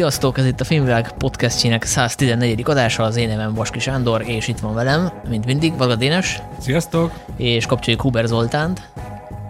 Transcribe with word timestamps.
Sziasztok, 0.00 0.38
ez 0.38 0.46
itt 0.46 0.60
a 0.60 0.64
Filmvilág 0.64 1.12
podcastjének 1.12 1.84
114. 1.84 2.62
adása, 2.64 3.02
az 3.02 3.16
én 3.16 3.28
nevem 3.28 3.54
Baski 3.54 3.78
Sándor, 3.78 4.22
és 4.26 4.48
itt 4.48 4.58
van 4.58 4.74
velem, 4.74 5.12
mint 5.28 5.44
mindig, 5.44 5.76
Vaga 5.76 5.96
Dénes. 5.96 6.42
Sziasztok! 6.60 7.12
És 7.36 7.66
kapcsoljuk 7.66 8.02
Huber 8.02 8.26
Zoltánt. 8.26 8.92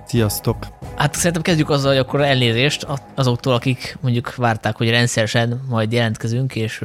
Sziasztok! 0.07 0.67
Hát 0.97 1.15
szerintem 1.15 1.43
kezdjük 1.43 1.71
azzal, 1.71 1.91
hogy 1.91 2.01
akkor 2.01 2.21
elnézést 2.21 2.87
azoktól, 3.15 3.53
akik 3.55 3.99
mondjuk 4.01 4.35
várták, 4.35 4.77
hogy 4.77 4.91
rendszeresen 4.91 5.61
majd 5.69 5.93
jelentkezünk, 5.93 6.55
és 6.55 6.85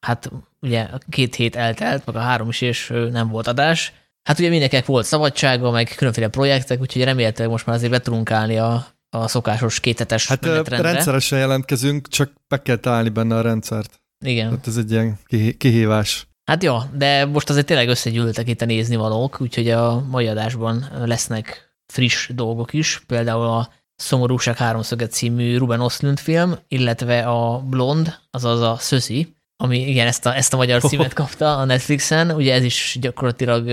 hát 0.00 0.30
ugye 0.60 0.86
két 1.10 1.34
hét 1.34 1.56
eltelt, 1.56 2.06
meg 2.06 2.16
a 2.16 2.20
három 2.20 2.48
is, 2.48 2.60
és 2.60 2.92
nem 3.12 3.28
volt 3.28 3.46
adás. 3.46 3.92
Hát 4.22 4.38
ugye 4.38 4.48
mindenkinek 4.48 4.86
volt 4.86 5.06
szabadsága, 5.06 5.70
meg 5.70 5.92
különféle 5.96 6.28
projektek, 6.28 6.80
úgyhogy 6.80 7.04
remélhetőleg 7.04 7.50
most 7.50 7.66
már 7.66 7.76
azért 7.76 7.92
be 7.92 7.98
tudunk 7.98 8.30
állni 8.30 8.58
a 8.58 8.86
a 9.10 9.28
szokásos 9.28 9.80
kétetes 9.80 10.26
Hát 10.26 10.44
menetrendre. 10.44 10.92
rendszeresen 10.92 11.38
jelentkezünk, 11.38 12.08
csak 12.08 12.32
be 12.48 12.62
kell 12.62 12.76
találni 12.76 13.08
benne 13.08 13.36
a 13.36 13.40
rendszert. 13.40 14.00
Igen. 14.24 14.50
Hát 14.50 14.66
ez 14.66 14.76
egy 14.76 14.90
ilyen 14.90 15.18
kihívás. 15.58 16.26
Hát 16.44 16.62
jó, 16.62 16.78
de 16.94 17.24
most 17.24 17.50
azért 17.50 17.66
tényleg 17.66 17.88
összegyűltek 17.88 18.48
itt 18.48 18.60
a 18.62 18.64
nézni 18.64 18.96
valók, 18.96 19.40
úgyhogy 19.40 19.70
a 19.70 20.04
mai 20.10 20.26
adásban 20.26 20.90
lesznek 21.04 21.72
friss 21.92 22.28
dolgok 22.34 22.72
is, 22.72 23.02
például 23.06 23.46
a 23.46 23.72
Szomorúság 23.96 24.56
háromszöge 24.56 25.06
című 25.06 25.56
Ruben 25.56 25.80
Oslund 25.80 26.18
film, 26.18 26.58
illetve 26.68 27.26
a 27.26 27.58
Blond, 27.58 28.18
azaz 28.30 28.60
a 28.60 28.76
Szöszi, 28.78 29.36
ami 29.56 29.88
igen, 29.88 30.06
ezt 30.06 30.26
a, 30.26 30.36
ezt 30.36 30.52
a 30.52 30.56
magyar 30.56 30.82
címet 30.82 31.12
kapta 31.12 31.56
a 31.56 31.64
Netflixen, 31.64 32.30
ugye 32.30 32.54
ez 32.54 32.62
is 32.62 32.96
gyakorlatilag 33.00 33.66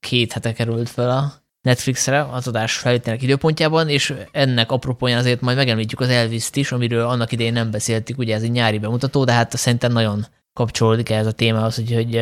két 0.00 0.32
hete 0.32 0.52
került 0.52 0.88
fel 0.88 1.10
a 1.10 1.32
Netflixre 1.64 2.22
az 2.30 2.48
adás 2.48 2.76
felvételnek 2.76 3.22
időpontjában, 3.22 3.88
és 3.88 4.14
ennek 4.32 4.72
apropóján 4.72 5.18
azért 5.18 5.40
majd 5.40 5.56
megemlítjük 5.56 6.00
az 6.00 6.08
elvis 6.08 6.48
is, 6.52 6.72
amiről 6.72 7.06
annak 7.06 7.32
idején 7.32 7.52
nem 7.52 7.70
beszéltük, 7.70 8.18
ugye 8.18 8.34
ez 8.34 8.42
egy 8.42 8.50
nyári 8.50 8.78
bemutató, 8.78 9.24
de 9.24 9.32
hát 9.32 9.56
szerintem 9.56 9.92
nagyon 9.92 10.26
kapcsolódik 10.52 11.10
ez 11.10 11.26
a 11.26 11.32
témához, 11.32 11.78
úgyhogy... 11.78 12.16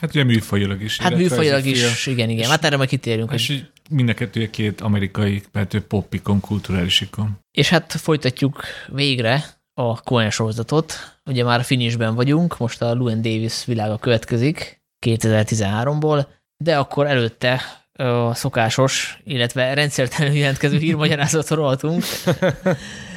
Hát 0.00 0.10
ugye 0.10 0.24
műfajilag 0.24 0.82
is. 0.82 0.98
Hát 0.98 1.16
műfajilag 1.16 1.64
is, 1.64 2.06
igen, 2.06 2.28
igen. 2.30 2.50
Hát 2.50 2.64
erre 2.64 2.76
majd 2.76 2.88
kitérünk. 2.88 3.32
És 3.32 3.46
hogy... 3.46 3.70
mind 3.90 4.08
a 4.08 4.14
kettő 4.14 4.50
két 4.50 4.80
amerikai, 4.80 5.42
mert 5.52 5.78
popikon, 5.78 6.40
kulturális 6.40 7.00
ikon. 7.00 7.38
És 7.52 7.68
hát 7.68 7.92
folytatjuk 7.92 8.62
végre 8.88 9.44
a 9.74 10.00
Coen 10.00 10.30
sorozatot. 10.30 10.94
Ugye 11.24 11.44
már 11.44 11.64
finishben 11.64 12.14
vagyunk, 12.14 12.58
most 12.58 12.82
a 12.82 12.94
Llewyn 12.94 13.22
Davis 13.22 13.64
világa 13.64 13.98
következik 13.98 14.82
2013-ból, 15.06 16.26
de 16.56 16.78
akkor 16.78 17.06
előtte 17.06 17.60
a 17.98 18.34
szokásos, 18.34 19.20
illetve 19.24 19.74
rendszertelenül 19.74 20.38
jelentkező 20.38 20.78
hírmagyarázatról 20.78 21.56
rohatunk. 21.58 22.04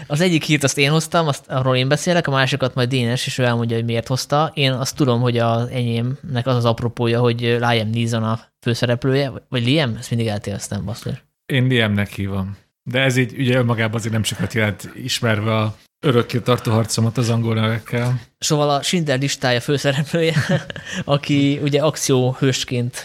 Az 0.08 0.22
egyik 0.22 0.44
hírt 0.44 0.64
azt 0.64 0.78
én 0.78 0.92
hoztam, 0.92 1.28
azt, 1.28 1.48
arról 1.48 1.76
én 1.76 1.88
beszélek, 1.88 2.28
a 2.28 2.32
másikat 2.32 2.76
majd 2.76 2.90
Dénes, 2.90 3.26
és 3.26 3.38
ő 3.38 3.44
elmondja, 3.44 3.76
hogy 3.76 3.86
miért 3.86 4.08
hozta. 4.08 4.52
Én 4.54 4.72
azt 4.72 4.96
tudom, 4.96 5.22
hogy 5.22 5.38
az 5.38 5.68
enyémnek 5.70 6.48
az 6.48 6.56
az 6.56 6.66
apropója, 6.66 7.20
hogy 7.20 7.40
Liam 7.42 7.90
Neeson 7.90 8.23
a 8.23 8.40
főszereplője, 8.62 9.32
vagy 9.50 9.66
Liam? 9.66 9.96
Ezt 10.00 10.10
mindig 10.10 10.28
eltéveztem, 10.28 10.86
basszus. 10.86 11.23
Én 11.45 11.68
Liamnek 11.68 12.10
hívom. 12.10 12.58
De 12.84 13.00
ez 13.00 13.18
így 13.18 13.34
ugye 13.38 13.58
önmagában 13.58 13.95
azért 13.95 14.14
nem 14.14 14.23
sokat 14.23 14.54
jelent 14.54 14.90
ismerve 14.95 15.56
a 15.56 15.76
örökké 16.00 16.40
tartó 16.40 16.72
harcomat 16.72 17.18
az 17.18 17.30
angol 17.30 17.56
nevekkel. 17.56 18.22
Szóval 18.38 18.70
a 18.70 18.82
Schindler 18.82 19.20
listája 19.20 19.60
főszereplője, 19.60 20.36
aki 21.06 21.60
ugye 21.64 21.82
akcióhősként 21.82 23.04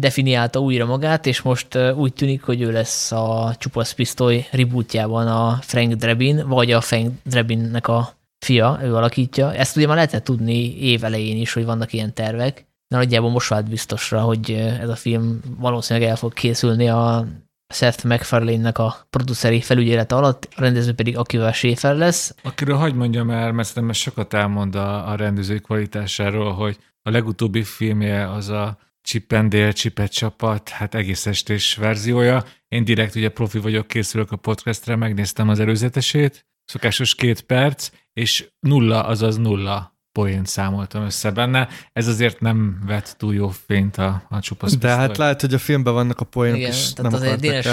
definiálta 0.00 0.60
újra 0.60 0.86
magát, 0.86 1.26
és 1.26 1.42
most 1.42 1.78
úgy 1.96 2.12
tűnik, 2.12 2.42
hogy 2.42 2.60
ő 2.60 2.72
lesz 2.72 3.12
a 3.12 3.54
Csupasz 3.58 3.92
Pisztoly 3.92 4.46
rebootjában 4.50 5.26
a 5.26 5.58
Frank 5.60 5.92
Drebin, 5.92 6.48
vagy 6.48 6.72
a 6.72 6.80
Frank 6.80 7.12
Drebinnek 7.24 7.88
a 7.88 8.12
fia, 8.44 8.78
ő 8.82 8.94
alakítja. 8.94 9.54
Ezt 9.54 9.76
ugye 9.76 9.86
már 9.86 9.96
lehetett 9.96 10.24
tudni 10.24 10.80
év 10.80 11.04
elején 11.04 11.36
is, 11.36 11.52
hogy 11.52 11.64
vannak 11.64 11.92
ilyen 11.92 12.14
tervek, 12.14 12.66
de 12.88 12.96
nagyjából 12.96 13.30
most 13.30 13.48
vált 13.48 13.68
biztosra, 13.68 14.20
hogy 14.20 14.50
ez 14.80 14.88
a 14.88 14.96
film 14.96 15.40
valószínűleg 15.58 16.08
el 16.08 16.16
fog 16.16 16.32
készülni 16.32 16.88
a 16.88 17.26
Seth 17.74 18.04
MacFarlane-nek 18.04 18.78
a 18.78 19.06
produceri 19.10 19.60
felügyelete 19.60 20.14
alatt, 20.14 20.48
a 20.56 20.60
rendező 20.60 20.92
pedig 20.94 21.16
akivel 21.16 21.52
Schaefer 21.52 21.96
lesz. 21.96 22.34
Akiről 22.42 22.76
hagyd 22.76 22.96
mondjam 22.96 23.30
el, 23.30 23.52
mert 23.52 23.68
szerintem 23.68 23.92
sokat 23.92 24.34
elmond 24.34 24.74
a, 24.74 25.10
a 25.10 25.14
rendező 25.14 25.58
kvalitásáról, 25.58 26.52
hogy 26.52 26.78
a 27.02 27.10
legutóbbi 27.10 27.62
filmje 27.62 28.30
az 28.30 28.48
a 28.48 28.78
Csipendél, 29.02 29.72
Csipet 29.72 30.12
csapat, 30.12 30.68
hát 30.68 30.94
egész 30.94 31.26
estés 31.26 31.74
verziója. 31.74 32.44
Én 32.68 32.84
direkt 32.84 33.14
ugye 33.14 33.28
profi 33.28 33.58
vagyok, 33.58 33.86
készülök 33.86 34.32
a 34.32 34.36
podcastre, 34.36 34.96
megnéztem 34.96 35.48
az 35.48 35.60
előzetesét, 35.60 36.46
szokásos 36.64 37.14
két 37.14 37.40
perc, 37.40 37.90
és 38.12 38.50
nulla, 38.60 39.04
azaz 39.04 39.36
nulla 39.36 39.98
poént 40.12 40.46
számoltam 40.46 41.04
össze 41.04 41.30
benne. 41.30 41.68
Ez 41.92 42.06
azért 42.06 42.40
nem 42.40 42.82
vett 42.86 43.14
túl 43.18 43.34
jó 43.34 43.48
fényt 43.48 43.96
a, 43.96 44.22
a 44.28 44.40
csupasz. 44.40 44.76
De 44.76 44.88
hát 44.88 45.16
lehet, 45.16 45.40
hogy 45.40 45.54
a 45.54 45.58
filmben 45.58 45.92
vannak 45.92 46.20
a 46.20 46.24
poénok, 46.24 46.58
Igen, 46.58 46.70
és 46.70 46.92
nem 46.92 47.14
azért 47.14 47.40
Dénes, 47.40 47.66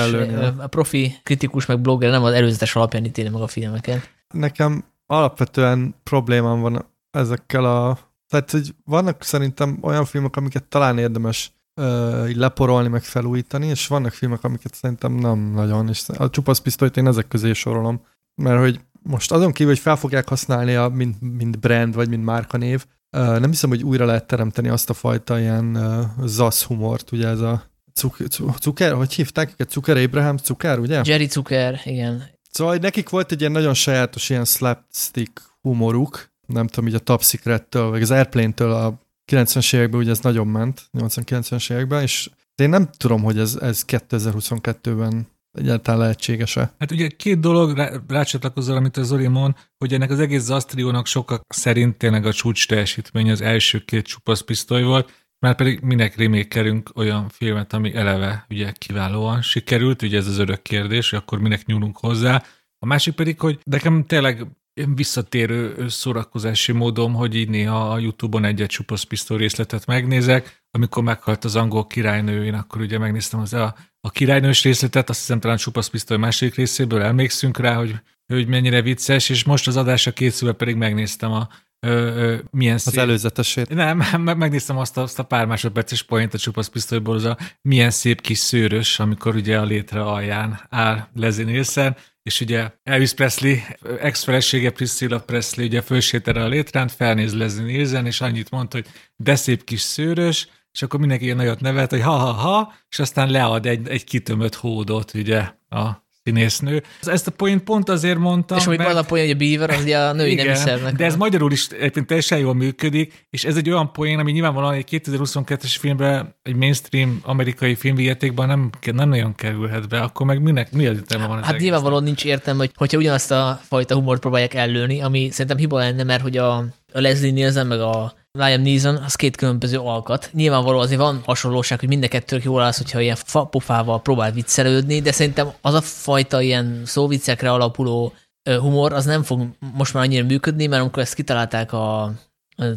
A 0.57 0.67
profi 0.67 1.15
kritikus 1.23 1.65
meg 1.65 1.79
blogger 1.79 2.11
nem 2.11 2.23
az 2.23 2.33
előzetes 2.33 2.75
alapján 2.75 3.05
ítéli 3.05 3.29
meg 3.29 3.41
a 3.41 3.47
filmeket. 3.47 4.11
Nekem 4.33 4.85
alapvetően 5.05 5.95
problémám 6.03 6.59
van 6.59 6.85
ezekkel 7.11 7.65
a 7.65 8.06
tehát, 8.29 8.51
hogy 8.51 8.75
vannak 8.85 9.23
szerintem 9.23 9.77
olyan 9.81 10.05
filmek, 10.05 10.35
amiket 10.35 10.63
talán 10.63 10.97
érdemes 10.97 11.51
uh, 11.75 12.35
leporolni, 12.35 12.87
meg 12.87 13.03
felújítani, 13.03 13.67
és 13.67 13.87
vannak 13.87 14.11
filmek, 14.11 14.43
amiket 14.43 14.75
szerintem 14.75 15.13
nem 15.13 15.39
nagyon, 15.39 15.89
és 15.89 16.03
a 16.17 16.29
csupasz 16.29 16.59
pisztolyt 16.59 16.97
én 16.97 17.07
ezek 17.07 17.27
közé 17.27 17.53
sorolom, 17.53 18.01
mert 18.35 18.59
hogy 18.59 18.79
most 19.03 19.31
azon 19.31 19.51
kívül, 19.51 19.71
hogy 19.71 19.81
fel 19.81 19.95
fogják 19.95 20.27
használni, 20.27 20.75
a, 20.75 20.87
mint, 20.87 21.21
mint 21.21 21.59
brand, 21.59 21.93
vagy 21.93 22.09
mint 22.09 22.23
márkanév, 22.23 22.85
uh, 23.17 23.39
nem 23.39 23.49
hiszem, 23.49 23.69
hogy 23.69 23.83
újra 23.83 24.05
lehet 24.05 24.27
teremteni 24.27 24.69
azt 24.69 24.89
a 24.89 24.93
fajta 24.93 25.39
ilyen 25.39 25.75
uh, 25.75 26.25
zasz 26.25 26.63
humort, 26.63 27.11
ugye 27.11 27.27
ez 27.27 27.39
a 27.39 27.63
cuk, 27.93 28.17
cuker, 28.59 28.93
hogy 28.93 29.13
hívták 29.13 29.51
őket? 29.51 29.69
Cuker 29.69 29.97
Abraham 29.97 30.37
Cuker, 30.37 30.79
ugye? 30.79 31.01
Jerry 31.03 31.25
Cuker, 31.25 31.81
igen. 31.83 32.23
Szóval 32.51 32.75
nekik 32.75 33.09
volt 33.09 33.31
egy 33.31 33.39
ilyen 33.39 33.51
nagyon 33.51 33.73
sajátos 33.73 34.29
ilyen 34.29 34.45
slapstick 34.45 35.41
humoruk, 35.61 36.31
nem 36.47 36.67
tudom, 36.67 36.87
így 36.89 36.95
a 36.95 36.99
Top 36.99 37.23
Secret-től, 37.23 37.89
vagy 37.89 38.01
az 38.01 38.11
Airplane-től 38.11 38.71
a 38.71 38.99
90-es 39.31 39.75
években 39.75 39.99
ugye 39.99 40.11
ez 40.11 40.19
nagyon 40.19 40.47
ment, 40.47 40.89
80-90-es 40.97 41.71
években, 41.71 42.01
és 42.01 42.29
én 42.55 42.69
nem 42.69 42.89
tudom, 42.97 43.23
hogy 43.23 43.39
ez, 43.39 43.55
ez 43.55 43.83
2022-ben 43.87 45.27
egyáltalán 45.51 45.99
lehetséges-e. 45.99 46.73
Hát 46.79 46.91
ugye 46.91 47.07
két 47.07 47.39
dolog 47.39 47.75
rá, 47.75 47.91
rácsatlakozol, 48.07 48.75
amit 48.75 48.97
az 48.97 49.07
Zoli 49.07 49.27
mond, 49.27 49.53
hogy 49.77 49.93
ennek 49.93 50.09
az 50.11 50.19
egész 50.19 50.43
Zastriónak 50.43 51.05
sokak 51.05 51.41
szerint 51.47 51.97
tényleg 51.97 52.25
a 52.25 52.33
csúcs 52.33 52.67
teljesítmény 52.67 53.31
az 53.31 53.41
első 53.41 53.79
két 53.85 54.05
csupasz 54.05 54.41
pisztoly 54.41 54.83
volt, 54.83 55.11
már 55.39 55.55
pedig 55.55 55.79
minek 55.79 56.15
remékelünk 56.15 56.89
olyan 56.95 57.29
filmet, 57.29 57.73
ami 57.73 57.95
eleve 57.95 58.45
ugye 58.49 58.71
kiválóan 58.71 59.41
sikerült, 59.41 60.01
ugye 60.01 60.17
ez 60.17 60.27
az 60.27 60.37
örök 60.37 60.61
kérdés, 60.61 61.09
hogy 61.09 61.19
akkor 61.19 61.39
minek 61.39 61.65
nyúlunk 61.65 61.97
hozzá. 61.97 62.43
A 62.79 62.85
másik 62.85 63.13
pedig, 63.13 63.39
hogy 63.39 63.59
nekem 63.63 64.05
tényleg 64.05 64.45
visszatérő 64.95 65.87
szórakozási 65.89 66.71
módom, 66.71 67.13
hogy 67.13 67.35
így 67.35 67.49
néha 67.49 67.91
a 67.91 67.99
Youtube-on 67.99 68.45
egy-egy 68.45 68.67
csupasz 68.67 69.27
részletet 69.27 69.85
megnézek. 69.85 70.65
Amikor 70.71 71.03
meghalt 71.03 71.43
az 71.43 71.55
angol 71.55 71.87
királynő, 71.87 72.45
én 72.45 72.53
akkor 72.53 72.81
ugye 72.81 72.97
megnéztem 72.97 73.39
az 73.39 73.53
a, 73.53 73.75
a 74.01 74.09
királynős 74.09 74.63
részletet, 74.63 75.09
azt 75.09 75.19
hiszem 75.19 75.39
talán 75.39 75.57
csupasz 75.57 75.87
pisztoly 75.87 76.17
második 76.17 76.55
részéből 76.55 77.01
emlékszünk 77.01 77.57
rá, 77.57 77.75
hogy, 77.75 77.95
hogy 78.27 78.47
mennyire 78.47 78.81
vicces, 78.81 79.29
és 79.29 79.43
most 79.43 79.67
az 79.67 79.77
adásra 79.77 80.11
készülve 80.11 80.53
pedig 80.55 80.75
megnéztem 80.75 81.31
a 81.31 81.47
Ö, 81.79 81.89
ö, 81.89 82.37
milyen 82.51 82.77
szép... 82.77 82.93
Az 82.93 82.99
előzetesét. 82.99 83.69
Nem, 83.69 83.97
megnéztem 84.37 84.77
azt 84.77 84.97
a, 84.97 85.01
azt 85.01 85.19
a 85.19 85.23
pár 85.23 85.45
másodperces 85.45 86.03
point 86.03 86.33
a 86.33 86.37
csupasz 86.37 86.67
pisztolyból, 86.67 87.15
az 87.15 87.23
a 87.23 87.37
milyen 87.61 87.91
szép 87.91 88.21
kis 88.21 88.37
szőrös, 88.37 88.99
amikor 88.99 89.35
ugye 89.35 89.59
a 89.59 89.63
létre 89.63 90.01
alján 90.01 90.61
áll 90.69 91.07
Leslie 91.13 91.45
Nielsen, 91.45 91.95
és 92.23 92.41
ugye 92.41 92.71
Elvis 92.83 93.13
Presley, 93.13 93.55
ex-felesége 93.99 94.71
Priscilla 94.71 95.19
Presley 95.19 95.65
ugye 95.65 95.81
fölsétel 95.81 96.35
a 96.35 96.47
létrán, 96.47 96.87
felnéz 96.87 97.35
Leslie 97.35 97.65
Nielsen, 97.65 98.05
és 98.05 98.21
annyit 98.21 98.51
mondta, 98.51 98.77
hogy 98.77 98.87
de 99.15 99.35
szép 99.35 99.63
kis 99.63 99.81
szőrös, 99.81 100.47
és 100.71 100.81
akkor 100.81 100.99
mindenki 100.99 101.23
ilyen 101.23 101.37
nagyot 101.37 101.59
nevet, 101.59 101.89
hogy 101.89 102.01
ha-ha-ha, 102.01 102.73
és 102.89 102.99
aztán 102.99 103.31
lead 103.31 103.65
egy, 103.65 103.87
egy 103.87 104.03
kitömött 104.03 104.55
hódot 104.55 105.13
ugye 105.13 105.39
a 105.69 106.06
színésznő. 106.27 106.83
Ezt 107.01 107.27
a 107.27 107.31
point 107.31 107.63
pont 107.63 107.89
azért 107.89 108.17
mondtam, 108.17 108.57
És 108.57 108.65
hogy 108.65 108.77
mert... 108.77 108.91
van 108.91 109.03
a 109.03 109.05
poén, 109.05 109.25
hogy 109.25 109.33
a 109.33 109.37
Beaver, 109.37 109.69
az 109.69 109.81
ugye 109.81 109.97
a 109.97 110.13
női 110.13 110.31
Igen, 110.31 110.55
szervnek. 110.55 110.95
De 110.95 111.05
ez 111.05 111.15
magyarul 111.15 111.51
is 111.51 111.67
egyébként 111.67 112.07
teljesen 112.07 112.37
jól 112.39 112.53
működik, 112.53 113.27
és 113.29 113.45
ez 113.45 113.55
egy 113.55 113.69
olyan 113.69 113.91
poén, 113.91 114.19
ami 114.19 114.31
nyilvánvalóan 114.31 114.73
egy 114.73 115.01
2022-es 115.05 115.75
filmben, 115.79 116.35
egy 116.43 116.55
mainstream 116.55 117.19
amerikai 117.23 117.75
filmvijátékban 117.75 118.47
nem, 118.47 118.69
nem 118.93 119.09
nagyon 119.09 119.35
kerülhet 119.35 119.89
be, 119.89 119.99
akkor 119.99 120.25
meg 120.25 120.41
minek, 120.41 120.71
mi 120.71 120.85
az 120.85 120.95
értelme 120.95 121.27
van? 121.27 121.43
Hát 121.43 121.59
nyilvánvalóan 121.59 122.03
nincs 122.03 122.25
értelme, 122.25 122.59
hogy, 122.59 122.71
hogyha 122.75 122.97
ugyanazt 122.97 123.31
a 123.31 123.59
fajta 123.67 123.95
humort 123.95 124.19
próbálják 124.19 124.53
ellőni, 124.53 125.01
ami 125.01 125.29
szerintem 125.31 125.57
hiba 125.57 125.77
lenne, 125.77 126.03
mert 126.03 126.21
hogy 126.21 126.37
a, 126.37 126.57
a 126.93 126.99
Leslie 126.99 127.31
Nielsen 127.31 127.67
meg 127.67 127.79
a 127.79 128.13
Liam 128.37 128.61
Neeson, 128.61 128.95
az 128.95 129.15
két 129.15 129.35
különböző 129.35 129.77
alkat. 129.77 130.29
Nyilvánvaló 130.33 130.79
azért 130.79 130.99
van 130.99 131.21
hasonlóság, 131.25 131.79
hogy 131.79 131.87
mind 131.87 132.03
a 132.03 132.07
kettők 132.07 132.43
jól 132.43 132.61
állsz, 132.61 132.77
hogyha 132.77 132.99
ilyen 132.99 133.17
pofával 133.49 134.01
próbál 134.01 134.31
viccelődni, 134.31 135.01
de 135.01 135.11
szerintem 135.11 135.51
az 135.61 135.73
a 135.73 135.81
fajta 135.81 136.41
ilyen 136.41 136.81
szóviccekre 136.85 137.51
alapuló 137.51 138.13
humor 138.43 138.93
az 138.93 139.05
nem 139.05 139.23
fog 139.23 139.47
most 139.73 139.93
már 139.93 140.03
annyira 140.03 140.25
működni, 140.25 140.67
mert 140.67 140.81
amikor 140.81 141.01
ezt 141.03 141.13
kitalálták 141.13 141.73
a 141.73 142.13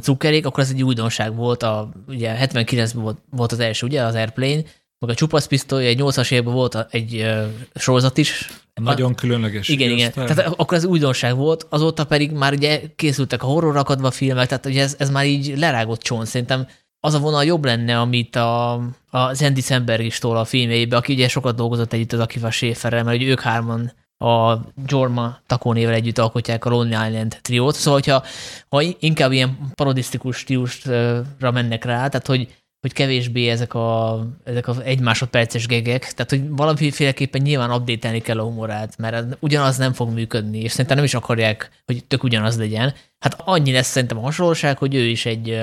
Zuckerék, 0.01 0.47
akkor 0.47 0.63
ez 0.63 0.71
egy 0.71 0.83
újdonság 0.83 1.35
volt, 1.37 1.63
a, 1.63 1.89
ugye 2.09 2.37
79-ben 2.41 3.03
volt, 3.03 3.19
volt 3.31 3.53
az 3.53 3.61
első, 3.61 3.87
ugye, 3.87 4.03
az 4.03 4.15
Airplane, 4.15 4.63
meg 5.01 5.11
a 5.11 5.15
csupasz 5.15 5.47
pisztoly, 5.47 5.87
egy 5.87 5.99
80-as 6.01 6.33
évben 6.33 6.55
volt 6.55 6.87
egy 6.91 7.15
uh, 7.15 7.47
sorozat 7.75 8.19
is. 8.19 8.49
Nagyon 8.75 9.15
különleges. 9.15 9.69
Igen, 9.69 9.91
igen. 9.91 10.13
Tehát 10.13 10.39
akkor 10.39 10.77
ez 10.77 10.85
újdonság 10.85 11.37
volt, 11.37 11.67
azóta 11.69 12.05
pedig 12.05 12.31
már 12.31 12.53
ugye 12.53 12.83
készültek 12.97 13.43
a 13.43 13.47
horror 13.47 13.77
akadva 13.77 14.11
filmek, 14.11 14.49
tehát 14.49 14.67
ugye 14.67 14.83
ez, 14.83 14.95
ez 14.99 15.11
már 15.11 15.27
így 15.27 15.59
lerágott 15.59 16.01
csont. 16.01 16.27
Szerintem 16.27 16.67
az 17.01 17.15
a 17.15 17.19
vonal 17.19 17.45
jobb 17.45 17.65
lenne, 17.65 18.01
amit 18.01 18.37
a, 18.37 18.73
a 19.11 19.43
Andy 19.45 19.61
Samberg 19.61 20.05
is 20.05 20.19
tól 20.19 20.37
a 20.37 20.45
filmjeibe, 20.45 20.97
aki 20.97 21.13
ugye 21.13 21.29
sokat 21.29 21.57
dolgozott 21.57 21.93
együtt 21.93 22.13
az 22.13 22.21
Akiva 22.21 22.51
Schäferrel, 22.51 23.05
mert 23.05 23.17
ugye 23.17 23.31
ők 23.31 23.41
hárman 23.41 23.93
a 24.25 24.59
Jorma 24.87 25.39
takónével 25.47 25.95
együtt 25.95 26.19
alkotják 26.19 26.65
a 26.65 26.71
Lonely 26.71 27.09
Island 27.09 27.39
triót. 27.43 27.75
Szóval, 27.75 27.93
hogyha, 27.93 28.25
ha 28.69 28.83
inkább 28.99 29.33
ilyen 29.33 29.59
parodisztikus 29.75 30.37
stílusra 30.37 31.51
mennek 31.51 31.85
rá, 31.85 32.09
tehát 32.09 32.27
hogy 32.27 32.49
hogy 32.81 32.93
kevésbé 32.93 33.49
ezek 33.49 33.75
a, 33.75 34.21
ezek 34.45 34.69
a 34.69 34.83
egy 34.83 35.01
másodperces 35.01 35.67
gegek, 35.67 36.13
tehát 36.13 36.31
hogy 36.31 36.49
valamiféleképpen 36.49 37.43
nyilván 37.43 37.73
update 37.73 38.19
kell 38.19 38.39
a 38.39 38.43
humorát, 38.43 38.99
mert 38.99 39.37
ugyanaz 39.41 39.77
nem 39.77 39.93
fog 39.93 40.13
működni, 40.13 40.59
és 40.59 40.71
szerintem 40.71 40.97
nem 40.97 41.05
is 41.05 41.15
akarják, 41.15 41.71
hogy 41.87 42.05
tök 42.05 42.23
ugyanaz 42.23 42.59
legyen. 42.59 42.95
Hát 43.19 43.41
annyi 43.45 43.73
lesz 43.73 43.91
szerintem 43.91 44.19
a 44.19 44.23
hasonlóság, 44.23 44.79
hogy 44.79 44.95
ő 44.95 45.05
is 45.05 45.27
egy 45.27 45.61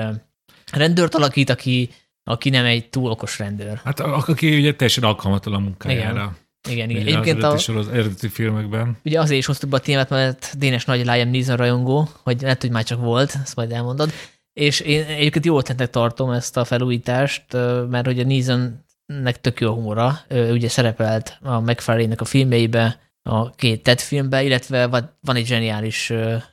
rendőrt 0.72 1.14
alakít, 1.14 1.50
aki, 1.50 1.90
aki 2.24 2.50
nem 2.50 2.64
egy 2.64 2.88
túl 2.88 3.10
okos 3.10 3.38
rendőr. 3.38 3.80
Hát 3.84 4.00
aki 4.00 4.58
ugye 4.58 4.74
teljesen 4.74 5.04
alkalmatlan 5.04 5.54
a 5.54 5.58
munkájára. 5.58 6.10
Igen. 6.10 6.46
Igen, 6.70 6.90
igen. 6.90 7.06
Egyébként 7.06 7.42
az, 7.42 7.68
a, 7.68 7.76
az 7.76 7.88
eredeti 7.88 8.28
filmekben. 8.28 8.96
Ugye 9.04 9.20
azért 9.20 9.38
is 9.38 9.46
hoztuk 9.46 9.70
be 9.70 9.76
a 9.76 9.80
témát, 9.80 10.10
mert 10.10 10.58
Dénes 10.58 10.84
nagy 10.84 11.04
Liam 11.04 11.30
Neeson 11.30 11.56
rajongó, 11.56 12.08
hogy 12.22 12.40
lehet, 12.40 12.60
hogy 12.60 12.70
már 12.70 12.84
csak 12.84 13.00
volt, 13.00 13.38
ezt 13.42 13.56
majd 13.56 13.72
elmondod. 13.72 14.12
És 14.58 14.80
én 14.80 15.04
egyébként 15.04 15.44
jó 15.44 15.58
ötletnek 15.58 15.90
tartom 15.90 16.30
ezt 16.30 16.56
a 16.56 16.64
felújítást, 16.64 17.44
mert 17.88 18.06
hogy 18.06 18.18
a 18.18 18.24
Neeson-nek 18.24 19.40
tök 19.40 19.60
jó 19.60 19.74
humora. 19.74 20.18
Ő 20.28 20.52
ugye 20.52 20.68
szerepelt 20.68 21.38
a 21.42 21.60
mcfarlane 21.60 22.14
a 22.16 22.24
filmjeibe, 22.24 23.00
a 23.22 23.50
két 23.50 23.82
Ted 23.82 24.00
filmbe, 24.00 24.42
illetve 24.42 24.86
van 25.20 25.36
egy 25.36 25.46
zseniális 25.46 26.12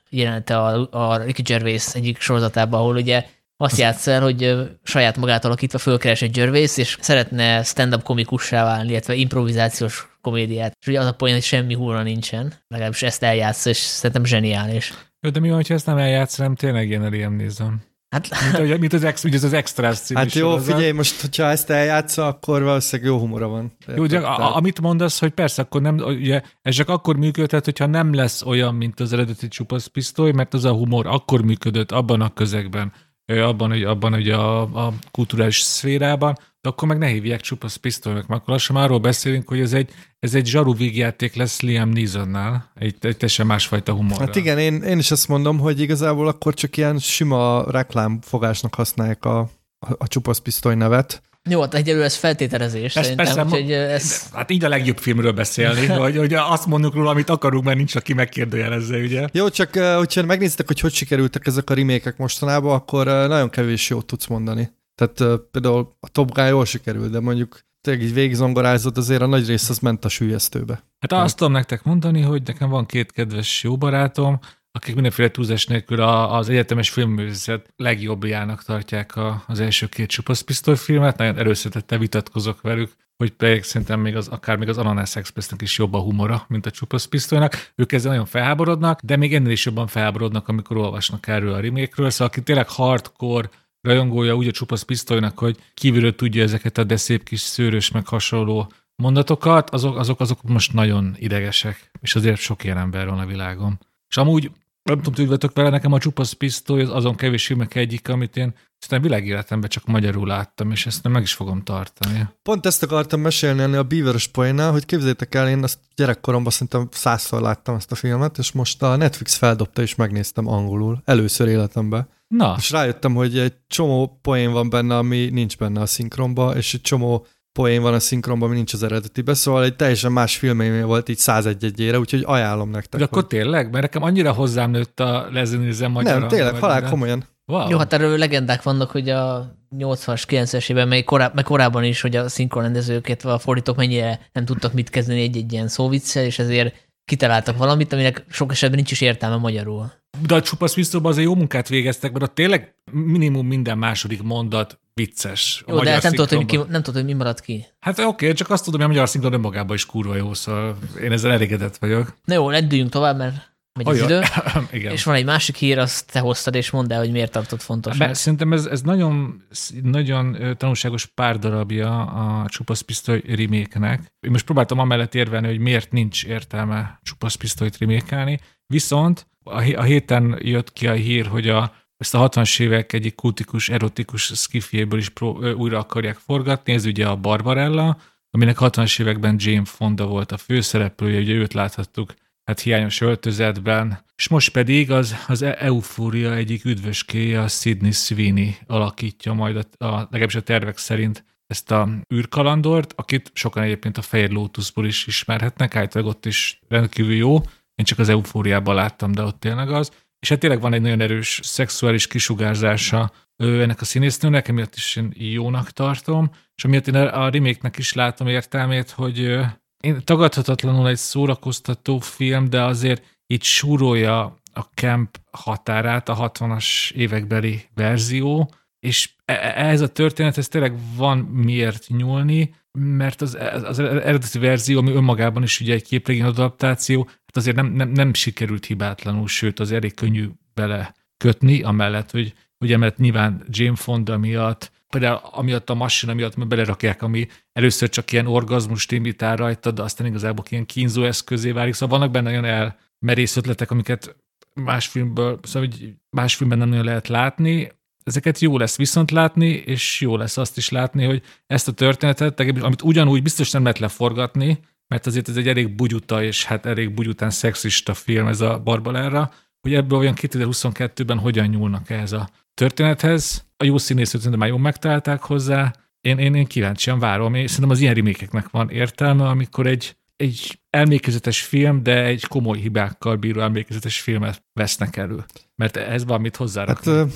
jelenete 0.09 0.57
a, 0.57 0.87
a 0.91 1.17
Ricky 1.17 1.41
Gervais 1.41 1.93
egyik 1.93 2.19
sorozatában, 2.19 2.79
ahol 2.79 2.95
ugye 2.95 3.25
azt 3.57 3.77
játsz 3.77 4.07
el, 4.07 4.21
hogy 4.21 4.55
saját 4.83 5.17
magát 5.17 5.45
alakítva 5.45 5.77
fölkeres 5.77 6.21
egy 6.21 6.31
Gervais, 6.31 6.77
és 6.77 6.97
szeretne 7.01 7.63
stand-up 7.63 8.03
komikussá 8.03 8.63
válni, 8.63 8.89
illetve 8.89 9.13
improvizációs 9.13 10.17
komédiát. 10.21 10.77
És 10.81 10.87
ugye 10.87 10.99
az 10.99 11.05
a 11.05 11.13
poén, 11.13 11.33
hogy 11.33 11.43
semmi 11.43 11.73
húra 11.73 12.03
nincsen, 12.03 12.53
legalábbis 12.67 13.01
ezt 13.01 13.23
eljátsz, 13.23 13.65
és 13.65 13.77
szerintem 13.77 14.25
zseniális. 14.25 14.93
De 15.31 15.39
mi 15.39 15.49
van, 15.49 15.63
ha 15.67 15.73
ezt 15.73 15.85
nem 15.85 15.97
eljátsz, 15.97 16.37
nem 16.37 16.55
tényleg 16.55 16.87
ilyen 16.87 17.09
Liam 17.09 17.35
Neeson? 17.35 17.81
Hát, 18.15 18.59
mint, 18.59 18.79
mint 18.79 18.93
az, 18.93 19.03
ex, 19.03 19.23
az, 19.23 19.43
az 19.43 19.53
Extras 19.53 19.99
című 19.99 20.19
Hát 20.19 20.33
jó, 20.33 20.49
sorozat. 20.49 20.73
figyelj, 20.73 20.91
most, 20.91 21.21
hogyha 21.21 21.43
ezt 21.49 21.69
eljátsza, 21.69 22.27
akkor 22.27 22.63
valószínűleg 22.63 23.11
jó 23.11 23.19
humora 23.19 23.47
van. 23.47 23.77
Jó, 23.95 24.05
de 24.05 24.19
a, 24.19 24.55
amit 24.55 24.81
mondasz, 24.81 25.19
hogy 25.19 25.31
persze, 25.31 25.61
akkor 25.61 25.81
nem, 25.81 25.97
ugye, 25.97 26.41
ez 26.61 26.75
csak 26.75 26.89
akkor 26.89 27.15
működhet, 27.15 27.65
hogyha 27.65 27.85
nem 27.85 28.13
lesz 28.13 28.41
olyan, 28.41 28.75
mint 28.75 28.99
az 28.99 29.13
eredeti 29.13 29.47
csupasz 29.47 29.85
pisztoly, 29.85 30.31
mert 30.31 30.53
az 30.53 30.65
a 30.65 30.71
humor 30.71 31.07
akkor 31.07 31.41
működött 31.41 31.91
abban 31.91 32.21
a 32.21 32.33
közegben, 32.33 32.93
abban, 33.25 33.69
hogy, 33.69 33.83
abban, 33.83 34.13
hogy 34.13 34.29
a, 34.29 34.61
a 34.61 34.93
kulturális 35.11 35.59
szférában, 35.59 36.37
de 36.61 36.69
akkor 36.69 36.87
meg 36.87 36.97
ne 36.97 37.07
hívják 37.07 37.41
csupasz 37.41 37.75
pisztolynak, 37.75 38.27
mert 38.27 38.41
akkor 38.41 38.53
lassan 38.53 38.75
arról 38.75 38.99
beszélünk, 38.99 39.47
hogy 39.47 39.59
ez 39.59 39.73
egy, 39.73 39.89
ez 40.19 40.35
egy 40.35 40.45
zsaru 40.45 40.73
vígjáték 40.75 41.35
lesz 41.35 41.61
Liam 41.61 41.89
Neesonnál, 41.89 42.71
egy, 42.75 42.95
egy 43.01 43.17
teljesen 43.17 43.45
másfajta 43.45 43.93
humor. 43.93 44.17
Hát 44.17 44.35
igen, 44.35 44.57
én, 44.57 44.81
én 44.81 44.97
is 44.97 45.11
ezt 45.11 45.27
mondom, 45.27 45.59
hogy 45.59 45.79
igazából 45.79 46.27
akkor 46.27 46.53
csak 46.53 46.77
ilyen 46.77 46.99
sima 46.99 47.71
reklámfogásnak 47.71 48.75
használják 48.75 49.25
a, 49.25 49.39
a, 49.79 49.91
a 49.97 50.07
csupasz 50.07 50.39
pisztoly 50.39 50.75
nevet. 50.75 51.21
Jó, 51.49 51.61
hát 51.61 51.73
egyelőre 51.73 52.05
ez 52.05 52.15
feltételezés 52.15 52.95
ezt 52.95 53.09
szerintem. 53.09 53.25
Persze, 53.25 53.41
hogy 53.41 53.71
ez... 53.71 54.29
Hát 54.33 54.51
így 54.51 54.63
a 54.63 54.69
legjobb 54.69 54.97
filmről 54.97 55.31
beszélni, 55.31 55.85
hogy, 56.03 56.17
hogy 56.17 56.33
azt 56.33 56.65
mondjuk 56.65 56.93
róla, 56.93 57.09
amit 57.09 57.29
akarunk, 57.29 57.63
mert 57.63 57.77
nincs, 57.77 57.95
aki 57.95 58.13
megkérdőjelezze, 58.13 58.97
ugye? 58.97 59.27
Jó, 59.31 59.49
csak 59.49 59.75
hogyha 59.75 60.23
megnézitek, 60.23 60.67
hogy 60.67 60.79
hogy 60.79 60.93
sikerültek 60.93 61.47
ezek 61.47 61.69
a 61.69 61.73
remékek 61.73 62.17
mostanában, 62.17 62.73
akkor 62.73 63.05
nagyon 63.05 63.49
kevés 63.49 63.89
jót 63.89 64.05
tudsz 64.05 64.27
mondani. 64.27 64.69
Tehát 64.95 65.39
például 65.51 65.95
a 65.99 66.09
Top 66.09 66.31
Gun 66.33 66.47
jól 66.47 66.65
sikerült, 66.65 67.11
de 67.11 67.19
mondjuk 67.19 67.59
tényleg 67.81 68.03
így 68.03 68.13
végigzongorázott, 68.13 68.97
azért 68.97 69.21
a 69.21 69.25
nagy 69.25 69.47
rész 69.47 69.69
az 69.69 69.79
ment 69.79 70.05
a 70.05 70.09
sűjesztőbe. 70.09 70.83
Hát 70.99 71.23
azt 71.23 71.37
tudom 71.37 71.53
nektek 71.53 71.83
mondani, 71.83 72.21
hogy 72.21 72.41
nekem 72.45 72.69
van 72.69 72.85
két 72.85 73.11
kedves 73.11 73.63
jó 73.63 73.77
barátom, 73.77 74.39
akik 74.75 74.93
mindenféle 74.93 75.31
túlzás 75.31 75.65
nélkül 75.65 76.01
az 76.01 76.49
egyetemes 76.49 76.89
filmművészet 76.89 77.73
legjobbjának 77.75 78.63
tartják 78.63 79.15
a, 79.15 79.43
az 79.47 79.59
első 79.59 79.87
két 79.87 80.09
csupaszpisztoly 80.09 80.75
filmet, 80.75 81.17
nagyon 81.17 81.37
erőszatettel 81.37 81.97
vitatkozok 81.97 82.61
velük, 82.61 82.91
hogy 83.17 83.31
pedig 83.31 83.63
szerintem 83.63 83.99
még 83.99 84.15
az, 84.15 84.27
akár 84.27 84.57
még 84.57 84.69
az 84.69 84.77
Ananas 84.77 85.15
Expressnek 85.15 85.61
is 85.61 85.77
jobb 85.77 85.93
a 85.93 85.99
humora, 85.99 86.45
mint 86.47 86.65
a 86.65 86.71
csupaszpisztolynak. 86.71 87.71
Ők 87.75 87.91
ezzel 87.91 88.11
nagyon 88.11 88.25
felháborodnak, 88.25 88.99
de 89.03 89.15
még 89.15 89.33
ennél 89.33 89.51
is 89.51 89.65
jobban 89.65 89.87
felháborodnak, 89.87 90.47
amikor 90.47 90.77
olvasnak 90.77 91.27
erről 91.27 91.53
a 91.53 91.59
remake 91.59 92.09
Szóval 92.09 92.27
aki 92.27 92.43
tényleg 92.43 92.69
hardcore 92.69 93.49
rajongója 93.81 94.35
úgy 94.35 94.47
a 94.47 94.51
csupasz 94.51 94.81
pisztolynak, 94.81 95.39
hogy 95.39 95.57
kívülről 95.73 96.15
tudja 96.15 96.43
ezeket 96.43 96.77
a 96.77 96.83
de 96.83 96.97
szép 96.97 97.23
kis 97.23 97.39
szőrös 97.39 97.91
meg 97.91 98.07
hasonló 98.07 98.71
mondatokat, 98.95 99.69
azok, 99.69 99.97
azok, 99.97 100.19
azok 100.19 100.43
most 100.43 100.73
nagyon 100.73 101.15
idegesek, 101.17 101.91
és 102.01 102.15
azért 102.15 102.39
sok 102.39 102.63
ilyen 102.63 102.77
ember 102.77 103.09
van 103.09 103.19
a 103.19 103.25
világon. 103.25 103.79
És 104.09 104.17
amúgy 104.17 104.51
nem 104.89 105.01
tudom, 105.01 105.27
hogy 105.27 105.49
vele, 105.53 105.69
nekem 105.69 105.91
a 105.91 105.99
csupasz 105.99 106.31
pisztoly 106.31 106.81
az 106.81 106.89
azon 106.89 107.15
kevés 107.15 107.45
filmek 107.45 107.75
egyik, 107.75 108.09
amit 108.09 108.37
én 108.37 108.53
szerintem 108.77 109.11
világéletemben 109.11 109.69
csak 109.69 109.85
magyarul 109.85 110.27
láttam, 110.27 110.71
és 110.71 110.85
ezt 110.85 111.03
nem 111.03 111.11
meg 111.11 111.21
is 111.21 111.33
fogom 111.33 111.63
tartani. 111.63 112.27
Pont 112.43 112.65
ezt 112.65 112.83
akartam 112.83 113.21
mesélni 113.21 113.61
ennél 113.61 113.79
a 113.79 113.83
Beaver-ös 113.83 114.27
poénnál, 114.27 114.71
hogy 114.71 114.85
képzeljétek 114.85 115.35
el, 115.35 115.49
én 115.49 115.63
ezt 115.63 115.79
gyerekkoromban 115.95 116.51
szerintem 116.51 116.87
százszor 116.91 117.41
láttam 117.41 117.75
ezt 117.75 117.91
a 117.91 117.95
filmet, 117.95 118.37
és 118.37 118.51
most 118.51 118.83
a 118.83 118.95
Netflix 118.95 119.35
feldobta, 119.35 119.81
és 119.81 119.95
megnéztem 119.95 120.47
angolul, 120.47 121.01
először 121.05 121.47
életemben. 121.47 122.07
Na. 122.27 122.55
És 122.57 122.71
rájöttem, 122.71 123.13
hogy 123.13 123.37
egy 123.37 123.53
csomó 123.67 124.19
poén 124.21 124.51
van 124.51 124.69
benne, 124.69 124.97
ami 124.97 125.29
nincs 125.31 125.57
benne 125.57 125.81
a 125.81 125.85
szinkronba, 125.85 126.55
és 126.55 126.73
egy 126.73 126.81
csomó 126.81 127.25
poén 127.55 127.81
van 127.81 127.93
a 127.93 127.99
szinkronban, 127.99 128.49
nincs 128.49 128.73
az 128.73 128.83
eredetibe, 128.83 129.33
szóval 129.33 129.63
egy 129.63 129.75
teljesen 129.75 130.11
más 130.11 130.37
filmélmény 130.37 130.85
volt 130.85 131.09
így 131.09 131.17
101 131.17 131.63
egyére, 131.63 131.99
úgyhogy 131.99 132.23
ajánlom 132.25 132.69
nektek. 132.69 132.99
De 132.99 133.05
akkor 133.05 133.21
hogy... 133.21 133.27
tényleg? 133.27 133.71
Mert 133.71 133.81
nekem 133.81 134.03
annyira 134.03 134.31
hozzám 134.31 134.71
nőtt 134.71 134.99
a 134.99 135.27
lezenizem 135.31 135.91
magyar. 135.91 136.19
Nem, 136.19 136.27
tényleg, 136.27 136.55
halál 136.55 136.89
komolyan. 136.89 137.25
Wow. 137.45 137.69
Jó, 137.69 137.77
hát 137.77 137.93
erről 137.93 138.17
legendák 138.17 138.63
vannak, 138.63 138.91
hogy 138.91 139.09
a 139.09 139.55
80-as, 139.77 140.23
90-es 140.27 140.69
évben, 140.69 140.87
még, 140.87 141.03
koráb, 141.03 141.35
meg 141.35 141.43
korábban 141.43 141.83
is, 141.83 142.01
hogy 142.01 142.15
a 142.15 142.29
szinkronrendezőket, 142.29 143.25
a 143.25 143.39
fordítók 143.39 143.75
mennyire 143.75 144.19
nem 144.31 144.45
tudtak 144.45 144.73
mit 144.73 144.89
kezdeni 144.89 145.21
egy-egy 145.21 145.53
ilyen 145.53 145.67
szóviccel, 145.67 146.23
és 146.23 146.39
ezért 146.39 146.89
kitaláltak 147.05 147.57
valamit, 147.57 147.93
aminek 147.93 148.25
sok 148.29 148.51
esetben 148.51 148.77
nincs 148.77 148.91
is 148.91 149.01
értelme 149.01 149.35
magyarul. 149.35 149.91
De 150.27 150.35
a 150.35 150.41
csupasz 150.41 150.73
visszóban 150.73 151.11
azért 151.11 151.27
jó 151.27 151.35
munkát 151.35 151.69
végeztek, 151.69 152.11
mert 152.11 152.23
ott 152.23 152.35
tényleg 152.35 152.75
minimum 152.91 153.47
minden 153.47 153.77
második 153.77 154.23
mondat 154.23 154.79
vicces. 154.93 155.63
Jó, 155.67 155.79
de 155.79 155.91
hát 155.91 156.03
nem 156.03 156.11
tudod, 156.11 156.29
hogy, 156.29 156.45
ki, 156.45 156.55
nem 156.55 156.81
tudod, 156.81 156.93
hogy 156.93 157.05
mi 157.05 157.13
maradt 157.13 157.41
ki. 157.41 157.65
Hát 157.79 157.99
oké, 157.99 158.07
okay, 158.07 158.33
csak 158.33 158.49
azt 158.49 158.63
tudom, 158.63 158.79
hogy 158.79 158.89
a 158.89 158.93
magyar 158.93 159.09
szinkron 159.09 159.33
önmagában 159.33 159.75
is 159.75 159.85
kurva 159.85 160.15
jó, 160.15 160.33
szóval 160.33 160.77
én 161.01 161.11
ezzel 161.11 161.31
elégedett 161.31 161.77
vagyok. 161.77 162.17
Na 162.23 162.33
jó, 162.33 162.49
lendüljünk 162.49 162.89
tovább, 162.89 163.17
mert 163.17 163.54
megy 163.75 163.87
az 163.87 164.01
idő. 164.01 164.21
Igen. 164.71 164.91
És 164.91 165.03
van 165.03 165.15
egy 165.15 165.25
másik 165.25 165.55
hír, 165.55 165.77
azt 165.77 166.11
te 166.11 166.19
hoztad, 166.19 166.55
és 166.55 166.69
mondd 166.69 166.93
el, 166.93 166.99
hogy 166.99 167.11
miért 167.11 167.31
tartott 167.31 167.61
fontos. 167.61 167.97
Be, 167.97 168.13
szerintem 168.13 168.53
ez, 168.53 168.65
ez 168.65 168.81
nagyon, 168.81 169.43
nagyon 169.83 170.55
tanulságos 170.57 171.05
pár 171.05 171.39
darabja 171.39 172.05
a 172.05 172.49
Csupasz 172.49 172.81
Pisztoly 172.81 173.21
remake 173.27 173.99
Én 174.19 174.31
most 174.31 174.45
próbáltam 174.45 174.79
amellett 174.79 175.15
érvelni, 175.15 175.47
hogy 175.47 175.59
miért 175.59 175.91
nincs 175.91 176.25
értelme 176.25 176.99
Csupasz 177.03 177.35
Pisztolyt 177.35 177.77
remake 177.77 178.39
Viszont 178.67 179.27
a, 179.43 179.73
a 179.75 179.81
héten 179.81 180.37
jött 180.41 180.73
ki 180.73 180.87
a 180.87 180.93
hír, 180.93 181.25
hogy 181.25 181.49
a, 181.49 181.73
ezt 181.97 182.15
a 182.15 182.29
60-as 182.29 182.59
évek 182.59 182.93
egyik 182.93 183.15
kultikus, 183.15 183.69
erotikus 183.69 184.23
skifjéből 184.23 184.99
is 184.99 185.09
pró, 185.09 185.41
ö, 185.41 185.51
újra 185.51 185.79
akarják 185.79 186.17
forgatni, 186.17 186.73
ez 186.73 186.85
ugye 186.85 187.07
a 187.07 187.15
Barbarella, 187.15 187.97
aminek 188.29 188.57
60-as 188.59 189.01
években 189.01 189.35
Jane 189.39 189.65
Fonda 189.65 190.05
volt 190.05 190.31
a 190.31 190.37
főszereplője, 190.37 191.19
ugye 191.19 191.33
őt 191.33 191.53
láthattuk 191.53 192.13
hát 192.45 192.59
hiányos 192.59 193.01
öltözetben, 193.01 194.03
és 194.15 194.27
most 194.27 194.51
pedig 194.51 194.91
az, 194.91 195.15
az 195.27 195.41
e- 195.41 195.55
eufória 195.59 196.35
egyik 196.35 196.65
üdvöskéje, 196.65 197.41
a 197.41 197.47
Sidney 197.47 197.91
Sweeney 197.91 198.55
alakítja 198.67 199.33
majd 199.33 199.55
a, 199.55 199.85
a 199.85 199.89
legalábbis 199.89 200.35
a 200.35 200.41
tervek 200.41 200.77
szerint 200.77 201.25
ezt 201.47 201.71
a 201.71 201.89
űrkalandort, 202.13 202.93
akit 202.95 203.31
sokan 203.33 203.63
egyébként 203.63 203.97
a 203.97 204.01
Fehér 204.01 204.29
Lotusból 204.29 204.85
is 204.85 205.07
ismerhetnek, 205.07 205.75
általában 205.75 206.13
ott 206.13 206.25
is 206.25 206.59
rendkívül 206.67 207.15
jó, 207.15 207.35
én 207.75 207.85
csak 207.85 207.99
az 207.99 208.09
eufóriában 208.09 208.75
láttam, 208.75 209.11
de 209.11 209.21
ott 209.21 209.39
tényleg 209.39 209.69
az. 209.69 209.91
És 210.19 210.29
hát 210.29 210.39
tényleg 210.39 210.61
van 210.61 210.73
egy 210.73 210.81
nagyon 210.81 211.01
erős 211.01 211.39
szexuális 211.43 212.07
kisugárzása 212.07 213.11
ennek 213.37 213.81
a 213.81 213.85
színésznőnek, 213.85 214.47
emiatt 214.47 214.75
is 214.75 214.95
én 214.95 215.13
jónak 215.15 215.71
tartom, 215.71 216.31
és 216.55 216.65
amiatt 216.65 216.87
én 216.87 216.95
a 216.95 217.29
remake 217.29 217.69
is 217.77 217.93
látom 217.93 218.27
értelmét, 218.27 218.89
hogy 218.89 219.39
én 219.85 220.01
tagadhatatlanul 220.03 220.87
egy 220.87 220.97
szórakoztató 220.97 221.99
film, 221.99 222.49
de 222.49 222.63
azért 222.63 223.03
itt 223.27 223.43
súrolja 223.43 224.39
a 224.53 224.61
camp 224.73 225.17
határát 225.31 226.09
a 226.09 226.31
60-as 226.31 226.91
évekbeli 226.91 227.61
verzió, 227.73 228.51
és 228.79 229.09
e, 229.25 229.33
e, 229.33 229.67
ez 229.67 229.81
a 229.81 229.87
történet, 229.87 230.37
ez 230.37 230.47
tényleg 230.47 230.73
van 230.95 231.17
miért 231.17 231.87
nyúlni, 231.87 232.55
mert 232.71 233.21
az, 233.21 233.37
az 233.63 233.79
eredeti 233.79 234.39
verzió, 234.39 234.79
ami 234.79 234.91
önmagában 234.91 235.43
is 235.43 235.59
ugye 235.59 235.73
egy 235.73 235.83
képregény 235.83 236.23
adaptáció, 236.23 237.03
hát 237.05 237.37
azért 237.37 237.55
nem, 237.55 237.67
nem, 237.67 237.89
nem 237.89 238.13
sikerült 238.13 238.65
hibátlanul, 238.65 239.27
sőt, 239.27 239.59
az 239.59 239.71
elég 239.71 239.93
könnyű 239.93 240.29
bele 240.53 240.93
kötni, 241.17 241.61
amellett, 241.61 242.11
hogy 242.11 242.33
ugye 242.59 242.77
mert 242.77 242.97
nyilván 242.97 243.43
Jane 243.49 243.75
Fonda 243.75 244.17
miatt, 244.17 244.71
például 244.89 245.19
amiatt 245.23 245.69
a 245.69 245.73
masina 245.73 246.13
miatt, 246.13 246.47
belerakják, 246.47 247.01
ami 247.01 247.27
először 247.53 247.89
csak 247.89 248.11
ilyen 248.11 248.27
orgazmust 248.27 248.91
imitál 248.91 249.35
rajta, 249.35 249.71
de 249.71 249.81
aztán 249.81 250.07
igazából 250.07 250.45
ilyen 250.49 250.65
kínzó 250.65 251.03
eszközé 251.03 251.51
válik. 251.51 251.73
Szóval 251.73 251.97
vannak 251.97 252.13
benne 252.13 252.29
olyan 252.29 252.79
elmerész 252.99 253.35
ötletek, 253.35 253.71
amiket 253.71 254.15
más 254.53 254.87
filmből, 254.87 255.39
szóval 255.43 255.69
más 256.09 256.35
filmben 256.35 256.57
nem 256.57 256.69
nagyon 256.69 256.85
lehet 256.85 257.07
látni, 257.07 257.71
ezeket 258.05 258.39
jó 258.39 258.57
lesz 258.57 258.77
viszont 258.77 259.11
látni, 259.11 259.47
és 259.47 260.01
jó 260.01 260.17
lesz 260.17 260.37
azt 260.37 260.57
is 260.57 260.69
látni, 260.69 261.05
hogy 261.05 261.21
ezt 261.47 261.67
a 261.67 261.71
történetet, 261.71 262.39
amit 262.39 262.81
ugyanúgy 262.81 263.21
biztos 263.21 263.51
nem 263.51 263.61
lehet 263.61 263.79
leforgatni, 263.79 264.59
mert 264.87 265.05
azért 265.05 265.29
ez 265.29 265.35
egy 265.37 265.47
elég 265.47 265.75
bugyuta, 265.75 266.23
és 266.23 266.45
hát 266.45 266.65
elég 266.65 266.93
bugyután 266.93 267.29
szexista 267.29 267.93
film 267.93 268.27
ez 268.27 268.41
a 268.41 268.59
Barbalára, 268.59 269.31
hogy 269.65 269.73
ebből 269.73 269.99
olyan 269.99 270.13
2022-ben 270.17 271.19
hogyan 271.19 271.47
nyúlnak 271.47 271.89
ehhez 271.89 272.11
a 272.11 272.29
történethez. 272.53 273.45
A 273.57 273.63
jó 273.63 273.77
színészőt 273.77 274.21
szerintem 274.21 274.39
már 274.39 274.49
jól 274.49 274.59
megtalálták 274.59 275.21
hozzá, 275.21 275.73
én, 276.01 276.17
én, 276.17 276.35
én 276.35 276.45
kíváncsian 276.45 276.99
várom, 276.99 277.33
és 277.33 277.49
szerintem 277.49 277.69
az 277.69 277.79
ilyen 277.79 277.93
remékeknek 277.93 278.49
van 278.49 278.69
értelme, 278.69 279.27
amikor 279.27 279.67
egy, 279.67 279.97
egy 280.15 280.59
elmékezetes 280.69 281.41
film, 281.41 281.83
de 281.83 282.03
egy 282.03 282.25
komoly 282.25 282.57
hibákkal 282.57 283.15
bíró 283.15 283.41
elmékezetes 283.41 284.01
filmet 284.01 284.43
vesznek 284.53 284.97
elő. 284.97 285.25
Mert 285.55 285.77
ez 285.77 286.05
valamit 286.05 286.35
hozzárakni. 286.35 286.91
Hát, 286.91 287.07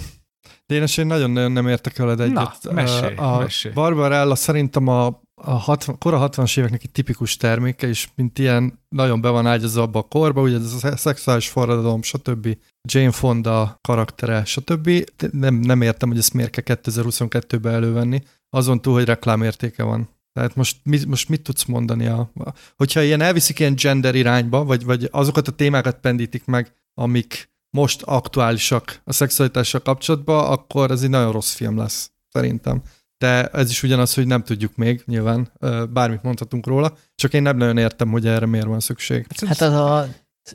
Dénes, 0.66 0.98
én 0.98 1.06
nagyon-nagyon 1.06 1.52
nem 1.52 1.68
értek 1.68 1.98
veled 1.98 2.20
egyet. 2.20 2.58
Na, 2.62 2.72
mesélj, 2.72 3.16
a 3.16 3.40
mesélj. 3.40 3.74
Barbarella 3.74 4.36
szerintem 4.36 4.88
a, 4.88 5.22
a 5.42 5.52
60, 5.52 5.98
kora 5.98 6.30
60-as 6.30 6.58
éveknek 6.58 6.84
egy 6.84 6.92
tipikus 6.92 7.38
terméke, 7.38 7.88
és 7.88 8.10
mint 8.16 8.40
ilyen 8.40 8.80
nagyon 8.90 9.22
be 9.22 9.30
van 9.30 9.48
ágyazva 9.48 9.82
abba 9.82 10.00
a 10.00 10.08
korba, 10.08 10.42
ugye 10.42 10.56
ez 10.56 10.84
a 10.84 10.98
szexuális 10.98 11.50
forradalom, 11.50 12.02
stb. 12.02 12.58
Jane 12.82 13.12
Fonda 13.12 13.80
karaktere, 13.82 14.46
stb. 14.46 14.90
Nem, 15.32 15.56
nem 15.56 15.82
értem, 15.82 16.10
hogy 16.10 16.18
ezt 16.18 16.34
miért 16.34 16.62
kell 16.62 16.78
2022-ben 16.84 17.74
elővenni, 17.74 18.24
azon 18.50 18.82
túl, 18.82 18.94
hogy 18.94 19.06
reklámértéke 19.06 19.84
van. 19.84 20.10
Tehát 20.34 20.56
most, 20.56 20.78
mi, 20.84 21.00
most 21.08 21.30
mit 21.30 21.42
tudsz 21.42 21.66
mondani? 21.66 22.06
A, 22.06 22.32
hogyha 22.76 23.02
ilyen 23.02 23.22
elviszik 23.22 23.60
ilyen 23.60 23.76
gender 23.76 24.16
irányba, 24.16 24.64
vagy, 24.64 24.86
vagy 24.86 25.08
azokat 25.12 25.48
a 25.48 25.52
témákat 25.52 26.00
pendítik 26.00 26.46
meg, 26.46 26.74
amik 26.94 27.50
most 27.70 28.02
aktuálisak 28.02 29.02
a 29.04 29.14
szexualitással 29.14 29.82
kapcsolatban, 29.82 30.52
akkor 30.52 30.92
ez 30.92 31.02
egy 31.04 31.10
nagyon 31.10 31.32
rossz 31.32 31.54
film 31.54 31.78
lesz, 31.78 32.12
szerintem. 32.30 32.82
De 33.20 33.48
ez 33.48 33.70
is 33.70 33.84
ugyanaz, 33.84 34.14
hogy 34.14 34.28
nem 34.28 34.44
tudjuk 34.44 34.76
még, 34.76 35.04
nyilván, 35.06 35.52
bármit 35.90 36.24
mondhatunk 36.24 36.68
róla, 36.68 36.98
csak 37.16 37.34
én 37.34 37.42
nem 37.42 37.58
nagyon 37.58 37.78
értem, 37.78 38.10
hogy 38.10 38.28
erre 38.28 38.46
miért 38.46 38.66
van 38.66 38.80
szükség. 38.80 39.26
Hát 39.48 39.62
az 39.62 39.74
a 39.74 40.08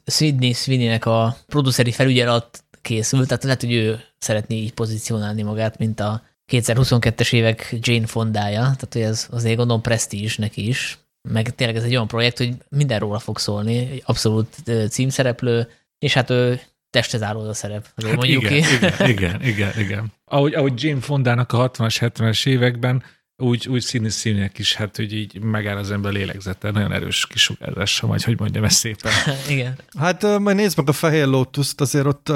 Sidney 0.06 0.52
Sweeney-nek 0.52 1.06
a 1.06 1.36
produceri 1.46 1.92
felügyelet 1.92 2.64
készült, 2.82 3.28
tehát 3.28 3.44
lehet, 3.44 3.60
hogy 3.60 3.72
ő 3.72 4.00
szeretné 4.18 4.56
így 4.56 4.72
pozícionálni 4.72 5.42
magát, 5.42 5.78
mint 5.78 6.00
a 6.00 6.22
2022-es 6.52 7.32
évek 7.32 7.76
Jane 7.80 8.06
Fondája, 8.06 8.60
tehát 8.60 8.92
hogy 8.92 9.02
ez 9.02 9.26
azért 9.30 9.56
gondolom 9.56 9.82
presztízs 9.82 10.36
neki 10.36 10.68
is, 10.68 10.98
meg 11.28 11.54
tényleg 11.54 11.76
ez 11.76 11.82
egy 11.82 11.94
olyan 11.94 12.06
projekt, 12.06 12.38
hogy 12.38 12.54
mindenről 12.68 13.18
fog 13.18 13.38
szólni, 13.38 13.76
egy 13.76 14.02
abszolút 14.06 14.62
címszereplő, 14.88 15.68
és 15.98 16.14
hát 16.14 16.30
ő 16.30 16.60
testre 16.94 17.18
záró 17.18 17.48
a 17.48 17.54
szerep. 17.54 17.86
Hát 17.96 18.16
mondjuk 18.16 18.42
igen, 18.42 18.62
ki. 18.62 18.74
igen, 18.74 19.08
igen, 19.08 19.42
igen, 19.42 19.78
igen. 19.78 20.12
Ahogy, 20.24 20.54
ahogy 20.54 20.82
Jane 20.82 21.00
Fondának 21.00 21.52
a 21.52 21.70
60-as, 21.70 21.96
70-es 22.00 22.46
években, 22.46 23.02
úgy, 23.36 23.68
úgy 23.68 23.80
színi 23.80 24.08
színek 24.08 24.58
is, 24.58 24.74
hát 24.74 24.96
hogy 24.96 25.12
így 25.12 25.42
megáll 25.42 25.76
az 25.76 25.90
ember 25.90 26.12
lélegzete, 26.12 26.70
nagyon 26.70 26.92
erős 26.92 27.26
kisugárzása, 27.26 28.06
vagy 28.06 28.24
hogy 28.24 28.38
mondjam 28.38 28.64
ezt 28.64 28.76
szépen. 28.76 29.12
igen. 29.54 29.78
Hát 29.98 30.38
majd 30.38 30.56
nézd 30.56 30.76
meg 30.76 30.88
a 30.88 30.92
Fehér 30.92 31.26
Lotus-t, 31.26 31.80
azért 31.80 32.06
ott, 32.06 32.28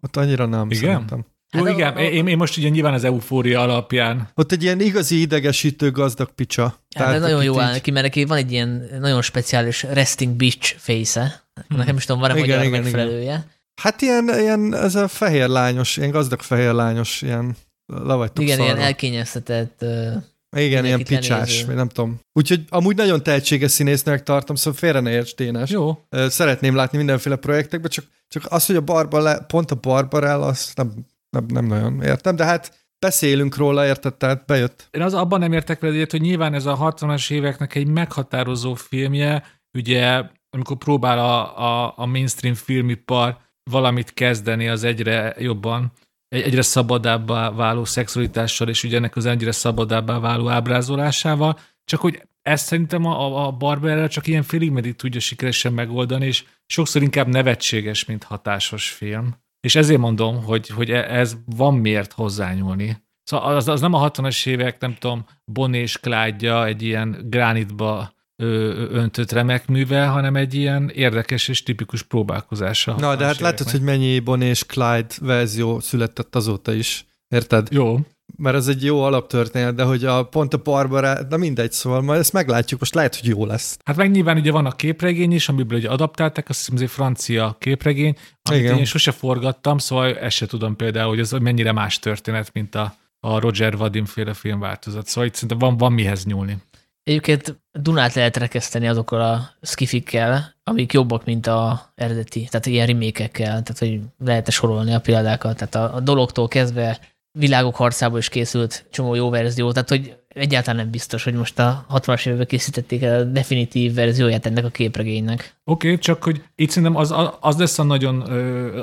ott 0.00 0.16
annyira 0.16 0.46
nem 0.46 0.70
igen? 0.70 0.92
szerintem. 0.92 1.24
Hát 1.50 1.62
Ó, 1.62 1.66
igen, 1.66 1.92
a, 1.92 1.98
a, 1.98 2.02
én, 2.02 2.26
én 2.26 2.36
most 2.36 2.56
ugye 2.56 2.68
nyilván 2.68 2.94
az 2.94 3.04
eufória 3.04 3.60
alapján. 3.60 4.28
Ott 4.34 4.52
egy 4.52 4.62
ilyen 4.62 4.80
igazi 4.80 5.20
idegesítő 5.20 5.90
gazdag 5.90 6.30
picsa. 6.30 6.62
Ja, 6.62 6.78
Tehát 6.88 7.20
nagyon 7.20 7.44
jó 7.44 7.60
áll 7.60 7.72
neki, 7.72 7.90
mert 7.90 8.04
neki 8.04 8.24
van 8.24 8.38
egy 8.38 8.52
ilyen 8.52 8.88
nagyon 9.00 9.22
speciális 9.22 9.82
resting 9.82 10.32
bitch 10.32 10.74
face-e. 10.76 11.42
Hmm. 11.68 11.78
Nekem 11.78 11.96
is 11.96 12.04
tudom, 12.04 12.20
van-e 12.20 12.34
magyar 12.34 12.64
igen, 12.64 12.82
megfelelője. 12.82 13.22
Igen. 13.22 13.52
Hát 13.82 14.00
ilyen, 14.00 14.28
ilyen, 14.38 14.74
ez 14.74 14.94
a 14.94 15.08
fehér 15.08 15.48
lányos, 15.48 15.96
ilyen 15.96 16.10
gazdag 16.10 16.40
fehér 16.40 16.72
lányos, 16.72 17.22
ilyen 17.22 17.56
le 17.86 18.14
vagytok 18.14 18.44
Igen, 18.44 18.56
szarva. 18.56 18.72
ilyen 18.72 18.86
elkényeztetett 18.86 19.78
uh, 19.82 20.14
Igen, 20.56 20.84
ilyen 20.84 21.04
picsás, 21.04 21.64
vagy 21.64 21.74
nem 21.74 21.88
tudom. 21.88 22.20
Úgyhogy 22.32 22.64
amúgy 22.68 22.96
nagyon 22.96 23.22
tehetséges 23.22 23.70
színésznőnek 23.70 24.22
tartom, 24.22 24.56
szóval 24.56 24.78
félre 24.78 25.00
ne 25.00 25.10
érts, 25.10 25.34
Dénes. 25.34 25.70
Jó. 25.70 26.04
Szeretném 26.10 26.74
látni 26.74 26.98
mindenféle 26.98 27.36
projektekben, 27.36 27.90
csak, 27.90 28.04
csak 28.28 28.44
az, 28.48 28.66
hogy 28.66 28.76
a 28.76 28.80
Barbara, 28.80 29.40
pont 29.40 29.70
a 29.70 29.74
Barbarella, 29.74 30.46
azt 30.46 30.76
nem, 30.76 30.92
nem, 31.30 31.46
nem 31.48 31.66
nagyon 31.66 32.02
értem, 32.02 32.36
de 32.36 32.44
hát 32.44 32.86
beszélünk 32.98 33.56
róla, 33.56 33.86
érted? 33.86 34.14
Tehát 34.14 34.46
bejött. 34.46 34.88
Én 34.90 35.02
az 35.02 35.14
abban 35.14 35.38
nem 35.38 35.52
értek 35.52 35.80
veled, 35.80 36.10
hogy 36.10 36.20
nyilván 36.20 36.54
ez 36.54 36.66
a 36.66 36.78
60-as 36.78 37.30
éveknek 37.30 37.74
egy 37.74 37.86
meghatározó 37.86 38.74
filmje, 38.74 39.42
ugye 39.72 40.22
amikor 40.50 40.76
próbál 40.76 41.18
a, 41.18 41.58
a, 41.58 41.94
a 41.96 42.06
mainstream 42.06 42.54
filmipar 42.54 43.36
valamit 43.70 44.12
kezdeni 44.12 44.68
az 44.68 44.84
egyre 44.84 45.34
jobban, 45.38 45.92
egyre 46.28 46.62
szabadábbá 46.62 47.50
váló 47.50 47.84
szexualitással, 47.84 48.68
és 48.68 48.84
ugye 48.84 48.96
ennek 48.96 49.16
az 49.16 49.26
egyre 49.26 49.52
szabadábbá 49.52 50.18
váló 50.18 50.48
ábrázolásával, 50.48 51.58
csak 51.84 52.00
hogy 52.00 52.22
ezt 52.42 52.66
szerintem 52.66 53.04
a, 53.04 53.46
a 53.46 53.52
Barberrel 53.52 54.08
csak 54.08 54.26
ilyen 54.26 54.42
félig 54.42 54.70
meddig 54.70 54.96
tudja 54.96 55.20
sikeresen 55.20 55.72
megoldani, 55.72 56.26
és 56.26 56.44
sokszor 56.66 57.02
inkább 57.02 57.26
nevetséges, 57.26 58.04
mint 58.04 58.24
hatásos 58.24 58.90
film. 58.90 59.34
És 59.60 59.74
ezért 59.74 60.00
mondom, 60.00 60.42
hogy, 60.42 60.68
hogy 60.68 60.90
e, 60.90 61.18
ez 61.18 61.36
van 61.44 61.74
miért 61.74 62.12
hozzányúlni. 62.12 63.02
Szóval 63.22 63.56
az, 63.56 63.68
az 63.68 63.80
nem 63.80 63.92
a 63.92 64.10
60-as 64.10 64.46
évek, 64.46 64.80
nem 64.80 64.94
tudom, 64.94 65.26
Bonnie 65.44 65.80
és 65.80 65.98
Clyde 65.98 66.64
egy 66.64 66.82
ilyen 66.82 67.24
gránitba 67.24 68.13
öntött 68.36 69.32
remek 69.32 69.66
műve, 69.66 70.06
hanem 70.06 70.36
egy 70.36 70.54
ilyen 70.54 70.90
érdekes 70.94 71.48
és 71.48 71.62
tipikus 71.62 72.02
próbálkozása. 72.02 72.94
Na, 72.98 73.16
de 73.16 73.24
hát 73.24 73.38
látod, 73.38 73.70
hogy 73.70 73.80
mennyi 73.80 74.18
Bonnie 74.18 74.48
és 74.48 74.66
Clyde 74.66 75.14
verzió 75.20 75.80
született 75.80 76.36
azóta 76.36 76.72
is. 76.72 77.06
Érted? 77.28 77.68
Jó. 77.70 77.98
Mert 78.36 78.56
ez 78.56 78.68
egy 78.68 78.84
jó 78.84 79.02
alaptörténet, 79.02 79.74
de 79.74 79.82
hogy 79.82 80.04
a 80.04 80.24
pont 80.24 80.54
a 80.54 80.58
Barbara, 80.62 81.22
de 81.22 81.36
mindegy, 81.36 81.72
szóval 81.72 82.02
majd 82.02 82.20
ezt 82.20 82.32
meglátjuk, 82.32 82.80
most 82.80 82.94
lehet, 82.94 83.16
hogy 83.16 83.28
jó 83.28 83.46
lesz. 83.46 83.78
Hát 83.84 83.96
meg 83.96 84.10
nyilván 84.10 84.36
ugye 84.36 84.50
van 84.50 84.66
a 84.66 84.72
képregény 84.72 85.32
is, 85.32 85.48
amiből 85.48 85.78
ugye 85.78 85.88
adaptálták, 85.88 86.48
azt 86.48 86.58
hiszem, 86.58 86.74
ez 86.74 86.80
egy 86.80 86.90
francia 86.90 87.56
képregény, 87.58 88.16
amit 88.42 88.60
Igen. 88.60 88.78
én 88.78 88.84
sose 88.84 89.10
forgattam, 89.10 89.78
szóval 89.78 90.18
ezt 90.18 90.36
se 90.36 90.46
tudom 90.46 90.76
például, 90.76 91.08
hogy 91.08 91.18
ez 91.18 91.30
mennyire 91.30 91.72
más 91.72 91.98
történet, 91.98 92.50
mint 92.52 92.74
a, 92.74 92.94
a 93.20 93.38
Roger 93.38 93.76
Vadim 93.76 94.04
féle 94.04 94.34
filmváltozat. 94.34 95.06
Szóval 95.06 95.28
itt 95.28 95.34
szerintem 95.34 95.58
van, 95.58 95.76
van 95.76 95.92
mihez 95.92 96.24
nyúlni. 96.24 96.56
Egyébként 97.04 97.60
Dunát 97.72 98.14
lehet 98.14 98.36
rekeszteni 98.36 98.88
azokkal 98.88 99.20
a 99.20 99.50
skifikkel, 99.62 100.54
amik 100.62 100.92
jobbak, 100.92 101.24
mint 101.24 101.46
a 101.46 101.92
eredeti, 101.94 102.46
tehát 102.50 102.66
ilyen 102.66 102.86
remékekkel, 102.86 103.46
tehát 103.46 103.78
hogy 103.78 104.00
lehet 104.24 104.48
-e 104.48 104.50
sorolni 104.50 104.94
a 104.94 105.00
példákat, 105.00 105.56
tehát 105.56 105.74
a, 105.74 105.96
a 105.96 106.00
dologtól 106.00 106.48
kezdve 106.48 106.98
világok 107.38 107.76
harcából 107.76 108.18
is 108.18 108.28
készült 108.28 108.86
csomó 108.90 109.14
jó 109.14 109.30
verzió, 109.30 109.72
tehát 109.72 109.88
hogy 109.88 110.16
egyáltalán 110.28 110.76
nem 110.76 110.90
biztos, 110.90 111.24
hogy 111.24 111.34
most 111.34 111.58
a 111.58 111.86
60-as 111.90 112.26
években 112.26 112.46
készítették 112.46 113.02
el 113.02 113.20
a 113.20 113.24
definitív 113.24 113.94
verzióját 113.94 114.46
ennek 114.46 114.64
a 114.64 114.68
képregénynek. 114.68 115.54
Oké, 115.64 115.86
okay, 115.86 115.98
csak 115.98 116.22
hogy 116.22 116.42
itt 116.54 116.68
szerintem 116.68 116.96
az, 116.96 117.14
az 117.40 117.58
lesz 117.58 117.78
a 117.78 117.82
nagyon, 117.82 118.20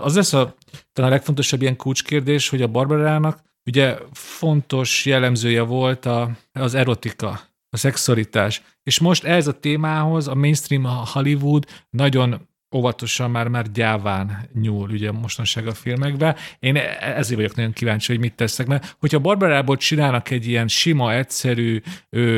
az 0.02 0.16
lesz 0.16 0.34
a, 0.34 0.56
talán 0.94 1.12
a 1.12 1.14
legfontosabb 1.14 1.62
ilyen 1.62 1.76
kulcskérdés, 1.76 2.50
hogy 2.50 2.62
a 2.62 2.68
Barbarának 2.68 3.40
ugye 3.66 3.98
fontos 4.12 5.06
jellemzője 5.06 5.62
volt 5.62 6.06
a, 6.06 6.32
az 6.54 6.74
erotika 6.74 7.51
a 7.74 7.78
szexualitás. 7.78 8.62
És 8.84 9.00
most 9.00 9.24
ez 9.24 9.48
a 9.48 9.60
témához 9.60 10.28
a 10.28 10.36
mainstream 10.36 10.84
Hollywood 11.14 11.66
nagyon 11.90 12.50
óvatosan 12.76 13.32
már 13.32 13.48
már 13.48 13.72
gyáván 13.72 14.50
nyúl 14.54 14.90
ugye 14.90 15.12
mostanság 15.12 15.68
a 15.68 15.74
filmekbe. 15.74 16.36
Én 16.60 16.76
e- 16.76 16.98
ezért 17.16 17.40
vagyok 17.40 17.56
nagyon 17.56 17.74
kíváncsi, 17.74 18.12
hogy 18.12 18.22
mit 18.22 18.36
tesznek, 18.36 18.68
mert 18.68 18.96
hogyha 19.00 19.20
Barbarából 19.20 19.78
csinálnak 19.78 20.30
egy 20.30 20.48
ilyen 20.48 20.68
sima, 20.68 21.14
egyszerű, 21.14 21.82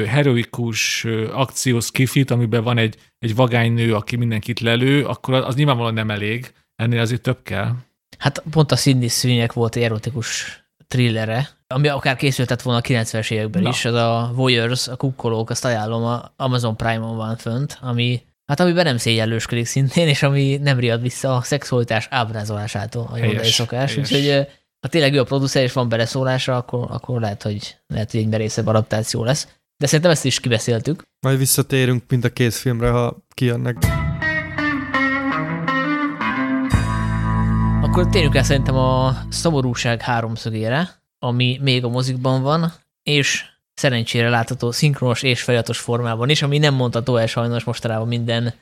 heroikus 0.07 1.05
akciós 1.31 1.91
kifit, 1.91 2.31
amiben 2.31 2.63
van 2.63 2.77
egy, 2.77 2.97
egy 3.19 3.35
vagánynő, 3.35 3.95
aki 3.95 4.15
mindenkit 4.15 4.59
lelő, 4.59 5.05
akkor 5.05 5.33
az 5.33 5.55
nyilvánvalóan 5.55 5.93
nem 5.93 6.09
elég. 6.09 6.53
Ennél 6.75 6.99
azért 6.99 7.21
több 7.21 7.43
kell. 7.43 7.71
Hát 8.17 8.43
pont 8.51 8.71
a 8.71 8.75
Sidney 8.75 9.07
Sweeney 9.07 9.47
volt 9.53 9.75
erotikus 9.75 10.62
thrillere, 10.93 11.50
ami 11.67 11.88
akár 11.88 12.15
készültett 12.15 12.62
volna 12.62 12.79
a 12.79 12.81
90-es 12.81 13.31
években 13.31 13.62
Na. 13.62 13.69
is, 13.69 13.85
az 13.85 13.93
a 13.93 14.31
Voyeurs, 14.35 14.88
a 14.88 14.95
kukkolók, 14.95 15.50
azt 15.50 15.65
ajánlom, 15.65 16.03
a 16.03 16.33
Amazon 16.35 16.77
Prime-on 16.77 17.15
van 17.15 17.38
fönt, 17.38 17.77
ami 17.81 18.21
Hát 18.45 18.59
amiben 18.59 18.83
nem 18.83 18.97
szégyellősködik 18.97 19.65
szintén, 19.65 20.07
és 20.07 20.23
ami 20.23 20.57
nem 20.57 20.79
riad 20.79 21.01
vissza 21.01 21.35
a 21.35 21.41
szexualitás 21.41 22.07
ábrázolásától 22.09 23.09
a 23.12 23.17
jondai 23.17 23.50
szokás. 23.51 23.97
Úgyhogy 23.97 24.47
ha 24.79 24.88
tényleg 24.88 25.13
jó 25.13 25.21
a 25.21 25.23
producer 25.23 25.63
és 25.63 25.73
van 25.73 25.89
beleszólása, 25.89 26.55
akkor, 26.57 26.88
akkor 26.89 27.19
lehet, 27.19 27.43
hogy, 27.43 27.77
lehet, 27.88 28.12
hogy 28.12 28.19
egy 28.19 28.27
merészebb 28.27 28.67
adaptáció 28.67 29.23
lesz. 29.23 29.47
De 29.77 29.85
szerintem 29.85 30.12
ezt 30.12 30.25
is 30.25 30.39
kibeszéltük. 30.39 31.03
Majd 31.19 31.38
visszatérünk 31.38 32.03
mind 32.07 32.25
a 32.25 32.29
két 32.29 32.53
filmre, 32.53 32.89
ha 32.89 33.25
kijönnek. 33.33 34.02
Akkor 37.93 38.09
térjünk 38.09 38.35
el 38.35 38.43
szerintem 38.43 38.75
a 38.75 39.17
szomorúság 39.29 40.01
háromszögére, 40.01 40.89
ami 41.19 41.59
még 41.62 41.83
a 41.83 41.89
mozikban 41.89 42.41
van, 42.41 42.73
és 43.03 43.45
szerencsére 43.73 44.29
látható 44.29 44.71
szinkronos 44.71 45.23
és 45.23 45.41
feliratos 45.41 45.79
formában 45.79 46.29
is, 46.29 46.41
ami 46.41 46.57
nem 46.57 46.73
mondható 46.73 47.15
el 47.15 47.27
sajnos 47.27 47.63
mostanában 47.63 48.07
minden 48.07 48.53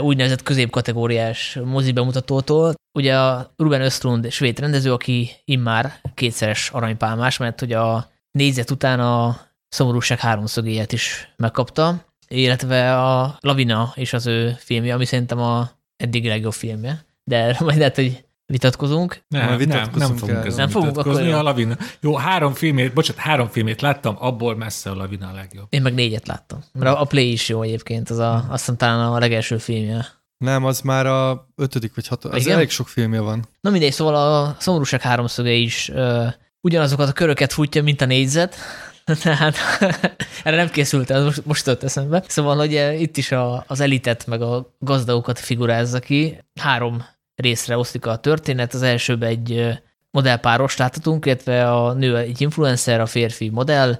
úgynevezett 0.00 0.42
középkategóriás 0.42 1.58
mozi 1.64 1.92
bemutatótól. 1.92 2.74
Ugye 2.98 3.18
a 3.18 3.52
Ruben 3.56 3.80
Östlund 3.80 4.30
svéd 4.30 4.58
rendező, 4.58 4.92
aki 4.92 5.30
immár 5.44 6.00
kétszeres 6.14 6.70
aranypálmás, 6.70 7.36
mert 7.36 7.60
hogy 7.60 7.72
a 7.72 8.10
négyzet 8.30 8.70
után 8.70 9.00
a 9.00 9.40
szomorúság 9.68 10.18
háromszögéjét 10.18 10.92
is 10.92 11.32
megkapta, 11.36 12.04
illetve 12.28 13.02
a 13.02 13.36
Lavina 13.40 13.92
és 13.94 14.12
az 14.12 14.26
ő 14.26 14.54
filmje, 14.58 14.94
ami 14.94 15.04
szerintem 15.04 15.38
a 15.38 15.70
eddig 15.96 16.26
legjobb 16.26 16.52
filmje. 16.52 17.04
De 17.24 17.56
majd 17.64 17.78
lehet, 17.78 17.94
hogy 17.94 18.26
vitatkozunk. 18.52 19.22
Nem, 19.28 19.48
nem, 19.48 19.56
vitatkozunk 19.56 20.08
nem 20.08 20.16
fogunk 20.16 20.44
ezen 20.44 20.58
Nem 20.58 20.68
fogunk, 20.68 20.90
vitatkozni. 20.90 21.22
akkor 21.22 21.32
jó. 21.32 21.38
a 21.38 21.42
lavina. 21.42 21.76
Jó, 22.00 22.16
három 22.16 22.52
filmét, 22.52 22.92
bocsánat, 22.92 23.22
három 23.22 23.48
filmét 23.48 23.80
láttam, 23.80 24.16
abból 24.18 24.56
messze 24.56 24.90
a 24.90 24.94
lavina 24.94 25.28
a 25.28 25.32
legjobb. 25.32 25.66
Én 25.70 25.82
meg 25.82 25.94
négyet 25.94 26.26
láttam. 26.26 26.64
Mert 26.72 26.96
a 26.96 27.04
Play 27.04 27.32
is 27.32 27.48
jó 27.48 27.62
egyébként, 27.62 28.10
az 28.10 28.18
a, 28.18 28.34
azt 28.34 28.58
hiszem 28.58 28.76
talán 28.76 29.12
a 29.12 29.18
legelső 29.18 29.58
filmje. 29.58 30.06
Nem, 30.38 30.64
az 30.64 30.80
már 30.80 31.06
a 31.06 31.48
ötödik 31.56 31.94
vagy 31.94 32.06
hatodik. 32.06 32.36
Az 32.36 32.44
Igen? 32.44 32.56
elég 32.56 32.70
sok 32.70 32.88
filmje 32.88 33.20
van. 33.20 33.44
Na 33.60 33.70
mindegy, 33.70 33.92
szóval 33.92 34.14
a 34.14 34.56
szomorúság 34.58 35.00
háromszöge 35.00 35.52
is 35.52 35.88
ö, 35.88 36.26
ugyanazokat 36.60 37.08
a 37.08 37.12
köröket 37.12 37.52
futja, 37.52 37.82
mint 37.82 38.00
a 38.00 38.06
négyzet, 38.06 38.56
tehát 39.22 39.56
erre 40.44 40.56
nem 40.56 40.70
készült, 40.70 41.10
ez 41.10 41.24
most, 41.24 41.44
most 41.44 41.66
jött 41.66 41.82
eszembe. 41.82 42.24
Szóval, 42.26 42.56
hogy 42.56 43.00
itt 43.00 43.16
is 43.16 43.32
a, 43.32 43.64
az 43.66 43.80
elitet, 43.80 44.26
meg 44.26 44.42
a 44.42 44.74
gazdagokat 44.78 45.38
figurázza 45.38 45.98
ki. 45.98 46.38
Három 46.60 47.04
részre 47.38 47.78
osztik 47.78 48.06
a 48.06 48.16
történet. 48.16 48.74
Az 48.74 48.82
elsőbe 48.82 49.26
egy 49.26 49.52
ö, 49.52 49.70
modellpáros 50.10 50.76
láthatunk, 50.76 51.26
illetve 51.26 51.72
a 51.72 51.92
nő 51.92 52.16
egy 52.16 52.40
influencer, 52.40 53.00
a 53.00 53.06
férfi 53.06 53.48
modell. 53.48 53.98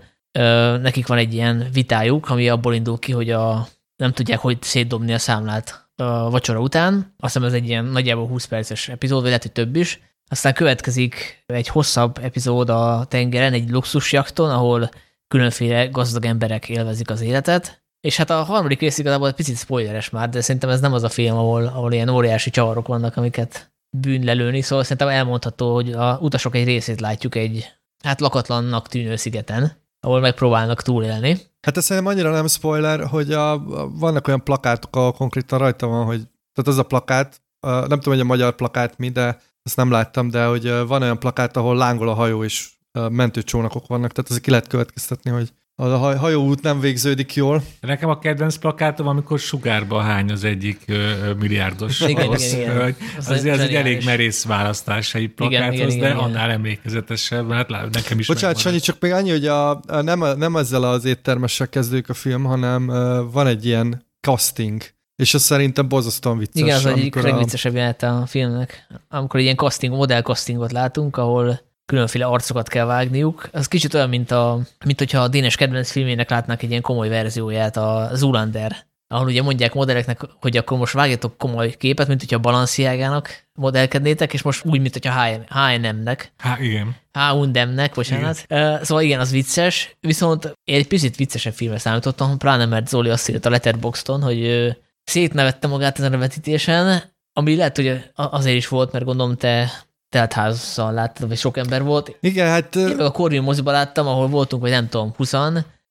Nekik 0.80 1.06
van 1.06 1.18
egy 1.18 1.34
ilyen 1.34 1.68
vitájuk, 1.72 2.30
ami 2.30 2.48
abból 2.48 2.74
indul 2.74 2.98
ki, 2.98 3.12
hogy 3.12 3.30
a, 3.30 3.68
nem 3.96 4.12
tudják, 4.12 4.38
hogy 4.38 4.62
szétdobni 4.62 5.12
a 5.12 5.18
számlát 5.18 5.90
a 5.96 6.30
vacsora 6.30 6.60
után. 6.60 7.14
Azt 7.18 7.32
hiszem 7.32 7.48
ez 7.48 7.54
egy 7.54 7.68
ilyen 7.68 7.84
nagyjából 7.84 8.26
20 8.26 8.44
perces 8.44 8.88
epizód, 8.88 9.18
vagy 9.18 9.26
lehet, 9.26 9.42
hogy 9.42 9.52
több 9.52 9.76
is. 9.76 10.00
Aztán 10.28 10.54
következik 10.54 11.44
egy 11.46 11.68
hosszabb 11.68 12.18
epizód 12.22 12.70
a 12.70 13.06
tengeren, 13.08 13.52
egy 13.52 13.70
luxusjakton, 13.70 14.50
ahol 14.50 14.90
különféle 15.28 15.86
gazdag 15.86 16.24
emberek 16.24 16.68
élvezik 16.68 17.10
az 17.10 17.20
életet. 17.20 17.82
És 18.00 18.16
hát 18.16 18.30
a 18.30 18.42
harmadik 18.42 18.80
rész 18.80 18.98
igazából 18.98 19.28
egy 19.28 19.34
picit 19.34 19.56
spoileres 19.56 20.10
már, 20.10 20.28
de 20.28 20.40
szerintem 20.40 20.70
ez 20.70 20.80
nem 20.80 20.92
az 20.92 21.02
a 21.02 21.08
film, 21.08 21.36
ahol, 21.36 21.64
ahol 21.66 21.92
ilyen 21.92 22.08
óriási 22.08 22.50
csavarok 22.50 22.86
vannak, 22.86 23.16
amiket 23.16 23.72
bűn 23.96 24.24
lelőni, 24.24 24.60
szóval 24.60 24.82
szerintem 24.84 25.08
elmondható, 25.08 25.74
hogy 25.74 25.92
a 25.92 26.18
utasok 26.20 26.54
egy 26.54 26.64
részét 26.64 27.00
látjuk 27.00 27.34
egy 27.34 27.66
hát 28.04 28.20
lakatlannak 28.20 28.88
tűnő 28.88 29.16
szigeten, 29.16 29.72
ahol 30.00 30.20
megpróbálnak 30.20 30.82
túlélni. 30.82 31.38
Hát 31.60 31.76
ez 31.76 31.84
szerintem 31.84 32.12
annyira 32.12 32.30
nem 32.30 32.46
spoiler, 32.46 33.06
hogy 33.06 33.32
a, 33.32 33.52
a, 33.52 33.88
vannak 33.88 34.28
olyan 34.28 34.44
plakátok, 34.44 34.96
ahol 34.96 35.12
konkrétan 35.12 35.58
rajta 35.58 35.86
van, 35.86 36.04
hogy 36.04 36.20
tehát 36.52 36.70
az 36.70 36.78
a 36.78 36.82
plakát, 36.82 37.42
a, 37.60 37.70
nem 37.70 38.00
tudom, 38.00 38.14
hogy 38.14 38.20
a 38.20 38.24
magyar 38.24 38.54
plakát 38.54 38.98
mi, 38.98 39.08
de 39.08 39.40
ezt 39.62 39.76
nem 39.76 39.90
láttam, 39.90 40.30
de 40.30 40.44
hogy 40.44 40.86
van 40.86 41.02
olyan 41.02 41.18
plakát, 41.18 41.56
ahol 41.56 41.76
lángol 41.76 42.08
a 42.08 42.14
hajó, 42.14 42.44
és 42.44 42.70
mentőcsónakok 43.10 43.86
vannak, 43.86 44.12
tehát 44.12 44.30
azért 44.30 44.44
ki 44.44 44.50
lehet 44.50 44.66
következtetni, 44.66 45.30
hogy 45.30 45.52
a 45.80 45.96
haj- 45.96 46.16
hajóút 46.16 46.62
nem 46.62 46.80
végződik 46.80 47.34
jól. 47.34 47.62
Nekem 47.80 48.08
a 48.08 48.18
kedvenc 48.18 48.56
plakátom, 48.56 49.06
amikor 49.06 49.38
sugárba 49.38 50.00
hány 50.00 50.30
az 50.30 50.44
egyik 50.44 50.80
ö, 50.86 51.32
milliárdos 51.38 52.00
Igen, 52.00 52.26
orosz 52.28 52.52
igen, 52.52 52.60
igen. 52.64 52.74
hölgy. 52.76 52.96
Az 53.18 53.30
Azért 53.30 53.54
az 53.54 53.60
egy 53.60 53.74
elég 53.74 54.04
merész 54.04 54.44
választásai 54.44 55.26
plakáthoz, 55.26 55.74
igen, 55.74 55.86
igen, 55.88 55.98
de 56.00 56.06
igen. 56.06 56.16
annál 56.16 56.50
emlékezetesebb, 56.50 57.52
hát 57.52 57.70
lá- 57.70 57.94
nekem 57.94 58.18
is 58.18 58.26
Bocsánat, 58.26 58.56
megvan. 58.56 58.72
Sanyi, 58.72 58.82
csak 58.84 58.96
még 59.00 59.12
annyi, 59.12 59.30
hogy 59.30 59.46
a, 59.46 59.70
a 59.70 60.00
nem, 60.02 60.24
nem 60.38 60.56
ezzel 60.56 60.82
az 60.82 61.04
éttermessel 61.04 61.68
kezdődik 61.68 62.08
a 62.08 62.14
film, 62.14 62.44
hanem 62.44 62.88
ö, 62.88 63.22
van 63.32 63.46
egy 63.46 63.66
ilyen 63.66 64.06
casting, 64.20 64.82
és 65.16 65.34
az 65.34 65.42
szerintem 65.42 65.88
borzasztóan 65.88 66.38
vicces. 66.38 66.62
Igen, 66.62 66.76
az 66.76 66.86
egyik 66.86 67.16
a- 67.16 67.20
legviccesebb 67.22 67.74
jelenet 67.74 68.02
a 68.02 68.24
filmnek, 68.26 68.86
amikor 69.08 69.36
egy 69.38 69.44
ilyen 69.44 69.56
casting, 69.56 69.92
modell 69.94 70.22
castingot 70.22 70.72
látunk, 70.72 71.16
ahol 71.16 71.60
különféle 71.88 72.24
arcokat 72.24 72.68
kell 72.68 72.84
vágniuk. 72.84 73.48
Az 73.52 73.68
kicsit 73.68 73.94
olyan, 73.94 74.08
mint, 74.08 74.30
a, 74.30 74.60
mint 74.84 74.98
hogyha 74.98 75.20
a 75.20 75.28
Dénes 75.28 75.56
kedvenc 75.56 75.90
filmének 75.90 76.30
látnák 76.30 76.62
egy 76.62 76.70
ilyen 76.70 76.82
komoly 76.82 77.08
verzióját, 77.08 77.76
a 77.76 78.10
Zulander, 78.12 78.86
ahol 79.08 79.26
ugye 79.26 79.42
mondják 79.42 79.74
modelleknek, 79.74 80.20
hogy 80.40 80.56
akkor 80.56 80.78
most 80.78 80.92
vágjatok 80.92 81.38
komoly 81.38 81.70
képet, 81.70 82.08
mint 82.08 82.20
hogyha 82.20 82.38
Balenciagának 82.38 83.44
modellkednétek, 83.52 84.32
és 84.32 84.42
most 84.42 84.64
úgy, 84.64 84.80
mint 84.80 84.92
hogyha 84.92 85.36
H&M-nek, 85.48 86.32
Há, 86.36 86.58
igen. 86.60 86.96
H&M-nek, 87.12 87.94
bocsánat. 87.94 88.44
Uh, 88.48 88.82
szóval 88.82 89.02
igen, 89.02 89.20
az 89.20 89.30
vicces, 89.30 89.96
viszont 90.00 90.58
én 90.64 90.76
egy 90.76 90.88
picit 90.88 91.16
viccesebb 91.16 91.52
filmre 91.52 91.78
számítottam, 91.78 92.38
pláne 92.38 92.66
mert 92.66 92.88
Zoli 92.88 93.10
azt 93.10 93.28
írta 93.28 93.48
a 93.48 93.52
Letterboxdon, 93.52 94.22
hogy 94.22 94.70
szétnevette 95.04 95.66
magát 95.68 95.98
ezen 95.98 96.12
a 96.12 96.18
vetítésen, 96.18 97.02
ami 97.32 97.56
lehet, 97.56 97.76
hogy 97.76 97.88
a- 97.88 98.02
azért 98.14 98.56
is 98.56 98.68
volt, 98.68 98.92
mert 98.92 99.04
gondolom 99.04 99.36
te 99.36 99.70
teltházzal 100.08 100.92
láttad, 100.92 101.28
vagy 101.28 101.38
sok 101.38 101.56
ember 101.56 101.82
volt. 101.82 102.16
Igen, 102.20 102.48
hát 102.48 102.76
Én 102.76 102.86
meg 102.96 103.00
a 103.00 103.10
Corvin 103.10 103.42
moziba 103.42 103.70
láttam, 103.70 104.06
ahol 104.06 104.28
voltunk, 104.28 104.62
vagy 104.62 104.70
nem 104.70 104.88
tudom, 104.88 105.12
20 105.16 105.34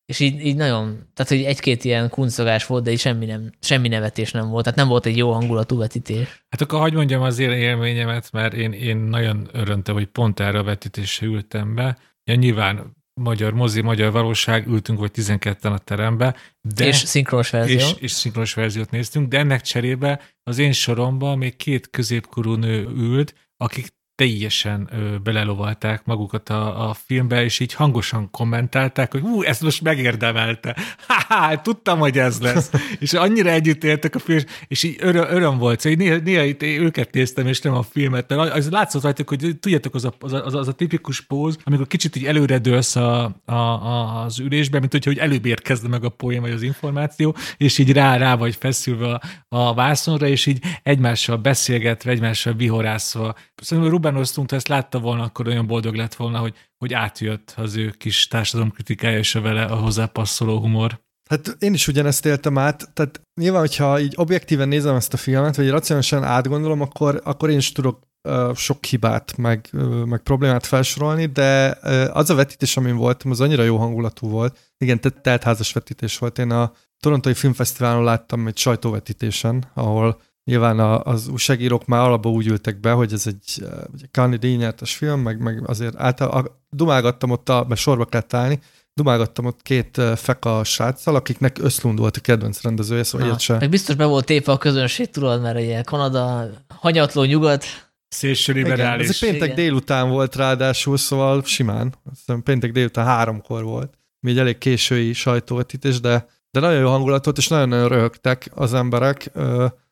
és 0.08 0.20
így, 0.20 0.46
így 0.46 0.56
nagyon, 0.56 1.10
tehát 1.14 1.32
hogy 1.32 1.44
egy-két 1.44 1.84
ilyen 1.84 2.10
kuncogás 2.10 2.66
volt, 2.66 2.84
de 2.84 2.92
így 2.92 3.00
semmi, 3.00 3.26
nem, 3.26 3.50
semmi 3.60 3.88
nevetés 3.88 4.32
nem 4.32 4.50
volt, 4.50 4.64
tehát 4.64 4.80
nem 4.80 4.88
volt 4.88 5.06
egy 5.06 5.18
jó 5.18 5.32
hangulatú 5.32 5.78
vetítés. 5.78 6.46
Hát 6.50 6.62
akkor 6.62 6.80
hagyd 6.80 6.96
mondjam 6.96 7.22
az 7.22 7.40
én 7.40 7.52
élményemet, 7.52 8.32
mert 8.32 8.54
én, 8.54 8.72
én 8.72 8.98
nagyon 8.98 9.50
öröntem, 9.52 9.96
hogy 9.96 10.06
pont 10.06 10.40
erre 10.40 10.60
a 10.60 10.64
vetítésre 10.64 11.26
ültem 11.26 11.76
be. 11.76 11.98
Ja, 12.24 12.36
nyilván 12.36 12.96
magyar 13.14 13.54
mozi, 13.54 13.82
magyar 13.82 14.12
valóság, 14.12 14.68
ültünk 14.68 15.00
vagy 15.00 15.12
12-en 15.14 15.74
a 15.74 15.78
terembe, 15.78 16.36
de 16.62 16.86
és 16.86 16.96
szinkronos 16.96 17.50
verzió. 17.50 17.78
és, 17.78 17.94
és 18.00 18.12
szinkronos 18.12 18.54
verziót 18.54 18.92
néztünk, 18.92 19.28
de 19.28 19.38
ennek 19.38 19.62
cserébe 19.62 20.22
az 20.44 20.58
én 20.58 20.72
soromban 20.72 21.38
még 21.38 21.56
két 21.56 21.90
középkorú 21.90 22.54
nő 22.54 22.88
ült, 22.96 23.34
akik 23.58 23.96
teljesen 24.18 24.90
ö, 24.92 25.18
belelovalták 25.18 26.06
magukat 26.06 26.50
a, 26.50 26.90
a 26.90 26.94
filmbe, 26.94 27.44
és 27.44 27.60
így 27.60 27.74
hangosan 27.74 28.32
kommentálták, 28.32 29.12
hogy 29.12 29.22
hú, 29.22 29.42
ezt 29.42 29.62
most 29.62 29.82
megérdemelte. 29.82 30.76
Ha-ha, 31.08 31.62
tudtam, 31.62 32.00
hogy 32.00 32.18
ez 32.18 32.40
lesz. 32.40 32.72
és 33.00 33.14
annyira 33.14 33.50
együtt 33.50 33.84
éltek 33.84 34.16
a 34.16 34.20
film, 34.20 34.40
és 34.68 34.84
így 34.84 34.96
öröm, 35.00 35.26
öröm 35.30 35.58
volt. 35.58 35.80
Szóval 35.80 35.98
néha, 35.98 36.18
néha 36.18 36.44
itt 36.44 36.64
őket 36.64 37.14
néztem, 37.14 37.48
és 37.48 37.62
nem 37.62 37.74
a 37.74 37.82
filmet. 37.82 38.30
Mert 38.30 38.54
az 38.54 38.70
látszott 38.70 39.04
rajtuk, 39.04 39.30
hogy 39.30 39.58
tudjátok, 39.60 39.96
az 39.96 40.06
a, 40.06 40.14
az 40.20 40.34
a, 40.34 40.46
az 40.46 40.54
a, 40.54 40.58
az 40.58 40.68
a 40.68 40.72
tipikus 40.72 41.22
póz, 41.22 41.58
amikor 41.64 41.88
kicsit 41.88 42.16
így 42.16 42.26
előre 42.26 42.58
dőlsz 42.58 42.96
a, 42.96 43.36
a, 43.46 43.54
a, 43.54 44.24
az 44.24 44.40
ülésbe, 44.40 44.80
mint 44.80 44.92
hogyha 44.92 45.10
hogy 45.10 45.20
előbb 45.20 45.46
érkezne 45.46 45.88
meg 45.88 46.04
a 46.04 46.10
poén 46.10 46.42
vagy 46.42 46.52
az 46.52 46.62
információ, 46.62 47.36
és 47.58 47.78
így 47.78 47.92
rá, 47.92 48.18
rá 48.18 48.36
vagy 48.36 48.56
feszülve 48.56 49.14
a, 49.14 49.22
a 49.48 49.74
vászonra, 49.74 50.28
és 50.28 50.46
így 50.46 50.60
egymással 50.84 51.38
beszélgetve, 51.38 52.12
egymással 52.12 52.54
vihorászva. 52.54 53.36
Szerintem 53.56 53.92
Ruben 53.92 54.07
Ha 54.14 54.46
ezt 54.48 54.68
látta 54.68 55.00
volna, 55.00 55.24
akkor 55.24 55.48
olyan 55.48 55.68
boldog 55.68 55.96
lett 55.96 56.16
volna, 56.16 56.40
hogy, 56.40 56.54
hogy 56.78 56.94
átjött 56.94 57.54
az 57.58 57.76
ő 57.76 57.90
kis 57.90 58.28
társadalomkritikája 58.28 59.18
és 59.18 59.36
a 59.36 59.42
vele 59.42 59.64
a 59.64 59.76
hozzápasszoló 59.76 60.60
humor. 60.60 61.06
Hát 61.30 61.56
én 61.60 61.74
is 61.74 61.88
ugyanezt 61.88 62.26
éltem 62.26 62.58
át, 62.58 62.94
tehát 62.94 63.22
nyilván, 63.42 63.60
hogyha 63.60 64.00
így 64.00 64.14
objektíven 64.16 64.68
nézem 64.68 64.96
ezt 64.96 65.14
a 65.14 65.18
filmet, 65.18 65.56
vagy 65.56 65.70
racionálisan 65.70 66.24
átgondolom, 66.24 66.82
akkor, 66.82 67.22
akkor 67.24 67.50
én 67.50 67.58
is 67.58 67.72
tudok 67.72 68.08
uh, 68.30 68.56
sok 68.56 68.86
hibát, 68.86 69.38
meg, 69.38 69.70
uh, 69.74 70.04
meg 70.04 70.20
problémát 70.20 70.66
felsorolni, 70.66 71.26
de 71.26 71.78
uh, 71.84 72.18
az 72.18 72.30
a 72.30 72.36
vetítés, 72.36 72.78
amin 72.78 72.96
voltam, 72.96 73.32
az 73.32 73.42
annyira 73.42 73.64
jó 73.64 73.78
hangulatú 73.78 74.30
volt. 74.30 74.74
Igen, 74.78 75.00
tehát 75.02 75.22
teltházas 75.22 75.74
vetítés 75.74 76.18
volt. 76.18 76.40
Én 76.40 76.52
a 76.52 76.72
Torontói 77.00 77.34
Filmfesztiválon 77.34 78.04
láttam 78.04 78.48
egy 78.48 78.58
sajtóvetítésen, 78.58 79.72
ahol 79.74 80.22
nyilván 80.48 80.80
a, 80.80 81.04
az 81.04 81.28
újságírók 81.28 81.86
már 81.86 82.02
alapban 82.02 82.32
úgy 82.32 82.48
ültek 82.48 82.80
be, 82.80 82.92
hogy 82.92 83.14
ez 83.14 83.28
egy 83.28 83.62
uh, 83.62 83.70
ugye 83.94 84.06
Cannes 84.12 84.40
díjnyertes 84.40 84.96
film, 84.96 85.20
meg, 85.20 85.40
meg 85.40 85.70
azért 85.70 85.96
által, 85.96 86.60
dumálgattam 86.70 87.30
ott, 87.30 87.50
a, 87.50 87.66
mert 87.68 87.80
sorba 87.80 88.06
kellett 88.06 88.34
állni, 88.34 88.60
dumálgattam 88.94 89.46
ott 89.46 89.62
két 89.62 89.98
uh, 89.98 90.16
feka 90.16 90.64
sráccal, 90.64 91.16
akiknek 91.16 91.58
Öszlund 91.62 92.00
volt 92.00 92.18
a 92.18 92.20
kedvenc 92.20 92.62
rendezője, 92.62 93.04
szóval 93.04 93.28
ilyet 93.28 93.40
se. 93.40 93.58
Meg 93.60 93.70
biztos 93.70 93.96
be 93.96 94.06
volt 94.06 94.26
tépve 94.26 94.52
a 94.52 94.58
közönség, 94.58 95.10
tudod, 95.10 95.42
mert 95.42 95.60
ugye 95.60 95.82
Kanada, 95.82 96.50
hanyatló 96.68 97.24
nyugat, 97.24 97.66
Szélső 98.10 98.52
Igen, 98.52 98.64
liberális. 98.64 99.08
ez 99.08 99.14
egy 99.22 99.30
péntek 99.30 99.44
Igen. 99.44 99.56
délután 99.56 100.10
volt 100.10 100.36
ráadásul, 100.36 100.98
szóval 100.98 101.44
simán. 101.46 101.94
Azt 102.12 102.18
hiszem 102.26 102.44
péntek 102.44 102.72
délután 102.72 103.06
háromkor 103.06 103.64
volt. 103.64 103.94
Egy 104.22 104.40
elég 104.40 104.58
késői 104.58 105.14
sajtóvetítés, 105.14 106.00
de, 106.00 106.28
de 106.52 106.60
nagyon 106.60 106.80
jó 106.80 106.90
hangulat 106.90 107.26
volt, 107.26 107.38
és 107.38 107.48
nagyon-nagyon 107.48 107.88
röhögtek 107.88 108.50
az 108.56 108.74
emberek. 108.74 109.32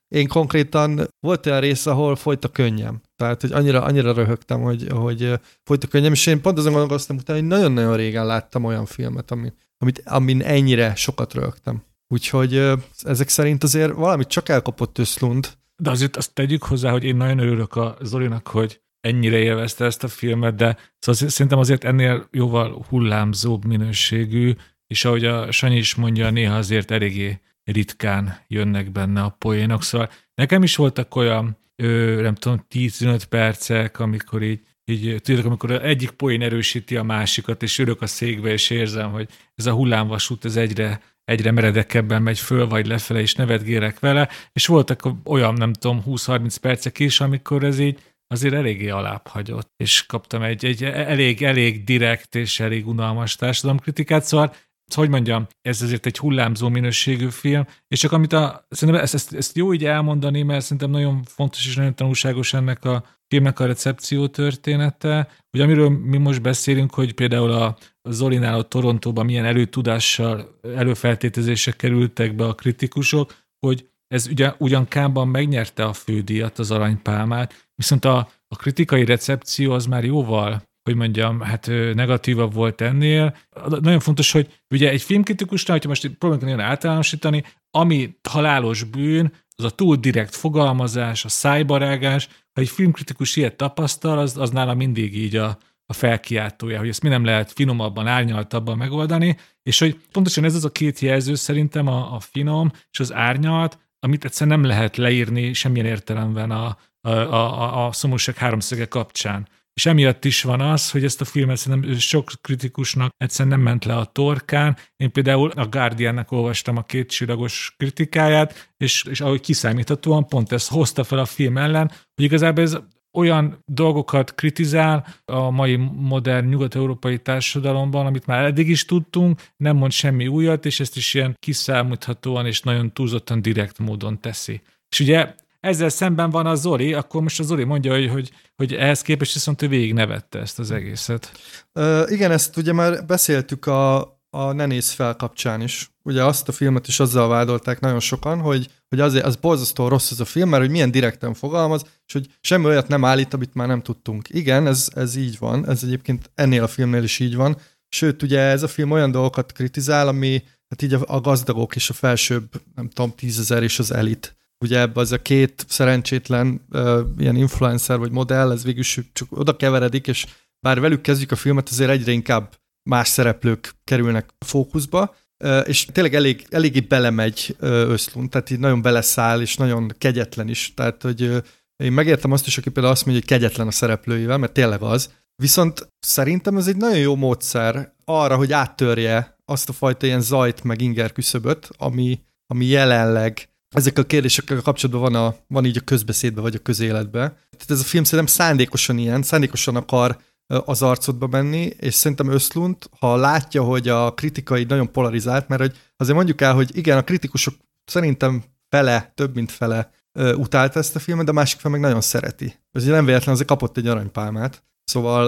Én 0.08 0.28
konkrétan 0.28 1.08
volt 1.20 1.46
olyan 1.46 1.60
rész, 1.60 1.86
ahol 1.86 2.16
folyt 2.16 2.46
a 2.46 2.50
könnyem. 2.50 3.02
Tehát, 3.16 3.42
hogy 3.42 3.52
annyira, 3.52 3.84
annyira 3.84 4.14
röhögtem, 4.14 4.62
hogy, 4.62 4.88
hogy 4.90 5.40
folyt 5.64 5.84
a 5.84 5.88
könnyem, 5.88 6.12
és 6.12 6.26
én 6.26 6.42
pont 6.42 6.58
azon 6.58 6.72
gondolkoztam 6.72 7.18
utána, 7.18 7.40
hogy 7.40 7.48
nagyon-nagyon 7.48 7.96
régen 7.96 8.26
láttam 8.26 8.64
olyan 8.64 8.86
filmet, 8.86 9.32
ami, 9.32 9.54
amit, 9.78 10.02
amin 10.06 10.42
ennyire 10.42 10.96
sokat 10.96 11.34
röhögtem. 11.34 11.84
Úgyhogy 12.08 12.72
ezek 13.02 13.30
szerint 13.30 13.64
azért 13.64 13.94
valamit 13.94 14.28
csak 14.28 14.50
elkapott 14.50 14.98
Összlund. 14.98 15.50
De 15.76 15.90
azért 15.90 16.18
azt 16.18 16.34
tegyük 16.34 16.64
hozzá, 16.64 16.92
hogy 16.92 17.04
én 17.04 17.16
nagyon 17.16 17.40
örülök 17.40 17.76
a 17.76 17.98
Zolinak, 18.02 18.48
hogy 18.48 18.82
ennyire 19.02 19.38
élvezte 19.38 19.86
ezt 19.86 20.04
a 20.04 20.08
filmet, 20.08 20.56
de 20.56 20.78
szóval 21.00 21.30
szerintem 21.30 21.60
azért 21.60 21.84
ennél 21.84 22.28
jóval 22.32 22.86
hullámzóbb 22.90 23.66
minőségű, 23.66 24.54
és 24.88 25.06
ahogy 25.06 25.26
a 25.26 25.52
Sanyi 25.52 25.78
is 25.78 25.96
mondja, 25.96 26.30
néha 26.30 26.56
azért 26.56 26.92
eléggé 26.92 27.40
ritkán 27.66 28.40
jönnek 28.48 28.92
benne 28.92 29.22
a 29.22 29.36
poénok, 29.40 29.84
szóval 29.84 30.10
nekem 30.36 30.64
is 30.64 30.76
voltak 30.76 31.16
olyan, 31.16 31.58
ö, 31.76 32.22
nem 32.22 32.36
tudom, 32.36 32.66
10-15 32.70 33.22
percek, 33.30 34.00
amikor 34.00 34.44
így, 34.44 34.60
így 34.86 35.22
tudjátok, 35.22 35.46
amikor 35.46 35.72
egyik 35.72 36.12
poén 36.12 36.42
erősíti 36.42 36.96
a 36.96 37.04
másikat, 37.04 37.64
és 37.64 37.80
ülök 37.80 38.02
a 38.02 38.08
székbe, 38.08 38.52
és 38.52 38.70
érzem, 38.70 39.12
hogy 39.12 39.30
ez 39.56 39.66
a 39.66 39.74
hullámvasút, 39.74 40.46
ez 40.46 40.56
egyre, 40.56 41.02
egyre 41.24 41.52
meredekebben 41.52 42.22
megy 42.22 42.40
föl, 42.40 42.68
vagy 42.68 42.88
lefele, 42.88 43.20
és 43.20 43.34
nevetgérek 43.34 44.00
vele, 44.00 44.30
és 44.54 44.66
voltak 44.66 45.08
olyan, 45.24 45.54
nem 45.54 45.74
tudom, 45.74 46.04
20-30 46.08 46.56
percek 46.62 47.00
is, 47.00 47.20
amikor 47.20 47.64
ez 47.64 47.80
így 47.80 48.00
azért 48.28 48.54
eléggé 48.54 48.90
alább 48.90 49.28
hagyott, 49.28 49.72
és 49.78 50.06
kaptam 50.06 50.42
egy, 50.42 50.66
egy 50.66 50.84
elég, 50.84 51.44
elég 51.44 51.84
direkt 51.84 52.36
és 52.36 52.60
elég 52.60 52.88
unalmas 52.88 53.36
társadalomkritikát, 53.36 54.24
szóval 54.24 54.54
hogy 54.94 55.10
mondjam, 55.10 55.48
ez 55.62 55.82
azért 55.82 56.06
egy 56.06 56.18
hullámzó 56.18 56.70
minőségű 56.70 57.30
film, 57.30 57.68
és 57.88 58.00
csak 58.00 58.12
amit 58.12 58.34
a, 58.34 58.66
szerintem 58.70 59.04
ezt, 59.04 59.14
ezt, 59.14 59.34
ezt 59.34 59.56
jó 59.56 59.74
így 59.74 59.86
elmondani, 59.86 60.42
mert 60.42 60.64
szerintem 60.64 60.90
nagyon 60.90 61.24
fontos 61.24 61.68
és 61.68 61.76
nagyon 61.76 61.96
tanulságos 61.96 62.54
ennek 62.54 62.86
a 62.86 63.04
filmnek 63.28 63.60
a 63.60 63.66
recepció 63.66 64.28
története, 64.28 65.28
hogy 65.50 65.62
amiről 65.62 65.90
mi 65.90 66.18
most 66.18 66.42
beszélünk, 66.42 66.94
hogy 66.94 67.14
például 67.14 67.52
a 67.52 67.78
Zolinál 68.04 68.60
a 68.60 68.68
Torontóban 68.68 69.26
milyen 69.26 69.46
előtudással, 69.46 70.60
előfeltétezések 70.76 71.76
kerültek 71.76 72.36
be 72.36 72.46
a 72.46 72.54
kritikusok, 72.54 73.36
hogy 73.60 73.90
ez 74.08 74.28
ugye, 74.28 74.54
ugyan 74.58 74.88
Kánban 74.88 75.28
megnyerte 75.28 75.84
a 75.84 75.94
fődíjat, 75.94 76.60
az 76.60 76.72
aranypálmát, 76.72 77.70
viszont 77.76 78.06
a, 78.06 78.30
a 78.48 78.56
kritikai 78.56 79.06
recepció 79.06 79.72
az 79.72 79.86
már 79.86 80.04
jóval 80.04 80.64
hogy 80.86 80.96
mondjam, 80.96 81.40
hát 81.40 81.68
negatívabb 81.94 82.54
volt 82.54 82.82
ennél. 82.82 83.36
Nagyon 83.70 84.00
fontos, 84.00 84.32
hogy 84.32 84.62
ugye 84.70 84.90
egy 84.90 85.02
filmkritikusnál, 85.02 85.76
hogyha 85.76 85.90
most 85.90 86.08
próbálunk 86.08 86.46
nagyon 86.46 86.60
általánosítani, 86.60 87.44
ami 87.72 88.18
halálos 88.30 88.84
bűn, 88.84 89.34
az 89.56 89.64
a 89.64 89.70
túl 89.70 89.96
direkt 89.96 90.36
fogalmazás, 90.36 91.26
a 91.26 91.30
szájbarágás. 91.30 92.28
Ha 92.28 92.62
egy 92.62 92.70
filmkritikus 92.70 93.36
ilyet 93.36 93.56
tapasztal, 93.56 94.18
az, 94.18 94.38
az 94.38 94.50
nála 94.50 94.74
mindig 94.74 95.18
így 95.18 95.36
a, 95.36 95.58
a 95.86 95.94
felkiáltója, 95.94 96.80
hogy 96.80 96.90
ezt 96.90 97.04
mi 97.04 97.10
nem 97.10 97.26
lehet 97.26 97.52
finomabban, 97.52 98.08
árnyaltabban 98.08 98.78
megoldani, 98.78 99.38
és 99.64 99.80
hogy 99.80 100.00
pontosan 100.12 100.44
ez 100.44 100.56
az 100.56 100.66
a 100.66 100.72
két 100.72 101.00
jelző 101.00 101.36
szerintem 101.36 101.88
a, 101.88 102.16
a 102.16 102.20
finom 102.20 102.72
és 102.92 103.00
az 103.00 103.14
árnyalt, 103.14 103.80
amit 104.00 104.26
egyszerűen 104.26 104.60
nem 104.60 104.70
lehet 104.70 104.98
leírni 104.98 105.54
semmilyen 105.54 105.88
értelemben 105.88 106.52
a, 106.52 106.78
a, 107.02 107.10
a, 107.10 107.88
a 107.88 107.92
szomorúság 107.92 108.36
háromszöge 108.36 108.86
kapcsán. 108.86 109.48
És 109.76 109.86
emiatt 109.86 110.26
is 110.26 110.42
van 110.42 110.62
az, 110.62 110.92
hogy 110.92 111.04
ezt 111.04 111.22
a 111.22 111.26
filmet 111.26 111.58
szerintem 111.58 111.98
sok 111.98 112.32
kritikusnak 112.42 113.12
egyszerűen 113.18 113.56
nem 113.56 113.64
ment 113.64 113.86
le 113.86 113.96
a 113.96 114.06
torkán. 114.06 114.78
Én 114.96 115.12
például 115.12 115.50
a 115.50 115.68
Guardiannek 115.68 116.32
olvastam 116.32 116.78
a 116.78 116.84
két 116.84 117.10
csillagos 117.10 117.74
kritikáját, 117.78 118.72
és, 118.78 119.04
és 119.10 119.22
ahogy 119.22 119.42
kiszámíthatóan 119.42 120.28
pont 120.28 120.52
ezt 120.52 120.70
hozta 120.70 121.04
fel 121.04 121.20
a 121.20 121.26
film 121.26 121.58
ellen, 121.58 121.88
hogy 121.88 122.26
igazából 122.26 122.64
ez 122.64 122.78
olyan 123.16 123.64
dolgokat 123.66 124.36
kritizál 124.36 125.08
a 125.26 125.50
mai 125.50 125.76
modern 125.96 126.48
nyugat-európai 126.48 127.20
társadalomban, 127.20 128.06
amit 128.06 128.26
már 128.26 128.46
eddig 128.46 128.70
is 128.70 128.86
tudtunk, 128.86 129.42
nem 129.58 129.78
mond 129.78 129.92
semmi 129.92 130.28
újat, 130.28 130.66
és 130.66 130.80
ezt 130.80 130.96
is 130.96 131.14
ilyen 131.14 131.36
kiszámíthatóan 131.40 132.46
és 132.46 132.62
nagyon 132.62 132.94
túlzottan 132.94 133.42
direkt 133.42 133.80
módon 133.80 134.20
teszi. 134.20 134.62
És 134.90 135.00
ugye 135.00 135.36
ezzel 135.66 135.90
szemben 135.90 136.30
van 136.30 136.46
a 136.46 136.56
Zoli, 136.56 136.94
akkor 136.94 137.22
most 137.22 137.40
a 137.40 137.44
Zoli 137.44 137.64
mondja, 137.64 137.94
hogy, 137.94 138.10
hogy, 138.10 138.32
hogy 138.56 138.74
ehhez 138.74 139.02
képest 139.02 139.34
viszont 139.34 139.62
ő 139.62 139.68
végig 139.68 139.94
nevette 139.94 140.40
ezt 140.40 140.60
az 140.60 140.72
egészet. 140.72 141.32
Uh, 141.74 142.12
igen, 142.12 142.32
ezt 142.32 142.58
ugye 142.58 142.74
már 142.74 143.06
beszéltük 143.06 143.66
a, 143.66 144.02
a 144.30 144.52
Ne 144.52 144.66
néz 144.66 144.92
fel 144.92 145.16
kapcsán 145.16 145.62
is. 145.62 145.90
Ugye 146.04 146.24
azt 146.24 146.48
a 146.48 146.52
filmet 146.52 146.88
is 146.88 147.00
azzal 147.00 147.28
vádolták 147.28 147.80
nagyon 147.80 148.00
sokan, 148.00 148.40
hogy, 148.40 148.70
hogy 148.90 149.00
azért 149.00 149.26
az 149.26 149.36
borzasztó 149.36 149.88
rossz 149.88 150.12
ez 150.12 150.20
a 150.20 150.26
film, 150.26 150.50
mert 150.50 150.62
hogy 150.62 150.72
milyen 150.72 150.92
direkten 150.92 151.34
fogalmaz, 151.34 151.82
és 152.08 152.14
hogy 152.14 152.28
semmi 152.42 152.66
olyat 152.66 152.88
nem 152.88 153.06
állít, 153.06 153.34
amit 153.34 153.54
már 153.54 153.68
nem 153.68 153.82
tudtunk. 153.82 154.28
Igen, 154.30 154.68
ez, 154.68 154.88
ez 154.96 155.16
így 155.16 155.38
van, 155.40 155.70
ez 155.70 155.84
egyébként 155.84 156.32
ennél 156.36 156.64
a 156.64 156.68
filmnél 156.68 157.04
is 157.04 157.20
így 157.20 157.36
van. 157.36 157.58
Sőt, 157.90 158.24
ugye 158.24 158.40
ez 158.40 158.64
a 158.64 158.68
film 158.68 158.92
olyan 158.92 159.12
dolgokat 159.12 159.52
kritizál, 159.52 160.08
ami 160.08 160.44
hát 160.70 160.82
így 160.82 160.94
a, 160.94 161.00
a 161.06 161.22
gazdagok 161.22 161.76
és 161.76 161.90
a 161.90 161.94
felsőbb, 161.94 162.62
nem 162.76 162.90
tudom, 162.90 163.14
tízezer 163.16 163.64
és 163.64 163.80
az 163.80 163.92
elit 163.92 164.36
ugye 164.60 164.88
az 164.94 165.12
a 165.12 165.22
két 165.22 165.66
szerencsétlen 165.68 166.62
uh, 166.72 167.00
ilyen 167.18 167.36
influencer 167.36 167.98
vagy 167.98 168.12
modell, 168.12 168.52
ez 168.52 168.64
végül 168.64 168.84
csak 169.14 169.28
oda 169.30 169.56
keveredik, 169.56 170.08
és 170.08 170.26
bár 170.60 170.80
velük 170.80 171.02
kezdjük 171.02 171.32
a 171.32 171.36
filmet, 171.36 171.70
azért 171.70 171.90
egyre 171.90 172.12
inkább 172.12 172.54
más 172.90 173.08
szereplők 173.08 173.76
kerülnek 173.84 174.30
fókuszba, 174.46 175.16
uh, 175.44 175.62
és 175.68 175.86
tényleg 175.86 176.16
elég, 176.16 176.46
eléggé 176.50 176.80
belemegy 176.80 177.56
uh, 177.60 177.70
Összlund, 177.70 178.30
tehát 178.30 178.50
így 178.50 178.60
nagyon 178.60 178.82
beleszáll, 178.82 179.42
és 179.42 179.56
nagyon 179.56 179.94
kegyetlen 179.98 180.50
is, 180.50 180.74
tehát 180.74 181.02
hogy 181.02 181.22
uh, 181.22 181.38
én 181.84 181.92
megértem 181.92 182.32
azt 182.32 182.48
is, 182.48 182.58
aki 182.58 182.70
például 182.70 182.94
azt 182.94 183.06
mondja, 183.06 183.24
hogy 183.28 183.38
kegyetlen 183.38 183.68
a 183.68 183.72
szereplőivel, 183.72 184.38
mert 184.38 184.54
tényleg 184.54 184.82
az, 184.82 185.10
viszont 185.36 185.88
szerintem 186.00 186.58
ez 186.58 186.68
egy 186.68 186.78
nagyon 186.78 186.98
jó 186.98 187.16
módszer 187.16 187.94
arra, 188.06 188.36
hogy 188.36 188.52
áttörje 188.52 189.38
azt 189.46 189.70
a 189.70 189.74
fajta 189.74 190.06
ilyen 190.06 190.22
zajt 190.22 190.64
meg 190.64 190.82
inger 190.82 191.12
küszöböt, 191.12 191.70
ami, 191.78 192.20
ami 192.48 192.66
jelenleg 192.66 193.50
ezek 193.76 193.98
a 193.98 194.04
kérdésekkel 194.04 194.62
kapcsolatban 194.62 195.12
van, 195.12 195.26
a, 195.26 195.36
van 195.48 195.66
így 195.66 195.78
a 195.78 195.82
közbeszédbe 195.82 196.42
vagy 196.42 196.56
a 196.56 196.60
közéletbe. 196.60 197.20
Tehát 197.20 197.72
ez 197.72 197.80
a 197.80 197.84
film 197.84 198.04
szerintem 198.04 198.36
szándékosan 198.36 198.98
ilyen, 198.98 199.22
szándékosan 199.22 199.76
akar 199.76 200.18
az 200.48 200.82
arcodba 200.82 201.28
menni, 201.28 201.74
és 201.80 201.94
szerintem 201.94 202.32
Öszlund, 202.32 202.76
ha 203.00 203.16
látja, 203.16 203.64
hogy 203.64 203.88
a 203.88 204.14
kritikai 204.14 204.64
nagyon 204.64 204.92
polarizált, 204.92 205.48
mert 205.48 205.62
hogy 205.62 205.76
azért 205.98 206.16
mondjuk 206.16 206.42
el, 206.42 206.54
hogy 206.54 206.78
igen, 206.78 206.98
a 206.98 207.04
kritikusok 207.04 207.56
szerintem 207.86 208.44
fele, 208.70 209.12
több 209.16 209.36
mint 209.36 209.52
fele 209.52 209.92
utálta 210.36 210.80
ezt 210.80 210.96
a 210.96 211.00
filmet, 211.00 211.26
de 211.26 211.32
a 211.32 211.34
másik 211.34 211.60
fel 211.60 211.72
meg 211.72 211.80
nagyon 211.80 212.02
szereti. 212.02 212.56
Ez 212.72 212.84
nem 212.84 213.06
véletlen, 213.06 213.34
azért 213.34 213.48
kapott 213.48 213.78
egy 213.78 213.88
aranypálmát. 213.88 214.64
Szóval 214.84 215.28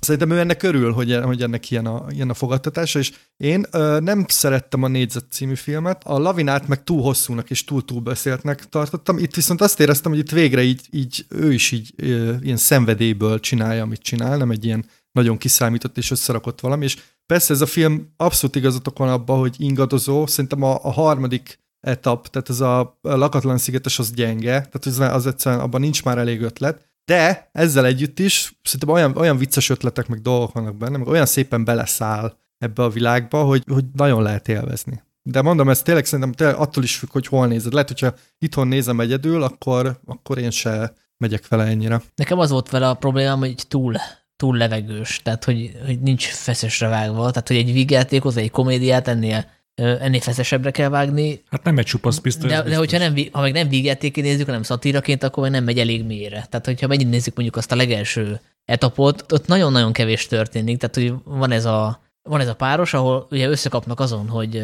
Szerintem 0.00 0.30
ő 0.30 0.38
ennek 0.38 0.62
örül, 0.62 0.92
hogy, 0.92 1.18
hogy 1.22 1.42
ennek 1.42 1.70
ilyen 1.70 1.86
a, 1.86 2.04
ilyen 2.10 2.30
a 2.30 2.34
fogadtatása, 2.34 2.98
és 2.98 3.12
én 3.36 3.66
ö, 3.70 3.98
nem 4.00 4.24
szerettem 4.28 4.82
a 4.82 4.88
Négyzet 4.88 5.24
című 5.30 5.54
filmet, 5.54 6.02
a 6.04 6.18
Lavinát 6.18 6.68
meg 6.68 6.84
túl 6.84 7.02
hosszúnak 7.02 7.50
és 7.50 7.64
túl 7.64 7.84
túl 7.84 8.00
beszéltnek 8.00 8.68
tartottam, 8.68 9.18
itt 9.18 9.34
viszont 9.34 9.60
azt 9.60 9.80
éreztem, 9.80 10.10
hogy 10.10 10.20
itt 10.20 10.30
végre 10.30 10.62
így, 10.62 10.86
így 10.90 11.24
ő 11.28 11.52
is 11.52 11.72
így 11.72 11.92
ö, 11.96 12.34
ilyen 12.40 12.56
szenvedélyből 12.56 13.40
csinálja, 13.40 13.82
amit 13.82 14.02
csinál, 14.02 14.36
nem 14.36 14.50
egy 14.50 14.64
ilyen 14.64 14.84
nagyon 15.12 15.38
kiszámított 15.38 15.96
és 15.96 16.10
összerakott 16.10 16.60
valami, 16.60 16.84
és 16.84 16.98
persze 17.26 17.54
ez 17.54 17.60
a 17.60 17.66
film 17.66 18.12
abszolút 18.16 18.56
igazatok 18.56 18.98
van 18.98 19.08
abban, 19.08 19.38
hogy 19.38 19.54
ingadozó, 19.58 20.26
szerintem 20.26 20.62
a, 20.62 20.84
a 20.84 20.90
harmadik 20.90 21.58
etap, 21.80 22.28
tehát 22.28 22.48
ez 22.48 22.60
a 22.60 22.98
lakatlan 23.02 23.58
szigetes 23.58 23.98
az 23.98 24.12
gyenge, 24.12 24.50
tehát 24.50 24.84
az, 24.84 24.98
az 24.98 25.26
egyszerűen 25.26 25.60
abban 25.60 25.80
nincs 25.80 26.04
már 26.04 26.18
elég 26.18 26.40
ötlet, 26.40 26.89
de 27.10 27.50
ezzel 27.52 27.86
együtt 27.86 28.18
is 28.18 28.58
szerintem 28.62 28.88
olyan, 28.88 29.16
olyan 29.16 29.36
vicces 29.36 29.70
ötletek, 29.70 30.06
meg 30.06 30.20
dolgok 30.20 30.52
vannak 30.52 30.76
benne, 30.76 30.96
meg 30.96 31.06
olyan 31.06 31.26
szépen 31.26 31.64
beleszáll 31.64 32.36
ebbe 32.58 32.82
a 32.82 32.88
világba, 32.88 33.42
hogy, 33.42 33.62
hogy 33.70 33.84
nagyon 33.92 34.22
lehet 34.22 34.48
élvezni. 34.48 35.02
De 35.22 35.42
mondom, 35.42 35.68
ez 35.68 35.82
tényleg 35.82 36.04
szerintem 36.04 36.32
tényleg 36.32 36.56
attól 36.56 36.82
is 36.82 36.96
függ, 36.96 37.10
hogy 37.10 37.26
hol 37.26 37.46
nézed. 37.46 37.72
Lehet, 37.72 37.88
hogyha 37.88 38.14
itthon 38.38 38.68
nézem 38.68 39.00
egyedül, 39.00 39.42
akkor, 39.42 40.00
akkor 40.06 40.38
én 40.38 40.50
se 40.50 40.92
megyek 41.16 41.48
vele 41.48 41.64
ennyire. 41.64 42.02
Nekem 42.14 42.38
az 42.38 42.50
volt 42.50 42.70
vele 42.70 42.88
a 42.88 42.94
problémám, 42.94 43.38
hogy 43.38 43.64
túl, 43.68 43.94
túl 44.36 44.56
levegős, 44.56 45.20
tehát 45.22 45.44
hogy, 45.44 45.78
hogy 45.86 46.00
nincs 46.00 46.26
feszesre 46.26 46.88
vágva, 46.88 47.30
tehát 47.30 47.48
hogy 47.48 47.56
egy 47.56 47.72
vígjátékot, 47.72 48.34
vagy 48.34 48.42
egy 48.42 48.50
komédiát 48.50 49.08
ennél 49.08 49.50
ennél 49.74 50.20
feszesebbre 50.20 50.70
kell 50.70 50.88
vágni. 50.88 51.42
Hát 51.50 51.62
nem 51.64 51.78
egy 51.78 51.84
csupasz 51.84 52.18
biztos. 52.18 52.50
De, 52.50 52.54
biztos. 52.54 52.70
de 52.70 52.76
hogyha 52.76 52.98
nem, 52.98 53.14
ha 53.32 53.40
meg 53.40 53.52
nem 53.52 53.68
vígjátékén 53.68 54.24
nézzük, 54.24 54.46
hanem 54.46 54.62
szatíraként, 54.62 55.22
akkor 55.22 55.42
meg 55.42 55.52
nem 55.52 55.64
megy 55.64 55.78
elég 55.78 56.04
mélyre. 56.04 56.46
Tehát, 56.50 56.66
hogyha 56.66 56.86
megint 56.86 57.10
nézzük 57.10 57.34
mondjuk 57.34 57.56
azt 57.56 57.72
a 57.72 57.76
legelső 57.76 58.40
etapot, 58.64 59.32
ott 59.32 59.46
nagyon-nagyon 59.46 59.92
kevés 59.92 60.26
történik. 60.26 60.78
Tehát, 60.78 60.94
hogy 60.94 61.14
van 61.24 61.50
ez 61.50 61.64
a, 61.64 62.02
van 62.22 62.40
ez 62.40 62.48
a 62.48 62.54
páros, 62.54 62.94
ahol 62.94 63.26
ugye 63.30 63.48
összekapnak 63.48 64.00
azon, 64.00 64.28
hogy, 64.28 64.62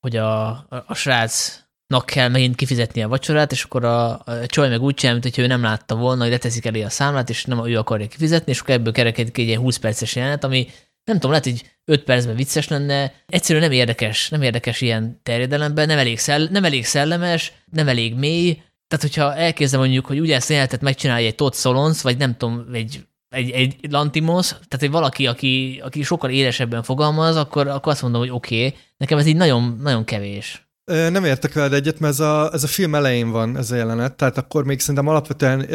hogy 0.00 0.16
a, 0.16 0.48
a 0.86 0.94
srácnak 0.94 2.06
kell 2.06 2.28
megint 2.28 2.56
kifizetni 2.56 3.02
a 3.02 3.08
vacsorát, 3.08 3.52
és 3.52 3.62
akkor 3.62 3.84
a, 3.84 4.10
a 4.10 4.46
csaj 4.46 4.68
meg 4.68 4.82
úgy 4.82 4.94
csinál, 4.94 5.18
mintha 5.22 5.42
ő 5.42 5.46
nem 5.46 5.62
látta 5.62 5.94
volna, 5.94 6.22
hogy 6.22 6.30
leteszik 6.30 6.66
elé 6.66 6.82
a 6.82 6.90
számlát, 6.90 7.30
és 7.30 7.44
nem 7.44 7.66
ő 7.66 7.78
akarja 7.78 8.08
kifizetni, 8.08 8.52
és 8.52 8.60
akkor 8.60 8.74
ebből 8.74 8.92
kerekedik 8.92 9.38
egy 9.38 9.46
ilyen 9.46 9.60
20 9.60 9.76
perces 9.76 10.16
jelenet, 10.16 10.44
ami 10.44 10.68
nem 11.08 11.16
tudom, 11.16 11.30
lehet, 11.30 11.46
hogy 11.46 11.70
öt 11.84 12.04
percben 12.04 12.36
vicces 12.36 12.68
lenne, 12.68 13.12
egyszerűen 13.26 13.64
nem 13.64 13.78
érdekes, 13.78 14.28
nem 14.28 14.42
érdekes 14.42 14.80
ilyen 14.80 15.20
terjedelemben, 15.22 15.86
nem 15.86 15.98
elég, 15.98 16.18
szell, 16.18 16.48
nem 16.50 16.64
elég 16.64 16.84
szellemes, 16.84 17.52
nem 17.70 17.88
elég 17.88 18.14
mély, 18.14 18.62
tehát 18.88 19.04
hogyha 19.04 19.34
elkezdem 19.34 19.80
mondjuk, 19.80 20.06
hogy 20.06 20.20
ugye 20.20 20.34
ezt 20.34 20.48
jelentet 20.48 20.80
megcsinálja 20.80 21.26
egy 21.26 21.34
Todd 21.34 21.52
Solons, 21.52 22.02
vagy 22.02 22.16
nem 22.16 22.36
tudom, 22.36 22.66
egy 22.72 23.06
egy, 23.28 23.50
egy 23.50 23.76
Lantimos, 23.90 24.48
tehát 24.48 24.82
egy 24.82 24.90
valaki, 24.90 25.26
aki, 25.26 25.80
aki 25.84 26.02
sokkal 26.02 26.30
élesebben 26.30 26.82
fogalmaz, 26.82 27.36
akkor, 27.36 27.68
akkor 27.68 27.92
azt 27.92 28.02
mondom, 28.02 28.20
hogy 28.20 28.30
oké, 28.30 28.66
okay, 28.66 28.78
nekem 28.96 29.18
ez 29.18 29.26
így 29.26 29.36
nagyon, 29.36 29.78
nagyon 29.82 30.04
kevés. 30.04 30.67
Nem 30.88 31.24
értek 31.24 31.52
veled 31.52 31.72
egyet, 31.72 31.98
mert 31.98 32.12
ez 32.12 32.20
a, 32.20 32.50
ez 32.52 32.62
a 32.62 32.66
film 32.66 32.94
elején 32.94 33.30
van 33.30 33.56
ez 33.56 33.70
a 33.70 33.76
jelenet, 33.76 34.14
tehát 34.14 34.38
akkor 34.38 34.64
még 34.64 34.80
szerintem 34.80 35.06
alapvetően 35.06 35.66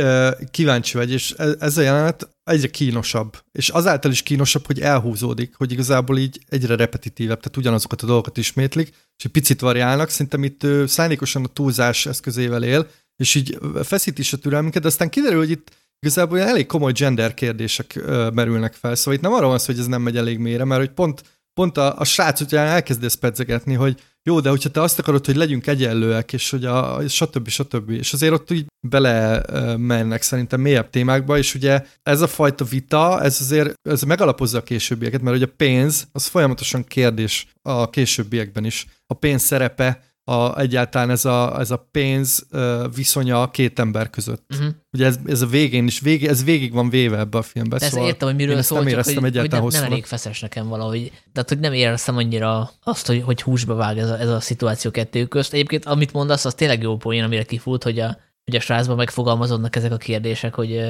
kíváncsi 0.52 0.98
vagy, 0.98 1.12
és 1.12 1.34
e, 1.38 1.48
ez 1.60 1.78
a 1.78 1.82
jelenet 1.82 2.30
egyre 2.44 2.68
kínosabb. 2.68 3.38
És 3.52 3.70
azáltal 3.70 4.12
is 4.12 4.24
kínosabb, 4.24 4.66
hogy 4.66 4.80
elhúzódik, 4.80 5.56
hogy 5.56 5.72
igazából 5.72 6.18
így 6.18 6.40
egyre 6.50 6.76
repetitívebb, 6.76 7.40
tehát 7.40 7.58
ugyanazokat 7.58 8.02
a 8.02 8.06
dolgokat 8.06 8.38
ismétlik, 8.38 8.88
és 9.18 9.26
egy 9.26 9.32
picit 9.32 9.60
variálnak, 9.62 10.10
szerintem 10.10 10.44
itt 10.44 10.66
szándékosan 10.88 11.44
a 11.44 11.48
túlzás 11.48 12.06
eszközével 12.06 12.64
él, 12.64 12.88
és 13.16 13.36
így 13.36 13.58
feszít 13.84 14.20
is 14.20 14.34
a 14.34 14.38
türelmünket, 14.38 14.82
de 14.82 14.88
aztán 14.88 15.10
kiderül, 15.10 15.40
hogy 15.40 15.50
itt 15.50 15.72
igazából 16.00 16.40
elég 16.40 16.66
komoly 16.66 16.92
gender 16.92 17.34
kérdések 17.34 18.00
merülnek 18.34 18.74
fel. 18.74 18.96
Szóval 18.96 19.14
itt 19.14 19.22
nem 19.22 19.34
arról 19.34 19.50
van 19.50 19.60
szó, 19.60 19.66
hogy 19.66 19.80
ez 19.80 19.88
nem 19.88 20.02
megy 20.02 20.18
elég 20.18 20.38
mélyre, 20.38 20.66
mert 20.66 20.82
hogy 20.82 20.92
pont, 20.92 21.24
pont 21.54 21.78
a, 21.78 22.00
a 22.00 22.04
srác 22.04 22.42
után 22.42 22.68
elkezdesz 22.68 23.14
pedzegetni, 23.14 23.74
hogy 23.74 24.02
jó, 24.26 24.40
de 24.40 24.50
hogyha 24.50 24.70
te 24.70 24.82
azt 24.82 25.00
akarod, 25.00 25.26
hogy 25.26 25.36
legyünk 25.36 25.68
egyenlőek, 25.68 26.34
és 26.34 26.50
hogy 26.50 26.66
a, 26.66 27.08
stb. 27.08 27.48
stb. 27.48 27.90
És 27.90 28.14
azért 28.14 28.34
ott 28.34 28.52
úgy 28.52 28.66
bele 28.88 29.44
mennek 29.78 30.22
szerintem 30.22 30.62
mélyebb 30.62 30.90
témákba, 30.90 31.38
és 31.38 31.56
ugye 31.56 31.86
ez 32.04 32.22
a 32.22 32.28
fajta 32.28 32.66
vita, 32.66 33.22
ez 33.22 33.38
azért 33.42 33.74
ez 33.90 34.02
megalapozza 34.02 34.58
a 34.58 34.64
későbbieket, 34.64 35.22
mert 35.22 35.38
hogy 35.38 35.50
a 35.50 35.54
pénz, 35.58 36.08
az 36.12 36.26
folyamatosan 36.26 36.84
kérdés 36.84 37.48
a 37.62 37.90
későbbiekben 37.90 38.66
is. 38.66 38.88
A 39.08 39.14
pénz 39.14 39.42
szerepe, 39.42 40.13
a, 40.26 40.60
egyáltalán 40.60 41.10
ez 41.10 41.26
a, 41.26 41.60
ez 41.60 41.72
a 41.72 41.88
pénz 41.92 42.48
viszonya 42.96 43.42
a 43.42 43.52
két 43.52 43.80
ember 43.80 44.10
között. 44.10 44.46
Uh-huh. 44.54 44.74
Ugye 44.92 45.06
ez, 45.06 45.20
ez 45.26 45.42
a 45.42 45.46
végén 45.46 45.88
is, 45.88 46.00
vég, 46.00 46.26
ez 46.26 46.44
végig 46.44 46.74
van 46.74 46.90
véve 46.90 47.18
ebbe 47.18 47.38
a 47.38 47.42
filmbe. 47.42 47.78
De 47.78 47.90
szóval 47.90 48.08
értem, 48.08 48.28
hogy 48.28 48.38
miről 48.38 48.62
szól, 48.62 48.80
nem 48.80 48.88
éreztem 48.88 49.16
hogy, 49.16 49.26
egyáltalán 49.26 49.64
hogy 49.64 49.72
nem, 49.72 49.82
nem 49.82 49.92
elég 49.92 50.06
feszes 50.06 50.40
nekem 50.40 50.68
valahogy. 50.68 51.12
Tehát, 51.34 51.50
hogy 51.50 51.60
nem 51.60 51.74
éreztem 51.74 52.18
annyira 52.18 52.72
azt, 52.84 53.08
hogy, 53.08 53.22
hogy 53.22 53.42
húsba 53.42 53.76
vág 53.76 53.98
ez 53.98 54.10
a, 54.10 54.20
ez 54.20 54.30
a 54.30 54.40
szituáció 54.40 54.92
kettő 54.92 55.26
közt. 55.26 55.54
Egyébként, 55.54 55.86
amit 55.86 56.14
mondasz, 56.14 56.46
az 56.46 56.54
tényleg 56.54 56.82
jó 56.82 56.98
poén, 56.98 57.24
amire 57.24 57.44
kifut, 57.44 57.84
hogy 57.84 58.00
a, 58.00 58.18
hogy 58.46 58.56
a 58.56 58.60
srácban 58.60 58.96
megfogalmazódnak 58.96 59.76
ezek 59.76 59.92
a 59.92 59.98
kérdések, 59.98 60.54
hogy, 60.54 60.82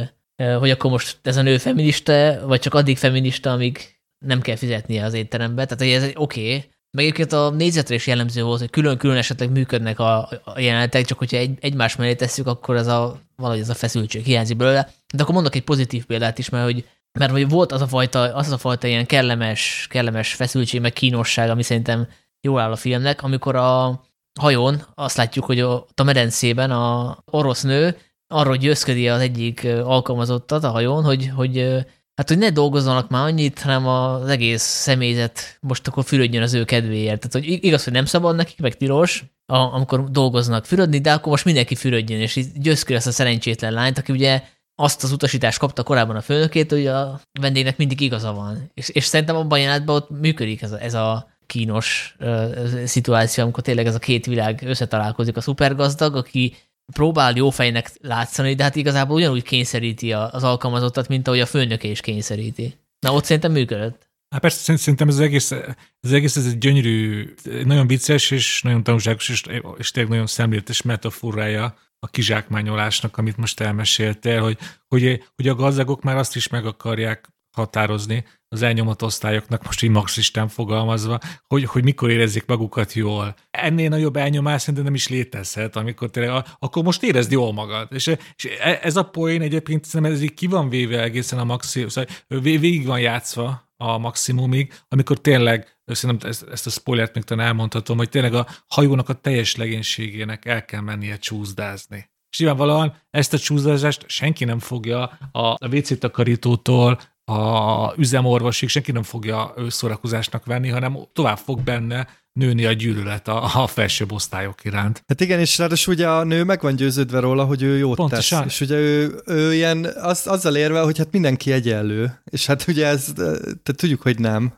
hogy 0.60 0.70
akkor 0.70 0.92
most 0.92 1.18
ez 1.22 1.38
a 1.38 1.42
nő 1.42 1.58
feminista, 1.58 2.40
vagy 2.46 2.60
csak 2.60 2.74
addig 2.74 2.98
feminista, 2.98 3.52
amíg 3.52 3.80
nem 4.26 4.42
kell 4.42 4.56
fizetnie 4.56 5.06
az 5.06 5.14
étterembe. 5.14 5.66
Tehát, 5.66 5.84
hogy 5.84 6.04
ez 6.04 6.16
oké, 6.16 6.42
okay, 6.42 6.72
meg 6.98 7.04
egyébként 7.04 7.34
a 7.34 7.50
négyzetre 7.50 7.96
is 7.96 8.08
jellemző 8.08 8.44
volt, 8.44 8.60
hogy 8.60 8.70
külön-külön 8.70 9.18
esetleg 9.18 9.52
működnek 9.52 10.00
a, 10.00 10.30
a 10.44 10.60
jelenetek, 10.60 11.06
csak 11.06 11.18
hogyha 11.18 11.38
egy, 11.38 11.58
egymás 11.62 11.96
mellé 11.96 12.16
tesszük, 12.16 12.48
akkor 12.48 12.76
ez 12.76 12.88
a, 12.88 13.20
valahogy 13.36 13.62
ez 13.62 13.70
a 13.70 13.74
feszültség 13.74 14.24
hiányzik 14.24 14.58
belőle. 14.58 14.90
De 15.14 15.24
akkor 15.24 15.34
mondok 15.34 15.56
egy 15.56 15.64
pozitív 15.64 16.06
példát 16.06 16.38
is, 16.38 16.50
mert 16.50 16.64
hogy, 16.64 16.88
mert 17.20 17.32
hogy 17.32 17.50
volt 17.50 17.72
az 17.72 17.82
a 17.82 17.88
fajta, 17.88 18.20
az 18.20 18.52
a 18.52 18.58
fajta 18.58 18.88
ilyen 18.88 19.06
kellemes, 19.06 19.88
kellemes 19.90 20.34
feszültség, 20.34 20.82
meg 20.82 20.94
kínosság, 20.94 21.50
ami 21.50 21.64
szerintem 21.64 22.08
jól 22.42 22.60
áll 22.60 22.72
a 22.72 22.76
filmnek, 22.76 23.24
amikor 23.24 23.56
a 23.56 24.02
hajón 24.40 24.86
azt 24.96 25.18
látjuk, 25.18 25.46
hogy 25.46 25.62
ott 25.62 26.00
a 26.00 26.04
medencében 26.04 26.72
a 26.72 27.18
orosz 27.26 27.62
nő 27.62 27.98
arról 28.28 28.56
győzködi 28.56 29.10
az 29.10 29.22
egyik 29.22 29.68
alkalmazottat 29.84 30.64
a 30.64 30.70
hajón, 30.70 31.04
hogy, 31.04 31.32
hogy 31.36 31.86
Hát, 32.16 32.28
hogy 32.28 32.38
ne 32.38 32.50
dolgozzanak 32.50 33.10
már 33.10 33.26
annyit, 33.26 33.62
hanem 33.62 33.88
az 33.88 34.30
egész 34.30 34.62
személyzet 34.62 35.58
most 35.62 35.88
akkor 35.88 36.04
fürödjön 36.04 36.44
az 36.44 36.54
ő 36.54 36.66
kedvéért. 36.66 37.20
Tehát, 37.20 37.48
hogy 37.48 37.66
igaz, 37.66 37.84
hogy 37.84 37.94
nem 37.94 38.06
szabad 38.06 38.36
nekik, 38.36 38.60
meg 38.60 38.78
tilos, 38.78 39.24
amikor 39.46 40.10
dolgoznak 40.10 40.66
fürödni, 40.66 41.00
de 41.00 41.14
akkor 41.14 41.32
most 41.32 41.46
mindenki 41.46 41.76
fürödjön, 41.76 42.20
és 42.20 42.36
így 42.36 42.48
győzköd 42.56 42.96
ezt 42.96 43.08
a 43.08 43.12
szerencsétlen 43.12 43.74
lányt, 43.74 43.98
aki 43.98 44.12
ugye 44.12 44.44
azt 44.76 45.04
az 45.04 45.12
utasítást 45.12 45.60
kapta 45.60 45.84
korábban 45.84 46.16
a 46.16 46.22
főnökét, 46.22 46.72
hogy 46.72 46.88
a 46.88 47.22
vendégnek 47.40 47.78
mindig 47.78 48.02
igaza 48.02 48.34
van. 48.34 48.72
És, 48.74 48.90
és 48.90 49.04
szerintem 49.04 49.36
abban 49.36 49.58
a 49.58 49.62
jelenetben 49.62 49.96
ott 49.96 50.10
működik 50.10 50.62
ez 50.62 50.72
a, 50.72 50.82
ez 50.82 50.94
a 50.94 51.32
kínos 51.46 52.16
uh, 52.20 52.84
szituáció, 52.86 53.44
amikor 53.44 53.64
tényleg 53.64 53.86
ez 53.86 53.96
a 53.96 54.00
két 54.00 54.26
világ 54.26 54.64
összetalálkozik. 54.66 55.38
A 55.38 55.42
szupergazdag, 55.42 56.16
aki 56.16 56.56
próbál 56.92 57.36
jó 57.36 57.50
fejnek 57.50 57.92
látszani, 58.02 58.54
de 58.54 58.64
hát 58.64 58.76
igazából 58.76 59.16
ugyanúgy 59.16 59.44
kényszeríti 59.44 60.14
az 60.14 60.44
alkalmazottat, 60.44 61.08
mint 61.08 61.28
ahogy 61.28 61.40
a 61.40 61.46
főnöke 61.46 61.88
is 61.88 62.02
kényszeríti. 62.02 62.78
Na, 63.00 63.14
ott 63.14 63.24
szerintem 63.24 63.52
működött. 63.52 64.12
Hát 64.30 64.42
persze, 64.42 64.78
szerintem 64.78 65.08
ez 65.08 65.20
egész, 65.20 65.52
ez 66.00 66.12
egész 66.12 66.36
ez 66.36 66.46
egy 66.46 66.58
gyönyörű, 66.58 67.34
nagyon 67.64 67.88
vicces 67.88 68.32
és 68.32 68.62
nagyon 68.62 68.84
tanulságos 68.84 69.30
és, 69.30 69.44
és 69.78 69.92
tényleg 69.92 70.12
nagyon 70.12 70.28
szemléletes 70.28 70.82
metaforája 70.82 71.78
a 72.00 72.08
kizsákmányolásnak, 72.08 73.18
amit 73.18 73.38
most 73.38 73.60
elmeséltél, 73.60 74.42
hogy, 74.42 74.58
hogy, 74.88 75.24
hogy 75.36 75.48
a 75.48 75.56
gazdagok 75.56 76.04
már 76.04 76.18
azt 76.18 76.36
is 76.36 76.48
meg 76.48 76.66
akarják 76.66 77.30
határozni 77.56 78.26
az 78.54 78.62
elnyomott 78.62 79.04
osztályoknak, 79.04 79.64
most 79.64 79.84
így 79.84 79.90
marxistán 79.90 80.48
fogalmazva, 80.48 81.20
hogy, 81.48 81.64
hogy 81.64 81.84
mikor 81.84 82.10
érezzék 82.10 82.46
magukat 82.46 82.94
jól. 82.94 83.36
Ennél 83.52 83.90
nagyobb 83.90 84.16
elnyomás 84.16 84.60
szerintem 84.60 84.84
nem 84.84 84.94
is 84.94 85.08
létezhet, 85.08 85.76
amikor 85.76 86.10
tényleg, 86.10 86.44
akkor 86.60 86.84
most 86.84 87.04
érezd 87.04 87.32
jól 87.32 87.54
magad. 87.54 87.88
És, 87.92 88.16
és 88.36 88.46
e, 88.60 88.80
ez 88.82 88.96
a 88.96 89.04
poén 89.04 89.42
egyébként 89.42 89.86
szerintem 89.86 90.16
ez 90.16 90.22
így 90.22 90.34
ki 90.34 90.48
van 90.48 90.70
véve 90.70 91.02
egészen 91.02 91.40
a 91.40 91.44
maximum, 91.44 91.90
szóval 91.90 92.10
végig 92.28 92.86
van 92.86 93.00
játszva 93.00 93.72
a 93.78 93.98
maximumig, 93.98 94.74
amikor 94.88 95.20
tényleg, 95.20 95.78
szerintem 95.86 96.30
ezt, 96.30 96.48
ezt 96.52 96.68
a 96.68 96.70
spoilert 96.70 97.16
még 97.16 97.24
talán 97.24 97.46
elmondhatom, 97.46 97.98
hogy 97.98 98.10
tényleg 98.10 98.34
a 98.34 98.48
hajónak 98.68 99.10
a 99.10 99.14
teljes 99.14 99.56
legénységének 99.56 100.46
el 100.46 100.66
kell 100.66 100.82
mennie 100.82 101.18
csúszdázni. 101.18 102.12
És 102.30 102.40
nyilvánvalóan 102.40 102.96
ezt 103.10 103.34
a 103.34 103.38
csúszdázást 103.38 104.04
senki 104.08 104.46
nem 104.46 104.60
fogja 104.60 105.04
a, 105.32 105.40
a 105.40 105.68
WC 105.72 106.00
takarítótól 106.00 107.00
a 107.26 107.94
üzemorvosig 107.98 108.70
senki 108.70 108.92
nem 108.92 109.04
fogja 109.04 109.54
szórakozásnak 109.68 110.46
venni, 110.46 110.70
hanem 110.70 110.98
tovább 111.14 111.38
fog 111.38 111.62
benne 111.62 112.08
nőni 112.34 112.66
a 112.66 112.72
gyűlölet 112.72 113.28
a, 113.28 113.62
a 113.64 113.68
felsőbb 113.68 114.12
osztályok 114.12 114.66
iránt. 114.66 115.04
Hát 115.08 115.22
igen, 115.22 115.40
és 115.40 115.58
ráadásul 115.58 115.94
ugye 115.94 116.10
a 116.10 116.24
nő 116.24 116.44
meg 116.44 116.62
van 116.62 116.76
győződve 116.76 117.20
róla, 117.20 117.44
hogy 117.44 117.62
ő 117.62 117.78
jót 117.78 117.96
Pontosan. 117.96 118.44
tesz. 118.44 118.52
És 118.52 118.62
ugye 118.62 118.76
ő, 118.76 119.22
ő 119.26 119.54
ilyen 119.54 119.86
az, 119.86 120.28
azzal 120.28 120.56
érve, 120.56 120.82
hogy 120.82 120.98
hát 120.98 121.12
mindenki 121.12 121.52
egyenlő. 121.52 122.22
És 122.32 122.46
hát 122.46 122.68
ugye 122.68 122.88
ez, 122.88 123.12
tehát 123.16 123.76
tudjuk, 123.76 124.02
hogy 124.02 124.20
nem. 124.20 124.54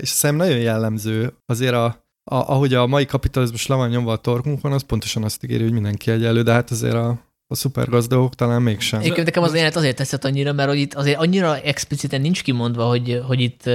És 0.00 0.08
szerintem 0.08 0.46
nagyon 0.46 0.62
jellemző 0.62 1.34
azért 1.46 1.74
a, 1.74 1.84
a, 2.24 2.34
ahogy 2.34 2.74
a 2.74 2.86
mai 2.86 3.06
kapitalizmus 3.06 3.66
le 3.66 3.74
van 3.74 3.88
nyomva 3.88 4.12
a 4.12 4.16
torkunkon, 4.16 4.72
az 4.72 4.82
pontosan 4.82 5.24
azt 5.24 5.44
ígéri, 5.44 5.62
hogy 5.62 5.72
mindenki 5.72 6.10
egyenlő, 6.10 6.42
de 6.42 6.52
hát 6.52 6.70
azért 6.70 6.94
a 6.94 7.27
a 7.50 7.54
szupergazdagok 7.54 8.34
talán 8.34 8.62
mégsem. 8.62 9.00
Egyébként 9.00 9.26
nekem 9.26 9.42
az 9.42 9.54
élet 9.54 9.76
azért 9.76 9.96
teszett 9.96 10.24
annyira, 10.24 10.52
mert 10.52 10.68
hogy 10.68 10.78
itt 10.78 10.94
azért 10.94 11.18
annyira 11.18 11.60
expliciten 11.60 12.20
nincs 12.20 12.42
kimondva, 12.42 12.84
hogy, 12.84 13.22
hogy 13.26 13.40
itt 13.40 13.70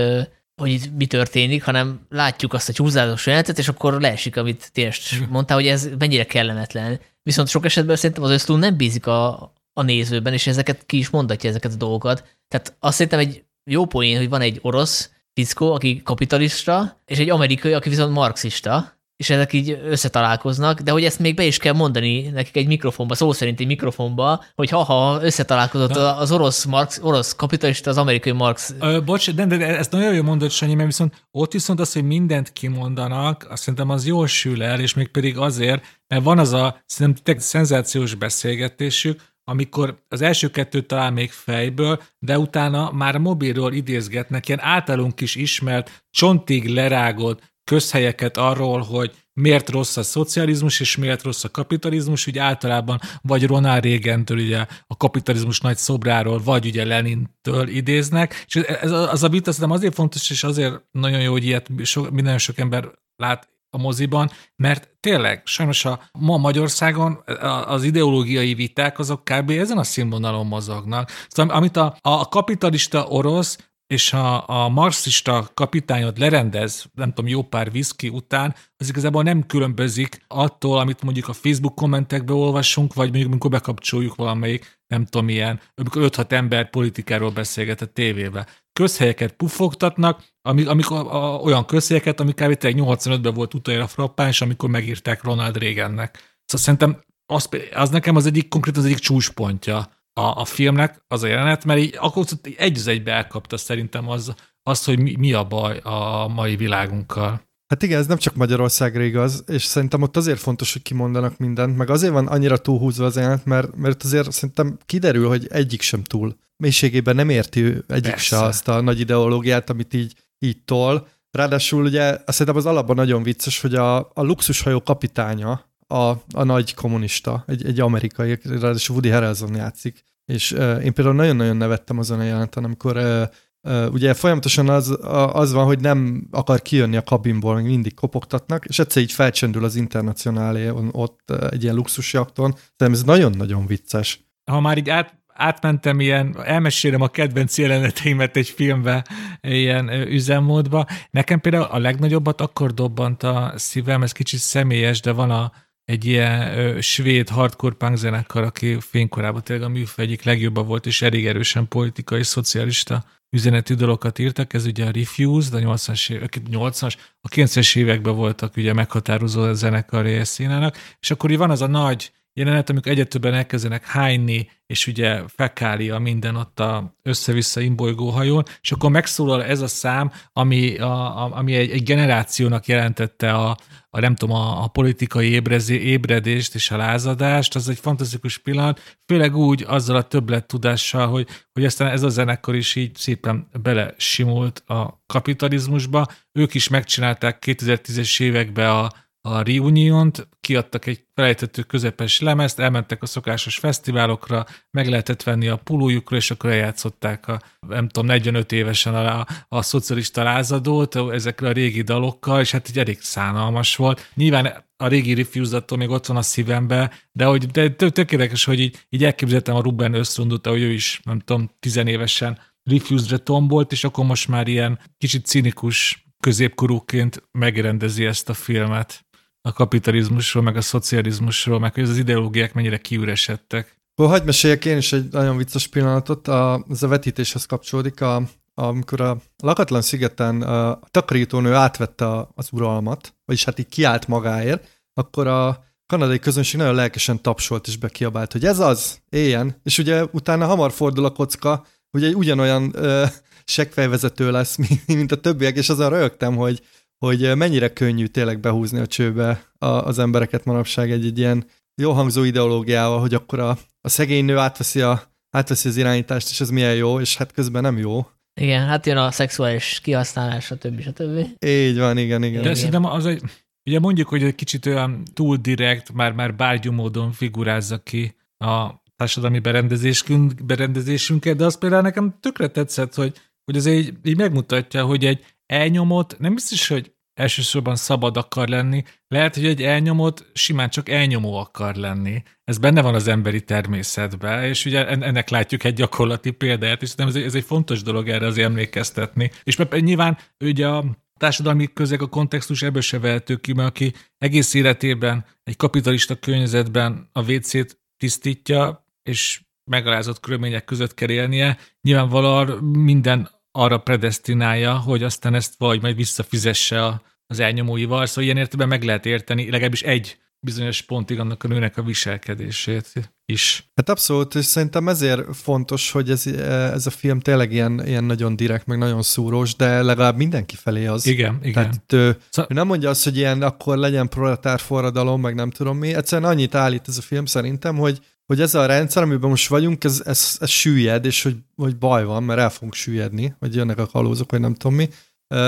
hogy 0.56 0.72
itt 0.72 0.98
mi 0.98 1.06
történik, 1.06 1.64
hanem 1.64 2.06
látjuk 2.10 2.54
azt 2.54 2.70
a 2.70 2.74
csúszázós 2.74 3.26
jelenetet, 3.26 3.58
és 3.58 3.68
akkor 3.68 4.02
leesik, 4.02 4.38
amit 4.38 4.70
tényleg 4.74 4.96
mondtál, 5.30 5.58
hogy 5.58 5.68
ez 5.68 5.90
mennyire 5.98 6.26
kellemetlen. 6.26 7.00
Viszont 7.24 7.48
sok 7.48 7.66
esetben 7.66 7.96
szerintem 7.96 8.24
az 8.24 8.30
ösztún 8.30 8.60
nem 8.60 8.78
bízik 8.78 9.08
a, 9.08 9.54
a 9.74 9.82
nézőben, 9.82 10.34
és 10.34 10.48
ezeket 10.48 10.86
ki 10.86 10.98
is 10.98 11.10
mondatja 11.10 11.50
ezeket 11.50 11.74
a 11.74 11.78
dolgokat. 11.78 12.28
Tehát 12.48 12.76
azt 12.80 12.96
szerintem 12.96 13.20
egy 13.20 13.44
jó 13.64 13.86
poén, 13.86 14.18
hogy 14.18 14.30
van 14.30 14.42
egy 14.42 14.60
orosz 14.62 15.10
fickó, 15.34 15.74
aki 15.74 16.02
kapitalista, 16.04 17.02
és 17.06 17.18
egy 17.18 17.30
amerikai, 17.30 17.74
aki 17.74 17.90
viszont 17.90 18.14
marxista, 18.14 18.98
és 19.24 19.30
ezek 19.30 19.54
így 19.54 19.80
összetalálkoznak, 19.84 20.80
de 20.80 20.92
hogy 20.92 21.04
ezt 21.04 21.20
még 21.20 21.36
be 21.36 21.44
is 21.44 21.58
kell 21.58 21.74
mondani 21.74 22.22
nekik 22.22 22.56
egy 22.56 22.68
mikrofonba, 22.68 23.16
szó 23.16 23.32
szerint 23.32 23.60
egy 23.60 23.68
mikrofonba, 23.68 24.44
hogy 24.56 24.70
ha-ha 24.70 25.20
összetalálkozott 25.22 25.94
Na. 25.94 26.18
az 26.18 26.32
orosz 26.32 26.66
Marx, 26.66 27.00
orosz 27.02 27.36
kapitalista, 27.36 27.90
az 27.90 27.98
amerikai 27.98 28.32
Marx. 28.32 28.76
Ö, 28.80 29.02
bocs, 29.02 29.32
de, 29.32 29.46
de, 29.46 29.58
de 29.58 29.78
ezt 29.78 29.92
nagyon 29.92 30.14
jól 30.14 30.24
mondott 30.24 30.52
Sanyi, 30.52 30.74
mert 30.74 30.88
viszont 30.88 31.26
ott 31.32 31.52
viszont 31.52 31.80
az, 31.80 31.94
hogy 31.94 32.04
mindent 32.04 32.54
kimondanak, 32.54 33.48
azt 33.50 33.62
szerintem 33.62 33.90
az 33.90 34.06
jól 34.06 34.28
sül 34.28 34.64
el, 34.64 34.80
és 34.80 34.94
még 34.94 35.08
pedig 35.08 35.38
azért, 35.38 35.84
mert 36.08 36.24
van 36.24 36.40
az 36.40 36.54
a 36.54 36.82
szerintem 36.86 37.38
szenzációs 37.38 38.16
beszélgetésük, 38.16 39.22
amikor 39.44 40.04
az 40.08 40.22
első 40.22 40.50
kettőt 40.50 40.88
talán 40.88 41.14
még 41.14 41.32
fejből, 41.32 42.02
de 42.20 42.38
utána 42.38 42.92
már 42.92 43.18
mobilról 43.18 43.74
idézgetnek 43.74 44.48
ilyen 44.48 44.62
általunk 44.62 45.22
is 45.22 45.36
ismert, 45.36 46.04
csontig 46.10 46.68
lerágott 46.68 47.53
közhelyeket 47.64 48.38
arról, 48.38 48.82
hogy 48.82 49.12
miért 49.34 49.70
rossz 49.70 49.98
a 49.98 50.04
szocializmus, 50.04 50.80
és 50.80 50.96
miért 50.96 51.24
rossz 51.24 51.44
a 51.44 51.50
kapitalizmus, 51.50 52.28
ugye 52.28 52.42
általában 52.42 53.00
vagy 53.22 53.46
Ronald 53.46 53.84
Reagan-től 53.84 54.38
ugye 54.38 54.66
a 54.88 54.98
kapitalizmus 54.98 55.60
nagy 55.60 55.78
szobráról, 55.78 56.42
vagy 56.44 56.66
ugye 56.66 56.86
Lenintől 56.86 57.68
idéznek, 57.68 58.46
és 58.48 58.56
ez, 58.56 58.92
az 58.92 59.24
a 59.24 59.30
vita 59.30 59.52
szerintem 59.52 59.78
azért 59.78 59.94
fontos, 59.94 60.30
és 60.30 60.44
azért 60.44 60.84
nagyon 60.92 61.22
jó, 61.22 61.32
hogy 61.32 61.46
ilyet 61.46 61.70
so, 61.84 62.12
minden 62.12 62.38
sok 62.38 62.58
ember 62.58 62.92
lát 63.16 63.52
a 63.70 63.78
moziban, 63.78 64.32
mert 64.56 64.90
tényleg 65.00 65.42
sajnos 65.46 65.86
a 65.86 66.10
ma 66.20 66.38
Magyarországon 66.38 67.24
az 67.66 67.84
ideológiai 67.84 68.54
viták 68.54 69.00
azok 69.00 69.24
kb. 69.24 69.50
ezen 69.50 69.78
a 69.78 69.84
színvonalon 69.84 70.46
mozognak. 70.46 71.12
Szóval 71.28 71.56
amit 71.56 71.78
a, 71.78 71.98
a 72.02 72.30
kapitalista 72.30 73.08
orosz 73.08 73.58
és 73.88 74.10
ha 74.10 74.36
a 74.36 74.70
marxista 74.70 75.50
kapitányot 75.54 76.18
lerendez, 76.18 76.86
nem 76.94 77.14
tudom, 77.14 77.30
jó 77.32 77.44
pár 77.44 77.72
viszki 77.72 78.10
után, 78.10 78.56
az 78.78 78.90
igazából 78.90 79.24
nem 79.24 79.46
különbözik 79.46 80.26
attól, 80.28 80.80
amit 80.80 81.02
mondjuk 81.02 81.28
a 81.28 81.34
Facebook 81.34 81.76
kommentekbe 81.76 82.34
olvasunk, 82.34 82.94
vagy 82.94 83.10
mondjuk 83.10 83.32
amikor 83.32 83.50
bekapcsoljuk 83.50 84.16
valamelyik, 84.16 84.82
nem 84.88 85.06
tudom 85.06 85.26
milyen, 85.26 85.60
amikor 85.76 86.02
5-6 86.06 86.32
ember 86.32 86.70
politikáról 86.70 87.32
beszélget 87.32 87.82
a 87.82 87.86
tévébe. 87.86 88.48
Közhelyeket 88.74 89.34
puffogtatnak, 89.34 90.24
amik, 90.42 90.68
amikor 90.68 90.98
a, 90.98 91.34
a, 91.34 91.40
olyan 91.40 91.66
közhelyeket, 91.66 92.20
amik 92.20 92.36
kb. 92.36 92.58
85-ben 92.62 93.34
volt 93.34 93.54
utoljára 93.54 93.88
frappáns, 93.88 94.42
amikor 94.42 94.70
megírták 94.70 95.24
Ronald 95.24 95.58
Reagannek. 95.58 96.42
Szóval 96.46 96.66
szerintem 96.66 97.02
az, 97.26 97.50
az 97.74 97.90
nekem 97.90 98.16
az 98.16 98.26
egyik 98.26 98.48
konkrét 98.48 98.78
az 98.78 98.86
egyik 98.86 99.00
csúcspontja 99.00 99.90
a, 100.14 100.22
a 100.22 100.46
filmnek 100.46 101.04
az 101.08 101.24
a 101.24 101.28
jelenet, 101.28 101.66
mert 101.66 101.80
így, 101.80 101.98
akkor 102.00 102.26
egy 102.58 102.78
az 102.78 102.88
egybe 102.88 103.12
elkapta 103.12 103.58
szerintem 103.58 104.10
az, 104.10 104.34
azt, 104.64 104.86
hogy 104.86 105.00
mi, 105.00 105.16
mi 105.18 105.34
a 105.34 105.44
baj 105.44 105.80
a 105.84 106.28
mai 106.28 106.56
világunkkal. 106.56 107.42
Hát 107.68 107.84
igen, 107.84 108.00
ez 108.00 108.08
nem 108.08 108.18
csak 108.18 108.36
Magyarországra 108.36 109.04
igaz, 109.04 109.44
és 109.48 109.64
szerintem 109.64 110.02
ott 110.02 110.18
azért 110.18 110.40
fontos, 110.40 110.74
hogy 110.74 110.82
kimondanak 110.82 111.38
mindent, 111.38 111.78
meg 111.78 111.90
azért 111.90 112.14
van 112.14 112.28
annyira 112.28 112.58
túlhúzva 112.58 113.06
az 113.06 113.16
jelenet, 113.16 113.46
mert, 113.46 113.76
mert 113.76 114.04
azért 114.04 114.32
szerintem 114.32 114.78
kiderül, 114.86 115.28
hogy 115.28 115.48
egyik 115.50 115.82
sem 115.82 116.04
túl. 116.04 116.36
Mélységében 116.58 117.16
nem 117.16 117.30
érti 117.30 117.64
egyik 117.88 118.12
Persze. 118.12 118.18
se 118.18 118.44
azt 118.44 118.68
a 118.68 118.82
nagy 118.82 119.00
ideológiát, 119.00 119.70
amit 119.70 119.94
így, 119.94 120.14
így 120.40 120.64
tol. 120.64 121.08
Ráadásul 121.32 121.84
ugye 121.84 122.18
szerintem 122.26 122.56
az 122.56 122.66
alapban 122.66 122.96
nagyon 122.96 123.24
vicces, 123.24 123.62
hogy 123.62 123.76
a, 123.76 123.98
a 123.98 124.22
luxushajó 124.22 124.82
kapitánya, 124.82 125.73
a, 125.88 126.10
a 126.34 126.44
nagy 126.44 126.74
kommunista, 126.74 127.44
egy, 127.48 127.66
egy 127.66 127.80
amerikai, 127.80 128.40
ráadásul 128.44 128.96
Woody 128.96 129.10
Harrelson 129.10 129.56
játszik, 129.56 130.04
és 130.26 130.52
uh, 130.52 130.86
én 130.86 130.94
például 130.94 131.16
nagyon-nagyon 131.16 131.58
nevettem 131.58 131.98
azon 131.98 132.20
a 132.20 132.24
jeleneten, 132.24 132.64
amikor 132.64 132.98
uh, 132.98 133.22
uh, 133.62 133.94
ugye 133.94 134.14
folyamatosan 134.14 134.70
az, 134.70 134.98
az 135.32 135.52
van, 135.52 135.66
hogy 135.66 135.80
nem 135.80 136.28
akar 136.32 136.62
kijönni 136.62 136.96
a 136.96 137.04
kabinból, 137.04 137.62
mindig 137.62 137.94
kopogtatnak, 137.94 138.66
és 138.66 138.80
egyszer 138.80 139.02
így 139.02 139.12
felcsendül 139.12 139.64
az 139.64 139.76
internacionálé 139.76 140.70
ott 140.92 141.32
egy 141.32 141.64
ilyen 141.64 141.76
luxusjakton, 141.76 142.56
de 142.78 142.86
ez 142.86 143.04
nagyon-nagyon 143.04 143.66
vicces. 143.66 144.32
Ha 144.52 144.60
már 144.60 144.78
így 144.78 144.90
át, 144.90 145.22
átmentem 145.34 146.00
ilyen, 146.00 146.38
elmesélem 146.44 147.02
a 147.02 147.08
kedvenc 147.08 147.58
jeleneteimet 147.58 148.38
egy 148.38 148.50
filmbe, 148.50 149.06
ilyen 149.42 149.90
üzemmódba. 149.90 150.86
Nekem 151.10 151.40
például 151.40 151.64
a 151.64 151.78
legnagyobbat 151.78 152.42
akkor 152.42 152.74
dobbant 152.74 153.24
a 153.24 153.54
szívem, 153.56 154.04
ez 154.04 154.12
kicsit 154.12 154.40
személyes, 154.40 155.02
de 155.02 155.12
van 155.12 155.32
a 155.32 155.52
egy 155.86 156.06
ilyen 156.06 156.58
ö, 156.58 156.82
svéd 156.82 157.30
hardcore 157.30 157.76
punk 157.76 157.98
zenekar, 157.98 158.44
aki 158.44 158.78
fénykorában 158.80 159.44
tényleg 159.44 159.66
a 159.66 159.70
műfaj 159.70 160.06
egyik 160.06 160.24
legjobban 160.24 160.68
volt, 160.68 160.86
és 160.86 161.02
elég 161.02 161.28
erősen 161.28 161.68
politikai, 161.68 162.24
szocialista 162.24 163.04
üzenetű 163.30 163.74
dalokat 163.74 164.20
írtak, 164.20 164.54
ez 164.54 164.66
ugye 164.66 164.86
a 164.86 164.92
Refused, 164.92 165.54
a 165.54 165.60
80-as 165.60 166.12
évek, 166.12 166.42
80-as, 166.52 166.96
a 167.22 167.28
90-es 167.28 167.78
években 167.78 168.16
voltak 168.16 168.56
ugye 168.58 168.74
meghatározó 168.74 169.42
a 169.42 169.54
zenekar 169.54 170.26
színának, 170.26 170.78
és 171.00 171.12
akkor 171.12 171.32
így 171.32 171.38
van 171.38 171.50
az 171.50 171.62
a 171.62 171.68
nagy 171.68 172.12
jelenet, 172.34 172.70
amikor 172.70 172.92
egyetőben 172.92 173.34
elkezdenek 173.34 173.86
hányni, 173.86 174.50
és 174.66 174.88
ugye 174.88 175.22
fekália 175.28 176.00
minden 176.00 176.36
ott 176.36 176.60
a 176.60 176.98
össze-vissza 177.02 177.62
imbolygó 177.62 178.10
hajón, 178.10 178.44
és 178.62 178.72
akkor 178.72 178.90
megszólal 178.90 179.44
ez 179.44 179.62
a 179.62 179.68
szám, 179.68 180.12
ami, 180.34 180.78
a, 180.78 181.24
a, 181.24 181.38
ami 181.38 181.54
egy, 181.54 181.70
egy 181.70 181.84
generációnak 181.84 182.68
jelentette 182.68 183.34
a, 183.34 183.58
a 183.90 184.00
nem 184.00 184.16
tudom, 184.16 184.36
a, 184.36 184.64
a 184.64 184.68
politikai 184.68 185.30
ébrezi, 185.30 185.82
ébredést 185.82 186.56
és 186.56 186.72
a 186.72 186.78
lázadást, 186.78 187.56
az 187.56 187.70
egy 187.70 187.80
fantasztikus 187.80 188.38
pillanat, 188.38 188.98
főleg 189.06 189.36
úgy 189.36 189.64
azzal 189.68 189.96
a 189.96 190.08
többlet 190.08 190.48
tudással, 190.48 191.08
hogy, 191.08 191.28
hogy 191.52 191.66
aztán 191.66 191.92
ez 191.92 192.04
a 192.04 192.10
zenekar 192.10 192.56
is 192.56 192.76
így 192.76 192.96
szépen 192.96 193.48
bele 193.62 193.94
simult 193.98 194.64
a 194.66 195.04
kapitalizmusba. 195.06 196.08
Ők 196.32 196.54
is 196.54 196.68
megcsinálták 196.68 197.44
2010-es 197.46 198.22
években 198.22 198.70
a, 198.70 198.90
a 199.28 199.42
Reunion-t, 199.42 200.28
kiadtak 200.42 200.86
egy 200.86 201.04
felejtető 201.16 201.62
közepes 201.62 202.20
lemezt, 202.20 202.60
elmentek 202.60 203.02
a 203.02 203.06
szokásos 203.06 203.58
fesztiválokra, 203.58 204.46
meg 204.72 204.88
lehetett 204.90 205.24
venni 205.24 205.48
a 205.48 205.56
pulójukra, 205.56 206.16
és 206.16 206.32
akkor 206.32 206.50
eljátszották 206.50 207.28
a, 207.28 207.42
nem 207.68 207.88
tudom, 207.88 208.08
45 208.08 208.52
évesen 208.52 208.96
a, 208.96 209.26
a 209.48 209.62
szocialista 209.62 210.24
lázadót 210.24 210.96
ezekre 210.96 211.48
a 211.48 211.52
régi 211.52 211.82
dalokkal, 211.82 212.40
és 212.40 212.52
hát 212.52 212.70
így 212.70 212.80
elég 212.80 213.02
szánalmas 213.02 213.76
volt. 213.76 214.10
Nyilván 214.14 214.66
a 214.78 214.88
régi 214.88 215.14
refuse 215.14 215.64
még 215.78 215.90
ott 215.90 216.06
van 216.06 216.18
a 216.18 216.22
szívembe, 216.22 216.92
de 217.12 217.26
hogy 217.26 217.46
de 217.46 217.70
tökéletes, 217.70 218.46
hogy 218.46 218.60
így, 218.60 218.86
így 218.90 219.04
elképzeltem 219.04 219.56
a 219.56 219.62
Ruben 219.62 219.94
Ösztrundot, 219.94 220.48
hogy 220.48 220.62
ő 220.62 220.72
is, 220.72 221.00
nem 221.04 221.20
tudom, 221.20 221.52
tizenévesen 221.60 222.40
Refused-re 222.64 223.18
tombolt, 223.18 223.72
és 223.72 223.84
akkor 223.84 224.06
most 224.06 224.28
már 224.28 224.48
ilyen 224.48 224.80
kicsit 224.98 225.26
cinikus 225.26 226.06
középkorúként 226.20 227.24
megrendezi 227.32 228.06
ezt 228.06 228.30
a 228.30 228.34
filmet 228.34 229.03
a 229.48 229.54
kapitalizmusról, 229.54 230.44
meg 230.44 230.56
a 230.56 230.62
szocializmusról, 230.62 231.60
meg 231.60 231.74
hogy 231.74 231.84
az 231.84 231.98
ideológiák 231.98 232.54
mennyire 232.54 232.78
kiüresedtek. 232.78 233.78
Hol 233.96 234.08
hagyd 234.08 234.26
meséljek 234.26 234.66
én 234.66 234.78
is 234.78 234.94
egy 234.94 235.12
nagyon 235.12 235.38
vicces 235.38 235.68
pillanatot, 235.68 236.28
a, 236.28 236.66
ez 236.70 236.84
a 236.84 236.88
vetítéshez 236.88 237.46
kapcsolódik, 237.46 238.02
a, 238.02 238.24
amikor 238.54 239.02
a 239.02 239.18
lakatlan 239.38 239.82
szigeten 239.82 240.42
a 240.42 240.80
takarítónő 240.92 241.54
átvette 241.54 242.28
az 242.36 242.48
uralmat, 242.52 243.16
vagyis 243.26 243.44
hát 243.44 243.60
így 243.60 243.68
kiállt 243.68 244.08
magáért, 244.08 244.82
akkor 244.94 245.28
a 245.28 245.64
kanadai 245.86 246.20
közönség 246.20 246.60
nagyon 246.60 246.76
lelkesen 246.76 247.22
tapsolt 247.22 247.68
és 247.68 247.78
bekiabált, 247.78 248.32
hogy 248.32 248.46
ez 248.46 248.60
az, 248.60 249.02
éljen. 249.10 249.60
És 249.64 249.78
ugye 249.78 250.04
utána 250.12 250.46
hamar 250.46 250.72
fordul 250.72 251.06
a 251.06 251.12
kocka, 251.12 251.66
hogy 251.90 252.04
egy 252.04 252.16
ugyanolyan 252.16 252.72
ö, 252.76 253.06
seggfejvezető 253.46 254.32
lesz, 254.32 254.58
mint 254.88 255.12
a 255.12 255.22
többiek, 255.22 255.56
és 255.58 255.70
azon 255.70 255.90
rögtem, 255.90 256.36
hogy 256.36 256.62
hogy 257.06 257.36
mennyire 257.36 257.74
könnyű 257.74 258.06
tényleg 258.06 258.40
behúzni 258.40 258.80
a 258.80 258.88
csőbe 258.88 259.52
az 259.60 260.00
embereket 260.00 260.46
manapság 260.46 260.92
egy, 260.92 261.06
egy 261.06 261.18
ilyen 261.18 261.46
jó 261.82 261.92
hangzó 261.92 262.24
ideológiával, 262.24 263.00
hogy 263.00 263.14
akkor 263.14 263.40
a, 263.40 263.58
a 263.82 263.90
szegény 263.90 264.26
nő 264.26 264.38
átveszi, 264.38 264.82
a, 264.82 265.02
átveszi 265.30 265.68
az 265.68 265.78
irányítást, 265.78 266.30
és 266.30 266.42
ez 266.42 266.50
milyen 266.50 266.76
jó, 266.76 267.00
és 267.00 267.18
hát 267.18 267.32
közben 267.32 267.62
nem 267.62 267.78
jó. 267.78 268.08
Igen, 268.42 268.68
hát 268.68 268.86
jön 268.86 268.98
a 268.98 269.12
szexuális 269.12 269.80
kihasználás, 269.84 270.46
stb. 270.46 270.82
stb. 270.82 271.46
Így 271.46 271.78
van, 271.78 271.98
igen, 271.98 272.24
igen. 272.24 272.34
De 272.34 272.42
igen. 272.42 272.56
szerintem 272.56 272.86
az 272.86 273.06
egy, 273.06 273.22
ugye 273.66 273.80
mondjuk, 273.80 274.08
hogy 274.08 274.24
egy 274.24 274.36
kicsit 274.36 274.66
olyan 274.66 275.04
túl 275.14 275.38
direkt, 275.38 275.92
már, 275.92 276.12
már 276.12 276.36
bárgyú 276.36 276.72
módon 276.72 277.12
figurázza 277.12 277.78
ki 277.78 278.16
a 278.38 278.84
társadalmi 278.96 279.40
berendezésünk, 279.40 280.46
berendezésünket, 280.46 281.36
de 281.36 281.46
az 281.46 281.58
például 281.58 281.82
nekem 281.82 282.18
tökre 282.20 282.48
tetszett, 282.48 282.94
hogy, 282.94 283.18
hogy 283.46 283.58
az 283.58 283.66
így, 283.66 283.94
így 284.04 284.18
megmutatja, 284.18 284.86
hogy 284.86 285.06
egy 285.06 285.26
elnyomott, 285.46 286.20
nem 286.20 286.34
biztos, 286.34 286.68
hogy 286.68 286.93
elsősorban 287.14 287.76
szabad 287.76 288.18
akar 288.18 288.48
lenni, 288.48 288.84
lehet, 289.08 289.36
hogy 289.36 289.46
egy 289.46 289.62
elnyomott 289.62 290.26
simán 290.34 290.70
csak 290.70 290.90
elnyomó 290.90 291.36
akar 291.38 291.76
lenni. 291.76 292.24
Ez 292.44 292.58
benne 292.58 292.82
van 292.82 292.96
az 292.96 293.08
emberi 293.08 293.42
természetben, 293.42 294.44
és 294.44 294.66
ugye 294.66 294.88
ennek 294.88 295.30
látjuk 295.30 295.64
egy 295.64 295.74
gyakorlati 295.74 296.32
példáját, 296.32 296.82
és 296.82 296.94
ez 296.98 297.16
egy, 297.16 297.24
ez 297.24 297.36
egy 297.36 297.44
fontos 297.44 297.82
dolog 297.82 298.10
erre 298.10 298.26
az 298.26 298.38
emlékeztetni. 298.38 299.32
És 299.44 299.58
nyilván 299.70 300.18
ugye 300.40 300.68
a 300.68 300.86
társadalmi 301.18 301.74
közeg 301.74 302.02
a 302.02 302.08
kontextus 302.08 302.62
ebből 302.62 302.82
se 302.82 303.00
vehető 303.00 303.36
ki, 303.36 303.54
mert 303.54 303.70
aki 303.70 303.94
egész 304.18 304.54
életében 304.54 305.26
egy 305.44 305.56
kapitalista 305.56 306.16
környezetben 306.16 307.10
a 307.12 307.32
WC-t 307.32 307.82
tisztítja, 307.98 308.88
és 309.04 309.42
megalázott 309.72 310.20
körülmények 310.20 310.66
között 310.66 310.94
kell 310.94 311.10
élnie, 311.10 311.58
nyilvánvalóan 311.82 312.64
minden 312.64 313.30
arra 313.56 313.78
predestinálja, 313.78 314.78
hogy 314.78 315.04
aztán 315.04 315.36
ezt 315.36 315.54
vagy 315.58 315.82
majd 315.82 315.96
visszafizesse 315.96 316.86
a, 316.86 317.02
az 317.28 317.40
elnyomóival, 317.40 318.06
szóval 318.06 318.24
ilyen 318.24 318.38
értelemben 318.38 318.80
meg 318.80 318.88
lehet 318.88 319.06
érteni 319.06 319.50
legalábbis 319.50 319.82
egy 319.82 320.18
bizonyos 320.40 320.82
pontig 320.82 321.20
annak 321.20 321.44
a 321.44 321.48
nőnek 321.48 321.78
a 321.78 321.84
viselkedését 321.84 323.12
is. 323.26 323.72
Hát 323.76 323.90
abszolút, 323.90 324.36
és 324.36 324.46
szerintem 324.46 324.88
ezért 324.88 325.36
fontos, 325.36 325.92
hogy 325.92 326.10
ez, 326.10 326.28
ez 326.74 326.86
a 326.88 326.90
film 326.90 327.20
tényleg 327.20 327.52
ilyen, 327.52 327.86
ilyen 327.86 328.04
nagyon 328.04 328.36
direkt, 328.36 328.66
meg 328.66 328.78
nagyon 328.78 329.02
szúrós, 329.02 329.56
de 329.56 329.82
legalább 329.82 330.18
mindenki 330.18 330.56
felé 330.56 330.86
az. 330.86 331.06
Igen, 331.06 331.40
igen. 331.42 331.54
Tehát 331.54 331.94
ő, 331.94 332.18
szóval... 332.30 332.52
ő 332.52 332.54
nem 332.54 332.68
mondja 332.68 332.90
azt, 332.90 333.04
hogy 333.04 333.18
ilyen 333.18 333.42
akkor 333.42 333.78
legyen 333.78 334.10
proletár 334.10 334.60
forradalom, 334.60 335.22
meg 335.22 335.36
nem 335.36 335.50
tudom 335.50 335.78
mi. 335.78 335.94
Egyszerűen 335.94 336.30
annyit 336.30 336.56
állít 336.56 336.88
ez 336.88 336.98
a 336.98 337.02
film 337.02 337.26
szerintem, 337.26 337.78
hogy 337.78 338.00
hogy 338.26 338.42
ez 338.42 338.56
a 338.56 338.66
rendszer, 338.66 339.04
amiben 339.04 339.30
most 339.30 339.48
vagyunk, 339.48 339.84
ez, 339.84 340.02
ez, 340.06 340.38
ez 340.40 340.50
süllyed, 340.50 341.06
és 341.06 341.24
hogy, 341.24 341.36
hogy 341.56 341.78
baj 341.78 342.06
van, 342.06 342.24
mert 342.24 342.40
el 342.40 342.50
fogunk 342.50 342.74
süllyedni, 342.74 343.36
vagy 343.40 343.56
jönnek 343.56 343.78
a 343.78 343.86
kalózok, 343.86 344.32
vagy 344.32 344.40
nem 344.40 344.54
tudom 344.54 344.78
mi, 344.78 344.90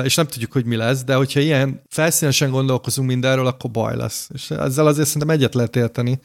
és 0.03 0.15
nem 0.15 0.27
tudjuk, 0.27 0.51
hogy 0.51 0.65
mi 0.65 0.75
lesz, 0.75 1.03
de 1.03 1.15
hogyha 1.15 1.39
ilyen 1.39 1.81
felszínesen 1.89 2.49
gondolkozunk 2.49 3.07
mindenről, 3.07 3.47
akkor 3.47 3.71
baj 3.71 3.95
lesz. 3.95 4.29
És 4.33 4.51
ezzel 4.51 4.87
azért 4.87 5.07
szerintem 5.07 5.29
egyet 5.29 5.53
lehet 5.53 5.75
érteni. 5.75 6.19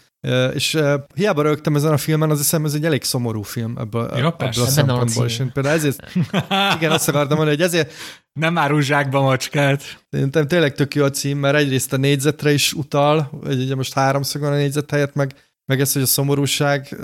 És 0.54 0.78
hiába 1.14 1.42
rögtem 1.42 1.76
ezen 1.76 1.92
a 1.92 1.96
filmen, 1.96 2.30
az 2.30 2.38
hiszem 2.38 2.64
ez 2.64 2.74
egy 2.74 2.84
elég 2.84 3.02
szomorú 3.02 3.42
film 3.42 3.76
ebből, 3.78 4.10
ja, 4.16 4.36
ebből 4.38 4.64
a 4.64 4.66
szempontból. 4.66 5.26
És 5.26 5.38
én 5.38 5.52
például 5.52 5.76
ezért, 5.76 6.12
igen, 6.76 6.90
azt 6.90 7.08
akartam 7.08 7.36
mondani, 7.36 7.56
hogy 7.56 7.66
ezért 7.66 7.92
nem 8.32 8.58
árul 8.58 8.82
zsákba 8.82 9.20
macskát. 9.20 9.82
Szerintem 10.10 10.46
tényleg 10.46 10.74
tök 10.74 10.94
jó 10.94 11.04
a 11.04 11.10
cím, 11.10 11.38
mert 11.38 11.56
egyrészt 11.56 11.92
a 11.92 11.96
négyzetre 11.96 12.52
is 12.52 12.72
utal, 12.72 13.30
hogy 13.42 13.60
ugye 13.60 13.74
most 13.74 13.94
háromszög 13.94 14.40
van 14.42 14.52
a 14.52 14.56
négyzet 14.56 14.90
helyett, 14.90 15.14
meg 15.14 15.34
meg 15.70 15.80
ez, 15.80 15.92
hogy 15.92 16.02
a 16.02 16.06
szomorúság, 16.06 16.96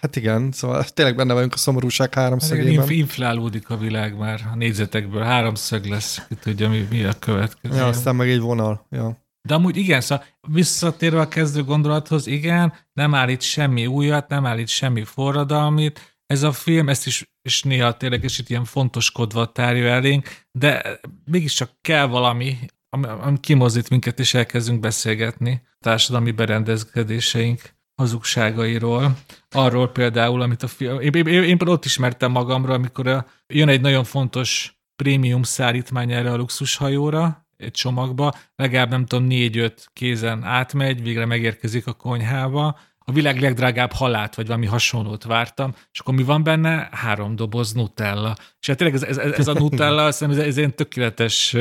hát 0.00 0.16
igen, 0.16 0.52
szóval 0.52 0.84
tényleg 0.84 1.16
benne 1.16 1.32
vagyunk 1.32 1.54
a 1.54 1.56
szomorúság 1.56 2.14
háromszögében. 2.14 2.78
Hát 2.78 2.90
inflálódik 2.90 3.70
a 3.70 3.76
világ 3.76 4.16
már, 4.16 4.40
a 4.52 4.56
négyzetekből 4.56 5.22
háromszög 5.22 5.84
lesz, 5.84 6.26
ki 6.28 6.34
tudja, 6.34 6.68
mi, 6.68 6.86
mi 6.90 7.04
a 7.04 7.12
következő. 7.18 7.76
Ja, 7.76 7.86
aztán 7.86 8.16
meg 8.16 8.30
egy 8.30 8.40
vonal, 8.40 8.86
ja. 8.90 9.26
De 9.48 9.54
amúgy 9.54 9.76
igen, 9.76 10.00
szóval 10.00 10.24
visszatérve 10.48 11.20
a 11.20 11.28
kezdő 11.28 11.64
gondolathoz, 11.64 12.26
igen, 12.26 12.72
nem 12.92 13.14
állít 13.14 13.40
semmi 13.40 13.86
újat, 13.86 14.28
nem 14.28 14.46
állít 14.46 14.68
semmi 14.68 15.04
forradalmit, 15.04 16.16
ez 16.26 16.42
a 16.42 16.52
film, 16.52 16.88
ezt 16.88 17.06
is, 17.06 17.24
és 17.42 17.62
néha 17.62 17.96
tényleg 17.96 18.24
is 18.24 18.38
itt 18.38 18.48
ilyen 18.48 18.64
fontoskodva 18.64 19.52
tárja 19.52 19.88
elénk, 19.88 20.28
de 20.58 21.00
mégiscsak 21.24 21.70
kell 21.80 22.06
valami, 22.06 22.58
ami, 22.88 23.06
ami 23.06 23.40
kimozdít 23.40 23.90
minket, 23.90 24.18
és 24.18 24.34
elkezdünk 24.34 24.80
beszélgetni 24.80 25.62
társadalmi 25.78 26.30
berendezkedéseink 26.30 27.60
hazugságairól. 27.94 29.16
Arról 29.50 29.88
például, 29.88 30.42
amit 30.42 30.62
a 30.62 30.66
film... 30.66 31.00
Én, 31.00 31.12
én, 31.12 31.26
én, 31.26 31.42
én 31.42 31.58
ott 31.64 31.84
ismertem 31.84 32.30
magamra, 32.30 32.74
amikor 32.74 33.06
a, 33.06 33.26
jön 33.46 33.68
egy 33.68 33.80
nagyon 33.80 34.04
fontos 34.04 34.76
prémium 34.96 35.42
szállítmány 35.42 36.12
erre 36.12 36.30
a 36.30 36.36
luxushajóra, 36.36 37.46
egy 37.56 37.70
csomagba, 37.70 38.34
legalább 38.56 38.90
nem 38.90 39.06
tudom, 39.06 39.24
négy-öt 39.24 39.90
kézen 39.92 40.44
átmegy, 40.44 41.02
végre 41.02 41.26
megérkezik 41.26 41.86
a 41.86 41.92
konyhába, 41.92 42.78
a 43.04 43.12
világ 43.12 43.40
legdrágább 43.40 43.92
halát, 43.92 44.34
vagy 44.34 44.46
valami 44.46 44.66
hasonlót 44.66 45.24
vártam, 45.24 45.74
és 45.92 46.00
akkor 46.00 46.14
mi 46.14 46.22
van 46.22 46.42
benne? 46.42 46.88
Három 46.92 47.36
doboz 47.36 47.72
Nutella. 47.72 48.36
És 48.60 48.66
hát 48.66 48.76
tényleg 48.76 48.96
ez, 48.96 49.02
ez, 49.02 49.32
ez 49.32 49.48
a 49.48 49.52
Nutella, 49.52 50.04
azt 50.04 50.18
hiszem, 50.18 50.38
ez, 50.38 50.46
ez 50.46 50.58
egy 50.58 50.74
tökéletes 50.74 51.56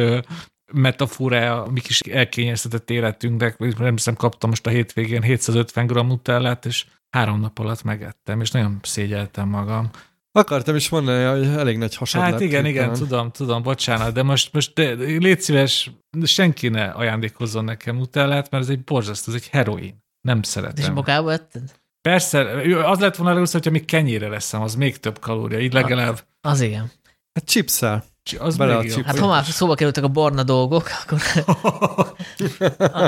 metaforája 0.74 1.64
a 1.64 1.72
mi 1.72 1.80
kis 1.80 2.00
elkényeztetett 2.00 2.90
életünknek, 2.90 3.58
nem 3.78 3.96
hiszem 3.96 4.16
kaptam 4.16 4.50
most 4.50 4.68
a 4.68 4.70
hétvégén 4.70 5.22
750 5.22 5.86
g 5.86 5.94
nutellát, 5.94 6.66
és 6.66 6.86
három 7.10 7.40
nap 7.40 7.60
alatt 7.60 7.84
megettem, 7.84 8.42
és 8.42 8.52
nagyon 8.52 8.80
szégyeltem 8.82 9.50
magam. 9.50 9.90
Akartam 10.32 10.76
is 10.76 10.90
mondani, 10.90 11.24
hogy 11.24 11.58
elég 11.58 11.78
nagy 11.78 11.96
hasad 11.96 12.22
Hát 12.22 12.40
igen, 12.40 12.66
igen, 12.66 12.84
talán. 12.84 13.00
tudom, 13.00 13.32
tudom, 13.32 13.64
bocsánat, 13.64 14.14
de 14.14 14.24
most, 14.24 14.54
most 14.54 14.74
de, 14.74 14.94
légy 14.94 15.42
szíves, 15.42 15.92
senki 16.24 16.68
ne 16.68 16.86
ajándékozzon 16.86 17.64
nekem 17.64 17.96
nutellát, 17.96 18.50
mert 18.52 18.64
ez 18.64 18.70
egy 18.70 18.84
borzasztó, 18.84 19.32
ez 19.32 19.38
egy 19.42 19.48
heroin. 19.48 20.04
Nem 20.22 20.42
szeretem. 20.42 20.86
És 20.86 20.92
magába 20.92 21.32
etted? 21.32 21.80
Persze, 22.02 22.40
az 22.86 23.00
lett 23.00 23.16
volna 23.16 23.34
először, 23.36 23.54
hogyha 23.54 23.72
még 23.72 23.86
kenyére 23.86 24.28
leszem, 24.28 24.62
az 24.62 24.76
még 24.76 24.98
több 24.98 25.20
kalória, 25.20 25.60
így 25.60 25.74
legalább. 25.74 26.20
Az 26.42 26.62
igen. 26.62 26.92
Hát 27.34 27.46
chipszel. 27.46 28.04
Az 28.40 28.58
Bele 28.58 28.76
a 28.76 28.84
Hát 29.06 29.20
ha 29.20 29.28
már 29.28 29.44
szóba 29.46 29.76
kerültek 29.76 30.04
a 30.04 30.08
barna 30.08 30.44
dolgok, 30.44 30.90
akkor, 31.04 31.20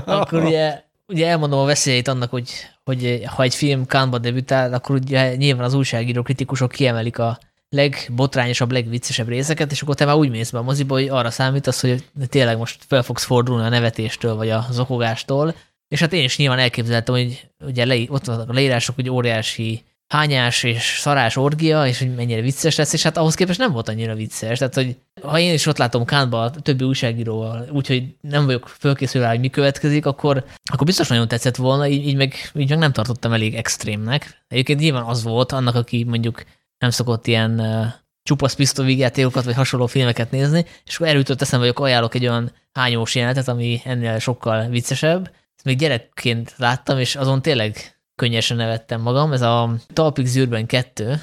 akkor 0.05 0.43
ugye, 0.43 0.83
ugye 1.07 1.27
elmondom 1.27 1.59
a 1.59 1.65
veszélyeit 1.65 2.07
annak, 2.07 2.29
hogy, 2.29 2.49
hogy 2.83 3.21
ha 3.25 3.43
egy 3.43 3.55
film 3.55 3.83
Cannes-ba 3.83 4.17
debütál, 4.17 4.73
akkor 4.73 4.95
ugye 4.95 5.35
nyilván 5.35 5.63
az 5.63 5.73
újságíró 5.73 6.21
kritikusok 6.21 6.71
kiemelik 6.71 7.19
a 7.19 7.39
legbotrányosabb, 7.69 8.71
legviccesebb 8.71 9.27
részeket, 9.27 9.71
és 9.71 9.81
akkor 9.81 9.95
te 9.95 10.05
már 10.05 10.15
úgy 10.15 10.29
mész 10.29 10.49
be 10.49 10.57
a 10.57 10.61
moziba, 10.61 10.93
hogy 10.93 11.07
arra 11.07 11.31
számítasz, 11.31 11.81
hogy 11.81 12.03
tényleg 12.27 12.57
most 12.57 12.83
fel 12.87 13.03
fogsz 13.03 13.23
fordulni 13.23 13.65
a 13.65 13.69
nevetéstől, 13.69 14.35
vagy 14.35 14.49
a 14.49 14.65
zokogástól, 14.71 15.55
és 15.87 15.99
hát 15.99 16.13
én 16.13 16.23
is 16.23 16.37
nyilván 16.37 16.59
elképzeltem, 16.59 17.15
hogy 17.15 17.47
ugye 17.59 17.85
le, 17.85 17.95
ott 18.07 18.25
vannak 18.25 18.49
a 18.49 18.53
leírások, 18.53 18.95
hogy 18.95 19.09
óriási 19.09 19.83
hányás 20.07 20.63
és 20.63 20.97
szarás 20.99 21.35
orgia, 21.35 21.87
és 21.87 21.99
hogy 21.99 22.15
mennyire 22.15 22.41
vicces 22.41 22.75
lesz, 22.75 22.93
és 22.93 23.03
hát 23.03 23.17
ahhoz 23.17 23.35
képest 23.35 23.59
nem 23.59 23.71
volt 23.71 23.89
annyira 23.89 24.15
vicces. 24.15 24.57
Tehát, 24.57 24.73
hogy 24.73 24.97
ha 25.21 25.39
én 25.39 25.53
is 25.53 25.65
ott 25.65 25.77
látom 25.77 26.05
Kánba 26.05 26.41
a 26.41 26.49
többi 26.49 26.83
újságíróval, 26.83 27.67
úgyhogy 27.71 28.15
nem 28.21 28.45
vagyok 28.45 28.67
fölkészülve 28.67 29.27
hogy 29.27 29.39
mi 29.39 29.49
következik, 29.49 30.05
akkor, 30.05 30.43
akkor 30.71 30.85
biztos 30.85 31.07
nagyon 31.07 31.27
tetszett 31.27 31.55
volna, 31.55 31.87
így, 31.87 32.07
így, 32.07 32.15
meg, 32.15 32.33
így 32.55 32.69
meg 32.69 32.77
nem 32.77 32.91
tartottam 32.91 33.33
elég 33.33 33.55
extrémnek. 33.55 34.43
Egyébként 34.47 34.79
nyilván 34.79 35.03
az 35.03 35.23
volt 35.23 35.51
annak, 35.51 35.75
aki 35.75 36.03
mondjuk 36.03 36.43
nem 36.77 36.89
szokott 36.89 37.27
ilyen 37.27 37.59
uh, 37.59 37.85
csupasz 38.23 38.55
pisztovígjátékokat 38.55 39.43
vagy 39.43 39.55
hasonló 39.55 39.85
filmeket 39.85 40.31
nézni, 40.31 40.65
és 40.85 40.95
akkor 40.95 41.07
erőtött 41.07 41.41
eszembe, 41.41 41.65
hogy 41.65 41.75
ajánlok 41.85 42.15
egy 42.15 42.27
olyan 42.27 42.51
hányós 42.73 43.15
jelenetet, 43.15 43.47
ami 43.47 43.81
ennél 43.83 44.19
sokkal 44.19 44.67
viccesebb. 44.67 45.31
Ezt 45.55 45.65
még 45.65 45.77
gyerekként 45.77 46.53
láttam, 46.57 46.99
és 46.99 47.15
azon 47.15 47.41
tényleg 47.41 47.92
könnyesen 48.15 48.57
nevettem 48.57 49.01
magam. 49.01 49.31
Ez 49.31 49.41
a 49.41 49.75
Talpig 49.93 50.25
zűrben 50.25 50.65
kettő, 50.65 51.21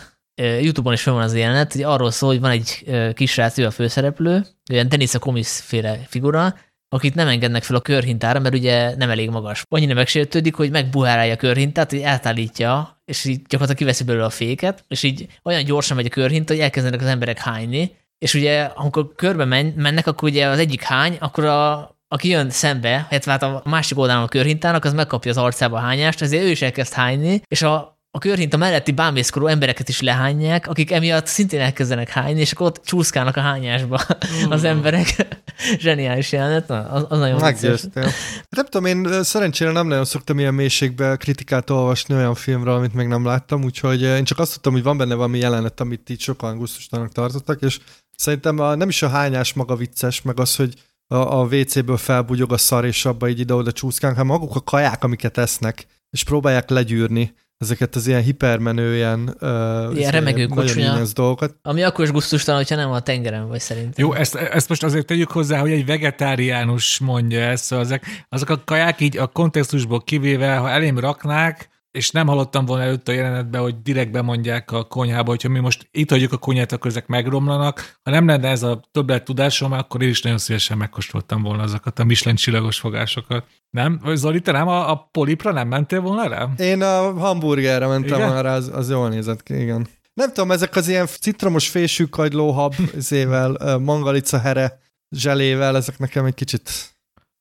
Youtube-on 0.61 0.95
is 0.95 1.03
fel 1.03 1.13
van 1.13 1.23
az 1.23 1.37
jelenet, 1.37 1.73
hogy 1.73 1.83
arról 1.83 2.11
szól, 2.11 2.29
hogy 2.31 2.41
van 2.41 2.51
egy 2.51 2.85
kisrác, 3.15 3.59
ő 3.59 3.67
a 3.67 3.71
főszereplő, 3.71 4.47
olyan 4.73 4.89
Denisa 4.89 5.19
Comis 5.19 5.49
féle 5.49 5.99
figura, 6.07 6.55
akit 6.89 7.15
nem 7.15 7.29
engednek 7.29 7.63
fel 7.63 7.77
a 7.77 7.81
körhintára, 7.81 8.41
mert 8.41 8.55
ugye 8.55 8.97
nem 8.97 9.11
elég 9.11 9.31
magas. 9.31 9.65
Annyira 9.69 9.95
megsértődik, 9.95 10.55
hogy 10.55 10.71
megbuhárálja 10.71 11.33
a 11.33 11.37
körhintát, 11.37 11.91
hogy 11.91 12.03
átállítja, 12.03 13.03
és 13.05 13.25
így 13.25 13.37
gyakorlatilag 13.37 13.77
kiveszi 13.77 14.05
belőle 14.05 14.25
a 14.25 14.31
féket, 14.31 14.85
és 14.89 15.03
így 15.03 15.27
olyan 15.43 15.65
gyorsan 15.65 15.97
megy 15.97 16.07
a 16.07 16.11
körhinta, 16.11 16.53
hogy 16.53 16.63
elkezdenek 16.63 17.01
az 17.01 17.07
emberek 17.07 17.39
hányni, 17.39 17.97
és 18.19 18.35
ugye 18.35 18.63
amikor 18.63 19.15
körbe 19.15 19.45
mennek, 19.45 20.07
akkor 20.07 20.29
ugye 20.29 20.47
az 20.47 20.59
egyik 20.59 20.83
hány, 20.83 21.17
akkor 21.21 21.45
a 21.45 22.00
aki 22.13 22.29
jön 22.29 22.51
szembe, 22.51 23.07
illetve 23.11 23.31
hát 23.31 23.43
a 23.43 23.63
másik 23.65 23.99
oldalon 23.99 24.23
a 24.23 24.29
körhintának, 24.29 24.85
az 24.85 24.93
megkapja 24.93 25.31
az 25.31 25.37
arcába 25.37 25.77
a 25.77 25.81
hányást, 25.81 26.23
ezért 26.23 26.43
ő 26.43 26.51
is 26.51 26.63
elkezd 26.63 26.93
hányni, 26.93 27.43
és 27.47 27.63
a, 27.63 27.99
a 28.11 28.19
körhinta 28.19 28.57
melletti 28.57 28.93
bámészkorú 28.93 29.47
embereket 29.47 29.89
is 29.89 30.01
lehányják, 30.01 30.67
akik 30.67 30.91
emiatt 30.91 31.27
szintén 31.27 31.61
elkezdenek 31.61 32.09
hányni, 32.09 32.41
és 32.41 32.53
akkor 32.53 32.67
ott 32.67 32.81
csúszkálnak 32.85 33.37
a 33.37 33.41
hányásba 33.41 34.01
uh. 34.09 34.53
az 34.55 34.65
emberek. 34.65 35.27
Zseniális 35.79 36.33
jelenet, 36.33 36.71
az, 36.71 37.07
az 37.09 37.19
nagyon 37.19 37.41
Meggyőztél. 37.41 38.11
Nem 38.49 38.65
tudom, 38.65 38.85
én 38.85 39.23
szerencsére 39.23 39.71
nem 39.71 39.87
nagyon 39.87 40.05
szoktam 40.05 40.39
ilyen 40.39 40.55
mélységbe 40.55 41.17
kritikát 41.17 41.71
olvasni 41.71 42.15
olyan 42.15 42.35
filmről, 42.35 42.75
amit 42.75 42.95
még 42.95 43.07
nem 43.07 43.25
láttam, 43.25 43.65
úgyhogy 43.65 44.03
én 44.03 44.25
csak 44.25 44.39
azt 44.39 44.53
tudtam, 44.53 44.73
hogy 44.73 44.83
van 44.83 44.97
benne 44.97 45.15
valami 45.15 45.39
jelenet, 45.39 45.81
amit 45.81 46.11
így 46.11 46.21
sokan 46.21 46.59
gusztustanak 46.59 47.13
tartottak, 47.13 47.63
és 47.63 47.79
szerintem 48.17 48.59
a, 48.59 48.75
nem 48.75 48.89
is 48.89 49.03
a 49.03 49.09
hányás 49.09 49.53
maga 49.53 49.77
vicces, 49.77 50.23
meg 50.23 50.41
az, 50.41 50.57
hogy 50.57 50.75
a, 51.15 51.41
a 51.41 51.45
WC-ből 51.45 51.97
felbugyog 51.97 52.53
a 52.53 52.57
szar, 52.57 52.85
és 52.85 53.05
abba 53.05 53.29
így 53.29 53.39
ide-oda 53.39 53.73
csúszkánk, 53.73 54.17
hanem 54.17 54.31
maguk 54.31 54.57
a 54.57 54.61
kaják, 54.61 55.05
amiket 55.05 55.39
esznek, 55.39 55.87
és 56.11 56.25
próbálják 56.25 56.71
legyűrni 56.71 57.35
ezeket 57.59 57.95
az 57.95 58.07
ilyen 58.07 58.23
hipermenő, 58.23 58.95
ilyen, 58.95 59.37
uh, 59.41 59.49
ilyen 59.49 59.97
izé, 59.97 60.09
remegő 60.09 60.47
kocsnya, 60.47 61.03
dolgokat. 61.15 61.55
Ami 61.63 61.83
akkor 61.83 62.05
is 62.05 62.11
gusztustalan, 62.11 62.61
hogyha 62.61 62.77
nem 62.77 62.91
a 62.91 63.01
tengeren 63.01 63.49
vagy 63.49 63.61
szerintem. 63.61 64.05
Jó, 64.05 64.13
ezt, 64.13 64.35
ezt 64.35 64.69
most 64.69 64.83
azért 64.83 65.07
tegyük 65.07 65.31
hozzá, 65.31 65.61
hogy 65.61 65.71
egy 65.71 65.87
vegetáriánus 65.87 66.99
mondja 66.99 67.41
ezt, 67.41 67.65
szóval 67.65 67.85
azok, 67.85 68.01
azok 68.29 68.49
a 68.49 68.63
kaják 68.65 69.01
így 69.01 69.17
a 69.17 69.27
kontextusból 69.27 70.01
kivéve, 70.01 70.57
ha 70.57 70.71
elém 70.71 70.99
raknák, 70.99 71.69
és 71.91 72.11
nem 72.11 72.27
hallottam 72.27 72.65
volna 72.65 72.83
előtte 72.83 73.13
a 73.13 73.15
jelenetben, 73.15 73.61
hogy 73.61 73.83
direkt 73.83 74.11
bemondják 74.11 74.71
a 74.71 74.85
konyhába, 74.85 75.31
hogyha 75.31 75.49
mi 75.49 75.59
most 75.59 75.89
itt 75.91 76.11
hagyjuk 76.11 76.33
a 76.33 76.37
konyhát, 76.37 76.73
akkor 76.73 76.91
ezek 76.91 77.07
megromlanak. 77.07 77.99
Ha 78.03 78.11
nem 78.11 78.27
lenne 78.27 78.49
ez 78.49 78.63
a 78.63 78.81
többlet 78.91 79.25
tudásom, 79.25 79.73
akkor 79.73 80.03
én 80.03 80.09
is 80.09 80.23
nagyon 80.23 80.39
szívesen 80.39 80.77
megkóstoltam 80.77 81.43
volna 81.43 81.63
azokat 81.63 81.99
a 81.99 82.05
Michelin 82.05 82.37
csillagos 82.37 82.79
fogásokat. 82.79 83.45
Nem? 83.71 84.01
Zoli, 84.15 84.41
te 84.41 84.53
nem 84.53 84.69
a, 84.69 84.91
a 84.91 85.09
polipra 85.13 85.53
nem 85.53 85.69
mentél 85.69 86.01
volna 86.01 86.29
rá? 86.29 86.49
Én 86.57 86.83
a 86.83 87.13
hamburgerre 87.13 87.87
mentem 87.87 88.17
igen? 88.17 88.27
volna 88.27 88.41
rá, 88.41 88.55
az, 88.55 88.71
az 88.75 88.91
jól 88.91 89.09
nézett 89.09 89.43
ki, 89.43 89.61
igen. 89.61 89.89
Nem 90.15 90.33
tudom, 90.33 90.51
ezek 90.51 90.77
az 90.77 90.89
ilyen 90.89 91.07
citromos 91.07 91.69
fésű 91.69 92.05
kagylóhab 92.05 92.75
zével, 93.09 93.79
mangalica 93.79 94.39
here 94.39 94.81
zselével, 95.11 95.77
ezek 95.77 95.99
nekem 95.99 96.25
egy 96.25 96.35
kicsit... 96.35 96.71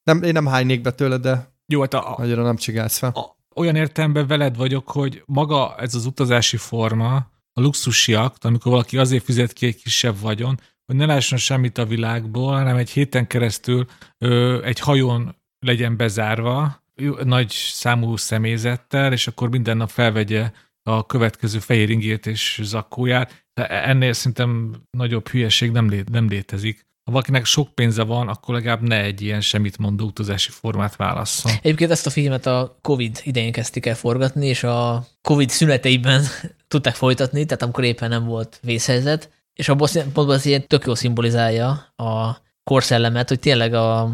Nem, 0.03 0.23
én 0.23 0.31
nem 0.31 0.45
hánynék 0.45 0.81
be 0.81 0.91
tőle, 0.91 1.17
de 1.17 1.57
jó, 1.67 1.81
hát 1.81 1.93
a, 1.93 2.17
annyira 2.17 2.43
nem 2.43 2.55
csigálsz 2.55 2.97
fel. 2.97 3.09
A, 3.09 3.38
olyan 3.55 3.75
értelemben 3.75 4.27
veled 4.27 4.55
vagyok, 4.55 4.91
hogy 4.91 5.23
maga 5.25 5.75
ez 5.77 5.95
az 5.95 6.05
utazási 6.05 6.57
forma, 6.57 7.15
a 7.53 7.61
luxusiak, 7.61 8.35
amikor 8.41 8.71
valaki 8.71 8.97
azért 8.97 9.23
fizet 9.23 9.53
ki 9.53 9.65
egy 9.65 9.81
kisebb 9.81 10.19
vagyon, 10.19 10.59
hogy 10.85 10.95
ne 10.95 11.05
lásson 11.05 11.37
semmit 11.37 11.77
a 11.77 11.85
világból, 11.85 12.53
hanem 12.53 12.75
egy 12.75 12.89
héten 12.89 13.27
keresztül 13.27 13.85
ö, 14.17 14.63
egy 14.63 14.79
hajón 14.79 15.35
legyen 15.59 15.97
bezárva, 15.97 16.83
nagy 17.23 17.49
számú 17.49 18.15
személyzettel, 18.15 19.13
és 19.13 19.27
akkor 19.27 19.49
minden 19.49 19.77
nap 19.77 19.89
felvegye 19.89 20.51
a 20.83 21.05
következő 21.05 21.59
fehér 21.59 21.89
ingét 21.89 22.25
és 22.25 22.59
zakóját. 22.63 23.45
De 23.53 23.67
ennél 23.67 24.13
szerintem 24.13 24.75
nagyobb 24.89 25.27
hülyeség 25.27 25.71
nem, 25.71 25.89
lé, 25.89 26.03
nem 26.11 26.27
létezik 26.27 26.87
ha 27.09 27.15
valakinek 27.15 27.45
sok 27.45 27.75
pénze 27.75 28.03
van, 28.03 28.27
akkor 28.27 28.55
legalább 28.55 28.81
ne 28.81 29.01
egy 29.01 29.21
ilyen 29.21 29.41
semmit 29.41 29.77
mondó 29.77 30.05
utazási 30.05 30.49
formát 30.51 30.95
válasszon. 30.95 31.51
Egyébként 31.61 31.91
ezt 31.91 32.05
a 32.05 32.09
filmet 32.09 32.45
a 32.45 32.77
Covid 32.81 33.19
idején 33.23 33.51
kezdték 33.51 33.85
el 33.85 33.95
forgatni, 33.95 34.47
és 34.47 34.63
a 34.63 35.07
Covid 35.21 35.49
szüneteiben 35.49 36.23
tudták 36.67 36.95
folytatni, 36.95 37.45
tehát 37.45 37.63
amikor 37.63 37.83
éppen 37.83 38.09
nem 38.09 38.25
volt 38.25 38.59
vészhelyzet, 38.63 39.29
és 39.53 39.69
abból 39.69 39.87
pontban 40.13 40.29
az 40.35 40.45
ilyen 40.45 40.67
tök 40.67 40.85
jól 40.85 40.95
szimbolizálja 40.95 41.69
a 41.95 42.41
korszellemet, 42.63 43.29
hogy 43.29 43.39
tényleg 43.39 43.73
a, 43.73 44.13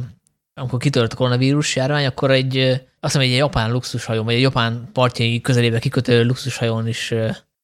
amikor 0.53 0.79
kitört 0.79 1.13
a 1.13 1.15
koronavírus 1.15 1.75
járvány, 1.75 2.05
akkor 2.05 2.31
egy, 2.31 2.57
azt 2.99 3.13
hiszem 3.13 3.21
egy 3.21 3.35
japán 3.35 3.71
luxushajón, 3.71 4.25
vagy 4.25 4.33
egy 4.33 4.41
japán 4.41 4.89
partjai 4.93 5.41
közelébe 5.41 5.79
kikötő 5.79 6.23
luxushajón 6.23 6.87
is 6.87 7.13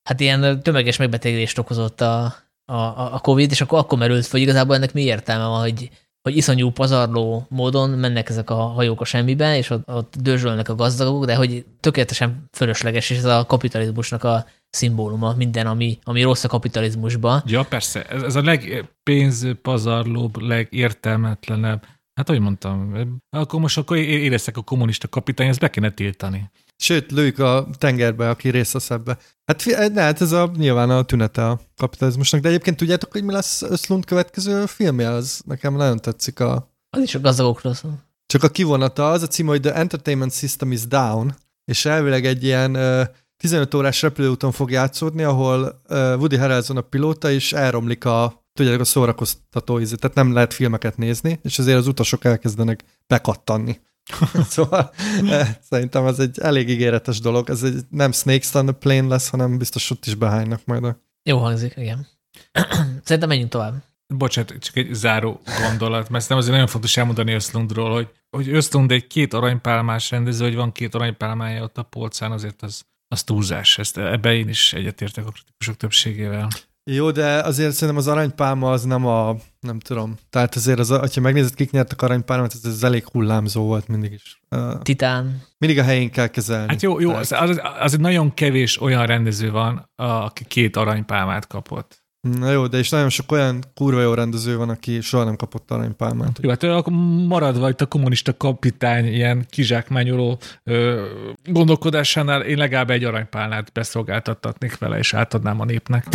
hát 0.03 0.19
ilyen 0.19 0.63
tömeges 0.63 0.97
megbetegedést 0.97 1.57
okozott 1.57 2.01
a, 2.01 2.35
a, 2.71 3.13
a 3.13 3.19
Covid, 3.19 3.51
és 3.51 3.61
akkor 3.61 3.79
akkor 3.79 3.97
merült 3.97 4.21
fel, 4.21 4.31
hogy 4.31 4.41
igazából 4.41 4.75
ennek 4.75 4.93
mi 4.93 5.01
értelme 5.01 5.45
van, 5.45 5.61
hogy 5.61 5.89
hogy 6.21 6.37
iszonyú 6.37 6.71
pazarló 6.71 7.45
módon 7.49 7.89
mennek 7.89 8.29
ezek 8.29 8.49
a 8.49 8.55
hajók 8.55 9.01
a 9.01 9.05
semmibe, 9.05 9.57
és 9.57 9.69
ott, 9.69 9.89
ott 9.89 10.13
dőzsölnek 10.19 10.69
a 10.69 10.75
gazdagok, 10.75 11.25
de 11.25 11.35
hogy 11.35 11.65
tökéletesen 11.79 12.47
fölösleges, 12.51 13.09
és 13.09 13.17
ez 13.17 13.25
a 13.25 13.45
kapitalizmusnak 13.45 14.23
a 14.23 14.45
szimbóluma, 14.69 15.33
minden, 15.37 15.67
ami, 15.67 15.99
ami 16.03 16.21
rossz 16.21 16.43
a 16.43 16.47
kapitalizmusban. 16.47 17.43
Ja, 17.45 17.63
persze, 17.63 18.03
ez, 18.03 18.21
ez 18.21 18.35
a 18.35 18.41
legpénzpazarlóbb, 18.41 20.41
legértelmetlenebb, 20.41 21.85
hát 22.13 22.29
ahogy 22.29 22.41
mondtam, 22.41 22.95
akkor 23.29 23.59
most 23.59 23.77
akkor 23.77 23.97
éreztek 23.97 24.57
a 24.57 24.61
kommunista 24.61 25.07
kapitány, 25.07 25.47
ezt 25.47 25.59
be 25.59 25.69
kéne 25.69 25.91
tiltani. 25.91 26.51
Sőt, 26.77 27.11
lőjük 27.11 27.39
a 27.39 27.67
tengerbe, 27.77 28.29
aki 28.29 28.49
részt 28.49 28.73
vesz 28.73 28.89
ebbe. 28.89 29.17
Hát, 29.45 29.65
ne, 29.93 30.01
hát 30.01 30.21
ez 30.21 30.31
a, 30.31 30.51
nyilván 30.57 30.89
a 30.89 31.03
tünete 31.03 31.49
a 31.49 31.59
kapitalizmusnak, 31.77 32.41
de 32.41 32.49
egyébként 32.49 32.77
tudjátok, 32.77 33.11
hogy 33.11 33.23
mi 33.23 33.31
lesz 33.31 33.61
Öszlund 33.61 34.05
következő 34.05 34.65
filmje? 34.65 35.09
Az 35.09 35.41
nekem 35.45 35.75
nagyon 35.75 35.97
tetszik 35.97 36.39
a... 36.39 36.69
Az 36.89 37.01
is 37.01 37.15
a 37.15 37.19
gazdagokról 37.19 37.73
szól. 37.73 38.03
Csak 38.25 38.43
a 38.43 38.49
kivonata, 38.49 39.09
az 39.09 39.21
a 39.21 39.27
cím, 39.27 39.47
hogy 39.47 39.61
The 39.61 39.73
Entertainment 39.73 40.33
System 40.33 40.71
is 40.71 40.87
Down, 40.87 41.35
és 41.65 41.85
elvileg 41.85 42.25
egy 42.25 42.43
ilyen 42.43 42.75
uh, 42.75 43.07
15 43.37 43.73
órás 43.73 44.01
repülőúton 44.01 44.51
fog 44.51 44.71
játszódni, 44.71 45.23
ahol 45.23 45.81
Woody 45.89 46.35
Harrelson 46.35 46.77
a 46.77 46.81
pilóta, 46.81 47.31
és 47.31 47.53
elromlik 47.53 48.05
a 48.05 48.40
tudjátok, 48.53 48.81
a 48.81 48.85
szórakoztató 48.85 49.79
ízé, 49.79 49.95
tehát 49.95 50.15
nem 50.15 50.33
lehet 50.33 50.53
filmeket 50.53 50.97
nézni, 50.97 51.39
és 51.43 51.59
azért 51.59 51.77
az 51.77 51.87
utasok 51.87 52.25
elkezdenek 52.25 52.83
bekattanni. 53.07 53.79
szóval 54.49 54.91
eh, 55.29 55.55
szerintem 55.69 56.05
ez 56.05 56.19
egy 56.19 56.39
elég 56.39 56.69
ígéretes 56.69 57.19
dolog. 57.19 57.49
Ez 57.49 57.63
egy 57.63 57.75
nem 57.89 58.11
Snakes 58.11 58.53
on 58.53 58.65
the 58.65 58.75
Plane 58.75 59.07
lesz, 59.07 59.29
hanem 59.29 59.57
biztos 59.57 59.91
ott 59.91 60.05
is 60.05 60.15
behánynak 60.15 60.61
majd 60.65 60.83
a... 60.83 60.97
Jó 61.23 61.37
hangzik, 61.37 61.73
igen. 61.75 62.07
szerintem 63.03 63.27
menjünk 63.27 63.51
tovább. 63.51 63.83
Bocsát, 64.07 64.57
csak 64.59 64.75
egy 64.75 64.93
záró 64.93 65.41
gondolat, 65.67 66.09
mert 66.09 66.29
nem 66.29 66.37
azért 66.37 66.53
nagyon 66.53 66.67
fontos 66.67 66.97
elmondani 66.97 67.33
Öszlundról, 67.33 67.93
hogy, 67.93 68.09
hogy 68.29 68.49
Öszlund 68.49 68.91
egy 68.91 69.07
két 69.07 69.33
aranypálmás 69.33 70.11
rendező, 70.11 70.43
hogy 70.43 70.55
van 70.55 70.71
két 70.71 70.95
aranypálmája 70.95 71.63
ott 71.63 71.77
a 71.77 71.83
polcán, 71.83 72.31
azért 72.31 72.61
az, 72.61 72.85
az 73.07 73.23
túlzás. 73.23 73.77
Ezt, 73.77 73.97
ebbe 73.97 74.33
én 74.33 74.49
is 74.49 74.73
egyetértek 74.73 75.25
a 75.25 75.31
kritikusok 75.31 75.77
többségével. 75.77 76.47
Jó, 76.83 77.11
de 77.11 77.41
azért 77.41 77.71
szerintem 77.71 77.97
az 77.97 78.07
aranypálma 78.07 78.71
az 78.71 78.83
nem 78.83 79.05
a, 79.05 79.35
nem 79.59 79.79
tudom. 79.79 80.15
Tehát 80.29 80.55
azért, 80.55 80.79
az, 80.79 80.89
ha 80.89 81.21
megnézed, 81.21 81.53
kik 81.53 81.71
nyertek 81.71 82.01
aranypálmát, 82.01 82.53
ez, 82.53 82.71
ez 82.71 82.83
elég 82.83 83.05
hullámzó 83.11 83.63
volt 83.63 83.87
mindig 83.87 84.11
is. 84.11 84.41
Titán. 84.81 85.41
Mindig 85.57 85.79
a 85.79 85.83
helyén 85.83 86.11
kell 86.11 86.27
kezelni. 86.27 86.67
Hát 86.67 86.81
jó, 86.81 86.99
jó 86.99 87.11
az, 87.11 87.31
az, 87.31 87.61
az, 87.79 87.97
nagyon 87.97 88.33
kevés 88.33 88.81
olyan 88.81 89.05
rendező 89.05 89.51
van, 89.51 89.89
aki 89.95 90.43
két 90.45 90.75
aranypálmát 90.75 91.47
kapott. 91.47 91.99
Na 92.21 92.51
jó, 92.51 92.67
de 92.67 92.79
is 92.79 92.89
nagyon 92.89 93.09
sok 93.09 93.31
olyan 93.31 93.63
kurva 93.73 94.01
jó 94.01 94.13
rendező 94.13 94.57
van, 94.57 94.69
aki 94.69 95.01
soha 95.01 95.23
nem 95.23 95.35
kapott 95.35 95.71
aranypálmát. 95.71 96.39
Jó, 96.41 96.49
hát 96.49 96.63
akkor 96.63 96.93
maradva 97.27 97.69
itt 97.69 97.81
a 97.81 97.85
kommunista 97.85 98.37
kapitány 98.37 99.05
ilyen 99.05 99.45
kizsákmányoló 99.49 100.39
ö, 100.63 101.05
gondolkodásánál 101.43 102.41
én 102.41 102.57
legalább 102.57 102.89
egy 102.89 103.03
aranypálnát 103.03 103.71
beszolgáltatnék 103.73 104.77
vele, 104.77 104.97
és 104.97 105.13
átadnám 105.13 105.59
a 105.59 105.65
népnek. 105.65 106.05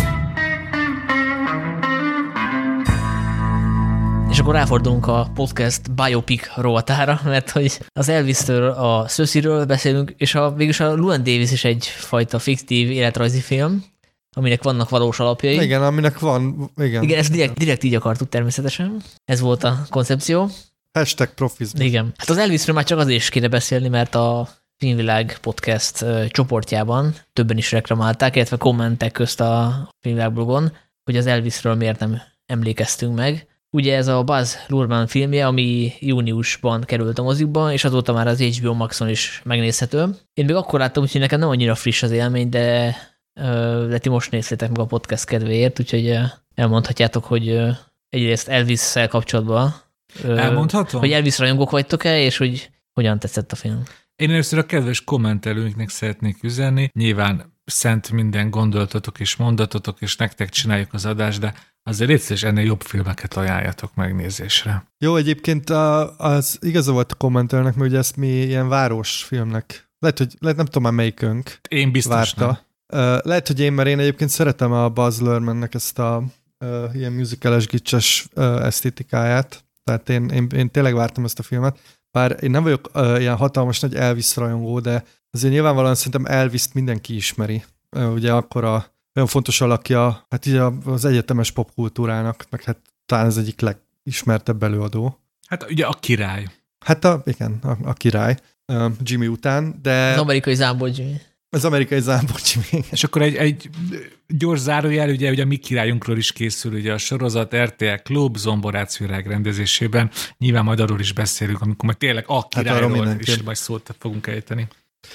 És 4.37 4.43
akkor 4.43 4.55
ráfordulunk 4.55 5.07
a 5.07 5.30
podcast 5.34 5.95
biopic 5.95 6.57
rovatára, 6.57 7.20
mert 7.24 7.51
hogy 7.51 7.78
az 7.93 8.09
Elvis-től, 8.09 8.68
a 8.70 9.09
Szösziről 9.09 9.64
beszélünk, 9.64 10.14
és 10.16 10.34
a, 10.34 10.51
végülis 10.51 10.80
a 10.80 10.95
Llewyn 10.95 11.22
Davis 11.22 11.53
is 11.53 11.64
egyfajta 11.64 12.39
fiktív 12.39 12.91
életrajzi 12.91 13.41
film, 13.41 13.84
aminek 14.37 14.62
vannak 14.62 14.89
valós 14.89 15.20
alapjai. 15.20 15.62
Igen, 15.62 15.82
aminek 15.82 16.18
van, 16.18 16.70
igen. 16.76 17.03
Igen, 17.03 17.18
ezt 17.18 17.30
direkt, 17.30 17.59
direkt 17.59 17.84
így 17.84 17.95
akartuk 17.95 18.28
természetesen. 18.28 19.03
Ez 19.24 19.41
volt 19.41 19.64
a 19.64 19.87
koncepció. 19.91 20.51
Hashtag 20.93 21.34
profizmus. 21.34 21.87
Igen. 21.87 22.12
Hát 22.16 22.30
az 22.30 22.39
Elvisről 22.39 22.74
már 22.74 22.84
csak 22.84 22.99
azért 22.99 23.20
is 23.20 23.28
kéne 23.28 23.49
beszélni, 23.49 23.89
mert 23.89 24.14
a 24.14 24.49
Filmvilág 24.76 25.39
podcast 25.41 26.05
csoportjában 26.28 27.14
többen 27.32 27.57
is 27.57 27.72
reklamálták, 27.72 28.37
illetve 28.37 28.57
kommentek 28.57 29.12
közt 29.12 29.41
a 29.41 29.89
Filmvilág 30.01 30.32
blogon, 30.32 30.72
hogy 31.05 31.16
az 31.16 31.26
Elvisről 31.26 31.74
miért 31.74 31.99
nem 31.99 32.20
emlékeztünk 32.47 33.14
meg. 33.14 33.47
Ugye 33.77 33.97
ez 33.97 34.07
a 34.07 34.22
Buzz 34.22 34.55
Lurman 34.68 35.07
filmje, 35.07 35.47
ami 35.47 35.93
júniusban 35.99 36.81
került 36.81 37.18
a 37.18 37.22
mozikba, 37.22 37.72
és 37.72 37.85
azóta 37.85 38.12
már 38.12 38.27
az 38.27 38.41
HBO 38.41 38.74
Maxon 38.74 39.09
is 39.09 39.41
megnézhető. 39.45 40.07
Én 40.35 40.45
még 40.45 40.55
akkor 40.55 40.79
láttam, 40.79 41.03
úgyhogy 41.03 41.20
nekem 41.20 41.39
nem 41.39 41.49
annyira 41.49 41.74
friss 41.74 42.03
az 42.03 42.11
élmény, 42.11 42.49
de, 42.49 42.97
de 43.89 43.99
ti 43.99 44.09
most 44.09 44.31
néztétek 44.31 44.68
meg 44.68 44.79
a 44.79 44.85
podcast 44.85 45.24
kedvéért, 45.24 45.81
úgyhogy 45.81 46.18
elmondhatjátok, 46.55 47.24
hogy 47.24 47.61
egyrészt 48.09 48.49
Elvis-szel 48.49 49.09
kapcsolatban 49.09 49.74
Elmondhatom? 50.24 51.01
Hogy 51.01 51.12
Elvis 51.12 51.39
rajongók 51.39 51.70
vagytok-e, 51.70 52.20
és 52.20 52.37
hogy 52.37 52.70
hogyan 52.93 53.18
tetszett 53.18 53.53
a 53.53 53.57
film? 53.57 53.83
Én 54.16 54.31
először 54.31 54.59
a 54.59 54.66
kedves 54.66 55.05
kommentelőnknek 55.05 55.89
szeretnék 55.89 56.43
üzenni. 56.43 56.91
Nyilván 56.93 57.55
szent 57.64 58.11
minden 58.11 58.51
gondolatotok 58.51 59.20
és 59.20 59.37
mondatotok, 59.37 60.01
és 60.01 60.16
nektek 60.16 60.49
csináljuk 60.49 60.93
az 60.93 61.07
adást, 61.07 61.41
de 61.41 61.55
azért 61.87 62.30
és 62.30 62.43
ennél 62.43 62.64
jobb 62.64 62.80
filmeket 62.82 63.34
ajánljatok 63.34 63.95
megnézésre. 63.95 64.87
Jó, 64.99 65.16
egyébként 65.16 65.70
az 66.16 66.59
igaza 66.61 66.93
volt 66.93 67.12
a 67.12 67.14
kommentelőnek, 67.14 67.74
mert 67.74 67.91
ugye 67.91 67.99
ezt 67.99 68.16
mi 68.16 68.26
ilyen 68.26 68.68
város 68.68 69.24
filmnek, 69.24 69.91
lehet, 69.99 70.18
hogy 70.18 70.34
lehet, 70.39 70.57
nem 70.57 70.66
tudom 70.66 70.82
már 70.82 70.93
melyikünk 70.93 71.59
Én 71.68 71.93
biztos 71.93 72.14
várta. 72.14 72.64
Nem. 72.87 73.20
Lehet, 73.22 73.47
hogy 73.47 73.61
én, 73.61 73.72
mert 73.72 73.89
én 73.89 73.99
egyébként 73.99 74.30
szeretem 74.30 74.72
a 74.72 74.89
Buzz 74.89 75.20
Lermannek 75.20 75.74
ezt 75.74 75.99
a 75.99 76.22
uh, 76.59 76.95
ilyen 76.95 77.12
musical-es 77.12 77.66
gicses 77.66 78.28
uh, 78.34 78.64
esztétikáját, 78.64 79.64
tehát 79.84 80.09
én, 80.09 80.28
én, 80.28 80.47
én 80.57 80.70
tényleg 80.70 80.95
vártam 80.95 81.24
ezt 81.24 81.39
a 81.39 81.43
filmet, 81.43 81.78
bár 82.11 82.37
én 82.41 82.51
nem 82.51 82.62
vagyok 82.62 82.91
uh, 82.95 83.20
ilyen 83.20 83.37
hatalmas 83.37 83.80
nagy 83.80 83.95
Elvis 83.95 84.37
rajongó, 84.37 84.80
de 84.80 85.05
azért 85.30 85.53
nyilvánvalóan 85.53 85.95
szerintem 85.95 86.24
Elvis-t 86.26 86.74
mindenki 86.74 87.14
ismeri. 87.14 87.64
Uh, 87.97 88.12
ugye 88.12 88.32
akkor 88.32 88.64
a 88.64 88.95
olyan 89.17 89.29
fontos 89.29 89.61
alakja, 89.61 90.27
hát 90.29 90.47
így 90.47 90.61
az 90.85 91.05
egyetemes 91.05 91.51
popkultúrának, 91.51 92.47
meg 92.51 92.62
hát 92.62 92.79
talán 93.07 93.27
az 93.27 93.39
egyik 93.39 93.61
legismertebb 93.61 94.62
előadó. 94.62 95.21
Hát 95.49 95.71
ugye 95.71 95.87
a 95.87 95.93
király. 96.01 96.47
Hát 96.85 97.05
a, 97.05 97.23
igen, 97.25 97.59
a, 97.62 97.77
a 97.85 97.93
király, 97.93 98.37
Jimmy 99.03 99.27
után, 99.27 99.79
de... 99.83 100.12
Az 100.12 100.19
amerikai 100.19 100.55
zámbor 100.55 100.91
Jimmy. 100.95 101.21
Az 101.51 101.64
amerikai 101.64 102.01
zámbor 102.01 102.41
Jimmy. 102.45 102.85
És 102.91 103.05
akkor 103.05 103.23
egy, 103.23 103.35
egy 103.35 103.71
gyors 104.29 104.61
zárójel, 104.61 105.09
ugye, 105.09 105.31
ugye 105.31 105.43
a 105.43 105.47
mi 105.47 105.57
királyunkról 105.57 106.17
is 106.17 106.33
készül, 106.33 106.73
ugye 106.73 106.93
a 106.93 106.99
sorozat 106.99 107.57
RTL 107.57 107.95
Klub 108.03 108.37
Zomborác 108.37 108.99
rendezésében. 108.99 110.11
Nyilván 110.39 110.64
majd 110.64 110.81
arról 110.81 111.01
is 111.01 111.12
beszélünk, 111.12 111.61
amikor 111.61 111.85
majd 111.85 111.97
tényleg 111.97 112.25
a 112.27 112.35
hát 112.35 112.49
királyról 112.49 113.07
hát 113.07 113.21
is 113.21 113.43
majd 113.43 113.57
szót 113.57 113.95
fogunk 113.99 114.27
ejteni. 114.27 114.69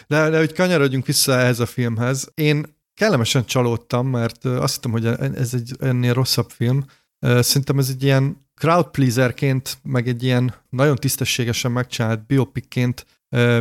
De, 0.07 0.29
de 0.29 0.37
hogy 0.37 0.53
kanyarodjunk 0.53 1.05
vissza 1.05 1.39
ehhez 1.39 1.59
a 1.59 1.65
filmhez, 1.65 2.31
én 2.33 2.65
kellemesen 2.93 3.45
csalódtam, 3.45 4.07
mert 4.07 4.45
azt 4.45 4.73
hittem, 4.73 4.91
hogy 4.91 5.05
ez 5.35 5.53
egy 5.53 5.75
ennél 5.79 6.13
rosszabb 6.13 6.49
film. 6.49 6.85
Szerintem 7.19 7.79
ez 7.79 7.89
egy 7.89 8.03
ilyen 8.03 8.49
crowd 8.55 8.87
pleaserként, 8.87 9.77
meg 9.83 10.07
egy 10.07 10.23
ilyen 10.23 10.53
nagyon 10.69 10.95
tisztességesen 10.95 11.71
megcsinált 11.71 12.25
biopikként 12.25 13.05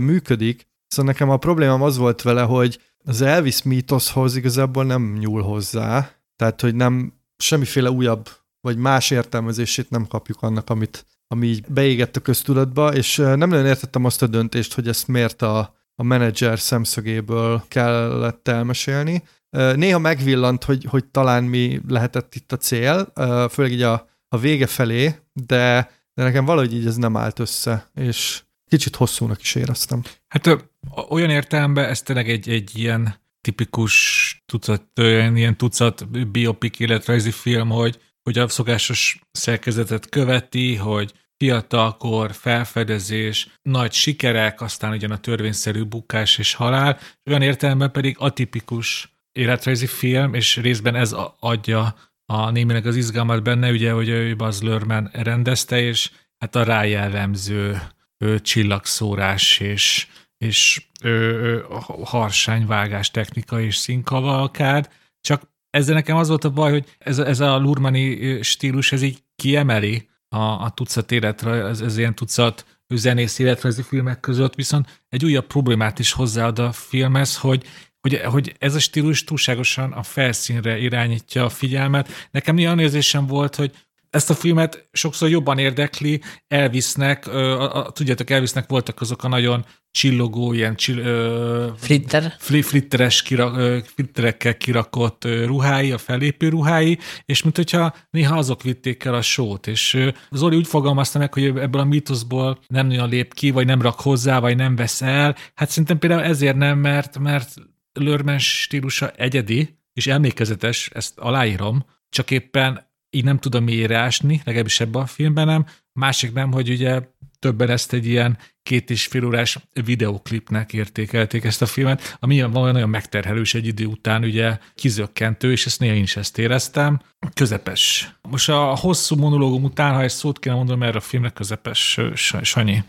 működik. 0.00 0.68
Szóval 0.86 1.12
nekem 1.12 1.30
a 1.30 1.36
problémám 1.36 1.82
az 1.82 1.96
volt 1.96 2.22
vele, 2.22 2.42
hogy 2.42 2.80
az 3.04 3.20
Elvis 3.20 3.62
mítoszhoz 3.62 4.36
igazából 4.36 4.84
nem 4.84 5.16
nyúl 5.18 5.42
hozzá, 5.42 6.10
tehát 6.36 6.60
hogy 6.60 6.74
nem 6.74 7.12
semmiféle 7.36 7.90
újabb 7.90 8.28
vagy 8.60 8.76
más 8.76 9.10
értelmezését 9.10 9.90
nem 9.90 10.06
kapjuk 10.06 10.42
annak, 10.42 10.70
amit, 10.70 11.06
ami 11.26 11.46
így 11.46 11.64
beégett 11.68 12.16
a 12.16 12.20
köztudatba, 12.20 12.94
és 12.94 13.16
nem 13.16 13.48
nagyon 13.48 13.66
értettem 13.66 14.04
azt 14.04 14.22
a 14.22 14.26
döntést, 14.26 14.74
hogy 14.74 14.88
ezt 14.88 15.08
miért 15.08 15.42
a, 15.42 15.74
a 16.00 16.02
menedzser 16.02 16.58
szemszögéből 16.58 17.64
kellett 17.68 18.48
elmesélni. 18.48 19.22
Néha 19.50 19.98
megvillant, 19.98 20.64
hogy, 20.64 20.84
hogy 20.84 21.04
talán 21.04 21.44
mi 21.44 21.80
lehetett 21.88 22.34
itt 22.34 22.52
a 22.52 22.56
cél, 22.56 23.12
főleg 23.50 23.72
így 23.72 23.82
a, 23.82 24.08
a 24.28 24.38
vége 24.38 24.66
felé, 24.66 25.14
de, 25.32 25.90
de 26.14 26.22
nekem 26.22 26.44
valahogy 26.44 26.74
így 26.74 26.86
ez 26.86 26.96
nem 26.96 27.16
állt 27.16 27.38
össze, 27.38 27.90
és 27.94 28.42
kicsit 28.68 28.96
hosszúnak 28.96 29.40
is 29.40 29.54
éreztem. 29.54 30.02
Hát 30.28 30.66
olyan 31.08 31.30
értelemben 31.30 31.88
ez 31.88 32.02
tényleg 32.02 32.28
egy, 32.28 32.48
egy 32.48 32.78
ilyen 32.78 33.14
tipikus 33.40 34.36
tucat, 34.46 34.98
olyan 34.98 35.36
ilyen 35.36 35.56
tucat 35.56 36.28
biopik 36.30 36.80
életrajzi 36.80 37.30
film, 37.30 37.68
hogy, 37.68 38.00
hogy 38.22 38.38
a 38.38 38.48
szokásos 38.48 39.20
szerkezetet 39.32 40.08
követi, 40.08 40.76
hogy 40.76 41.12
fiatalkor, 41.40 42.32
felfedezés, 42.32 43.48
nagy 43.62 43.92
sikerek, 43.92 44.60
aztán 44.60 44.92
ugyan 44.92 45.10
a 45.10 45.18
törvényszerű 45.18 45.84
bukás 45.84 46.38
és 46.38 46.54
halál, 46.54 46.98
olyan 47.26 47.42
értelemben 47.42 47.90
pedig 47.90 48.16
atipikus 48.18 49.14
életrajzi 49.32 49.86
film, 49.86 50.34
és 50.34 50.56
részben 50.56 50.94
ez 50.94 51.14
adja 51.38 51.94
a 52.26 52.50
némileg 52.50 52.86
az 52.86 52.96
izgalmat 52.96 53.42
benne, 53.42 53.70
ugye, 53.70 53.92
hogy 53.92 54.08
ő 54.08 54.36
Baz 54.36 54.62
Luhrmann 54.62 55.08
rendezte, 55.12 55.80
és 55.80 56.10
hát 56.38 56.56
a 56.56 56.62
rájellemző 56.62 57.80
ő, 58.18 58.40
csillagszórás 58.40 59.60
és, 59.60 60.06
és 60.38 60.86
ő, 61.02 61.64
harsányvágás 62.04 63.10
technika 63.10 63.60
és 63.60 63.76
színkavalkád, 63.76 64.88
csak 65.20 65.42
ezzel 65.70 65.94
nekem 65.94 66.16
az 66.16 66.28
volt 66.28 66.44
a 66.44 66.50
baj, 66.50 66.70
hogy 66.70 66.96
ez, 66.98 67.18
ez 67.18 67.40
a 67.40 67.58
Lurmani 67.58 68.42
stílus, 68.42 68.92
ez 68.92 69.02
így 69.02 69.22
kiemeli 69.36 70.09
a, 70.34 70.64
a 70.64 70.70
tucat 70.74 71.12
életre, 71.12 71.50
ez, 71.50 71.80
ez 71.80 71.98
ilyen 71.98 72.14
tucat 72.14 72.64
zenész 72.88 73.38
életrajzi 73.38 73.82
filmek 73.82 74.20
között, 74.20 74.54
viszont 74.54 75.02
egy 75.08 75.24
újabb 75.24 75.46
problémát 75.46 75.98
is 75.98 76.12
hozzáad 76.12 76.58
a 76.58 76.72
filmhez, 76.72 77.36
hogy 77.36 77.66
hogy, 78.00 78.20
hogy 78.24 78.54
ez 78.58 78.74
a 78.74 78.78
stílus 78.78 79.24
túlságosan 79.24 79.92
a 79.92 80.02
felszínre 80.02 80.78
irányítja 80.78 81.44
a 81.44 81.48
figyelmet. 81.48 82.28
Nekem 82.30 82.56
olyan 82.56 82.78
érzésem 82.78 83.26
volt, 83.26 83.56
hogy 83.56 83.72
ezt 84.10 84.30
a 84.30 84.34
filmet 84.34 84.88
sokszor 84.92 85.28
jobban 85.28 85.58
érdekli, 85.58 86.20
Elvisnek, 86.48 87.26
a, 87.26 87.86
a, 87.86 87.90
tudjátok, 87.90 88.30
Elvisnek 88.30 88.68
voltak 88.68 89.00
azok 89.00 89.24
a 89.24 89.28
nagyon 89.28 89.64
csillogó, 89.90 90.52
ilyen 90.52 90.76
csill, 90.76 90.98
ö, 90.98 91.68
Flitter. 91.76 92.34
Fli, 92.38 92.62
flitteres 92.62 93.22
kira, 93.22 93.52
ö, 93.56 93.78
flitterekkel 93.84 94.56
kirakott 94.56 95.24
ö, 95.24 95.44
ruhái, 95.44 95.92
a 95.92 95.98
fellépő 95.98 96.48
ruhái, 96.48 96.98
és 97.24 97.42
mint 97.42 97.56
hogyha 97.56 97.94
néha 98.10 98.36
azok 98.36 98.62
vitték 98.62 99.04
el 99.04 99.14
a 99.14 99.22
sót, 99.22 99.66
és 99.66 99.94
ö, 99.94 100.08
Zoli 100.30 100.56
úgy 100.56 100.66
fogalmazta 100.66 101.18
meg, 101.18 101.32
hogy 101.32 101.44
ebből 101.44 101.80
a 101.80 101.84
mítoszból 101.84 102.58
nem 102.66 102.86
nagyon 102.86 103.08
lép 103.08 103.34
ki, 103.34 103.50
vagy 103.50 103.66
nem 103.66 103.82
rak 103.82 104.00
hozzá, 104.00 104.38
vagy 104.38 104.56
nem 104.56 104.76
vesz 104.76 105.02
el. 105.02 105.36
Hát 105.54 105.68
szerintem 105.68 105.98
például 105.98 106.22
ezért 106.22 106.56
nem, 106.56 106.78
mert, 106.78 107.18
mert 107.18 107.54
Lörmens 107.92 108.60
stílusa 108.60 109.10
egyedi, 109.10 109.78
és 109.92 110.06
emlékezetes, 110.06 110.90
ezt 110.92 111.18
aláírom, 111.18 111.84
csak 112.08 112.30
éppen 112.30 112.89
így 113.10 113.24
nem 113.24 113.38
tudom 113.38 113.64
miért 113.64 113.92
ásni, 113.92 114.40
legalábbis 114.44 114.80
ebben 114.80 115.02
a 115.02 115.06
filmben 115.06 115.46
nem. 115.46 115.66
Másik 115.92 116.32
nem, 116.32 116.52
hogy 116.52 116.70
ugye 116.70 117.00
többen 117.38 117.70
ezt 117.70 117.92
egy 117.92 118.06
ilyen 118.06 118.38
két 118.62 118.90
és 118.90 119.06
fél 119.06 119.24
órás 119.24 119.58
videoklipnek 119.84 120.72
értékelték 120.72 121.44
ezt 121.44 121.62
a 121.62 121.66
filmet, 121.66 122.16
ami 122.20 122.42
valami 122.42 122.72
nagyon 122.72 122.88
megterhelős 122.88 123.54
egy 123.54 123.66
idő 123.66 123.86
után, 123.86 124.24
ugye 124.24 124.58
kizökkentő, 124.74 125.52
és 125.52 125.66
ezt 125.66 125.80
néha 125.80 125.94
én 125.94 126.02
is 126.02 126.16
ezt 126.16 126.38
éreztem. 126.38 127.00
Közepes. 127.34 128.14
Most 128.22 128.48
a 128.48 128.76
hosszú 128.76 129.16
monológum 129.16 129.64
után, 129.64 129.94
ha 129.94 130.02
egy 130.02 130.10
szót 130.10 130.38
kéne 130.38 130.54
mondanom 130.54 130.82
erre 130.82 130.96
a 130.96 131.00
filmre, 131.00 131.30
közepes, 131.30 131.98
Sanyi. 132.42 132.82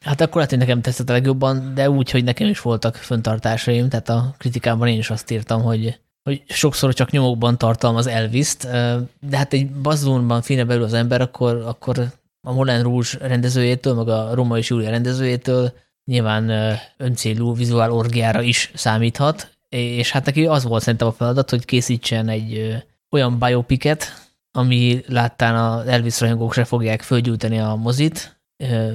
Hát 0.00 0.20
akkor 0.20 0.34
lehet, 0.34 0.50
hogy 0.50 0.58
nekem 0.58 0.80
tetszett 0.80 1.08
a 1.08 1.12
legjobban, 1.12 1.74
de 1.74 1.90
úgy, 1.90 2.10
hogy 2.10 2.24
nekem 2.24 2.48
is 2.48 2.60
voltak 2.60 2.96
föntartásaim, 2.96 3.88
tehát 3.88 4.08
a 4.08 4.34
kritikában 4.38 4.88
én 4.88 4.98
is 4.98 5.10
azt 5.10 5.30
írtam, 5.30 5.62
hogy 5.62 6.00
hogy 6.24 6.42
sokszor 6.48 6.94
csak 6.94 7.10
nyomokban 7.10 7.58
tartalmaz 7.58 8.06
elvis 8.06 8.56
de 9.20 9.36
hát 9.36 9.52
egy 9.52 9.70
bazzonban 9.70 10.42
filmbe 10.42 10.64
belül 10.64 10.82
az 10.84 10.92
ember, 10.92 11.20
akkor, 11.20 11.62
akkor 11.66 11.98
a 12.40 12.52
Moulin 12.52 12.82
Rouge 12.82 13.08
rendezőjétől, 13.20 13.94
meg 13.94 14.08
a 14.08 14.34
Roma 14.34 14.58
és 14.58 14.68
Júlia 14.68 14.90
rendezőjétől 14.90 15.72
nyilván 16.04 16.76
öncélú 16.96 17.54
vizuál 17.54 17.92
orgiára 17.92 18.42
is 18.42 18.70
számíthat, 18.74 19.52
és 19.68 20.10
hát 20.10 20.24
neki 20.24 20.46
az 20.46 20.64
volt 20.64 20.82
szerintem 20.82 21.08
a 21.08 21.12
feladat, 21.12 21.50
hogy 21.50 21.64
készítsen 21.64 22.28
egy 22.28 22.76
olyan 23.10 23.38
biopicet, 23.38 24.04
ami 24.52 25.02
láttán 25.06 25.54
az 25.54 25.86
Elvis 25.86 26.20
rajongók 26.20 26.52
se 26.52 26.64
fogják 26.64 27.02
fölgyújtani 27.02 27.58
a 27.58 27.74
mozit, 27.74 28.40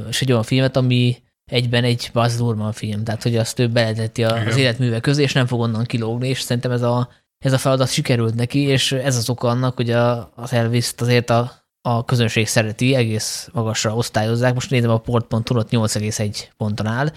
és 0.10 0.22
egy 0.22 0.32
olyan 0.32 0.44
filmet, 0.44 0.78
ami 0.78 1.18
egyben 1.46 1.84
egy 1.84 2.10
Baz 2.14 2.40
Luhrmann 2.40 2.72
film, 2.72 3.04
tehát 3.04 3.24
hogy 3.24 3.38
azt 3.38 3.60
ő 3.60 3.68
beleteti 3.68 4.24
az 4.24 4.58
életműve 4.58 5.00
közé, 5.00 5.24
és 5.24 5.34
nem 5.34 5.46
fog 5.46 5.60
onnan 5.60 5.86
kilógni, 5.86 6.28
és 6.28 6.42
szerintem 6.42 6.72
ez 6.72 6.82
a, 6.82 7.10
ez 7.40 7.54
a 7.54 7.58
feladat 7.58 7.92
sikerült 7.92 8.36
neki, 8.36 8.60
és 8.60 8.92
ez 8.92 9.16
az 9.16 9.30
oka 9.30 9.48
annak, 9.48 9.76
hogy 9.76 9.90
a, 9.90 10.32
az 10.36 10.54
elvis 10.54 10.94
azért 10.98 11.30
a, 11.30 11.52
a 11.82 12.06
közönség 12.06 12.48
szereti, 12.48 12.96
egész 12.96 13.50
magasra 13.54 13.96
osztályozzák. 13.96 14.54
Most 14.54 14.70
nézem 14.70 14.90
a 14.90 14.98
port.hu, 14.98 15.58
ott 15.58 15.70
8,1 15.70 16.44
ponton 16.58 16.86
áll, 16.86 17.12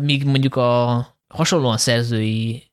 míg 0.00 0.24
mondjuk 0.24 0.56
a 0.56 1.06
hasonlóan 1.34 1.76
szerzői 1.76 2.72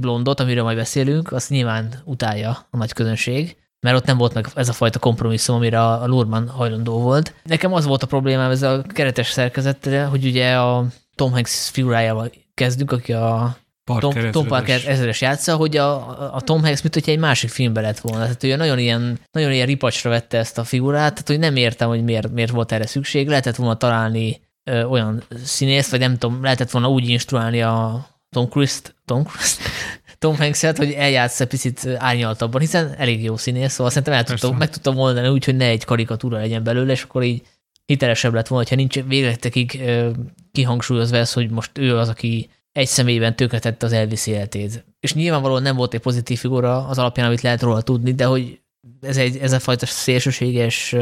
blondot, 0.00 0.40
amiről 0.40 0.64
majd 0.64 0.76
beszélünk, 0.76 1.32
azt 1.32 1.50
nyilván 1.50 2.02
utálja 2.04 2.66
a 2.70 2.76
nagy 2.76 2.92
közönség, 2.92 3.56
mert 3.80 3.96
ott 3.96 4.04
nem 4.04 4.16
volt 4.16 4.34
meg 4.34 4.46
ez 4.54 4.68
a 4.68 4.72
fajta 4.72 4.98
kompromisszum, 4.98 5.56
amire 5.56 5.82
a 5.86 6.06
Lurman 6.06 6.48
hajlandó 6.48 7.00
volt. 7.00 7.34
Nekem 7.42 7.72
az 7.72 7.84
volt 7.84 8.02
a 8.02 8.06
problémám 8.06 8.50
ez 8.50 8.62
a 8.62 8.82
keretes 8.82 9.30
szerkezettel, 9.30 10.08
hogy 10.08 10.24
ugye 10.24 10.56
a 10.56 10.86
Tom 11.14 11.32
Hanks 11.32 11.70
figurájával 11.70 12.30
kezdünk, 12.54 12.92
aki 12.92 13.12
a 13.12 13.56
Parker 13.84 14.22
Tom, 14.22 14.30
Tom 14.30 14.46
Parker 14.46 14.80
ezeres 14.86 15.20
játsza, 15.20 15.56
hogy 15.56 15.76
a, 15.76 15.94
a 16.34 16.40
Tom 16.40 16.62
Hanks, 16.62 16.82
mint 16.82 16.94
hogyha 16.94 17.10
egy 17.10 17.18
másik 17.18 17.50
filmbe 17.50 17.80
lett 17.80 17.98
volna. 17.98 18.22
Tehát 18.22 18.44
ő 18.44 18.56
nagyon 18.56 18.78
ilyen, 18.78 19.18
nagyon 19.32 19.52
ilyen 19.52 19.66
ripacsra 19.66 20.10
vette 20.10 20.38
ezt 20.38 20.58
a 20.58 20.64
figurát, 20.64 21.12
tehát 21.12 21.28
hogy 21.28 21.38
nem 21.38 21.56
értem, 21.56 21.88
hogy 21.88 22.04
miért, 22.04 22.30
miért 22.30 22.50
volt 22.50 22.72
erre 22.72 22.86
szükség. 22.86 23.28
Lehetett 23.28 23.56
volna 23.56 23.76
találni 23.76 24.40
ö, 24.64 24.82
olyan 24.82 25.22
színészt, 25.44 25.90
vagy 25.90 26.00
nem 26.00 26.18
tudom, 26.18 26.42
lehetett 26.42 26.70
volna 26.70 26.90
úgy 26.90 27.08
instruálni 27.08 27.62
a 27.62 28.06
Tom 28.30 28.48
Cruise-t, 28.48 28.94
Tom 29.04 29.24
Cruise 29.24 29.56
Tom 30.18 30.36
Hanks-et, 30.36 30.76
hogy 30.76 30.90
egy 30.90 31.46
picit 31.48 31.88
árnyaltabban, 31.96 32.60
hiszen 32.60 32.94
elég 32.98 33.22
jó 33.22 33.36
színész, 33.36 33.72
szóval 33.72 33.88
szerintem 33.88 34.14
el 34.14 34.24
tudtam, 34.24 34.56
meg 34.56 34.70
tudtam 34.70 34.94
mondani 34.94 35.28
úgy, 35.28 35.44
hogy 35.44 35.56
ne 35.56 35.66
egy 35.66 35.84
karikatúra 35.84 36.38
legyen 36.38 36.62
belőle, 36.62 36.92
és 36.92 37.02
akkor 37.02 37.22
így 37.22 37.42
hitelesebb 37.86 38.34
lett 38.34 38.46
volna, 38.46 38.68
ha 38.68 38.74
nincs 38.74 39.02
végletekig 39.02 39.82
kihangsúlyozva 40.52 41.16
ez, 41.16 41.32
hogy 41.32 41.50
most 41.50 41.78
ő 41.78 41.96
az, 41.96 42.08
aki 42.08 42.50
egy 42.74 42.86
személyben 42.86 43.36
tönkretette 43.36 43.86
az 43.86 43.92
Elvis 43.92 44.26
életét. 44.26 44.84
És 45.00 45.14
nyilvánvalóan 45.14 45.62
nem 45.62 45.76
volt 45.76 45.94
egy 45.94 46.00
pozitív 46.00 46.38
figura 46.38 46.88
az 46.88 46.98
alapján, 46.98 47.26
amit 47.26 47.40
lehet 47.40 47.62
róla 47.62 47.82
tudni, 47.82 48.12
de 48.12 48.24
hogy 48.24 48.60
ez, 49.00 49.16
egy, 49.16 49.36
ez 49.36 49.52
a 49.52 49.58
fajta 49.58 49.86
szélsőséges 49.86 50.96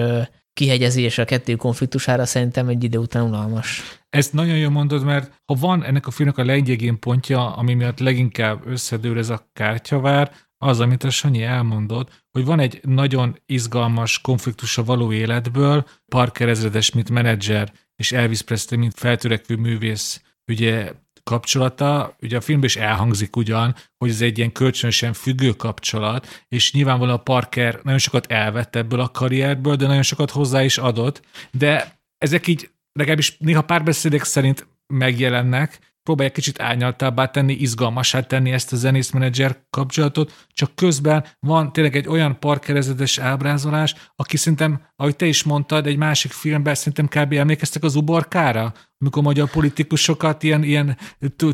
kihegyezés 0.53 1.19
a 1.19 1.25
kettő 1.25 1.57
konfliktusára 1.57 2.25
szerintem 2.25 2.69
egy 2.69 2.85
idő 2.85 2.99
után 2.99 3.23
unalmas. 3.23 3.83
Ezt 4.09 4.33
nagyon 4.33 4.57
jól 4.57 4.71
mondod, 4.71 5.05
mert 5.05 5.43
ha 5.45 5.55
van 5.55 5.85
ennek 5.85 6.07
a 6.07 6.11
filmnek 6.11 6.39
a 6.39 6.45
leggyengén 6.45 6.99
pontja, 6.99 7.57
ami 7.57 7.75
miatt 7.75 7.99
leginkább 7.99 8.67
összedől 8.67 9.19
ez 9.19 9.31
a 9.31 9.49
kártyavár, 9.53 10.31
az, 10.59 10.81
amit 10.81 11.05
a 11.05 11.11
Sanyi 11.11 11.43
elmondott, 11.43 12.25
hogy 12.31 12.45
van 12.45 12.61
egy 12.61 12.81
nagyon 12.83 13.39
izgalmas 13.47 14.21
konfliktus 14.21 14.79
a 14.79 14.85
való 14.85 15.13
életből, 15.13 15.87
Parker 16.07 16.49
ezredes, 16.49 16.93
mint 16.93 17.11
menedzser, 17.11 17.73
és 17.97 18.13
Elvis 18.13 18.43
Presley, 18.43 18.79
mint 18.81 18.95
feltörekvő 18.99 19.57
művész, 19.57 20.23
ugye 20.47 20.93
kapcsolata, 21.25 22.17
ugye 22.21 22.37
a 22.37 22.41
filmben 22.41 22.69
is 22.69 22.77
elhangzik 22.77 23.37
ugyan, 23.37 23.75
hogy 23.99 24.11
ez 24.11 24.21
egy 24.21 24.39
ilyen 24.39 24.53
kölcsönösen 24.53 25.13
függő 25.13 25.51
kapcsolat, 25.51 26.45
és 26.49 26.73
nyilvánvalóan 26.73 27.19
a 27.19 27.23
Parker 27.23 27.81
nagyon 27.83 27.99
sokat 27.99 28.27
elvett 28.27 28.77
ebből 28.77 29.01
a 29.01 29.09
karrierből, 29.09 29.77
de 29.77 29.87
nagyon 29.87 30.03
sokat 30.03 30.31
hozzá 30.31 30.63
is 30.63 30.79
adott, 30.79 31.23
de 31.51 32.01
ezek 32.19 32.47
így 32.47 32.71
legalábbis 32.93 33.37
néha 33.39 33.63
párbeszédek 33.63 34.25
szerint 34.25 34.67
megjelennek, 34.87 35.93
próbálják 36.03 36.35
kicsit 36.35 36.61
árnyaltabbá 36.61 37.31
tenni, 37.31 37.53
izgalmasá 37.53 38.21
tenni 38.21 38.51
ezt 38.51 38.73
a 38.73 38.77
zenészmenedzser 38.77 39.67
kapcsolatot, 39.71 40.47
csak 40.49 40.75
közben 40.75 41.25
van 41.41 41.73
tényleg 41.73 41.97
egy 41.97 42.09
olyan 42.09 42.39
parkerezedes 42.39 43.19
ábrázolás, 43.19 43.95
aki 44.17 44.37
szerintem, 44.37 44.87
ahogy 44.97 45.17
te 45.17 45.27
is 45.27 45.43
mondtad, 45.43 45.87
egy 45.87 45.97
másik 45.97 46.33
filmben 46.33 46.75
szerintem 46.75 47.09
kb. 47.09 47.33
emlékeztek 47.33 47.83
az 47.83 47.95
uborkára, 47.95 48.73
amikor 49.03 49.23
magyar 49.23 49.51
politikusokat 49.51 50.43
ilyen, 50.43 50.63
ilyen 50.63 50.97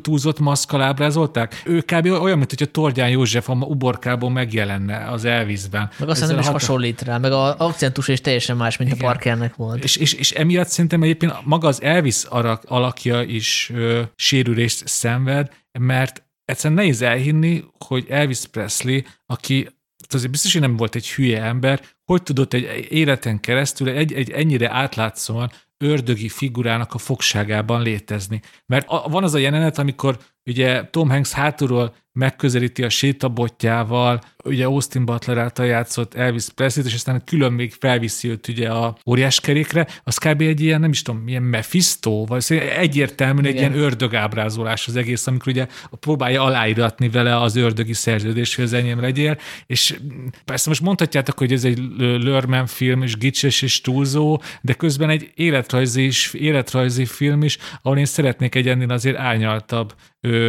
túlzott 0.02 0.38
maszkal 0.38 0.82
ábrázolták. 0.82 1.62
Ő 1.64 1.80
kb. 1.80 2.06
olyan, 2.06 2.38
mint 2.38 2.50
hogy 2.50 2.62
a 2.62 2.70
Tordján 2.70 3.08
József 3.08 3.48
a 3.48 3.52
uborkából 3.52 4.30
megjelenne 4.30 5.10
az 5.10 5.24
Elvisben. 5.24 5.90
Meg 5.98 6.08
aztán 6.08 6.28
nem 6.28 6.38
is 6.38 6.44
hat... 6.44 6.52
hasonlít 6.52 7.02
rá, 7.02 7.18
meg 7.18 7.32
az 7.32 7.54
akcentus 7.58 8.08
is 8.08 8.20
teljesen 8.20 8.56
más, 8.56 8.76
mint 8.76 8.90
Igen. 8.92 9.04
a 9.04 9.06
Parkernek 9.08 9.56
volt. 9.56 9.84
És, 9.84 9.96
és, 9.96 10.12
és 10.12 10.30
emiatt 10.30 10.68
szerintem 10.68 11.02
egyébként 11.02 11.32
maga 11.44 11.68
az 11.68 11.82
Elvis 11.82 12.24
alakja 12.64 13.22
is 13.22 13.70
ö, 13.74 14.02
sérülést 14.16 14.86
szenved, 14.86 15.50
mert 15.78 16.22
egyszerűen 16.44 16.78
nehéz 16.78 17.02
elhinni, 17.02 17.64
hogy 17.86 18.06
Elvis 18.08 18.46
Presley, 18.50 19.00
aki 19.26 19.68
azért 20.08 20.30
biztos, 20.30 20.52
hogy 20.52 20.60
nem 20.60 20.76
volt 20.76 20.94
egy 20.94 21.10
hülye 21.10 21.42
ember, 21.42 21.80
hogy 22.04 22.22
tudott 22.22 22.52
egy 22.52 22.86
életen 22.90 23.40
keresztül 23.40 23.88
egy, 23.88 24.12
egy 24.12 24.30
ennyire 24.30 24.70
átlátszóan 24.70 25.50
ördögi 25.78 26.28
figurának 26.28 26.94
a 26.94 26.98
fogságában 26.98 27.82
létezni. 27.82 28.42
Mert 28.66 28.86
van 28.88 29.24
az 29.24 29.34
a 29.34 29.38
jelenet, 29.38 29.78
amikor 29.78 30.18
ugye 30.48 30.88
Tom 30.90 31.08
Hanks 31.08 31.32
hátulról 31.32 31.94
megközelíti 32.18 32.82
a 32.82 32.88
sétabotjával, 32.88 34.20
ugye 34.44 34.64
Austin 34.64 35.04
Butler 35.04 35.38
által 35.38 35.66
játszott 35.66 36.14
Elvis 36.14 36.46
Presley-t, 36.54 36.88
és 36.88 36.94
aztán 36.94 37.22
külön 37.24 37.52
még 37.52 37.72
felviszi 37.80 38.28
őt 38.28 38.48
ugye 38.48 38.68
a 38.68 38.96
óriás 39.06 39.40
kerékre, 39.40 39.86
az 40.04 40.16
kb. 40.16 40.40
egy 40.40 40.60
ilyen, 40.60 40.80
nem 40.80 40.90
is 40.90 41.02
tudom, 41.02 41.20
milyen 41.20 41.42
Mephisto, 41.42 42.24
vagy 42.24 42.40
szóval 42.40 42.68
egyértelműen 42.68 43.44
egy 43.44 43.54
ilyen 43.54 43.78
ördög 43.78 44.14
ábrázolás 44.14 44.86
az 44.86 44.96
egész, 44.96 45.26
amikor 45.26 45.52
ugye 45.52 45.66
próbálja 46.00 46.42
aláíratni 46.42 47.08
vele 47.08 47.40
az 47.40 47.56
ördögi 47.56 47.92
szerződés, 47.92 48.54
hogy 48.54 48.64
az 48.64 48.72
enyém 48.72 49.00
legyél, 49.00 49.38
és 49.66 49.98
persze 50.44 50.68
most 50.68 50.82
mondhatjátok, 50.82 51.38
hogy 51.38 51.52
ez 51.52 51.64
egy 51.64 51.78
Lörmen 51.98 52.66
film, 52.66 53.02
és 53.02 53.16
gicses 53.16 53.62
és 53.62 53.80
túlzó, 53.80 54.42
de 54.60 54.72
közben 54.72 55.10
egy 55.10 55.30
életrajzi, 55.34 56.04
is, 56.04 56.34
életrajzi 56.34 57.04
film 57.04 57.42
is, 57.42 57.58
ahol 57.82 57.98
én 57.98 58.04
szeretnék 58.04 58.54
egy 58.54 58.68
ennél 58.68 58.90
azért 58.90 59.16
árnyaltabb 59.16 59.94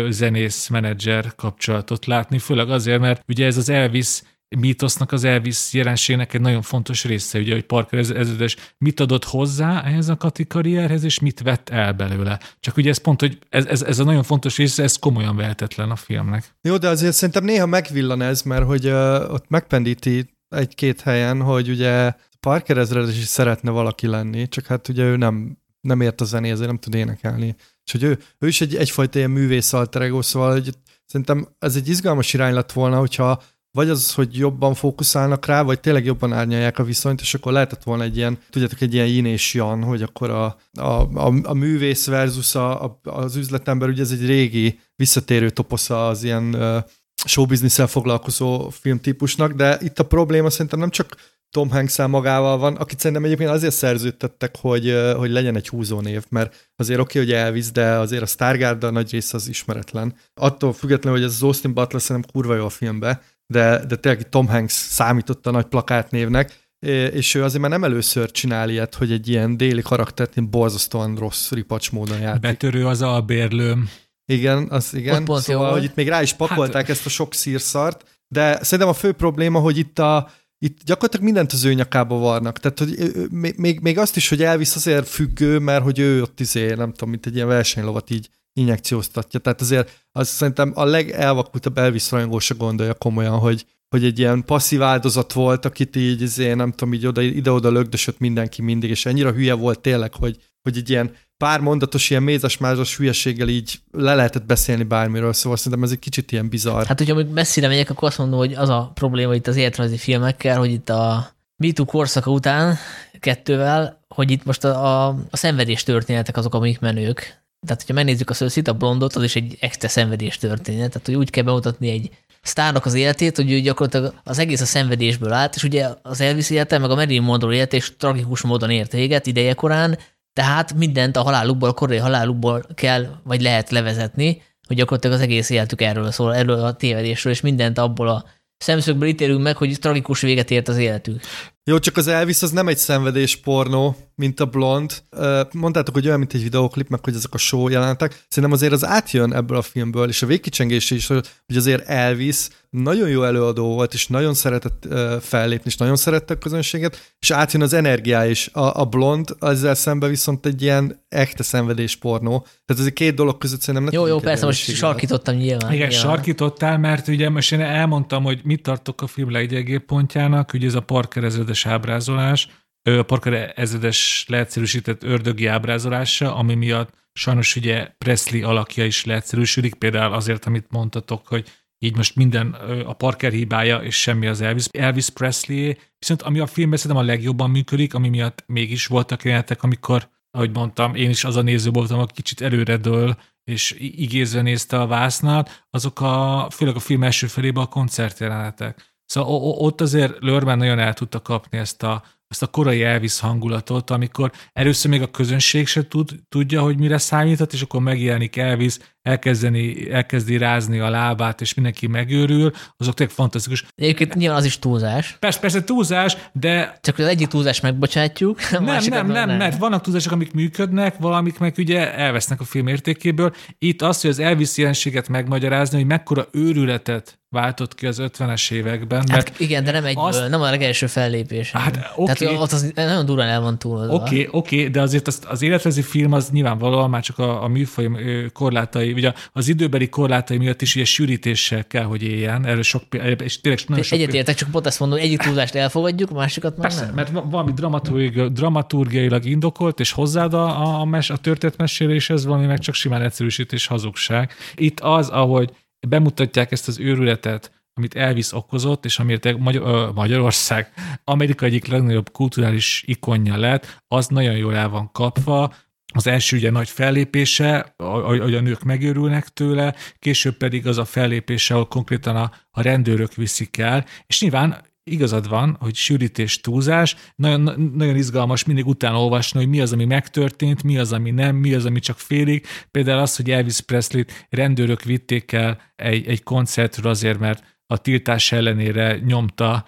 zenész-menedzser 0.09 1.35
kapcsolatot 1.35 2.05
látni, 2.05 2.39
főleg 2.39 2.69
azért, 2.69 2.99
mert 2.99 3.23
ugye 3.27 3.45
ez 3.45 3.57
az 3.57 3.69
Elvis 3.69 4.21
mítosznak, 4.57 5.11
az 5.11 5.23
Elvis 5.23 5.73
jelenségnek 5.73 6.33
egy 6.33 6.41
nagyon 6.41 6.61
fontos 6.61 7.03
része, 7.03 7.39
ugye, 7.39 7.53
hogy 7.53 7.65
Parker 7.65 7.99
ezredes 7.99 8.55
mit 8.77 8.99
adott 8.99 9.23
hozzá 9.23 9.83
ehhez 9.83 10.09
a 10.09 10.17
Kati 10.17 10.47
karrierhez, 10.47 11.03
és 11.03 11.19
mit 11.19 11.41
vett 11.41 11.69
el 11.69 11.93
belőle. 11.93 12.39
Csak 12.59 12.77
ugye 12.77 12.89
ez 12.89 12.97
pont, 12.97 13.19
hogy 13.19 13.37
ez, 13.49 13.65
ez, 13.65 13.81
ez 13.81 13.99
a 13.99 14.03
nagyon 14.03 14.23
fontos 14.23 14.57
része, 14.57 14.83
ez 14.83 14.95
komolyan 14.95 15.35
vehetetlen 15.35 15.89
a 15.89 15.95
filmnek. 15.95 16.55
Jó, 16.61 16.77
de 16.77 16.87
azért 16.87 17.13
szerintem 17.13 17.43
néha 17.43 17.65
megvillan 17.65 18.21
ez, 18.21 18.41
mert 18.41 18.65
hogy 18.65 18.85
uh, 18.85 19.33
ott 19.33 19.49
megpendíti 19.49 20.37
egy-két 20.49 21.01
helyen, 21.01 21.41
hogy 21.41 21.69
ugye 21.69 22.13
Parker 22.39 22.77
ezredes 22.77 23.17
is 23.17 23.25
szeretne 23.25 23.71
valaki 23.71 24.07
lenni, 24.07 24.47
csak 24.47 24.65
hát 24.65 24.87
ugye 24.87 25.03
ő 25.03 25.15
nem, 25.15 25.57
nem 25.81 26.01
ért 26.01 26.21
a 26.21 26.25
zenéhez, 26.25 26.59
nem 26.59 26.77
tud 26.77 26.95
énekelni. 26.95 27.55
És 27.89 27.99
hogy 27.99 28.03
ő, 28.03 28.19
ő 28.39 28.47
is 28.47 28.61
egy, 28.61 28.75
egyfajta 28.75 29.17
ilyen 29.17 29.31
művész 29.31 29.73
alter 29.73 30.01
ego, 30.01 30.21
szóval 30.21 30.51
hogy 30.51 30.69
szerintem 31.05 31.47
ez 31.59 31.75
egy 31.75 31.89
izgalmas 31.89 32.33
irány 32.33 32.53
lett 32.53 32.71
volna, 32.71 32.99
hogyha 32.99 33.41
vagy 33.71 33.89
az, 33.89 34.13
hogy 34.13 34.37
jobban 34.37 34.73
fókuszálnak 34.73 35.45
rá, 35.45 35.61
vagy 35.61 35.79
tényleg 35.79 36.05
jobban 36.05 36.33
árnyalják 36.33 36.79
a 36.79 36.83
viszonyt, 36.83 37.21
és 37.21 37.33
akkor 37.33 37.51
lehetett 37.51 37.83
volna 37.83 38.03
egy 38.03 38.17
ilyen, 38.17 38.37
tudjátok, 38.49 38.81
egy 38.81 38.93
ilyen 38.93 39.07
yin 39.07 39.25
és 39.25 39.53
jan, 39.53 39.83
hogy 39.83 40.01
akkor 40.01 40.29
a, 40.29 40.57
a, 40.73 40.83
a, 41.13 41.33
a 41.43 41.53
művész 41.53 42.07
versus 42.07 42.55
a, 42.55 42.83
a, 42.83 42.99
az 43.03 43.35
üzletember, 43.35 43.89
ugye 43.89 44.01
ez 44.01 44.11
egy 44.11 44.25
régi 44.25 44.79
visszatérő 44.95 45.49
toposza 45.49 46.07
az 46.07 46.23
ilyen 46.23 46.55
uh, 46.55 46.83
showbizniszel 47.25 47.87
foglalkozó 47.87 48.69
filmtípusnak, 48.69 49.51
de 49.51 49.77
itt 49.81 49.99
a 49.99 50.05
probléma 50.05 50.49
szerintem 50.49 50.79
nem 50.79 50.89
csak 50.89 51.15
Tom 51.51 51.69
hanks 51.69 51.97
magával 51.97 52.57
van, 52.57 52.75
akit 52.75 52.99
szerintem 52.99 53.25
egyébként 53.25 53.49
azért 53.49 53.73
szerződtettek, 53.73 54.55
hogy, 54.61 54.95
hogy 55.15 55.31
legyen 55.31 55.55
egy 55.55 55.67
húzónév, 55.67 56.23
mert 56.29 56.71
azért 56.75 56.99
oké, 56.99 57.19
okay, 57.19 57.31
hogy 57.31 57.41
Elvis, 57.41 57.71
de 57.71 57.85
azért 57.85 58.21
a 58.21 58.25
Stargard 58.25 58.83
a 58.83 58.91
nagy 58.91 59.11
része 59.11 59.35
az 59.37 59.47
ismeretlen. 59.47 60.15
Attól 60.33 60.73
függetlenül, 60.73 61.19
hogy 61.19 61.27
ez 61.27 61.35
az 61.35 61.43
Austin 61.43 61.73
Butler 61.73 62.01
szerintem 62.01 62.31
kurva 62.31 62.55
jó 62.55 62.65
a 62.65 62.69
filmbe, 62.69 63.21
de, 63.47 63.85
de 63.85 63.95
tényleg 63.95 64.29
Tom 64.29 64.47
Hanks 64.47 64.73
számított 64.73 65.47
a 65.47 65.51
nagy 65.51 65.65
plakátnévnek, 65.65 66.67
és 67.11 67.35
ő 67.35 67.43
azért 67.43 67.61
már 67.61 67.71
nem 67.71 67.83
először 67.83 68.31
csinál 68.31 68.69
ilyet, 68.69 68.95
hogy 68.95 69.11
egy 69.11 69.27
ilyen 69.27 69.57
déli 69.57 69.81
karaktert 69.81 70.37
én 70.37 70.49
borzasztóan 70.49 71.15
rossz 71.15 71.51
ripacs 71.51 71.91
módon 71.91 72.19
játszik. 72.19 72.41
Betörő 72.41 72.85
az 72.87 73.01
albérlőm. 73.01 73.89
Igen, 74.25 74.67
az 74.69 74.93
igen. 74.93 75.29
Ott 75.29 75.41
szóval, 75.41 75.71
hogy 75.71 75.83
itt 75.83 75.95
még 75.95 76.07
rá 76.07 76.21
is 76.21 76.33
pakolták 76.33 76.81
hát... 76.81 76.89
ezt 76.89 77.05
a 77.05 77.09
sok 77.09 77.33
szírszart, 77.33 78.03
de 78.27 78.63
szerintem 78.63 78.87
a 78.87 78.93
fő 78.93 79.11
probléma, 79.11 79.59
hogy 79.59 79.77
itt 79.77 79.99
a, 79.99 80.29
itt 80.59 80.83
gyakorlatilag 80.83 81.25
mindent 81.25 81.51
az 81.51 81.63
ő 81.63 81.73
nyakába 81.73 82.17
varnak. 82.17 82.59
Tehát, 82.59 82.79
hogy 82.79 83.11
még, 83.57 83.79
még 83.79 83.97
azt 83.97 84.15
is, 84.15 84.29
hogy 84.29 84.43
elvisz 84.43 84.75
azért 84.75 85.07
függő, 85.07 85.59
mert 85.59 85.83
hogy 85.83 85.99
ő 85.99 86.21
ott 86.21 86.39
izé, 86.39 86.73
nem 86.73 86.91
tudom, 86.91 87.09
mint 87.09 87.25
egy 87.25 87.35
ilyen 87.35 87.47
versenylovat 87.47 88.09
így 88.09 88.29
injekcióztatja. 88.53 89.39
Tehát 89.39 89.61
azért 89.61 90.05
az 90.11 90.27
szerintem 90.27 90.71
a 90.75 90.83
legelvakultabb 90.83 91.77
Elvis 91.77 92.11
rajongó 92.11 92.39
se 92.39 92.55
gondolja 92.57 92.93
komolyan, 92.93 93.37
hogy, 93.37 93.65
hogy 93.89 94.03
egy 94.03 94.19
ilyen 94.19 94.45
passzív 94.45 94.81
áldozat 94.81 95.33
volt, 95.33 95.65
akit 95.65 95.95
így, 95.95 96.21
izé, 96.21 96.53
nem 96.53 96.71
tudom, 96.71 96.93
így 96.93 97.05
oda, 97.05 97.21
ide-oda 97.21 97.71
lögdösött 97.71 98.19
mindenki 98.19 98.61
mindig, 98.61 98.89
és 98.89 99.05
ennyire 99.05 99.31
hülye 99.31 99.53
volt 99.53 99.79
tényleg, 99.79 100.13
hogy, 100.13 100.37
hogy 100.61 100.77
egy 100.77 100.89
ilyen 100.89 101.15
pár 101.37 101.59
mondatos 101.59 102.09
ilyen 102.09 102.23
mézes 102.23 102.57
hülyeséggel 102.97 103.47
így 103.47 103.79
le 103.91 104.15
lehetett 104.15 104.45
beszélni 104.45 104.83
bármiről, 104.83 105.33
szóval 105.33 105.57
szerintem 105.57 105.83
ez 105.83 105.91
egy 105.91 105.99
kicsit 105.99 106.31
ilyen 106.31 106.49
bizarr. 106.49 106.85
Hát, 106.85 106.97
hogyha 106.97 107.15
még 107.15 107.27
messzire 107.27 107.67
megyek, 107.67 107.89
akkor 107.89 108.07
azt 108.07 108.17
mondom, 108.17 108.39
hogy 108.39 108.53
az 108.53 108.69
a 108.69 108.91
probléma 108.93 109.35
itt 109.35 109.47
az 109.47 109.55
életrajzi 109.55 109.97
filmekkel, 109.97 110.57
hogy 110.57 110.71
itt 110.71 110.89
a 110.89 111.31
MeToo 111.63 111.85
korszaka 111.85 112.31
után 112.31 112.77
kettővel, 113.19 114.05
hogy 114.07 114.31
itt 114.31 114.45
most 114.45 114.63
a, 114.63 114.85
a, 114.85 115.07
a 115.29 115.37
szenvedés 115.37 115.83
történetek 115.83 116.37
azok, 116.37 116.53
amik 116.53 116.79
menők. 116.79 117.19
Tehát, 117.65 117.81
hogyha 117.81 117.93
megnézzük 117.93 118.29
a 118.29 118.33
Szőszit, 118.33 118.67
a 118.67 118.73
blondot, 118.73 119.15
az 119.15 119.23
is 119.23 119.35
egy 119.35 119.57
extra 119.59 119.87
szenvedés 119.87 120.37
történet. 120.37 120.91
Tehát, 120.91 121.05
hogy 121.05 121.15
úgy 121.15 121.29
kell 121.29 121.43
bemutatni 121.43 121.89
egy 121.89 122.09
sztárnak 122.41 122.85
az 122.85 122.93
életét, 122.93 123.35
hogy 123.35 123.51
ő 123.51 123.59
gyakorlatilag 123.59 124.13
az 124.23 124.39
egész 124.39 124.61
a 124.61 124.65
szenvedésből 124.65 125.31
állt, 125.31 125.55
és 125.55 125.63
ugye 125.63 125.87
az 126.01 126.21
Elvis 126.21 126.49
élete, 126.49 126.77
meg 126.77 126.89
a 126.89 126.95
Marilyn 126.95 127.21
Monroe 127.21 127.53
élete 127.53 127.75
és 127.75 127.95
tragikus 127.97 128.41
módon 128.41 128.69
ért 128.69 128.91
véget 128.91 129.27
ideje 129.27 129.53
korán, 129.53 129.97
tehát 130.33 130.73
mindent 130.73 131.15
a 131.15 131.21
halálukból, 131.21 131.69
a 131.69 131.73
korai 131.73 131.97
halálukból 131.97 132.65
kell, 132.75 133.07
vagy 133.23 133.41
lehet 133.41 133.69
levezetni, 133.69 134.41
hogy 134.67 134.77
gyakorlatilag 134.77 135.15
az 135.15 135.21
egész 135.21 135.49
életük 135.49 135.81
erről 135.81 136.11
szól, 136.11 136.35
erről 136.35 136.63
a 136.63 136.73
tévedésről, 136.73 137.33
és 137.33 137.41
mindent 137.41 137.77
abból 137.77 138.07
a 138.07 138.25
szemszögből 138.57 139.07
ítélünk 139.07 139.41
meg, 139.41 139.57
hogy 139.57 139.77
tragikus 139.79 140.21
véget 140.21 140.51
ért 140.51 140.67
az 140.67 140.77
életük. 140.77 141.21
Jó, 141.63 141.79
csak 141.79 141.97
az 141.97 142.07
Elvis 142.07 142.41
az 142.41 142.51
nem 142.51 142.67
egy 142.67 142.77
szenvedés 142.77 143.35
pornó, 143.35 143.95
mint 144.19 144.39
a 144.39 144.45
blond. 144.45 145.03
Mondtátok, 145.51 145.93
hogy 145.93 146.05
olyan, 146.05 146.19
mint 146.19 146.33
egy 146.33 146.43
videoklip, 146.43 146.89
meg 146.89 147.03
hogy 147.03 147.15
ezek 147.15 147.33
a 147.33 147.37
show 147.37 147.67
jelentek. 147.67 148.25
Szerintem 148.27 148.53
azért 148.53 148.73
az 148.73 148.85
átjön 148.85 149.33
ebből 149.33 149.57
a 149.57 149.61
filmből, 149.61 150.07
és 150.07 150.21
a 150.21 150.25
végkicsengés 150.25 150.91
is, 150.91 151.07
hogy 151.07 151.55
azért 151.55 151.87
Elvis 151.87 152.47
nagyon 152.69 153.09
jó 153.09 153.23
előadó 153.23 153.73
volt, 153.73 153.93
és 153.93 154.07
nagyon 154.07 154.33
szeretett 154.33 154.87
fellépni, 155.21 155.69
és 155.69 155.77
nagyon 155.77 155.95
szerette 155.95 156.33
a 156.33 156.37
közönséget, 156.37 157.13
és 157.19 157.31
átjön 157.31 157.61
az 157.61 157.73
energiá 157.73 158.25
is. 158.25 158.47
A, 158.47 158.79
a 158.79 158.85
blond 158.85 159.35
ezzel 159.39 159.75
szemben 159.75 160.09
viszont 160.09 160.45
egy 160.45 160.61
ilyen 160.61 161.05
echte 161.09 161.43
szenvedés 161.43 161.95
pornó. 161.95 162.39
Tehát 162.65 162.81
ez 162.81 162.87
a 162.87 162.93
két 162.93 163.15
dolog 163.15 163.37
között 163.37 163.59
szerintem 163.61 163.83
nem 163.83 163.93
Jó, 163.93 164.07
jó, 164.07 164.19
persze, 164.19 164.45
most 164.45 164.75
sarkítottam 164.75 165.35
nyilván. 165.35 165.73
Igen, 165.73 165.87
nyilván. 165.87 166.07
sarkítottál, 166.07 166.77
mert 166.77 167.07
ugye 167.07 167.29
most 167.29 167.51
én 167.51 167.61
elmondtam, 167.61 168.23
hogy 168.23 168.39
mit 168.43 168.61
tartok 168.61 169.01
a 169.01 169.07
film 169.07 169.31
leggyengébb 169.31 169.83
pontjának, 169.83 170.53
ugye 170.53 170.67
ez 170.67 170.75
a 170.75 170.81
Parker 170.81 171.23
ezredes 171.23 171.65
ábrázolás, 171.65 172.47
a 172.83 173.03
Parker 173.03 173.53
ezredes 173.55 174.25
leegyszerűsített 174.27 175.03
ördögi 175.03 175.45
ábrázolása, 175.45 176.35
ami 176.35 176.55
miatt 176.55 176.93
sajnos 177.13 177.55
ugye 177.55 177.91
Presley 177.97 178.47
alakja 178.47 178.85
is 178.85 179.05
leegyszerűsödik, 179.05 179.73
például 179.73 180.13
azért, 180.13 180.45
amit 180.45 180.65
mondtatok, 180.69 181.27
hogy 181.27 181.47
így 181.79 181.95
most 181.95 182.15
minden 182.15 182.51
a 182.85 182.93
Parker 182.93 183.31
hibája, 183.31 183.77
és 183.77 184.01
semmi 184.01 184.27
az 184.27 184.41
Elvis, 184.41 184.65
Elvis 184.71 185.09
Presley, 185.09 185.73
viszont 185.99 186.21
ami 186.21 186.39
a 186.39 186.47
filmben 186.47 186.77
szerintem 186.77 187.05
a 187.05 187.07
legjobban 187.07 187.49
működik, 187.49 187.93
ami 187.93 188.09
miatt 188.09 188.43
mégis 188.47 188.87
voltak 188.87 189.23
jelenetek, 189.23 189.63
amikor, 189.63 190.09
ahogy 190.31 190.51
mondtam, 190.51 190.95
én 190.95 191.09
is 191.09 191.23
az 191.23 191.35
a 191.35 191.41
néző 191.41 191.69
voltam, 191.69 191.99
aki 191.99 192.13
kicsit 192.13 192.41
előre 192.41 192.77
dől, 192.77 193.17
és 193.43 193.75
igézve 193.79 194.41
nézte 194.41 194.81
a 194.81 194.87
vásznat, 194.87 195.65
azok 195.69 196.01
a, 196.01 196.47
főleg 196.51 196.75
a 196.75 196.79
film 196.79 197.03
első 197.03 197.27
felében 197.27 197.63
a 197.63 197.67
koncertjelenetek. 197.67 198.97
Szóval 199.05 199.53
ott 199.57 199.81
azért 199.81 200.15
Lörben 200.19 200.57
nagyon 200.57 200.79
el 200.79 200.93
tudta 200.93 201.21
kapni 201.21 201.57
ezt 201.57 201.83
a, 201.83 202.03
ezt 202.29 202.43
a 202.43 202.47
korai 202.47 202.83
Elvis 202.83 203.19
hangulatot, 203.19 203.89
amikor 203.89 204.31
először 204.53 204.91
még 204.91 205.01
a 205.01 205.11
közönség 205.11 205.67
se 205.67 205.87
tud, 205.87 206.15
tudja, 206.29 206.61
hogy 206.61 206.77
mire 206.77 206.97
számíthat, 206.97 207.53
és 207.53 207.61
akkor 207.61 207.81
megjelenik 207.81 208.35
Elvis, 208.35 208.77
elkezdeni, 209.09 209.91
elkezdi 209.91 210.37
rázni 210.37 210.79
a 210.79 210.89
lábát, 210.89 211.41
és 211.41 211.53
mindenki 211.53 211.87
megőrül, 211.87 212.51
azok 212.77 212.93
tényleg 212.93 213.15
fantasztikus. 213.15 213.65
Egyébként 213.75 214.15
nyilván 214.15 214.37
az 214.37 214.45
is 214.45 214.59
túlzás. 214.59 215.17
Persze, 215.19 215.39
persze 215.39 215.63
túlzás, 215.63 216.17
de... 216.31 216.77
Csak 216.81 216.99
az 216.99 217.05
egyik 217.05 217.27
túlzás 217.27 217.59
megbocsátjuk. 217.59 218.49
Nem, 218.51 218.63
nem, 218.63 218.83
nem, 218.87 219.07
nem, 219.07 219.37
mert 219.37 219.57
vannak 219.57 219.81
túlzások, 219.81 220.11
amik 220.11 220.33
működnek, 220.33 220.97
valamik 220.97 221.39
meg 221.39 221.53
ugye 221.57 221.95
elvesznek 221.95 222.39
a 222.39 222.43
film 222.43 222.67
értékéből. 222.67 223.33
Itt 223.57 223.81
az, 223.81 224.01
hogy 224.01 224.09
az 224.09 224.19
Elvis 224.19 224.57
jelenséget 224.57 225.07
megmagyarázni, 225.07 225.77
hogy 225.77 225.87
mekkora 225.87 226.27
őrületet 226.31 227.19
váltott 227.29 227.75
ki 227.75 227.87
az 227.87 228.01
50-es 228.01 228.51
években. 228.51 228.99
Hát 228.99 229.09
mert 229.09 229.39
igen, 229.39 229.63
de 229.63 229.71
nem 229.71 229.85
egy, 229.85 229.95
azt, 229.97 230.29
nem 230.29 230.41
a 230.41 230.49
legelső 230.49 230.87
fellépés. 230.87 231.51
Hát 231.51 231.77
oké. 231.77 231.85
Okay. 231.95 232.15
Tehát 232.15 232.41
ott 232.41 232.51
az 232.51 232.71
nagyon 232.75 233.05
durán 233.05 233.27
el 233.29 233.41
van 233.41 233.59
túl. 233.59 233.89
Oké, 233.89 233.93
okay, 233.93 234.27
oké, 234.31 234.57
okay, 234.57 234.69
de 234.69 234.81
azért 234.81 235.07
az, 235.07 235.19
az 235.27 235.41
életrezi 235.41 235.81
film 235.81 236.11
az 236.11 236.29
nyilvánvalóan 236.29 236.89
már 236.89 237.01
csak 237.01 237.19
a, 237.19 237.43
a 237.43 237.47
műfaj 237.47 237.89
korlátai, 238.33 238.93
ugye 238.99 239.13
az 239.31 239.47
időbeli 239.47 239.89
korlátai 239.89 240.37
miatt 240.37 240.61
is 240.61 240.75
ugye 240.75 240.85
sűrítéssel 240.85 241.67
kell, 241.67 241.83
hogy 241.83 242.03
éljen. 242.03 242.45
Erről 242.45 242.61
sok, 242.61 242.83
és 243.23 243.41
tényleg 243.41 243.61
nagyon 243.67 243.83
sok 243.83 243.97
Egyetértek, 243.97 244.35
csak 244.35 244.51
pont 244.51 244.65
azt 244.65 244.79
mondom, 244.79 244.97
hogy 244.97 245.07
egyik 245.07 245.21
túlzást 245.21 245.55
elfogadjuk, 245.55 246.11
a 246.11 246.13
másikat 246.13 246.57
már 246.57 246.67
Persze, 246.67 246.85
nem. 246.85 246.93
mert 246.95 247.11
valami 247.11 247.51
dramaturgi, 247.51 248.29
dramaturgiailag 248.29 249.25
indokolt, 249.25 249.79
és 249.79 249.91
hozzád 249.91 250.33
a, 250.33 250.79
a, 250.79 250.85
mes, 250.85 251.09
a 251.09 251.17
történetmeséléshez 251.17 252.25
valami 252.25 252.45
meg 252.45 252.59
csak 252.59 252.75
simán 252.75 253.01
egyszerűsítés 253.01 253.67
hazugság. 253.67 254.33
Itt 254.55 254.79
az, 254.79 255.09
ahogy 255.09 255.49
bemutatják 255.87 256.51
ezt 256.51 256.67
az 256.67 256.79
őrületet, 256.79 257.51
amit 257.73 257.95
Elvis 257.95 258.33
okozott, 258.33 258.85
és 258.85 258.99
amiért 258.99 259.37
Magyar, 259.37 259.93
Magyarország 259.93 260.73
Amerika 261.03 261.45
egyik 261.45 261.67
legnagyobb 261.67 262.11
kulturális 262.11 262.83
ikonja 262.87 263.37
lett, 263.37 263.81
az 263.87 264.07
nagyon 264.07 264.35
jól 264.35 264.55
el 264.55 264.69
van 264.69 264.91
kapva, 264.91 265.53
az 265.93 266.07
első 266.07 266.37
ugye 266.37 266.51
nagy 266.51 266.69
fellépése, 266.69 267.73
hogy 268.03 268.35
a 268.35 268.41
nők 268.41 268.63
megőrülnek 268.63 269.27
tőle, 269.27 269.75
később 269.99 270.37
pedig 270.37 270.67
az 270.67 270.77
a 270.77 270.85
fellépése, 270.85 271.53
ahol 271.53 271.67
konkrétan 271.67 272.15
a, 272.15 272.31
a 272.51 272.61
rendőrök 272.61 273.13
viszik 273.13 273.57
el, 273.57 273.85
és 274.07 274.21
nyilván 274.21 274.67
igazad 274.83 275.29
van, 275.29 275.57
hogy 275.59 275.75
sűrítés, 275.75 276.41
túlzás, 276.41 276.95
nagyon, 277.15 277.71
nagyon 277.75 277.95
izgalmas 277.95 278.43
mindig 278.43 278.67
utána 278.67 279.03
olvasni, 279.03 279.39
hogy 279.39 279.49
mi 279.49 279.61
az, 279.61 279.73
ami 279.73 279.85
megtörtént, 279.85 280.63
mi 280.63 280.77
az, 280.77 280.93
ami 280.93 281.11
nem, 281.11 281.35
mi 281.35 281.53
az, 281.53 281.65
ami 281.65 281.79
csak 281.79 281.99
félig. 281.99 282.45
Például 282.71 282.99
az, 282.99 283.15
hogy 283.15 283.31
Elvis 283.31 283.61
Presley-t 283.61 284.27
rendőrök 284.29 284.83
vitték 284.83 285.31
el 285.31 285.61
egy, 285.75 286.07
egy 286.07 286.23
koncertről 286.23 286.91
azért, 286.91 287.19
mert 287.19 287.43
a 287.65 287.77
tiltás 287.77 288.31
ellenére 288.31 288.97
nyomta 288.97 289.65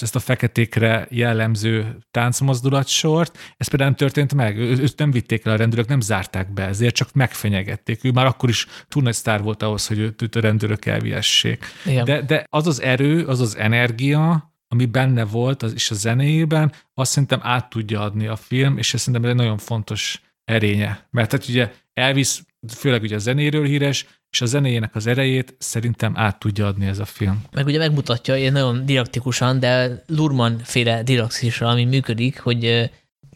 ezt 0.00 0.16
a 0.16 0.18
feketékre 0.18 1.06
jellemző 1.10 1.98
táncmozdulatsort. 2.10 3.38
Ez 3.56 3.68
például 3.68 3.90
nem 3.90 3.98
történt 3.98 4.34
meg. 4.34 4.58
Őt 4.58 4.98
nem 4.98 5.10
vitték 5.10 5.44
el 5.44 5.52
a 5.52 5.56
rendőrök, 5.56 5.88
nem 5.88 6.00
zárták 6.00 6.52
be, 6.52 6.64
ezért 6.66 6.94
csak 6.94 7.12
megfenyegették. 7.12 8.04
Ő 8.04 8.10
már 8.10 8.26
akkor 8.26 8.48
is 8.48 8.66
túl 8.88 9.02
nagy 9.02 9.14
sztár 9.14 9.42
volt 9.42 9.62
ahhoz, 9.62 9.86
hogy 9.86 9.98
őt 9.98 10.36
a 10.36 10.40
rendőrök 10.40 10.84
elviessék. 10.86 11.64
De, 12.04 12.22
de 12.22 12.46
az 12.50 12.66
az 12.66 12.82
erő, 12.82 13.26
az 13.26 13.40
az 13.40 13.56
energia, 13.56 14.52
ami 14.68 14.86
benne 14.86 15.24
volt, 15.24 15.62
az 15.62 15.72
is 15.72 15.90
a 15.90 15.94
zenéjében, 15.94 16.72
azt 16.94 17.10
szerintem 17.10 17.40
át 17.42 17.68
tudja 17.68 18.00
adni 18.00 18.26
a 18.26 18.36
film, 18.36 18.78
és 18.78 18.94
ez 18.94 19.00
szerintem 19.00 19.30
egy 19.30 19.36
nagyon 19.36 19.58
fontos 19.58 20.20
erénye. 20.44 21.06
Mert 21.10 21.32
hát 21.32 21.48
ugye 21.48 21.72
Elvis 21.92 22.40
főleg 22.68 23.02
ugye 23.02 23.14
a 23.14 23.18
zenéről 23.18 23.64
híres, 23.64 24.06
és 24.30 24.40
a 24.40 24.46
zenéjének 24.46 24.94
az 24.94 25.06
erejét 25.06 25.54
szerintem 25.58 26.12
át 26.16 26.38
tudja 26.38 26.66
adni 26.66 26.86
ez 26.86 26.98
a 26.98 27.04
film. 27.04 27.42
Meg 27.52 27.66
ugye 27.66 27.78
megmutatja, 27.78 28.36
ilyen 28.36 28.52
nagyon 28.52 28.86
didaktikusan, 28.86 29.58
de 29.58 30.02
Lurman 30.06 30.58
féle 30.58 31.02
didaktikusan, 31.02 31.68
ami 31.68 31.84
működik, 31.84 32.40
hogy 32.40 32.90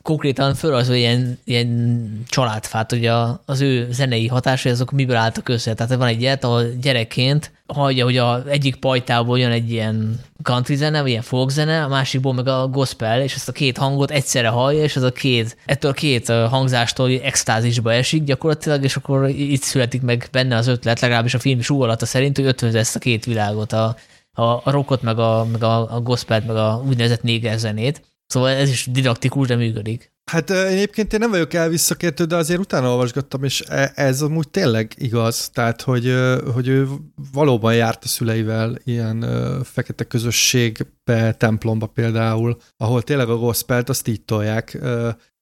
konkrétan 0.08 0.56
az 0.62 0.88
ilyen, 0.88 1.38
ilyen 1.44 2.22
családfát, 2.28 2.90
hogy 2.90 3.06
a, 3.06 3.42
az 3.44 3.60
ő 3.60 3.88
zenei 3.90 4.26
hatásai 4.26 4.72
azok 4.72 4.90
miből 4.90 5.16
álltak 5.16 5.48
össze. 5.48 5.74
Tehát 5.74 5.94
van 5.94 6.08
egy 6.08 6.20
ilyet, 6.20 6.44
ahol 6.44 6.64
gyerekként 6.80 7.52
hallja, 7.66 8.04
hogy 8.04 8.16
a 8.16 8.42
egyik 8.46 8.76
pajtából 8.76 9.38
jön 9.38 9.50
egy 9.50 9.70
ilyen 9.70 10.20
country 10.42 10.74
zene, 10.74 11.00
vagy 11.00 11.10
ilyen 11.10 11.22
folk 11.22 11.50
zene, 11.50 11.82
a 11.82 11.88
másikból 11.88 12.34
meg 12.34 12.48
a 12.48 12.68
gospel, 12.68 13.22
és 13.22 13.34
ezt 13.34 13.48
a 13.48 13.52
két 13.52 13.78
hangot 13.78 14.10
egyszerre 14.10 14.48
hallja, 14.48 14.82
és 14.82 14.96
az 14.96 15.02
a 15.02 15.12
két, 15.12 15.56
ettől 15.66 15.90
a 15.90 15.94
két 15.94 16.28
hangzástól 16.28 17.10
extázisba 17.22 17.92
esik 17.92 18.24
gyakorlatilag, 18.24 18.84
és 18.84 18.96
akkor 18.96 19.28
itt 19.28 19.62
születik 19.62 20.02
meg 20.02 20.28
benne 20.32 20.56
az 20.56 20.66
ötlet, 20.66 21.00
legalábbis 21.00 21.34
a 21.34 21.38
film 21.38 21.60
súgolata 21.60 22.06
szerint, 22.06 22.36
hogy 22.36 22.46
ötvözze 22.46 22.78
ezt 22.78 22.96
a 22.96 22.98
két 22.98 23.24
világot, 23.24 23.72
a, 23.72 23.96
a, 24.32 24.42
a 24.42 24.70
rockot, 24.70 25.02
meg 25.02 25.18
a, 25.18 25.46
meg 25.52 25.62
a, 25.62 25.94
a 25.94 26.00
gospelt, 26.00 26.46
meg 26.46 26.56
a 26.56 26.82
úgynevezett 26.86 27.22
néger 27.22 27.58
zenét. 27.58 28.02
Szóval 28.28 28.50
ez 28.50 28.68
is 28.68 28.86
didaktikus, 28.90 29.46
de 29.46 29.56
működik. 29.56 30.12
Hát 30.30 30.50
egyébként 30.50 31.12
én 31.12 31.18
nem 31.18 31.30
vagyok 31.30 31.54
elvisszakértő, 31.54 32.24
de 32.24 32.36
azért 32.36 32.60
utána 32.60 32.90
olvasgattam, 32.90 33.44
és 33.44 33.62
e, 33.68 33.92
ez 33.94 34.22
amúgy 34.22 34.48
tényleg 34.48 34.92
igaz. 34.96 35.48
Tehát, 35.48 35.82
hogy, 35.82 36.14
hogy 36.54 36.68
ő 36.68 36.88
valóban 37.32 37.74
járt 37.74 38.04
a 38.04 38.08
szüleivel 38.08 38.78
ilyen 38.84 39.26
fekete 39.64 40.04
közösségbe, 40.04 41.32
templomba 41.32 41.86
például, 41.86 42.56
ahol 42.76 43.02
tényleg 43.02 43.28
a 43.28 43.36
gospelt 43.36 43.88
azt 43.88 44.08
így 44.08 44.22
tolják. 44.22 44.78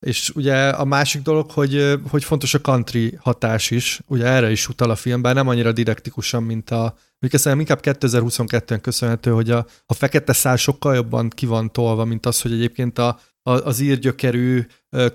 És 0.07 0.31
ugye 0.35 0.69
a 0.69 0.85
másik 0.85 1.23
dolog, 1.23 1.51
hogy, 1.51 1.99
hogy 2.11 2.25
fontos 2.25 2.55
a 2.55 2.61
country 2.61 3.19
hatás 3.21 3.71
is, 3.71 4.01
ugye 4.07 4.25
erre 4.25 4.51
is 4.51 4.69
utal 4.69 4.91
a 4.91 4.97
filmben, 4.97 5.35
nem 5.35 5.49
annyira 5.49 5.73
didaktikusan, 5.73 6.43
mint 6.43 6.71
a, 6.71 6.97
Mondjuk 7.19 7.47
ezt 7.47 7.59
inkább 7.59 7.81
2022-en 7.83 8.79
köszönhető, 8.83 9.31
hogy 9.31 9.51
a, 9.51 9.67
a 9.87 9.95
fekete 9.95 10.33
szál 10.33 10.57
sokkal 10.57 10.95
jobban 10.95 11.29
ki 11.29 11.47
van 11.47 11.73
tolva, 11.73 12.05
mint 12.05 12.27
az, 12.27 12.41
hogy 12.41 12.53
egyébként 12.53 12.99
a, 12.99 13.19
a, 13.43 13.51
az 13.51 13.81
írgyökerű 13.81 14.67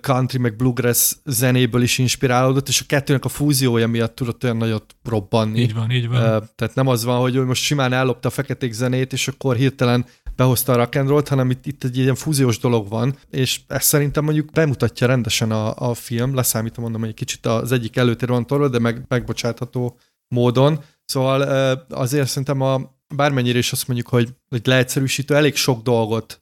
country 0.01 0.37
meg 0.37 0.55
bluegrass 0.55 1.15
zenéből 1.25 1.81
is 1.81 1.97
inspirálódott, 1.97 2.67
és 2.67 2.81
a 2.81 2.85
kettőnek 2.87 3.25
a 3.25 3.29
fúziója 3.29 3.87
miatt 3.87 4.15
tudott 4.15 4.43
olyan 4.43 4.57
nagyot 4.57 4.95
robbanni. 5.03 5.59
Így 5.59 5.73
van, 5.73 5.91
így 5.91 6.07
van. 6.07 6.19
Tehát 6.55 6.75
nem 6.75 6.87
az 6.87 7.03
van, 7.03 7.19
hogy 7.19 7.45
most 7.45 7.63
simán 7.63 7.93
ellopta 7.93 8.27
a 8.27 8.31
feketék 8.31 8.71
zenét, 8.71 9.13
és 9.13 9.27
akkor 9.27 9.55
hirtelen 9.55 10.05
behozta 10.41 10.73
a 10.73 10.75
rock 10.75 10.95
and 10.95 11.07
roll 11.09 11.23
hanem 11.29 11.49
itt, 11.49 11.65
itt 11.65 11.83
egy 11.83 11.97
ilyen 11.97 12.15
fúziós 12.15 12.59
dolog 12.59 12.89
van, 12.89 13.15
és 13.29 13.59
ezt 13.67 13.87
szerintem 13.87 14.23
mondjuk 14.23 14.51
bemutatja 14.51 15.07
rendesen 15.07 15.51
a, 15.51 15.89
a 15.89 15.93
film, 15.93 16.35
leszámítom 16.35 16.83
mondom, 16.83 17.01
hogy 17.01 17.09
egy 17.09 17.15
kicsit 17.15 17.45
az 17.45 17.71
egyik 17.71 17.95
előtér 17.95 18.29
van 18.29 18.47
torva, 18.47 18.67
de 18.67 18.79
meg, 18.79 19.05
megbocsátható 19.07 19.97
módon. 20.27 20.83
Szóval 21.05 21.41
azért 21.89 22.27
szerintem 22.27 22.61
a, 22.61 22.95
bármennyire 23.15 23.57
is 23.57 23.71
azt 23.71 23.87
mondjuk, 23.87 24.09
hogy, 24.09 24.29
hogy 24.49 24.61
leegyszerűsítő, 24.65 25.35
elég 25.35 25.55
sok 25.55 25.81
dolgot 25.81 26.41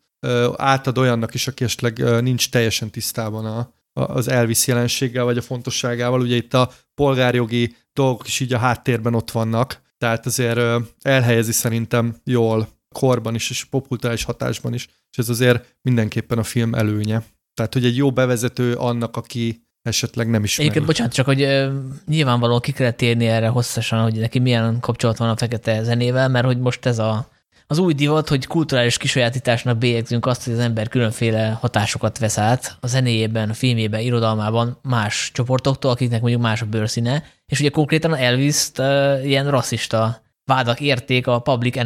átad 0.55 0.97
olyannak 0.97 1.33
is, 1.33 1.47
aki 1.47 1.63
esetleg 1.63 2.21
nincs 2.21 2.49
teljesen 2.49 2.89
tisztában 2.89 3.45
a, 3.45 3.73
az 3.93 4.27
Elvis 4.27 4.67
jelenséggel, 4.67 5.23
vagy 5.23 5.37
a 5.37 5.41
fontosságával. 5.41 6.21
Ugye 6.21 6.35
itt 6.35 6.53
a 6.53 6.71
polgárjogi 6.93 7.75
dolgok 7.93 8.27
is 8.27 8.39
így 8.39 8.53
a 8.53 8.57
háttérben 8.57 9.13
ott 9.13 9.31
vannak, 9.31 9.81
tehát 9.97 10.25
azért 10.25 10.59
elhelyezi 11.01 11.51
szerintem 11.51 12.15
jól 12.23 12.78
korban 12.95 13.35
is, 13.35 13.49
és 13.49 13.63
popultális 13.63 14.23
hatásban 14.23 14.73
is, 14.73 14.87
és 15.11 15.17
ez 15.17 15.29
azért 15.29 15.75
mindenképpen 15.81 16.37
a 16.37 16.43
film 16.43 16.73
előnye. 16.73 17.23
Tehát, 17.53 17.73
hogy 17.73 17.85
egy 17.85 17.95
jó 17.95 18.11
bevezető 18.11 18.73
annak, 18.73 19.17
aki 19.17 19.67
esetleg 19.81 20.29
nem 20.29 20.43
ismeri. 20.43 20.69
Egyébként, 20.69 20.85
bocsánat, 20.85 21.13
csak 21.13 21.25
hogy 21.25 21.41
uh, 21.41 21.73
nyilvánvalóan 22.07 22.59
ki 22.59 22.71
kellett 22.71 22.97
térni 22.97 23.27
erre 23.27 23.47
hosszasan, 23.47 24.01
hogy 24.01 24.13
neki 24.13 24.39
milyen 24.39 24.79
kapcsolat 24.79 25.17
van 25.17 25.29
a 25.29 25.37
fekete 25.37 25.83
zenével, 25.83 26.29
mert 26.29 26.45
hogy 26.45 26.59
most 26.59 26.85
ez 26.85 26.99
a, 26.99 27.29
az 27.67 27.77
új 27.77 27.93
divat, 27.93 28.29
hogy 28.29 28.47
kulturális 28.47 28.97
kisajátításnak 28.97 29.77
bélyegzünk 29.77 30.25
azt, 30.25 30.43
hogy 30.43 30.53
az 30.53 30.59
ember 30.59 30.87
különféle 30.87 31.49
hatásokat 31.49 32.17
vesz 32.17 32.37
át 32.37 32.77
a 32.79 32.87
zenéjében, 32.87 33.49
a 33.49 33.53
filmjében, 33.53 33.99
irodalmában 33.99 34.79
más 34.81 35.31
csoportoktól, 35.33 35.91
akiknek 35.91 36.21
mondjuk 36.21 36.41
más 36.41 36.61
a 36.61 36.65
bőrszíne, 36.65 37.23
és 37.45 37.59
ugye 37.59 37.69
konkrétan 37.69 38.15
Elvis-t 38.15 38.77
ilyen 39.23 39.49
rasszista 39.49 40.21
vádak 40.43 40.79
érték 40.79 41.27
a 41.27 41.39
Public 41.39 41.77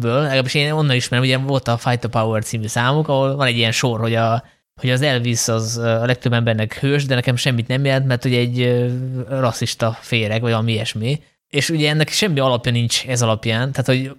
Enemy-ből, 0.00 0.22
legalábbis 0.22 0.54
én 0.54 0.72
onnan 0.72 0.96
ismerem, 0.96 1.24
ugye 1.24 1.38
volt 1.38 1.68
a 1.68 1.76
Fight 1.76 2.00
the 2.00 2.08
Power 2.08 2.44
című 2.44 2.66
számuk, 2.66 3.08
ahol 3.08 3.36
van 3.36 3.46
egy 3.46 3.56
ilyen 3.56 3.72
sor, 3.72 4.00
hogy 4.00 4.14
a 4.14 4.44
hogy 4.80 4.90
az 4.90 5.02
Elvis 5.02 5.48
az 5.48 5.76
a 5.76 6.06
legtöbb 6.06 6.32
embernek 6.32 6.78
hős, 6.78 7.04
de 7.04 7.14
nekem 7.14 7.36
semmit 7.36 7.68
nem 7.68 7.84
jelent, 7.84 8.06
mert 8.06 8.24
ugye 8.24 8.38
egy 8.38 8.86
rasszista 9.28 9.98
féreg, 10.00 10.40
vagy 10.40 10.50
valami 10.50 10.72
ilyesmi. 10.72 11.22
És 11.48 11.70
ugye 11.70 11.90
ennek 11.90 12.08
semmi 12.08 12.38
alapja 12.38 12.72
nincs 12.72 13.06
ez 13.06 13.22
alapján. 13.22 13.72
Tehát, 13.72 13.86
hogy... 13.86 14.12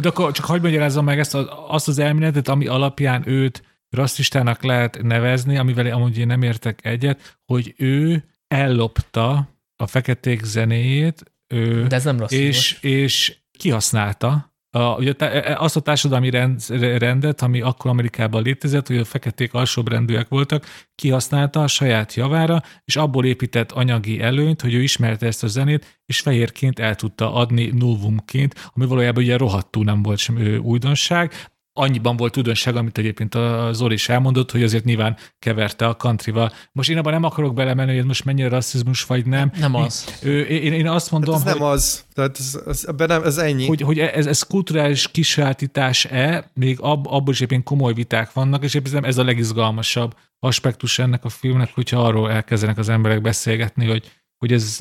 De 0.00 0.08
akkor 0.08 0.32
csak 0.32 0.44
hagyd 0.44 0.62
magyarázzam 0.62 1.04
meg 1.04 1.18
ezt, 1.18 1.38
azt 1.68 1.88
az 1.88 1.98
elméletet, 1.98 2.48
ami 2.48 2.66
alapján 2.66 3.22
őt 3.28 3.62
rasszistának 3.90 4.62
lehet 4.62 5.02
nevezni, 5.02 5.58
amivel 5.58 5.86
amúgy 5.86 6.18
én 6.18 6.26
nem 6.26 6.42
értek 6.42 6.84
egyet, 6.84 7.38
hogy 7.44 7.74
ő 7.76 8.24
ellopta 8.48 9.48
a 9.76 9.86
feketék 9.86 10.44
zenéjét, 10.44 11.32
ő, 11.48 11.86
De 11.86 11.96
ez 11.96 12.04
nem 12.04 12.24
és, 12.28 12.78
és 12.80 13.36
kihasználta, 13.58 14.51
a, 14.74 14.96
ugye 14.96 15.12
e, 15.18 15.24
e, 15.24 15.56
azt 15.58 15.76
a 15.76 15.80
társadalmi 15.80 16.30
rend, 16.30 16.68
rendet, 16.98 17.42
ami 17.42 17.60
akkor 17.60 17.90
Amerikában 17.90 18.42
létezett, 18.42 18.86
hogy 18.86 18.96
a 18.96 19.04
feketék 19.04 19.54
alsóbrendűek 19.54 20.28
voltak, 20.28 20.66
kihasználta 20.94 21.62
a 21.62 21.66
saját 21.66 22.14
javára, 22.14 22.62
és 22.84 22.96
abból 22.96 23.24
épített 23.24 23.72
anyagi 23.72 24.20
előnyt, 24.20 24.60
hogy 24.60 24.74
ő 24.74 24.82
ismerte 24.82 25.26
ezt 25.26 25.42
a 25.42 25.46
zenét, 25.46 26.00
és 26.06 26.20
fehérként 26.20 26.78
el 26.78 26.94
tudta 26.94 27.34
adni 27.34 27.66
novumként, 27.66 28.70
ami 28.74 28.86
valójában 28.86 29.22
ugye 29.22 29.36
rohadtul 29.36 29.84
nem 29.84 30.02
volt 30.02 30.18
sem 30.18 30.60
újdonság, 30.62 31.32
annyiban 31.72 32.16
volt 32.16 32.32
tudonság, 32.32 32.76
amit 32.76 32.98
egyébként 32.98 33.34
a 33.34 33.70
Zoli 33.72 33.94
is 33.94 34.08
elmondott, 34.08 34.50
hogy 34.50 34.62
azért 34.62 34.84
nyilván 34.84 35.16
keverte 35.38 35.86
a 35.86 35.96
countryval. 35.96 36.52
Most 36.72 36.90
én 36.90 36.98
abban 36.98 37.12
nem 37.12 37.24
akarok 37.24 37.54
belemenni, 37.54 37.90
hogy 37.90 37.98
ez 37.98 38.04
most 38.04 38.24
mennyire 38.24 38.48
rasszizmus 38.48 39.04
vagy 39.04 39.26
nem. 39.26 39.52
Nem 39.58 39.74
az. 39.74 40.18
Én, 40.24 40.44
én, 40.44 40.72
én 40.72 40.88
azt 40.88 41.10
mondom, 41.10 41.34
hát 41.34 41.46
ez 41.46 41.52
hogy... 41.52 41.60
nem 41.60 41.70
az. 41.70 42.04
Tehát 42.14 42.38
ez, 42.38 42.60
ez, 42.66 42.84
ebben 42.88 43.06
nem, 43.06 43.22
ez 43.24 43.38
ennyi. 43.38 43.66
Hogy, 43.66 43.80
hogy 43.80 43.98
ez, 43.98 44.26
ez 44.26 44.42
kulturális 44.42 45.10
kisátítás-e, 45.10 46.50
még 46.54 46.80
ab, 46.80 47.06
abból 47.06 47.32
is 47.32 47.40
éppen 47.40 47.62
komoly 47.62 47.92
viták 47.92 48.32
vannak, 48.32 48.64
és 48.64 48.74
éppen 48.74 49.04
ez 49.04 49.18
a 49.18 49.24
legizgalmasabb 49.24 50.16
aspektus 50.38 50.98
ennek 50.98 51.24
a 51.24 51.28
filmnek, 51.28 51.74
hogyha 51.74 52.04
arról 52.04 52.30
elkezdenek 52.30 52.78
az 52.78 52.88
emberek 52.88 53.20
beszélgetni, 53.20 53.86
hogy, 53.86 54.10
hogy 54.38 54.52
ez 54.52 54.78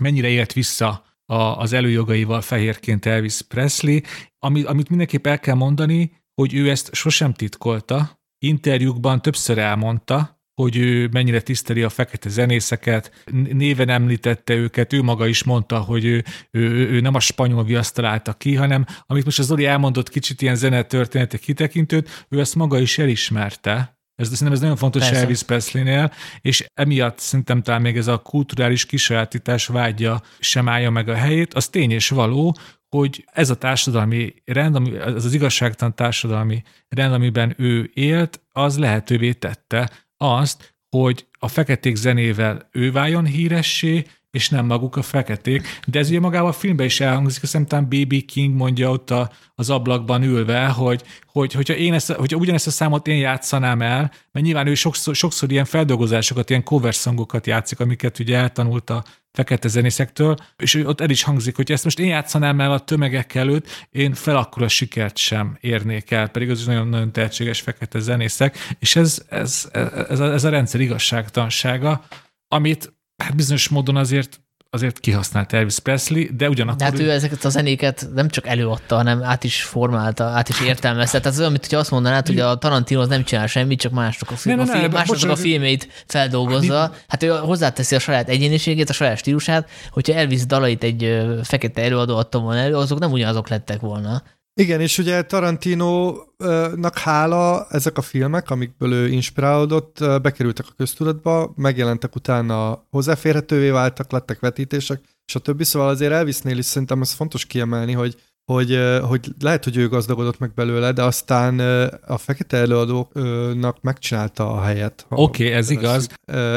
mennyire 0.00 0.28
élt 0.28 0.52
vissza 0.52 1.04
a, 1.26 1.34
az 1.34 1.72
előjogaival 1.72 2.40
fehérként 2.40 3.06
Elvis 3.06 3.40
Presley, 3.42 3.98
ami, 4.38 4.62
amit 4.62 4.88
mindenképp 4.88 5.26
el 5.26 5.38
kell 5.38 5.54
mondani, 5.54 6.21
hogy 6.34 6.54
ő 6.54 6.70
ezt 6.70 6.94
sosem 6.94 7.32
titkolta, 7.32 8.20
interjúkban 8.38 9.22
többször 9.22 9.58
elmondta, 9.58 10.40
hogy 10.54 10.76
ő 10.76 11.08
mennyire 11.12 11.40
tiszteli 11.40 11.82
a 11.82 11.88
fekete 11.88 12.28
zenészeket, 12.28 13.24
néven 13.52 13.88
említette 13.88 14.54
őket, 14.54 14.92
ő 14.92 15.02
maga 15.02 15.26
is 15.26 15.44
mondta, 15.44 15.78
hogy 15.78 16.04
ő, 16.04 16.24
ő, 16.50 16.88
ő 16.88 17.00
nem 17.00 17.14
a 17.14 17.20
spanyol 17.20 17.64
viaszt 17.64 17.94
találta 17.94 18.32
ki, 18.32 18.54
hanem 18.54 18.86
amit 19.06 19.24
most 19.24 19.38
az 19.38 19.46
Zoli 19.46 19.64
elmondott 19.64 20.08
kicsit 20.08 20.42
ilyen 20.42 20.56
zenetörténetek 20.56 21.40
kitekintőt, 21.40 22.26
ő 22.28 22.40
ezt 22.40 22.54
maga 22.54 22.78
is 22.78 22.98
elismerte, 22.98 24.00
ez, 24.14 24.28
szerintem 24.28 24.52
ez 24.52 24.60
nagyon 24.60 24.76
fontos 24.76 25.02
Persze. 25.02 25.20
Elvis 25.20 25.42
Presley-nél, 25.42 26.12
és 26.40 26.64
emiatt 26.74 27.18
szerintem 27.18 27.62
talán 27.62 27.80
még 27.80 27.96
ez 27.96 28.06
a 28.06 28.18
kulturális 28.18 28.86
kisajátítás 28.86 29.66
vágya 29.66 30.22
sem 30.38 30.68
állja 30.68 30.90
meg 30.90 31.08
a 31.08 31.14
helyét. 31.14 31.54
Az 31.54 31.68
tény 31.68 31.90
és 31.90 32.08
való, 32.08 32.56
hogy 32.96 33.24
ez 33.32 33.50
a 33.50 33.56
társadalmi 33.56 34.34
rend, 34.44 34.74
ami, 34.74 34.96
az 34.96 35.24
az 35.24 35.34
igazságtalan 35.34 35.94
társadalmi 35.94 36.62
rend, 36.88 37.12
amiben 37.12 37.54
ő 37.58 37.90
élt, 37.94 38.40
az 38.52 38.78
lehetővé 38.78 39.32
tette 39.32 39.90
azt, 40.16 40.74
hogy 40.88 41.26
a 41.38 41.48
feketék 41.48 41.96
zenével 41.96 42.68
ő 42.72 42.92
váljon 42.92 43.24
híressé, 43.24 44.06
és 44.32 44.48
nem 44.48 44.66
maguk 44.66 44.96
a 44.96 45.02
feketék. 45.02 45.80
De 45.86 45.98
ez 45.98 46.08
ugye 46.08 46.20
magában 46.20 46.48
a 46.48 46.52
filmben 46.52 46.86
is 46.86 47.00
elhangzik, 47.00 47.42
azt 47.42 47.56
hiszem 47.56 47.88
B.B. 47.88 48.24
King 48.24 48.54
mondja 48.54 48.90
ott 48.90 49.10
a, 49.10 49.30
az 49.54 49.70
ablakban 49.70 50.22
ülve, 50.22 50.66
hogy, 50.66 51.02
hogy 51.26 51.52
hogyha, 51.52 51.74
én 51.74 51.92
ezt, 51.92 52.12
hogyha 52.12 52.38
ugyanezt 52.38 52.66
a 52.66 52.70
számot 52.70 53.06
én 53.06 53.16
játszanám 53.16 53.82
el, 53.82 54.12
mert 54.32 54.46
nyilván 54.46 54.66
ő 54.66 54.74
sokszor, 54.74 55.14
sokszor 55.14 55.50
ilyen 55.50 55.64
feldolgozásokat, 55.64 56.50
ilyen 56.50 56.62
cover 56.62 56.92
songokat 56.92 57.46
játszik, 57.46 57.80
amiket 57.80 58.18
ugye 58.18 58.36
eltanult 58.36 58.90
a 58.90 59.04
fekete 59.32 59.68
zenészektől, 59.68 60.36
és 60.56 60.74
ott 60.74 61.00
el 61.00 61.10
is 61.10 61.22
hangzik, 61.22 61.56
hogy 61.56 61.72
ezt 61.72 61.84
most 61.84 61.98
én 61.98 62.06
játszanám 62.06 62.60
el 62.60 62.72
a 62.72 62.78
tömegek 62.78 63.34
előtt, 63.34 63.86
én 63.90 64.14
fel 64.14 64.36
akkor 64.36 64.70
sikert 64.70 65.16
sem 65.16 65.56
érnék 65.60 66.10
el, 66.10 66.28
pedig 66.28 66.50
az 66.50 66.58
is 66.58 66.64
nagyon-nagyon 66.64 67.12
tehetséges 67.12 67.60
fekete 67.60 67.98
zenészek, 67.98 68.58
és 68.78 68.96
ez, 68.96 69.22
ez, 69.28 69.68
ez, 69.72 69.92
ez, 70.08 70.20
a, 70.20 70.32
ez 70.32 70.44
a 70.44 70.48
rendszer 70.48 70.80
igazságtansága, 70.80 72.04
amit 72.48 72.92
hát 73.22 73.36
bizonyos 73.36 73.68
módon 73.68 73.96
azért 73.96 74.40
azért 74.74 74.98
kihasznált 74.98 75.52
Elvis 75.52 75.78
Presley, 75.78 76.26
de 76.36 76.48
ugyanakkor... 76.48 76.78
De 76.78 76.84
hát 76.84 76.98
ő 76.98 77.10
ezeket 77.10 77.44
a 77.44 77.48
zenéket 77.48 78.08
nem 78.14 78.28
csak 78.28 78.46
előadta, 78.46 78.96
hanem 78.96 79.22
át 79.22 79.44
is 79.44 79.62
formálta, 79.62 80.24
át 80.24 80.48
is 80.48 80.60
értelmezte. 80.60 81.18
Tehát 81.18 81.32
ez 81.32 81.38
olyan, 81.38 81.50
mint 81.50 81.66
hogy 81.66 81.78
azt 81.78 81.90
mondanád, 81.90 82.26
hogy 82.26 82.38
a 82.38 82.54
Tarantino 82.54 83.00
az 83.00 83.08
nem 83.08 83.24
csinál 83.24 83.46
semmit, 83.46 83.80
csak 83.80 83.92
mások 83.92 84.30
a, 84.30 84.36
film, 84.36 84.56
ne, 84.56 84.64
ne, 84.64 84.70
a, 84.70 84.74
film, 84.74 84.90
ne, 84.90 84.96
mások 84.96 85.30
a 85.30 85.36
filmét 85.36 86.04
feldolgozza. 86.06 86.94
Hát 87.08 87.22
ő 87.22 87.28
hozzáteszi 87.28 87.94
a 87.94 87.98
saját 87.98 88.28
egyéniségét, 88.28 88.88
a 88.88 88.92
saját 88.92 89.18
stílusát, 89.18 89.70
hogyha 89.90 90.14
Elvis 90.14 90.46
dalait 90.46 90.82
egy 90.82 91.26
fekete 91.42 91.82
előadó 91.82 92.16
adta 92.16 92.38
volna 92.38 92.60
elő, 92.60 92.76
azok 92.76 92.98
nem 92.98 93.12
ugyanazok 93.12 93.48
lettek 93.48 93.80
volna. 93.80 94.22
Igen, 94.54 94.80
és 94.80 94.98
ugye 94.98 95.22
Tarantino-nak 95.22 96.98
hála 96.98 97.66
ezek 97.70 97.98
a 97.98 98.02
filmek, 98.02 98.50
amikből 98.50 98.92
ő 98.92 99.08
inspirálódott, 99.08 99.98
bekerültek 100.22 100.66
a 100.68 100.74
köztudatba, 100.76 101.52
megjelentek 101.56 102.14
utána 102.14 102.86
hozzáférhetővé 102.90 103.70
váltak, 103.70 104.12
lettek 104.12 104.40
vetítések, 104.40 105.02
és 105.26 105.34
a 105.34 105.38
többi, 105.38 105.64
szóval 105.64 105.88
azért 105.88 106.12
Elvisnél 106.12 106.58
is 106.58 106.64
szerintem 106.64 107.00
ez 107.00 107.12
fontos 107.12 107.46
kiemelni, 107.46 107.92
hogy 107.92 108.16
hogy, 108.44 108.78
hogy 109.08 109.28
lehet, 109.40 109.64
hogy 109.64 109.76
ő 109.76 109.88
gazdagodott 109.88 110.38
meg 110.38 110.54
belőle, 110.54 110.92
de 110.92 111.02
aztán 111.02 111.58
a 112.06 112.18
fekete 112.18 112.56
előadónak 112.56 113.80
megcsinálta 113.80 114.52
a 114.52 114.62
helyet. 114.62 115.06
Oké, 115.08 115.44
okay, 115.44 115.56
ez 115.56 115.70
igaz. 115.70 116.08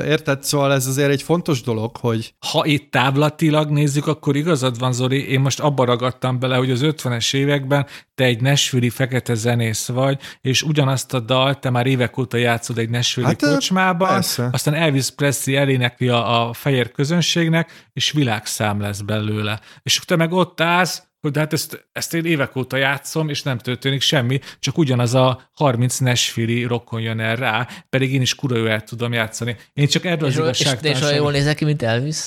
Érted? 0.05 0.43
Szóval 0.43 0.73
ez 0.73 0.88
azért 0.88 1.09
egy 1.09 1.21
fontos 1.21 1.61
dolog, 1.61 1.97
hogy... 1.97 2.36
Ha 2.51 2.65
itt 2.65 2.91
távlatilag 2.91 3.69
nézzük, 3.69 4.07
akkor 4.07 4.36
igazad 4.36 4.79
van, 4.79 4.93
Zori, 4.93 5.29
én 5.29 5.39
most 5.39 5.59
abba 5.59 5.86
ragadtam 5.86 6.39
bele, 6.39 6.55
hogy 6.55 6.71
az 6.71 6.79
50-es 6.83 7.33
években 7.36 7.86
te 8.15 8.23
egy 8.23 8.41
nesfüli 8.41 8.89
fekete 8.89 9.33
zenész 9.33 9.88
vagy, 9.88 10.19
és 10.41 10.63
ugyanazt 10.63 11.13
a 11.13 11.19
dalt 11.19 11.59
te 11.59 11.69
már 11.69 11.86
évek 11.86 12.17
óta 12.17 12.38
játszod 12.38 12.77
egy 12.77 12.89
nesfüli 12.89 13.27
hát, 13.27 13.41
kocsmába, 13.41 14.07
persze. 14.07 14.49
aztán 14.51 14.73
Elvis 14.73 15.09
Presley 15.09 15.55
elénekli 15.55 16.07
a, 16.07 16.47
a 16.47 16.53
fehér 16.53 16.91
közönségnek, 16.91 17.88
és 17.93 18.11
világszám 18.11 18.81
lesz 18.81 19.01
belőle. 19.01 19.59
És 19.83 19.99
te 19.99 20.15
meg 20.15 20.31
ott 20.31 20.61
állsz, 20.61 21.03
hogy 21.26 21.34
de 21.34 21.39
hát 21.39 21.53
ezt, 21.53 21.88
ezt 21.91 22.13
én 22.13 22.26
évek 22.26 22.55
óta 22.55 22.78
játszom, 22.78 23.30
és 23.30 23.43
nem 23.43 23.57
történik 23.57 24.01
semmi, 24.01 24.39
csak 24.59 24.78
ugyanaz 24.78 25.13
a 25.13 25.49
30 25.53 25.97
Nashville 25.97 26.67
rokon 26.67 27.01
jön 27.01 27.19
el 27.19 27.36
rá, 27.36 27.67
pedig 27.89 28.13
én 28.13 28.21
is 28.21 28.36
kurva 28.36 28.69
el 28.69 28.84
tudom 28.84 29.13
játszani. 29.13 29.55
Én 29.73 29.88
csak 29.88 30.05
erről 30.05 30.30
és, 30.30 30.38
az 30.38 30.59
És, 30.59 30.76
és 30.82 31.01
olyan 31.01 31.15
jól 31.15 31.32
nézek 31.32 31.55
ki, 31.55 31.65
mint 31.65 31.82
Elvis? 31.82 32.17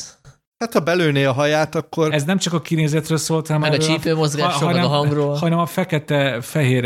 Hát 0.58 0.72
ha 0.72 0.80
belőné 0.80 1.24
a 1.24 1.32
haját, 1.32 1.74
akkor... 1.74 2.14
Ez 2.14 2.24
nem 2.24 2.38
csak 2.38 2.52
a 2.52 2.60
kinézetről 2.60 3.18
szólt, 3.18 3.46
hanem 3.46 3.62
meg 3.62 3.72
a 3.72 3.78
csípőmozgásról, 3.78 4.72
meg 4.72 4.84
a 4.84 4.88
hangról. 4.88 5.34
Hanem 5.34 5.58
a 5.58 5.66
fekete-fehér 5.66 6.84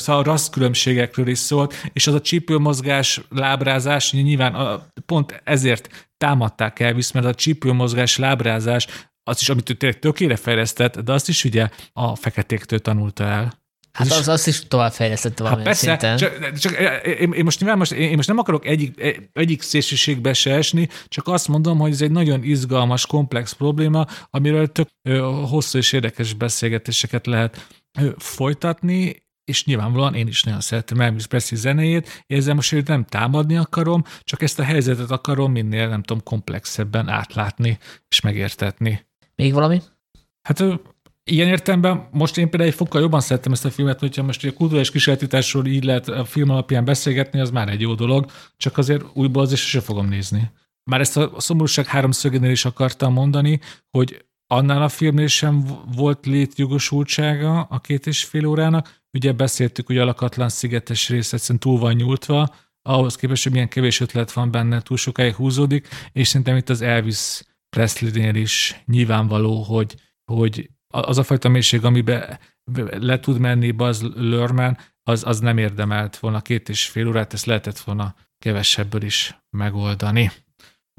szóval 0.00 0.22
a 0.22 0.24
rassz 0.24 0.48
különbségekről 0.48 1.28
is 1.28 1.38
szólt, 1.38 1.74
és 1.92 2.06
az 2.06 2.14
a 2.14 2.20
csípőmozgás, 2.20 3.20
lábrázás, 3.28 4.12
nyilván 4.12 4.80
pont 5.06 5.40
ezért 5.44 6.10
támadták 6.16 6.80
Elvis, 6.80 7.12
mert 7.12 7.26
a 7.26 7.34
csípőmozgás, 7.34 8.16
lábrázás 8.16 8.86
az 9.24 9.40
is, 9.40 9.48
amit 9.48 9.70
ő 9.70 9.74
tényleg 9.74 9.98
tökére 9.98 10.36
fejlesztett, 10.36 10.98
de 10.98 11.12
azt 11.12 11.28
is 11.28 11.44
ugye 11.44 11.68
a 11.92 12.16
feketéktől 12.16 12.78
tanulta 12.78 13.24
el. 13.24 13.62
Hát 13.92 14.10
az, 14.10 14.28
azt 14.28 14.46
is 14.46 14.66
tovább 14.68 14.92
fejlesztett 14.92 15.38
valamilyen 15.38 15.66
hát 15.66 15.80
persze, 15.80 16.16
szinten. 16.16 16.16
Csak, 16.16 16.58
csak 16.58 16.72
én, 17.20 17.32
én, 17.32 17.44
most 17.44 17.60
nyilván 17.60 17.78
most, 17.78 17.92
én 17.92 18.16
most 18.16 18.28
nem 18.28 18.38
akarok 18.38 18.66
egyik, 18.66 19.22
egyik 19.32 19.62
szélsőségbe 19.62 20.32
se 20.32 20.54
esni, 20.54 20.88
csak 21.08 21.28
azt 21.28 21.48
mondom, 21.48 21.78
hogy 21.78 21.90
ez 21.90 22.00
egy 22.00 22.10
nagyon 22.10 22.42
izgalmas, 22.42 23.06
komplex 23.06 23.52
probléma, 23.52 24.06
amiről 24.30 24.72
tök 24.72 24.88
hosszú 25.48 25.78
és 25.78 25.92
érdekes 25.92 26.32
beszélgetéseket 26.32 27.26
lehet 27.26 27.66
folytatni, 28.16 29.22
és 29.44 29.64
nyilvánvalóan 29.64 30.14
én 30.14 30.26
is 30.26 30.42
nagyon 30.42 30.60
szeretem 30.60 31.00
Elvis 31.00 31.26
Presley 31.26 31.60
zenéjét, 31.60 32.24
ezzel 32.26 32.54
most 32.54 32.70
hogy 32.70 32.86
nem 32.86 33.04
támadni 33.04 33.56
akarom, 33.56 34.04
csak 34.20 34.42
ezt 34.42 34.58
a 34.58 34.62
helyzetet 34.62 35.10
akarom 35.10 35.52
minél, 35.52 35.88
nem 35.88 36.02
tudom, 36.02 36.22
komplexebben 36.22 37.08
átlátni 37.08 37.78
és 38.08 38.20
megértetni. 38.20 39.06
Még 39.36 39.52
valami? 39.52 39.80
Hát 40.42 40.64
ilyen 41.24 41.48
értelemben 41.48 42.08
most 42.12 42.38
én 42.38 42.48
például 42.50 42.70
egy 42.70 42.76
fokkal 42.76 43.00
jobban 43.00 43.20
szerettem 43.20 43.52
ezt 43.52 43.64
a 43.64 43.70
filmet, 43.70 44.00
hogyha 44.00 44.22
most 44.22 44.44
a 44.44 44.52
kulturális 44.52 44.90
kísérletításról 44.90 45.66
így 45.66 45.84
lehet 45.84 46.08
a 46.08 46.24
film 46.24 46.50
alapján 46.50 46.84
beszélgetni, 46.84 47.40
az 47.40 47.50
már 47.50 47.68
egy 47.68 47.80
jó 47.80 47.94
dolog, 47.94 48.30
csak 48.56 48.78
azért 48.78 49.04
újból 49.14 49.42
azért 49.42 49.60
se 49.60 49.80
fogom 49.80 50.08
nézni. 50.08 50.50
Már 50.90 51.00
ezt 51.00 51.16
a 51.16 51.40
szomorúság 51.40 51.86
háromszögénél 51.86 52.50
is 52.50 52.64
akartam 52.64 53.12
mondani, 53.12 53.60
hogy 53.90 54.24
annál 54.46 54.82
a 54.82 54.88
filmnél 54.88 55.26
sem 55.26 55.64
volt 55.96 56.26
létjogosultsága 56.26 57.60
a 57.62 57.78
két 57.78 58.06
és 58.06 58.24
fél 58.24 58.46
órának. 58.46 59.02
Ugye 59.12 59.32
beszéltük, 59.32 59.86
hogy 59.86 59.98
a 59.98 60.04
lakatlan 60.04 60.48
szigetes 60.48 61.08
rész 61.08 61.32
egyszerűen 61.32 61.60
túl 61.60 61.78
van 61.78 61.94
nyújtva, 61.94 62.54
ahhoz 62.82 63.16
képest, 63.16 63.42
hogy 63.42 63.52
milyen 63.52 63.68
kevés 63.68 64.00
ötlet 64.00 64.32
van 64.32 64.50
benne, 64.50 64.80
túl 64.80 64.96
sokáig 64.96 65.34
húzódik, 65.34 65.88
és 66.12 66.28
szerintem 66.28 66.56
itt 66.56 66.68
az 66.68 66.80
Elvis 66.80 67.42
Presley-nél 67.74 68.34
is 68.34 68.82
nyilvánvaló, 68.86 69.62
hogy, 69.62 69.94
hogy 70.32 70.70
az 70.86 71.18
a 71.18 71.22
fajta 71.22 71.48
mélység, 71.48 71.84
amiben 71.84 72.38
le 72.90 73.20
tud 73.20 73.38
menni 73.38 73.70
Buzz 73.70 74.02
Lörman, 74.14 74.78
az, 75.02 75.24
az 75.26 75.40
nem 75.40 75.58
érdemelt 75.58 76.18
volna 76.18 76.40
két 76.40 76.68
és 76.68 76.86
fél 76.86 77.08
órát, 77.08 77.32
ezt 77.32 77.44
lehetett 77.44 77.78
volna 77.78 78.14
kevesebből 78.38 79.02
is 79.02 79.38
megoldani. 79.50 80.30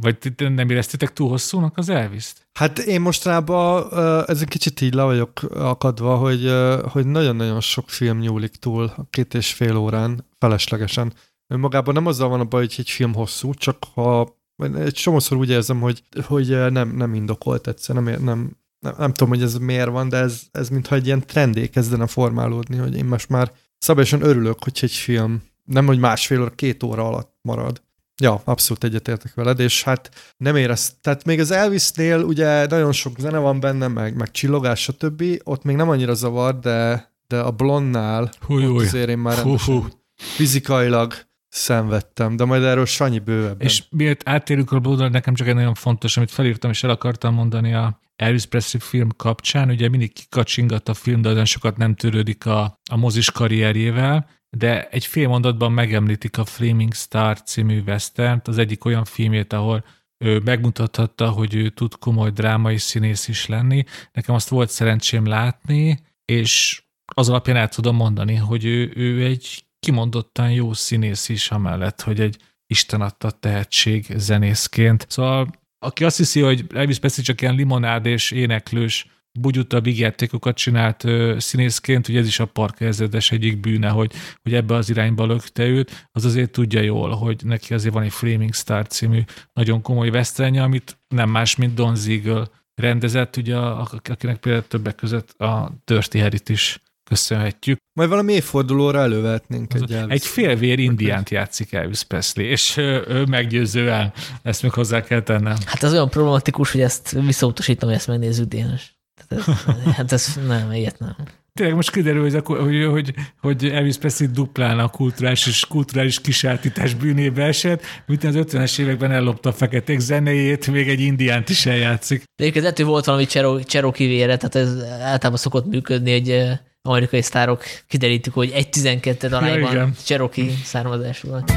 Vagy 0.01 0.17
nem 0.37 0.69
éreztétek 0.69 1.13
túl 1.13 1.29
hosszúnak 1.29 1.77
az 1.77 1.89
elvis 1.89 2.33
-t? 2.33 2.47
Hát 2.59 2.77
én 2.77 3.01
mostanában 3.01 3.93
ez 4.27 4.41
egy 4.41 4.47
kicsit 4.47 4.81
így 4.81 4.93
le 4.93 5.03
vagyok 5.03 5.43
akadva, 5.53 6.15
hogy, 6.15 6.51
hogy 6.91 7.05
nagyon-nagyon 7.05 7.61
sok 7.61 7.89
film 7.89 8.19
nyúlik 8.19 8.55
túl 8.55 8.93
a 8.97 9.05
két 9.09 9.33
és 9.33 9.53
fél 9.53 9.75
órán 9.75 10.27
feleslegesen. 10.37 11.13
Önmagában 11.53 11.93
nem 11.93 12.05
azzal 12.05 12.29
van 12.29 12.39
a 12.39 12.45
baj, 12.45 12.61
hogy 12.61 12.75
egy 12.77 12.89
film 12.89 13.13
hosszú, 13.13 13.53
csak 13.53 13.83
ha 13.93 14.43
egy 14.57 14.93
csomószor 14.93 15.37
úgy 15.37 15.49
érzem, 15.49 15.79
hogy, 15.79 16.03
hogy 16.25 16.71
nem, 16.71 16.95
nem 16.95 17.13
indokolt 17.13 17.67
egyszer, 17.67 17.95
nem, 17.95 18.03
nem, 18.03 18.57
nem, 18.79 18.95
nem 18.97 19.13
tudom, 19.13 19.29
hogy 19.29 19.41
ez 19.41 19.57
miért 19.57 19.89
van, 19.89 20.09
de 20.09 20.17
ez, 20.17 20.41
ez 20.51 20.69
mintha 20.69 20.95
egy 20.95 21.05
ilyen 21.05 21.25
trendé 21.27 21.67
kezdene 21.67 22.07
formálódni, 22.07 22.77
hogy 22.77 22.95
én 22.95 23.05
most 23.05 23.29
már 23.29 23.51
szabályosan 23.77 24.21
örülök, 24.21 24.63
hogy 24.63 24.79
egy 24.81 24.91
film 24.91 25.43
nem, 25.63 25.85
hogy 25.85 25.99
másfél 25.99 26.41
óra, 26.41 26.49
két 26.49 26.83
óra 26.83 27.07
alatt 27.07 27.35
marad. 27.41 27.83
Ja, 28.21 28.41
abszolút 28.43 28.83
egyetértek 28.83 29.33
veled, 29.33 29.59
és 29.59 29.83
hát 29.83 30.09
nem 30.37 30.55
érez, 30.55 30.95
tehát 31.01 31.25
még 31.25 31.39
az 31.39 31.51
Elvisnél 31.51 32.21
ugye 32.21 32.65
nagyon 32.65 32.91
sok 32.91 33.19
zene 33.19 33.37
van 33.37 33.59
benne, 33.59 33.87
meg, 33.87 34.15
meg 34.15 34.31
csillogás, 34.31 34.81
stb. 34.81 35.23
Ott 35.43 35.63
még 35.63 35.75
nem 35.75 35.89
annyira 35.89 36.13
zavar, 36.13 36.59
de, 36.59 37.11
de 37.27 37.39
a 37.39 37.51
Blonnál 37.51 38.31
azért 38.75 39.09
én 39.09 39.17
már 39.17 39.37
hú, 39.37 39.57
hú. 39.57 39.85
fizikailag 40.15 41.13
szenvedtem, 41.55 42.35
de 42.35 42.45
majd 42.45 42.63
erről 42.63 42.85
Sanyi 42.85 43.19
bővebben. 43.19 43.67
És 43.67 43.83
miért 43.89 44.29
áttérünk 44.29 44.71
a 44.71 44.79
Blondnál, 44.79 45.09
nekem 45.09 45.33
csak 45.33 45.47
egy 45.47 45.55
nagyon 45.55 45.73
fontos, 45.73 46.17
amit 46.17 46.31
felírtam, 46.31 46.71
és 46.71 46.83
el 46.83 46.89
akartam 46.89 47.33
mondani 47.33 47.73
a 47.73 47.99
Elvis 48.15 48.45
Presley 48.45 48.81
film 48.81 49.09
kapcsán, 49.17 49.69
ugye 49.69 49.89
mindig 49.89 50.13
kikacsingat 50.13 50.89
a 50.89 50.93
film, 50.93 51.21
de 51.21 51.29
olyan 51.29 51.45
sokat 51.45 51.77
nem 51.77 51.95
törődik 51.95 52.45
a, 52.45 52.79
a 52.91 52.97
mozis 52.97 53.31
karrierjével, 53.31 54.29
de 54.49 54.87
egy 54.89 55.05
fél 55.05 55.27
mondatban 55.27 55.71
megemlítik 55.71 56.37
a 56.37 56.45
Flaming 56.45 56.93
Star 56.93 57.41
című 57.41 57.81
western 57.87 58.41
az 58.43 58.57
egyik 58.57 58.85
olyan 58.85 59.05
filmét, 59.05 59.53
ahol 59.53 59.83
ő 60.17 60.39
megmutathatta, 60.39 61.29
hogy 61.29 61.55
ő 61.55 61.69
tud 61.69 61.95
komoly 61.95 62.31
drámai 62.31 62.77
színész 62.77 63.27
is 63.27 63.45
lenni. 63.47 63.83
Nekem 64.11 64.35
azt 64.35 64.49
volt 64.49 64.69
szerencsém 64.69 65.25
látni, 65.25 65.99
és 66.25 66.83
az 67.15 67.29
alapján 67.29 67.57
el 67.57 67.69
tudom 67.69 67.95
mondani, 67.95 68.35
hogy 68.35 68.65
ő, 68.65 68.91
ő 68.95 69.23
egy 69.25 69.64
kimondottan 69.79 70.51
jó 70.51 70.73
színész 70.73 71.29
is, 71.29 71.51
amellett, 71.51 72.01
hogy 72.01 72.19
egy 72.19 72.37
Isten 72.67 73.01
adta 73.01 73.31
tehetség 73.31 74.05
zenészként. 74.15 75.05
Szóval 75.09 75.63
aki 75.79 76.03
azt 76.03 76.17
hiszi, 76.17 76.41
hogy 76.41 76.65
Elvis 76.73 76.99
Presley 76.99 77.25
csak 77.25 77.41
ilyen 77.41 77.55
limonád 77.55 78.05
és 78.05 78.31
éneklős 78.31 79.07
bugyuta 79.39 79.81
vígjátékokat 79.81 80.55
csinált 80.55 81.03
ö, 81.03 81.35
színészként, 81.39 82.07
ugye 82.07 82.19
ez 82.19 82.27
is 82.27 82.39
a 82.39 82.45
parkezredes 82.45 83.31
egyik 83.31 83.59
bűne, 83.59 83.89
hogy, 83.89 84.13
hogy 84.41 84.53
ebbe 84.53 84.75
az 84.75 84.89
irányba 84.89 85.25
lökte 85.25 85.63
őt, 85.65 86.07
az 86.11 86.25
azért 86.25 86.51
tudja 86.51 86.81
jól, 86.81 87.09
hogy 87.09 87.41
neki 87.43 87.73
azért 87.73 87.93
van 87.93 88.03
egy 88.03 88.13
Flaming 88.13 88.53
Star 88.53 88.87
című 88.87 89.21
nagyon 89.53 89.81
komoly 89.81 90.09
vesztrenye, 90.09 90.63
amit 90.63 90.97
nem 91.07 91.29
más, 91.29 91.55
mint 91.55 91.73
Don 91.73 91.95
Ziegel 91.95 92.51
rendezett, 92.75 93.37
ugye, 93.37 93.57
akinek 93.57 94.37
például 94.37 94.67
többek 94.67 94.95
között 94.95 95.31
a 95.31 95.71
Dirty 95.85 96.19
Harry-t 96.19 96.49
is 96.49 96.79
köszönhetjük. 97.09 97.77
Majd 97.93 98.09
valami 98.09 98.33
évfordulóra 98.33 98.99
elővetnénk 98.99 99.73
egy 99.73 99.91
Elvis. 99.91 100.13
Egy 100.13 100.25
félvér 100.25 100.79
indiánt 100.79 101.29
játszik 101.29 101.73
Elvis 101.73 102.03
Presley, 102.03 102.45
és 102.45 102.77
ő 102.77 103.25
meggyőzően, 103.29 104.13
ezt 104.43 104.61
még 104.61 104.71
hozzá 104.71 105.01
kell 105.01 105.21
tennem. 105.21 105.55
Hát 105.65 105.83
az 105.83 105.93
olyan 105.93 106.09
problematikus, 106.09 106.71
hogy 106.71 106.81
ezt 106.81 107.11
visszautasítom, 107.11 107.89
hogy 107.89 107.97
ezt 107.97 108.07
megnézzük 108.07 108.47
Dénes. 108.47 108.97
Ez, 109.27 109.43
hát 109.97 110.11
ez 110.11 110.39
nem, 110.47 110.71
ilyet 110.71 110.99
nem. 110.99 111.15
Tényleg 111.53 111.75
most 111.75 111.91
kiderül, 111.91 112.21
hogy, 112.21 112.43
hogy, 112.45 112.85
hogy, 112.85 113.13
hogy 113.41 113.65
Elvis 113.65 113.97
Presley 113.97 114.31
duplán 114.31 114.79
a 114.79 114.87
kulturális 114.87 115.47
és 115.47 115.65
kulturális 115.65 116.21
kisátítás 116.21 116.93
bűnébe 116.93 117.43
esett, 117.43 117.83
mint 118.05 118.23
az 118.23 118.35
50-es 118.37 118.79
években 118.79 119.11
ellopta 119.11 119.49
a 119.49 119.53
feketék 119.53 119.99
zenéjét, 119.99 120.67
még 120.67 120.89
egy 120.89 120.99
indiánt 120.99 121.49
is 121.49 121.65
eljátszik. 121.65 122.23
De 122.35 122.45
egyébként 122.45 122.77
volt 122.87 123.05
valami 123.05 123.25
Cherokee 123.65 124.07
vére, 124.07 124.37
tehát 124.37 124.55
ez 124.55 124.83
általában 124.83 125.37
szokott 125.37 125.65
működni, 125.65 126.11
hogy 126.11 126.59
amerikai 126.85 127.21
sztárok 127.21 127.63
kiderítük, 127.87 128.33
hogy 128.33 128.51
1-12 128.55 129.31
arányban 129.31 129.75
ja, 129.75 129.89
Cherokee 130.03 130.49
származás 130.63 131.21
volt. 131.21 131.51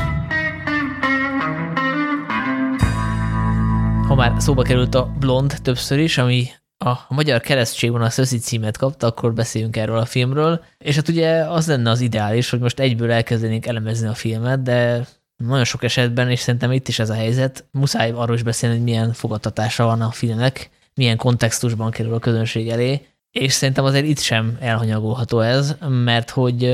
Ha 4.06 4.14
már 4.14 4.32
szóba 4.38 4.62
került 4.62 4.94
a 4.94 5.12
blond 5.18 5.54
többször 5.62 5.98
is, 5.98 6.18
ami 6.18 6.48
a 6.84 6.94
magyar 7.08 7.40
keresztségvonal 7.40 8.10
Szöszi 8.10 8.38
címet 8.38 8.76
kapta, 8.76 9.06
akkor 9.06 9.34
beszéljünk 9.34 9.76
erről 9.76 9.98
a 9.98 10.04
filmről. 10.04 10.64
És 10.78 10.94
hát 10.94 11.08
ugye 11.08 11.44
az 11.44 11.66
lenne 11.66 11.90
az 11.90 12.00
ideális, 12.00 12.50
hogy 12.50 12.60
most 12.60 12.80
egyből 12.80 13.12
elkezdenénk 13.12 13.66
elemezni 13.66 14.06
a 14.06 14.14
filmet, 14.14 14.62
de 14.62 15.06
nagyon 15.36 15.64
sok 15.64 15.82
esetben, 15.82 16.30
és 16.30 16.40
szerintem 16.40 16.72
itt 16.72 16.88
is 16.88 16.98
ez 16.98 17.10
a 17.10 17.14
helyzet, 17.14 17.64
muszáj 17.70 18.10
arról 18.10 18.36
is 18.36 18.42
beszélni, 18.42 18.76
hogy 18.76 18.84
milyen 18.84 19.12
fogadtatása 19.12 19.84
van 19.84 20.00
a 20.00 20.10
filmnek, 20.10 20.70
milyen 20.94 21.16
kontextusban 21.16 21.90
kerül 21.90 22.14
a 22.14 22.18
közönség 22.18 22.68
elé, 22.68 23.06
és 23.30 23.52
szerintem 23.52 23.84
azért 23.84 24.06
itt 24.06 24.20
sem 24.20 24.56
elhanyagolható 24.60 25.40
ez, 25.40 25.76
mert 25.88 26.30
hogy 26.30 26.64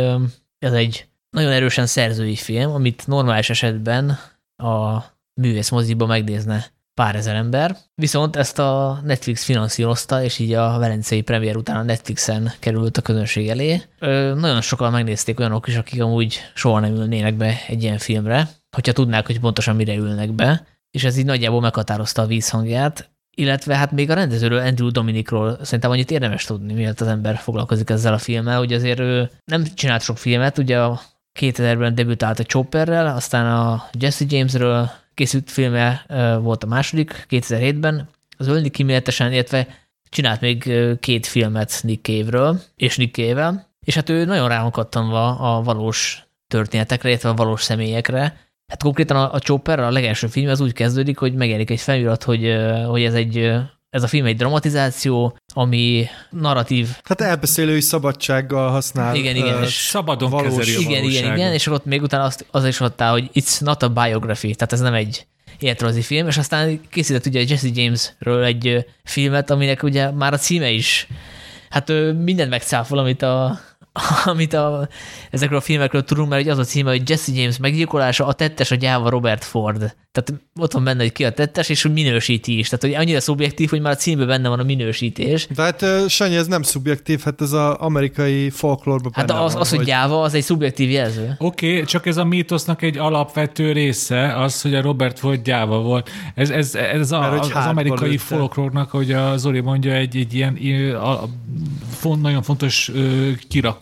ez 0.58 0.72
egy 0.72 1.06
nagyon 1.30 1.52
erősen 1.52 1.86
szerzői 1.86 2.36
film, 2.36 2.70
amit 2.70 3.06
normális 3.06 3.50
esetben 3.50 4.18
a 4.56 5.02
művész 5.40 5.70
moziba 5.70 6.06
megnézne 6.06 6.72
pár 6.94 7.16
ezer 7.16 7.34
ember. 7.34 7.76
Viszont 7.94 8.36
ezt 8.36 8.58
a 8.58 9.00
Netflix 9.04 9.44
finanszírozta, 9.44 10.22
és 10.22 10.38
így 10.38 10.52
a 10.52 10.78
velencei 10.78 11.22
premier 11.22 11.56
után 11.56 11.76
a 11.76 11.82
Netflixen 11.82 12.52
került 12.58 12.96
a 12.96 13.02
közönség 13.02 13.48
elé. 13.48 13.82
Ö, 13.98 14.34
nagyon 14.34 14.60
sokan 14.60 14.92
megnézték 14.92 15.38
olyanok 15.38 15.68
is, 15.68 15.76
akik 15.76 16.02
amúgy 16.02 16.40
soha 16.54 16.80
nem 16.80 16.94
ülnének 16.94 17.34
be 17.34 17.54
egy 17.66 17.82
ilyen 17.82 17.98
filmre, 17.98 18.48
hogyha 18.76 18.92
tudnák, 18.92 19.26
hogy 19.26 19.40
pontosan 19.40 19.76
mire 19.76 19.94
ülnek 19.94 20.32
be, 20.32 20.66
és 20.90 21.04
ez 21.04 21.16
így 21.16 21.24
nagyjából 21.24 21.60
meghatározta 21.60 22.22
a 22.22 22.26
vízhangját, 22.26 23.13
illetve 23.34 23.76
hát 23.76 23.92
még 23.92 24.10
a 24.10 24.14
rendezőről, 24.14 24.58
Andrew 24.58 24.90
Dominikról 24.90 25.58
szerintem 25.62 25.90
annyit 25.90 26.10
érdemes 26.10 26.44
tudni, 26.44 26.72
mielőtt 26.72 27.00
az 27.00 27.06
ember 27.06 27.36
foglalkozik 27.36 27.90
ezzel 27.90 28.12
a 28.12 28.18
filmmel, 28.18 28.58
hogy 28.58 28.72
azért 28.72 28.98
ő 28.98 29.30
nem 29.44 29.64
csinált 29.74 30.02
sok 30.02 30.18
filmet, 30.18 30.58
ugye 30.58 30.80
a 30.80 31.00
2000-ben 31.40 31.94
debütált 31.94 32.38
a 32.38 32.44
Chopperrel, 32.44 33.06
aztán 33.06 33.46
a 33.46 33.88
Jesse 33.98 34.24
Jamesről 34.28 34.90
készült 35.14 35.50
filme 35.50 36.06
volt 36.40 36.64
a 36.64 36.66
második, 36.66 37.26
2007-ben, 37.30 38.08
az 38.36 38.46
ölni 38.46 38.68
kíméletesen, 38.68 39.32
illetve 39.32 39.66
csinált 40.08 40.40
még 40.40 40.72
két 41.00 41.26
filmet 41.26 41.80
Nick 41.82 42.04
Cave-ről, 42.04 42.60
és 42.76 42.96
Nick 42.96 43.14
Cave-vel, 43.14 43.66
és 43.84 43.94
hát 43.94 44.08
ő 44.08 44.24
nagyon 44.24 44.48
rá 44.48 44.62
a 44.62 45.62
valós 45.62 46.26
történetekre, 46.48 47.08
illetve 47.08 47.28
a 47.28 47.34
valós 47.34 47.62
személyekre. 47.62 48.36
Hát 48.66 48.82
konkrétan 48.82 49.16
a, 49.16 49.32
a 49.32 49.38
Chopper, 49.38 49.78
a 49.78 49.90
legelső 49.90 50.26
film 50.26 50.48
az 50.48 50.60
úgy 50.60 50.72
kezdődik, 50.72 51.18
hogy 51.18 51.34
megjelenik 51.34 51.70
egy 51.70 51.80
felirat, 51.80 52.22
hogy, 52.22 52.56
hogy 52.86 53.02
ez 53.02 53.14
egy 53.14 53.52
ez 53.94 54.02
a 54.02 54.06
film 54.06 54.26
egy 54.26 54.36
dramatizáció, 54.36 55.36
ami 55.52 56.06
narratív. 56.30 56.88
Hát 57.04 57.20
elbeszélői 57.20 57.80
szabadsággal 57.80 58.70
használ. 58.70 59.14
Igen, 59.14 59.36
igen. 59.36 59.62
És 59.62 59.72
szabadon 59.72 60.30
valós, 60.30 60.56
kezeli 60.56 60.76
a 60.76 60.78
Igen, 60.78 61.04
igen, 61.04 61.36
igen, 61.36 61.52
és 61.52 61.66
ott 61.66 61.84
még 61.84 62.02
utána 62.02 62.24
azt, 62.24 62.46
az 62.50 62.66
is 62.66 62.80
ott 62.80 63.00
áll, 63.00 63.10
hogy 63.10 63.30
it's 63.34 63.60
not 63.60 63.82
a 63.82 63.88
biography, 63.88 64.54
tehát 64.54 64.72
ez 64.72 64.80
nem 64.80 64.94
egy 64.94 65.26
életrajzi 65.58 66.02
film, 66.02 66.26
és 66.26 66.36
aztán 66.36 66.80
készített 66.90 67.26
ugye 67.26 67.44
Jesse 67.46 67.68
Jamesről 67.74 68.44
egy 68.44 68.86
filmet, 69.04 69.50
aminek 69.50 69.82
ugye 69.82 70.10
már 70.10 70.32
a 70.32 70.38
címe 70.38 70.70
is, 70.70 71.06
hát 71.70 71.88
mindent 72.24 72.50
megcáfol, 72.50 72.98
amit 72.98 73.22
a, 73.22 73.60
amit 74.24 74.52
a, 74.52 74.88
ezekről 75.30 75.58
a 75.58 75.62
filmekről 75.62 76.04
tudunk, 76.04 76.28
mert 76.28 76.48
az 76.48 76.58
a 76.58 76.64
címe, 76.64 76.90
hogy 76.90 77.10
Jesse 77.10 77.32
James 77.34 77.58
meggyilkolása, 77.58 78.26
a 78.26 78.32
tettes 78.32 78.70
a 78.70 78.74
gyáva 78.74 79.08
Robert 79.08 79.44
Ford. 79.44 79.94
Tehát 80.12 80.42
ott 80.60 80.72
van 80.72 80.84
benne, 80.84 81.02
hogy 81.02 81.12
ki 81.12 81.24
a 81.24 81.32
tettes, 81.32 81.68
és 81.68 81.82
hogy 81.82 81.92
minősíti 81.92 82.58
is. 82.58 82.68
Tehát 82.68 82.84
hogy 82.84 82.94
annyira 82.94 83.20
szubjektív, 83.20 83.70
hogy 83.70 83.80
már 83.80 83.92
a 83.92 83.96
címben 83.96 84.26
benne 84.26 84.48
van 84.48 84.58
a 84.58 84.62
minősítés. 84.62 85.46
De 85.54 85.62
hát 85.62 86.08
Sanyi, 86.08 86.36
ez 86.36 86.46
nem 86.46 86.62
szubjektív, 86.62 87.20
hát 87.20 87.40
ez 87.40 87.52
az 87.52 87.74
amerikai 87.78 88.50
folklórban 88.50 89.12
Hát 89.14 89.30
az, 89.30 89.52
van, 89.52 89.60
az, 89.60 89.70
hogy 89.70 89.84
gyáva, 89.84 90.22
az 90.22 90.34
egy 90.34 90.42
szubjektív 90.42 90.90
jelző. 90.90 91.34
Oké, 91.38 91.72
okay, 91.72 91.84
csak 91.84 92.06
ez 92.06 92.16
a 92.16 92.24
mítosznak 92.24 92.82
egy 92.82 92.98
alapvető 92.98 93.72
része, 93.72 94.36
az, 94.36 94.62
hogy 94.62 94.74
a 94.74 94.80
Robert 94.80 95.18
Ford 95.18 95.42
gyáva 95.42 95.80
volt. 95.80 96.10
Ez, 96.34 96.50
ez, 96.50 96.74
ez 96.74 97.12
a, 97.12 97.20
Mert, 97.20 97.40
az, 97.40 97.50
az 97.54 97.66
amerikai 97.66 98.16
folklórnak, 98.16 98.90
hogy 98.90 99.12
a 99.12 99.36
Zoli 99.36 99.60
mondja, 99.60 99.92
egy, 99.92 100.16
egy 100.16 100.34
ilyen 100.34 100.58
a, 100.94 101.22
a, 101.22 101.28
font, 101.90 102.22
nagyon 102.22 102.42
fontos 102.42 102.90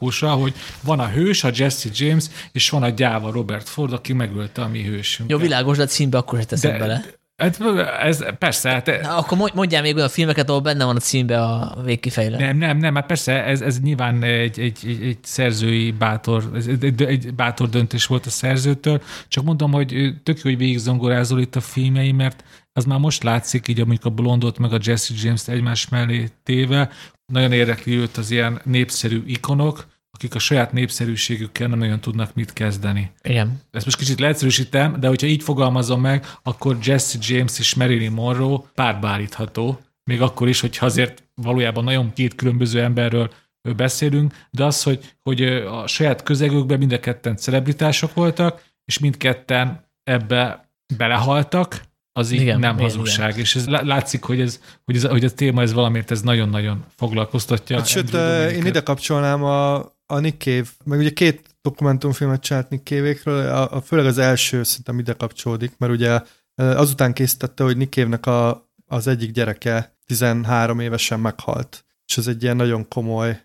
kirakósa, 0.03 0.31
hogy 0.31 0.55
van 0.83 1.01
a 1.01 1.09
hős, 1.09 1.45
a 1.45 1.51
Jesse 1.55 1.89
James, 1.93 2.25
és 2.53 2.71
van 2.71 2.83
a 2.83 2.89
gyáva 2.89 3.31
Robert 3.31 3.69
Ford, 3.69 3.93
aki 3.93 4.13
megölte 4.13 4.63
a 4.63 4.69
mi 4.69 4.83
hősünk. 4.83 5.31
Jó, 5.31 5.39
világos, 5.39 5.77
de 5.77 5.87
címbe 5.87 6.19
akkor 6.19 6.39
se 6.39 6.45
teszem 6.45 6.73
de, 6.73 6.79
bele. 6.79 7.05
Hát 7.37 7.61
ez, 8.01 8.25
persze. 8.39 8.71
Hát, 8.71 9.03
Na, 9.03 9.17
akkor 9.17 9.51
mondjál 9.55 9.83
még 9.83 9.97
olyan 9.97 10.09
filmeket, 10.09 10.49
ahol 10.49 10.61
benne 10.61 10.85
van 10.85 10.97
a 10.97 11.01
címbe 11.01 11.43
a 11.43 11.77
végkifejlő. 11.85 12.37
Nem, 12.37 12.57
nem, 12.57 12.79
nem, 12.79 12.95
hát 12.95 13.07
persze, 13.07 13.45
ez, 13.45 13.61
ez 13.61 13.81
nyilván 13.81 14.23
egy, 14.23 14.61
egy, 14.61 14.79
egy, 14.83 15.03
egy 15.03 15.19
szerzői 15.23 15.91
bátor, 15.91 16.51
egy, 16.81 17.03
egy 17.03 17.35
bátor 17.35 17.69
döntés 17.69 18.07
volt 18.07 18.27
a 18.27 18.31
szerzőtől, 18.31 19.03
csak 19.29 19.45
mondom, 19.45 19.73
hogy 19.73 20.13
tök 20.23 20.37
jó, 20.37 20.43
hogy 20.43 20.59
végigzongorázol 20.59 21.41
itt 21.41 21.57
a 21.57 21.61
filmjei, 21.61 22.13
mert 22.13 22.45
az 22.73 22.85
már 22.85 22.99
most 22.99 23.23
látszik, 23.23 23.69
így 23.69 23.81
amikor 23.81 24.11
a 24.11 24.15
Blondot 24.15 24.59
meg 24.59 24.73
a 24.73 24.79
Jesse 24.83 25.15
James-t 25.23 25.49
egymás 25.49 25.89
mellé 25.89 26.29
téve, 26.43 26.91
nagyon 27.33 27.53
érdekli 27.53 27.97
őt 27.97 28.17
az 28.17 28.31
ilyen 28.31 28.61
népszerű 28.65 29.23
ikonok, 29.27 29.87
akik 30.11 30.35
a 30.35 30.39
saját 30.39 30.73
népszerűségükkel 30.73 31.69
nem 31.69 31.79
nagyon 31.79 32.01
tudnak 32.01 32.35
mit 32.35 32.53
kezdeni. 32.53 33.11
Igen. 33.23 33.61
Ezt 33.71 33.85
most 33.85 33.97
kicsit 33.97 34.21
leegyszerűsítem, 34.21 35.01
de 35.01 35.09
hogyha 35.09 35.27
így 35.27 35.43
fogalmazom 35.43 36.01
meg, 36.01 36.27
akkor 36.43 36.79
Jesse 36.83 37.19
James 37.21 37.59
és 37.59 37.75
Marilyn 37.75 38.13
Monroe 38.13 38.59
párbárítható, 38.75 39.81
még 40.05 40.21
akkor 40.21 40.49
is, 40.49 40.61
hogy 40.61 40.77
azért 40.81 41.25
valójában 41.35 41.85
nagyon 41.85 42.13
két 42.13 42.35
különböző 42.35 42.83
emberről 42.83 43.33
beszélünk, 43.77 44.35
de 44.51 44.65
az, 44.65 44.83
hogy, 44.83 45.15
hogy 45.23 45.43
a 45.43 45.87
saját 45.87 46.23
közegükben 46.23 46.79
mind 46.79 46.93
a 46.93 47.01
ketten 47.01 47.37
celebritások 47.37 48.15
voltak, 48.15 48.63
és 48.85 48.99
mindketten 48.99 49.89
ebbe 50.05 50.69
belehaltak, 50.97 51.81
az 52.13 52.31
így 52.31 52.41
igen, 52.41 52.59
nem 52.59 52.75
igen, 52.75 52.83
hazugság. 52.83 53.29
Igen. 53.29 53.41
És 53.41 53.57
ez 53.57 53.67
látszik, 53.67 54.23
hogy 54.23 54.41
ez, 54.41 54.61
hogy, 54.85 54.97
ez, 54.97 55.05
hogy 55.05 55.25
a 55.25 55.31
téma 55.31 55.63
ez 55.63 55.73
valamiért 55.73 56.11
ez 56.11 56.23
nagyon-nagyon 56.23 56.85
foglalkoztatja. 56.97 57.77
Hát, 57.77 57.87
sőt, 57.87 58.15
én 58.53 58.67
ide 58.67 58.81
kapcsolnám 58.81 59.43
a, 59.43 59.75
a 60.07 60.19
Nick 60.19 60.43
Cave, 60.43 60.69
meg 60.85 60.99
ugye 60.99 61.11
két 61.11 61.57
dokumentumfilmet 61.63 62.43
csinált 62.43 62.69
Nick 62.69 62.87
Cave-ékről, 62.87 63.47
a, 63.47 63.75
a, 63.75 63.81
főleg 63.81 64.07
az 64.07 64.19
első 64.19 64.63
szerintem 64.63 64.99
ide 64.99 65.13
kapcsolódik, 65.13 65.73
mert 65.79 65.93
ugye 65.93 66.21
azután 66.55 67.13
készítette, 67.13 67.65
hogy 67.65 67.77
Nick 67.77 67.93
Cave-nek 67.93 68.27
a, 68.27 68.71
az 68.87 69.07
egyik 69.07 69.31
gyereke 69.31 69.97
13 70.07 70.81
évesen 70.81 71.21
meghalt, 71.21 71.85
és 72.07 72.17
ez 72.17 72.27
egy 72.27 72.43
ilyen 72.43 72.57
nagyon 72.57 72.89
komoly 72.89 73.41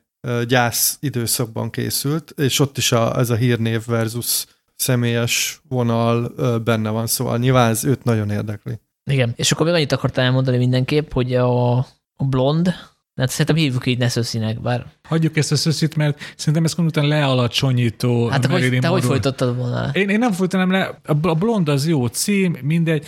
gyász 0.47 0.97
időszakban 0.99 1.69
készült, 1.69 2.33
és 2.37 2.59
ott 2.59 2.77
is 2.77 2.91
a, 2.91 3.19
ez 3.19 3.29
a 3.29 3.35
hírnév 3.35 3.85
versus 3.85 4.45
személyes 4.77 5.61
vonal 5.69 6.33
benne 6.63 6.89
van, 6.89 7.07
szóval 7.07 7.37
nyilván 7.37 7.69
ez 7.69 7.85
őt 7.85 8.03
nagyon 8.03 8.29
érdekli. 8.29 8.79
Igen, 9.11 9.33
és 9.35 9.51
akkor 9.51 9.65
még 9.65 9.75
annyit 9.75 9.91
akartam 9.91 10.23
elmondani 10.23 10.57
mindenképp, 10.57 11.11
hogy 11.11 11.35
a, 11.35 11.77
a 12.15 12.25
blond, 12.29 12.73
Hát 13.17 13.29
szerintem 13.29 13.55
hívjuk 13.55 13.85
így 13.85 13.97
Neszöszinek, 13.97 14.61
bár... 14.61 14.85
Hagyjuk 15.03 15.37
ezt 15.37 15.51
a 15.51 15.55
szöszit, 15.55 15.95
mert 15.95 16.33
szerintem 16.35 16.63
ez 16.63 16.73
konkrétan 16.73 17.09
lealacsonyító. 17.09 18.27
Hát 18.27 18.41
te, 18.41 18.47
hogy, 18.47 18.77
te 18.79 18.87
hogy 18.87 19.03
folytattad 19.03 19.55
volna? 19.55 19.89
Én, 19.93 20.09
én 20.09 20.19
nem 20.19 20.31
folytanám 20.31 20.71
le. 20.71 20.99
A 21.05 21.13
blond 21.13 21.69
az 21.69 21.87
jó 21.87 22.07
cím, 22.07 22.57
mindegy. 22.61 23.05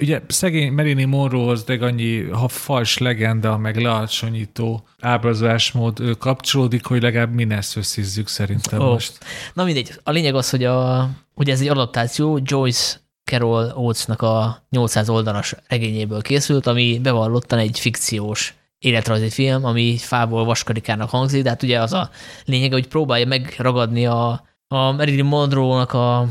Ugye 0.00 0.20
szegény 0.26 0.72
Marilyn 0.72 1.08
Monroe 1.08 1.50
az 1.50 1.64
de 1.64 1.78
annyi 1.80 2.22
ha 2.22 2.48
fals 2.48 2.98
legenda, 2.98 3.58
meg 3.58 3.80
lealacsonyító 3.80 4.86
ábrázolásmód 5.00 6.16
kapcsolódik, 6.18 6.86
hogy 6.86 7.02
legalább 7.02 7.34
mi 7.34 7.44
ne 7.44 7.60
szösszizzük 7.60 8.28
szerintem 8.28 8.80
oh. 8.80 8.86
most. 8.86 9.18
Na 9.54 9.64
mindegy. 9.64 9.92
A 10.02 10.10
lényeg 10.10 10.34
az, 10.34 10.50
hogy, 10.50 10.64
a, 10.64 11.08
hogy 11.34 11.50
ez 11.50 11.60
egy 11.60 11.68
adaptáció 11.68 12.40
Joyce 12.42 12.96
Carol 13.24 13.72
Oates-nak 13.76 14.22
a 14.22 14.66
800 14.70 15.08
oldalas 15.08 15.54
regényéből 15.68 16.22
készült, 16.22 16.66
ami 16.66 16.98
bevallottan 17.02 17.58
egy 17.58 17.78
fikciós 17.78 18.54
életrajzi 18.78 19.30
film, 19.30 19.64
ami 19.64 19.96
fából 19.96 20.44
vaskarikának 20.44 21.10
hangzik, 21.10 21.42
de 21.42 21.48
hát 21.48 21.62
ugye 21.62 21.80
az 21.80 21.92
a 21.92 22.10
lényeg, 22.44 22.72
hogy 22.72 22.88
próbálja 22.88 23.26
megragadni 23.26 24.06
a, 24.06 24.44
a 24.68 24.92
Marilyn 24.92 25.24
Monroe-nak 25.24 25.92
a, 25.92 26.26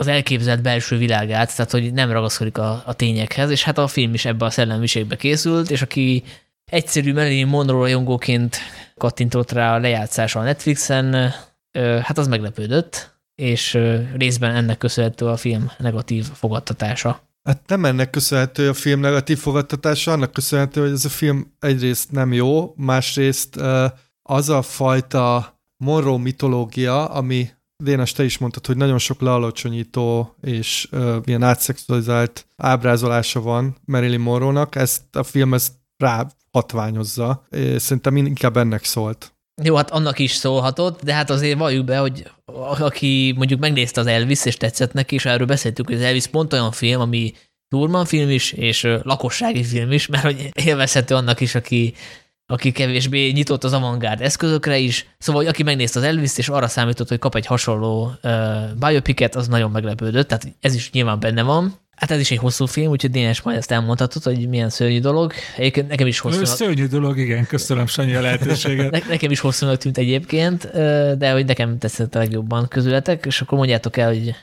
az 0.00 0.06
elképzelt 0.06 0.62
belső 0.62 0.96
világát, 0.96 1.56
tehát 1.56 1.70
hogy 1.70 1.92
nem 1.92 2.10
ragaszkodik 2.10 2.58
a, 2.58 2.82
a 2.86 2.94
tényekhez, 2.94 3.50
és 3.50 3.64
hát 3.64 3.78
a 3.78 3.86
film 3.86 4.14
is 4.14 4.24
ebbe 4.24 4.44
a 4.44 4.50
szellemiségbe 4.50 5.16
készült, 5.16 5.70
és 5.70 5.82
aki 5.82 6.22
egyszerű 6.64 7.12
Marilyn 7.12 7.46
Monroe 7.46 7.80
rajongóként 7.80 8.56
kattintott 8.96 9.52
rá 9.52 9.74
a 9.74 9.78
lejátszásra 9.78 10.40
a 10.40 10.44
Netflixen, 10.44 11.32
hát 12.02 12.18
az 12.18 12.28
meglepődött, 12.28 13.18
és 13.34 13.78
részben 14.16 14.54
ennek 14.54 14.78
köszönhető 14.78 15.26
a 15.26 15.36
film 15.36 15.70
negatív 15.78 16.24
fogadtatása. 16.34 17.20
Hát 17.42 17.62
nem 17.66 17.84
ennek 17.84 18.10
köszönhető 18.10 18.68
a 18.68 18.74
film 18.74 19.00
negatív 19.00 19.38
fogadtatása, 19.38 20.12
annak 20.12 20.32
köszönhető, 20.32 20.80
hogy 20.80 20.90
ez 20.90 21.04
a 21.04 21.08
film 21.08 21.54
egyrészt 21.58 22.10
nem 22.10 22.32
jó, 22.32 22.72
másrészt 22.76 23.56
az 24.22 24.48
a 24.48 24.62
fajta 24.62 25.58
Monroe 25.76 26.18
mitológia, 26.18 27.06
ami 27.06 27.48
Dénes, 27.80 28.12
te 28.12 28.24
is 28.24 28.38
mondtad, 28.38 28.66
hogy 28.66 28.76
nagyon 28.76 28.98
sok 28.98 29.20
lealacsonyító 29.20 30.34
és 30.42 30.88
uh, 30.92 31.16
ilyen 31.24 31.42
átszexualizált 31.42 32.46
ábrázolása 32.56 33.40
van 33.40 33.76
Marilyn 33.84 34.20
Monroe-nak, 34.20 34.74
ezt 34.74 35.16
a 35.16 35.22
film 35.22 35.54
ezt 35.54 35.72
rá 35.96 36.26
hatványozza. 36.50 37.46
Szerintem 37.76 38.16
inkább 38.16 38.56
ennek 38.56 38.84
szólt. 38.84 39.34
Jó, 39.62 39.76
hát 39.76 39.90
annak 39.90 40.18
is 40.18 40.32
szólhatott, 40.32 41.02
de 41.02 41.14
hát 41.14 41.30
azért 41.30 41.58
valljuk 41.58 41.84
be, 41.84 41.98
hogy 41.98 42.30
aki 42.78 43.34
mondjuk 43.36 43.60
megnézte 43.60 44.00
az 44.00 44.06
Elvis, 44.06 44.44
és 44.44 44.56
tetszett 44.56 44.92
neki, 44.92 45.14
és 45.14 45.24
erről 45.24 45.46
beszéltük, 45.46 45.86
hogy 45.86 45.94
az 45.94 46.02
Elvis 46.02 46.26
pont 46.26 46.52
olyan 46.52 46.72
film, 46.72 47.00
ami 47.00 47.32
Lurman 47.68 48.04
film 48.04 48.30
is, 48.30 48.52
és 48.52 48.82
lakossági 49.02 49.64
film 49.64 49.92
is, 49.92 50.06
mert 50.06 50.24
hogy 50.24 50.50
élvezhető 50.52 51.14
annak 51.14 51.40
is, 51.40 51.54
aki, 51.54 51.94
aki 52.50 52.72
kevésbé 52.72 53.30
nyitott 53.30 53.64
az 53.64 53.72
avantgárd 53.72 54.20
eszközökre 54.20 54.78
is. 54.78 55.06
Szóval, 55.18 55.46
aki 55.46 55.62
megnézte 55.62 55.98
az 55.98 56.04
elvis 56.04 56.38
és 56.38 56.48
arra 56.48 56.68
számított, 56.68 57.08
hogy 57.08 57.18
kap 57.18 57.34
egy 57.34 57.46
hasonló 57.46 58.12
uh, 58.22 58.32
biopicet, 58.78 59.34
az 59.34 59.48
nagyon 59.48 59.70
meglepődött, 59.70 60.28
tehát 60.28 60.46
ez 60.60 60.74
is 60.74 60.90
nyilván 60.90 61.20
benne 61.20 61.42
van. 61.42 61.74
Hát 62.00 62.10
ez 62.10 62.20
is 62.20 62.30
egy 62.30 62.38
hosszú 62.38 62.66
film, 62.66 62.90
úgyhogy 62.90 63.10
Dénes 63.10 63.42
majd 63.42 63.56
ezt 63.56 63.70
elmondhatod, 63.70 64.22
hogy 64.22 64.48
milyen 64.48 64.68
szörnyű 64.68 65.00
dolog. 65.00 65.32
Egyébként 65.56 65.88
nekem 65.88 66.06
is 66.06 66.18
hosszú. 66.18 66.44
Szörnyű 66.44 66.86
dolog, 66.86 67.18
igen, 67.18 67.46
köszönöm 67.46 67.86
Sanyi 67.86 68.14
a 68.14 68.20
lehetőséget. 68.20 68.90
ne, 68.98 68.98
nekem 69.08 69.30
is 69.30 69.40
hosszúnak 69.40 69.76
tűnt 69.76 69.98
egyébként, 69.98 70.70
de 71.18 71.32
hogy 71.32 71.44
nekem 71.44 71.78
tetszett 71.78 72.14
a 72.14 72.18
legjobban 72.18 72.68
közületek, 72.68 73.26
és 73.26 73.40
akkor 73.40 73.58
mondjátok 73.58 73.96
el, 73.96 74.08
hogy 74.08 74.34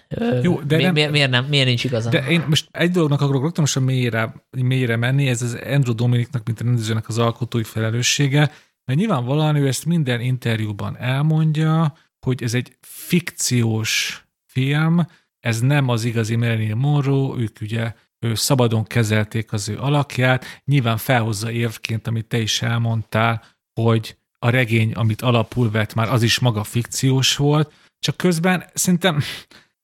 Jó, 0.41 0.61
de 0.61 0.75
mi, 0.75 0.83
nem, 0.83 0.93
miért, 0.93 1.11
miért, 1.11 1.29
nem, 1.29 1.45
miért 1.45 1.65
nincs 1.65 1.83
igazam. 1.83 2.11
De 2.11 2.25
én 2.27 2.43
most 2.47 2.67
egy 2.71 2.91
dolognak 2.91 3.21
akarok 3.21 3.41
rögtön 3.41 3.61
most 3.61 3.75
a 3.75 3.79
mélyre, 3.79 4.33
mélyre 4.57 4.95
menni, 4.95 5.27
ez 5.27 5.41
az 5.41 5.57
Andrew 5.65 5.93
Dominiknak, 5.93 6.45
mint 6.45 6.59
a 6.59 6.63
rendezőnek 6.63 7.07
az 7.07 7.17
alkotói 7.17 7.63
felelőssége, 7.63 8.51
mert 8.85 8.99
nyilvánvalóan 8.99 9.55
ő 9.55 9.67
ezt 9.67 9.85
minden 9.85 10.21
interjúban 10.21 10.97
elmondja, 10.99 11.93
hogy 12.19 12.43
ez 12.43 12.53
egy 12.53 12.77
fikciós 12.81 14.25
film, 14.45 15.07
ez 15.47 15.59
nem 15.59 15.89
az 15.89 16.03
igazi 16.03 16.35
Marilyn 16.35 16.77
Monroe, 16.77 17.39
ők 17.39 17.57
ugye 17.61 17.93
ő 18.19 18.35
szabadon 18.35 18.83
kezelték 18.83 19.53
az 19.53 19.69
ő 19.69 19.77
alakját, 19.77 20.45
nyilván 20.65 20.97
felhozza 20.97 21.51
évként, 21.51 22.07
amit 22.07 22.25
te 22.25 22.39
is 22.39 22.61
elmondtál, 22.61 23.43
hogy 23.73 24.17
a 24.39 24.49
regény, 24.49 24.93
amit 24.93 25.21
alapul 25.21 25.71
vett, 25.71 25.93
már 25.93 26.09
az 26.09 26.23
is 26.23 26.39
maga 26.39 26.63
fikciós 26.63 27.35
volt, 27.35 27.73
csak 27.99 28.17
közben 28.17 28.65
szerintem 28.73 29.21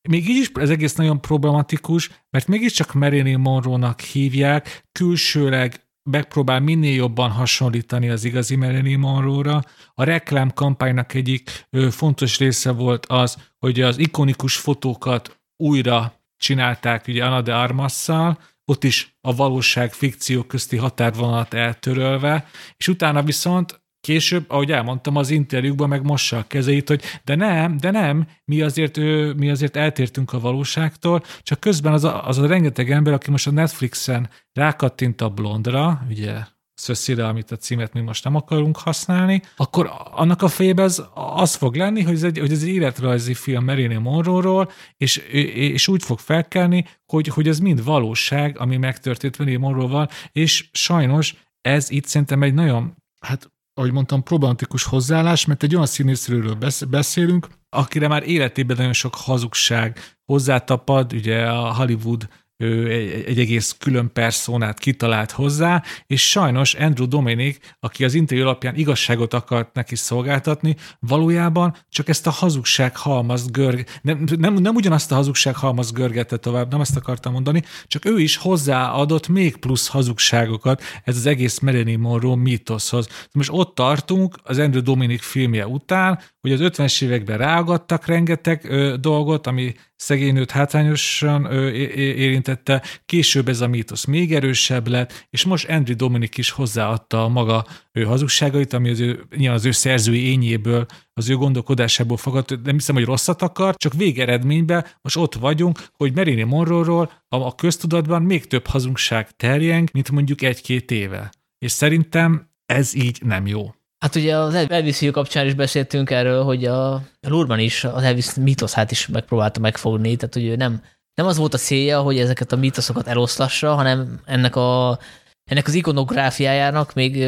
még 0.09 0.29
így 0.29 0.37
is 0.41 0.51
ez 0.53 0.69
egész 0.69 0.95
nagyon 0.95 1.21
problematikus, 1.21 2.09
mert 2.29 2.47
mégiscsak 2.47 2.93
Marilyn 2.93 3.39
Monroe-nak 3.39 3.99
hívják, 3.99 4.83
külsőleg 4.91 5.81
megpróbál 6.09 6.59
minél 6.59 6.95
jobban 6.95 7.29
hasonlítani 7.29 8.09
az 8.09 8.23
igazi 8.23 8.55
Marilyn 8.55 8.99
Monroe-ra. 8.99 9.61
A 9.93 10.03
reklámkampánynak 10.03 11.13
egyik 11.13 11.67
fontos 11.89 12.37
része 12.37 12.71
volt 12.71 13.05
az, 13.05 13.37
hogy 13.59 13.81
az 13.81 13.97
ikonikus 13.97 14.55
fotókat 14.55 15.41
újra 15.57 16.13
csinálták 16.37 17.07
ugye 17.07 17.25
Ana 17.25 17.41
de 17.41 17.55
Armasszal, 17.55 18.39
ott 18.65 18.83
is 18.83 19.17
a 19.21 19.35
valóság 19.35 19.93
fikció 19.93 20.43
közti 20.43 20.77
határvonalat 20.77 21.53
eltörölve, 21.53 22.47
és 22.77 22.87
utána 22.87 23.23
viszont 23.23 23.81
később, 24.01 24.45
ahogy 24.47 24.71
elmondtam 24.71 25.15
az 25.15 25.29
interjúkban, 25.29 25.89
meg 25.89 26.03
mossa 26.03 26.37
a 26.37 26.47
kezeit, 26.47 26.87
hogy 26.87 27.01
de 27.23 27.35
nem, 27.35 27.77
de 27.77 27.91
nem, 27.91 28.27
mi 28.45 28.61
azért, 28.61 28.97
ő, 28.97 29.33
mi 29.33 29.49
azért 29.49 29.75
eltértünk 29.75 30.33
a 30.33 30.39
valóságtól, 30.39 31.23
csak 31.41 31.59
közben 31.59 31.93
az 31.93 32.03
a, 32.03 32.27
az 32.27 32.37
a 32.37 32.47
rengeteg 32.47 32.91
ember, 32.91 33.13
aki 33.13 33.31
most 33.31 33.47
a 33.47 33.51
Netflixen 33.51 34.29
rákattint 34.53 35.21
a 35.21 35.29
blondra, 35.29 36.05
ugye 36.09 36.33
szösszire, 36.73 37.27
amit 37.27 37.51
a 37.51 37.55
címet 37.55 37.93
mi 37.93 38.01
most 38.01 38.23
nem 38.23 38.35
akarunk 38.35 38.77
használni, 38.77 39.41
akkor 39.55 39.91
annak 40.11 40.41
a 40.41 40.47
fejében 40.47 40.85
az, 40.85 41.05
az 41.13 41.55
fog 41.55 41.75
lenni, 41.75 42.01
hogy 42.01 42.13
ez 42.13 42.23
egy, 42.23 42.39
hogy 42.39 42.51
ez 42.51 42.61
egy 42.61 42.69
életrajzi 42.69 43.33
film 43.33 43.63
Marilyn 43.63 43.99
Monroe-ról, 43.99 44.71
és, 44.97 45.17
és 45.53 45.87
úgy 45.87 46.03
fog 46.03 46.19
felkelni, 46.19 46.85
hogy, 47.05 47.27
hogy 47.27 47.47
ez 47.47 47.59
mind 47.59 47.83
valóság, 47.83 48.59
ami 48.59 48.77
megtörtént 48.77 49.37
Marilyn 49.37 49.59
Monroe-val, 49.59 50.09
és 50.31 50.69
sajnos 50.71 51.35
ez 51.61 51.89
itt 51.89 52.05
szerintem 52.05 52.43
egy 52.43 52.53
nagyon, 52.53 52.95
hát 53.19 53.51
ahogy 53.73 53.91
mondtam, 53.91 54.23
problematikus 54.23 54.83
hozzáállás, 54.83 55.45
mert 55.45 55.63
egy 55.63 55.73
olyan 55.75 55.85
színészről 55.85 56.57
beszélünk, 56.89 57.47
akire 57.69 58.07
már 58.07 58.23
életében 58.23 58.77
nagyon 58.77 58.93
sok 58.93 59.15
hazugság 59.15 59.99
hozzátapad, 60.25 61.13
ugye 61.13 61.45
a 61.49 61.75
Hollywood 61.75 62.27
egy, 62.63 63.23
egy 63.27 63.39
egész 63.39 63.75
külön 63.79 64.11
personát 64.13 64.79
kitalált 64.79 65.31
hozzá, 65.31 65.83
és 66.07 66.29
sajnos 66.29 66.73
Andrew 66.73 67.07
Dominic, 67.07 67.57
aki 67.79 68.03
az 68.03 68.13
interjú 68.13 68.43
alapján 68.43 68.75
igazságot 68.75 69.33
akart 69.33 69.73
neki 69.73 69.95
szolgáltatni, 69.95 70.75
valójában 70.99 71.75
csak 71.89 72.09
ezt 72.09 72.27
a 72.27 72.31
hazugság 72.31 72.97
halmaz 72.97 73.51
görg, 73.51 73.85
nem, 74.01 74.23
nem, 74.37 74.53
nem 74.53 74.75
ugyanazt 74.75 75.11
a 75.11 75.15
hazugság 75.15 75.55
halmaz 75.55 75.91
görgette 75.91 76.37
tovább, 76.37 76.71
nem 76.71 76.81
ezt 76.81 76.95
akartam 76.95 77.33
mondani, 77.33 77.63
csak 77.87 78.05
ő 78.05 78.19
is 78.19 78.37
hozzáadott 78.37 79.27
még 79.27 79.57
plusz 79.57 79.87
hazugságokat 79.87 80.81
ez 81.03 81.15
az 81.15 81.25
egész 81.25 81.59
Marilyn 81.59 81.99
Monroe 81.99 82.35
mítoszhoz. 82.35 83.07
Most 83.31 83.49
ott 83.51 83.75
tartunk 83.75 84.35
az 84.43 84.59
Andrew 84.59 84.81
Dominic 84.81 85.25
filmje 85.25 85.67
után, 85.67 86.19
hogy 86.43 86.51
az 86.51 86.59
50-es 86.63 87.03
években 87.03 87.37
ráagadtak 87.37 88.05
rengeteg 88.05 88.65
ö, 88.69 88.95
dolgot, 88.99 89.47
ami 89.47 89.73
szegény 89.95 90.33
nőt 90.33 90.51
hátrányosan 90.51 91.45
ö, 91.45 91.69
érintette, 91.69 92.83
később 93.05 93.47
ez 93.47 93.61
a 93.61 93.67
mítosz 93.67 94.05
még 94.05 94.33
erősebb 94.33 94.87
lett, 94.87 95.27
és 95.29 95.45
most 95.45 95.69
Andrew 95.69 95.95
Dominic 95.95 96.37
is 96.37 96.49
hozzáadta 96.49 97.23
a 97.23 97.27
maga 97.27 97.65
ő 97.91 98.03
hazugságait, 98.03 98.73
ami 98.73 98.89
az 98.89 98.99
ő, 98.99 99.23
nyilván 99.35 99.57
az 99.57 99.65
ő 99.65 99.71
szerzői 99.71 100.27
ényéből, 100.27 100.85
az 101.13 101.29
ő 101.29 101.35
gondolkodásából 101.35 102.17
fogad, 102.17 102.59
nem 102.63 102.75
hiszem, 102.75 102.95
hogy 102.95 103.05
rosszat 103.05 103.41
akar, 103.41 103.75
csak 103.75 103.93
végeredményben 103.93 104.85
most 105.01 105.17
ott 105.17 105.35
vagyunk, 105.35 105.87
hogy 105.93 106.15
Marilyn 106.15 106.47
Monroe-ról 106.47 107.11
a, 107.27 107.35
a 107.35 107.55
köztudatban 107.55 108.21
még 108.21 108.47
több 108.47 108.67
hazugság 108.67 109.31
terjeng, 109.31 109.89
mint 109.93 110.11
mondjuk 110.11 110.41
egy-két 110.41 110.91
éve. 110.91 111.31
És 111.57 111.71
szerintem 111.71 112.49
ez 112.65 112.95
így 112.95 113.21
nem 113.23 113.47
jó. 113.47 113.73
Hát 114.03 114.15
ugye 114.15 114.37
az 114.37 114.53
Elvis 114.53 115.03
kapcsán 115.11 115.45
is 115.45 115.53
beszéltünk 115.53 116.09
erről, 116.09 116.43
hogy 116.43 116.65
a 116.65 117.01
Lurman 117.21 117.59
is 117.59 117.83
az 117.83 118.03
Elvis 118.03 118.33
mítoszát 118.33 118.91
is 118.91 119.07
megpróbálta 119.07 119.59
megfogni, 119.59 120.15
tehát 120.15 120.33
hogy 120.33 120.45
ő 120.45 120.55
nem, 120.55 120.81
nem 121.15 121.25
az 121.25 121.37
volt 121.37 121.53
a 121.53 121.57
célja, 121.57 122.01
hogy 122.01 122.19
ezeket 122.19 122.51
a 122.51 122.55
mítoszokat 122.55 123.07
eloszlassa, 123.07 123.75
hanem 123.75 124.19
ennek 124.25 124.55
a 124.55 124.99
ennek 125.43 125.67
az 125.67 125.73
ikonográfiájának 125.73 126.93
még, 126.93 127.25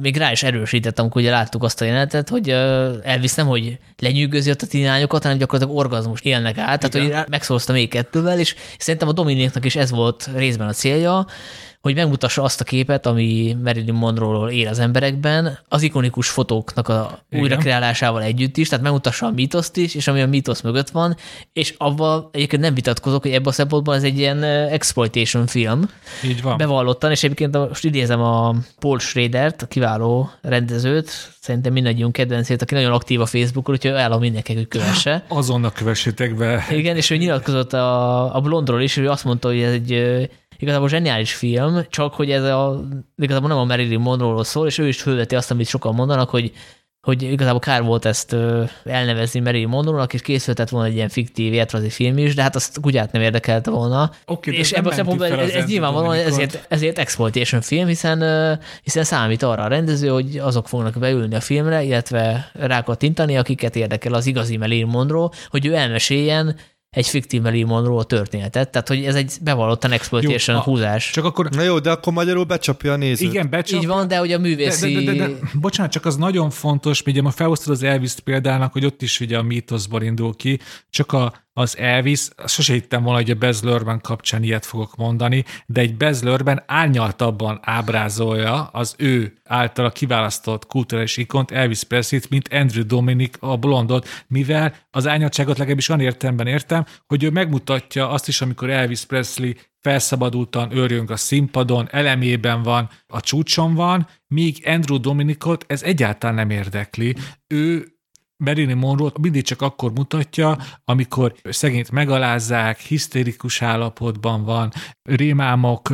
még 0.00 0.16
rá 0.16 0.30
is 0.30 0.42
erősített, 0.42 0.98
amikor 0.98 1.20
ugye 1.20 1.30
láttuk 1.30 1.62
azt 1.62 1.80
a 1.80 1.84
jelenetet, 1.84 2.28
hogy 2.28 2.48
Elvis 3.02 3.34
nem, 3.34 3.46
hogy 3.46 3.78
lenyűgözi 3.98 4.50
ott 4.50 4.62
a 4.62 4.66
tinányokat, 4.66 5.22
hanem 5.22 5.38
gyakorlatilag 5.38 5.78
orgazmus 5.78 6.20
élnek 6.20 6.58
át, 6.58 6.84
Igen. 6.84 6.90
tehát 6.90 7.16
hogy 7.16 7.30
megszólozta 7.30 7.72
még 7.72 7.88
kettővel, 7.88 8.38
és 8.38 8.54
szerintem 8.78 9.08
a 9.08 9.12
Dominiknak 9.12 9.64
is 9.64 9.76
ez 9.76 9.90
volt 9.90 10.30
részben 10.34 10.68
a 10.68 10.72
célja, 10.72 11.26
hogy 11.80 11.94
megmutassa 11.94 12.42
azt 12.42 12.60
a 12.60 12.64
képet, 12.64 13.06
ami 13.06 13.56
Marilyn 13.62 13.94
Monroe-ról 13.94 14.50
él 14.50 14.68
az 14.68 14.78
emberekben, 14.78 15.58
az 15.68 15.82
ikonikus 15.82 16.28
fotóknak 16.28 16.88
a 16.88 17.24
újrakreálásával 17.30 18.22
együtt 18.22 18.56
is, 18.56 18.68
tehát 18.68 18.84
megmutassa 18.84 19.26
a 19.26 19.30
mítoszt 19.30 19.76
is, 19.76 19.94
és 19.94 20.08
ami 20.08 20.20
a 20.20 20.26
mítosz 20.26 20.60
mögött 20.60 20.90
van, 20.90 21.16
és 21.52 21.74
abban 21.78 22.28
egyébként 22.32 22.62
nem 22.62 22.74
vitatkozok, 22.74 23.22
hogy 23.22 23.30
ebben 23.30 23.46
a 23.46 23.52
szempontból 23.52 23.94
ez 23.94 24.02
egy 24.02 24.18
ilyen 24.18 24.42
exploitation 24.42 25.46
film. 25.46 25.90
Így 26.24 26.42
van. 26.42 26.56
Bevallottan, 26.56 27.10
és 27.10 27.22
egyébként 27.22 27.68
most 27.68 27.84
idézem 27.84 28.20
a 28.20 28.54
Paul 28.78 28.98
Schradert, 28.98 29.62
a 29.62 29.66
kiváló 29.66 30.30
rendezőt, 30.42 31.10
szerintem 31.40 31.72
mindannyiunk 31.72 32.12
kedvencét, 32.12 32.62
aki 32.62 32.74
nagyon 32.74 32.92
aktív 32.92 33.20
a 33.20 33.26
Facebookon, 33.26 33.74
úgyhogy 33.74 33.90
ajánlom 33.90 34.20
mindenkinek, 34.20 34.58
hogy 34.58 34.80
kövesse. 34.80 35.24
Azonnal 35.28 35.72
kövessétek 35.72 36.34
be. 36.34 36.66
Igen, 36.70 36.96
és 36.96 37.10
ő 37.10 37.16
nyilatkozott 37.16 37.72
a, 37.72 38.36
a 38.36 38.40
Blondról 38.40 38.80
is, 38.80 38.96
ő 38.96 39.10
azt 39.10 39.24
mondta, 39.24 39.48
hogy 39.48 39.60
ez 39.60 39.72
egy 39.72 40.28
igazából 40.60 40.88
zseniális 40.88 41.34
film, 41.34 41.80
csak 41.90 42.14
hogy 42.14 42.30
ez 42.30 42.42
a, 42.42 42.84
igazából 43.16 43.48
nem 43.48 43.58
a 43.58 43.64
Marilyn 43.64 44.00
Monroe-ról 44.00 44.44
szól, 44.44 44.66
és 44.66 44.78
ő 44.78 44.88
is 44.88 45.02
fölveti 45.02 45.34
azt, 45.34 45.50
amit 45.50 45.66
sokan 45.66 45.94
mondanak, 45.94 46.30
hogy 46.30 46.52
hogy 47.00 47.22
igazából 47.22 47.58
kár 47.58 47.82
volt 47.82 48.04
ezt 48.04 48.36
elnevezni 48.84 49.40
Marilyn 49.40 49.68
Monroe-nak, 49.68 50.14
és 50.14 50.22
készültett 50.22 50.68
volna 50.68 50.86
egy 50.86 50.94
ilyen 50.94 51.08
fiktív 51.08 51.52
életrajzi 51.52 51.90
film 51.90 52.18
is, 52.18 52.34
de 52.34 52.42
hát 52.42 52.56
azt 52.56 52.80
kutyát 52.80 53.12
nem 53.12 53.22
érdekelte 53.22 53.70
volna. 53.70 54.10
Okay, 54.26 54.54
és 54.54 54.72
ebből 54.72 54.92
a 54.92 54.94
szempontból 54.94 55.26
ez, 55.26 55.50
ez 55.50 55.66
nyilvánvalóan 55.66 56.16
ezért, 56.16 56.66
ezért 56.68 56.98
exploitation 56.98 57.60
film, 57.60 57.86
hiszen, 57.86 58.58
hiszen 58.82 59.04
számít 59.04 59.42
arra 59.42 59.62
a 59.62 59.68
rendező, 59.68 60.08
hogy 60.08 60.38
azok 60.38 60.68
fognak 60.68 60.98
beülni 60.98 61.34
a 61.34 61.40
filmre, 61.40 61.82
illetve 61.82 62.50
rákattintani, 62.52 63.36
akiket 63.36 63.76
érdekel 63.76 64.14
az 64.14 64.26
igazi 64.26 64.56
Marilyn 64.56 64.86
Monroe, 64.86 65.28
hogy 65.48 65.66
ő 65.66 65.74
elmeséljen 65.74 66.56
egy 66.90 67.06
fiktív 67.06 67.42
Marilyn 67.42 67.66
Monroe 67.66 68.04
történetet, 68.04 68.70
tehát 68.70 68.88
hogy 68.88 69.04
ez 69.04 69.14
egy 69.14 69.32
bevallottan 69.42 69.92
exploitation 69.92 70.56
jó, 70.56 70.62
húzás. 70.62 71.10
Csak 71.10 71.24
akkor... 71.24 71.50
Na 71.50 71.62
jó, 71.62 71.78
de 71.78 71.90
akkor 71.90 72.12
magyarul 72.12 72.44
becsapja 72.44 72.92
a 72.92 72.96
nézőt. 72.96 73.28
Igen, 73.28 73.50
becsapja. 73.50 73.78
Így 73.78 73.86
van, 73.86 74.08
de 74.08 74.18
hogy 74.18 74.32
a 74.32 74.38
művészi... 74.38 74.92
De, 74.92 75.12
de, 75.12 75.18
de, 75.18 75.26
de, 75.26 75.38
bocsánat, 75.54 75.92
csak 75.92 76.04
az 76.04 76.16
nagyon 76.16 76.50
fontos, 76.50 77.02
ugye 77.06 77.22
ma 77.22 77.30
felhoztad 77.30 77.72
az 77.72 77.82
elvis 77.82 78.14
példának, 78.24 78.72
hogy 78.72 78.84
ott 78.84 79.02
is 79.02 79.20
ugye 79.20 79.38
a 79.38 79.42
mítoszból 79.42 80.02
indul 80.02 80.36
ki, 80.36 80.58
csak 80.90 81.12
a, 81.12 81.32
az 81.52 81.78
Elvis, 81.78 82.28
sose 82.46 82.72
hittem 82.72 83.02
volna, 83.02 83.18
hogy 83.18 83.30
a 83.30 83.34
Baz 83.34 83.62
Luhrmann 83.62 83.98
kapcsán 83.98 84.42
ilyet 84.42 84.66
fogok 84.66 84.96
mondani, 84.96 85.44
de 85.66 85.80
egy 85.80 85.96
Baz 85.96 86.22
Luhrmann 86.22 86.62
árnyaltabban 86.66 87.60
ábrázolja 87.62 88.62
az 88.62 88.94
ő 88.98 89.32
általa 89.44 89.90
kiválasztott 89.90 90.66
kulturális 90.66 91.16
ikont, 91.16 91.50
Elvis 91.50 91.82
presley 91.82 92.20
mint 92.30 92.48
Andrew 92.52 92.84
Dominic 92.84 93.36
a 93.40 93.56
blondot, 93.56 94.08
mivel 94.26 94.74
az 94.90 95.06
árnyaltságot 95.06 95.58
legalábbis 95.58 95.88
olyan 95.88 96.02
értelemben 96.02 96.46
értem, 96.46 96.84
hogy 97.06 97.24
ő 97.24 97.30
megmutatja 97.30 98.10
azt 98.10 98.28
is, 98.28 98.40
amikor 98.40 98.70
Elvis 98.70 99.04
Presley 99.04 99.52
felszabadultan 99.80 100.76
őrjönk 100.76 101.10
a 101.10 101.16
színpadon, 101.16 101.88
elemében 101.90 102.62
van, 102.62 102.88
a 103.06 103.20
csúcson 103.20 103.74
van, 103.74 104.08
míg 104.26 104.62
Andrew 104.66 105.00
Dominicot 105.00 105.64
ez 105.68 105.82
egyáltalán 105.82 106.34
nem 106.34 106.50
érdekli. 106.50 107.16
Ő 107.46 107.99
Marilyn 108.44 108.76
monroe 108.76 109.10
mindig 109.20 109.42
csak 109.42 109.62
akkor 109.62 109.92
mutatja, 109.92 110.56
amikor 110.84 111.34
szegényt 111.44 111.90
megalázzák, 111.90 112.78
hisztérikus 112.78 113.62
állapotban 113.62 114.44
van, 114.44 114.72
rémámok 115.02 115.88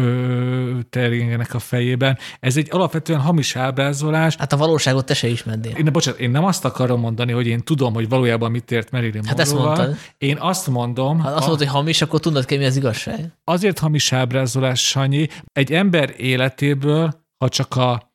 teringenek 0.91 1.55
a 1.55 1.59
fejében. 1.59 2.19
Ez 2.41 2.57
egy 2.57 2.69
alapvetően 2.71 3.21
hamis 3.21 3.57
ábrázolás. 3.57 4.37
Hát 4.37 4.53
a 4.53 4.57
valóságot 4.57 5.07
te 5.07 5.15
se 5.15 5.29
ismerdél. 5.29 5.73
Én, 5.73 5.93
bocsánat, 5.93 6.21
én 6.21 6.31
nem 6.31 6.45
azt 6.45 6.65
akarom 6.65 7.01
mondani, 7.01 7.33
hogy 7.33 7.47
én 7.47 7.61
tudom, 7.61 7.95
hogy 7.95 8.09
valójában 8.09 8.51
mit 8.51 8.71
ért 8.71 8.91
Marilyn 8.91 9.25
Hát 9.25 9.41
ezt 9.41 9.55
mondtad. 9.55 9.97
Én 10.19 10.37
azt 10.39 10.67
mondom... 10.67 11.21
Ha 11.21 11.29
azt 11.29 11.41
mondod, 11.41 11.59
hogy 11.59 11.69
hamis, 11.77 12.03
akkor 12.03 12.21
tudod 12.21 12.45
ki 12.45 12.57
mi 12.57 12.65
az 12.65 12.77
igazság. 12.77 13.33
Azért 13.45 13.79
hamis 13.79 14.13
ábrázolás, 14.13 14.87
Sanyi, 14.87 15.29
egy 15.53 15.73
ember 15.73 16.15
életéből, 16.17 17.25
ha 17.39 17.49
csak 17.49 17.77
a 17.77 18.06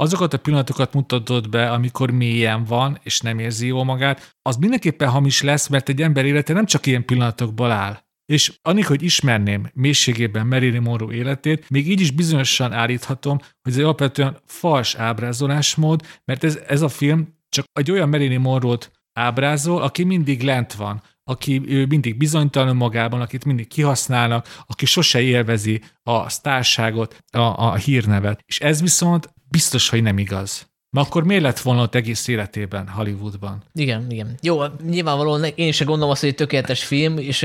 azokat 0.00 0.34
a 0.34 0.38
pillanatokat 0.38 0.92
mutatod 0.92 1.48
be, 1.48 1.70
amikor 1.70 2.10
mélyen 2.10 2.64
van, 2.64 2.98
és 3.02 3.20
nem 3.20 3.38
érzi 3.38 3.66
jól 3.66 3.84
magát, 3.84 4.36
az 4.42 4.56
mindenképpen 4.56 5.08
hamis 5.08 5.42
lesz, 5.42 5.66
mert 5.66 5.88
egy 5.88 6.02
ember 6.02 6.24
élete 6.24 6.52
nem 6.52 6.66
csak 6.66 6.86
ilyen 6.86 7.04
pillanatokból 7.04 7.70
áll. 7.70 7.98
És 8.26 8.52
annik, 8.62 8.86
hogy 8.86 9.02
ismerném 9.02 9.70
mélységében 9.74 10.46
Marilyn 10.46 10.82
Monroe 10.82 11.14
életét, 11.14 11.70
még 11.70 11.90
így 11.90 12.00
is 12.00 12.10
bizonyosan 12.10 12.72
állíthatom, 12.72 13.38
hogy 13.38 13.72
ez 13.72 13.76
egy 13.76 13.84
alapvetően 13.84 14.36
fals 14.46 14.94
ábrázolásmód, 14.94 16.02
mert 16.24 16.44
ez, 16.44 16.58
ez 16.66 16.82
a 16.82 16.88
film 16.88 17.38
csak 17.48 17.64
egy 17.72 17.90
olyan 17.90 18.08
Marilyn 18.08 18.40
Monroe-t 18.40 18.90
ábrázol, 19.12 19.82
aki 19.82 20.04
mindig 20.04 20.42
lent 20.42 20.72
van, 20.72 21.02
aki 21.24 21.62
ő 21.66 21.86
mindig 21.86 22.16
bizonytalan 22.16 22.76
magában, 22.76 23.20
akit 23.20 23.44
mindig 23.44 23.68
kihasználnak, 23.68 24.62
aki 24.66 24.86
sose 24.86 25.20
élvezi 25.20 25.82
a 26.02 26.28
sztárságot, 26.28 27.16
a, 27.32 27.38
a 27.38 27.74
hírnevet. 27.74 28.42
És 28.46 28.60
ez 28.60 28.80
viszont 28.80 29.28
biztos, 29.50 29.88
hogy 29.88 30.02
nem 30.02 30.18
igaz. 30.18 30.68
Ma 30.96 31.00
akkor 31.00 31.24
miért 31.24 31.42
lett 31.42 31.58
volna 31.58 31.82
ott 31.82 31.94
egész 31.94 32.28
életében 32.28 32.88
Hollywoodban? 32.88 33.62
Igen, 33.74 34.06
igen. 34.08 34.38
Jó, 34.42 34.62
nyilvánvalóan 34.88 35.44
én 35.44 35.68
is 35.68 35.84
gondolom 35.84 36.10
azt, 36.10 36.20
hogy 36.20 36.28
egy 36.28 36.34
tökéletes 36.34 36.84
film, 36.84 37.18
és 37.18 37.42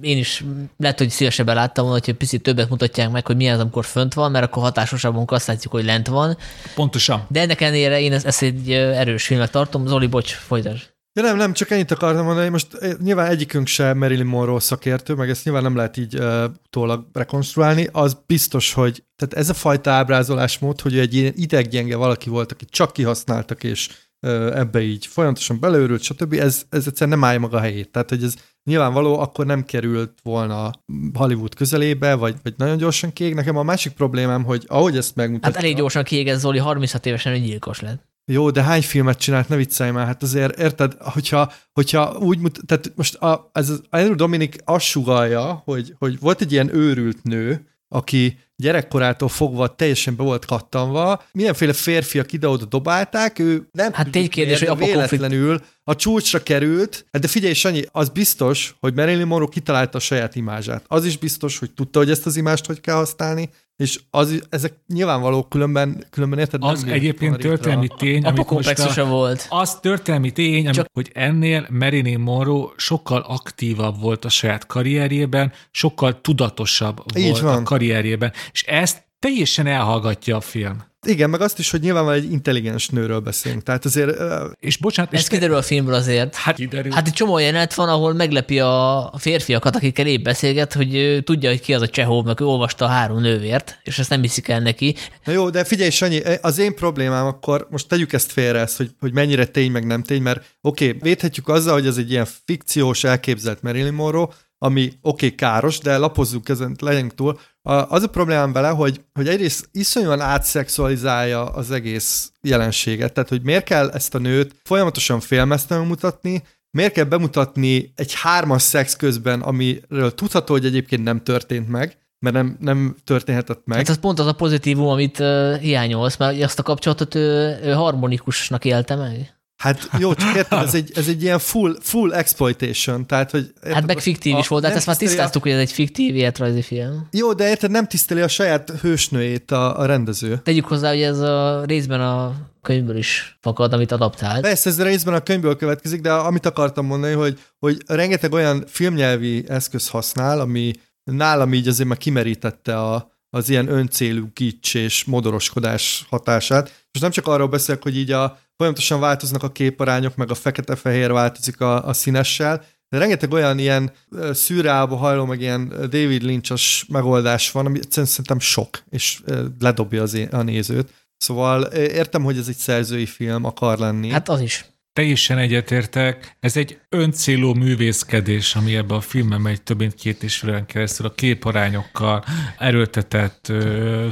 én 0.00 0.18
is 0.18 0.44
lehet, 0.76 0.98
hogy 0.98 1.10
szívesebben 1.10 1.54
láttam 1.54 1.84
volna, 1.84 2.00
hogy 2.04 2.14
picit 2.14 2.42
többet 2.42 2.68
mutatják 2.68 3.10
meg, 3.10 3.26
hogy 3.26 3.36
milyen 3.36 3.54
az, 3.54 3.60
amikor 3.60 3.84
fönt 3.84 4.14
van, 4.14 4.30
mert 4.30 4.44
akkor 4.44 4.62
hatásosabban 4.62 5.24
azt 5.26 5.46
látjuk, 5.46 5.72
hogy 5.72 5.84
lent 5.84 6.06
van. 6.06 6.36
Pontosan. 6.74 7.26
De 7.28 7.40
ennek 7.40 7.60
ellenére 7.60 8.00
én 8.00 8.12
ezt, 8.12 8.26
ezt 8.26 8.42
egy 8.42 8.72
erős 8.72 9.26
filmnek 9.26 9.50
tartom. 9.50 9.86
Zoli, 9.86 10.06
bocs, 10.06 10.32
folytasd. 10.32 10.96
Ja 11.12 11.22
nem, 11.22 11.36
nem, 11.36 11.52
csak 11.52 11.70
ennyit 11.70 11.90
akartam 11.90 12.24
mondani, 12.24 12.48
most 12.48 12.74
eh, 12.74 12.92
nyilván 13.02 13.30
egyikünk 13.30 13.66
se 13.66 13.94
Marilyn 13.94 14.26
Monroe 14.26 14.60
szakértő, 14.60 15.14
meg 15.14 15.30
ezt 15.30 15.44
nyilván 15.44 15.62
nem 15.62 15.76
lehet 15.76 15.96
így 15.96 16.18
uh, 16.18 16.92
rekonstruálni, 17.12 17.88
az 17.92 18.22
biztos, 18.26 18.72
hogy 18.72 19.04
tehát 19.16 19.34
ez 19.34 19.48
a 19.48 19.54
fajta 19.54 19.90
ábrázolásmód, 19.90 20.80
hogy 20.80 20.98
egy 20.98 21.14
ilyen 21.14 21.32
ideggyenge 21.36 21.96
valaki 21.96 22.28
volt, 22.28 22.52
akit 22.52 22.70
csak 22.70 22.92
kihasználtak, 22.92 23.64
és 23.64 23.88
uh, 24.20 24.58
ebbe 24.58 24.80
így 24.80 25.06
folyamatosan 25.06 25.60
beleőrült, 25.60 26.02
stb. 26.02 26.32
Ez, 26.32 26.64
ez 26.68 26.86
egyszerűen 26.86 27.18
nem 27.18 27.28
állja 27.28 27.40
maga 27.40 27.56
a 27.56 27.60
helyét. 27.60 27.90
Tehát, 27.90 28.08
hogy 28.08 28.22
ez 28.22 28.34
nyilvánvaló, 28.64 29.18
akkor 29.18 29.46
nem 29.46 29.64
került 29.64 30.18
volna 30.22 30.70
Hollywood 31.14 31.54
közelébe, 31.54 32.14
vagy, 32.14 32.36
vagy 32.42 32.54
nagyon 32.56 32.76
gyorsan 32.76 33.12
kiég. 33.12 33.34
Nekem 33.34 33.56
a 33.56 33.62
másik 33.62 33.92
problémám, 33.92 34.44
hogy 34.44 34.64
ahogy 34.66 34.96
ezt 34.96 35.16
megmutatja... 35.16 35.54
Hát 35.54 35.64
elég 35.64 35.76
gyorsan 35.76 36.02
kiég, 36.02 36.28
ez 36.28 36.40
Zoli 36.40 36.58
36 36.58 37.06
évesen 37.06 37.32
egy 37.32 37.44
gyilkos 37.44 37.80
lett. 37.80 38.06
Jó, 38.30 38.50
de 38.50 38.62
hány 38.62 38.82
filmet 38.82 39.18
csinált, 39.18 39.48
ne 39.48 39.56
viccelj 39.56 39.90
már, 39.90 40.06
hát 40.06 40.22
azért 40.22 40.58
érted, 40.58 40.94
hogyha, 40.98 41.52
hogyha 41.72 42.16
úgy 42.18 42.38
mutat, 42.38 42.66
tehát 42.66 42.92
most 42.94 43.14
a, 43.14 43.50
ez 43.52 43.70
az 43.70 43.82
Andrew 43.90 44.14
Dominik 44.14 44.56
azt 44.64 44.84
sugalja, 44.84 45.62
hogy, 45.64 45.94
hogy 45.98 46.18
volt 46.20 46.40
egy 46.40 46.52
ilyen 46.52 46.74
őrült 46.74 47.22
nő, 47.22 47.66
aki 47.88 48.38
gyerekkorától 48.56 49.28
fogva 49.28 49.74
teljesen 49.74 50.16
be 50.16 50.22
volt 50.22 50.44
kattanva, 50.44 51.22
mindenféle 51.32 51.72
férfiak 51.72 52.32
ide-oda 52.32 52.64
dobálták, 52.64 53.38
ő 53.38 53.68
nem 53.72 53.92
hát 53.92 54.16
egy 54.16 54.28
kérdés, 54.28 54.62
hogy 54.62 54.78
véletlenül 54.78 55.60
a 55.84 55.94
csúcsra 55.94 56.42
került, 56.42 57.06
hát 57.12 57.22
de 57.22 57.28
figyelj, 57.28 57.54
Sanyi, 57.54 57.82
az 57.92 58.08
biztos, 58.08 58.76
hogy 58.80 58.94
Marilyn 58.94 59.26
Monroe 59.26 59.48
kitalálta 59.48 59.98
a 59.98 60.00
saját 60.00 60.34
imázsát. 60.36 60.84
Az 60.86 61.04
is 61.04 61.18
biztos, 61.18 61.58
hogy 61.58 61.70
tudta, 61.70 61.98
hogy 61.98 62.10
ezt 62.10 62.26
az 62.26 62.36
imást 62.36 62.66
hogy 62.66 62.80
kell 62.80 62.96
használni, 62.96 63.50
és 63.78 64.00
az, 64.10 64.46
ezek 64.50 64.72
nyilvánvaló, 64.86 65.42
különben, 65.42 66.06
különben 66.10 66.38
érted? 66.38 66.62
Az 66.62 66.84
egyébként 66.84 67.36
történelmi 67.36 67.88
tény, 67.98 68.24
a 68.24 68.44
komplexusa 68.44 69.06
volt. 69.06 69.46
Az 69.48 69.80
történelmi 69.80 70.32
tény, 70.32 70.64
Csak... 70.64 70.74
amit, 70.74 70.90
hogy 70.92 71.10
ennél 71.22 71.66
Marilyn 71.70 72.20
Monroe 72.20 72.72
sokkal 72.76 73.20
aktívabb 73.20 74.00
volt 74.00 74.24
a 74.24 74.28
saját 74.28 74.66
karrierjében, 74.66 75.52
sokkal 75.70 76.20
tudatosabb 76.20 77.02
Így 77.16 77.30
volt 77.30 77.40
van. 77.40 77.56
a 77.56 77.62
karrierjében, 77.62 78.32
és 78.52 78.62
ezt 78.62 79.06
teljesen 79.18 79.66
elhallgatja 79.66 80.36
a 80.36 80.40
film. 80.40 80.87
Igen, 81.06 81.30
meg 81.30 81.40
azt 81.40 81.58
is, 81.58 81.70
hogy 81.70 81.80
nyilván 81.80 82.10
egy 82.10 82.32
intelligens 82.32 82.88
nőről 82.88 83.20
beszélünk. 83.20 83.62
Tehát 83.62 83.84
azért... 83.84 84.16
És 84.60 84.76
bocsánat... 84.76 85.14
Ez 85.14 85.20
és 85.20 85.28
kiderül 85.28 85.56
a 85.56 85.62
filmből 85.62 85.94
azért. 85.94 86.34
Hát, 86.34 86.54
kiderül. 86.54 86.92
hát 86.92 87.06
egy 87.06 87.12
csomó 87.12 87.38
jelenet 87.38 87.74
van, 87.74 87.88
ahol 87.88 88.14
meglepi 88.14 88.60
a 88.60 89.12
férfiakat, 89.18 89.76
akikkel 89.76 90.06
épp 90.06 90.24
beszélget, 90.24 90.72
hogy 90.72 91.20
tudja, 91.24 91.50
hogy 91.50 91.60
ki 91.60 91.74
az 91.74 91.82
a 91.82 91.88
Csehov, 91.88 92.24
meg 92.24 92.40
ő 92.40 92.44
olvasta 92.44 92.84
a 92.84 92.88
három 92.88 93.20
nővért, 93.20 93.78
és 93.82 93.98
ezt 93.98 94.10
nem 94.10 94.20
viszik 94.20 94.48
el 94.48 94.60
neki. 94.60 94.94
Na 95.24 95.32
jó, 95.32 95.50
de 95.50 95.64
figyelj, 95.64 95.90
Sanyi, 95.90 96.20
az 96.40 96.58
én 96.58 96.74
problémám 96.74 97.26
akkor, 97.26 97.66
most 97.70 97.88
tegyük 97.88 98.12
ezt 98.12 98.32
félre, 98.32 98.60
ezt, 98.60 98.76
hogy, 98.76 98.90
hogy 99.00 99.12
mennyire 99.12 99.46
tény, 99.46 99.70
meg 99.70 99.86
nem 99.86 100.02
tény, 100.02 100.22
mert 100.22 100.44
oké, 100.60 100.86
okay, 100.86 100.98
védhetjük 101.02 101.48
azzal, 101.48 101.72
hogy 101.72 101.86
ez 101.86 101.96
egy 101.96 102.10
ilyen 102.10 102.26
fikciós, 102.44 103.04
elképzelt 103.04 103.62
Marilyn 103.62 103.94
Monroe, 103.94 104.28
ami 104.58 104.82
oké, 104.82 104.98
okay, 105.00 105.34
káros, 105.34 105.78
de 105.78 105.96
lapozzuk 105.96 106.48
ezen, 106.48 106.76
legyünk 106.80 107.14
túl. 107.14 107.40
Az 107.68 108.02
a 108.02 108.06
problémám 108.06 108.52
vele, 108.52 108.68
hogy, 108.68 109.00
hogy 109.12 109.28
egyrészt 109.28 109.68
iszonyúan 109.72 110.20
átszexualizálja 110.20 111.44
az 111.44 111.70
egész 111.70 112.32
jelenséget, 112.42 113.12
tehát 113.12 113.28
hogy 113.28 113.42
miért 113.42 113.64
kell 113.64 113.88
ezt 113.88 114.14
a 114.14 114.18
nőt 114.18 114.54
folyamatosan 114.64 115.20
félmeztelenül 115.20 115.88
mutatni, 115.88 116.42
miért 116.70 116.92
kell 116.92 117.04
bemutatni 117.04 117.92
egy 117.96 118.14
hármas 118.14 118.62
szex 118.62 118.96
közben, 118.96 119.40
amiről 119.40 120.14
tudható, 120.14 120.52
hogy 120.54 120.64
egyébként 120.64 121.02
nem 121.02 121.22
történt 121.22 121.68
meg, 121.68 121.98
mert 122.18 122.34
nem, 122.34 122.56
nem 122.60 122.96
történhetett 123.04 123.62
meg. 123.64 123.78
Hát 123.78 123.88
ez 123.88 124.00
pont 124.00 124.18
az 124.18 124.26
a 124.26 124.32
pozitívum, 124.32 124.88
amit 124.88 125.18
uh, 125.18 125.56
hiányolsz, 125.56 126.16
mert 126.16 126.42
azt 126.42 126.58
a 126.58 126.62
kapcsolatot 126.62 127.14
ő, 127.14 127.58
ő 127.62 127.72
harmonikusnak 127.72 128.64
élte 128.64 128.94
meg. 128.94 129.37
Hát 129.58 129.88
jó, 129.98 130.14
csak 130.14 130.36
érted, 130.36 130.62
ez 130.62 130.74
egy, 130.74 130.92
ez 130.94 131.08
egy 131.08 131.22
ilyen 131.22 131.38
full, 131.38 131.76
full 131.80 132.12
exploitation, 132.12 133.06
tehát 133.06 133.30
hogy... 133.30 133.52
Érted, 133.54 133.72
hát 133.72 133.86
meg 133.86 133.98
fiktív 133.98 134.34
a, 134.34 134.38
is 134.38 134.48
volt, 134.48 134.62
de 134.62 134.68
hát 134.68 134.76
ezt 134.76 134.86
már 134.86 134.96
tisztáztuk, 134.96 135.44
a... 135.44 135.48
hogy 135.48 135.56
ez 135.56 135.62
egy 135.64 135.72
fiktív 135.72 136.14
életrajzi 136.14 136.62
film. 136.62 137.08
Jó, 137.10 137.32
de 137.32 137.48
érted, 137.48 137.70
nem 137.70 137.86
tiszteli 137.86 138.20
a 138.20 138.28
saját 138.28 138.70
hősnőjét 138.80 139.50
a, 139.50 139.78
a 139.78 139.86
rendező. 139.86 140.40
Tegyük 140.44 140.64
hozzá, 140.64 140.88
hogy 140.88 141.02
ez 141.02 141.18
a 141.18 141.64
részben 141.64 142.00
a 142.00 142.34
könyvből 142.62 142.96
is 142.96 143.38
fakad, 143.40 143.72
amit 143.72 143.92
adaptált. 143.92 144.40
Persze, 144.40 144.70
ez 144.70 144.82
részben 144.82 145.14
a 145.14 145.20
könyvből 145.20 145.56
következik, 145.56 146.00
de 146.00 146.12
amit 146.12 146.46
akartam 146.46 146.86
mondani, 146.86 147.14
hogy, 147.14 147.38
hogy 147.58 147.82
rengeteg 147.86 148.32
olyan 148.32 148.64
filmnyelvi 148.66 149.44
eszköz 149.48 149.88
használ, 149.88 150.40
ami 150.40 150.72
nálam 151.04 151.54
így 151.54 151.68
azért 151.68 151.88
már 151.88 151.98
kimerítette 151.98 152.78
a, 152.78 153.17
az 153.30 153.48
ilyen 153.48 153.68
öncélú 153.68 154.32
kics 154.32 154.74
és 154.74 155.04
modoroskodás 155.04 156.06
hatását. 156.08 156.64
Most 156.64 157.00
nem 157.00 157.10
csak 157.10 157.26
arról 157.26 157.48
beszélek, 157.48 157.82
hogy 157.82 157.96
így 157.96 158.10
a 158.10 158.38
folyamatosan 158.56 159.00
változnak 159.00 159.42
a 159.42 159.52
képarányok, 159.52 160.16
meg 160.16 160.30
a 160.30 160.34
fekete-fehér 160.34 161.12
változik 161.12 161.60
a, 161.60 161.86
a 161.86 161.92
színessel, 161.92 162.64
de 162.88 162.98
rengeteg 162.98 163.32
olyan 163.32 163.58
ilyen 163.58 163.92
szűrába 164.32 164.96
hajló, 164.96 165.24
meg 165.24 165.40
ilyen 165.40 165.68
David 165.68 166.22
Lynch-os 166.22 166.84
megoldás 166.88 167.50
van, 167.50 167.66
ami 167.66 167.80
szerintem 167.90 168.38
sok, 168.38 168.82
és 168.90 169.22
ledobja 169.58 170.02
az 170.02 170.26
a 170.30 170.42
nézőt. 170.42 170.92
Szóval 171.16 171.62
értem, 171.72 172.22
hogy 172.22 172.38
ez 172.38 172.48
egy 172.48 172.56
szerzői 172.56 173.06
film 173.06 173.44
akar 173.44 173.78
lenni. 173.78 174.10
Hát 174.10 174.28
az 174.28 174.40
is 174.40 174.64
teljesen 174.98 175.38
egyetértek. 175.38 176.36
Ez 176.40 176.56
egy 176.56 176.78
öncélú 176.88 177.54
művészkedés, 177.54 178.54
ami 178.54 178.76
ebbe 178.76 178.94
a 178.94 179.00
filmben 179.00 179.40
megy 179.40 179.62
több 179.62 179.78
mint 179.78 179.94
két 179.94 180.22
és 180.22 180.36
fél 180.36 180.64
keresztül 180.66 181.06
a 181.06 181.14
képarányokkal, 181.14 182.24
erőltetett 182.58 183.52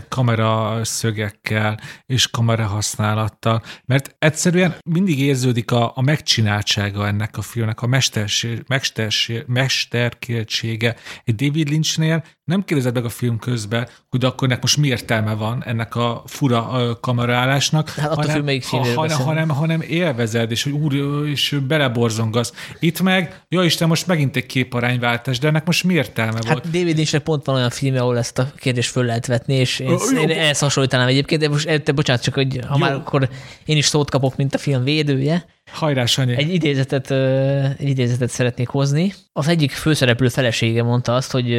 kameraszögekkel 0.08 1.80
és 2.06 2.30
kamerahasználattal, 2.30 3.62
mert 3.84 4.16
egyszerűen 4.18 4.74
mindig 4.90 5.20
érződik 5.20 5.70
a, 5.70 5.92
a 5.94 6.02
megcsináltsága 6.02 7.06
ennek 7.06 7.36
a 7.36 7.42
filmnek, 7.42 7.82
a 7.82 7.86
mesterség, 7.86 8.62
mesterség, 8.66 9.44
mesterkéltsége. 9.46 10.96
Egy 11.24 11.34
David 11.34 11.68
Lynchnél 11.68 12.24
nem 12.44 12.64
kérdezed 12.64 12.94
meg 12.94 13.04
a 13.04 13.08
film 13.08 13.38
közben, 13.38 13.88
hogy 14.08 14.24
akkor 14.24 14.48
ennek 14.48 14.62
most 14.62 14.76
mi 14.76 14.86
értelme 14.86 15.34
van 15.34 15.64
ennek 15.64 15.94
a 15.94 16.22
fura 16.26 16.98
kameraállásnak, 17.00 17.88
hát 17.88 18.14
hanem, 18.14 18.46
ha, 18.70 18.84
hanem, 18.94 19.18
hanem, 19.18 19.48
hanem 19.48 19.80
élvezed, 19.80 20.50
és 20.50 20.62
hogy 20.62 20.74
úr, 20.82 20.94
és 21.26 21.56
beleborzongasz. 21.68 22.52
Itt 22.78 23.00
meg, 23.00 23.40
jó 23.48 23.60
Isten, 23.60 23.88
most 23.88 24.06
megint 24.06 24.36
egy 24.36 24.46
képarányváltás, 24.46 25.38
de 25.38 25.48
ennek 25.48 25.66
most 25.66 25.84
mi 25.84 25.94
értelme 25.94 26.32
hát 26.32 26.48
volt? 26.48 26.70
David 26.70 26.98
is 26.98 27.10
pont 27.24 27.44
van 27.44 27.56
olyan 27.56 27.70
film, 27.70 27.96
ahol 27.96 28.18
ezt 28.18 28.38
a 28.38 28.52
kérdést 28.56 28.90
föl 28.90 29.04
lehet 29.04 29.26
vetni, 29.26 29.54
és 29.54 29.78
én, 29.78 29.98
én 30.28 30.30
ezt 30.30 30.60
hasonlítanám 30.60 31.08
egyébként, 31.08 31.40
de 31.40 31.48
most 31.48 31.82
te 31.82 31.92
bocsánat, 31.92 32.22
csak 32.22 32.34
hogy 32.34 32.60
ha 32.66 32.74
jó. 32.74 32.78
már 32.78 32.92
akkor 32.92 33.28
én 33.64 33.76
is 33.76 33.86
szót 33.86 34.10
kapok, 34.10 34.36
mint 34.36 34.54
a 34.54 34.58
film 34.58 34.84
védője. 34.84 35.46
Hajrá, 35.72 36.06
Sanyi. 36.06 36.36
Egy 36.36 36.54
idézetet, 36.54 37.10
egy 37.78 37.88
idézetet 37.88 38.30
szeretnék 38.30 38.68
hozni. 38.68 39.14
Az 39.32 39.48
egyik 39.48 39.70
főszereplő 39.70 40.28
felesége 40.28 40.82
mondta 40.82 41.14
azt, 41.14 41.32
hogy 41.32 41.58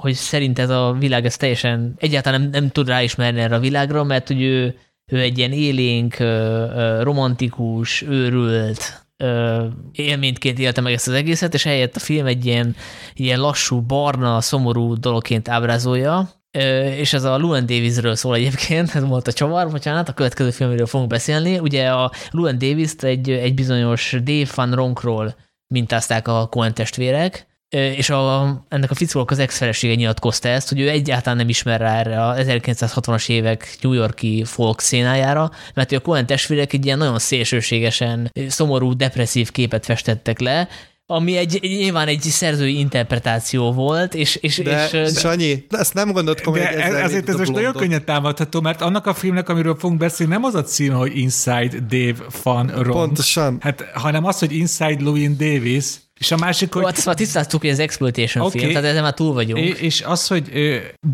hogy 0.00 0.14
szerint 0.14 0.58
ez 0.58 0.70
a 0.70 0.96
világ 0.98 1.24
ez 1.24 1.36
teljesen 1.36 1.94
egyáltalán 1.98 2.40
nem, 2.40 2.50
nem 2.50 2.70
tud 2.70 2.88
ráismerni 2.88 3.40
erre 3.40 3.54
a 3.54 3.60
világra, 3.60 4.04
mert 4.04 4.26
hogy 4.26 4.42
ő, 4.42 4.78
ő 5.12 5.20
egy 5.20 5.38
ilyen 5.38 5.52
élénk, 5.52 6.16
romantikus, 7.00 8.02
őrült 8.02 9.06
élményként 9.92 10.58
élte 10.58 10.80
meg 10.80 10.92
ezt 10.92 11.08
az 11.08 11.14
egészet, 11.14 11.54
és 11.54 11.66
eljött 11.66 11.96
a 11.96 12.00
film 12.00 12.26
egy 12.26 12.46
ilyen, 12.46 12.76
ilyen 13.14 13.40
lassú, 13.40 13.80
barna, 13.80 14.40
szomorú 14.40 14.94
dologként 14.94 15.48
ábrázolja, 15.48 16.30
és 16.96 17.12
ez 17.12 17.24
a 17.24 17.36
Llewyn 17.36 17.66
Davisről 17.66 18.14
szól 18.14 18.34
egyébként, 18.34 18.94
ez 18.94 19.04
volt 19.04 19.26
a 19.26 19.32
csavar, 19.32 19.70
bocsánat, 19.70 20.08
a 20.08 20.12
következő 20.12 20.50
filmről 20.50 20.86
fogunk 20.86 21.10
beszélni. 21.10 21.58
Ugye 21.58 21.88
a 21.88 22.10
Llewyn 22.30 22.58
Davis-t 22.58 23.04
egy, 23.04 23.30
egy 23.30 23.54
bizonyos 23.54 24.16
Dave 24.22 24.50
Van 24.54 24.72
Ronkról 24.72 25.36
mintázták 25.74 26.28
a 26.28 26.46
Coen 26.50 26.74
testvérek, 26.74 27.46
és 27.68 28.10
a, 28.10 28.64
ennek 28.68 28.90
a 28.90 28.94
fickónak 28.94 29.30
az 29.30 29.38
ex-felesége 29.38 29.94
nyilatkozta 29.94 30.48
ezt, 30.48 30.68
hogy 30.68 30.80
ő 30.80 30.88
egyáltalán 30.88 31.36
nem 31.36 31.48
ismer 31.48 31.80
rá 31.80 31.98
erre 31.98 32.26
a 32.26 32.34
1960-as 32.34 33.28
évek 33.28 33.76
New 33.80 33.92
Yorki 33.92 34.44
folk 34.44 34.80
szénájára, 34.80 35.50
mert 35.74 35.92
a 35.92 36.00
Coen 36.00 36.26
testvérek 36.26 36.72
egy 36.72 36.84
ilyen 36.84 36.98
nagyon 36.98 37.18
szélsőségesen, 37.18 38.32
szomorú, 38.48 38.96
depresszív 38.96 39.50
képet 39.50 39.84
festettek 39.84 40.40
le, 40.40 40.68
ami 41.08 41.36
egy, 41.36 41.58
nyilván 41.62 42.08
egy 42.08 42.20
szerzői 42.20 42.78
interpretáció 42.78 43.72
volt, 43.72 44.14
és... 44.14 44.36
és, 44.36 44.58
de, 44.58 44.88
és 44.92 45.18
Sanyi, 45.18 45.66
ezt 45.68 45.94
nem 45.94 46.12
gondolt 46.12 46.40
komolyan, 46.40 46.66
ez, 46.66 46.94
Ezért 46.94 47.28
ez 47.28 47.36
most 47.36 47.52
nagyon 47.52 47.72
könnyen 47.72 48.04
támadható, 48.04 48.60
mert 48.60 48.80
annak 48.80 49.06
a 49.06 49.14
filmnek, 49.14 49.48
amiről 49.48 49.76
fogunk 49.78 50.00
beszélni, 50.00 50.32
nem 50.32 50.44
az 50.44 50.54
a 50.54 50.62
cím, 50.62 50.92
hogy 50.92 51.16
Inside 51.16 51.78
Dave 51.88 52.26
Van 52.42 52.66
Rom. 52.66 52.96
Pontosan. 52.96 53.58
Hát, 53.60 53.90
hanem 53.94 54.24
az, 54.24 54.38
hogy 54.38 54.52
Inside 54.52 55.02
Louis 55.02 55.36
Davis, 55.36 55.84
és 56.18 56.32
a 56.32 56.36
másik, 56.36 56.72
hogy... 56.72 56.84
Hát, 56.84 56.96
szóval 56.96 57.14
tisztáztuk, 57.14 57.60
hogy 57.60 57.70
ez 57.70 57.78
exploitation 57.78 58.44
okay. 58.44 58.60
film, 58.60 58.72
tehát 58.72 58.88
ezen 58.88 59.02
már 59.02 59.14
túl 59.14 59.32
vagyunk. 59.32 59.78
És 59.78 60.02
az, 60.02 60.26
hogy 60.26 60.50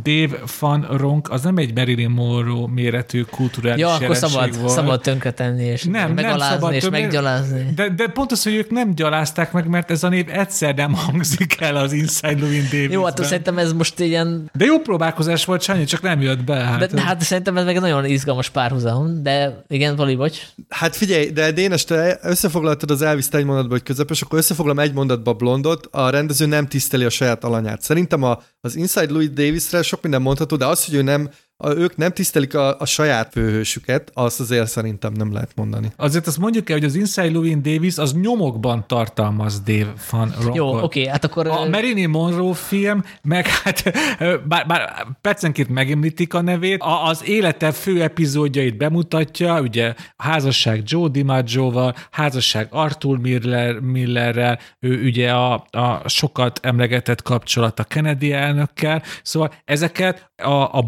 Dave 0.03 0.39
Van 0.61 0.87
Ronk, 0.91 1.31
az 1.31 1.43
nem 1.43 1.57
egy 1.57 1.75
Marilyn 1.75 2.11
Monroe 2.11 2.69
méretű 2.69 3.23
kulturális 3.23 3.81
Ja, 3.81 3.95
akkor 3.95 4.17
szabad, 4.17 4.61
volt. 4.61 4.73
szabad 4.73 5.01
tönkretenni, 5.01 5.65
és 5.65 5.83
nem, 5.83 6.13
megalázni, 6.13 6.45
nem 6.45 6.53
szabad 6.53 6.73
és 6.73 6.83
tönkre, 6.83 7.01
meggyalázni. 7.01 7.67
De, 7.75 7.89
de 7.89 8.07
pont 8.07 8.33
az, 8.33 8.43
hogy 8.43 8.55
ők 8.55 8.71
nem 8.71 8.95
gyalázták 8.95 9.53
meg, 9.53 9.67
mert 9.67 9.91
ez 9.91 10.05
a 10.05 10.09
név 10.09 10.27
egyszer 10.29 10.75
nem 10.75 10.95
hangzik 10.95 11.61
el 11.61 11.77
az 11.77 11.93
Inside 11.93 12.41
Louis 12.41 12.69
Davis. 12.69 12.91
Jó, 12.91 13.05
hát 13.05 13.25
szerintem 13.25 13.59
ez 13.59 13.73
most 13.73 14.01
ilyen... 14.01 14.51
De 14.55 14.65
jó 14.65 14.79
próbálkozás 14.79 15.45
volt, 15.45 15.63
Sanyi, 15.63 15.85
csak 15.85 16.03
nem 16.03 16.21
jött 16.21 16.45
be. 16.45 16.55
Hát, 16.55 16.79
de, 16.79 16.87
de 16.87 17.01
hát 17.01 17.23
szerintem 17.23 17.57
ez 17.57 17.65
meg 17.65 17.75
egy 17.75 17.81
nagyon 17.81 18.05
izgalmas 18.05 18.51
párhuzam, 18.51 19.23
de 19.23 19.65
igen, 19.69 19.97
Vali, 19.97 20.15
vagy? 20.15 20.47
Hát 20.69 20.97
figyelj, 20.97 21.31
de 21.31 21.53
Dénes, 21.53 21.85
te 21.85 22.19
összefoglaltad 22.23 22.91
az 22.91 23.03
Elvis 23.03 23.27
egy 23.31 23.45
mondatba, 23.45 23.73
hogy 23.73 23.83
közepes, 23.83 24.23
akkor 24.23 24.39
összefoglalom 24.39 24.79
egy 24.79 24.92
egy 24.93 24.99
mondatba 24.99 25.33
blondot, 25.33 25.89
a 25.91 26.11
rendező 26.11 26.47
nem 26.47 26.69
tiszteli 26.69 27.05
a 27.05 27.11
saját 27.11 27.45
alanyát. 27.45 27.83
Szerintem 27.83 28.23
a, 28.23 28.43
az 28.61 28.77
Inside 28.77 29.13
Louis 29.13 29.31
Davisre 29.31 29.83
sok 29.83 30.03
minden 30.03 30.23
mondható, 30.23 30.57
de 30.57 30.67
az, 30.67 30.85
hogy 30.85 30.95
ő 30.95 31.03
nem 31.03 31.31
a, 31.63 31.71
ők 31.77 31.97
nem 31.97 32.13
tisztelik 32.13 32.55
a, 32.55 32.79
a 32.79 32.85
saját 32.85 33.33
főhősüket, 33.33 34.11
azt 34.15 34.41
azért 34.41 34.69
szerintem 34.69 35.13
nem 35.13 35.33
lehet 35.33 35.51
mondani. 35.55 35.93
Azért 35.97 36.27
azt 36.27 36.39
mondjuk 36.39 36.71
el, 36.71 36.77
hogy 36.77 36.87
az 36.87 36.95
Inside 36.95 37.31
Louis 37.31 37.61
Davis 37.61 37.99
az 37.99 38.15
nyomokban 38.15 38.85
tartalmaz 38.87 39.61
Dave 39.61 39.93
Van 40.11 40.33
Ronkot. 40.37 40.57
Jó, 40.57 40.69
oké, 40.69 40.85
okay, 40.85 41.07
hát 41.07 41.25
akkor... 41.25 41.47
A 41.47 41.69
Marilyn 41.69 42.11
Monroe 42.11 42.55
film, 42.55 43.05
meg 43.23 43.47
hát 43.47 43.93
bár, 44.49 44.67
bár 44.67 45.07
percenként 45.21 45.69
megemlítik 45.69 46.35
a 46.35 46.41
nevét, 46.41 46.81
a, 46.81 47.07
az 47.07 47.29
élete 47.29 47.73
fő 47.73 48.03
epizódjait 48.03 48.77
bemutatja, 48.77 49.61
ugye 49.61 49.95
a 50.17 50.23
házasság 50.23 50.83
Joe 50.85 51.09
DiMaggio-val, 51.09 51.95
házasság 52.11 52.69
Arthur 52.71 53.19
Miller, 53.19 53.81
Millerrel, 53.81 54.59
ő 54.81 55.05
ugye 55.05 55.31
a, 55.33 55.67
a 55.71 56.09
sokat 56.09 56.59
emlegetett 56.63 57.23
kapcsolat 57.23 57.79
a 57.79 57.85
Kennedy 57.85 58.33
elnökkel, 58.33 59.03
szóval 59.23 59.53
ezeket 59.65 60.31
a, 60.37 60.77
a 60.77 60.83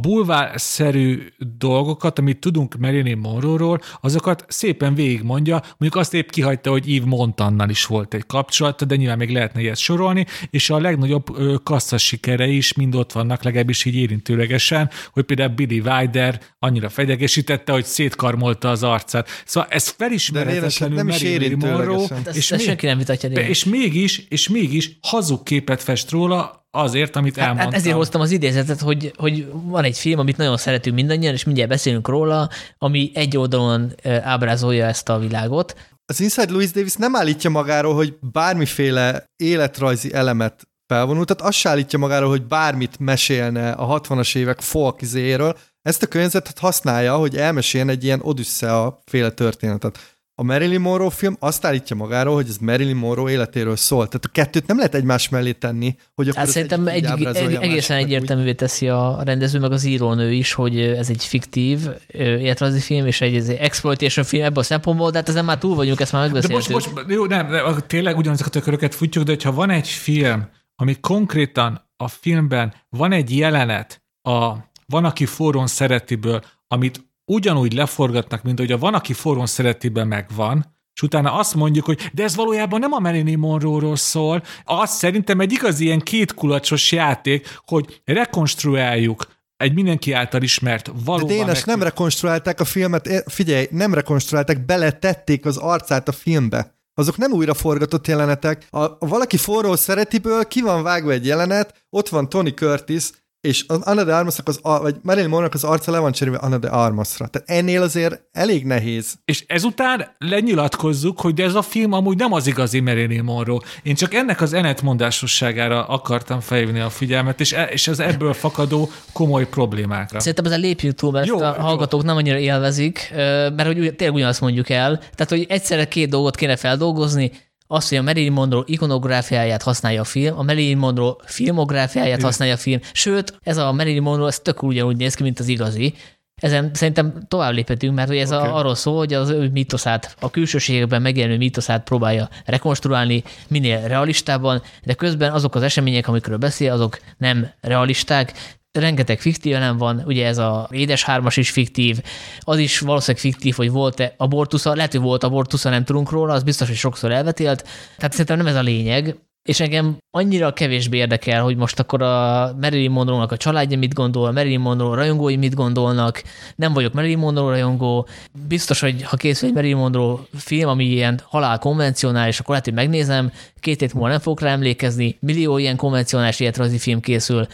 bulvárszerű 0.64 1.26
dolgokat, 1.58 2.18
amit 2.18 2.38
tudunk 2.38 2.76
Marilyn 2.78 3.18
Monroe-ról, 3.18 3.80
azokat 4.00 4.44
szépen 4.48 4.94
végigmondja, 4.94 5.62
mondjuk 5.78 5.96
azt 5.96 6.14
épp 6.14 6.28
kihagyta, 6.28 6.70
hogy 6.70 6.94
Eve 6.96 7.06
Montannal 7.06 7.70
is 7.70 7.86
volt 7.86 8.14
egy 8.14 8.26
kapcsolat, 8.26 8.86
de 8.86 8.96
nyilván 8.96 9.18
még 9.18 9.30
lehetne 9.30 9.60
ilyet 9.60 9.76
sorolni, 9.76 10.26
és 10.50 10.70
a 10.70 10.80
legnagyobb 10.80 11.26
kassza 11.62 11.98
sikere 11.98 12.46
is 12.46 12.74
mind 12.74 12.94
ott 12.94 13.12
vannak, 13.12 13.42
legalábbis 13.42 13.84
így 13.84 13.94
érintőlegesen, 13.94 14.90
hogy 15.12 15.24
például 15.24 15.54
Billy 15.54 15.80
Wilder 15.80 16.40
annyira 16.58 16.88
fegyegesítette, 16.88 17.72
hogy 17.72 17.84
szétkarmolta 17.84 18.70
az 18.70 18.82
arcát. 18.82 19.28
Szóval 19.44 19.68
ez 19.70 19.88
felismerhetetlenül 19.88 20.96
nem 20.96 21.06
Marilyn 21.06 21.56
Monroe, 21.58 22.06
és, 22.32 22.50
még, 22.50 22.60
senki 22.60 22.86
nem 22.86 22.98
vitatja. 22.98 23.28
És 23.28 23.64
mégis, 23.64 24.26
és 24.28 24.48
mégis 24.48 24.98
hazug 25.00 25.42
képet 25.42 25.82
fest 25.82 26.10
róla, 26.10 26.63
azért, 26.74 27.16
amit 27.16 27.38
elmondtam. 27.38 27.64
Hát, 27.64 27.72
hát 27.72 27.80
ezért 27.80 27.96
hoztam 27.96 28.20
az 28.20 28.30
idézetet, 28.30 28.80
hogy, 28.80 29.12
hogy 29.16 29.48
van 29.52 29.84
egy 29.84 29.98
film, 29.98 30.18
amit 30.18 30.36
nagyon 30.36 30.56
szeretünk 30.56 30.96
mindannyian, 30.96 31.32
és 31.32 31.44
mindjárt 31.44 31.70
beszélünk 31.70 32.08
róla, 32.08 32.48
ami 32.78 33.10
egy 33.14 33.36
oldalon 33.36 33.94
ábrázolja 34.22 34.86
ezt 34.86 35.08
a 35.08 35.18
világot. 35.18 35.74
Az 36.06 36.20
Inside 36.20 36.52
Louis 36.52 36.70
Davis 36.70 36.94
nem 36.94 37.16
állítja 37.16 37.50
magáról, 37.50 37.94
hogy 37.94 38.18
bármiféle 38.32 39.24
életrajzi 39.36 40.14
elemet 40.14 40.68
felvonult, 40.86 41.26
tehát 41.26 41.42
azt 41.50 41.58
se 41.58 41.68
állítja 41.68 41.98
magáról, 41.98 42.28
hogy 42.28 42.46
bármit 42.46 42.98
mesélne 42.98 43.70
a 43.70 44.00
60-as 44.00 44.36
évek 44.36 44.60
folk 44.60 45.02
izéről. 45.02 45.56
Ezt 45.82 46.02
a 46.02 46.06
környezetet 46.06 46.58
használja, 46.58 47.16
hogy 47.16 47.36
elmeséljen 47.36 47.88
egy 47.88 48.04
ilyen 48.04 48.20
Odyssea 48.22 49.02
féle 49.04 49.30
történetet 49.30 50.13
a 50.36 50.42
Marilyn 50.42 50.80
Monroe 50.80 51.10
film 51.10 51.36
azt 51.38 51.64
állítja 51.64 51.96
magáról, 51.96 52.34
hogy 52.34 52.48
ez 52.48 52.56
Marilyn 52.56 52.96
Monroe 52.96 53.30
életéről 53.30 53.76
szól. 53.76 54.06
Tehát 54.06 54.24
a 54.24 54.28
kettőt 54.28 54.66
nem 54.66 54.76
lehet 54.76 54.94
egymás 54.94 55.28
mellé 55.28 55.52
tenni, 55.52 55.96
hogy 56.14 56.36
hát 56.36 56.46
szerintem 56.46 56.86
egy, 56.86 57.04
egy, 57.04 57.54
egészen 57.54 57.96
egyértelművé 57.96 58.52
teszi 58.52 58.88
a 58.88 59.20
rendező, 59.24 59.58
meg 59.58 59.72
az 59.72 59.84
írónő 59.84 60.32
is, 60.32 60.52
hogy 60.52 60.80
ez 60.80 61.08
egy 61.08 61.24
fiktív 61.24 61.78
életrajzi 62.16 62.80
film, 62.80 63.06
és 63.06 63.20
egy, 63.20 63.34
egy 63.34 63.50
exploitation 63.50 64.24
film 64.24 64.44
ebből 64.44 64.58
a 64.58 64.62
szempontból, 64.62 65.10
de 65.10 65.18
hát 65.18 65.28
ezen 65.28 65.44
már 65.44 65.58
túl 65.58 65.74
vagyunk, 65.74 66.00
ezt 66.00 66.12
már 66.12 66.22
megbeszéltük. 66.22 66.66
De 66.66 66.72
most, 66.72 66.94
most 66.94 67.08
jó, 67.08 67.26
nem, 67.26 67.50
nem, 67.50 67.76
tényleg 67.86 68.16
ugyanazokat 68.16 68.56
a 68.56 68.60
köröket 68.60 68.94
futjuk, 68.94 69.24
de 69.24 69.36
ha 69.42 69.52
van 69.52 69.70
egy 69.70 69.88
film, 69.88 70.48
ami 70.76 70.96
konkrétan 71.00 71.90
a 71.96 72.08
filmben 72.08 72.74
van 72.88 73.12
egy 73.12 73.36
jelenet, 73.36 74.02
a 74.22 74.54
van, 74.86 75.04
aki 75.04 75.26
forrón 75.26 75.66
szeretiből, 75.66 76.42
amit 76.68 77.12
ugyanúgy 77.24 77.72
leforgatnak, 77.72 78.42
mint 78.42 78.58
hogy 78.58 78.72
a 78.72 78.78
van, 78.78 78.94
aki 78.94 79.12
forrón 79.12 79.46
szeretiben 79.46 80.06
megvan, 80.06 80.72
és 80.94 81.02
utána 81.02 81.32
azt 81.32 81.54
mondjuk, 81.54 81.84
hogy 81.84 82.10
de 82.12 82.22
ez 82.22 82.36
valójában 82.36 82.80
nem 82.80 82.92
a 82.92 82.98
Marilyn 82.98 83.38
Monroe-ról 83.38 83.96
szól, 83.96 84.42
az 84.64 84.90
szerintem 84.90 85.40
egy 85.40 85.52
igaz 85.52 85.80
ilyen 85.80 86.00
kétkulacsos 86.00 86.92
játék, 86.92 87.60
hogy 87.64 88.00
rekonstruáljuk 88.04 89.26
egy 89.56 89.74
mindenki 89.74 90.12
által 90.12 90.42
ismert 90.42 90.90
valóban... 91.04 91.26
De 91.26 91.34
Dénes, 91.34 91.64
meg... 91.64 91.76
nem 91.76 91.82
rekonstruálták 91.82 92.60
a 92.60 92.64
filmet, 92.64 93.24
figyelj, 93.26 93.66
nem 93.70 93.94
rekonstruálták, 93.94 94.64
beletették 94.64 95.46
az 95.46 95.56
arcát 95.56 96.08
a 96.08 96.12
filmbe. 96.12 96.74
Azok 96.94 97.16
nem 97.16 97.32
újra 97.32 97.54
forgatott 97.54 98.06
jelenetek. 98.06 98.66
A, 98.70 98.78
a 98.82 98.96
valaki 98.98 99.36
forró 99.36 99.76
szeretiből 99.76 100.44
ki 100.44 100.60
van 100.60 100.82
vágva 100.82 101.10
egy 101.10 101.26
jelenet, 101.26 101.86
ott 101.90 102.08
van 102.08 102.28
Tony 102.28 102.54
Curtis, 102.54 103.10
és 103.44 103.64
az 103.68 103.80
Anna 103.82 104.04
de 104.04 104.14
Armasnak 104.14 104.48
az, 104.48 104.60
vagy 104.62 104.96
Marilyn 105.02 105.28
monroe 105.28 105.48
az 105.52 105.64
arca 105.64 105.90
le 105.90 105.98
van 105.98 106.12
cserélve 106.12 106.38
Anna 106.38 106.58
de 106.58 106.68
Armasra. 106.68 107.26
Tehát 107.26 107.50
ennél 107.50 107.82
azért 107.82 108.20
elég 108.32 108.64
nehéz. 108.64 109.14
És 109.24 109.44
ezután 109.46 110.06
lenyilatkozzuk, 110.18 111.20
hogy 111.20 111.40
ez 111.40 111.54
a 111.54 111.62
film 111.62 111.92
amúgy 111.92 112.16
nem 112.16 112.32
az 112.32 112.46
igazi 112.46 112.80
Marilyn 112.80 113.24
Monroe. 113.24 113.60
Én 113.82 113.94
csak 113.94 114.14
ennek 114.14 114.40
az 114.40 114.52
enetmondásosságára 114.52 115.84
akartam 115.86 116.40
felhívni 116.40 116.80
a 116.80 116.90
figyelmet, 116.90 117.40
és, 117.40 117.52
e, 117.52 117.64
és 117.64 117.88
az 117.88 118.00
ebből 118.00 118.32
fakadó 118.32 118.90
komoly 119.12 119.48
problémákra. 119.48 120.18
Szerintem 120.18 120.44
ezen 120.44 120.60
lépjünk 120.60 120.94
túl, 120.94 121.10
mert 121.10 121.26
jó, 121.26 121.40
a 121.40 121.52
hallgatók 121.52 122.00
jó. 122.00 122.06
nem 122.06 122.16
annyira 122.16 122.38
élvezik, 122.38 123.10
mert 123.56 123.66
hogy 123.66 123.94
tényleg 123.94 124.14
ugyanazt 124.14 124.40
mondjuk 124.40 124.68
el. 124.68 124.98
Tehát, 124.98 125.28
hogy 125.28 125.46
egyszerre 125.48 125.88
két 125.88 126.08
dolgot 126.08 126.36
kéne 126.36 126.56
feldolgozni, 126.56 127.32
az, 127.66 127.88
hogy 127.88 127.98
a 127.98 128.02
Marilyn 128.02 128.32
Monroe 128.32 128.62
ikonográfiáját 128.66 129.62
használja 129.62 130.00
a 130.00 130.04
film, 130.04 130.38
a 130.38 130.42
Marilyn 130.42 130.78
Monroe 130.78 131.14
filmográfiáját 131.24 132.22
használja 132.22 132.54
a 132.54 132.58
film, 132.58 132.80
sőt, 132.92 133.38
ez 133.42 133.56
a 133.56 133.72
Marilyn 133.72 134.02
Monroe 134.02 134.28
ez 134.28 134.38
tök 134.38 134.62
ugyanúgy 134.62 134.96
néz 134.96 135.14
ki, 135.14 135.22
mint 135.22 135.38
az 135.38 135.48
igazi. 135.48 135.94
Ezen 136.42 136.70
szerintem 136.72 137.22
tovább 137.28 137.52
léphetünk, 137.52 137.94
mert 137.94 138.08
hogy 138.08 138.16
ez 138.16 138.32
okay. 138.32 138.48
a, 138.48 138.56
arról 138.56 138.74
szól, 138.74 138.96
hogy 138.96 139.14
az 139.14 139.28
ő 139.28 139.50
mitoszát, 139.52 140.16
a 140.20 140.30
külsőségekben 140.30 141.02
megjelenő 141.02 141.36
mitoszát 141.36 141.84
próbálja 141.84 142.28
rekonstruálni 142.44 143.22
minél 143.48 143.80
realistában, 143.80 144.62
de 144.84 144.94
közben 144.94 145.32
azok 145.32 145.54
az 145.54 145.62
események, 145.62 146.08
amikről 146.08 146.36
beszél, 146.36 146.72
azok 146.72 147.00
nem 147.18 147.50
realisták, 147.60 148.32
rengeteg 148.78 149.20
fiktív 149.20 149.54
elem 149.54 149.76
van, 149.76 150.02
ugye 150.06 150.26
ez 150.26 150.38
a 150.38 150.68
édes 150.70 151.04
hármas 151.04 151.36
is 151.36 151.50
fiktív, 151.50 152.00
az 152.40 152.58
is 152.58 152.78
valószínűleg 152.78 153.22
fiktív, 153.22 153.54
hogy 153.54 153.70
volt-e 153.70 154.14
abortusza, 154.16 154.74
lehet, 154.74 154.92
hogy 154.92 155.00
volt 155.00 155.24
abortusza, 155.24 155.70
nem 155.70 155.84
tudunk 155.84 156.10
róla, 156.10 156.32
az 156.32 156.42
biztos, 156.42 156.68
hogy 156.68 156.76
sokszor 156.76 157.12
elvetélt, 157.12 157.64
tehát 157.96 158.12
szerintem 158.12 158.36
nem 158.36 158.46
ez 158.46 158.54
a 158.54 158.62
lényeg, 158.62 159.16
és 159.48 159.60
engem 159.60 159.96
annyira 160.10 160.52
kevésbé 160.52 160.98
érdekel, 160.98 161.42
hogy 161.42 161.56
most 161.56 161.78
akkor 161.78 162.02
a 162.02 162.54
Marilyn 162.60 162.90
monroe 162.90 163.26
a 163.28 163.36
családja 163.36 163.78
mit 163.78 163.94
gondol, 163.94 164.26
a 164.26 164.32
Marilyn 164.32 164.60
Monroe 164.60 164.96
rajongói 164.96 165.36
mit 165.36 165.54
gondolnak, 165.54 166.22
nem 166.56 166.72
vagyok 166.72 166.92
Marilyn 166.92 167.18
Monroe 167.18 167.50
rajongó, 167.50 168.08
biztos, 168.48 168.80
hogy 168.80 169.02
ha 169.02 169.16
készül 169.16 169.48
egy 169.48 169.54
Marilyn 169.54 169.76
Monroe 169.76 170.18
film, 170.36 170.68
ami 170.68 170.84
ilyen 170.84 171.20
halál 171.24 171.58
konvencionális, 171.58 172.38
akkor 172.38 172.50
lehet, 172.50 172.64
hogy 172.64 172.74
megnézem, 172.74 173.32
két 173.60 173.80
hét 173.80 173.94
múlva 173.94 174.08
nem 174.08 174.18
fogok 174.18 174.40
rá 174.40 174.50
emlékezni, 174.50 175.16
millió 175.20 175.58
ilyen 175.58 175.76
konvencionális 175.76 176.40
életrajzi 176.40 176.78
film 176.78 177.00
készül, 177.00 177.46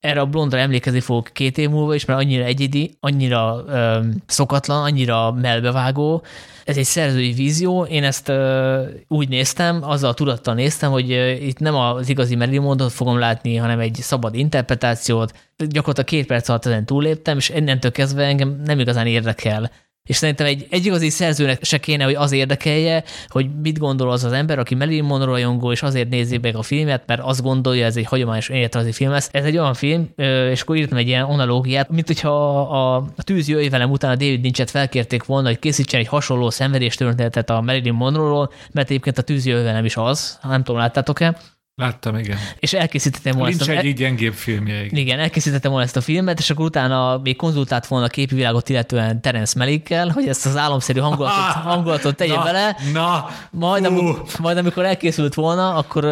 erre 0.00 0.20
a 0.20 0.26
blondra 0.26 0.58
emlékezni 0.58 1.00
fogok 1.00 1.30
két 1.32 1.58
év 1.58 1.68
múlva 1.70 1.94
is, 1.94 2.04
mert 2.04 2.20
annyira 2.20 2.44
egyedi, 2.44 2.96
annyira 3.00 3.64
ö, 3.66 4.00
szokatlan, 4.26 4.82
annyira 4.82 5.32
melbevágó. 5.32 6.22
Ez 6.64 6.76
egy 6.76 6.84
szerzői 6.84 7.32
vízió. 7.32 7.84
Én 7.84 8.04
ezt 8.04 8.28
ö, 8.28 8.82
úgy 9.08 9.28
néztem, 9.28 9.82
azzal 9.82 10.10
a 10.10 10.14
tudattal 10.14 10.54
néztem, 10.54 10.90
hogy 10.90 11.12
ö, 11.12 11.30
itt 11.30 11.58
nem 11.58 11.74
az 11.74 12.08
igazi 12.08 12.36
Marilyn 12.36 12.62
Monroe 12.62 12.88
fogom 12.88 13.18
látni, 13.18 13.56
hanem 13.56 13.78
egy 13.78 13.94
szabad 13.94 14.34
interpretációt. 14.34 15.32
Gyakorlatilag 15.56 16.08
két 16.08 16.26
perc 16.26 16.48
alatt 16.48 16.66
ezen 16.66 16.86
túléptem, 16.86 17.36
és 17.36 17.48
innentől 17.48 17.90
kezdve 17.90 18.24
engem 18.24 18.60
nem 18.64 18.78
igazán 18.78 19.06
érdekel 19.06 19.70
és 20.08 20.16
szerintem 20.16 20.46
egy, 20.46 20.66
egy 20.70 20.86
igazi 20.86 21.08
szerzőnek 21.08 21.64
se 21.64 21.78
kéne, 21.78 22.04
hogy 22.04 22.14
az 22.14 22.32
érdekelje, 22.32 23.04
hogy 23.28 23.46
mit 23.62 23.78
gondol 23.78 24.10
az 24.10 24.24
az 24.24 24.32
ember, 24.32 24.58
aki 24.58 24.74
Marilyn 24.74 25.04
Monroe 25.04 25.26
rajongó, 25.26 25.72
és 25.72 25.82
azért 25.82 26.08
nézi 26.08 26.38
meg 26.42 26.56
a 26.56 26.62
filmet, 26.62 27.02
mert 27.06 27.20
azt 27.20 27.42
gondolja, 27.42 27.84
ez 27.84 27.96
egy 27.96 28.04
hagyományos 28.04 28.48
életrajzi 28.48 28.92
film 28.92 29.10
lesz. 29.10 29.28
Ez 29.32 29.44
egy 29.44 29.58
olyan 29.58 29.74
film, 29.74 30.08
és 30.50 30.60
akkor 30.60 30.76
írtam 30.76 30.98
egy 30.98 31.06
ilyen 31.06 31.24
analógiát, 31.24 31.90
mint 31.90 32.06
hogyha 32.06 32.60
a, 32.60 32.96
a 32.96 33.22
tűz 33.22 33.48
jöjj 33.48 33.68
velem 33.68 33.90
után 33.90 34.10
a 34.10 34.16
David 34.16 34.44
Lynchet 34.44 34.70
felkérték 34.70 35.24
volna, 35.24 35.48
hogy 35.48 35.58
készítsen 35.58 36.00
egy 36.00 36.08
hasonló 36.08 36.50
szenvedéstörténetet 36.50 37.50
a 37.50 37.60
Marilyn 37.60 37.94
Monroe-ról, 37.94 38.52
mert 38.72 38.90
egyébként 38.90 39.18
a 39.18 39.22
tűz 39.22 39.44
velem 39.44 39.84
is 39.84 39.96
az, 39.96 40.38
nem 40.42 40.62
tudom, 40.62 40.80
láttátok-e? 40.80 41.36
Láttam, 41.78 42.16
igen. 42.16 42.38
És 42.58 42.72
elkészítettem 42.72 43.32
volna 43.32 43.48
Nincs 43.48 43.60
ezt 43.60 43.70
a, 43.70 43.72
egy 43.72 43.94
gyengébb 43.94 44.32
filmje. 44.32 44.84
Igen. 44.84 44.98
igen, 44.98 45.18
elkészítettem 45.18 45.70
volna 45.70 45.86
ezt 45.86 45.96
a 45.96 46.00
filmet, 46.00 46.38
és 46.38 46.50
akkor 46.50 46.64
utána 46.64 47.18
még 47.22 47.36
konzultált 47.36 47.86
volna 47.86 48.04
a 48.04 48.08
képi 48.08 48.34
világot, 48.34 48.68
illetően 48.68 49.20
Terence 49.20 49.58
Malikkel, 49.58 50.08
hogy 50.08 50.28
ezt 50.28 50.46
az 50.46 50.56
álomszerű 50.56 51.00
hangulatot, 51.00 51.62
hangulatot 51.72 52.16
tegye 52.16 52.34
na, 52.34 52.42
bele. 52.42 52.76
Na, 52.92 53.28
majd, 53.50 53.84
amikor, 53.84 54.22
majd 54.38 54.56
amikor 54.56 54.84
elkészült 54.84 55.34
volna, 55.34 55.74
akkor 55.74 56.04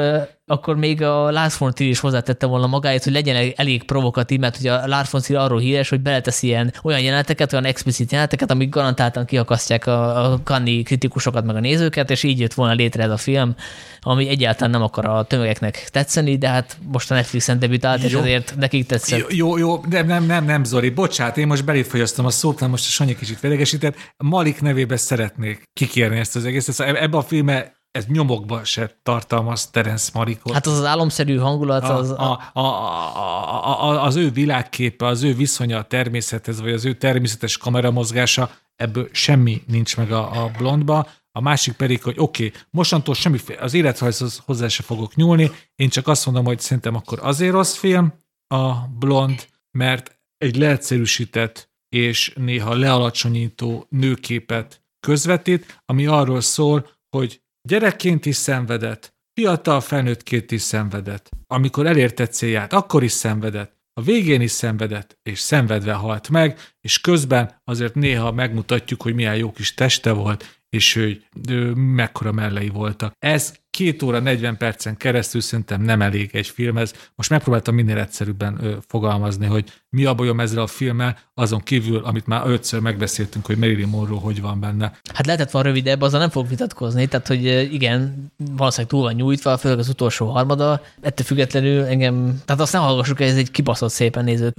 akkor 0.48 0.76
még 0.76 1.02
a 1.02 1.30
Lars 1.30 1.58
von 1.58 1.72
Trier 1.74 1.90
is 1.90 1.98
hozzátette 1.98 2.46
volna 2.46 2.66
magáét, 2.66 3.04
hogy 3.04 3.12
legyen 3.12 3.52
elég 3.56 3.82
provokatív, 3.82 4.38
mert 4.38 4.58
ugye 4.58 4.72
a 4.72 4.86
Lars 4.86 5.10
von 5.10 5.20
Trier 5.20 5.40
arról 5.40 5.58
híres, 5.58 5.88
hogy 5.88 6.00
beletesz 6.00 6.42
ilyen 6.42 6.72
olyan 6.82 7.00
jeleneteket, 7.00 7.52
olyan 7.52 7.64
explicit 7.64 8.10
jeleneteket, 8.10 8.50
amik 8.50 8.68
garantáltan 8.68 9.24
kiakasztják 9.24 9.86
a, 9.86 10.32
a 10.32 10.40
kanni 10.44 10.82
kritikusokat 10.82 11.44
meg 11.44 11.56
a 11.56 11.60
nézőket, 11.60 12.10
és 12.10 12.22
így 12.22 12.40
jött 12.40 12.54
volna 12.54 12.72
létre 12.72 13.02
ez 13.02 13.10
a 13.10 13.16
film, 13.16 13.54
ami 14.00 14.28
egyáltalán 14.28 14.70
nem 14.70 14.82
akar 14.82 15.06
a 15.06 15.24
tömegeknek 15.24 15.88
tetszeni, 15.90 16.38
de 16.38 16.48
hát 16.48 16.76
most 16.92 17.10
a 17.10 17.14
Netflixen 17.14 17.58
debütált, 17.58 18.02
és 18.02 18.14
azért 18.14 18.54
nekik 18.56 18.86
tetszett. 18.86 19.18
Jó, 19.18 19.26
jó, 19.28 19.56
jó 19.56 19.80
nem, 19.90 20.06
nem, 20.06 20.24
nem, 20.24 20.44
nem, 20.44 20.64
Zori, 20.64 20.90
bocsánat, 20.90 21.36
én 21.36 21.46
most 21.46 21.64
beléfogyasztom 21.64 22.26
a 22.26 22.30
szót, 22.30 22.60
most 22.60 22.86
a 22.86 22.90
Sanyi 22.90 23.16
kicsit 23.16 23.38
fedegesített. 23.38 23.96
Malik 24.16 24.60
nevében 24.60 24.96
szeretnék 24.96 25.62
kikérni 25.72 26.18
ezt 26.18 26.36
az 26.36 26.44
egészet. 26.44 26.74
Szóval 26.74 26.96
ebben 26.96 27.20
a 27.20 27.22
filmben 27.22 27.74
ez 27.90 28.06
nyomokban 28.06 28.64
se 28.64 28.98
tartalmaz 29.02 29.70
Terence 29.70 30.10
Marikot. 30.14 30.52
Hát 30.52 30.66
az 30.66 30.78
az 30.78 30.84
álomszerű 30.84 31.36
hangulat, 31.36 31.84
az... 31.84 32.10
A, 32.10 32.50
a, 32.52 32.60
a, 32.60 33.82
a, 33.82 34.04
az 34.04 34.16
ő 34.16 34.30
világképe, 34.30 35.06
az 35.06 35.22
ő 35.22 35.34
viszonya 35.34 35.78
a 35.78 35.82
természethez, 35.84 36.60
vagy 36.60 36.72
az 36.72 36.84
ő 36.84 36.94
természetes 36.94 37.56
kameramozgása, 37.56 38.50
ebből 38.76 39.08
semmi 39.12 39.62
nincs 39.66 39.96
meg 39.96 40.12
a, 40.12 40.44
a 40.44 40.50
blondba. 40.58 41.08
A 41.32 41.40
másik 41.40 41.74
pedig, 41.74 42.02
hogy 42.02 42.14
oké, 42.18 42.46
okay, 42.46 42.60
mostantól 42.70 43.14
semmi, 43.14 43.38
az 43.60 43.74
életrajzhoz 43.74 44.42
hozzá 44.44 44.68
se 44.68 44.82
fogok 44.82 45.14
nyúlni, 45.14 45.50
én 45.74 45.88
csak 45.88 46.08
azt 46.08 46.26
mondom, 46.26 46.44
hogy 46.44 46.60
szerintem 46.60 46.94
akkor 46.94 47.18
azért 47.22 47.52
rossz 47.52 47.74
film 47.74 48.12
a 48.46 48.72
blond, 48.98 49.46
mert 49.70 50.18
egy 50.38 50.56
leegyszerűsített 50.56 51.70
és 51.88 52.32
néha 52.36 52.74
lealacsonyító 52.74 53.86
nőképet 53.90 54.84
közvetít, 55.00 55.82
ami 55.84 56.06
arról 56.06 56.40
szól, 56.40 56.88
hogy 57.08 57.40
Gyerekként 57.66 58.26
is 58.26 58.36
szenvedett, 58.36 59.14
fiatal 59.32 59.80
felnőttként 59.80 60.50
is 60.50 60.62
szenvedett. 60.62 61.28
Amikor 61.46 61.86
elérte 61.86 62.26
célját, 62.26 62.72
akkor 62.72 63.02
is 63.02 63.12
szenvedett. 63.12 63.74
A 63.92 64.02
végén 64.02 64.40
is 64.40 64.50
szenvedett, 64.50 65.18
és 65.22 65.38
szenvedve 65.38 65.92
halt 65.92 66.28
meg, 66.28 66.58
és 66.80 67.00
közben 67.00 67.60
azért 67.64 67.94
néha 67.94 68.32
megmutatjuk, 68.32 69.02
hogy 69.02 69.14
milyen 69.14 69.36
jó 69.36 69.52
kis 69.52 69.74
teste 69.74 70.12
volt, 70.12 70.60
és 70.68 70.94
hogy 70.94 71.26
mekkora 71.74 72.32
mellei 72.32 72.68
voltak. 72.68 73.12
Ez 73.18 73.54
két 73.70 74.02
óra 74.02 74.18
40 74.18 74.56
percen 74.56 74.96
keresztül 74.96 75.40
szerintem 75.40 75.82
nem 75.82 76.02
elég 76.02 76.34
egy 76.34 76.48
filmhez. 76.48 77.10
Most 77.14 77.30
megpróbáltam 77.30 77.74
minél 77.74 77.98
egyszerűbben 77.98 78.64
ö, 78.64 78.76
fogalmazni, 78.86 79.46
hogy 79.46 79.72
mi 79.90 80.04
a 80.04 80.14
bajom 80.14 80.40
ezzel 80.40 80.62
a 80.62 80.66
filmmel, 80.66 81.18
azon 81.34 81.60
kívül, 81.60 82.04
amit 82.04 82.26
már 82.26 82.42
ötször 82.46 82.80
megbeszéltünk, 82.80 83.46
hogy 83.46 83.56
Marilyn 83.56 83.88
Monroe 83.88 84.20
hogy 84.20 84.40
van 84.40 84.60
benne. 84.60 84.92
Hát 85.14 85.26
lehetett 85.26 85.50
van 85.50 85.62
rövidebb, 85.62 86.00
azzal 86.00 86.20
nem 86.20 86.30
fog 86.30 86.48
vitatkozni, 86.48 87.06
tehát 87.06 87.26
hogy 87.26 87.44
igen, 87.72 88.32
valószínűleg 88.56 88.90
túl 88.90 89.02
van 89.02 89.14
nyújtva, 89.14 89.56
főleg 89.56 89.78
az 89.78 89.88
utolsó 89.88 90.26
harmada, 90.26 90.82
ettől 91.00 91.26
függetlenül 91.26 91.84
engem, 91.84 92.42
tehát 92.44 92.62
azt 92.62 92.72
nem 92.72 92.82
hallgassuk, 92.82 93.20
ez 93.20 93.36
egy 93.36 93.50
kibaszott 93.50 93.90
szépen 93.90 94.24
néző, 94.24 94.52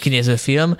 kinéző 0.00 0.36
film. 0.36 0.76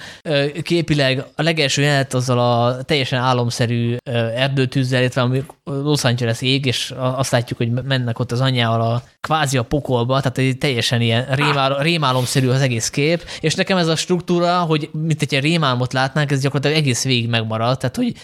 Képileg 0.62 1.24
a 1.34 1.42
legelső 1.42 1.82
jelenet 1.82 2.14
azzal 2.14 2.38
a 2.38 2.82
teljesen 2.82 3.18
álomszerű 3.18 3.96
erdőtűzzel, 4.34 5.00
illetve 5.00 5.20
ami 5.20 5.44
Los 5.64 6.04
Angeles 6.04 6.42
ég, 6.42 6.66
és 6.66 6.94
azt 6.96 7.30
látjuk, 7.30 7.58
hogy 7.58 7.70
mennek 7.70 8.18
ott 8.18 8.32
az 8.32 8.40
anyjával 8.40 8.80
a 8.80 9.02
kvázi 9.26 9.56
a 9.56 9.62
pokolba, 9.62 10.20
tehát 10.20 10.38
egy 10.38 10.58
teljesen 10.58 11.00
ilyen 11.00 11.26
rémál, 11.30 11.78
rémálomszerű 11.78 12.48
az 12.48 12.60
egész 12.60 12.90
kép, 12.90 13.24
és 13.40 13.54
nekem 13.54 13.76
ez 13.76 13.86
a 13.86 13.96
struktúra, 13.96 14.60
hogy 14.60 14.90
mint 14.92 15.22
egy 15.22 15.40
rémálmot 15.40 15.92
látnánk, 15.92 16.30
ez 16.30 16.40
gyakorlatilag 16.40 16.82
egész 16.82 17.04
végig 17.04 17.28
megmaradt, 17.28 17.80
tehát 17.80 17.96
hogy, 17.96 18.14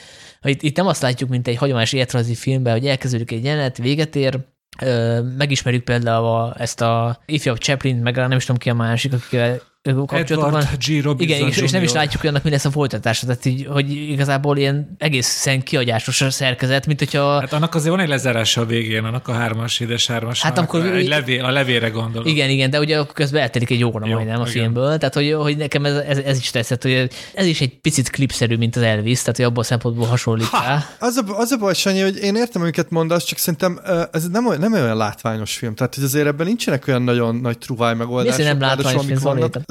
hogy 0.41 0.65
itt, 0.65 0.77
nem 0.77 0.87
azt 0.87 1.03
látjuk, 1.03 1.31
mint 1.31 1.49
egy 1.49 1.57
hagyományos 1.57 1.93
életrajzi 1.93 2.35
filmben, 2.35 2.73
hogy 2.73 2.87
elkezdődik 2.87 3.33
egy 3.33 3.45
jelenet, 3.45 3.77
véget 3.77 4.17
ér, 4.17 4.39
megismerjük 5.37 5.85
például 5.85 6.55
ezt 6.59 6.81
a 6.81 7.23
ifjabb 7.27 7.59
Chaplin, 7.59 7.97
meg 7.97 8.17
nem 8.17 8.31
is 8.33 8.45
tudom 8.45 8.61
ki 8.61 8.71
a 8.71 8.75
másik, 8.75 9.13
akikkel 9.83 10.19
kapcsolatban. 10.19 10.65
G. 10.87 11.03
Robinson 11.03 11.37
Igen, 11.37 11.49
és, 11.49 11.57
és 11.57 11.71
nem 11.71 11.83
is 11.83 11.93
látjuk, 11.93 12.21
hogy 12.21 12.31
annak 12.31 12.43
mi 12.43 12.51
lesz 12.51 12.65
a 12.65 12.71
folytatása, 12.71 13.27
tehát 13.27 13.45
így, 13.45 13.67
hogy 13.71 13.91
igazából 13.91 14.57
ilyen 14.57 14.95
egészen 14.99 15.63
kiagyásos 15.63 16.21
a 16.21 16.31
szerkezet, 16.31 16.87
mint 16.87 16.99
hogyha... 16.99 17.41
Hát 17.41 17.53
annak 17.53 17.75
azért 17.75 17.91
van 17.91 18.01
egy 18.01 18.09
lezárása 18.09 18.61
a 18.61 18.65
végén, 18.65 19.05
annak 19.05 19.29
a 19.29 19.33
hármas, 19.33 19.81
édes 19.81 20.07
hármas. 20.07 20.43
Hát 20.43 20.59
amikor... 20.59 20.87
Egy 20.87 21.09
levél, 21.09 21.45
a 21.45 21.51
levére 21.51 21.89
gondolok. 21.89 22.29
Igen, 22.29 22.51
igen, 22.51 22.71
de 22.71 22.79
ugye 22.79 22.99
akkor 22.99 23.13
közben 23.13 23.43
eltelik 23.43 23.71
egy 23.71 23.85
óra 23.85 24.07
Jó, 24.07 24.15
majdnem 24.15 24.41
a 24.41 24.49
igen. 24.49 24.53
filmből, 24.53 24.99
tehát 24.99 25.15
hogy, 25.15 25.33
hogy 25.33 25.57
nekem 25.57 25.85
ez, 25.85 25.95
ez, 25.95 26.19
ez, 26.19 26.39
is 26.39 26.51
tetszett, 26.51 26.83
hogy 26.83 27.11
ez 27.35 27.47
is 27.47 27.61
egy 27.61 27.81
picit 27.81 28.11
klipszerű, 28.11 28.57
mint 28.57 28.77
az 28.77 28.83
Elvis, 28.83 29.19
tehát 29.19 29.37
hogy 29.37 29.45
abból 29.45 29.63
a 29.63 29.67
szempontból 29.67 30.07
hasonlít 30.07 30.47
ha, 30.47 30.65
rá. 30.65 30.87
Az 30.99 31.17
a, 31.17 31.39
az 31.39 31.51
a 31.51 31.57
baj, 31.57 31.75
Sanyi, 31.75 32.01
hogy 32.01 32.17
én 32.17 32.35
értem, 32.35 32.63
amiket 32.63 32.91
mondasz, 32.91 33.25
csak 33.25 33.39
szerintem 33.39 33.81
ez 34.13 34.29
nem, 34.29 34.55
nem 34.59 34.73
olyan 34.73 34.97
látványos 34.97 35.57
film, 35.57 35.75
tehát 35.75 35.95
hogy 35.95 36.05
azért 36.05 36.27
ebben 36.27 36.47
nincsenek 36.47 36.89
olyan 36.89 37.03
nagyon 37.03 37.37
nagy 37.37 37.59
truváj 37.59 37.95
megoldások. 37.95 38.45
nem 38.45 38.61
látványos 38.61 39.07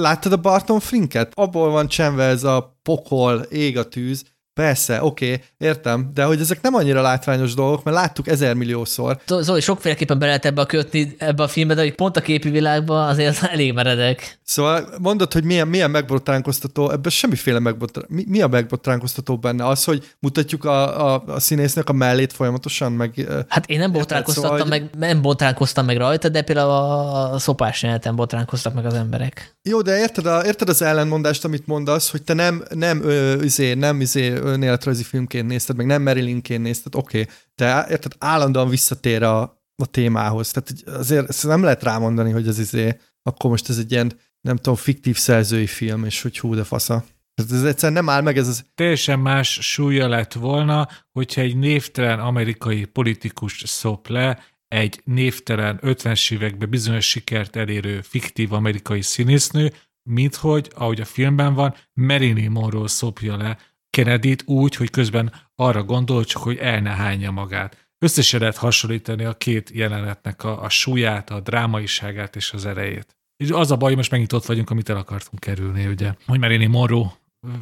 Láttad 0.01 0.31
a 0.31 0.37
Barton 0.37 0.79
Frinket? 0.79 1.31
Abból 1.35 1.69
van 1.69 1.87
csenve 1.87 2.23
ez 2.23 2.43
a 2.43 2.79
pokol, 2.83 3.39
ég 3.39 3.77
a 3.77 3.87
tűz, 3.87 4.25
Persze, 4.53 5.03
oké, 5.03 5.33
okay, 5.33 5.45
értem, 5.57 6.11
de 6.13 6.23
hogy 6.23 6.39
ezek 6.39 6.61
nem 6.61 6.73
annyira 6.73 7.01
látványos 7.01 7.53
dolgok, 7.53 7.83
mert 7.83 7.97
láttuk 7.97 8.27
ezer 8.27 8.53
milliószor. 8.53 9.19
Zoli, 9.27 9.61
sokféleképpen 9.61 10.19
be 10.19 10.25
lehet 10.25 10.45
ebbe 10.45 10.61
a 10.61 10.65
kötni, 10.65 11.15
ebbe 11.17 11.43
a 11.43 11.47
filmbe, 11.47 11.73
de 11.73 11.81
hogy 11.81 11.95
pont 11.95 12.17
a 12.17 12.21
képi 12.21 12.49
világban 12.49 13.07
azért 13.07 13.43
elég 13.53 13.73
meredek. 13.73 14.39
Szóval 14.43 14.89
mondod, 15.01 15.33
hogy 15.33 15.43
milyen, 15.43 15.67
milyen 15.67 15.91
megbotránkoztató, 15.91 16.89
ebben 16.89 17.11
semmiféle 17.11 17.59
megbotránkoztató. 17.59 18.23
Mi, 18.29 18.37
mi 18.37 18.41
a 18.41 18.47
megbotránkoztató 18.47 19.37
benne? 19.37 19.67
Az, 19.67 19.83
hogy 19.83 20.13
mutatjuk 20.19 20.65
a, 20.65 21.13
a, 21.13 21.23
a 21.27 21.39
színésznek 21.39 21.89
a 21.89 21.93
mellét 21.93 22.33
folyamatosan, 22.33 22.91
meg... 22.91 23.27
Hát 23.47 23.69
én 23.69 23.79
nem 23.79 23.91
botránkoztattam 23.91 24.57
szóval, 24.57 24.67
meg, 24.67 24.89
nem 24.97 25.21
botránkoztam 25.21 25.85
meg 25.85 25.97
rajta, 25.97 26.29
de 26.29 26.41
például 26.41 26.69
a, 26.69 27.39
szopás 27.39 27.81
jeleneten 27.81 28.15
botránkoztak 28.15 28.73
meg 28.73 28.85
az 28.85 28.93
emberek. 28.93 29.55
Jó, 29.63 29.81
de 29.81 29.99
érted, 29.99 30.25
a, 30.25 30.45
érted 30.45 30.69
az 30.69 30.81
ellenmondást, 30.81 31.45
amit 31.45 31.67
mondasz, 31.67 32.11
hogy 32.11 32.23
te 32.23 32.33
nem, 32.33 32.63
nem, 32.73 33.03
ö, 33.03 33.33
üzé, 33.33 33.73
nem 33.73 34.01
üzé, 34.01 34.40
önéletrajzi 34.41 35.03
filmként 35.03 35.47
nézted, 35.47 35.75
meg 35.75 35.85
nem 35.85 36.01
Marilynként 36.01 36.63
nézted, 36.63 36.95
oké, 36.95 37.21
okay, 37.21 37.33
de 37.55 37.85
érted, 37.89 38.15
állandóan 38.17 38.69
visszatér 38.69 39.23
a, 39.23 39.41
a 39.75 39.85
témához. 39.91 40.51
Tehát 40.51 40.97
azért 40.99 41.29
ezt 41.29 41.47
nem 41.47 41.63
lehet 41.63 41.83
rámondani, 41.83 42.31
hogy 42.31 42.47
ez 42.47 42.59
izé, 42.59 42.97
akkor 43.23 43.49
most 43.49 43.69
ez 43.69 43.77
egy 43.77 43.91
ilyen, 43.91 44.13
nem 44.41 44.55
tudom, 44.55 44.75
fiktív 44.75 45.17
szerzői 45.17 45.67
film, 45.67 46.05
és 46.05 46.21
hogy 46.21 46.39
hú, 46.39 46.55
de 46.55 46.63
fasza. 46.63 47.03
Ez, 47.33 47.51
ez 47.51 47.63
egyszerűen 47.63 48.03
nem 48.03 48.13
áll 48.13 48.21
meg 48.21 48.37
ez 48.37 48.47
az... 48.47 48.65
Teljesen 48.75 49.19
más 49.19 49.59
súlya 49.61 50.07
lett 50.07 50.33
volna, 50.33 50.87
hogyha 51.11 51.41
egy 51.41 51.57
névtelen 51.57 52.19
amerikai 52.19 52.85
politikus 52.85 53.63
szop 53.65 54.07
le 54.07 54.39
egy 54.67 55.01
névtelen 55.03 55.79
50-es 55.81 56.33
években 56.33 56.69
bizonyos 56.69 57.09
sikert 57.09 57.55
elérő 57.55 58.01
fiktív 58.01 58.53
amerikai 58.53 59.01
színésznő, 59.01 59.73
mint 60.03 60.35
hogy, 60.35 60.71
ahogy 60.75 61.01
a 61.01 61.05
filmben 61.05 61.53
van, 61.53 61.75
Marilyn 61.93 62.51
Monroe 62.51 62.87
szopja 62.87 63.37
le 63.37 63.57
kennedy 63.91 64.35
úgy, 64.45 64.75
hogy 64.75 64.89
közben 64.89 65.33
arra 65.55 65.83
gondol, 65.83 66.23
csak 66.23 66.41
hogy 66.41 66.57
el 66.57 66.79
ne 66.79 66.89
hányja 66.89 67.31
magát. 67.31 67.89
Összesen 67.99 68.39
lehet 68.39 68.57
hasonlítani 68.57 69.23
a 69.23 69.33
két 69.33 69.69
jelenetnek 69.73 70.43
a, 70.43 70.63
a 70.63 70.69
súlyát, 70.69 71.29
a 71.29 71.39
drámaiságát 71.39 72.35
és 72.35 72.51
az 72.51 72.65
erejét. 72.65 73.15
És 73.43 73.49
az 73.49 73.71
a 73.71 73.77
baj, 73.77 73.95
most 73.95 74.11
megint 74.11 74.33
ott 74.33 74.45
vagyunk, 74.45 74.69
amit 74.69 74.89
el 74.89 74.97
akartunk 74.97 75.39
kerülni, 75.39 75.87
ugye, 75.87 76.13
hogy 76.25 76.39
Marilyn 76.39 76.69
Monroe 76.69 77.11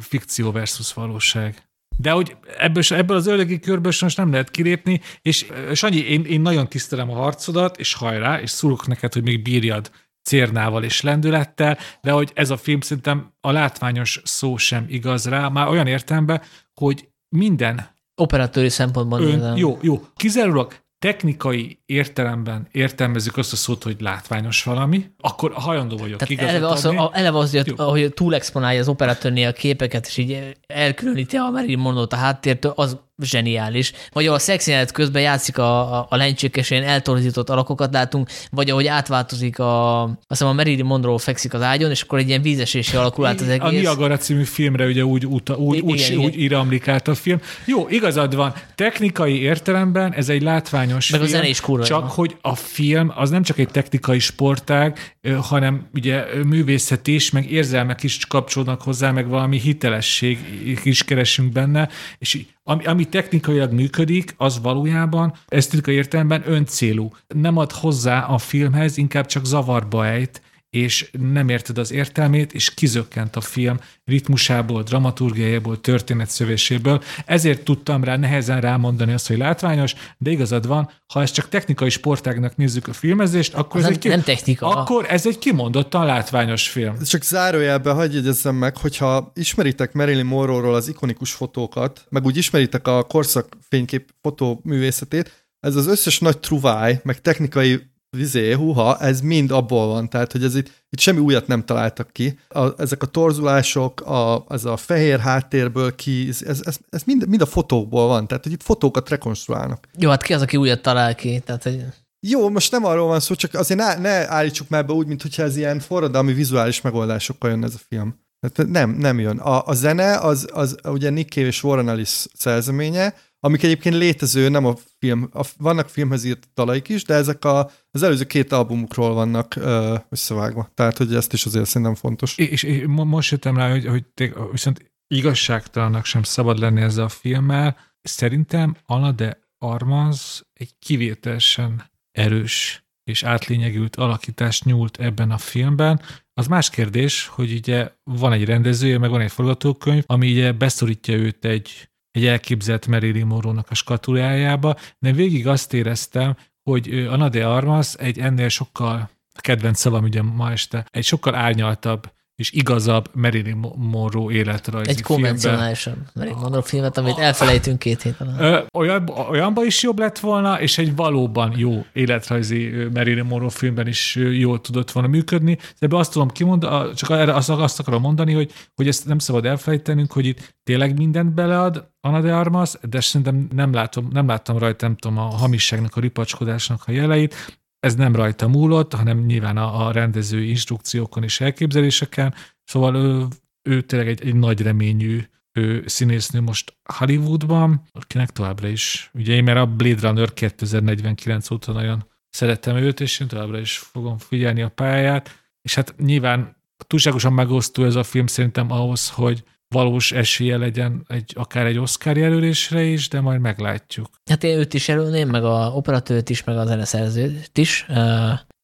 fikció 0.00 0.52
versus 0.52 0.92
valóság. 0.92 1.68
De 1.96 2.10
hogy 2.10 2.36
ebből, 2.58 2.82
ebből 2.88 3.16
az 3.16 3.26
ördögi 3.26 3.58
körből 3.58 3.92
most 4.00 4.16
nem 4.16 4.30
lehet 4.30 4.50
kilépni, 4.50 5.00
és 5.22 5.46
Sanyi, 5.74 5.98
én, 5.98 6.24
én 6.24 6.40
nagyon 6.40 6.68
tisztelem 6.68 7.10
a 7.10 7.14
harcodat, 7.14 7.78
és 7.78 7.94
hajrá, 7.94 8.40
és 8.40 8.50
szurok 8.50 8.86
neked, 8.86 9.12
hogy 9.12 9.22
még 9.22 9.42
bírjad 9.42 9.90
cérnával 10.22 10.84
és 10.84 11.00
lendülettel, 11.00 11.78
de 12.02 12.10
hogy 12.10 12.30
ez 12.34 12.50
a 12.50 12.56
film 12.56 12.80
szerintem 12.80 13.32
a 13.40 13.50
látványos 13.50 14.20
szó 14.24 14.56
sem 14.56 14.84
igaz 14.88 15.26
rá, 15.26 15.48
már 15.48 15.68
olyan 15.68 15.86
értelemben, 15.86 16.42
hogy 16.74 17.08
minden 17.28 17.98
Operatőri 18.14 18.68
szempontból 18.68 19.20
ön, 19.20 19.56
jó, 19.56 19.78
jó, 19.82 20.04
kizárólag 20.16 20.74
technikai 20.98 21.82
értelemben 21.86 22.68
értelmezzük 22.70 23.36
azt 23.36 23.52
a 23.52 23.56
szót, 23.56 23.82
hogy 23.82 23.96
látványos 24.00 24.62
valami, 24.62 25.10
akkor 25.18 25.52
hajlandó 25.52 25.96
vagyok 25.96 26.18
Tehát 26.18 26.32
igazat 26.32 26.50
eleve 26.50 26.66
az, 26.66 26.84
adni. 26.84 26.98
a, 26.98 27.10
eleve 27.12 27.38
az, 27.38 27.50
hogy, 27.50 27.74
Jó. 27.76 27.88
hogy 27.88 28.14
túlexponálja 28.14 28.80
az 28.80 28.88
operatőrnél 28.88 29.48
a 29.48 29.52
képeket, 29.52 30.06
és 30.06 30.16
így 30.16 30.56
elkülöníti 30.66 31.36
a 31.36 31.50
Marilyn 31.50 31.78
Monroe-t 31.78 32.12
a 32.12 32.16
háttértől, 32.16 32.72
az 32.76 32.98
zseniális. 33.22 33.92
Vagy 34.12 34.24
ahol 34.24 34.36
a 34.36 34.40
szexjelenet 34.40 34.92
közben 34.92 35.22
játszik 35.22 35.58
a, 35.58 35.98
a, 35.98 36.06
a 36.10 36.16
lencsék, 36.16 36.56
és 36.56 36.70
ilyen 36.70 36.84
eltorzított 36.84 37.50
alakokat 37.50 37.92
látunk, 37.92 38.28
vagy 38.50 38.70
ahogy 38.70 38.86
átváltozik 38.86 39.58
a, 39.58 40.02
azt 40.02 40.14
hiszem 40.28 40.48
a 40.48 40.52
Marilyn 40.52 40.84
Monroe 40.84 41.18
fekszik 41.18 41.54
az 41.54 41.62
ágyon, 41.62 41.90
és 41.90 42.02
akkor 42.02 42.18
egy 42.18 42.28
ilyen 42.28 42.42
vízesésé 42.42 42.96
alakul 42.96 43.26
át 43.26 43.40
az 43.40 43.48
A 43.48 43.50
egész. 43.50 43.80
Niagara 43.80 44.16
című 44.16 44.44
filmre 44.44 44.86
ugye 44.86 45.04
úgy, 45.04 45.26
uta, 45.26 45.56
úgy, 45.56 45.76
Igen, 45.76 45.88
úgy, 45.88 46.00
igen. 46.00 46.18
úgy 46.18 46.38
íramlik 46.38 46.88
át 46.88 47.08
a 47.08 47.14
film. 47.14 47.38
Jó, 47.64 47.88
igazad 47.88 48.34
van, 48.34 48.54
technikai 48.74 49.40
értelemben 49.40 50.12
ez 50.12 50.28
egy 50.28 50.42
látványos 50.42 51.10
Meg 51.10 51.20
a 51.20 51.24
film, 51.24 51.36
zene 51.36 51.48
is 51.48 51.60
kurva 51.60 51.84
csak 51.84 52.00
jó. 52.02 52.08
hogy 52.14 52.36
a 52.40 52.54
film 52.54 53.12
az 53.14 53.30
nem 53.30 53.42
csak 53.42 53.58
egy 53.58 53.68
technikai 53.68 54.18
sportág, 54.18 55.16
hanem 55.42 55.88
ugye 55.94 56.24
művészet 56.44 57.06
is, 57.06 57.30
meg 57.30 57.50
érzelmek 57.50 58.02
is 58.02 58.26
kapcsolódnak 58.26 58.82
hozzá, 58.82 59.10
meg 59.10 59.28
valami 59.28 59.58
hitelesség 59.60 60.38
is 60.82 61.04
keresünk 61.04 61.52
benne, 61.52 61.88
és 62.18 62.38
ami, 62.70 62.84
ami 62.84 63.04
technikailag 63.04 63.72
működik, 63.72 64.34
az 64.36 64.60
valójában 64.62 65.32
esztetikai 65.48 65.94
értelemben 65.94 66.42
öncélú. 66.46 67.10
Nem 67.28 67.56
ad 67.56 67.72
hozzá 67.72 68.20
a 68.20 68.38
filmhez, 68.38 68.96
inkább 68.96 69.26
csak 69.26 69.44
zavarba 69.44 70.06
ejt, 70.06 70.42
és 70.70 71.10
nem 71.32 71.48
érted 71.48 71.78
az 71.78 71.92
értelmét, 71.92 72.52
és 72.52 72.74
kizökkent 72.74 73.36
a 73.36 73.40
film 73.40 73.78
ritmusából, 74.04 74.82
dramaturgiájából, 74.82 75.80
történetszövéséből. 75.80 77.02
Ezért 77.26 77.62
tudtam 77.62 78.04
rá 78.04 78.16
nehezen 78.16 78.60
rámondani 78.60 79.12
azt, 79.12 79.26
hogy 79.26 79.38
látványos, 79.38 79.94
de 80.18 80.30
igazad 80.30 80.66
van, 80.66 80.90
ha 81.12 81.22
ezt 81.22 81.34
csak 81.34 81.48
technikai 81.48 81.90
sportágnak 81.90 82.56
nézzük 82.56 82.88
a 82.88 82.92
filmezést, 82.92 83.54
akkor 83.54 83.76
Az 83.76 83.82
ez 83.82 83.84
nem, 83.84 83.92
egy 83.92 83.98
ki... 83.98 84.08
nem 84.08 84.22
technika. 84.22 84.68
akkor 84.68 85.06
ez 85.08 85.26
egy 85.26 85.38
kimondottan 85.38 86.04
látványos 86.06 86.68
film. 86.68 87.02
Csak 87.02 87.22
zárójelben 87.22 87.94
hagyj 87.94 88.14
jegyezzem 88.14 88.54
meg, 88.54 88.76
hogyha 88.76 89.32
ismeritek 89.34 89.92
Marilyn 89.92 90.26
Monroe-ról 90.26 90.74
az 90.74 90.88
ikonikus 90.88 91.32
fotókat, 91.32 92.06
meg 92.08 92.24
úgy 92.24 92.36
ismeritek 92.36 92.86
a 92.86 93.02
korszak 93.02 93.56
fénykép 93.68 94.14
fotóművészetét, 94.22 95.48
ez 95.60 95.76
az 95.76 95.86
összes 95.86 96.18
nagy 96.18 96.38
truváj, 96.38 97.00
meg 97.02 97.20
technikai 97.20 97.89
vizé, 98.16 98.52
huha, 98.52 98.98
ez 98.98 99.20
mind 99.20 99.50
abból 99.50 99.86
van, 99.86 100.08
tehát 100.08 100.32
hogy 100.32 100.44
ez 100.44 100.54
itt, 100.54 100.84
itt 100.90 101.00
semmi 101.00 101.18
újat 101.18 101.46
nem 101.46 101.64
találtak 101.64 102.12
ki. 102.12 102.38
A, 102.48 102.80
ezek 102.80 103.02
a 103.02 103.06
torzulások, 103.06 104.00
a, 104.00 104.44
ez 104.48 104.64
a 104.64 104.76
fehér 104.76 105.18
háttérből 105.18 105.94
ki, 105.94 106.28
ez, 106.28 106.62
ez, 106.64 106.78
ez 106.90 107.02
mind, 107.02 107.28
mind 107.28 107.40
a 107.40 107.46
fotókból 107.46 108.06
van, 108.06 108.26
tehát 108.26 108.42
hogy 108.42 108.52
itt 108.52 108.62
fotókat 108.62 109.08
rekonstruálnak. 109.08 109.88
Jó, 109.98 110.10
hát 110.10 110.22
ki 110.22 110.34
az, 110.34 110.42
aki 110.42 110.56
újat 110.56 110.82
talál 110.82 111.14
ki? 111.14 111.40
Tehát, 111.44 111.62
hogy 111.62 111.84
Jó, 112.26 112.48
most 112.48 112.72
nem 112.72 112.84
arról 112.84 113.06
van 113.06 113.20
szó, 113.20 113.34
csak 113.34 113.54
azért 113.54 113.80
ne, 113.80 113.94
ne 113.94 114.30
állítsuk 114.30 114.68
már 114.68 114.86
be 114.86 114.92
úgy, 114.92 115.06
mintha 115.06 115.42
ez 115.42 115.56
ilyen 115.56 115.80
forradalmi 115.80 116.32
vizuális 116.32 116.80
megoldásokkal 116.80 117.50
jön 117.50 117.64
ez 117.64 117.74
a 117.74 117.80
film. 117.88 118.14
Tehát 118.40 118.70
nem, 118.72 118.90
nem 118.90 119.18
jön. 119.18 119.38
A, 119.38 119.66
a 119.66 119.74
zene 119.74 120.18
az, 120.18 120.48
az 120.52 120.76
ugye 120.84 121.10
Nick 121.10 121.32
Cave 121.32 121.46
és 121.46 121.62
Warren 121.62 121.88
Ellis 121.88 122.26
szerzeménye, 122.34 123.14
amik 123.40 123.62
egyébként 123.62 123.94
létező, 123.94 124.48
nem 124.48 124.66
a 124.66 124.74
film, 124.98 125.28
a, 125.32 125.46
vannak 125.56 125.88
filmhez 125.88 126.24
írt 126.24 126.48
dalaik 126.54 126.88
is, 126.88 127.04
de 127.04 127.14
ezek 127.14 127.44
a, 127.44 127.70
az 127.90 128.02
előző 128.02 128.24
két 128.24 128.52
albumukról 128.52 129.14
vannak 129.14 129.56
ö, 129.56 129.96
összevágva. 130.08 130.70
Tehát, 130.74 130.96
hogy 130.96 131.14
ezt 131.14 131.32
is 131.32 131.44
azért 131.44 131.66
szerintem 131.66 131.94
fontos. 131.94 132.38
És, 132.38 132.62
és 132.62 132.84
mo- 132.86 133.06
most 133.06 133.30
jöttem 133.30 133.56
rá, 133.56 133.70
hogy, 133.70 133.86
hogy 133.86 134.04
té- 134.06 134.34
viszont 134.50 134.92
igazságtalannak 135.14 136.04
sem 136.04 136.22
szabad 136.22 136.58
lenni 136.58 136.80
ezzel 136.80 137.04
a 137.04 137.08
filmmel. 137.08 137.76
Szerintem 138.02 138.76
Anna 138.86 139.12
de 139.12 139.40
Armas 139.58 140.42
egy 140.52 140.78
kivételesen 140.78 141.90
erős 142.10 142.84
és 143.04 143.22
átlényegült 143.22 143.96
alakítást 143.96 144.64
nyújt 144.64 144.96
ebben 144.96 145.30
a 145.30 145.38
filmben. 145.38 146.00
Az 146.34 146.46
más 146.46 146.70
kérdés, 146.70 147.26
hogy 147.26 147.52
ugye 147.52 147.90
van 148.04 148.32
egy 148.32 148.44
rendezője, 148.44 148.98
meg 148.98 149.10
van 149.10 149.20
egy 149.20 149.32
forgatókönyv, 149.32 150.02
ami 150.06 150.30
ugye 150.30 150.52
beszorítja 150.52 151.14
őt 151.14 151.44
egy, 151.44 151.89
egy 152.10 152.26
elképzelt 152.26 152.86
Marilyn 152.86 153.26
Monroe-nak 153.26 153.70
a 153.70 153.74
skatulájába, 153.74 154.76
de 154.98 155.12
végig 155.12 155.46
azt 155.46 155.72
éreztem, 155.72 156.36
hogy 156.62 156.88
ö, 156.94 157.08
Anna 157.08 157.28
de 157.28 157.46
Armas 157.46 157.94
egy 157.94 158.18
ennél 158.18 158.48
sokkal, 158.48 159.10
a 159.34 159.40
kedvenc 159.40 159.78
szavam 159.78 160.04
ugye 160.04 160.22
ma 160.22 160.50
este, 160.50 160.86
egy 160.90 161.04
sokkal 161.04 161.34
árnyaltabb 161.34 162.12
és 162.40 162.52
igazabb 162.52 163.08
Marilyn 163.14 163.66
Monroe 163.76 164.32
életrajzi 164.32 164.90
egy 164.90 165.02
konvencionálisabb 165.02 165.96
Marilyn 166.14 166.36
Monroe 166.36 166.62
filmet, 166.62 166.98
amit 166.98 167.18
elfelejtünk 167.18 167.78
két 167.78 168.02
hét 168.02 168.14
alatt. 168.18 168.66
Olyan, 168.74 169.08
olyanban 169.08 169.66
is 169.66 169.82
jobb 169.82 169.98
lett 169.98 170.18
volna, 170.18 170.60
és 170.60 170.78
egy 170.78 170.96
valóban 170.96 171.52
jó 171.56 171.84
életrajzi 171.92 172.72
Marilyn 172.94 173.24
Monroe 173.24 173.50
filmben 173.50 173.86
is 173.86 174.16
jól 174.16 174.60
tudott 174.60 174.90
volna 174.90 175.08
működni. 175.08 175.54
De 175.54 175.62
ebbe 175.78 175.96
azt 175.96 176.12
tudom 176.12 176.28
kimondani, 176.28 176.94
csak 176.94 177.10
erre 177.10 177.34
azt, 177.34 177.80
akarom 177.80 178.00
mondani, 178.00 178.32
hogy, 178.32 178.52
hogy 178.74 178.88
ezt 178.88 179.06
nem 179.06 179.18
szabad 179.18 179.44
elfelejtenünk, 179.44 180.12
hogy 180.12 180.26
itt 180.26 180.56
tényleg 180.62 180.98
mindent 180.98 181.34
belead 181.34 181.88
Anna 182.00 182.20
de 182.20 182.34
Armas, 182.34 182.72
de 182.82 183.00
szerintem 183.00 183.48
nem, 183.52 183.72
látom, 183.72 184.08
nem 184.12 184.26
láttam 184.26 184.58
rajta, 184.58 184.86
nem 184.86 184.96
tudom, 184.96 185.18
a 185.18 185.22
hamisságnak, 185.22 185.96
a 185.96 186.00
ripacskodásnak 186.00 186.82
a 186.86 186.92
jeleit. 186.92 187.59
Ez 187.80 187.94
nem 187.94 188.14
rajta 188.14 188.48
múlott, 188.48 188.94
hanem 188.94 189.18
nyilván 189.18 189.56
a, 189.56 189.86
a 189.86 189.92
rendező 189.92 190.42
instrukciókon 190.42 191.22
és 191.22 191.40
elképzeléseken. 191.40 192.34
Szóval 192.64 192.96
ő, 192.96 193.26
ő 193.62 193.80
tényleg 193.80 194.08
egy, 194.08 194.26
egy 194.26 194.34
nagy 194.34 194.62
reményű 194.62 195.22
ő 195.52 195.82
színésznő 195.86 196.40
most 196.40 196.76
Hollywoodban, 196.94 197.82
akinek 197.92 198.30
továbbra 198.30 198.68
is, 198.68 199.10
ugye 199.14 199.34
én 199.34 199.44
mert 199.44 199.58
a 199.58 199.66
Blade 199.66 200.08
Runner 200.08 200.32
2049 200.32 201.50
óta 201.50 201.72
nagyon 201.72 202.06
szeretem 202.28 202.76
őt, 202.76 203.00
és 203.00 203.20
én 203.20 203.28
továbbra 203.28 203.58
is 203.58 203.78
fogom 203.78 204.18
figyelni 204.18 204.62
a 204.62 204.68
pályáját, 204.68 205.52
és 205.62 205.74
hát 205.74 205.94
nyilván 205.98 206.56
túlságosan 206.86 207.32
megosztó 207.32 207.84
ez 207.84 207.94
a 207.94 208.02
film 208.02 208.26
szerintem 208.26 208.70
ahhoz, 208.70 209.10
hogy 209.10 209.44
valós 209.74 210.12
esélye 210.12 210.56
legyen 210.56 211.04
egy, 211.08 211.32
akár 211.36 211.66
egy 211.66 211.78
Oscar 211.78 212.16
jelölésre 212.16 212.82
is, 212.82 213.08
de 213.08 213.20
majd 213.20 213.40
meglátjuk. 213.40 214.08
Hát 214.30 214.44
én 214.44 214.58
őt 214.58 214.74
is 214.74 214.88
jelölném, 214.88 215.28
meg 215.28 215.44
a 215.44 215.72
operatőrt 215.74 216.30
is, 216.30 216.44
meg 216.44 216.56
a 216.56 216.66
zeneszerzőt 216.66 217.58
is. 217.58 217.86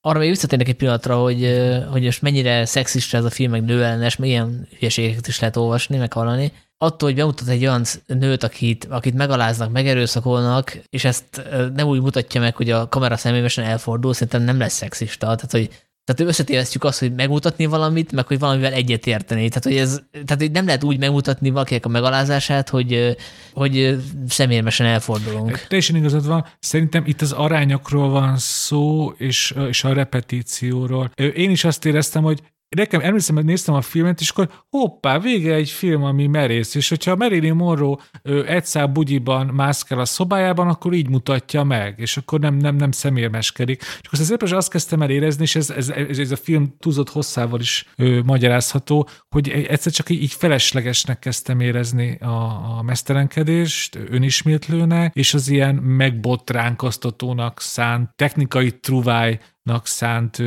Arra 0.00 0.18
még 0.18 0.28
visszatérnek 0.28 0.68
egy 0.68 0.74
pillanatra, 0.74 1.16
hogy, 1.16 1.58
hogy 1.90 2.02
most 2.02 2.22
mennyire 2.22 2.64
szexista 2.64 3.16
ez 3.16 3.24
a 3.24 3.30
film, 3.30 3.50
meg 3.50 3.64
nőellenes, 3.64 4.16
meg 4.16 4.28
ilyen 4.28 4.68
hülyeségeket 4.78 5.26
is 5.26 5.38
lehet 5.38 5.56
olvasni, 5.56 5.96
meg 5.96 6.12
hallani. 6.12 6.52
Attól, 6.78 7.08
hogy 7.08 7.18
bemutat 7.18 7.48
egy 7.48 7.62
olyan 7.62 7.84
nőt, 8.06 8.42
akit, 8.42 8.84
akit 8.84 9.14
megaláznak, 9.14 9.72
megerőszakolnak, 9.72 10.78
és 10.90 11.04
ezt 11.04 11.42
nem 11.74 11.86
úgy 11.86 12.00
mutatja 12.00 12.40
meg, 12.40 12.56
hogy 12.56 12.70
a 12.70 12.88
kamera 12.88 13.16
személyesen 13.16 13.64
elfordul, 13.64 14.12
szerintem 14.12 14.42
nem 14.42 14.58
lesz 14.58 14.74
szexista. 14.74 15.26
Tehát, 15.26 15.50
hogy 15.50 15.70
tehát 16.06 16.30
összetévesztjük 16.32 16.84
azt, 16.84 16.98
hogy 16.98 17.12
megmutatni 17.14 17.66
valamit, 17.66 18.12
meg 18.12 18.26
hogy 18.26 18.38
valamivel 18.38 18.72
egyet 18.72 19.06
érteni. 19.06 19.48
Tehát, 19.48 19.64
hogy 19.64 19.76
ez, 19.76 20.02
tehát 20.10 20.42
hogy 20.42 20.50
nem 20.50 20.66
lehet 20.66 20.84
úgy 20.84 20.98
megmutatni 20.98 21.50
valakinek 21.50 21.86
a 21.86 21.88
megalázását, 21.88 22.68
hogy, 22.68 23.16
hogy 23.52 23.96
személyesen 24.28 24.86
elfordulunk. 24.86 25.66
Teljesen 25.68 25.96
igazad 25.96 26.26
van. 26.26 26.46
Szerintem 26.58 27.02
itt 27.06 27.20
az 27.20 27.32
arányokról 27.32 28.08
van 28.08 28.36
szó, 28.38 29.10
és, 29.16 29.54
és 29.68 29.84
a 29.84 29.92
repetícióról. 29.92 31.10
Én 31.34 31.50
is 31.50 31.64
azt 31.64 31.84
éreztem, 31.84 32.22
hogy 32.22 32.40
nekem 32.68 33.00
emlékszem, 33.00 33.34
hogy 33.34 33.44
néztem 33.44 33.74
a 33.74 33.80
filmet, 33.80 34.20
és 34.20 34.30
akkor 34.30 34.50
hoppá, 34.70 35.18
vége 35.18 35.54
egy 35.54 35.70
film, 35.70 36.02
ami 36.02 36.26
merész, 36.26 36.74
és 36.74 36.88
hogyha 36.88 37.16
Marilyn 37.16 37.54
Monroe 37.54 37.96
ö, 38.22 38.46
egy 38.46 38.64
szál 38.64 38.86
bugyiban 38.86 39.46
mászkál 39.46 39.98
a 39.98 40.04
szobájában, 40.04 40.68
akkor 40.68 40.92
így 40.92 41.08
mutatja 41.08 41.64
meg, 41.64 41.94
és 41.98 42.16
akkor 42.16 42.40
nem, 42.40 42.56
nem, 42.56 42.76
nem 42.76 42.90
szemérmeskedik. 42.90 43.80
És 43.80 44.06
akkor 44.06 44.18
szépen 44.18 44.52
azt 44.52 44.70
kezdtem 44.70 45.02
el 45.02 45.10
érezni, 45.10 45.42
és 45.42 45.56
ez, 45.56 45.70
ez, 45.70 45.88
ez, 45.88 46.30
a 46.30 46.36
film 46.36 46.74
túlzott 46.78 47.10
hosszával 47.10 47.60
is 47.60 47.86
ö, 47.96 48.20
magyarázható, 48.24 49.08
hogy 49.28 49.48
egyszer 49.48 49.92
csak 49.92 50.10
így, 50.10 50.22
így 50.22 50.32
feleslegesnek 50.32 51.18
kezdtem 51.18 51.60
érezni 51.60 52.18
a, 52.20 52.76
a 52.78 52.82
mesztelenkedést, 52.82 53.98
önismétlőnek, 54.08 55.14
és 55.14 55.34
az 55.34 55.48
ilyen 55.48 55.74
megbotránkoztatónak 55.74 57.60
szánt 57.60 58.10
technikai 58.16 58.70
truváj 58.80 59.38
szánt 59.82 60.42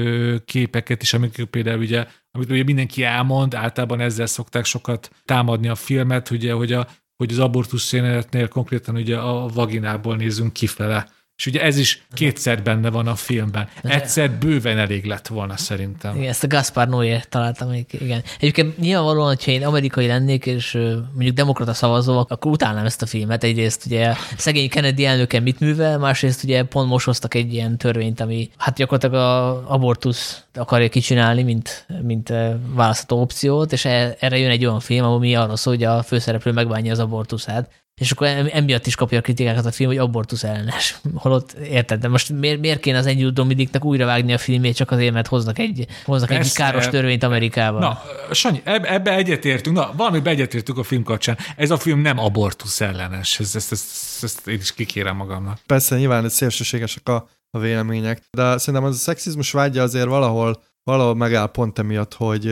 képeket 0.46 1.02
is, 1.02 1.14
amik 1.14 1.44
például 1.44 1.80
ugye, 1.80 2.08
amit 2.32 2.50
ugye 2.50 2.64
mindenki 2.64 3.04
elmond, 3.04 3.56
általában 3.56 4.00
ezzel 4.00 4.26
szokták 4.26 4.66
sokat 4.66 5.10
támadni 5.26 5.68
a 5.68 5.76
filmet, 5.76 6.30
ugye, 6.30 6.54
hogy, 6.54 6.72
a, 6.72 6.88
hogy 7.18 7.32
az 7.32 7.40
abortusz 7.40 7.84
szénetnél 7.84 8.48
konkrétan 8.48 8.96
ugye 8.96 9.18
a 9.18 9.48
vaginából 9.48 10.16
nézünk 10.16 10.54
kifele, 10.54 11.10
És 11.40 11.46
ugye 11.46 11.62
ez 11.62 11.78
is 11.78 12.02
kétszer 12.14 12.64
benne 12.64 12.90
van 12.90 13.08
a 13.08 13.16
filmben. 13.16 13.68
Egyszer 13.84 14.32
bőven 14.32 14.78
elég 14.78 15.06
lett 15.06 15.28
volna 15.28 15.58
szerintem. 15.58 16.16
Igen, 16.16 16.30
ezt 16.30 16.44
a 16.44 16.48
Gaspar 16.48 16.88
Noé 16.88 17.22
találtam 17.30 17.74
igen. 17.90 18.24
Egyébként 18.40 18.78
nyilvánvalóan, 18.78 19.28
hogyha 19.28 19.52
én 19.52 19.66
amerikai 19.66 20.08
lennék, 20.08 20.46
és 20.46 20.72
mondjuk 21.14 21.36
demokrata 21.36 21.74
szavazó, 21.74 22.18
akkor 22.18 22.52
utálnám 22.52 22.86
ezt 22.86 23.02
a 23.02 23.06
filmet. 23.06 23.44
Egyrészt 23.44 23.86
ugye 23.86 24.14
szegény 24.38 24.70
Kennedy 24.70 25.06
elnöke 25.06 25.40
mit 25.40 25.60
művel, 25.60 25.98
másrészt 25.98 26.44
ugye 26.44 26.64
pont 26.64 26.90
most 26.90 27.06
hoztak 27.06 27.34
egy 27.34 27.54
ilyen 27.54 27.78
törvényt, 27.78 28.20
ami 28.20 28.50
hát 28.58 28.76
gyakorlatilag 28.76 29.16
a 29.16 29.74
abortusz 29.74 30.44
akarja 30.54 30.90
kicsinálni, 30.90 31.44
mint, 31.44 31.86
mint 32.02 32.34
választható 32.74 33.22
opciót, 33.22 33.72
és 33.72 33.86
e, 33.86 34.16
erre 34.20 34.38
jön 34.38 34.50
egy 34.50 34.66
olyan 34.66 34.80
film, 34.80 35.06
ami 35.06 35.36
arról 35.36 35.56
szól, 35.56 35.74
hogy 35.74 35.84
a 35.84 36.04
főszereplő 36.04 36.52
megbánja 36.52 36.92
az 36.92 37.00
abortuszát 37.00 37.70
és 38.00 38.12
akkor 38.12 38.28
emiatt 38.28 38.86
is 38.86 38.96
kapja 38.96 39.18
a 39.18 39.22
kritikákat 39.22 39.66
a 39.66 39.72
film, 39.72 39.90
hogy 39.90 39.98
abortusz 39.98 40.44
ellenes. 40.44 40.98
Holott 41.16 41.52
érted, 41.52 42.00
de 42.00 42.08
most 42.08 42.30
miért, 42.30 42.60
miért 42.60 42.80
kéne 42.80 42.98
az 42.98 43.06
Ennyi 43.06 43.32
Dominiknak 43.32 43.86
újra 43.86 44.06
vágni 44.06 44.34
a 44.34 44.38
filmét 44.38 44.76
csak 44.76 44.92
azért, 44.92 45.14
mert 45.14 45.28
hoznak 45.28 45.60
egy, 45.60 45.88
hoznak 46.06 46.32
egy 46.32 46.54
káros 46.54 46.88
törvényt 46.88 47.24
Amerikában? 47.24 47.82
Na, 47.82 48.02
Sanyi, 48.32 48.62
ebbe 48.64 49.16
egyetértünk, 49.16 49.76
na, 49.76 49.94
valami 49.96 50.22
egyetértünk 50.24 50.78
a 50.78 50.84
film 50.84 51.04
kapcsán. 51.04 51.38
Ez 51.56 51.72
a 51.72 51.78
film 51.78 52.00
nem 52.00 52.20
abortusz 52.20 52.82
ellenes, 52.82 53.40
ezt, 53.40 53.56
ezt, 53.56 53.72
ezt, 53.72 54.24
ezt 54.24 54.48
én 54.48 54.60
is 54.60 54.74
kikérem 54.74 55.16
magamnak. 55.16 55.60
Persze, 55.66 55.98
nyilván 55.98 56.26
ez 56.26 56.34
szélsőségesek 56.34 57.10
a, 57.10 57.28
a 57.52 57.60
vélemények, 57.60 58.22
de 58.32 58.58
szerintem 58.58 58.90
az 58.90 58.96
a 58.96 59.00
szexizmus 59.00 59.52
vágya 59.52 59.84
azért 59.84 60.08
valahol, 60.08 60.64
valahol 60.84 61.16
megáll 61.16 61.48
pont 61.48 61.80
emiatt, 61.80 62.14
hogy 62.14 62.46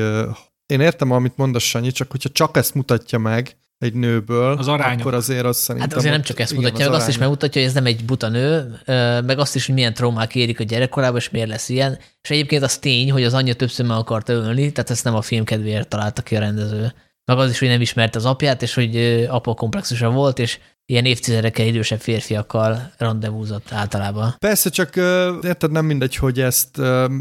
én 0.66 0.80
értem, 0.80 1.12
amit 1.12 1.38
mondasz, 1.38 1.64
Sanyi, 1.64 1.92
csak 1.92 2.12
hogyha 2.12 2.30
csak 2.30 2.58
ezt 2.58 2.74
mutatja 2.74 3.20
meg, 3.20 3.58
egy 3.78 3.94
nőből, 3.94 4.58
az 4.58 4.68
arányok. 4.68 5.00
akkor 5.00 5.14
azért 5.14 5.46
az 5.46 5.58
szerintem... 5.58 5.90
Hát 5.90 6.00
azért 6.00 6.14
nem 6.14 6.24
csak 6.24 6.40
ezt 6.40 6.52
igen, 6.52 6.64
mutatja, 6.64 6.90
meg 6.90 7.00
azt 7.00 7.08
is 7.08 7.18
megmutatja, 7.18 7.62
hogy 7.62 7.70
ez 7.70 7.76
nem 7.76 7.86
egy 7.86 8.06
buta 8.06 8.30
nő, 8.30 8.80
meg 9.26 9.40
azt 9.40 9.56
is, 9.56 9.66
hogy 9.66 9.76
milyen 9.76 9.94
traumák 9.94 10.36
érik 10.36 10.60
a 10.60 10.64
gyerekkorában, 10.64 11.18
és 11.18 11.30
miért 11.30 11.48
lesz 11.48 11.70
ilyen. 11.70 11.98
És 12.22 12.30
egyébként 12.30 12.64
az 12.64 12.78
tény, 12.78 13.12
hogy 13.12 13.24
az 13.24 13.34
anyja 13.34 13.54
többször 13.54 13.86
meg 13.86 13.98
akarta 13.98 14.34
ölni, 14.34 14.72
tehát 14.72 14.90
ezt 14.90 15.04
nem 15.04 15.16
a 15.16 15.22
film 15.22 15.44
kedvéért 15.44 15.88
találta 15.88 16.22
ki 16.22 16.36
a 16.36 16.40
rendező. 16.40 16.94
Meg 17.26 17.38
az 17.38 17.50
is, 17.50 17.60
hogy 17.60 17.68
nem 17.68 17.82
ismerte 17.82 18.18
az 18.18 18.26
apját, 18.26 18.62
és 18.62 18.74
hogy 18.74 19.26
apa 19.30 19.54
komplexusa 19.54 20.10
volt, 20.10 20.40
és 20.40 20.60
ilyen 20.90 21.06
évtizedekkel 21.06 21.66
idősebb 21.66 22.00
férfiakkal 22.00 22.94
rendezvúzott 22.98 23.72
általában. 23.72 24.36
Persze, 24.38 24.70
csak 24.70 24.96
érted, 25.44 25.72
nem 25.72 25.86
mindegy, 25.86 26.16
hogy 26.16 26.40
ezt 26.40 26.78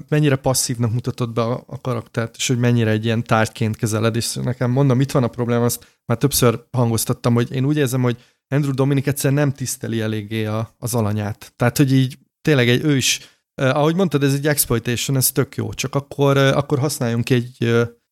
mennyire 0.08 0.36
passzívnak 0.36 0.92
mutatod 0.92 1.32
be 1.32 1.42
a, 1.42 1.80
karaktert, 1.80 2.36
és 2.36 2.46
hogy 2.48 2.58
mennyire 2.58 2.90
egy 2.90 3.04
ilyen 3.04 3.24
tárgyként 3.24 3.76
kezeled, 3.76 4.16
és 4.16 4.34
nekem 4.34 4.70
mondom, 4.70 5.00
itt 5.00 5.10
van 5.10 5.22
a 5.22 5.28
probléma, 5.28 5.64
azt 5.64 5.86
már 6.04 6.18
többször 6.18 6.64
hangoztattam, 6.70 7.34
hogy 7.34 7.52
én 7.52 7.64
úgy 7.64 7.76
érzem, 7.76 8.02
hogy 8.02 8.16
Andrew 8.48 8.74
Dominik 8.74 9.06
egyszer 9.06 9.32
nem 9.32 9.52
tiszteli 9.52 10.00
eléggé 10.00 10.44
a, 10.44 10.74
az 10.78 10.94
alanyát. 10.94 11.52
Tehát, 11.56 11.76
hogy 11.76 11.92
így 11.92 12.18
tényleg 12.42 12.68
egy 12.68 12.84
ő 12.84 12.96
is, 12.96 13.20
ahogy 13.54 13.94
mondtad, 13.94 14.22
ez 14.22 14.34
egy 14.34 14.46
exploitation, 14.46 15.16
ez 15.16 15.32
tök 15.32 15.54
jó, 15.54 15.72
csak 15.72 15.94
akkor, 15.94 16.36
akkor 16.36 16.78
használjunk 16.78 17.30
egy, 17.30 17.56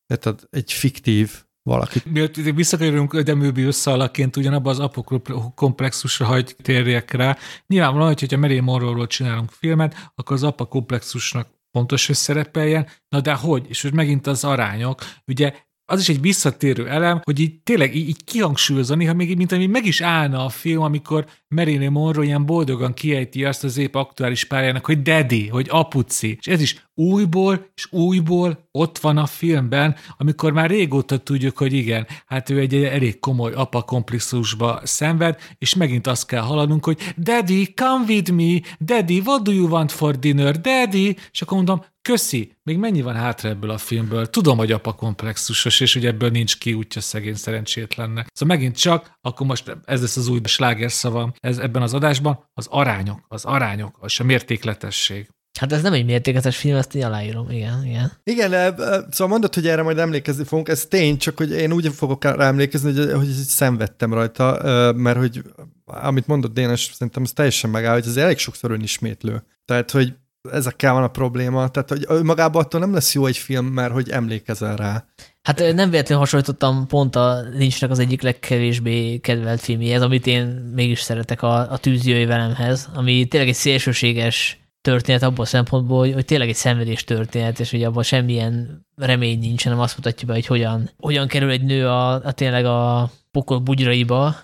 érted, 0.07 0.41
egy 0.51 0.73
fiktív 0.73 1.44
valakit. 1.65 2.05
Miért 2.05 2.37
visszakerülünk 2.37 3.13
Ödemőbi 3.13 3.63
összealaként 3.63 4.37
ugyanabban 4.37 4.73
az 4.73 4.79
apokomplexusra 4.79 6.27
hagy 6.27 6.57
térjek 6.63 7.11
rá. 7.11 7.37
Nyilvánvalóan, 7.67 8.15
hogyha 8.19 8.37
Marilyn 8.37 8.63
Monroe-ról 8.63 9.07
csinálunk 9.07 9.51
filmet, 9.51 10.11
akkor 10.15 10.37
az 10.37 10.43
apokomplexusnak 10.43 11.49
pontos, 11.71 12.07
hogy 12.07 12.17
szerepeljen. 12.17 12.87
Na 13.09 13.21
de 13.21 13.35
hogy? 13.35 13.67
És 13.69 13.83
hogy 13.83 13.93
megint 13.93 14.27
az 14.27 14.45
arányok. 14.45 15.03
Ugye 15.27 15.53
az 15.87 16.01
is 16.01 16.09
egy 16.09 16.21
visszatérő 16.21 16.89
elem, 16.89 17.21
hogy 17.25 17.41
így 17.41 17.61
tényleg 17.63 17.97
így, 17.97 18.09
így 18.09 18.25
kihangsúlyozza, 18.25 18.95
néha 18.95 19.15
még 19.15 19.37
mint 19.37 19.53
ami 19.53 19.67
meg 19.67 19.87
is 19.87 20.01
állna 20.01 20.45
a 20.45 20.49
film, 20.49 20.83
amikor 20.83 21.27
Marilyn 21.49 21.91
Monroe 21.91 22.25
ilyen 22.25 22.47
boldogan 22.47 22.95
kiejti 22.95 23.45
azt 23.45 23.65
az 23.65 23.77
épp 23.77 23.95
aktuális 23.95 24.45
párjának, 24.45 24.87
hogy 24.87 25.03
daddy, 25.03 25.49
hogy 25.49 25.67
apuci. 25.71 26.37
És 26.41 26.47
ez 26.47 26.61
is 26.61 26.87
újból 26.95 27.67
és 27.75 27.93
újból 27.93 28.69
ott 28.71 28.99
van 28.99 29.17
a 29.17 29.27
filmben, 29.27 29.97
amikor 30.17 30.53
már 30.53 30.71
régóta 30.71 31.19
tudjuk, 31.19 31.59
hogy 31.59 31.73
igen, 31.73 32.07
hát 32.27 32.51
ő 32.51 32.59
egy 32.59 32.75
elég 32.75 33.19
komoly 33.19 33.53
apa 33.53 33.83
komplexusba 33.83 34.81
szenved, 34.83 35.41
és 35.59 35.75
megint 35.75 36.07
azt 36.07 36.27
kell 36.27 36.43
hallanunk, 36.43 36.85
hogy 36.85 37.15
daddy, 37.17 37.75
come 37.75 38.05
with 38.09 38.33
me, 38.33 38.61
daddy, 38.81 39.21
what 39.25 39.43
do 39.43 39.53
you 39.53 39.69
want 39.69 39.93
for 39.93 40.19
dinner, 40.19 40.61
daddy, 40.61 41.17
és 41.33 41.43
akkor 41.43 41.57
mondom, 41.57 41.85
köszi, 42.03 42.57
még 42.63 42.79
mennyi 42.79 43.03
van 43.03 43.15
hátra 43.15 43.49
ebből 43.49 43.71
a 43.71 43.79
filmből? 43.79 44.27
Tudom, 44.27 44.57
hogy 44.57 44.73
apa 44.73 44.93
komplexusos, 44.93 45.81
és 45.81 45.93
hogy 45.93 46.07
ebből 46.07 46.31
nincs 46.31 46.59
ki 46.59 46.73
útja 46.73 47.01
szegény 47.01 47.35
szerencsétlennek. 47.35 48.27
Szóval 48.33 48.57
megint 48.57 48.77
csak, 48.77 49.19
akkor 49.21 49.47
most 49.47 49.77
ez 49.85 50.01
lesz 50.01 50.17
az 50.17 50.29
új 50.29 50.41
slágerszavam 50.45 51.33
ez, 51.41 51.59
ebben 51.59 51.83
az 51.83 51.95
adásban, 51.95 52.51
az 52.55 52.67
arányok, 52.71 53.21
az 53.29 53.45
arányok, 53.45 53.97
az 54.01 54.21
a 54.21 54.25
mértékletesség. 54.25 55.29
Hát 55.61 55.73
ez 55.73 55.83
nem 55.83 55.93
egy 55.93 56.05
mértéketes 56.05 56.57
film, 56.57 56.77
ezt 56.77 56.95
én 56.95 57.05
aláírom, 57.05 57.51
igen, 57.51 57.85
igen. 57.87 58.13
Igen, 58.25 58.75
szóval 59.11 59.29
mondod, 59.29 59.55
hogy 59.55 59.67
erre 59.67 59.83
majd 59.83 59.99
emlékezni 59.99 60.45
fogunk, 60.45 60.69
ez 60.69 60.87
tény, 60.87 61.19
csak 61.19 61.37
hogy 61.37 61.51
én 61.51 61.73
úgy 61.73 61.89
fogok 61.95 62.25
rá 62.25 62.47
emlékezni, 62.47 62.93
hogy, 62.93 63.13
hogy 63.13 63.29
szenvedtem 63.29 64.15
rajta, 64.15 64.61
mert 64.97 65.19
hogy 65.19 65.43
amit 65.85 66.27
mondott 66.27 66.55
Dénes, 66.55 66.91
szerintem 66.93 67.23
ez 67.23 67.33
teljesen 67.33 67.71
megáll, 67.71 67.93
hogy 67.93 68.07
ez 68.07 68.17
elég 68.17 68.39
sokszor 68.39 68.71
önismétlő. 68.71 69.43
Tehát, 69.65 69.91
hogy 69.91 70.15
ezekkel 70.53 70.93
van 70.93 71.03
a 71.03 71.09
probléma, 71.09 71.69
tehát 71.69 71.89
hogy 71.89 72.23
magában 72.23 72.63
attól 72.63 72.81
nem 72.81 72.93
lesz 72.93 73.15
jó 73.15 73.27
egy 73.27 73.37
film, 73.37 73.67
mert 73.67 73.93
hogy 73.93 74.11
emlékezel 74.11 74.77
rá. 74.77 75.05
Hát 75.43 75.59
nem 75.59 75.91
véletlenül 75.91 76.19
hasonlítottam 76.19 76.87
pont 76.87 77.17
a 77.17 77.41
Lynchnek 77.59 77.91
az 77.91 77.99
egyik 77.99 78.23
legkevésbé 78.23 79.19
kedvelt 79.19 79.61
filmjéhez, 79.61 80.03
amit 80.03 80.27
én 80.27 80.47
mégis 80.75 81.01
szeretek 81.01 81.43
a, 81.43 81.71
a 81.71 81.79
tűzjöjj 81.79 82.25
velemhez, 82.25 82.89
ami 82.95 83.27
tényleg 83.27 83.49
egy 83.49 83.55
szélsőséges 83.55 84.64
történet 84.85 85.23
abból 85.23 85.45
a 85.45 85.49
szempontból, 85.49 85.99
hogy, 85.99 86.13
hogy 86.13 86.25
tényleg 86.25 86.49
egy 86.49 86.55
szenvedés 86.55 87.05
történet, 87.05 87.61
és 87.61 87.71
hogy 87.71 87.83
abban 87.83 88.03
semmilyen 88.03 88.87
remény 88.97 89.39
nincs, 89.39 89.65
hanem 89.65 89.81
azt 89.81 89.97
mutatja 89.97 90.27
be, 90.27 90.33
hogy 90.33 90.47
hogyan, 90.47 90.91
hogyan 90.99 91.29
kerül 91.29 91.51
egy 91.51 91.63
nő 91.63 91.89
a, 91.89 92.13
a 92.13 92.33
tényleg 92.33 92.65
a 92.65 93.11
pokol 93.31 93.59
bugyraiba, 93.59 94.37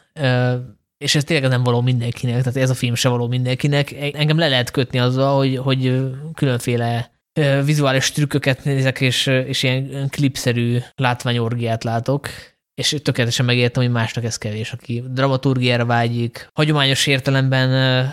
és 0.99 1.15
ez 1.15 1.25
tényleg 1.25 1.51
nem 1.51 1.62
való 1.62 1.81
mindenkinek, 1.81 2.39
tehát 2.39 2.57
ez 2.57 2.71
a 2.71 2.75
film 2.75 2.95
se 2.95 3.09
való 3.09 3.29
mindenkinek. 3.29 3.93
Engem 4.12 4.39
le 4.39 4.49
lehet 4.49 4.71
kötni 4.71 4.99
azzal, 4.99 5.37
hogy, 5.37 5.57
hogy 5.57 6.01
különféle 6.35 7.11
vizuális 7.65 8.12
trükköket 8.12 8.65
nézek, 8.65 9.01
és, 9.01 9.27
és 9.27 9.62
ilyen 9.62 10.09
klipszerű 10.09 10.79
látványorgiát 10.95 11.85
látok, 11.85 12.29
és 12.81 12.97
tökéletesen 13.02 13.47
megértem, 13.47 13.82
hogy 13.82 13.93
másnak 13.93 14.24
ez 14.24 14.36
kevés, 14.36 14.73
aki 14.73 15.05
dramaturgiára 15.09 15.85
vágyik, 15.85 16.48
hagyományos 16.52 17.07
értelemben 17.07 17.70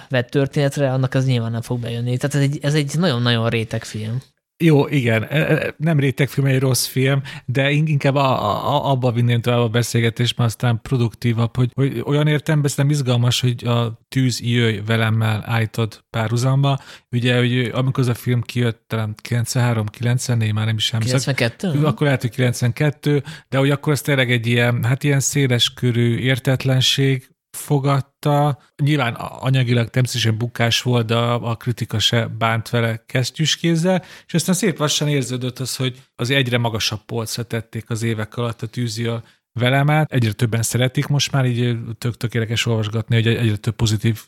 vett 0.10 0.30
történetre, 0.30 0.91
annak 0.91 1.14
az 1.14 1.26
nyilván 1.26 1.52
nem 1.52 1.61
fog 1.61 1.80
bejönni. 1.80 2.18
Tehát 2.18 2.35
ez 2.35 2.41
egy, 2.41 2.60
ez 2.61 2.73
egy 2.73 2.91
nagyon-nagyon 2.98 3.49
réteg 3.49 3.84
film. 3.84 4.22
Jó, 4.64 4.88
igen, 4.88 5.24
e, 5.24 5.38
e, 5.38 5.76
nem 5.78 6.00
rétegfilm, 6.00 6.48
egy 6.48 6.60
rossz 6.60 6.86
film, 6.86 7.22
de 7.46 7.72
inkább 7.72 8.16
a, 8.16 8.30
a, 8.76 8.92
abba 8.92 9.12
vinném 9.12 9.42
tovább 9.42 9.60
a 9.60 9.68
beszélgetést, 9.68 10.38
mert 10.38 10.50
aztán 10.50 10.80
produktívabb, 10.82 11.56
hogy, 11.56 11.72
hogy 11.74 12.02
olyan 12.06 12.28
értelemben 12.28 12.72
nem 12.76 12.90
izgalmas, 12.90 13.42
hogy 13.42 13.66
a 13.66 14.00
tűz 14.08 14.42
jöjj 14.42 14.80
velemmel 14.86 15.44
állítod 15.46 16.04
párhuzamba. 16.10 16.80
Ugye, 17.12 17.38
hogy 17.38 17.72
amikor 17.74 18.04
az 18.04 18.10
a 18.10 18.14
film 18.14 18.42
kijött, 18.42 18.84
talán 18.88 19.16
93-94, 19.30 20.54
már 20.54 20.66
nem 20.66 20.76
is 20.76 20.94
emlékszem. 20.94 21.34
92? 21.36 21.86
Akkor 21.86 22.06
lehet, 22.06 22.22
hogy 22.22 22.32
92, 22.32 23.24
de 23.50 23.58
hogy 23.58 23.70
akkor 23.70 23.94
ez 23.94 24.02
tényleg 24.02 24.32
egy 24.32 24.48
ilyen, 24.48 24.84
hát 24.84 25.04
ilyen 25.04 25.20
széles 25.20 25.74
körű 25.74 26.18
értetlenség, 26.18 27.36
fogadta. 27.58 28.60
Nyilván 28.84 29.14
anyagilag 29.14 29.90
természetesen 29.90 30.38
bukás 30.38 30.82
volt, 30.82 31.06
de 31.06 31.16
a, 31.16 31.56
kritika 31.56 32.00
se 32.00 32.28
bánt 32.28 32.70
vele 32.70 33.04
kesztyűskézzel, 33.06 34.04
és 34.28 34.34
aztán 34.34 34.56
szép 34.56 34.80
lassan 34.80 35.08
érződött 35.08 35.60
az, 35.60 35.76
hogy 35.76 36.02
az 36.16 36.30
egyre 36.30 36.58
magasabb 36.58 37.02
polcra 37.06 37.44
tették 37.44 37.90
az 37.90 38.04
évek 38.04 38.38
alatt 38.38 38.62
a 38.62 38.68
tűzi 38.68 39.06
a 39.06 39.24
velemet. 39.60 40.12
Egyre 40.12 40.32
többen 40.32 40.62
szeretik 40.62 41.08
most 41.08 41.32
már, 41.32 41.46
így 41.46 41.78
tök 41.98 42.18
tökéletes 42.18 42.66
olvasgatni, 42.66 43.16
hogy 43.16 43.28
egyre 43.28 43.56
több 43.56 43.76
pozitív 43.76 44.26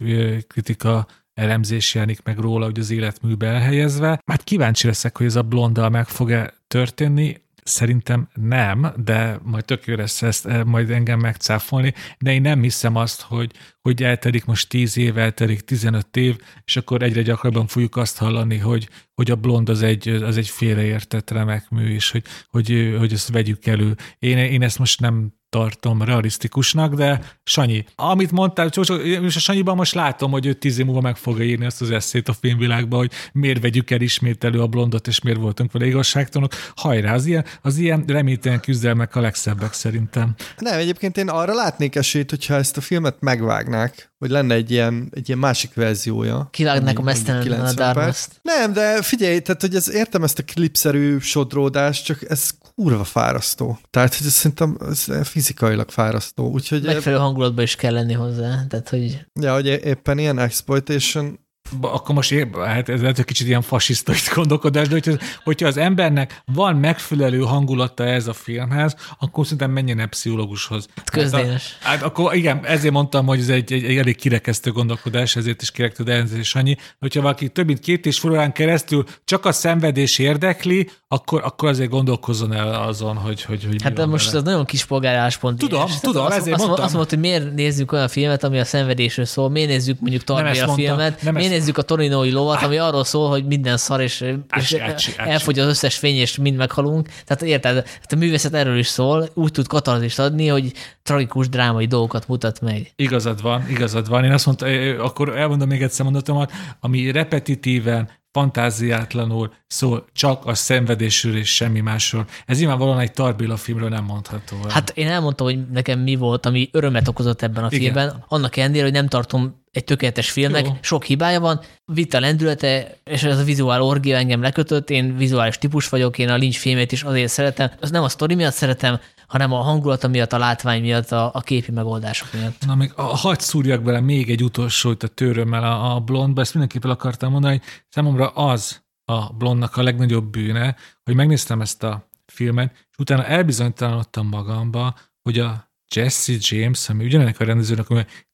kritika 0.47 1.07
elemzés 1.33 1.93
jelenik 1.93 2.23
meg 2.23 2.37
róla, 2.37 2.65
hogy 2.65 2.79
az 2.79 2.91
életműbe 2.91 3.47
elhelyezve. 3.47 4.21
Hát 4.25 4.43
kíváncsi 4.43 4.87
leszek, 4.87 5.17
hogy 5.17 5.25
ez 5.25 5.35
a 5.35 5.41
blonddal 5.41 5.89
meg 5.89 6.07
fog-e 6.07 6.53
történni. 6.67 7.41
Szerintem 7.69 8.27
nem, 8.33 8.93
de 9.03 9.39
majd 9.43 9.65
tök 9.65 9.87
ezt 9.87 10.45
eh, 10.45 10.63
majd 10.63 10.89
engem 10.89 11.19
megcáfolni, 11.19 11.93
de 12.19 12.33
én 12.33 12.41
nem 12.41 12.61
hiszem 12.61 12.95
azt, 12.95 13.21
hogy, 13.21 13.51
hogy 13.81 14.03
eltelik 14.03 14.45
most 14.45 14.69
10 14.69 14.97
év, 14.97 15.17
eltelik 15.17 15.61
15 15.61 16.17
év, 16.17 16.37
és 16.65 16.77
akkor 16.77 17.01
egyre 17.01 17.21
gyakrabban 17.21 17.67
fogjuk 17.67 17.95
azt 17.95 18.17
hallani, 18.17 18.57
hogy, 18.57 18.89
hogy 19.13 19.31
a 19.31 19.35
blond 19.35 19.69
az 19.69 19.81
egy, 19.81 20.07
az 20.07 20.37
egy 20.37 20.49
félreértett 20.49 21.31
remek 21.31 21.69
mű, 21.69 21.93
és 21.93 22.11
hogy, 22.11 22.23
hogy, 22.49 22.95
hogy 22.97 23.13
ezt 23.13 23.29
vegyük 23.29 23.65
elő. 23.65 23.95
Én, 24.19 24.37
én 24.37 24.61
ezt 24.61 24.79
most 24.79 24.99
nem 24.99 25.33
tartom 25.49 26.01
realisztikusnak, 26.01 26.93
de 26.93 27.21
Sanyi, 27.43 27.85
amit 27.95 28.31
mondtál, 28.31 28.67
és 28.67 29.35
a 29.35 29.39
Sanyiban 29.39 29.75
most 29.75 29.93
látom, 29.93 30.31
hogy 30.31 30.45
ő 30.45 30.53
tíz 30.53 30.79
év 30.79 30.85
múlva 30.85 31.01
meg 31.01 31.15
fogja 31.15 31.45
írni 31.45 31.65
azt 31.65 31.81
az 31.81 31.91
eszét 31.91 32.27
a 32.27 32.33
filmvilágba, 32.33 32.97
hogy 32.97 33.11
miért 33.33 33.61
vegyük 33.61 33.91
el 33.91 34.01
ismét 34.01 34.43
elő 34.43 34.61
a 34.61 34.67
blondot, 34.67 35.07
és 35.07 35.21
miért 35.21 35.39
voltunk 35.39 35.71
vele 35.71 35.85
igazságtalanok. 35.85 36.53
Hajrá, 36.75 37.13
az 37.13 37.25
ilyen, 37.25 37.45
az 37.61 37.77
ilyen 37.77 38.03
reménytelen 38.07 38.59
küzdelmek 38.59 39.15
a 39.15 39.21
legszebbek 39.21 39.73
szerintem. 39.73 40.35
Nem, 40.57 40.79
egyébként 40.79 41.17
én 41.17 41.29
arra 41.29 41.53
látnék 41.53 41.95
esélyt, 41.95 42.29
hogyha 42.29 42.53
ezt 42.53 42.77
a 42.77 42.81
filmet 42.81 43.15
megvágnák, 43.19 44.08
hogy 44.19 44.29
lenne 44.29 44.53
egy 44.53 44.71
ilyen, 44.71 45.09
egy 45.13 45.27
ilyen 45.27 45.39
másik 45.39 45.73
verziója. 45.73 46.47
Kivágnak 46.51 46.99
a 46.99 47.01
mesztelen 47.01 47.39
a 47.39 47.43
90 47.43 47.75
perc. 47.75 47.95
Darkness. 47.95 48.27
Nem, 48.41 48.73
de 48.73 49.01
figyelj, 49.01 49.39
tehát 49.39 49.61
hogy 49.61 49.75
ez, 49.75 49.93
értem 49.93 50.23
ezt 50.23 50.39
a 50.39 50.43
klipszerű 50.43 51.19
sodródást, 51.19 52.05
csak 52.05 52.29
ez 52.29 52.49
kurva 52.75 53.03
fárasztó. 53.03 53.79
Tehát, 53.89 54.15
hogy 54.15 54.27
ez 54.27 54.33
szerintem 54.33 54.77
ez 54.89 55.27
fizikailag 55.27 55.89
fárasztó. 55.89 56.51
Úgyhogy, 56.51 56.83
Megfelelő 56.83 57.21
hangulatban 57.21 57.63
is 57.63 57.75
kell 57.75 57.93
lenni 57.93 58.13
hozzá. 58.13 58.65
Tehát, 58.69 58.89
hogy 58.89 59.25
ja, 59.41 59.53
hogy 59.53 59.65
éppen 59.65 60.17
ilyen 60.17 60.39
exploitation, 60.39 61.39
Akkor 61.81 62.15
most 62.15 62.31
ér, 62.31 62.47
hát 62.65 62.89
ez 62.89 63.01
lehet, 63.01 63.15
hogy 63.15 63.25
kicsit 63.25 63.47
ilyen 63.47 63.61
fasisztai 63.61 64.15
gondolkodás, 64.35 64.87
de 64.87 64.93
hogyha, 64.93 65.25
hogyha 65.43 65.67
az 65.67 65.77
embernek 65.77 66.41
van 66.45 66.75
megfelelő 66.75 67.39
hangulata 67.39 68.05
ez 68.05 68.27
a 68.27 68.33
filmhez, 68.33 68.95
akkor 69.19 69.43
szerintem 69.43 69.71
menjen 69.71 69.99
el 69.99 70.07
pszichológushoz. 70.07 70.87
közdénes. 71.11 71.77
Hát, 71.81 71.93
hát 71.93 72.03
akkor 72.03 72.35
igen, 72.35 72.65
ezért 72.65 72.93
mondtam, 72.93 73.25
hogy 73.25 73.39
ez 73.39 73.49
egy, 73.49 73.73
egy, 73.73 73.83
egy 73.83 73.97
elég 73.97 74.15
kirekesztő 74.15 74.71
gondolkodás, 74.71 75.35
ezért 75.35 75.61
is 75.61 75.71
kérek 75.71 75.93
tőle 75.93 76.13
elnézést, 76.13 76.49
Sanyi. 76.49 76.77
Hogyha 76.99 77.21
valaki 77.21 77.49
több 77.49 77.65
mint 77.65 77.79
két 77.79 78.05
és 78.05 78.23
órán 78.23 78.51
keresztül 78.51 79.03
csak 79.25 79.45
a 79.45 79.51
szenvedés 79.51 80.17
érdekli, 80.17 80.89
akkor, 81.07 81.41
akkor 81.43 81.69
azért 81.69 81.89
gondolkozzon 81.89 82.53
el 82.53 82.73
azon, 82.73 83.15
hogy, 83.15 83.43
hogy, 83.43 83.63
hogy 83.65 83.81
Hát 83.83 83.93
de 83.93 84.05
most 84.05 84.25
vele. 84.25 84.37
ez 84.37 84.43
nagyon 84.43 84.65
kis 84.65 84.85
polgáráspont. 84.85 85.57
Tudom, 85.57 85.87
És 85.87 85.99
tudom, 85.99 86.25
azt, 86.25 86.37
ezért 86.37 86.55
azt, 86.55 86.65
mondtam. 86.65 86.85
Azt 86.85 86.93
mondta, 86.93 87.15
hogy 87.15 87.23
miért 87.23 87.53
nézzük 87.53 87.91
olyan 87.91 88.07
filmet, 88.07 88.43
ami 88.43 88.59
a 88.59 88.65
szenvedésről 88.65 89.25
szól, 89.25 89.49
miért 89.49 89.69
nézzük 89.69 89.99
mondjuk 89.99 90.23
Tarbél 90.23 90.65
mondtam, 90.65 90.75
filmet, 90.75 91.31
miért 91.31 91.51
nézzük 91.59 91.77
a 91.77 91.81
Torinói 91.81 92.31
lovat, 92.31 92.61
ami 92.61 92.77
arról 92.77 93.03
szól, 93.03 93.29
hogy 93.29 93.45
minden 93.45 93.77
szar, 93.77 94.01
és, 94.01 94.25
és 94.57 94.71
elfogy 95.17 95.59
az 95.59 95.67
összes 95.67 95.97
fény, 95.97 96.15
és 96.15 96.37
mind 96.37 96.55
meghalunk. 96.55 97.07
Tehát 97.25 97.41
érted, 97.41 97.75
hát 97.75 98.11
a 98.11 98.15
művészet 98.15 98.53
erről 98.53 98.77
is 98.77 98.87
szól, 98.87 99.29
úgy 99.33 99.51
tud 99.51 99.67
katarzist 99.67 100.19
adni, 100.19 100.47
hogy 100.47 100.71
tragikus 101.03 101.49
drámai 101.49 101.85
dolgokat 101.85 102.27
mutat 102.27 102.61
meg. 102.61 102.91
Igazad 102.95 103.41
van, 103.41 103.69
igazad 103.69 104.09
van. 104.09 104.23
Én 104.23 104.31
azt 104.31 104.45
mondtam, 104.45 104.69
akkor 104.99 105.37
elmondom 105.37 105.67
még 105.67 105.81
egyszer 105.81 106.05
mondatomat, 106.05 106.51
ami 106.79 107.11
repetitíven, 107.11 108.09
fantáziátlanul 108.31 109.53
szól 109.67 110.05
csak 110.13 110.45
a 110.45 110.53
szenvedésről 110.53 111.37
és 111.37 111.55
semmi 111.55 111.79
másról. 111.79 112.25
Ez 112.45 112.57
nyilvánvalóan 112.59 112.99
egy 112.99 113.11
Tarbéla 113.11 113.57
filmről 113.57 113.89
nem 113.89 114.03
mondható. 114.03 114.55
el. 114.63 114.69
Hát 114.69 114.91
én 114.95 115.07
elmondtam, 115.07 115.47
hogy 115.47 115.69
nekem 115.69 115.99
mi 115.99 116.15
volt, 116.15 116.45
ami 116.45 116.69
örömet 116.71 117.07
okozott 117.07 117.41
ebben 117.41 117.63
a 117.63 117.67
Igen. 117.71 117.79
filmben. 117.79 118.23
Annak 118.27 118.57
ellenére, 118.57 118.83
hogy 118.83 118.93
nem 118.93 119.07
tartom 119.07 119.63
egy 119.71 119.83
tökéletes 119.83 120.31
filmnek, 120.31 120.65
Jó. 120.65 120.77
sok 120.81 121.03
hibája 121.03 121.39
van, 121.39 121.61
vita 121.85 122.19
lendülete, 122.19 122.97
és 123.03 123.23
ez 123.23 123.39
a 123.39 123.43
vizuál 123.43 123.81
orgia 123.81 124.17
engem 124.17 124.41
lekötött, 124.41 124.89
én 124.89 125.17
vizuális 125.17 125.57
típus 125.57 125.89
vagyok, 125.89 126.17
én 126.17 126.29
a 126.29 126.35
Lynch 126.35 126.57
filmét 126.57 126.91
is 126.91 127.03
azért 127.03 127.31
szeretem, 127.31 127.71
az 127.79 127.91
nem 127.91 128.03
a 128.03 128.09
sztori 128.09 128.35
miatt 128.35 128.53
szeretem, 128.53 128.99
hanem 129.29 129.53
a 129.53 129.61
hangulata 129.61 130.07
miatt, 130.07 130.33
a 130.33 130.37
látvány 130.37 130.81
miatt, 130.81 131.11
a, 131.11 131.31
a 131.33 131.39
képi 131.39 131.71
megoldások 131.71 132.33
miatt. 132.33 132.65
Na 132.65 132.75
még 132.75 132.91
a, 132.95 133.01
hadd 133.01 133.39
szúrjak 133.39 133.81
bele 133.81 133.99
még 133.99 134.29
egy 134.29 134.43
utolsót 134.43 135.03
a 135.03 135.07
tőrömmel 135.07 135.63
a, 135.63 135.95
a 135.95 135.99
blondba, 135.99 136.41
ezt 136.41 136.53
mindenképpen 136.53 136.91
akartam 136.91 137.31
mondani, 137.31 137.57
hogy 137.57 137.67
számomra 137.89 138.27
az 138.27 138.81
a 139.05 139.33
blondnak 139.33 139.77
a 139.77 139.83
legnagyobb 139.83 140.25
bűne, 140.31 140.75
hogy 141.03 141.15
megnéztem 141.15 141.61
ezt 141.61 141.83
a 141.83 142.09
filmet, 142.25 142.71
és 142.73 142.97
utána 142.97 143.25
elbizonytalanodtam 143.25 144.27
magamba, 144.27 144.95
hogy 145.21 145.39
a 145.39 145.71
Jesse 145.95 146.33
James, 146.39 146.89
ami 146.89 147.05
ugyanennek 147.05 147.39
a 147.39 147.43
rendezőnek, 147.43 147.87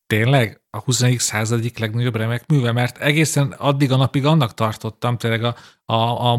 tényleg 0.08 0.62
a 0.70 0.80
21. 0.80 1.20
századik 1.20 1.78
legnagyobb 1.78 2.16
remek 2.16 2.44
műve, 2.48 2.72
mert 2.72 2.98
egészen 2.98 3.52
addig 3.58 3.92
a 3.92 3.96
napig 3.96 4.26
annak 4.26 4.54
tartottam, 4.54 5.18
tényleg 5.18 5.44
a, 5.44 5.56
a, 5.86 5.94
a, 5.94 6.34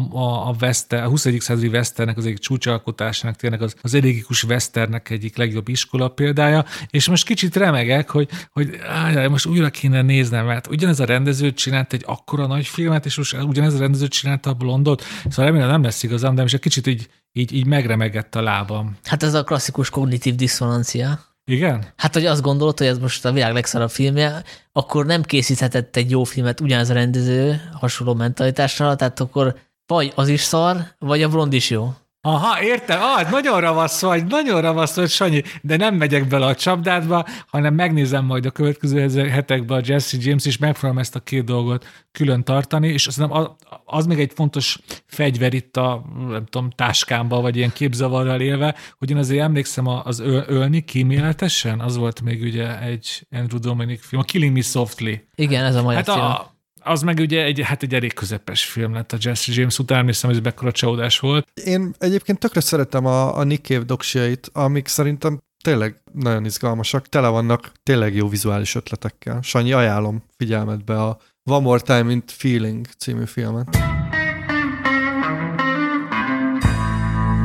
a, 0.47 0.55
western, 0.61 1.03
a 1.03 1.09
21. 1.09 1.41
századi 1.41 1.67
westernnek 1.67 2.17
az 2.17 2.25
egyik 2.25 2.37
csúcsalkotásának, 2.37 3.35
tényleg 3.35 3.61
az, 3.61 3.75
az 3.81 3.93
elégikus 3.93 4.43
westernnek 4.43 5.09
egyik 5.09 5.37
legjobb 5.37 5.67
iskola 5.67 6.07
példája, 6.07 6.65
és 6.89 7.09
most 7.09 7.25
kicsit 7.25 7.55
remegek, 7.55 8.09
hogy, 8.09 8.29
hogy 8.51 8.79
áj, 8.87 9.27
most 9.27 9.45
újra 9.45 9.69
kéne 9.69 10.01
néznem, 10.01 10.45
mert 10.45 10.67
ugyanez 10.67 10.99
a 10.99 11.05
rendező 11.05 11.53
csinált 11.53 11.93
egy 11.93 12.03
akkora 12.05 12.47
nagy 12.47 12.65
filmet, 12.65 13.05
és 13.05 13.17
most 13.17 13.41
ugyanez 13.41 13.73
a 13.73 13.79
rendező 13.79 14.07
csinálta 14.07 14.49
a 14.49 14.53
blondot, 14.53 15.03
szóval 15.29 15.45
remélem 15.45 15.69
nem 15.69 15.83
lesz 15.83 16.03
igazam, 16.03 16.35
de 16.35 16.41
most 16.41 16.53
egy 16.53 16.59
kicsit 16.59 16.87
így, 16.87 17.09
így, 17.31 17.53
így 17.53 17.65
megremegett 17.65 18.35
a 18.35 18.41
lábam. 18.41 18.97
Hát 19.03 19.23
ez 19.23 19.33
a 19.33 19.43
klasszikus 19.43 19.89
kognitív 19.89 20.35
diszonancia. 20.35 21.26
Igen? 21.49 21.85
Hát, 21.95 22.13
hogy 22.13 22.25
azt 22.25 22.41
gondolod, 22.41 22.77
hogy 22.77 22.87
ez 22.87 22.97
most 22.99 23.25
a 23.25 23.31
világ 23.31 23.53
legszarabb 23.53 23.89
filmje, 23.89 24.43
akkor 24.71 25.05
nem 25.05 25.23
készíthetett 25.23 25.95
egy 25.95 26.11
jó 26.11 26.23
filmet 26.23 26.61
ugyanaz 26.61 26.89
a 26.89 26.93
rendező 26.93 27.61
hasonló 27.73 28.13
mentalitással, 28.13 28.95
tehát 28.95 29.19
akkor 29.19 29.55
vagy 29.85 30.11
az 30.15 30.27
is 30.27 30.41
szar, 30.41 30.77
vagy 30.99 31.23
a 31.23 31.29
blond 31.29 31.53
is 31.53 31.69
jó. 31.69 31.93
Aha, 32.27 32.63
értem. 32.63 33.01
Ah, 33.01 33.29
nagyon 33.31 33.59
ravasz 33.59 34.01
vagy, 34.01 34.25
nagyon 34.25 34.61
ravasz 34.61 34.95
vagy, 34.95 35.09
Sanyi, 35.09 35.41
de 35.61 35.77
nem 35.77 35.95
megyek 35.95 36.27
bele 36.27 36.45
a 36.45 36.55
csapdádba, 36.55 37.25
hanem 37.47 37.73
megnézem 37.73 38.25
majd 38.25 38.45
a 38.45 38.51
következő 38.51 39.27
hetekben 39.27 39.79
a 39.79 39.81
Jesse 39.85 40.17
James, 40.19 40.45
és 40.45 40.57
megpróbálom 40.57 40.97
ezt 40.97 41.15
a 41.15 41.19
két 41.19 41.43
dolgot 41.43 41.85
külön 42.11 42.43
tartani, 42.43 42.87
és 42.87 43.07
azt 43.07 43.19
az, 43.29 43.49
az 43.85 44.05
még 44.05 44.19
egy 44.19 44.31
fontos 44.35 44.79
fegyver 45.05 45.53
itt 45.53 45.77
a, 45.77 46.03
nem 46.29 46.45
tudom, 46.45 46.69
táskámba, 46.69 47.41
vagy 47.41 47.55
ilyen 47.55 47.73
képzavarral 47.73 48.41
élve, 48.41 48.75
hogy 48.97 49.09
én 49.09 49.17
azért 49.17 49.43
emlékszem 49.43 49.87
az 49.87 50.19
öl, 50.19 50.43
ölni 50.47 50.81
kíméletesen, 50.81 51.79
az 51.79 51.97
volt 51.97 52.21
még 52.21 52.41
ugye 52.41 52.81
egy 52.81 53.27
Andrew 53.31 53.59
Dominic 53.59 54.05
film, 54.05 54.21
a 54.21 54.25
Killing 54.25 54.53
Me 54.53 54.61
Softly. 54.61 55.13
Igen, 55.35 55.65
ez 55.65 55.75
a 55.75 55.81
magyar 55.81 55.95
Hát 56.05 56.09
a, 56.09 56.56
az 56.87 57.01
meg 57.01 57.19
ugye 57.19 57.43
egy, 57.43 57.61
hát 57.63 57.83
egy 57.83 57.93
elég 57.93 58.13
közepes 58.13 58.65
film 58.65 58.93
lett 58.93 59.11
a 59.11 59.17
Jesse 59.19 59.51
James 59.55 59.79
után, 59.79 60.03
hogy 60.03 60.35
ez 60.35 60.39
mekkora 60.39 60.71
csodás 60.71 61.19
volt. 61.19 61.47
Én 61.65 61.93
egyébként 61.97 62.39
tökre 62.39 62.59
szeretem 62.59 63.05
a, 63.05 63.37
a 63.37 63.43
Nick 63.43 63.65
Cave 63.65 63.83
doksiait, 63.83 64.49
amik 64.53 64.87
szerintem 64.87 65.39
tényleg 65.63 66.01
nagyon 66.13 66.45
izgalmasak, 66.45 67.07
tele 67.07 67.27
vannak 67.27 67.71
tényleg 67.83 68.15
jó 68.15 68.27
vizuális 68.27 68.75
ötletekkel. 68.75 69.39
Sanyi, 69.41 69.71
ajánlom 69.71 70.23
figyelmetbe 70.37 71.01
a 71.01 71.17
One 71.43 71.63
More 71.63 71.79
Time 71.79 72.11
in 72.11 72.23
Feeling 72.27 72.87
című 72.97 73.25
filmet. 73.25 73.77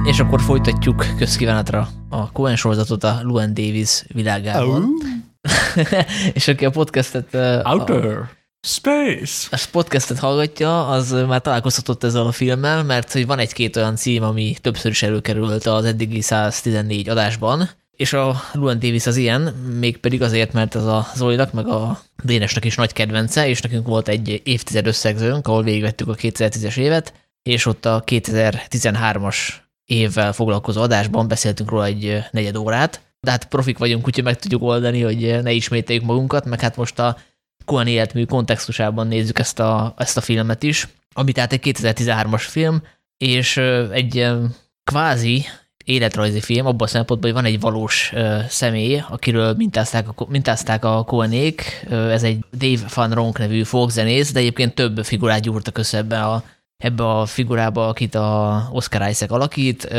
És 0.04 0.20
akkor 0.20 0.40
folytatjuk 0.40 1.06
közkívánatra 1.18 1.88
a 2.08 2.32
Coen 2.32 2.56
sorozatot 2.56 3.04
a 3.04 3.20
Luan 3.22 3.54
Davis 3.54 4.04
világában. 4.08 4.88
és 6.34 6.48
aki 6.48 6.64
a 6.64 6.70
podcastet, 6.70 7.34
a, 7.34 7.62
Outer 7.64 8.40
Space. 8.66 9.48
a 9.50 9.68
podcastet 9.70 10.18
hallgatja, 10.18 10.86
az 10.86 11.10
már 11.10 11.40
találkozhatott 11.40 12.04
ezzel 12.04 12.26
a 12.26 12.32
filmmel, 12.32 12.84
mert 12.84 13.12
hogy 13.12 13.26
van 13.26 13.38
egy-két 13.38 13.76
olyan 13.76 13.96
cím, 13.96 14.22
ami 14.22 14.56
többször 14.60 14.90
is 14.90 15.02
előkerült 15.02 15.66
az 15.66 15.84
eddigi 15.84 16.20
114 16.20 17.08
adásban, 17.08 17.70
és 17.96 18.12
a 18.12 18.40
Luan 18.52 18.78
Davis 18.78 19.06
az 19.06 19.16
ilyen, 19.16 19.42
mégpedig 19.80 20.22
azért, 20.22 20.52
mert 20.52 20.74
ez 20.74 20.84
a 20.84 21.06
Zolinak, 21.14 21.52
meg 21.52 21.66
a 21.66 22.00
Dénesnek 22.24 22.64
is 22.64 22.74
nagy 22.74 22.92
kedvence, 22.92 23.48
és 23.48 23.60
nekünk 23.60 23.86
volt 23.86 24.08
egy 24.08 24.40
évtized 24.44 24.86
összegzőnk, 24.86 25.46
ahol 25.46 25.62
végigvettük 25.62 26.08
a 26.08 26.14
2010-es 26.14 26.76
évet, 26.76 27.14
és 27.42 27.66
ott 27.66 27.84
a 27.84 28.02
2013-as 28.06 29.36
évvel 29.84 30.32
foglalkozó 30.32 30.82
adásban 30.82 31.28
beszéltünk 31.28 31.70
róla 31.70 31.84
egy 31.84 32.18
negyed 32.30 32.56
órát, 32.56 33.00
de 33.20 33.30
hát 33.30 33.48
profik 33.48 33.78
vagyunk, 33.78 34.06
úgyhogy 34.06 34.24
meg 34.24 34.38
tudjuk 34.38 34.62
oldani, 34.62 35.02
hogy 35.02 35.42
ne 35.42 35.52
ismételjük 35.52 36.04
magunkat, 36.04 36.44
meg 36.44 36.60
hát 36.60 36.76
most 36.76 36.98
a 36.98 37.16
Coen 37.64 37.86
életmű 37.86 38.24
kontextusában 38.24 39.06
nézzük 39.06 39.38
ezt 39.38 39.58
a, 39.58 39.94
ezt 39.96 40.16
a 40.16 40.20
filmet 40.20 40.62
is, 40.62 40.88
ami 41.12 41.32
tehát 41.32 41.52
egy 41.52 41.60
2013-as 41.64 42.44
film, 42.48 42.82
és 43.16 43.56
egy 43.92 44.28
kvázi 44.84 45.44
életrajzi 45.84 46.40
film, 46.40 46.66
abban 46.66 46.86
a 46.86 46.90
szempontból, 46.90 47.32
hogy 47.32 47.42
van 47.42 47.52
egy 47.52 47.60
valós 47.60 48.12
személy, 48.48 49.02
akiről 49.08 49.54
mintázták 49.54 50.08
a, 50.08 50.26
mintázták 50.28 50.84
a 50.84 51.04
Coenék, 51.04 51.86
ö, 51.88 52.10
ez 52.10 52.22
egy 52.22 52.44
Dave 52.52 52.88
Van 52.94 53.10
Ronk 53.10 53.38
nevű 53.38 53.62
folkzenész, 53.62 54.32
de 54.32 54.38
egyébként 54.38 54.74
több 54.74 55.04
figurát 55.04 55.40
gyúrtak 55.40 55.78
össze 55.78 55.98
ebbe 55.98 56.22
a, 56.22 56.44
ebbe 56.76 57.04
a 57.04 57.26
figurába, 57.26 57.88
akit 57.88 58.14
a 58.14 58.68
Oscar 58.72 59.08
Isaac 59.08 59.30
alakít. 59.30 59.94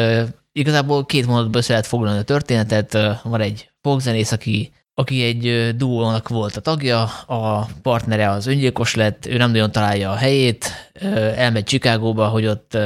Igazából 0.51 1.05
két 1.05 1.25
mondatban 1.25 1.61
össze 1.61 1.71
lehet 1.71 1.87
foglalni 1.87 2.19
a 2.19 2.23
történetet. 2.23 2.97
Van 3.23 3.41
egy 3.41 3.69
folkzenész, 3.81 4.31
aki 4.31 4.73
aki 4.93 5.23
egy 5.23 5.75
duónak 5.75 6.27
volt 6.27 6.55
a 6.55 6.61
tagja, 6.61 7.03
a 7.25 7.67
partnere 7.81 8.29
az 8.29 8.47
öngyilkos 8.47 8.95
lett, 8.95 9.25
ő 9.25 9.37
nem 9.37 9.51
nagyon 9.51 9.71
találja 9.71 10.11
a 10.11 10.15
helyét, 10.15 10.91
elmegy 11.35 11.63
Chicagóba, 11.63 12.27
hogy 12.27 12.45
ott 12.45 12.77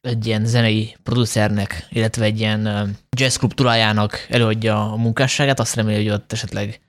egy 0.00 0.26
ilyen 0.26 0.46
zenei 0.46 0.96
producernek, 1.02 1.86
illetve 1.90 2.24
egy 2.24 2.40
ilyen 2.40 2.90
jazzklub 3.16 3.54
tulajának 3.54 4.26
előadja 4.28 4.92
a 4.92 4.96
munkásságát, 4.96 5.60
azt 5.60 5.74
reméli, 5.74 6.04
hogy 6.04 6.12
ott 6.12 6.32
esetleg 6.32 6.80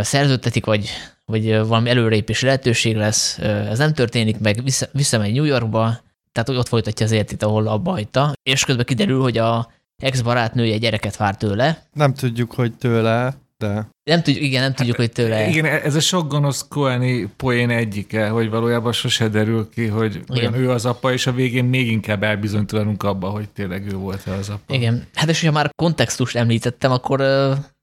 szerződtetik, 0.00 0.64
vagy, 0.64 0.88
vagy 1.24 1.58
valami 1.58 1.90
előrépési 1.90 2.44
lehetőség 2.44 2.96
lesz. 2.96 3.38
Ez 3.38 3.78
nem 3.78 3.94
történik 3.94 4.38
meg, 4.38 4.64
vissza, 4.64 4.86
visszamegy 4.92 5.32
New 5.32 5.44
Yorkba, 5.44 6.00
tehát 6.32 6.48
ott 6.48 6.68
folytatja 6.68 7.06
az 7.06 7.12
életét, 7.12 7.42
ahol 7.42 7.66
abba 7.66 7.90
hagyta, 7.90 8.32
és 8.42 8.64
közben 8.64 8.84
kiderül, 8.84 9.22
hogy 9.22 9.38
a 9.38 9.70
ex-barátnője 10.02 10.76
gyereket 10.76 11.16
vár 11.16 11.36
tőle. 11.36 11.82
Nem 11.92 12.14
tudjuk, 12.14 12.52
hogy 12.52 12.72
tőle, 12.72 13.34
de 13.60 13.88
Nem 14.10 14.22
tudjuk, 14.22 14.42
igen, 14.42 14.62
nem 14.62 14.74
tudjuk, 14.74 14.96
hogy 14.96 15.12
tőle. 15.12 15.48
Igen, 15.48 15.64
ez 15.64 15.94
a 15.94 16.00
sok 16.00 16.28
gonosz 16.28 16.66
Coeni 16.68 17.28
poén 17.36 17.70
egyike, 17.70 18.28
hogy 18.28 18.50
valójában 18.50 18.92
sose 18.92 19.28
derül 19.28 19.68
ki, 19.74 19.86
hogy 19.86 20.22
olyan 20.28 20.54
ő 20.54 20.70
az 20.70 20.86
apa, 20.86 21.12
és 21.12 21.26
a 21.26 21.32
végén 21.32 21.64
még 21.64 21.90
inkább 21.90 22.22
elbizonytalanunk 22.22 23.02
abba, 23.02 23.28
hogy 23.28 23.48
tényleg 23.48 23.92
ő 23.92 23.96
volt 23.96 24.26
az 24.26 24.48
apa. 24.48 24.74
Igen. 24.74 25.06
Hát 25.14 25.28
és 25.28 25.40
hogyha 25.40 25.54
már 25.54 25.70
kontextust 25.82 26.36
említettem, 26.36 26.92
akkor 26.92 27.20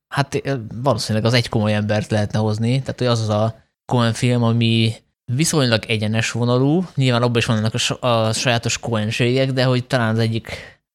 Hát 0.08 0.42
valószínűleg 0.82 1.26
az 1.26 1.34
egy 1.34 1.50
komoly 1.50 1.74
embert 1.74 2.12
lehetne 2.12 2.40
hozni, 2.40 2.80
tehát 2.80 2.98
hogy 2.98 3.08
az 3.08 3.22
az 3.22 3.30
a 3.30 3.56
Cohen 3.92 4.14
film, 4.14 4.44
ami 4.44 4.94
viszonylag 5.34 5.84
egyenes 5.88 6.32
vonalú, 6.32 6.86
nyilván 6.96 7.22
abban 7.22 7.38
is 7.38 7.46
vannak 7.46 7.74
a, 7.74 8.08
a 8.08 8.34
sajátos 8.34 8.78
Cohenségek, 8.78 9.52
de 9.52 9.64
hogy 9.64 9.88
talán 9.88 10.14
az 10.14 10.20
egyik 10.20 10.50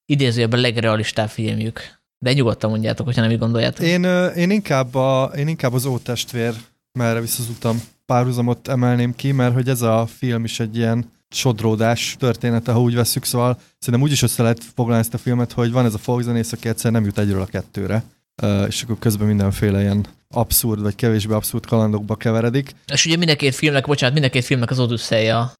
idézőjebben 0.05 0.59
legrealistább 0.59 1.29
filmjük. 1.29 2.01
De 2.23 2.33
nyugodtan 2.33 2.69
mondjátok, 2.69 3.05
hogyha 3.05 3.21
nem 3.21 3.31
így 3.31 3.37
gondoljátok. 3.37 3.85
Én, 3.85 4.03
én, 4.35 4.49
inkább, 4.49 4.95
a, 4.95 5.31
én 5.37 5.47
inkább 5.47 5.73
az 5.73 5.85
Ótestvér 5.85 6.53
merre 6.99 7.21
visszazutam 7.21 7.81
párhuzamot 8.05 8.67
emelném 8.67 9.15
ki, 9.15 9.31
mert 9.31 9.53
hogy 9.53 9.69
ez 9.69 9.81
a 9.81 10.05
film 10.17 10.43
is 10.43 10.59
egy 10.59 10.77
ilyen 10.77 11.11
sodródás 11.29 12.15
története, 12.19 12.71
ha 12.71 12.81
úgy 12.81 12.95
veszük, 12.95 13.23
szóval 13.23 13.57
szerintem 13.79 14.07
úgy 14.07 14.11
is 14.11 14.21
össze 14.21 14.41
lehet 14.41 14.63
foglalni 14.75 15.01
ezt 15.01 15.13
a 15.13 15.17
filmet, 15.17 15.51
hogy 15.51 15.71
van 15.71 15.85
ez 15.85 15.93
a 15.93 15.97
folkzenész, 15.97 16.51
aki 16.51 16.67
egyszer 16.67 16.91
nem 16.91 17.05
jut 17.05 17.17
egyről 17.17 17.41
a 17.41 17.45
kettőre, 17.45 18.03
és 18.67 18.81
akkor 18.81 18.99
közben 18.99 19.27
mindenféle 19.27 19.81
ilyen 19.81 20.05
abszurd, 20.29 20.81
vagy 20.81 20.95
kevésbé 20.95 21.33
abszurd 21.33 21.65
kalandokba 21.65 22.15
keveredik. 22.15 22.71
És 22.93 23.05
ugye 23.05 23.17
mindenkét 23.17 23.55
filmnek, 23.55 23.85
bocsánat, 23.85 24.13
mindenkét 24.13 24.45
filmnek 24.45 24.71
az 24.71 24.79
Odüsszeja, 24.79 25.53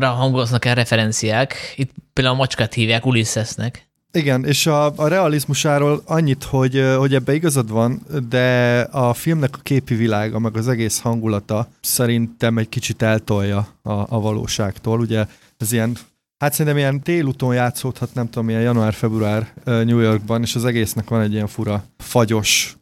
hangoznak 0.00 0.64
el 0.64 0.74
referenciák. 0.74 1.74
Itt 1.76 1.90
például 2.12 2.34
a 2.34 2.38
macskát 2.38 2.74
hívják 2.74 3.06
Ulyssesnek. 3.06 3.86
Igen, 4.16 4.44
és 4.44 4.66
a, 4.66 4.92
a 4.96 5.08
realizmusáról 5.08 6.02
annyit, 6.04 6.44
hogy, 6.44 6.84
hogy 6.96 7.14
ebbe 7.14 7.34
igazad 7.34 7.70
van, 7.70 8.00
de 8.28 8.80
a 8.80 9.14
filmnek 9.14 9.56
a 9.56 9.62
képi 9.62 9.94
világa, 9.94 10.38
meg 10.38 10.56
az 10.56 10.68
egész 10.68 11.00
hangulata 11.00 11.68
szerintem 11.80 12.58
egy 12.58 12.68
kicsit 12.68 13.02
eltolja 13.02 13.68
a, 13.82 13.90
a 13.90 14.20
valóságtól. 14.20 15.00
Ugye 15.00 15.26
ez 15.58 15.72
ilyen, 15.72 15.96
hát 16.38 16.52
szerintem 16.52 16.76
ilyen 16.76 17.02
télúton 17.02 17.54
játszódhat, 17.54 18.14
nem 18.14 18.30
tudom, 18.30 18.48
ilyen 18.48 18.60
január-február 18.60 19.52
New 19.64 19.98
Yorkban, 19.98 20.42
és 20.42 20.54
az 20.54 20.64
egésznek 20.64 21.08
van 21.08 21.20
egy 21.20 21.32
ilyen 21.32 21.46
fura, 21.46 21.84
fagyos 21.98 22.76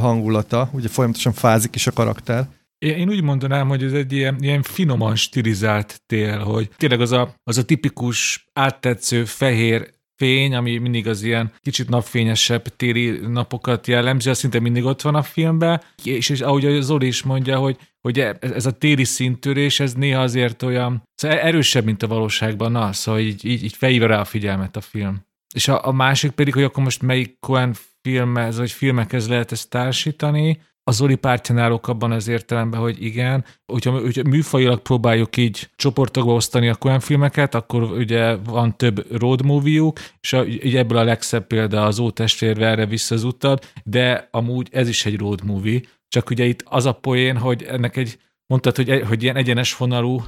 hangulata, 0.00 0.68
ugye 0.72 0.88
folyamatosan 0.88 1.32
fázik 1.32 1.74
is 1.74 1.86
a 1.86 1.92
karakter. 1.92 2.46
Én 2.78 3.08
úgy 3.08 3.22
mondanám, 3.22 3.68
hogy 3.68 3.82
ez 3.82 3.92
egy 3.92 4.12
ilyen, 4.12 4.36
ilyen 4.40 4.62
finoman 4.62 5.16
stilizált 5.16 6.02
tél, 6.06 6.38
hogy 6.38 6.70
tényleg 6.76 7.00
az 7.00 7.12
a, 7.12 7.34
az 7.44 7.58
a 7.58 7.64
tipikus 7.64 8.46
áttetsző 8.52 9.24
fehér 9.24 9.93
fény, 10.16 10.54
ami 10.54 10.78
mindig 10.78 11.08
az 11.08 11.22
ilyen 11.22 11.52
kicsit 11.56 11.88
napfényesebb 11.88 12.68
téli 12.76 13.10
napokat 13.10 13.86
jellemzi, 13.86 14.30
az 14.30 14.38
szinte 14.38 14.60
mindig 14.60 14.84
ott 14.84 15.02
van 15.02 15.14
a 15.14 15.22
filmben, 15.22 15.82
és, 16.04 16.28
és 16.28 16.40
ahogy 16.40 16.80
Zoli 16.80 17.06
is 17.06 17.22
mondja, 17.22 17.58
hogy, 17.58 17.78
hogy 18.00 18.20
e, 18.20 18.36
ez 18.40 18.66
a 18.66 18.70
téli 18.70 19.04
szintörés, 19.04 19.80
ez 19.80 19.94
néha 19.94 20.22
azért 20.22 20.62
olyan 20.62 21.02
szóval 21.14 21.38
erősebb, 21.38 21.84
mint 21.84 22.02
a 22.02 22.06
valóságban, 22.06 22.72
na, 22.72 22.92
szóval 22.92 23.20
így, 23.20 23.44
így, 23.44 23.64
így 23.64 23.76
felhívja 23.76 24.06
rá 24.06 24.20
a 24.20 24.24
figyelmet 24.24 24.76
a 24.76 24.80
film. 24.80 25.22
És 25.54 25.68
a, 25.68 25.86
a 25.86 25.92
másik 25.92 26.30
pedig, 26.30 26.54
hogy 26.54 26.62
akkor 26.62 26.82
most 26.82 27.02
melyik 27.02 27.38
Cohen 27.40 27.74
filmhez, 28.02 28.58
vagy 28.58 28.70
filmekhez 28.70 29.28
lehet 29.28 29.52
ezt 29.52 29.70
társítani, 29.70 30.60
a 30.84 30.92
Zoli 30.92 31.14
pártján 31.14 31.58
állok 31.58 31.88
abban 31.88 32.12
az 32.12 32.28
értelemben, 32.28 32.80
hogy 32.80 33.02
igen, 33.04 33.44
hogyha, 33.72 34.00
hogyha 34.00 34.22
műfajilag 34.28 34.80
próbáljuk 34.80 35.36
így 35.36 35.70
csoportokba 35.76 36.34
osztani 36.34 36.68
a 36.68 36.76
olyan 36.84 37.00
filmeket, 37.00 37.54
akkor 37.54 37.82
ugye 37.82 38.36
van 38.36 38.76
több 38.76 39.18
road 39.20 39.44
movie 39.44 39.92
és 40.20 40.32
a, 40.32 40.42
ugye 40.42 40.78
ebből 40.78 40.98
a 40.98 41.04
legszebb 41.04 41.46
példa 41.46 41.84
az 41.84 41.98
Ótestvérve 41.98 42.66
erre 42.66 42.86
vissza 42.86 43.14
az 43.14 43.24
utad, 43.24 43.64
de 43.84 44.28
amúgy 44.30 44.68
ez 44.72 44.88
is 44.88 45.06
egy 45.06 45.18
road 45.18 45.44
movie, 45.44 45.80
csak 46.08 46.30
ugye 46.30 46.44
itt 46.44 46.62
az 46.64 46.86
a 46.86 46.92
poén, 46.92 47.36
hogy 47.36 47.62
ennek 47.62 47.96
egy, 47.96 48.18
mondtad, 48.46 48.76
hogy, 48.76 49.02
hogy 49.08 49.22
ilyen 49.22 49.36
egyenes 49.36 49.76
vonalú 49.76 50.22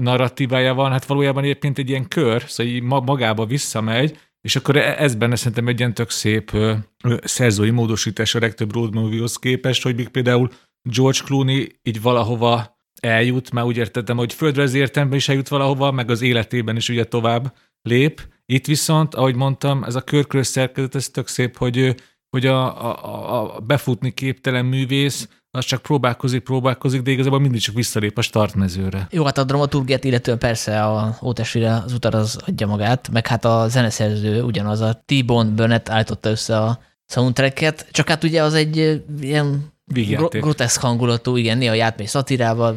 narratívája 0.00 0.74
van, 0.74 0.90
hát 0.90 1.04
valójában 1.04 1.42
egyébként 1.42 1.78
egy 1.78 1.88
ilyen 1.88 2.08
kör, 2.08 2.42
szóval 2.46 2.72
így 2.72 2.82
magába 2.82 3.46
visszamegy, 3.46 4.18
és 4.40 4.56
akkor 4.56 4.76
e- 4.76 4.94
ez 4.98 5.14
benne 5.14 5.36
szerintem 5.36 5.68
egy 5.68 5.78
ilyen 5.78 5.94
tök 5.94 6.10
szép 6.10 6.52
ö, 6.52 6.74
szerzői 7.22 7.70
módosítás 7.70 8.34
a 8.34 8.38
legtöbb 8.38 8.72
road 8.72 8.94
movie-hoz 8.94 9.36
képest, 9.36 9.82
hogy 9.82 9.96
még 9.96 10.08
például 10.08 10.50
George 10.82 11.18
Clooney 11.24 11.78
így 11.82 12.02
valahova 12.02 12.78
eljut, 13.00 13.50
már 13.50 13.64
úgy 13.64 13.76
értettem, 13.76 14.16
hogy 14.16 14.32
földrezi 14.32 14.78
értelemben 14.78 15.18
is 15.18 15.28
eljut 15.28 15.48
valahova, 15.48 15.90
meg 15.90 16.10
az 16.10 16.22
életében 16.22 16.76
is 16.76 16.88
ugye 16.88 17.04
tovább 17.04 17.54
lép. 17.82 18.28
Itt 18.46 18.66
viszont, 18.66 19.14
ahogy 19.14 19.34
mondtam, 19.34 19.84
ez 19.84 19.94
a 19.94 20.00
körkörös 20.00 20.46
szerkezet, 20.46 20.94
ez 20.94 21.08
tök 21.08 21.28
szép, 21.28 21.56
hogy, 21.56 21.94
hogy 22.30 22.46
a, 22.46 22.84
a, 22.84 23.56
a 23.56 23.60
befutni 23.60 24.10
képtelen 24.10 24.64
művész 24.64 25.28
az 25.50 25.64
csak 25.64 25.82
próbálkozik, 25.82 26.42
próbálkozik, 26.42 27.02
de 27.02 27.10
igazából 27.10 27.40
mindig 27.40 27.60
csak 27.60 27.74
visszalép 27.74 28.18
a 28.18 28.22
startmezőre. 28.22 29.06
Jó, 29.10 29.24
hát 29.24 29.38
a 29.38 29.44
dramaturgiát 29.44 30.04
illetően 30.04 30.38
persze 30.38 30.84
a 30.84 31.18
Ótesvire 31.22 31.74
az 31.74 31.92
utar 31.92 32.14
az 32.14 32.38
adja 32.46 32.66
magát, 32.66 33.08
meg 33.12 33.26
hát 33.26 33.44
a 33.44 33.68
zeneszerző 33.68 34.42
ugyanaz 34.42 34.80
a 34.80 35.02
T-Bone 35.06 35.50
Burnett 35.50 35.88
állította 35.88 36.30
össze 36.30 36.58
a 36.58 36.78
soundtracket, 37.06 37.86
csak 37.90 38.08
hát 38.08 38.24
ugye 38.24 38.42
az 38.42 38.54
egy 38.54 39.02
ilyen 39.20 39.72
Gro- 39.92 40.40
groteszk 40.40 40.80
hangulatú, 40.80 41.36
igen, 41.36 41.58
néha 41.58 41.74
játmény 41.74 42.06
szatirával, 42.06 42.76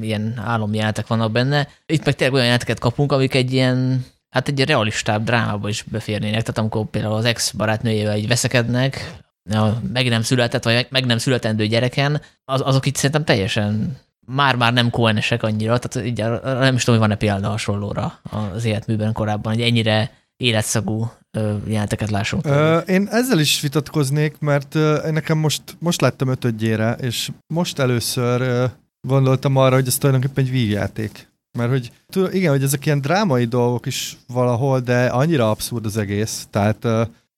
ilyen 0.00 0.40
álomjátek 0.44 1.06
vannak 1.06 1.32
benne. 1.32 1.68
Itt 1.86 2.04
meg 2.04 2.14
tényleg 2.14 2.36
olyan 2.36 2.48
játeket 2.48 2.78
kapunk, 2.78 3.12
amik 3.12 3.34
egy 3.34 3.52
ilyen, 3.52 4.04
hát 4.30 4.48
egy 4.48 4.64
realistább 4.64 5.24
drámába 5.24 5.68
is 5.68 5.82
beférnének. 5.82 6.40
Tehát 6.40 6.58
amikor 6.58 6.86
például 6.90 7.14
az 7.14 7.24
ex 7.24 7.50
barátnőjével 7.50 8.16
így 8.16 8.28
veszekednek, 8.28 9.18
a 9.56 9.80
meg 9.92 10.08
nem 10.08 10.22
született, 10.22 10.64
vagy 10.64 10.86
meg 10.90 11.06
nem 11.06 11.18
születendő 11.18 11.66
gyereken, 11.66 12.20
az, 12.44 12.60
azok 12.64 12.86
itt 12.86 12.96
szerintem 12.96 13.24
teljesen 13.24 13.96
már-már 14.26 14.72
nem 14.72 14.90
koenesek 14.90 15.42
annyira, 15.42 15.78
tehát 15.78 16.08
így 16.08 16.18
nem 16.42 16.74
is 16.74 16.84
tudom, 16.84 17.00
hogy 17.00 17.08
van-e 17.08 17.20
példa 17.20 17.48
hasonlóra 17.48 18.20
az 18.54 18.64
életműben 18.64 19.12
korábban, 19.12 19.52
hogy 19.52 19.62
ennyire 19.62 20.10
életszagú 20.36 21.10
jelenteket 21.66 22.10
lássunk. 22.10 22.46
Ö, 22.46 22.78
én 22.78 23.08
ezzel 23.10 23.38
is 23.38 23.60
vitatkoznék, 23.60 24.38
mert 24.38 24.74
én 24.74 25.12
nekem 25.12 25.38
most, 25.38 25.62
most 25.78 26.00
láttam 26.00 26.28
ötödjére, 26.28 26.92
és 26.92 27.30
most 27.54 27.78
először 27.78 28.70
gondoltam 29.00 29.56
arra, 29.56 29.74
hogy 29.74 29.86
ez 29.86 29.98
tulajdonképpen 29.98 30.44
egy 30.44 30.50
vígjáték. 30.50 31.28
Mert 31.58 31.70
hogy 31.70 31.92
igen, 32.32 32.50
hogy 32.50 32.62
ezek 32.62 32.86
ilyen 32.86 33.00
drámai 33.00 33.44
dolgok 33.44 33.86
is 33.86 34.16
valahol, 34.26 34.80
de 34.80 35.06
annyira 35.06 35.50
abszurd 35.50 35.84
az 35.84 35.96
egész. 35.96 36.46
Tehát 36.50 36.86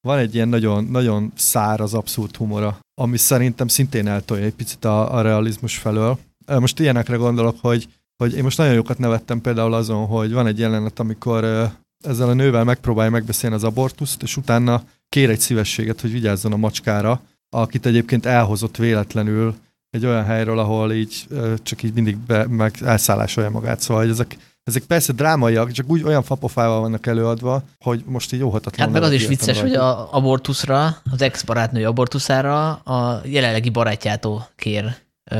van 0.00 0.18
egy 0.18 0.34
ilyen 0.34 0.48
nagyon, 0.48 0.84
nagyon 0.84 1.32
száraz, 1.34 1.94
abszurd 1.94 2.36
humora, 2.36 2.78
ami 2.94 3.16
szerintem 3.16 3.68
szintén 3.68 4.06
eltolja 4.06 4.44
egy 4.44 4.54
picit 4.54 4.84
a, 4.84 5.14
a 5.14 5.20
realizmus 5.20 5.76
felől. 5.76 6.18
Most 6.46 6.80
ilyenekre 6.80 7.16
gondolok, 7.16 7.56
hogy, 7.60 7.88
hogy 8.16 8.36
én 8.36 8.42
most 8.42 8.58
nagyon 8.58 8.74
jókat 8.74 8.98
nevettem 8.98 9.40
például 9.40 9.74
azon, 9.74 10.06
hogy 10.06 10.32
van 10.32 10.46
egy 10.46 10.58
jelenet, 10.58 10.98
amikor 10.98 11.70
ezzel 12.04 12.28
a 12.28 12.34
nővel 12.34 12.64
megpróbálja 12.64 13.10
megbeszélni 13.10 13.56
az 13.56 13.64
abortuszt, 13.64 14.22
és 14.22 14.36
utána 14.36 14.82
kér 15.08 15.30
egy 15.30 15.40
szívességet, 15.40 16.00
hogy 16.00 16.12
vigyázzon 16.12 16.52
a 16.52 16.56
macskára, 16.56 17.20
akit 17.48 17.86
egyébként 17.86 18.26
elhozott 18.26 18.76
véletlenül 18.76 19.54
egy 19.90 20.06
olyan 20.06 20.24
helyről, 20.24 20.58
ahol 20.58 20.92
így 20.92 21.26
csak 21.62 21.82
így 21.82 21.94
mindig 21.94 22.16
be, 22.16 22.46
meg 22.46 22.74
elszállásolja 22.82 23.50
magát. 23.50 23.80
Szóval 23.80 24.02
hogy 24.02 24.12
ezek 24.12 24.36
ezek 24.64 24.82
persze 24.82 25.12
drámaiak, 25.12 25.70
csak 25.72 25.88
úgy 25.88 26.02
olyan 26.02 26.22
fapofával 26.22 26.80
vannak 26.80 27.06
előadva, 27.06 27.62
hogy 27.78 28.02
most 28.06 28.32
így 28.32 28.42
óhatatlan. 28.42 28.86
Hát 28.86 28.94
meg 28.94 29.02
az 29.02 29.12
is 29.12 29.26
vicces, 29.26 29.60
rajta. 29.60 29.68
hogy 29.68 29.74
a 29.74 30.14
abortuszra, 30.14 30.96
az 31.10 31.22
ex-barátnő 31.22 31.86
abortuszára 31.86 32.72
a 32.72 33.20
jelenlegi 33.24 33.70
barátjától 33.70 34.48
kér 34.56 34.94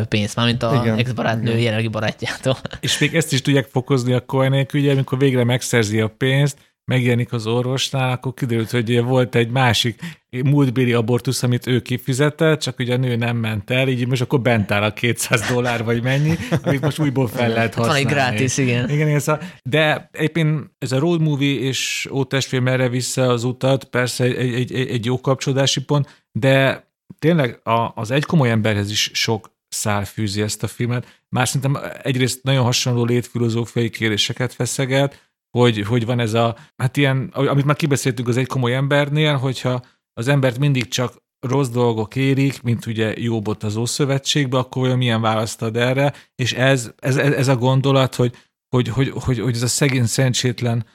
pénzt, 0.09 0.36
mármint 0.36 0.62
a 0.62 0.97
ex-barátnő 0.97 1.59
jelenlegi 1.59 1.88
barátjától. 1.88 2.56
És 2.80 2.98
még 2.98 3.14
ezt 3.14 3.32
is 3.32 3.42
tudják 3.42 3.66
fokozni 3.66 4.12
a 4.12 4.24
Cohenék, 4.24 4.74
ugye, 4.74 4.92
amikor 4.92 5.18
végre 5.18 5.44
megszerzi 5.44 6.01
a 6.01 6.09
pénzt, 6.09 6.59
megjelenik 6.91 7.33
az 7.33 7.47
orvosnál, 7.47 8.12
akkor 8.12 8.35
kiderült, 8.35 8.71
hogy 8.71 9.03
volt 9.03 9.35
egy 9.35 9.51
másik 9.51 10.01
múltbéli 10.31 10.93
abortusz, 10.93 11.43
amit 11.43 11.67
ő 11.67 11.81
kifizetett, 11.81 12.61
csak 12.61 12.79
ugye 12.79 12.95
a 12.95 12.97
nő 12.97 13.17
nem 13.17 13.37
ment 13.37 13.71
el, 13.71 13.89
így 13.89 14.07
most 14.07 14.23
akkor 14.23 14.41
bent 14.41 14.71
áll 14.71 14.83
a 14.83 14.93
200 14.93 15.49
dollár, 15.49 15.85
vagy 15.85 16.03
mennyi, 16.03 16.35
amit 16.62 16.81
most 16.81 16.99
újból 16.99 17.29
fel 17.29 17.49
lehet 17.49 17.75
használni. 17.75 18.03
Van 18.03 18.11
egy 18.11 18.17
grátis, 18.17 18.57
igen. 18.57 18.91
igen 18.91 19.09
ez 19.09 19.29
a, 19.29 19.39
de 19.62 20.11
éppen 20.19 20.75
ez 20.79 20.93
a 20.93 20.99
road 20.99 21.21
movie 21.21 21.61
és 21.61 22.09
ótestvém 22.12 22.69
erre 22.69 22.89
vissza 22.89 23.29
az 23.29 23.45
utat, 23.45 23.85
persze 23.85 24.25
egy, 24.25 24.37
egy, 24.37 24.73
egy, 24.73 24.89
egy 24.89 25.05
jó 25.05 25.21
kapcsolódási 25.21 25.85
pont, 25.85 26.25
de 26.33 26.85
tényleg 27.19 27.61
a, 27.62 27.93
az 27.95 28.11
egy 28.11 28.25
komoly 28.25 28.51
emberhez 28.51 28.91
is 28.91 29.11
sok 29.15 29.51
szál 29.69 30.05
fűzi 30.05 30.43
ezt 30.43 30.62
a 30.62 30.67
filmet. 30.67 31.21
Már 31.29 31.49
szerintem 31.49 31.83
egyrészt 32.03 32.43
nagyon 32.43 32.65
hasonló 32.65 33.05
létfilozófiai 33.05 33.91
kérdéseket 33.91 34.53
feszeget, 34.53 35.30
hogy, 35.51 35.82
hogy 35.82 36.06
van 36.06 36.20
ez 36.20 36.35
a, 36.35 36.56
hát 36.77 36.97
ilyen, 36.97 37.28
amit 37.32 37.64
már 37.64 37.77
kibeszéltük 37.77 38.28
az 38.28 38.36
egy 38.36 38.47
komoly 38.47 38.74
embernél, 38.74 39.36
hogyha 39.36 39.82
az 40.12 40.28
embert 40.28 40.59
mindig 40.59 40.89
csak 40.89 41.22
rossz 41.40 41.68
dolgok 41.68 42.16
érik, 42.16 42.62
mint 42.62 42.86
ugye 42.86 43.14
Jóbot 43.16 43.62
az 43.62 43.77
Ószövetségbe, 43.77 44.59
akkor 44.59 44.82
olyan 44.82 44.98
milyen 44.98 45.20
választ 45.20 45.62
ad 45.62 45.77
erre, 45.77 46.12
és 46.35 46.52
ez, 46.52 46.93
ez, 46.98 47.16
ez 47.16 47.48
a 47.48 47.56
gondolat, 47.56 48.14
hogy, 48.14 48.35
hogy, 48.68 48.89
hogy, 48.89 49.12
hogy, 49.14 49.39
hogy 49.39 49.55
ez 49.55 49.62
a 49.62 49.66
szegény 49.66 50.06
szerencsétlen 50.06 50.86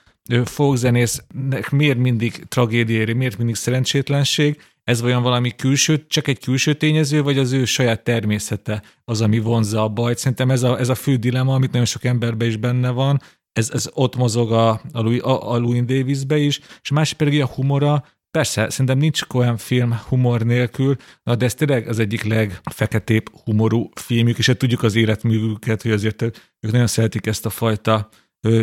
folkzenésznek 0.44 1.69
miért 1.72 1.98
mindig 1.98 2.45
tragédiéri, 2.48 3.14
miért 3.14 3.38
mindig 3.38 3.56
szerencsétlenség, 3.56 4.61
ez 4.84 5.02
olyan 5.02 5.22
valami 5.22 5.56
külső, 5.56 6.06
csak 6.07 6.27
egy 6.27 6.40
külső 6.40 6.73
tényező, 6.73 7.23
vagy 7.23 7.38
az 7.38 7.52
ő 7.52 7.65
saját 7.65 8.03
természete 8.03 8.84
az, 9.03 9.22
ami 9.22 9.40
vonzza 9.40 9.84
a 9.84 9.90
bajt. 9.90 10.18
Szerintem 10.18 10.52
ez 10.52 10.64
a, 10.64 10.80
ez 10.80 10.90
a 10.90 10.95
fő 10.95 11.15
dilema, 11.15 11.53
amit 11.53 11.72
nagyon 11.72 11.86
sok 11.86 12.03
emberben 12.03 12.48
is 12.48 12.57
benne 12.57 12.90
van, 12.90 13.22
ez, 13.56 13.69
ez 13.73 13.90
ott 13.94 14.15
mozog 14.15 14.52
a, 14.52 14.69
a, 14.69 15.02
Louis, 15.02 15.19
a, 15.22 15.57
Louis 15.57 15.86
Davisbe 15.86 16.38
is, 16.38 16.60
és 16.82 16.90
másik 16.90 17.18
pedig 17.18 17.41
a 17.41 17.45
humora, 17.45 18.06
persze, 18.32 18.69
szerintem 18.69 18.98
nincs 18.98 19.22
olyan 19.34 19.57
film 19.57 19.99
humor 20.07 20.41
nélkül, 20.41 20.95
na 21.23 21.36
de 21.36 21.45
ez 21.45 21.53
tényleg 21.53 21.88
az 21.88 21.99
egyik 21.99 22.23
legfeketébb 22.23 23.30
humorú 23.44 23.90
filmjük, 23.94 24.38
és 24.38 24.48
hát 24.48 24.57
tudjuk 24.57 24.84
az 24.84 24.95
életművüket, 24.95 25.82
hogy 25.82 25.91
azért 25.91 26.22
ők 26.22 26.72
nagyon 26.72 26.88
szeretik 26.88 27.26
ezt 27.26 27.45
a 27.45 27.49
fajta 27.49 28.10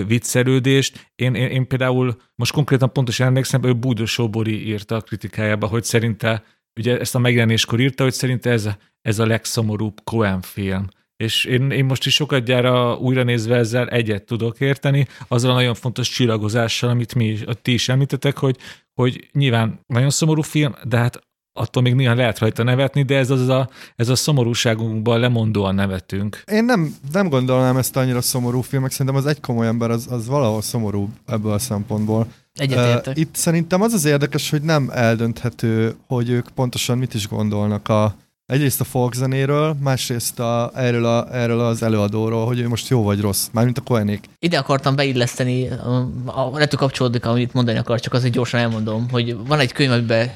viccelődést. 0.07 1.11
Én, 1.15 1.35
én, 1.35 1.49
én 1.49 1.67
például 1.67 2.17
most 2.35 2.53
konkrétan 2.53 2.93
pontosan 2.93 3.27
emlékszem, 3.27 3.63
hogy 3.63 3.77
Búdó 3.77 4.05
Sobori 4.05 4.67
írta 4.67 4.97
a 4.97 5.01
kritikájába, 5.01 5.67
hogy 5.67 5.85
szerinte, 5.85 6.45
ugye 6.77 6.99
ezt 6.99 7.15
a 7.15 7.19
megjelenéskor 7.19 7.81
írta, 7.81 8.03
hogy 8.03 8.13
szerinte 8.13 8.51
ez, 8.51 8.69
ez 9.01 9.19
a 9.19 9.27
legszomorúbb 9.27 10.01
Coen 10.05 10.41
film. 10.41 10.87
És 11.23 11.45
én, 11.45 11.71
én 11.71 11.85
most 11.85 12.07
is 12.07 12.15
sokat 12.15 12.45
gyára 12.45 12.97
újra 12.97 13.23
nézve 13.23 13.57
ezzel 13.57 13.89
egyet 13.89 14.25
tudok 14.25 14.61
érteni, 14.61 15.07
azzal 15.29 15.51
a 15.51 15.55
nagyon 15.55 15.75
fontos 15.75 16.09
csillagozással, 16.09 16.91
amit 16.91 17.15
mi 17.15 17.25
is, 17.25 17.45
ti 17.63 17.73
is 17.73 17.89
említetek, 17.89 18.39
hogy, 18.39 18.57
hogy 18.95 19.29
nyilván 19.33 19.81
nagyon 19.87 20.11
szomorú 20.11 20.43
film, 20.43 20.75
de 20.85 20.97
hát 20.97 21.21
attól 21.53 21.83
még 21.83 21.95
néha 21.95 22.15
lehet 22.15 22.39
rajta 22.39 22.63
nevetni, 22.63 23.03
de 23.03 23.17
ez, 23.17 23.31
az 23.31 23.49
a, 23.49 23.69
ez 23.97 24.09
a 24.09 24.15
szomorúságunkban 24.15 25.21
lemondóan 25.21 25.75
nevetünk. 25.75 26.43
Én 26.53 26.65
nem, 26.65 26.95
nem 27.13 27.29
gondolnám 27.29 27.77
ezt 27.77 27.97
annyira 27.97 28.21
szomorú 28.21 28.61
filmek, 28.61 28.91
szerintem 28.91 29.17
az 29.17 29.27
egy 29.27 29.41
komoly 29.41 29.67
ember 29.67 29.91
az, 29.91 30.07
az 30.11 30.27
valahol 30.27 30.63
szomorú 30.63 31.11
ebből 31.27 31.53
a 31.53 31.59
szempontból. 31.59 32.27
Egyetértek. 32.53 33.15
Uh, 33.15 33.21
itt 33.21 33.35
szerintem 33.35 33.83
az 33.83 33.93
az 33.93 34.05
érdekes, 34.05 34.51
hogy 34.51 34.63
nem 34.63 34.91
eldönthető, 34.93 35.95
hogy 36.07 36.31
ők 36.31 36.49
pontosan 36.49 36.99
mit 36.99 37.15
is 37.15 37.29
gondolnak 37.29 37.89
a, 37.89 38.17
egyrészt 38.47 38.81
a 38.81 38.85
folk 38.85 39.15
zenéről, 39.15 39.77
másrészt 39.81 40.41
a, 40.41 40.71
erről, 40.75 41.05
a, 41.05 41.35
erről 41.37 41.61
az 41.61 41.83
előadóról, 41.83 42.47
hogy 42.47 42.61
ő 42.61 42.69
most 42.69 42.89
jó 42.89 43.03
vagy 43.03 43.21
rossz, 43.21 43.49
mármint 43.53 43.79
a 43.79 43.81
Koenék. 43.81 44.25
Ide 44.39 44.59
akartam 44.59 44.97
beilleszteni, 44.97 45.69
a, 45.69 46.09
a, 46.25 46.51
lehet, 46.53 46.77
kapcsolódik, 46.77 47.27
amit 47.27 47.53
mondani 47.53 47.79
akar, 47.79 48.01
csak 48.01 48.13
azért 48.13 48.33
gyorsan 48.33 48.61
elmondom, 48.61 49.11
hogy 49.11 49.37
van 49.47 49.59
egy 49.59 49.73
könyv, 49.73 49.91
amiben 49.91 50.31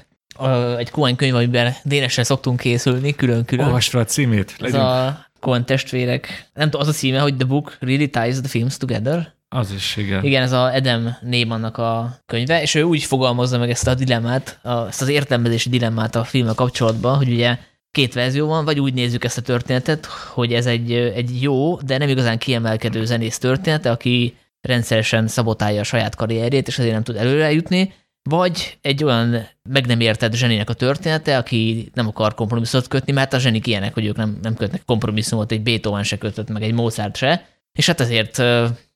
egy 0.78 0.90
Cohen 0.90 1.16
könyv, 1.16 1.34
amiben 1.34 1.74
dénesen 1.84 2.24
szoktunk 2.24 2.60
készülni, 2.60 3.14
külön-külön. 3.14 3.66
Olvasd 3.66 3.90
fel 3.90 4.00
a 4.00 4.04
címét. 4.04 4.56
Ez 4.60 4.74
a 4.74 5.18
Cohen 5.40 5.66
testvérek, 5.66 6.50
nem 6.54 6.70
tudom, 6.70 6.80
az 6.80 6.94
a 6.94 6.98
címe, 6.98 7.20
hogy 7.20 7.36
The 7.36 7.46
Book 7.46 7.76
Really 7.80 8.08
Ties 8.08 8.38
the 8.38 8.48
Films 8.48 8.76
Together. 8.76 9.34
Az 9.48 9.72
is, 9.72 9.96
igen. 9.96 10.24
Igen, 10.24 10.42
ez 10.42 10.52
a 10.52 10.74
Edem 10.74 11.16
Neymannak 11.20 11.78
a 11.78 12.18
könyve, 12.26 12.62
és 12.62 12.74
ő 12.74 12.82
úgy 12.82 13.02
fogalmazza 13.02 13.58
meg 13.58 13.70
ezt 13.70 13.86
a 13.86 13.94
dilemmát, 13.94 14.58
a, 14.62 14.86
ezt 14.86 15.02
az 15.02 15.08
értelmezési 15.08 15.68
dilemmát 15.68 16.14
a 16.14 16.24
filmmel 16.24 16.54
kapcsolatban, 16.54 17.16
hogy 17.16 17.32
ugye 17.32 17.58
két 17.96 18.14
verzió 18.14 18.46
van, 18.46 18.64
vagy 18.64 18.80
úgy 18.80 18.94
nézzük 18.94 19.24
ezt 19.24 19.38
a 19.38 19.42
történetet, 19.42 20.06
hogy 20.06 20.52
ez 20.52 20.66
egy, 20.66 20.92
egy 20.92 21.42
jó, 21.42 21.76
de 21.76 21.98
nem 21.98 22.08
igazán 22.08 22.38
kiemelkedő 22.38 23.04
zenész 23.04 23.38
története, 23.38 23.90
aki 23.90 24.36
rendszeresen 24.60 25.28
szabotálja 25.28 25.80
a 25.80 25.84
saját 25.84 26.14
karrierjét, 26.14 26.68
és 26.68 26.78
ezért 26.78 26.92
nem 26.92 27.02
tud 27.02 27.16
előre 27.16 27.52
jutni, 27.52 27.92
vagy 28.22 28.78
egy 28.80 29.04
olyan 29.04 29.48
meg 29.68 29.86
nem 29.86 30.00
értett 30.00 30.34
zseninek 30.34 30.70
a 30.70 30.74
története, 30.74 31.36
aki 31.36 31.90
nem 31.94 32.06
akar 32.06 32.34
kompromisszumot 32.34 32.88
kötni, 32.88 33.12
mert 33.12 33.32
a 33.32 33.38
zsenik 33.38 33.66
ilyenek, 33.66 33.94
hogy 33.94 34.06
ők 34.06 34.16
nem, 34.16 34.38
nem 34.42 34.54
kötnek 34.54 34.84
kompromisszumot, 34.84 35.52
egy 35.52 35.62
Beethoven 35.62 36.02
se 36.02 36.18
kötött, 36.18 36.48
meg 36.48 36.62
egy 36.62 36.72
Mozart 36.72 37.16
se, 37.16 37.48
és 37.72 37.86
hát 37.86 38.00
ezért, 38.00 38.42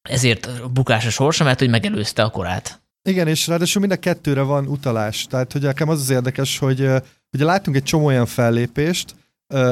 ezért 0.02 0.72
bukás 0.72 1.06
a 1.06 1.10
sorsa, 1.10 1.44
mert 1.44 1.58
hogy 1.58 1.70
megelőzte 1.70 2.22
a 2.22 2.30
korát. 2.30 2.79
Igen, 3.02 3.28
és 3.28 3.46
ráadásul 3.46 3.80
mind 3.80 3.92
a 3.92 3.96
kettőre 3.96 4.42
van 4.42 4.66
utalás. 4.66 5.26
Tehát, 5.26 5.52
hogy 5.52 5.62
nekem 5.62 5.88
az 5.88 6.00
az 6.00 6.10
érdekes, 6.10 6.58
hogy 6.58 6.80
ugye 7.32 7.44
látunk 7.44 7.76
egy 7.76 7.82
csomó 7.82 8.04
olyan 8.04 8.26
fellépést, 8.26 9.14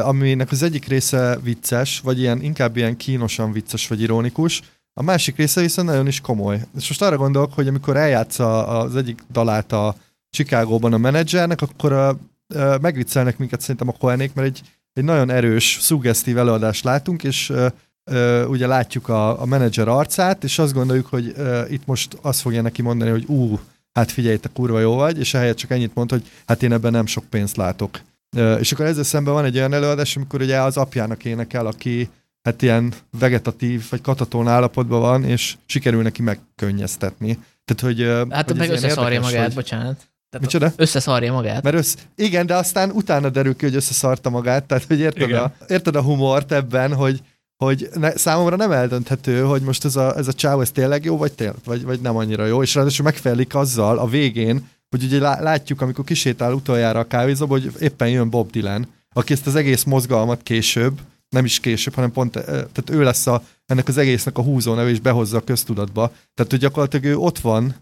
aminek 0.03 0.51
az 0.51 0.63
egyik 0.63 0.87
része 0.87 1.39
vicces, 1.43 2.01
vagy 2.01 2.19
ilyen, 2.19 2.43
inkább 2.43 2.77
ilyen 2.77 2.97
kínosan 2.97 3.53
vicces, 3.53 3.89
vagy 3.89 4.01
ironikus, 4.01 4.63
a 4.99 5.03
másik 5.03 5.37
része 5.37 5.61
viszont 5.61 5.89
nagyon 5.89 6.07
is 6.07 6.21
komoly. 6.21 6.61
És 6.77 6.89
most 6.89 7.03
arra 7.03 7.17
gondolok, 7.17 7.53
hogy 7.53 7.69
amikor 7.69 7.97
eljátsza 7.97 8.67
az 8.67 8.97
egyik 8.97 9.23
dalát 9.33 9.73
a 9.73 9.95
Chicagóban 10.31 10.93
a 10.93 10.99
menedzsernek, 10.99 11.63
akkor 11.63 11.93
a, 11.93 12.09
a, 12.09 12.17
megviccelnek 12.81 13.39
minket 13.39 13.61
szerintem 13.61 13.89
a 13.89 13.93
Koenék, 13.99 14.35
mert 14.35 14.49
egy, 14.49 14.61
egy 14.93 15.05
nagyon 15.05 15.31
erős, 15.31 15.79
szuggesztív 15.81 16.39
előadást 16.39 16.85
látunk, 16.85 17.25
és 17.25 17.53
ugye 18.49 18.67
látjuk 18.67 19.09
a, 19.09 19.41
a 19.41 19.45
menedzser 19.45 19.89
arcát, 19.89 20.45
és 20.45 20.59
azt 20.59 20.73
gondoljuk, 20.73 21.07
hogy 21.07 21.35
uh, 21.37 21.61
itt 21.71 21.87
most 21.87 22.19
azt 22.23 22.41
fogja 22.41 22.63
neki 22.63 22.83
mondani, 22.83 23.11
hogy 23.11 23.25
ú, 23.27 23.59
hát 23.93 24.11
figyelj, 24.11 24.37
te 24.37 24.49
kurva 24.53 24.81
jó 24.81 24.95
vagy, 24.95 25.19
és 25.19 25.35
ehelyett 25.35 25.57
csak 25.57 25.71
ennyit 25.71 25.95
mond, 25.95 26.11
hogy 26.11 26.23
hát 26.47 26.63
én 26.63 26.73
ebben 26.73 26.93
nem 26.93 27.07
sok 27.07 27.25
pénzt 27.25 27.57
látok. 27.57 28.01
Uh, 28.37 28.57
és 28.59 28.73
akkor 28.73 28.87
ezzel 28.87 29.05
szemben 29.05 29.35
van 29.35 29.45
egy 29.45 29.57
olyan 29.57 29.73
előadás, 29.73 30.17
amikor 30.17 30.41
ugye 30.41 30.61
az 30.61 30.77
apjának 30.77 31.25
énekel, 31.25 31.67
aki 31.67 32.09
hát 32.43 32.63
ilyen 32.63 32.93
vegetatív 33.19 33.87
vagy 33.91 34.01
katatón 34.01 34.49
állapotban 34.49 35.01
van, 35.01 35.25
és 35.25 35.57
sikerül 35.67 36.03
neki 36.03 36.23
megkönnyeztetni. 36.23 37.39
Tehát, 37.65 37.97
hogy, 37.97 38.31
hát 38.31 38.49
hogy 38.49 38.57
meg 38.59 38.71
összeszarja 38.71 39.21
magát, 39.21 39.45
hogy... 39.45 39.55
bocsánat. 39.55 40.09
Tehát 40.31 40.47
Micsoda? 40.47 40.73
Összeszarja 40.77 41.33
magát. 41.33 41.63
Mert 41.63 41.77
össz... 41.77 41.95
Igen, 42.15 42.47
de 42.47 42.55
aztán 42.55 42.91
utána 42.91 43.29
derül 43.29 43.57
ki, 43.57 43.65
hogy 43.65 43.75
összeszarta 43.75 44.31
magát, 44.31 44.65
tehát 44.65 44.85
hogy 44.85 44.99
érted, 44.99 45.33
a, 45.33 45.53
érted 45.69 45.97
a 45.97 46.03
humort 46.03 46.53
ebben, 46.53 46.95
hogy, 46.95 47.21
hogy 47.65 47.89
ne, 47.95 48.17
számomra 48.17 48.57
nem 48.57 48.73
eldönthető, 48.73 49.43
hogy 49.43 49.63
most 49.63 49.85
ez 49.85 49.97
a, 49.97 50.17
ez 50.17 50.29
a 50.29 50.33
csáv, 50.33 50.61
ez 50.61 50.71
tényleg 50.71 51.05
jó, 51.05 51.17
vagy, 51.17 51.33
tél, 51.33 51.55
vagy, 51.65 51.85
vagy 51.85 52.01
nem 52.01 52.17
annyira 52.17 52.47
jó, 52.47 52.63
és 52.63 52.75
ráadásul 52.75 53.05
megfelelik 53.05 53.55
azzal 53.55 53.99
a 53.99 54.07
végén, 54.07 54.69
hogy 54.91 55.05
ugye 55.05 55.19
látjuk, 55.19 55.81
amikor 55.81 56.05
kisétál 56.05 56.53
utoljára 56.53 56.99
a 56.99 57.07
kávézóba, 57.07 57.53
hogy 57.53 57.73
éppen 57.81 58.09
jön 58.09 58.31
Bob 58.31 58.51
Dylan, 58.51 58.87
aki 59.13 59.33
ezt 59.33 59.47
az 59.47 59.55
egész 59.55 59.85
mozgalmat 59.85 60.43
később 60.43 61.01
nem 61.29 61.45
is 61.45 61.61
később, 61.61 61.95
hanem 61.95 62.13
pont, 62.13 62.37
eh, 62.37 62.45
tehát 62.45 62.91
ő 62.91 63.03
lesz 63.03 63.27
a, 63.27 63.43
ennek 63.67 63.89
az 63.89 63.97
egésznek 63.97 64.39
a 64.39 64.43
húzóneve, 64.43 64.89
és 64.89 65.01
behozza 65.01 65.37
a 65.37 65.45
köztudatba. 65.45 66.13
Tehát, 66.35 66.51
hogy 66.51 66.61
gyakorlatilag 66.61 67.05
ő 67.05 67.17
ott 67.17 67.39
van, 67.39 67.75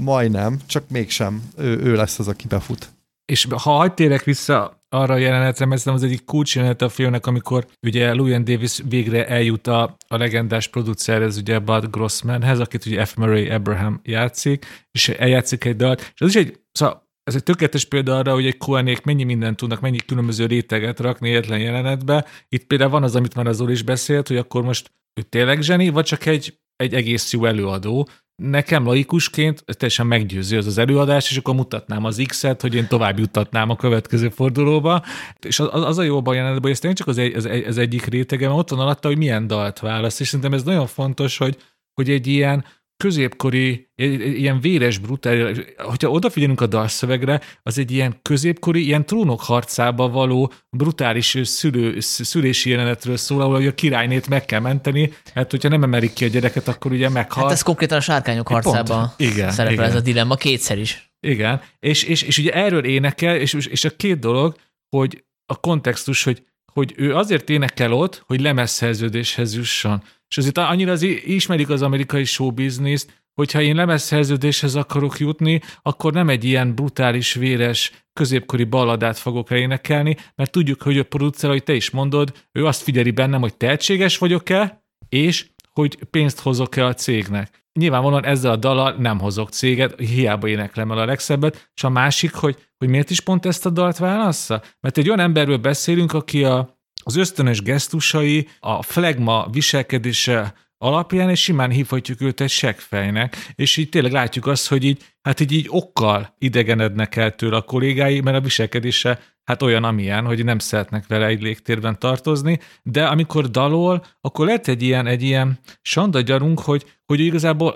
majdnem, 0.00 0.60
csak 0.66 0.84
mégsem 0.88 1.42
ő, 1.56 1.78
ő 1.78 1.94
lesz 1.94 2.18
az, 2.18 2.28
aki 2.28 2.46
befut. 2.46 2.92
És 3.24 3.46
ha 3.50 3.58
hagyd 3.58 3.94
térek 3.94 4.24
vissza 4.24 4.84
arra 4.88 5.14
a 5.14 5.16
jelenetre, 5.16 5.64
mert 5.66 5.86
az 5.86 6.02
egyik 6.02 6.24
kulcsjelenet 6.24 6.82
a 6.82 6.88
filmnek, 6.88 7.26
amikor 7.26 7.66
ugye 7.82 8.14
Louis 8.14 8.42
Davis 8.42 8.80
végre 8.88 9.26
eljut 9.26 9.66
a, 9.66 9.96
a 10.08 10.16
legendás 10.16 10.68
producerhez, 10.68 11.36
ugye 11.36 11.58
Bud 11.58 11.90
Grossmanhez, 11.90 12.60
akit 12.60 12.86
ugye 12.86 13.04
F. 13.04 13.14
Murray 13.14 13.50
Abraham 13.50 14.00
játszik, 14.02 14.66
és 14.90 15.08
eljátszik 15.08 15.64
egy 15.64 15.76
dalt, 15.76 16.00
és 16.14 16.20
az 16.20 16.28
is 16.28 16.36
egy, 16.36 16.60
szóval 16.72 17.04
ez 17.24 17.34
egy 17.34 17.42
tökéletes 17.42 17.84
példa 17.84 18.18
arra, 18.18 18.32
hogy 18.32 18.46
egy 18.46 18.56
Koenék 18.56 19.02
mennyi 19.02 19.24
mindent 19.24 19.56
tudnak, 19.56 19.80
mennyi 19.80 19.96
különböző 19.96 20.46
réteget 20.46 21.00
rakni 21.00 21.28
egyetlen 21.28 21.58
jelenetbe. 21.58 22.26
Itt 22.48 22.64
például 22.64 22.90
van 22.90 23.02
az, 23.02 23.16
amit 23.16 23.34
már 23.34 23.46
az 23.46 23.64
is 23.68 23.82
beszélt, 23.82 24.28
hogy 24.28 24.36
akkor 24.36 24.62
most 24.62 24.90
ő 25.20 25.22
tényleg 25.22 25.62
zseni, 25.62 25.88
vagy 25.88 26.04
csak 26.04 26.26
egy, 26.26 26.58
egy 26.76 26.94
egész 26.94 27.32
jó 27.32 27.44
előadó. 27.44 28.08
Nekem 28.42 28.86
laikusként 28.86 29.64
teljesen 29.64 30.06
meggyőző 30.06 30.56
az 30.56 30.66
az 30.66 30.78
előadás, 30.78 31.30
és 31.30 31.36
akkor 31.36 31.54
mutatnám 31.54 32.04
az 32.04 32.22
X-et, 32.26 32.60
hogy 32.60 32.74
én 32.74 32.88
tovább 32.88 33.18
juttatnám 33.18 33.70
a 33.70 33.76
következő 33.76 34.28
fordulóba. 34.28 35.02
És 35.40 35.60
az, 35.60 35.68
az 35.84 35.98
a 35.98 36.02
jó 36.02 36.20
a 36.24 36.34
jelenetben, 36.34 36.62
hogy 36.62 36.70
ez 36.70 36.78
tényleg 36.78 36.98
csak 36.98 37.08
az, 37.08 37.18
egy, 37.18 37.34
az, 37.34 37.48
az 37.66 37.78
egyik 37.78 38.04
rétege, 38.04 38.46
mert 38.46 38.58
ott 38.58 38.70
van 38.70 38.78
alatta, 38.78 39.08
hogy 39.08 39.18
milyen 39.18 39.46
dalt 39.46 39.78
választ, 39.78 40.20
és 40.20 40.26
szerintem 40.26 40.52
ez 40.52 40.62
nagyon 40.62 40.86
fontos, 40.86 41.36
hogy, 41.36 41.56
hogy 41.92 42.10
egy 42.10 42.26
ilyen 42.26 42.64
középkori, 42.96 43.90
ilyen 43.94 44.60
véres, 44.60 44.98
brutális, 44.98 45.58
hogyha 45.76 46.10
odafigyelünk 46.10 46.60
a 46.60 46.66
dalszövegre, 46.66 47.40
az 47.62 47.78
egy 47.78 47.90
ilyen 47.90 48.18
középkori, 48.22 48.84
ilyen 48.84 49.06
trónok 49.06 49.42
harcába 49.42 50.08
való 50.08 50.52
brutális 50.70 51.38
szülő, 51.42 52.00
szülési 52.00 52.70
jelenetről 52.70 53.16
szól, 53.16 53.40
ahol 53.40 53.66
a 53.66 53.74
királynét 53.74 54.28
meg 54.28 54.44
kell 54.44 54.60
menteni, 54.60 55.12
hát 55.34 55.50
hogyha 55.50 55.68
nem 55.68 55.82
emelik 55.82 56.12
ki 56.12 56.24
a 56.24 56.28
gyereket, 56.28 56.68
akkor 56.68 56.92
ugye 56.92 57.08
meghal. 57.08 57.42
Hát 57.42 57.52
ez 57.52 57.62
konkrétan 57.62 57.98
a 57.98 58.00
sárkányok 58.00 58.48
harcában 58.48 59.12
igen, 59.16 59.50
szerepel 59.50 59.72
igen. 59.74 59.84
ez 59.84 59.94
a 59.94 60.00
dilemma 60.00 60.34
kétszer 60.34 60.78
is. 60.78 61.12
Igen, 61.20 61.60
és, 61.80 62.02
és, 62.02 62.22
és 62.22 62.38
ugye 62.38 62.52
erről 62.52 62.84
énekel, 62.84 63.36
és, 63.36 63.54
és 63.54 63.84
a 63.84 63.90
két 63.90 64.18
dolog, 64.18 64.56
hogy 64.96 65.24
a 65.46 65.56
kontextus, 65.60 66.22
hogy 66.22 66.42
hogy 66.74 66.94
ő 66.96 67.14
azért 67.14 67.50
énekel 67.50 67.92
ott, 67.92 68.22
hogy 68.26 68.40
lemezszerződéshez 68.40 69.54
jusson. 69.54 70.02
És 70.28 70.38
azért 70.38 70.58
annyira 70.58 70.92
az 70.92 71.02
ismerik 71.24 71.68
az 71.68 71.82
amerikai 71.82 72.24
showbizniszt, 72.24 73.22
hogyha 73.34 73.62
én 73.62 73.74
lemezszerződéshez 73.74 74.74
akarok 74.74 75.18
jutni, 75.18 75.60
akkor 75.82 76.12
nem 76.12 76.28
egy 76.28 76.44
ilyen 76.44 76.74
brutális, 76.74 77.34
véres, 77.34 77.92
középkori 78.12 78.64
balladát 78.64 79.18
fogok 79.18 79.50
énekelni, 79.50 80.16
mert 80.34 80.50
tudjuk, 80.50 80.82
hogy 80.82 80.98
a 80.98 81.04
producer, 81.04 81.50
ahogy 81.50 81.62
te 81.62 81.74
is 81.74 81.90
mondod, 81.90 82.32
ő 82.52 82.66
azt 82.66 82.82
figyeli 82.82 83.10
bennem, 83.10 83.40
hogy 83.40 83.56
tehetséges 83.56 84.18
vagyok-e, 84.18 84.84
és 85.08 85.46
hogy 85.70 85.98
pénzt 86.10 86.40
hozok-e 86.40 86.86
a 86.86 86.94
cégnek. 86.94 87.62
Nyilvánvalóan 87.72 88.24
ezzel 88.24 88.50
a 88.50 88.56
dallal 88.56 88.94
nem 88.98 89.18
hozok 89.18 89.50
céget, 89.50 90.00
hiába 90.00 90.48
éneklem 90.48 90.90
el 90.90 90.98
a 90.98 91.04
legszebbet, 91.04 91.70
és 91.74 91.84
a 91.84 91.88
másik, 91.88 92.34
hogy, 92.34 92.68
hogy 92.78 92.88
miért 92.88 93.10
is 93.10 93.20
pont 93.20 93.46
ezt 93.46 93.66
a 93.66 93.70
dalt 93.70 93.96
válassza? 93.96 94.62
Mert 94.80 94.98
egy 94.98 95.08
olyan 95.08 95.20
emberről 95.20 95.56
beszélünk, 95.56 96.12
aki 96.12 96.44
a, 96.44 96.73
az 97.04 97.16
ösztönös 97.16 97.62
gesztusai, 97.62 98.48
a 98.60 98.82
flegma 98.82 99.48
viselkedése 99.50 100.54
alapján, 100.78 101.30
és 101.30 101.42
simán 101.42 101.70
hívhatjuk 101.70 102.20
őt 102.20 102.40
egy 102.40 102.50
seggfejnek, 102.50 103.52
és 103.54 103.76
így 103.76 103.88
tényleg 103.88 104.12
látjuk 104.12 104.46
azt, 104.46 104.68
hogy 104.68 104.84
így, 104.84 105.14
hát 105.22 105.40
így, 105.40 105.52
így 105.52 105.66
okkal 105.68 106.34
idegenednek 106.38 107.16
el 107.16 107.34
tőle 107.34 107.56
a 107.56 107.62
kollégái, 107.62 108.20
mert 108.20 108.36
a 108.36 108.40
viselkedése 108.40 109.20
hát 109.44 109.62
olyan, 109.62 109.84
amilyen, 109.84 110.24
hogy 110.24 110.44
nem 110.44 110.58
szeretnek 110.58 111.06
vele 111.06 111.26
egy 111.26 111.42
légtérben 111.42 111.98
tartozni, 111.98 112.58
de 112.82 113.06
amikor 113.06 113.50
dalol, 113.50 114.04
akkor 114.20 114.46
lehet 114.46 114.68
egy 114.68 114.82
ilyen, 114.82 115.06
egy 115.06 115.22
ilyen 115.22 115.58
sanda 115.82 116.20
gyarunk, 116.20 116.60
hogy, 116.60 116.84
hogy 117.04 117.20
igazából 117.20 117.74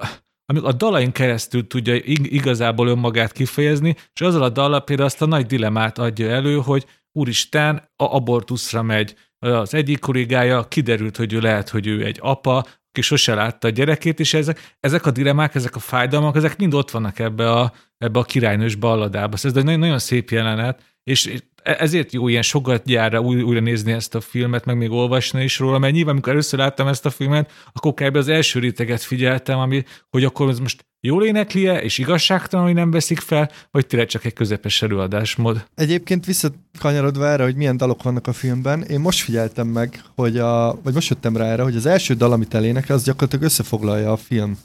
amíg 0.51 0.63
a 0.63 0.73
dalain 0.73 1.13
keresztül 1.13 1.67
tudja 1.67 1.95
igazából 2.23 2.89
önmagát 2.89 3.33
kifejezni, 3.33 3.97
és 4.15 4.21
azzal 4.21 4.43
a 4.43 4.49
dallal 4.49 4.85
például 4.85 5.09
azt 5.09 5.23
a 5.23 5.27
nagy 5.27 5.47
dilemát 5.47 5.99
adja 5.99 6.29
elő, 6.29 6.57
hogy 6.57 6.87
úristen, 7.19 7.77
a 7.97 8.05
abortuszra 8.05 8.83
megy. 8.83 9.15
Az 9.39 9.75
egyik 9.75 9.99
kollégája 9.99 10.69
kiderült, 10.69 11.17
hogy 11.17 11.33
ő 11.33 11.41
lehet, 11.41 11.69
hogy 11.69 11.87
ő 11.87 12.05
egy 12.05 12.19
apa, 12.21 12.67
aki 12.89 13.01
sose 13.01 13.35
látta 13.35 13.67
a 13.67 13.71
gyerekét, 13.71 14.21
és 14.21 14.35
ezek, 14.35 14.77
ezek 14.81 15.07
a 15.07 15.11
dilemák, 15.11 15.55
ezek 15.55 15.77
a 15.77 15.79
fájdalmak, 15.79 16.37
ezek 16.37 16.57
mind 16.57 16.75
ott 16.75 16.91
vannak 16.91 17.19
ebbe 17.19 17.53
a, 17.53 17.73
ebbe 17.99 18.19
a 18.19 18.23
királynős 18.23 18.75
balladába. 18.75 19.37
Ez 19.43 19.45
egy 19.57 19.65
nagyon, 19.65 19.79
nagyon 19.79 19.99
szép 19.99 20.31
jelenet, 20.31 20.83
és 21.03 21.35
ezért 21.77 22.13
jó 22.13 22.29
ilyen 22.29 22.43
sokat 22.43 22.85
gyára 22.85 23.21
új, 23.21 23.43
újra 23.43 23.61
nézni 23.61 23.93
ezt 23.93 24.15
a 24.15 24.21
filmet, 24.21 24.65
meg 24.65 24.77
még 24.77 24.91
olvasni 24.91 25.43
is 25.43 25.59
róla, 25.59 25.79
mert 25.79 25.93
nyilván, 25.93 26.13
amikor 26.13 26.33
először 26.33 26.59
láttam 26.59 26.87
ezt 26.87 27.07
a 27.07 27.11
filmet, 27.11 27.53
akkor 27.73 27.95
kb. 27.95 28.17
az 28.17 28.29
első 28.29 28.59
réteget 28.59 29.03
figyeltem, 29.03 29.59
ami, 29.59 29.85
hogy 30.11 30.25
akkor 30.25 30.49
ez 30.49 30.59
most 30.59 30.87
jól 31.01 31.25
éneklie, 31.25 31.83
és 31.83 31.99
igazságtalan, 31.99 32.67
hogy 32.67 32.75
nem 32.75 32.91
veszik 32.91 33.21
fel, 33.21 33.51
vagy 33.71 33.87
tényleg 33.87 34.09
csak 34.09 34.25
egy 34.25 34.33
közepes 34.33 34.83
előadásmód. 34.83 35.65
Egyébként 35.75 36.27
visszakanyarodva 36.27 37.27
erre, 37.27 37.43
hogy 37.43 37.57
milyen 37.57 37.77
dalok 37.77 38.03
vannak 38.03 38.27
a 38.27 38.33
filmben, 38.33 38.83
én 38.83 39.01
most 39.01 39.21
figyeltem 39.21 39.67
meg, 39.67 40.03
hogy 40.17 40.39
a, 40.39 40.81
vagy 40.83 40.95
most 40.95 41.09
jöttem 41.09 41.37
rá 41.37 41.45
erre, 41.45 41.63
hogy 41.63 41.77
az 41.77 41.87
első 41.87 42.15
dal, 42.15 42.33
amit 42.33 42.55
elénekel, 42.55 42.97
az 42.97 43.05
gyakorlatilag 43.05 43.45
összefoglalja 43.45 44.13
a 44.13 44.17
film 44.17 44.59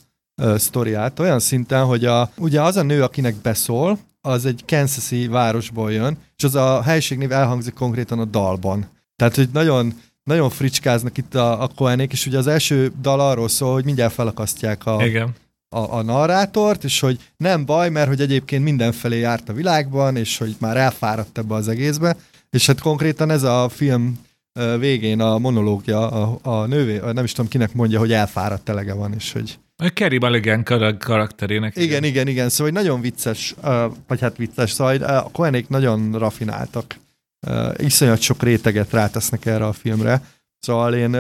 sztoriát, 0.55 1.19
olyan 1.19 1.39
szinten, 1.39 1.85
hogy 1.85 2.05
a, 2.05 2.30
ugye 2.38 2.61
az 2.61 2.77
a 2.77 2.84
nő, 2.84 3.03
akinek 3.03 3.35
beszól, 3.35 3.99
az 4.27 4.45
egy 4.45 4.63
Kansas-i 4.67 5.27
városból 5.27 5.91
jön, 5.91 6.17
és 6.37 6.43
az 6.43 6.55
a 6.55 6.81
helységnév 6.81 7.31
elhangzik 7.31 7.73
konkrétan 7.73 8.19
a 8.19 8.25
dalban. 8.25 8.89
Tehát, 9.15 9.35
hogy 9.35 9.49
nagyon, 9.53 9.93
nagyon 10.23 10.49
fricskáznak 10.49 11.17
itt 11.17 11.35
a, 11.35 11.61
a 11.61 11.69
Koenék, 11.75 12.11
és 12.11 12.25
ugye 12.25 12.37
az 12.37 12.47
első 12.47 12.91
dal 13.01 13.19
arról 13.19 13.47
szól, 13.47 13.73
hogy 13.73 13.85
mindjárt 13.85 14.13
felakasztják 14.13 14.85
a, 14.85 15.05
Igen. 15.05 15.35
a, 15.69 15.97
a 15.97 16.01
narrátort, 16.01 16.83
és 16.83 16.99
hogy 16.99 17.19
nem 17.37 17.65
baj, 17.65 17.89
mert 17.89 18.07
hogy 18.07 18.21
egyébként 18.21 18.63
mindenfelé 18.63 19.19
járt 19.19 19.49
a 19.49 19.53
világban, 19.53 20.15
és 20.15 20.37
hogy 20.37 20.55
már 20.59 20.77
elfáradt 20.77 21.37
ebbe 21.37 21.53
az 21.53 21.67
egészbe, 21.67 22.15
és 22.49 22.65
hát 22.65 22.81
konkrétan 22.81 23.29
ez 23.29 23.43
a 23.43 23.69
film 23.69 24.19
végén 24.79 25.21
a 25.21 25.37
monológia 25.37 26.09
a, 26.09 26.39
a 26.41 26.65
nővé, 26.65 26.99
nem 27.13 27.23
is 27.23 27.31
tudom 27.31 27.49
kinek 27.49 27.73
mondja, 27.73 27.99
hogy 27.99 28.13
elfáradt 28.13 28.69
elege 28.69 28.93
van, 28.93 29.13
és 29.13 29.31
hogy 29.31 29.59
a 29.85 29.89
Kerry 29.89 30.18
Mulligan 30.18 30.64
karakterének. 30.99 31.76
Igen, 31.76 31.88
igen, 31.88 32.03
igen, 32.03 32.27
igen. 32.27 32.49
Szóval 32.49 32.72
nagyon 32.72 33.01
vicces, 33.01 33.55
vagy 34.07 34.22
hát 34.22 34.38
vicces, 34.38 34.72
szóval 34.72 34.95
a 34.95 35.30
Koenék 35.31 35.69
nagyon 35.69 36.18
rafináltak. 36.18 36.95
Iszonyat 37.77 38.22
sok 38.22 38.43
réteget 38.43 38.91
rátesznek 38.91 39.45
erre 39.45 39.65
a 39.65 39.73
filmre. 39.73 40.22
Szóval 40.60 40.93
én 40.93 41.11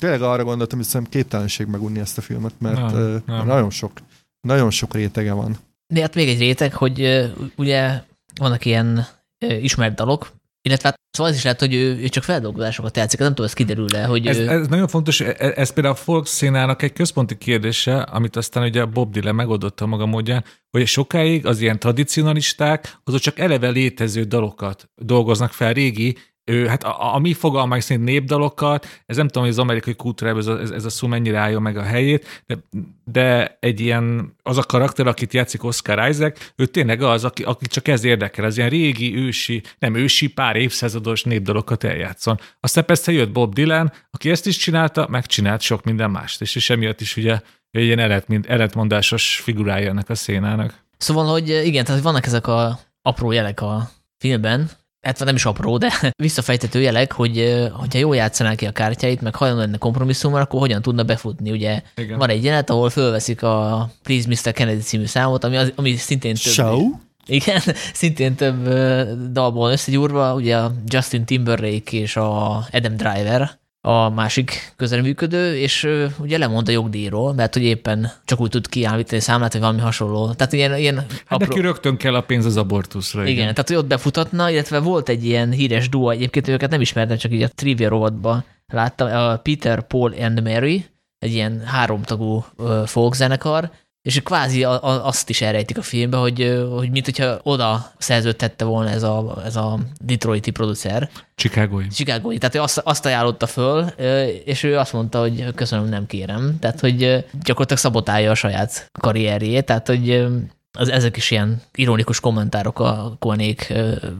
tényleg 0.00 0.22
arra 0.22 0.44
gondoltam, 0.44 0.78
hogy 0.78 0.86
szerintem 0.86 1.20
képtelenség 1.20 1.66
megunni 1.66 1.98
ezt 1.98 2.18
a 2.18 2.20
filmet, 2.20 2.52
mert 2.58 2.92
nem, 2.92 3.22
nem. 3.26 3.46
nagyon 3.46 3.70
sok, 3.70 3.92
nagyon 4.40 4.70
sok 4.70 4.94
rétege 4.94 5.32
van. 5.32 5.56
De 5.86 6.00
hát 6.00 6.14
még 6.14 6.28
egy 6.28 6.38
réteg, 6.38 6.74
hogy 6.74 7.30
ugye 7.56 8.02
vannak 8.34 8.64
ilyen 8.64 9.06
ismert 9.38 9.94
dalok, 9.94 10.32
illetve 10.66 10.88
hát 10.88 11.00
szóval 11.10 11.32
az 11.32 11.38
is 11.38 11.44
lehet, 11.44 11.60
hogy 11.60 11.74
ő, 11.74 11.98
ő 11.98 12.08
csak 12.08 12.24
feldolgozásokat 12.24 12.96
játszik, 12.96 13.18
nem 13.18 13.28
tudom, 13.28 13.44
ez 13.44 13.52
kiderül-e, 13.52 14.04
hogy 14.04 14.26
ez, 14.26 14.38
ő... 14.38 14.48
ez 14.48 14.66
nagyon 14.66 14.88
fontos, 14.88 15.20
e, 15.20 15.34
e, 15.38 15.52
ez 15.56 15.72
például 15.72 15.94
a 15.94 15.98
folk 15.98 16.26
színának 16.26 16.82
egy 16.82 16.92
központi 16.92 17.36
kérdése, 17.36 18.00
amit 18.00 18.36
aztán 18.36 18.64
ugye 18.64 18.84
Bob 18.84 19.12
Dylan 19.12 19.34
megoldotta 19.34 19.86
maga 19.86 20.06
módján, 20.06 20.44
hogy 20.70 20.86
sokáig 20.86 21.46
az 21.46 21.60
ilyen 21.60 21.78
tradicionalisták, 21.78 22.98
azok 23.04 23.20
csak 23.20 23.38
eleve 23.38 23.68
létező 23.68 24.22
dalokat 24.22 24.90
dolgoznak 24.94 25.52
fel, 25.52 25.72
régi, 25.72 26.16
ő, 26.48 26.66
hát 26.66 26.84
a, 26.84 27.14
a 27.14 27.18
mi 27.18 27.32
fogalmák 27.32 27.80
szerint 27.80 28.04
népdalokat, 28.04 28.86
ez 29.06 29.16
nem 29.16 29.26
tudom, 29.26 29.42
hogy 29.42 29.52
az 29.52 29.58
amerikai 29.58 29.94
kultúrában 29.94 30.40
ez 30.40 30.46
a, 30.46 30.60
ez, 30.60 30.70
ez 30.70 30.84
a 30.84 30.90
szó 30.90 31.06
mennyire 31.06 31.38
állja 31.38 31.58
meg 31.58 31.76
a 31.76 31.82
helyét, 31.82 32.42
de, 32.46 32.56
de 33.04 33.56
egy 33.60 33.80
ilyen, 33.80 34.34
az 34.42 34.58
a 34.58 34.62
karakter, 34.62 35.06
akit 35.06 35.32
játszik 35.32 35.64
Oscar 35.64 36.08
Isaac, 36.08 36.52
ő 36.56 36.66
tényleg 36.66 37.02
az, 37.02 37.24
aki, 37.24 37.42
aki 37.42 37.66
csak 37.66 37.88
ez 37.88 38.04
érdekel, 38.04 38.44
az 38.44 38.56
ilyen 38.56 38.68
régi, 38.68 39.16
ősi, 39.16 39.62
nem 39.78 39.94
ősi, 39.94 40.26
pár 40.28 40.56
évszázados 40.56 41.22
népdalokat 41.22 41.84
eljátszon. 41.84 42.40
Aztán 42.60 42.84
persze 42.84 43.12
jött 43.12 43.32
Bob 43.32 43.54
Dylan, 43.54 43.92
aki 44.10 44.30
ezt 44.30 44.46
is 44.46 44.56
csinálta, 44.56 45.06
megcsinált 45.10 45.60
sok 45.60 45.84
minden 45.84 46.10
mást, 46.10 46.40
és, 46.40 46.54
és 46.54 46.70
emiatt 46.70 47.00
is 47.00 47.16
ugye 47.16 47.40
egy 47.70 47.84
ilyen 47.84 47.98
elet, 47.98 48.28
mint 48.28 48.46
eletmondásos 48.46 49.40
figurája 49.42 49.88
ennek 49.88 50.08
a 50.10 50.14
szénának. 50.14 50.84
Szóval, 50.98 51.26
hogy 51.26 51.48
igen, 51.48 51.84
tehát 51.84 52.02
vannak 52.02 52.26
ezek 52.26 52.46
a 52.46 52.78
apró 53.02 53.32
jelek 53.32 53.60
a 53.60 53.90
filmben, 54.18 54.70
hát 55.06 55.24
nem 55.24 55.34
is 55.34 55.44
apró, 55.44 55.78
de 55.78 55.92
visszafejtető 56.22 56.80
jelek, 56.80 57.12
hogy 57.12 57.66
hogyha 57.72 57.98
jól 57.98 58.16
játszaná 58.16 58.54
ki 58.54 58.66
a 58.66 58.72
kártyáit, 58.72 59.20
meg 59.20 59.34
hajlandó 59.34 59.64
lenne 59.64 59.76
kompromisszumra, 59.76 60.40
akkor 60.40 60.60
hogyan 60.60 60.82
tudna 60.82 61.02
befutni. 61.02 61.50
Ugye 61.50 61.82
Igen. 61.96 62.18
van 62.18 62.28
egy 62.28 62.44
jelenet, 62.44 62.70
ahol 62.70 62.90
fölveszik 62.90 63.42
a 63.42 63.88
Please 64.02 64.28
Mr. 64.28 64.52
Kennedy 64.52 64.80
című 64.80 65.04
számot, 65.04 65.44
ami, 65.44 65.56
az, 65.56 65.72
ami 65.74 65.96
szintén 65.96 66.34
több... 66.34 66.52
Show? 66.52 66.90
Igen, 67.26 67.60
szintén 67.92 68.34
több 68.34 68.68
dalból 69.32 69.70
összegyúrva, 69.70 70.34
ugye 70.34 70.56
a 70.56 70.72
Justin 70.86 71.24
Timberlake 71.24 71.96
és 71.96 72.16
a 72.16 72.56
Adam 72.72 72.96
Driver, 72.96 73.58
a 73.86 74.10
másik 74.10 74.72
közelműködő, 74.76 75.56
és 75.56 75.88
ugye 76.18 76.38
lemond 76.38 76.68
a 76.68 76.72
jogdíjról, 76.72 77.34
mert 77.34 77.54
hogy 77.54 77.62
éppen 77.62 78.12
csak 78.24 78.40
úgy 78.40 78.50
tud 78.50 78.68
kiállítani 78.68 79.20
számlát, 79.20 79.52
vagy 79.52 79.60
valami 79.60 79.80
hasonló. 79.80 80.32
Tehát 80.32 80.52
ilyen, 80.52 80.76
ilyen 80.76 80.96
hát 80.96 81.08
apró... 81.28 81.46
neki 81.46 81.60
rögtön 81.60 81.96
kell 81.96 82.14
a 82.14 82.20
pénz 82.20 82.44
az 82.44 82.56
abortuszra. 82.56 83.22
Igen, 83.22 83.32
igen, 83.32 83.54
tehát 83.54 83.68
hogy 83.68 83.76
ott 83.76 83.86
befutatna, 83.86 84.50
illetve 84.50 84.78
volt 84.78 85.08
egy 85.08 85.24
ilyen 85.24 85.50
híres 85.50 85.88
duo, 85.88 86.10
egyébként 86.10 86.48
őket 86.48 86.70
nem 86.70 86.80
ismertem, 86.80 87.16
csak 87.16 87.32
így 87.32 87.42
a 87.42 87.48
trivia 87.48 87.88
rovatban 87.88 88.44
láttam, 88.66 89.08
a 89.16 89.36
Peter, 89.36 89.86
Paul 89.86 90.14
and 90.20 90.42
Mary, 90.42 90.84
egy 91.18 91.32
ilyen 91.32 91.62
háromtagú 91.64 92.44
folk 92.84 93.14
zenekar, 93.14 93.70
és 94.06 94.22
kvázi 94.22 94.64
azt 94.82 95.28
is 95.30 95.40
elrejtik 95.40 95.78
a 95.78 95.82
filmbe, 95.82 96.16
hogy, 96.16 96.64
hogy 96.70 96.90
mint 96.90 97.04
hogyha 97.04 97.38
oda 97.42 97.92
szerződtette 97.98 98.64
volna 98.64 98.90
ez 98.90 99.02
a, 99.02 99.42
ez 99.44 99.56
a 99.56 99.78
Detroiti 100.00 100.50
producer. 100.50 101.08
Chicagói. 101.34 101.86
Chicagói. 101.86 102.38
Tehát 102.38 102.54
ő 102.54 102.60
azt, 102.60 102.78
azt 102.78 103.06
ajánlotta 103.06 103.46
föl, 103.46 103.82
és 104.44 104.62
ő 104.62 104.78
azt 104.78 104.92
mondta, 104.92 105.20
hogy 105.20 105.54
köszönöm, 105.54 105.88
nem 105.88 106.06
kérem. 106.06 106.56
Tehát, 106.60 106.80
hogy 106.80 106.98
gyakorlatilag 107.42 107.78
szabotálja 107.78 108.30
a 108.30 108.34
saját 108.34 108.90
karrierjét, 109.00 109.64
tehát, 109.64 109.86
hogy 109.86 110.26
az, 110.78 110.88
ezek 110.88 111.16
is 111.16 111.30
ilyen 111.30 111.62
ironikus 111.74 112.20
kommentárok 112.20 112.78
a 112.78 113.16
Koenék 113.18 113.72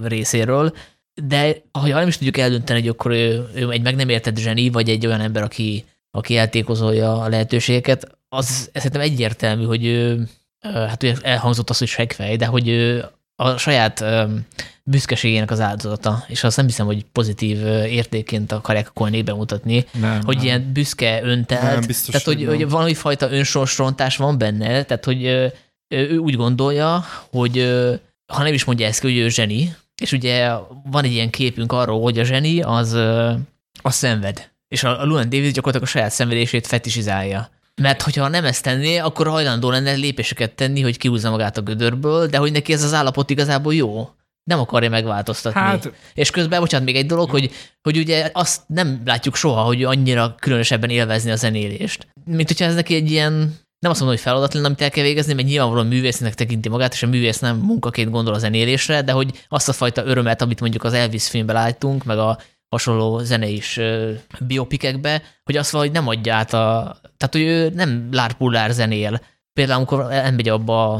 részéről, 0.02 0.74
de 1.26 1.56
ha 1.72 1.86
nem 1.86 2.08
is 2.08 2.16
tudjuk 2.16 2.38
eldönteni, 2.38 2.80
hogy 2.80 2.88
akkor 2.88 3.10
ő, 3.10 3.48
ő 3.54 3.70
egy 3.70 3.82
meg 3.82 3.96
nem 3.96 4.08
értett 4.08 4.38
zseni, 4.38 4.70
vagy 4.70 4.88
egy 4.88 5.06
olyan 5.06 5.20
ember, 5.20 5.42
aki, 5.42 5.84
aki 6.16 6.36
eltékozolja 6.36 7.20
a 7.20 7.28
lehetőségeket, 7.28 8.18
az 8.28 8.70
szerintem 8.74 9.00
egyértelmű, 9.00 9.64
hogy 9.64 9.86
ő, 9.86 10.28
hát 10.60 11.02
ugye 11.02 11.14
elhangzott 11.22 11.70
az, 11.70 11.78
hogy 11.78 11.88
segfej, 11.88 12.36
de 12.36 12.46
hogy 12.46 12.68
ő 12.68 13.04
a 13.36 13.56
saját 13.56 14.04
büszkeségének 14.84 15.50
az 15.50 15.60
áldozata, 15.60 16.24
és 16.26 16.44
azt 16.44 16.56
nem 16.56 16.66
hiszem, 16.66 16.86
hogy 16.86 17.04
pozitív 17.12 17.66
értéként 17.66 18.52
akarják 18.52 18.88
akkor 18.88 19.10
bemutatni, 19.10 19.84
nem, 20.00 20.20
hogy 20.24 20.36
nem. 20.36 20.44
ilyen 20.44 20.72
büszke 20.72 21.20
öntelt, 21.22 21.62
nem, 21.62 21.86
biztos, 21.86 22.14
tehát 22.14 22.26
hogy, 22.26 22.46
hogy 22.46 22.68
valami 22.68 22.94
fajta 22.94 23.30
önsorsrontás 23.30 24.16
van 24.16 24.38
benne, 24.38 24.82
tehát 24.82 25.04
hogy 25.04 25.24
ő 25.88 26.16
úgy 26.18 26.36
gondolja, 26.36 27.04
hogy 27.30 27.58
ha 28.32 28.42
nem 28.42 28.54
is 28.54 28.64
mondja 28.64 28.86
ezt 28.86 29.00
ki, 29.00 29.06
hogy 29.06 29.16
ő 29.16 29.28
zseni, 29.28 29.76
és 30.00 30.12
ugye 30.12 30.50
van 30.90 31.04
egy 31.04 31.12
ilyen 31.12 31.30
képünk 31.30 31.72
arról, 31.72 32.00
hogy 32.02 32.18
a 32.18 32.24
zseni 32.24 32.62
az, 32.62 32.92
az 33.82 33.94
szenved, 33.94 34.50
és 34.68 34.84
a 34.84 35.04
Llewyn 35.04 35.28
Davis 35.28 35.52
gyakorlatilag 35.52 35.82
a 35.82 35.90
saját 35.90 36.10
szenvedését 36.10 36.66
fetisizálja. 36.66 37.50
Mert 37.82 38.02
hogyha 38.02 38.28
nem 38.28 38.44
ezt 38.44 38.62
tenné, 38.62 38.96
akkor 38.96 39.26
hajlandó 39.28 39.70
lenne 39.70 39.92
lépéseket 39.92 40.52
tenni, 40.52 40.80
hogy 40.80 40.96
kiúzza 40.96 41.30
magát 41.30 41.56
a 41.56 41.62
gödörből, 41.62 42.26
de 42.26 42.38
hogy 42.38 42.52
neki 42.52 42.72
ez 42.72 42.82
az 42.82 42.94
állapot 42.94 43.30
igazából 43.30 43.74
jó. 43.74 44.10
Nem 44.44 44.58
akarja 44.58 44.88
megváltoztatni. 44.88 45.60
Hát... 45.60 45.92
És 46.14 46.30
közben, 46.30 46.60
bocsánat, 46.60 46.86
még 46.86 46.96
egy 46.96 47.06
dolog, 47.06 47.30
hogy, 47.30 47.50
hogy 47.82 47.96
ugye 47.96 48.30
azt 48.32 48.62
nem 48.66 49.02
látjuk 49.04 49.36
soha, 49.36 49.62
hogy 49.62 49.84
annyira 49.84 50.34
különösebben 50.38 50.90
élvezni 50.90 51.30
a 51.30 51.36
zenélést. 51.36 52.06
Mint 52.24 52.48
hogyha 52.48 52.64
ez 52.64 52.74
neki 52.74 52.94
egy 52.94 53.10
ilyen, 53.10 53.32
nem 53.78 53.90
azt 53.90 54.00
mondom, 54.00 54.08
hogy 54.08 54.20
feladatlan, 54.20 54.64
amit 54.64 54.80
el 54.80 54.90
kell 54.90 55.04
végezni, 55.04 55.34
mert 55.34 55.48
nyilvánvalóan 55.48 55.86
művésznek 55.86 56.34
tekinti 56.34 56.68
magát, 56.68 56.92
és 56.92 57.02
a 57.02 57.06
művész 57.06 57.38
nem 57.38 57.56
munkaként 57.56 58.10
gondol 58.10 58.34
a 58.34 58.38
zenélésre, 58.38 59.02
de 59.02 59.12
hogy 59.12 59.44
azt 59.48 59.68
a 59.68 59.72
fajta 59.72 60.04
örömet, 60.04 60.42
amit 60.42 60.60
mondjuk 60.60 60.84
az 60.84 60.92
Elvis 60.92 61.28
filmben 61.28 61.54
láttunk, 61.54 62.04
meg 62.04 62.18
a 62.18 62.38
hasonló 62.68 63.22
is 63.40 63.80
biopikekbe, 64.40 65.22
hogy 65.44 65.56
azt 65.56 65.70
valahogy 65.70 65.92
nem 65.92 66.08
adja 66.08 66.34
át 66.34 66.52
a... 66.52 66.96
Tehát, 67.16 67.32
hogy 67.32 67.40
ő 67.40 67.68
nem 67.68 68.08
lárpullár 68.12 68.70
zenél. 68.70 69.20
Például, 69.52 69.76
amikor 69.76 70.12
elmegy 70.12 70.48
abba 70.48 70.92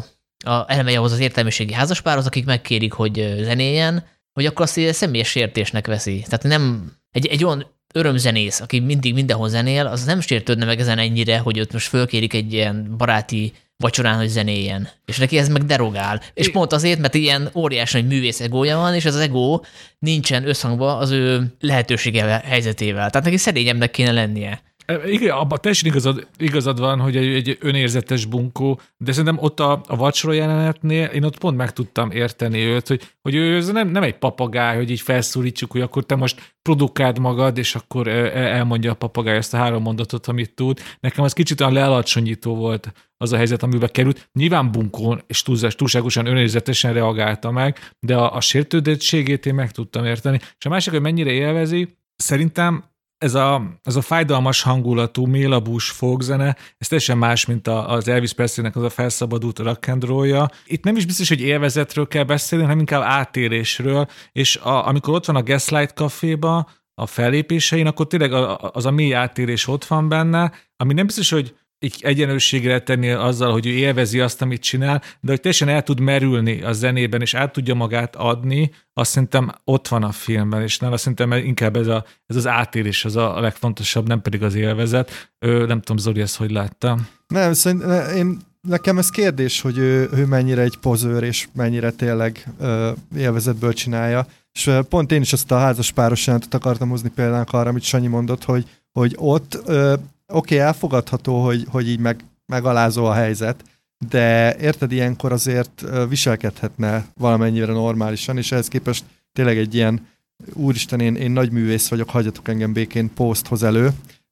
a, 0.45 0.65
elmegy 0.67 0.95
ahhoz 0.95 1.13
az 1.13 1.19
értelmiségi 1.19 1.73
házaspárhoz, 1.73 2.27
akik 2.27 2.45
megkérik, 2.45 2.93
hogy 2.93 3.37
zenéljen, 3.41 4.05
hogy 4.33 4.47
akkor 4.47 4.63
azt 4.65 4.81
személyes 4.93 5.29
sértésnek 5.29 5.87
veszi. 5.87 6.21
Tehát 6.25 6.43
nem 6.43 6.93
egy, 7.11 7.27
egy 7.27 7.45
olyan 7.45 7.67
örömzenész, 7.95 8.61
aki 8.61 8.81
mindig 8.81 9.15
mindenhol 9.15 9.49
zenél, 9.49 9.87
az 9.87 10.05
nem 10.05 10.21
sértődne 10.21 10.65
meg 10.65 10.81
ezen 10.81 10.99
ennyire, 10.99 11.39
hogy 11.39 11.61
ott 11.61 11.73
most 11.73 11.89
fölkérik 11.89 12.35
egy 12.35 12.53
ilyen 12.53 12.97
baráti 12.97 13.53
vacsorán, 13.79 14.17
hogy 14.17 14.29
zenéljen. 14.29 14.89
És 15.05 15.19
neki 15.19 15.39
ez 15.39 15.49
meg 15.49 15.65
derogál. 15.65 16.23
És 16.35 16.51
pont 16.51 16.73
azért, 16.73 16.99
mert 16.99 17.15
ilyen 17.15 17.51
óriási 17.55 18.01
nagy 18.01 18.07
művész 18.09 18.41
egója 18.41 18.77
van, 18.77 18.95
és 18.95 19.05
ez 19.05 19.15
az 19.15 19.21
ego 19.21 19.61
nincsen 19.99 20.49
összhangban 20.49 20.99
az 20.99 21.11
ő 21.11 21.55
lehetősége 21.61 22.43
helyzetével. 22.45 23.11
Tehát 23.11 23.27
neki 23.27 23.37
szerényebbnek 23.37 23.91
kéne 23.91 24.13
lennie. 24.13 24.63
Igen, 25.07 25.37
abban 25.37 25.59
teljesen 25.61 25.91
igazad, 25.91 26.29
igazad 26.39 26.79
van, 26.79 27.01
hogy 27.01 27.17
egy, 27.17 27.35
egy 27.35 27.59
önérzetes 27.61 28.25
bunkó, 28.25 28.81
de 28.97 29.13
szerintem 29.13 29.39
ott 29.41 29.61
a, 29.61 29.81
a 29.87 29.97
vacsora 29.97 30.33
jelenetnél 30.33 31.05
én 31.05 31.25
ott 31.25 31.39
pont 31.39 31.57
meg 31.57 31.73
tudtam 31.73 32.11
érteni 32.11 32.59
őt, 32.59 32.89
hogy, 32.89 33.03
hogy 33.23 33.35
ő 33.35 33.57
ez 33.57 33.69
nem, 33.69 33.89
nem 33.89 34.03
egy 34.03 34.19
papagáj, 34.19 34.77
hogy 34.77 34.91
így 34.91 35.01
felszólítsuk, 35.01 35.73
hogy 35.73 35.81
akkor 35.81 36.05
te 36.05 36.15
most 36.15 36.55
produkáld 36.63 37.19
magad, 37.19 37.59
és 37.59 37.75
akkor 37.75 38.09
e, 38.09 38.13
elmondja 38.37 38.91
a 38.91 38.95
papagáj 38.95 39.37
ezt 39.37 39.55
a 39.55 39.57
három 39.57 39.83
mondatot, 39.83 40.27
amit 40.27 40.55
tud. 40.55 40.81
Nekem 41.01 41.25
az 41.25 41.33
kicsit 41.33 41.61
olyan 41.61 41.73
lealacsonyító 41.73 42.55
volt 42.55 42.93
az 43.17 43.33
a 43.33 43.37
helyzet, 43.37 43.63
amiben 43.63 43.89
került. 43.93 44.29
Nyilván 44.33 44.73
bunkón 44.73 45.23
és 45.27 45.43
túlságosan 45.77 46.27
önérzetesen 46.27 46.93
reagálta 46.93 47.51
meg, 47.51 47.79
de 48.01 48.17
a, 48.17 48.35
a 48.35 48.41
sértődettségét 48.41 49.47
én 49.47 49.55
meg 49.55 49.71
tudtam 49.71 50.05
érteni. 50.05 50.39
És 50.59 50.67
a 50.67 50.69
másik, 50.69 50.93
hogy 50.93 51.03
mennyire 51.03 51.31
élvezi, 51.31 51.97
szerintem 52.17 52.85
ez 53.19 53.35
a, 53.35 53.63
ez 53.83 53.97
a 53.97 54.01
fájdalmas 54.01 54.63
hangulatú, 54.63 55.27
mélabús 55.27 55.91
folkzene, 55.91 56.57
ez 56.79 56.89
teljesen 56.89 57.19
más, 57.19 57.47
mint 57.47 57.67
a, 57.67 57.91
az 57.91 58.09
Elvis 58.09 58.33
Presleynek 58.33 58.77
az 58.77 58.83
a 58.83 58.91
felszabadult 58.91 59.59
rock 59.59 59.89
and 59.89 60.05
roll-ja. 60.05 60.51
Itt 60.67 60.85
nem 60.85 60.97
is 60.97 61.07
biztos, 61.07 61.29
hogy 61.29 61.41
élvezetről 61.41 62.07
kell 62.07 62.25
beszélni, 62.25 62.65
hanem 62.65 62.79
inkább 62.79 63.03
átérésről, 63.03 64.09
és 64.33 64.57
a, 64.57 64.87
amikor 64.87 65.15
ott 65.15 65.27
van 65.27 65.37
a 65.37 65.43
Gaslight 65.43 65.95
Caféba, 65.95 66.69
a 66.99 67.07
fellépésein, 67.07 67.87
akkor 67.87 68.07
tényleg 68.07 68.33
az 68.73 68.87
a 68.87 68.91
mély 68.91 69.15
átérés 69.15 69.67
ott 69.67 69.85
van 69.85 70.09
benne, 70.09 70.53
ami 70.77 70.93
nem 70.93 71.07
biztos, 71.07 71.31
hogy 71.31 71.55
így 71.79 71.97
egyenlőségre 72.01 72.81
tenni 72.81 73.11
azzal, 73.11 73.53
hogy 73.53 73.67
ő 73.67 73.71
élvezi 73.71 74.21
azt, 74.21 74.43
amit 74.43 74.63
csinál, 74.63 75.03
de 75.21 75.31
hogy 75.31 75.41
teljesen 75.41 75.69
el 75.69 75.83
tud 75.83 76.01
merülni 76.01 76.63
a 76.63 76.73
zenében, 76.73 77.21
és 77.21 77.35
át 77.35 77.53
tudja 77.53 77.75
magát 77.75 78.17
adni, 78.17 78.71
azt 78.93 79.11
szerintem 79.11 79.53
ott 79.65 79.89
van 79.89 80.03
a 80.03 80.13
filmben, 80.13 80.63
és 80.63 80.79
nem 80.79 80.93
azt 80.93 81.03
szerintem 81.03 81.33
inkább 81.33 81.77
ez, 81.77 81.87
a, 81.87 82.05
ez 82.27 82.37
az 82.37 82.47
átérés 82.47 83.05
az 83.05 83.17
a 83.17 83.41
legfontosabb, 83.41 84.09
nem 84.09 84.23
pedig 84.23 84.43
az 84.43 84.55
élvezet. 84.55 85.31
Ő, 85.39 85.67
nem 85.67 85.81
tudom, 85.81 85.97
Zoli, 85.97 86.21
ezt 86.21 86.37
hogy 86.37 86.51
látta? 86.51 86.99
Nem, 87.27 87.53
szerintem 87.53 88.17
én 88.17 88.39
nekem 88.61 88.99
ez 88.99 89.11
kérdés, 89.11 89.61
hogy 89.61 89.79
ő, 89.79 90.09
ő 90.13 90.27
mennyire 90.27 90.63
egy 90.63 90.77
pozőr, 90.81 91.23
és 91.23 91.49
mennyire 91.53 91.91
tényleg 91.91 92.47
ö, 92.59 92.91
élvezetből 93.17 93.73
csinálja. 93.73 94.27
És 94.53 94.71
pont 94.89 95.13
én 95.13 95.21
is 95.21 95.33
azt 95.33 95.51
a 95.51 95.59
házas 95.59 95.93
páros 95.93 96.29
akartam 96.51 96.89
hozni 96.89 97.09
például 97.09 97.45
arra, 97.51 97.69
amit 97.69 97.83
Sanyi 97.83 98.07
mondott, 98.07 98.45
hogy, 98.45 98.67
hogy 98.93 99.15
ott 99.19 99.59
ö, 99.67 99.95
oké, 100.33 100.55
okay, 100.55 100.67
elfogadható, 100.67 101.45
hogy, 101.45 101.67
hogy 101.69 101.89
így 101.89 101.99
meg, 101.99 102.25
megalázó 102.47 103.05
a 103.05 103.13
helyzet, 103.13 103.65
de 104.09 104.57
érted, 104.57 104.93
ilyenkor 104.93 105.33
azért 105.33 105.85
viselkedhetne 106.09 107.07
valamennyire 107.15 107.73
normálisan, 107.73 108.37
és 108.37 108.53
ehhez 108.53 108.69
képest 108.69 109.05
tényleg 109.33 109.59
egy 109.59 109.75
ilyen 109.75 110.07
úristen, 110.53 111.01
én, 111.01 111.15
én 111.15 111.31
nagy 111.31 111.51
művész 111.51 111.89
vagyok, 111.89 112.11
hagyjatok 112.11 112.49
engem 112.49 112.73
békén 112.73 113.15
poszthoz 113.15 113.63
elő, 113.63 113.91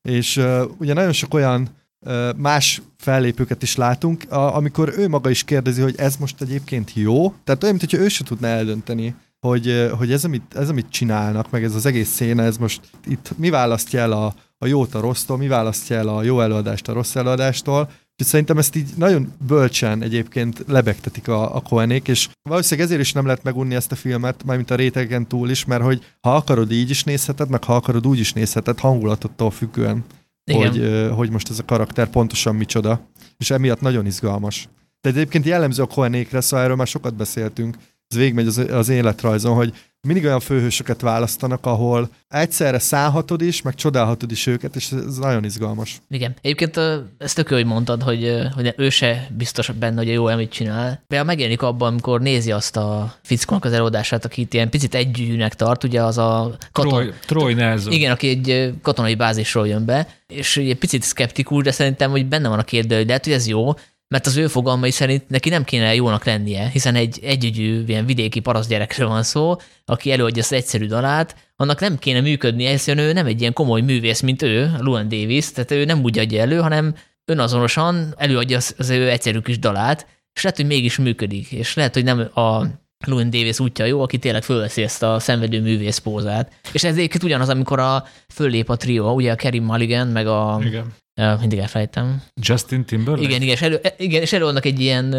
és 0.09 0.37
uh, 0.37 0.63
ugye 0.79 0.93
nagyon 0.95 1.13
sok 1.13 1.35
olyan 1.35 1.69
uh, 2.01 2.37
más 2.37 2.83
fellépőket 2.97 3.63
is 3.63 3.77
látunk, 3.77 4.33
a, 4.33 4.57
amikor 4.57 4.93
ő 4.97 5.09
maga 5.09 5.31
is 5.31 5.45
kérdezi, 5.45 5.81
hogy 5.81 5.95
ez 5.97 6.17
most 6.17 6.41
egyébként 6.41 6.93
jó, 6.95 7.35
tehát 7.45 7.63
olyan, 7.63 7.77
mintha 7.81 7.99
ő 7.99 8.09
se 8.09 8.25
tudna 8.25 8.47
eldönteni, 8.47 9.15
hogy, 9.49 9.91
hogy 9.99 10.13
ez, 10.13 10.25
amit, 10.25 10.55
ez, 10.55 10.69
amit 10.69 10.91
csinálnak, 10.91 11.51
meg 11.51 11.65
ez 11.65 11.75
az 11.75 11.87
egész 11.87 12.09
széna, 12.09 12.43
ez 12.43 12.57
most 12.57 12.81
itt 13.07 13.33
mi 13.37 13.51
választja 13.51 14.01
el 14.01 14.13
a, 14.13 14.35
a 14.59 14.67
jót 14.67 14.95
a 14.95 15.01
rossztól, 15.01 15.37
mi 15.37 15.49
választja 15.49 15.97
el 15.97 16.09
a 16.09 16.23
jó 16.23 16.41
előadást 16.41 16.89
a 16.89 16.93
rossz 16.93 17.15
előadástól, 17.15 17.91
és 18.17 18.27
szerintem 18.27 18.59
ezt 18.59 18.77
így 18.77 18.91
nagyon 18.97 19.33
bölcsen 19.47 20.03
egyébként 20.03 20.65
lebegtetik 20.69 21.29
a, 21.29 21.57
a 21.57 21.61
Koenék, 21.61 22.09
és 22.09 22.29
valószínűleg 22.49 22.87
ezért 22.87 23.03
is 23.03 23.13
nem 23.13 23.25
lehet 23.25 23.43
megunni 23.43 23.75
ezt 23.75 23.93
a 23.93 23.97
filmet, 23.97 24.45
mármint 24.45 24.71
a 24.71 24.75
rétegen 24.75 25.27
túl 25.27 25.51
is, 25.51 25.65
mert 25.65 25.83
hogy 25.83 26.05
ha 26.21 26.35
akarod 26.35 26.73
így 26.73 26.91
is 26.91 27.05
nézheted, 27.05 27.49
meg 27.49 27.65
ha 27.65 27.75
akarod 27.75 28.07
úgy 28.07 28.19
is 28.19 28.33
nézheted, 28.33 28.81
hangulatottól 28.81 29.51
függően, 29.51 30.05
hogy, 30.53 31.09
hogy 31.15 31.31
most 31.31 31.51
ez 31.51 31.59
a 31.59 31.65
karakter 31.65 32.09
pontosan 32.09 32.55
micsoda, 32.55 33.01
és 33.39 33.51
emiatt 33.51 33.81
nagyon 33.81 34.07
izgalmas. 34.07 34.69
De 35.01 35.09
egyébként 35.09 35.45
jellemző 35.45 35.83
a 35.83 35.87
Koenékre, 35.87 36.41
szóval 36.41 36.65
erről 36.65 36.77
már 36.77 36.87
sokat 36.87 37.15
beszéltünk, 37.15 37.77
ez 38.15 38.21
végigmegy 38.21 38.47
az, 38.47 38.59
az 38.59 38.89
életrajzon, 38.89 39.55
hogy 39.55 39.73
mindig 40.07 40.25
olyan 40.25 40.41
főhősöket 40.41 41.01
választanak, 41.01 41.67
ahol 41.67 42.11
egyszerre 42.29 42.79
szállhatod 42.79 43.43
is, 43.43 43.63
meg 43.63 43.75
csodálhatod 43.75 44.31
is 44.31 44.47
őket, 44.47 44.77
és 44.77 44.91
ez 44.91 45.17
nagyon 45.17 45.45
izgalmas. 45.45 46.01
Igen. 46.11 46.35
Egyébként 46.41 46.81
ezt 47.19 47.35
tök 47.35 47.51
jó, 47.51 47.57
hogy 47.57 47.67
mondtad, 47.67 48.03
hogy, 48.03 48.39
hogy 48.55 48.75
ő 48.77 48.91
se 48.91 49.29
biztos 49.37 49.71
benne, 49.71 49.97
hogy 49.97 50.09
jó, 50.09 50.27
amit 50.27 50.51
csinál. 50.51 51.03
Például 51.07 51.29
megjelenik 51.29 51.63
abban, 51.63 51.89
amikor 51.89 52.21
nézi 52.21 52.53
azt 52.53 52.77
a 52.77 53.15
fickónak 53.23 53.65
az 53.65 53.73
előadását, 53.73 54.25
akit 54.25 54.55
ilyen 54.55 54.71
picit 54.71 54.95
együgyűnek 54.95 55.55
tart, 55.55 55.85
ugye 55.85 56.03
az 56.03 56.19
a 56.19 56.57
katon... 56.73 56.93
Troy, 56.93 57.13
Troy 57.27 57.55
Nelson. 57.55 57.93
Igen, 57.93 58.13
aki 58.13 58.29
egy 58.29 58.75
katonai 58.83 59.15
bázisról 59.15 59.69
jön 59.69 59.85
be, 59.85 60.09
és 60.27 60.57
egy 60.57 60.79
picit 60.79 61.03
szkeptikus, 61.03 61.65
de 61.65 61.71
szerintem, 61.71 62.11
hogy 62.11 62.27
benne 62.27 62.49
van 62.49 62.59
a 62.59 62.65
kérdő, 62.65 62.99
de 62.99 63.07
lehet, 63.07 63.25
hogy 63.25 63.33
ez 63.33 63.47
jó, 63.47 63.73
mert 64.09 64.27
az 64.27 64.37
ő 64.37 64.47
fogalmai 64.47 64.91
szerint 64.91 65.29
neki 65.29 65.49
nem 65.49 65.65
kéne 65.65 65.95
jónak 65.95 66.25
lennie, 66.25 66.69
hiszen 66.69 66.95
egy 66.95 67.19
együgyű, 67.23 67.85
ilyen 67.87 68.07
vidéki 68.07 68.41
parasztgyerekről 68.41 69.09
van 69.09 69.23
szó, 69.23 69.57
aki 69.85 70.13
előadja 70.13 70.43
az 70.43 70.53
egyszerű 70.53 70.87
dalát, 70.87 71.37
annak 71.57 71.81
nem 71.81 71.99
kéne 71.99 72.21
működnie, 72.21 72.71
hiszen 72.71 72.99
ő 72.99 73.13
nem 73.13 73.27
egy 73.27 73.41
ilyen 73.41 73.53
komoly 73.53 73.81
művész, 73.81 74.21
mint 74.21 74.43
ő, 74.43 74.77
Luan 74.79 75.09
Davis, 75.09 75.53
tehát 75.53 75.71
ő 75.71 75.85
nem 75.85 76.03
úgy 76.03 76.19
adja 76.19 76.41
elő, 76.41 76.61
hanem 76.61 76.95
önazonosan 77.25 78.15
előadja 78.17 78.57
az 78.57 78.91
ő 78.91 79.11
egyszerű 79.11 79.39
kis 79.39 79.59
dalát, 79.59 80.07
és 80.33 80.43
lehet, 80.43 80.59
hogy 80.59 80.67
mégis 80.67 80.99
működik, 80.99 81.53
és 81.53 81.75
lehet, 81.75 81.95
hogy 81.95 82.05
nem 82.05 82.19
a 82.19 82.67
Luan 83.07 83.31
Davis 83.31 83.61
útja 83.61 83.85
jó, 83.85 84.01
aki 84.01 84.19
tényleg 84.19 84.43
fölveszi 84.43 84.83
ezt 84.83 85.03
a 85.03 85.19
szenvedő 85.19 85.61
művész 85.61 85.99
pózát. 85.99 86.53
És 86.73 86.85
ez 86.85 86.97
egyébként 86.97 87.23
ugyanaz, 87.23 87.49
amikor 87.49 87.79
a 87.79 88.05
föllép 88.29 88.69
a 88.69 88.77
trió, 88.77 89.15
ugye 89.15 89.33
a 89.33 89.37
Kerry 89.37 89.59
Mulligan, 89.59 90.07
meg 90.07 90.27
a 90.27 90.61
Igen. 90.65 90.95
Uh, 91.21 91.41
mindig 91.41 91.59
elfelejtem. 91.59 92.23
Justin 92.41 92.85
Timberlake? 92.85 93.23
Igen, 93.23 93.43
igen, 93.43 93.55
és, 93.55 93.63
elő, 93.63 93.81
igen, 93.97 94.23
és 94.23 94.33
előadnak 94.33 94.65
egy 94.65 94.81
ilyen, 94.81 95.15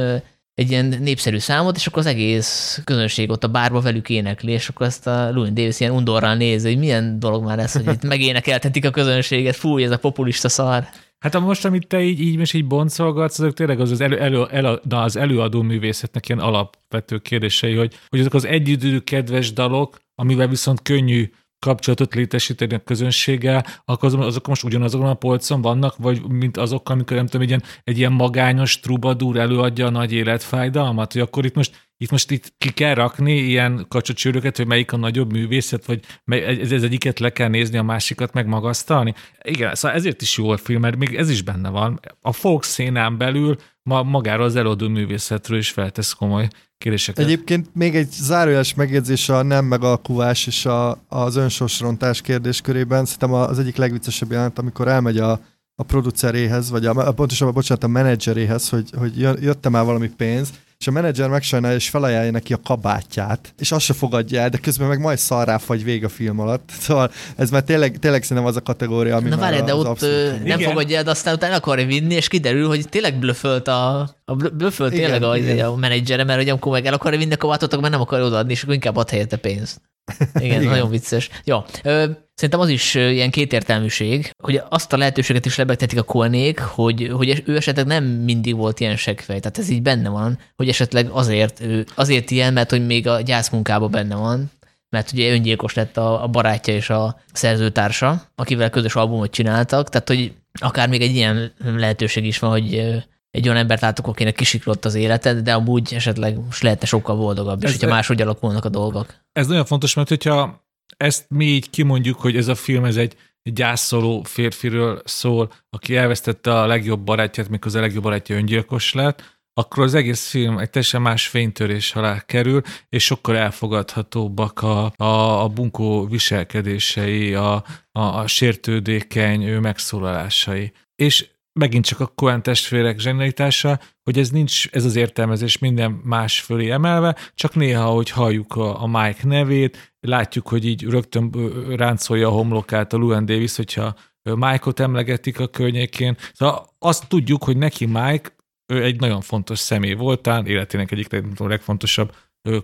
egy 0.53 0.71
ilyen 0.71 0.85
népszerű 0.85 1.37
számot, 1.37 1.75
és 1.75 1.87
akkor 1.87 1.99
az 1.99 2.05
egész 2.05 2.81
közönség 2.83 3.29
ott 3.29 3.43
a 3.43 3.47
bárba 3.47 3.81
velük 3.81 4.09
énekli, 4.09 4.51
és 4.51 4.69
akkor 4.69 4.85
ezt 4.85 5.07
a 5.07 5.31
Louis 5.31 5.53
Davis 5.53 5.79
ilyen 5.79 5.91
undorral 5.91 6.35
nézi, 6.35 6.67
hogy 6.67 6.77
milyen 6.77 7.19
dolog 7.19 7.43
már 7.43 7.59
ez, 7.59 7.71
hogy 7.71 7.87
itt 7.87 8.03
megénekeltetik 8.13 8.85
a 8.85 8.89
közönséget, 8.89 9.55
fúj, 9.55 9.83
ez 9.83 9.91
a 9.91 9.97
populista 9.97 10.49
szar. 10.49 10.87
Hát 11.19 11.35
a 11.35 11.39
most, 11.39 11.65
amit 11.65 11.87
te 11.87 12.01
így, 12.01 12.19
így 12.19 12.37
most 12.37 12.53
így 12.53 12.67
boncolgatsz, 12.67 13.39
azok 13.39 13.53
tényleg 13.53 13.79
az, 13.79 13.91
az, 13.91 14.01
elő, 14.01 14.19
elő, 14.19 14.45
elő, 14.45 14.79
az 14.89 15.15
előadó 15.15 15.61
művészetnek 15.61 16.29
ilyen 16.29 16.41
alapvető 16.41 17.17
kérdései, 17.17 17.75
hogy, 17.75 17.93
hogy 18.07 18.19
azok 18.19 18.33
az 18.33 18.45
együttű 18.45 18.99
kedves 18.99 19.53
dalok, 19.53 19.99
amivel 20.15 20.47
viszont 20.47 20.81
könnyű 20.81 21.29
kapcsolatot 21.59 22.13
létesíteni 22.13 22.73
a 22.73 22.79
közönséggel, 22.79 23.65
akkor 23.85 24.19
azok 24.19 24.47
most 24.47 24.63
ugyanazokon 24.63 25.07
a 25.07 25.13
polcon 25.13 25.61
vannak, 25.61 25.97
vagy 25.97 26.27
mint 26.27 26.57
azok, 26.57 26.89
amikor 26.89 27.17
nem 27.17 27.25
tudom, 27.25 27.41
egy 27.41 27.47
ilyen, 27.47 27.63
egy 27.83 27.97
ilyen 27.97 28.11
magányos 28.11 28.79
trubadúr 28.79 29.37
előadja 29.37 29.85
a 29.85 29.89
nagy 29.89 30.13
életfájdalmat, 30.13 31.13
hogy 31.13 31.21
akkor 31.21 31.45
itt 31.45 31.55
most 31.55 31.85
itt 31.97 32.11
most 32.11 32.31
itt 32.31 32.53
ki 32.57 32.71
kell 32.71 32.93
rakni 32.93 33.37
ilyen 33.37 33.85
kacsacsőröket, 33.87 34.57
hogy 34.57 34.67
melyik 34.67 34.91
a 34.91 34.97
nagyobb 34.97 35.31
művészet, 35.31 35.85
vagy 35.85 35.99
ez, 36.25 36.71
ez 36.71 36.83
egyiket 36.83 37.19
le 37.19 37.29
kell 37.29 37.47
nézni, 37.47 37.77
a 37.77 37.83
másikat 37.83 38.33
meg 38.33 38.47
magasztalni. 38.47 39.13
Igen, 39.43 39.75
szóval 39.75 39.97
ezért 39.97 40.21
is 40.21 40.37
jó 40.37 40.49
a 40.49 40.57
film, 40.57 40.81
mert 40.81 40.97
még 40.97 41.15
ez 41.15 41.29
is 41.29 41.41
benne 41.41 41.69
van. 41.69 41.99
A 42.21 42.31
folk 42.31 42.63
szénán 42.63 43.17
belül 43.17 43.55
ma 43.83 44.03
magáról 44.03 44.45
az 44.45 44.55
eladó 44.55 44.87
művészetről 44.87 45.57
is 45.57 45.69
feltesz 45.69 46.13
komoly 46.13 46.47
kérdéseket. 46.85 47.25
Egyébként 47.25 47.67
még 47.73 47.95
egy 47.95 48.11
zárójeles 48.11 48.73
megjegyzés 48.73 49.29
a 49.29 49.43
nem 49.43 49.65
megalkuvás 49.65 50.47
és 50.47 50.65
a, 50.65 50.97
az 51.07 51.35
önsorsrontás 51.35 52.21
kérdéskörében. 52.21 53.05
Szerintem 53.05 53.33
az 53.33 53.59
egyik 53.59 53.75
legviccesebb 53.75 54.31
jelent, 54.31 54.59
amikor 54.59 54.87
elmegy 54.87 55.17
a, 55.17 55.39
a 55.75 55.83
produceréhez, 55.83 56.69
vagy 56.69 56.85
a, 56.85 57.11
pontosabban, 57.11 57.53
bocsánat, 57.53 57.83
a 57.83 57.87
menedzseréhez, 57.87 58.69
hogy, 58.69 58.89
hogy 58.97 59.17
jöttem 59.19 59.71
már 59.71 59.85
valami 59.85 60.07
pénz, 60.07 60.49
és 60.79 60.87
a 60.87 60.91
menedzser 60.91 61.29
megsajnálja, 61.29 61.77
és 61.77 61.89
felajánlja 61.89 62.31
neki 62.31 62.53
a 62.53 62.59
kabátját, 62.63 63.53
és 63.57 63.71
azt 63.71 63.85
se 63.85 63.93
fogadja 63.93 64.41
el, 64.41 64.49
de 64.49 64.57
közben 64.57 64.87
meg 64.87 64.99
majd 64.99 65.17
szarrá 65.17 65.57
fagy 65.57 65.83
vég 65.83 66.03
a 66.03 66.09
film 66.09 66.39
alatt. 66.39 66.69
Szóval 66.85 67.11
ez 67.35 67.49
már 67.49 67.63
tényleg, 67.63 67.97
tényleg 67.99 68.23
szerintem 68.23 68.45
az 68.45 68.55
a 68.55 68.61
kategória, 68.61 69.15
ami 69.15 69.29
Na 69.29 69.37
várj, 69.37 69.61
de 69.61 69.75
ott 69.75 70.01
nem 70.01 70.45
Igen. 70.45 70.59
fogadja 70.59 70.97
el, 70.97 71.03
de 71.03 71.09
aztán 71.09 71.33
utána 71.33 71.55
akarja 71.55 71.85
vinni, 71.85 72.13
és 72.13 72.27
kiderül, 72.27 72.67
hogy 72.67 72.89
tényleg 72.89 73.19
blöfölt 73.19 73.67
a, 73.67 74.14
a 74.25 74.35
blöfölt 74.35 74.93
igen, 74.93 75.03
tényleg 75.03 75.29
a, 75.29 75.37
igen. 75.37 75.65
a 75.65 75.75
menedzsere, 75.75 76.23
mert 76.23 76.39
hogy 76.39 76.49
amikor 76.49 76.71
meg 76.71 76.85
el 76.85 76.93
akarja 76.93 77.19
vinni 77.19 77.33
akkor 77.33 77.89
nem 77.89 78.01
akarja 78.01 78.25
odaadni, 78.25 78.51
és 78.51 78.61
akkor 78.61 78.73
inkább 78.73 78.95
ad 78.95 79.09
helyette 79.09 79.37
pénzt. 79.37 79.81
Igen, 80.39 80.61
Igen, 80.61 80.63
nagyon 80.63 80.89
vicces. 80.89 81.29
Ja, 81.43 81.65
ö, 81.83 82.09
szerintem 82.33 82.59
az 82.59 82.69
is 82.69 82.95
ilyen 82.95 83.31
kétértelműség, 83.31 84.31
hogy 84.43 84.61
azt 84.69 84.93
a 84.93 84.97
lehetőséget 84.97 85.45
is 85.45 85.55
lebegtetik 85.55 85.99
a 85.99 86.03
kolnék, 86.03 86.59
hogy, 86.59 87.09
hogy 87.13 87.43
ő 87.45 87.55
esetleg 87.55 87.85
nem 87.85 88.03
mindig 88.03 88.55
volt 88.55 88.79
ilyen 88.79 88.95
segfej. 88.95 89.39
Tehát 89.39 89.57
ez 89.57 89.69
így 89.69 89.81
benne 89.81 90.09
van, 90.09 90.39
hogy 90.55 90.69
esetleg 90.69 91.09
azért, 91.09 91.63
azért 91.95 92.31
ilyen, 92.31 92.53
mert 92.53 92.69
hogy 92.69 92.85
még 92.85 93.07
a 93.07 93.21
gyászmunkában 93.21 93.91
benne 93.91 94.15
van, 94.15 94.51
mert 94.89 95.11
ugye 95.11 95.31
öngyilkos 95.31 95.73
lett 95.73 95.97
a, 95.97 96.23
a 96.23 96.27
barátja 96.27 96.73
és 96.73 96.89
a 96.89 97.21
szerzőtársa, 97.33 98.21
akivel 98.35 98.69
közös 98.69 98.95
albumot 98.95 99.31
csináltak, 99.31 99.89
tehát 99.89 100.07
hogy 100.07 100.33
akár 100.53 100.89
még 100.89 101.01
egy 101.01 101.15
ilyen 101.15 101.53
lehetőség 101.63 102.25
is 102.25 102.39
van, 102.39 102.49
hogy 102.49 103.03
egy 103.35 103.45
olyan 103.45 103.59
embert 103.59 103.81
látok, 103.81 104.07
akinek 104.07 104.35
kisiklott 104.35 104.85
az 104.85 104.95
életed, 104.95 105.39
de 105.39 105.53
amúgy 105.53 105.93
esetleg 105.93 106.37
most 106.37 106.63
lehetne 106.63 106.87
sokkal 106.87 107.15
boldogabb, 107.15 107.63
és 107.63 107.69
ez 107.69 107.75
hogyha 107.75 107.93
máshogy 107.93 108.21
alakulnak 108.21 108.65
a 108.65 108.69
dolgok. 108.69 109.13
Ez 109.31 109.47
nagyon 109.47 109.65
fontos, 109.65 109.93
mert 109.93 110.09
hogyha 110.09 110.65
ezt 110.97 111.25
mi 111.29 111.45
így 111.45 111.69
kimondjuk, 111.69 112.19
hogy 112.19 112.37
ez 112.37 112.47
a 112.47 112.55
film 112.55 112.85
ez 112.85 112.95
egy, 112.95 113.15
gyászoló 113.53 114.23
férfiről 114.23 115.01
szól, 115.03 115.51
aki 115.69 115.95
elvesztette 115.95 116.59
a 116.59 116.65
legjobb 116.65 116.99
barátját, 116.99 117.49
mikor 117.49 117.75
a 117.75 117.79
legjobb 117.79 118.03
barátja 118.03 118.35
öngyilkos 118.35 118.93
lett, 118.93 119.39
akkor 119.53 119.83
az 119.83 119.93
egész 119.93 120.29
film 120.29 120.57
egy 120.57 120.69
teljesen 120.69 121.01
más 121.01 121.27
fénytörés 121.27 121.95
alá 121.95 122.19
kerül, 122.19 122.61
és 122.89 123.03
sokkal 123.03 123.37
elfogadhatóbbak 123.37 124.61
a, 124.61 124.93
a, 124.95 125.43
a 125.43 125.47
bunkó 125.47 126.05
viselkedései, 126.05 127.33
a, 127.33 127.63
a, 127.91 127.99
a 128.01 128.27
sértődékeny 128.27 129.43
ő 129.43 129.59
megszólalásai. 129.59 130.71
És 130.95 131.27
megint 131.59 131.85
csak 131.85 131.99
a 131.99 132.07
Coen 132.07 132.43
testvérek 132.43 132.99
zsenialitása, 132.99 133.79
hogy 134.03 134.19
ez 134.19 134.29
nincs, 134.29 134.67
ez 134.71 134.85
az 134.85 134.95
értelmezés 134.95 135.57
minden 135.57 135.91
más 136.03 136.41
fölé 136.41 136.69
emelve, 136.69 137.15
csak 137.35 137.55
néha, 137.55 137.85
hogy 137.85 138.09
halljuk 138.09 138.55
a, 138.55 138.81
a 138.81 138.87
Mike 138.87 139.27
nevét, 139.27 139.93
látjuk, 139.99 140.47
hogy 140.47 140.65
így 140.65 140.83
rögtön 140.83 141.31
ráncolja 141.75 142.27
a 142.27 142.31
homlokát 142.31 142.93
a 142.93 142.97
Luan 142.97 143.25
Davis, 143.25 143.55
hogyha 143.55 143.95
Mike-ot 144.23 144.79
emlegetik 144.79 145.39
a 145.39 145.47
környékén. 145.47 146.17
Szóval 146.33 146.69
azt 146.79 147.07
tudjuk, 147.07 147.43
hogy 147.43 147.57
neki 147.57 147.85
Mike 147.85 148.35
ő 148.73 148.83
egy 148.83 148.99
nagyon 148.99 149.21
fontos 149.21 149.59
személy 149.59 149.93
volt, 149.93 150.21
talán 150.21 150.45
életének 150.45 150.91
egyik 150.91 151.23
legfontosabb 151.37 152.15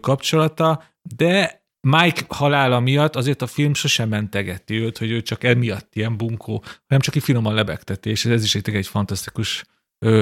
kapcsolata, 0.01 0.83
de 1.15 1.60
Mike 1.81 2.21
halála 2.27 2.79
miatt 2.79 3.15
azért 3.15 3.41
a 3.41 3.47
film 3.47 3.73
sosem 3.73 4.09
mentegeti 4.09 4.75
őt, 4.75 4.97
hogy 4.97 5.11
ő 5.11 5.21
csak 5.21 5.43
emiatt 5.43 5.95
ilyen 5.95 6.17
bunkó, 6.17 6.63
hanem 6.87 6.99
csak 6.99 7.15
egy 7.15 7.23
finoman 7.23 7.53
lebegtetés, 7.53 8.25
és 8.25 8.31
ez 8.31 8.43
is 8.43 8.55
egy, 8.55 8.87
fantasztikus 8.87 9.63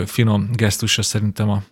finom 0.06 0.50
gesztusa 0.54 1.02
szerintem 1.02 1.50
a 1.50 1.64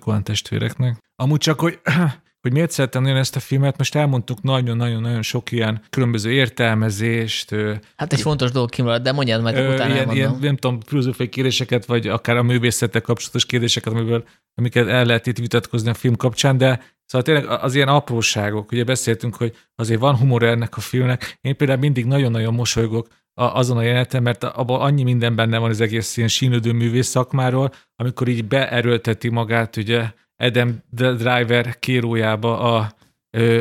Coen 0.00 0.24
testvéreknek. 0.24 0.98
Amúgy 1.16 1.38
csak, 1.38 1.60
hogy 1.60 1.80
hogy 2.46 2.52
miért 2.52 2.70
szeretem 2.70 3.02
nagyon 3.02 3.16
ezt 3.16 3.36
a 3.36 3.40
filmet, 3.40 3.78
most 3.78 3.94
elmondtuk 3.94 4.42
nagyon-nagyon-nagyon 4.42 5.22
sok 5.22 5.52
ilyen 5.52 5.82
különböző 5.90 6.32
értelmezést. 6.32 7.54
Hát 7.96 8.12
egy 8.12 8.20
fontos 8.20 8.50
dolog 8.50 8.70
kimaradt, 8.70 9.02
de 9.02 9.12
mondjad 9.12 9.42
majd, 9.42 9.56
ö, 9.56 9.74
utána 9.74 9.94
ilyen, 9.94 10.10
ilyen, 10.10 10.36
nem 10.40 10.56
tudom, 10.56 10.80
filozófiai 10.80 11.28
kérdéseket, 11.28 11.84
vagy 11.84 12.06
akár 12.06 12.36
a 12.36 12.42
művészettel 12.42 13.00
kapcsolatos 13.00 13.46
kérdéseket, 13.46 13.92
amiből, 13.92 14.24
amiket 14.54 14.88
el 14.88 15.04
lehet 15.04 15.26
itt 15.26 15.38
vitatkozni 15.38 15.90
a 15.90 15.94
film 15.94 16.16
kapcsán, 16.16 16.58
de 16.58 16.95
Szóval 17.06 17.26
tényleg 17.26 17.60
az 17.62 17.74
ilyen 17.74 17.88
apróságok, 17.88 18.72
ugye 18.72 18.84
beszéltünk, 18.84 19.36
hogy 19.36 19.56
azért 19.74 20.00
van 20.00 20.16
humor 20.16 20.42
ennek 20.42 20.76
a 20.76 20.80
filmnek. 20.80 21.38
Én 21.40 21.56
például 21.56 21.78
mindig 21.78 22.06
nagyon-nagyon 22.06 22.54
mosolygok 22.54 23.08
azon 23.34 23.76
a 23.76 23.82
jeleneten, 23.82 24.22
mert 24.22 24.44
abban 24.44 24.80
annyi 24.80 25.02
minden 25.02 25.34
benne 25.34 25.58
van 25.58 25.70
az 25.70 25.80
egész 25.80 26.16
ilyen 26.16 26.28
sínődő 26.28 26.72
művész 26.72 27.06
szakmáról, 27.06 27.72
amikor 27.96 28.28
így 28.28 28.44
beerőlteti 28.44 29.28
magát 29.28 29.76
ugye 29.76 30.10
Adam 30.36 30.82
Driver 30.90 31.78
kérójába 31.78 32.58
a, 32.58 32.90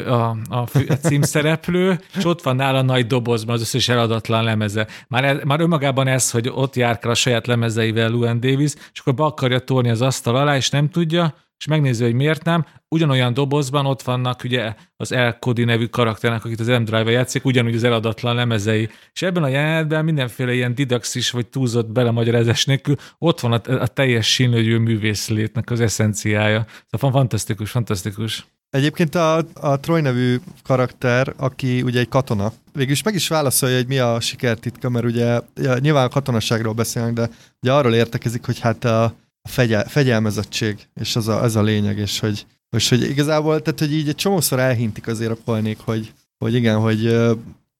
a, 0.05 0.37
a, 0.49 0.67
a 0.87 0.93
címszereplő, 1.01 1.99
és 2.17 2.25
ott 2.25 2.41
van 2.41 2.55
nála 2.55 2.81
nagy 2.81 3.07
dobozban 3.07 3.55
az 3.55 3.61
összes 3.61 3.89
eladatlan 3.89 4.43
lemeze. 4.43 4.87
Már, 5.07 5.43
már 5.43 5.59
önmagában 5.59 6.07
ez, 6.07 6.31
hogy 6.31 6.49
ott 6.53 6.75
jár 6.75 6.99
a 7.01 7.13
saját 7.13 7.47
lemezeivel 7.47 8.09
Luan 8.09 8.39
Davis, 8.39 8.73
és 8.93 8.99
akkor 8.99 9.13
be 9.13 9.23
akarja 9.23 9.59
tolni 9.59 9.89
az 9.89 10.01
asztal 10.01 10.35
alá, 10.35 10.55
és 10.55 10.69
nem 10.69 10.89
tudja, 10.89 11.35
és 11.57 11.65
megnézi, 11.65 12.03
hogy 12.03 12.13
miért 12.13 12.43
nem. 12.43 12.65
Ugyanolyan 12.87 13.33
dobozban 13.33 13.85
ott 13.85 14.01
vannak 14.01 14.43
ugye 14.43 14.73
az 14.97 15.11
El 15.11 15.39
Cody 15.39 15.63
nevű 15.63 15.85
karakternek, 15.85 16.45
akit 16.45 16.59
az 16.59 16.67
M 16.67 16.83
Drive 16.83 17.11
játszik, 17.11 17.45
ugyanúgy 17.45 17.75
az 17.75 17.83
eladatlan 17.83 18.35
lemezei. 18.35 18.89
És 19.13 19.21
ebben 19.21 19.43
a 19.43 19.47
jelenetben 19.47 20.05
mindenféle 20.05 20.53
ilyen 20.53 20.75
didaxis 20.75 21.31
vagy 21.31 21.47
túlzott 21.47 21.91
belemagyarázás 21.91 22.65
nélkül 22.65 22.95
ott 23.17 23.39
van 23.39 23.51
a, 23.51 23.61
a 23.81 23.87
teljes 23.87 24.33
sínlőgyő 24.33 24.77
művészlétnek 24.77 25.69
az 25.69 25.81
eszenciája. 25.81 26.65
Szóval 26.89 27.11
fantasztikus, 27.11 27.71
fantasztikus. 27.71 28.45
Egyébként 28.75 29.15
a, 29.15 29.37
a 29.53 29.79
Troy 29.79 30.01
nevű 30.01 30.39
karakter, 30.63 31.33
aki 31.37 31.81
ugye 31.81 31.99
egy 31.99 32.07
katona, 32.07 32.53
végülis 32.73 33.03
meg 33.03 33.13
is 33.13 33.27
válaszolja, 33.27 33.75
hogy 33.75 33.87
mi 33.87 33.97
a 33.97 34.19
sikertitka, 34.19 34.89
mert 34.89 35.05
ugye 35.05 35.41
ja, 35.55 35.77
nyilván 35.77 36.05
a 36.05 36.09
katonaságról 36.09 36.73
beszélnek, 36.73 37.13
de 37.13 37.29
ugye 37.61 37.73
arról 37.73 37.93
értekezik, 37.93 38.45
hogy 38.45 38.59
hát 38.59 38.83
a, 38.83 39.03
a 39.41 39.47
fegyel, 39.49 39.87
fegyelmezettség, 39.87 40.87
és 40.93 41.15
az 41.15 41.27
a, 41.27 41.43
ez 41.43 41.55
a 41.55 41.61
lényeg, 41.61 41.97
és 41.97 42.19
hogy, 42.19 42.45
és 42.75 42.89
hogy 42.89 43.01
igazából, 43.01 43.61
tehát 43.61 43.79
hogy 43.79 43.93
így 43.93 44.07
egy 44.07 44.15
csomószor 44.15 44.59
elhintik 44.59 45.07
azért 45.07 45.31
a 45.31 45.37
polnék, 45.45 45.79
hogy, 45.79 46.13
hogy 46.37 46.53
igen, 46.53 46.79
hogy, 46.79 47.05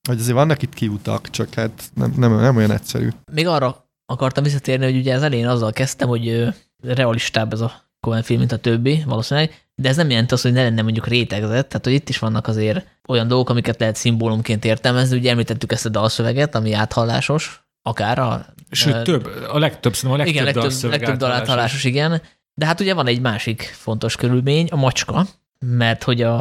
hogy 0.08 0.18
azért 0.18 0.36
vannak 0.36 0.62
itt 0.62 0.74
kiutak, 0.74 1.30
csak 1.30 1.54
hát 1.54 1.82
nem, 1.94 2.14
nem, 2.16 2.36
nem 2.40 2.56
olyan 2.56 2.70
egyszerű. 2.70 3.08
Még 3.32 3.46
arra 3.46 3.88
akartam 4.06 4.42
visszatérni, 4.42 4.84
hogy 4.84 4.96
ugye 4.96 5.14
az 5.14 5.22
elején 5.22 5.46
azzal 5.46 5.72
kezdtem, 5.72 6.08
hogy 6.08 6.54
realistább 6.82 7.52
ez 7.52 7.60
a 7.60 7.84
Coen 8.00 8.22
film, 8.22 8.38
mint 8.38 8.52
a 8.52 8.58
többi, 8.58 9.02
valószínűleg, 9.06 9.65
de 9.82 9.88
ez 9.88 9.96
nem 9.96 10.10
jelenti 10.10 10.34
azt, 10.34 10.42
hogy 10.42 10.52
ne 10.52 10.62
lenne 10.62 10.82
mondjuk 10.82 11.06
rétegzett, 11.06 11.68
tehát 11.68 11.84
hogy 11.84 11.92
itt 11.92 12.08
is 12.08 12.18
vannak 12.18 12.46
azért 12.46 12.86
olyan 13.08 13.28
dolgok, 13.28 13.50
amiket 13.50 13.80
lehet 13.80 13.96
szimbólumként 13.96 14.64
értelmezni, 14.64 15.16
ugye 15.16 15.30
említettük 15.30 15.72
ezt 15.72 15.86
a 15.86 15.88
dalszöveget, 15.88 16.54
ami 16.54 16.72
áthallásos, 16.72 17.60
akár 17.82 18.18
a... 18.18 18.46
Sőt, 18.70 19.02
több, 19.02 19.30
a 19.48 19.58
legtöbb, 19.58 19.94
szerintem 19.94 20.20
a 20.20 20.24
legtöbb, 20.24 20.34
igen, 20.34 20.44
legtöbb, 20.44 20.90
legtöbb 20.90 21.16
dal 21.16 21.32
áthallásos, 21.32 21.84
igen. 21.84 22.22
De 22.54 22.66
hát 22.66 22.80
ugye 22.80 22.94
van 22.94 23.06
egy 23.06 23.20
másik 23.20 23.62
fontos 23.62 24.16
körülmény, 24.16 24.68
a 24.70 24.76
macska, 24.76 25.26
mert 25.58 26.02
hogy 26.02 26.22
a, 26.22 26.38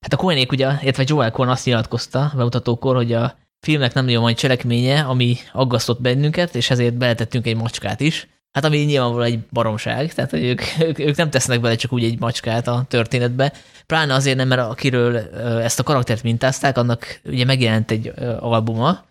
hát 0.00 0.12
a 0.12 0.16
Coenék 0.16 0.52
ugye, 0.52 0.72
illetve 0.80 1.04
Joel 1.06 1.30
Cohen 1.30 1.50
azt 1.50 1.64
nyilatkozta 1.64 2.32
bemutatókor, 2.36 2.94
hogy 2.94 3.12
a 3.12 3.38
filmnek 3.60 3.94
nem 3.94 4.04
nagyon 4.04 4.22
van 4.22 4.34
cselekménye, 4.34 5.00
ami 5.00 5.36
aggasztott 5.52 6.00
bennünket, 6.00 6.54
és 6.54 6.70
ezért 6.70 6.94
beletettünk 6.94 7.46
egy 7.46 7.56
macskát 7.56 8.00
is. 8.00 8.28
Hát 8.56 8.64
ami 8.64 8.78
nyilvánvalóan 8.78 9.26
egy 9.26 9.38
baromság, 9.52 10.14
tehát 10.14 10.30
hogy 10.30 10.44
ők, 10.44 10.62
ők, 10.88 10.98
ők 10.98 11.16
nem 11.16 11.30
tesznek 11.30 11.60
bele 11.60 11.74
csak 11.74 11.92
úgy 11.92 12.04
egy 12.04 12.18
macskát 12.18 12.68
a 12.68 12.84
történetbe. 12.88 13.52
Pláne 13.86 14.14
azért 14.14 14.36
nem, 14.36 14.48
mert 14.48 14.60
akiről 14.60 15.16
ezt 15.62 15.78
a 15.78 15.82
karaktert 15.82 16.22
mintázták, 16.22 16.78
annak 16.78 17.20
ugye 17.24 17.44
megjelent 17.44 17.90
egy 17.90 18.12
albuma, 18.38 19.04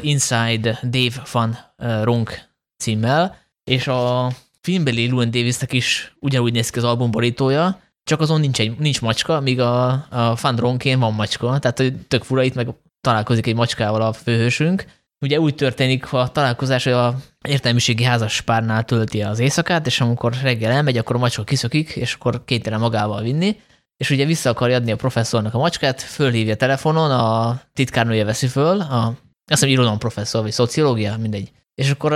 Inside 0.00 0.78
Dave 0.82 1.22
van 1.32 1.58
Ronk 2.02 2.40
címmel, 2.76 3.38
és 3.64 3.86
a 3.86 4.30
filmbeli 4.60 5.06
Llewyn 5.06 5.30
Davisnek 5.30 5.72
is 5.72 6.16
ugyanúgy 6.20 6.52
néz 6.52 6.70
ki 6.70 6.78
az 6.78 6.84
album 6.84 7.10
borítója, 7.10 7.80
csak 8.04 8.20
azon 8.20 8.40
nincs, 8.40 8.60
egy, 8.60 8.78
nincs 8.78 9.00
macska, 9.00 9.40
míg 9.40 9.60
a, 9.60 9.90
a 9.90 10.36
Van 10.40 10.56
Ronkén 10.56 10.98
van 10.98 11.14
macska, 11.14 11.58
tehát 11.58 11.92
tök 12.08 12.22
fura 12.22 12.42
itt 12.42 12.54
meg 12.54 12.68
találkozik 13.00 13.46
egy 13.46 13.54
macskával 13.54 14.02
a 14.02 14.12
főhősünk. 14.12 14.84
Ugye 15.24 15.40
úgy 15.40 15.54
történik 15.54 16.12
a 16.12 16.28
találkozás, 16.28 16.84
hogy 16.84 16.92
a 16.92 17.16
értelmiségi 17.48 18.02
házas 18.02 18.40
párnál 18.40 18.84
tölti 18.84 19.22
az 19.22 19.38
éjszakát, 19.38 19.86
és 19.86 20.00
amikor 20.00 20.32
reggel 20.42 20.70
elmegy, 20.70 20.98
akkor 20.98 21.16
a 21.16 21.18
macska 21.18 21.44
kiszökik, 21.44 21.90
és 21.90 22.14
akkor 22.14 22.44
kénytelen 22.44 22.80
magával 22.80 23.22
vinni, 23.22 23.56
és 23.96 24.10
ugye 24.10 24.24
vissza 24.24 24.50
akarja 24.50 24.76
adni 24.76 24.92
a 24.92 24.96
professzornak 24.96 25.54
a 25.54 25.58
macskát, 25.58 26.00
fölhívja 26.02 26.56
telefonon, 26.56 27.10
a 27.10 27.60
titkárnője 27.72 28.24
veszi 28.24 28.46
föl, 28.46 28.80
a, 28.80 29.06
azt 29.06 29.14
hiszem 29.46 29.68
irodalom 29.68 29.98
professzor, 29.98 30.42
vagy 30.42 30.52
szociológia, 30.52 31.16
mindegy. 31.16 31.50
És 31.74 31.90
akkor 31.90 32.12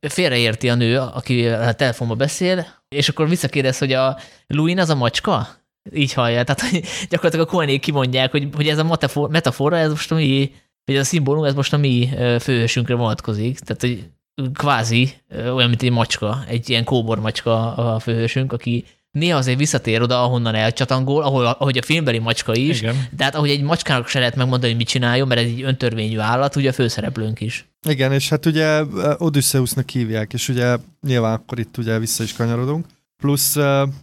félreérti 0.00 0.68
a 0.68 0.74
nő, 0.74 0.98
aki 0.98 1.48
a 1.48 1.72
telefonban 1.72 2.16
beszél, 2.16 2.66
és 2.88 3.08
akkor 3.08 3.28
visszakérdez, 3.28 3.78
hogy 3.78 3.92
a 3.92 4.18
Louis 4.46 4.76
az 4.76 4.90
a 4.90 4.94
macska? 4.94 5.48
Így 5.92 6.12
hallja. 6.12 6.44
Tehát 6.44 6.60
hogy 6.60 6.84
gyakorlatilag 7.08 7.48
a 7.48 7.50
Coenék 7.50 7.80
kimondják, 7.80 8.30
hogy, 8.30 8.48
hogy 8.54 8.68
ez 8.68 8.78
a 8.78 8.98
metafora, 9.30 9.76
ez 9.76 9.90
most 9.90 10.10
mi, 10.10 10.52
vagy 10.84 10.94
ez 10.94 11.00
a 11.00 11.04
szimbólum, 11.04 11.44
ez 11.44 11.54
most 11.54 11.72
a 11.72 11.76
mi 11.76 12.08
főhősünkre 12.40 12.94
vonatkozik. 12.94 13.58
Tehát, 13.58 13.80
hogy 13.80 14.04
kvázi 14.52 15.12
olyan, 15.54 15.68
mint 15.68 15.82
egy 15.82 15.90
macska, 15.90 16.44
egy 16.48 16.70
ilyen 16.70 16.84
kóbor 16.84 17.20
macska 17.20 17.74
a 17.74 17.98
főhősünk, 17.98 18.52
aki 18.52 18.84
néha 19.10 19.38
azért 19.38 19.58
visszatér 19.58 20.02
oda, 20.02 20.22
ahonnan 20.22 20.54
elcsatangol, 20.54 21.22
ahol, 21.22 21.46
ahogy 21.46 21.78
a 21.78 21.82
filmbeli 21.82 22.18
macska 22.18 22.54
is, 22.54 22.80
Igen. 22.80 23.06
de 23.16 23.24
hát 23.24 23.34
ahogy 23.34 23.50
egy 23.50 23.62
macskának 23.62 24.08
se 24.08 24.18
lehet 24.18 24.36
megmondani, 24.36 24.68
hogy 24.68 24.76
mit 24.76 24.88
csináljon, 24.88 25.28
mert 25.28 25.40
ez 25.40 25.46
egy 25.46 25.62
öntörvényű 25.62 26.18
állat, 26.18 26.56
ugye 26.56 26.68
a 26.68 26.72
főszereplőnk 26.72 27.40
is. 27.40 27.68
Igen, 27.88 28.12
és 28.12 28.28
hát 28.28 28.46
ugye 28.46 28.82
Odysseusnak 29.18 29.90
hívják, 29.90 30.32
és 30.32 30.48
ugye 30.48 30.76
nyilván 31.06 31.32
akkor 31.32 31.58
itt 31.58 31.76
ugye 31.76 31.98
vissza 31.98 32.22
is 32.22 32.32
kanyarodunk. 32.32 32.86
Plusz 33.24 33.54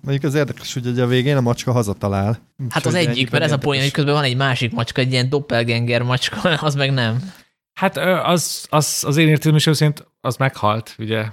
mondjuk 0.02 0.24
az 0.24 0.36
érdekes, 0.36 0.74
hogy 0.74 0.88
ugye 0.88 1.04
a 1.04 1.08
végén 1.08 1.38
a 1.38 1.42
macska 1.42 1.72
hazatalál. 1.72 2.40
Hát 2.70 2.86
az 2.86 2.94
egyik, 2.94 3.32
mert 3.32 3.44
ez 3.44 3.52
a 3.52 3.58
poén, 3.58 3.82
hogy 3.82 3.92
közben 3.92 4.14
van 4.14 4.24
egy 4.24 4.36
másik 4.36 4.72
macska, 4.72 5.02
egy 5.02 5.12
ilyen 5.12 5.30
doppelganger 5.30 6.02
macska, 6.02 6.50
az 6.68 6.76
meg 6.76 6.92
nem. 6.92 7.34
Hát 7.74 7.98
az, 7.98 8.66
az, 8.70 9.04
az 9.08 9.18
én 9.18 9.28
értelmesem 9.28 9.74
szerint 9.74 10.08
az 10.22 10.36
meghalt, 10.36 10.96
ugye, 10.98 11.26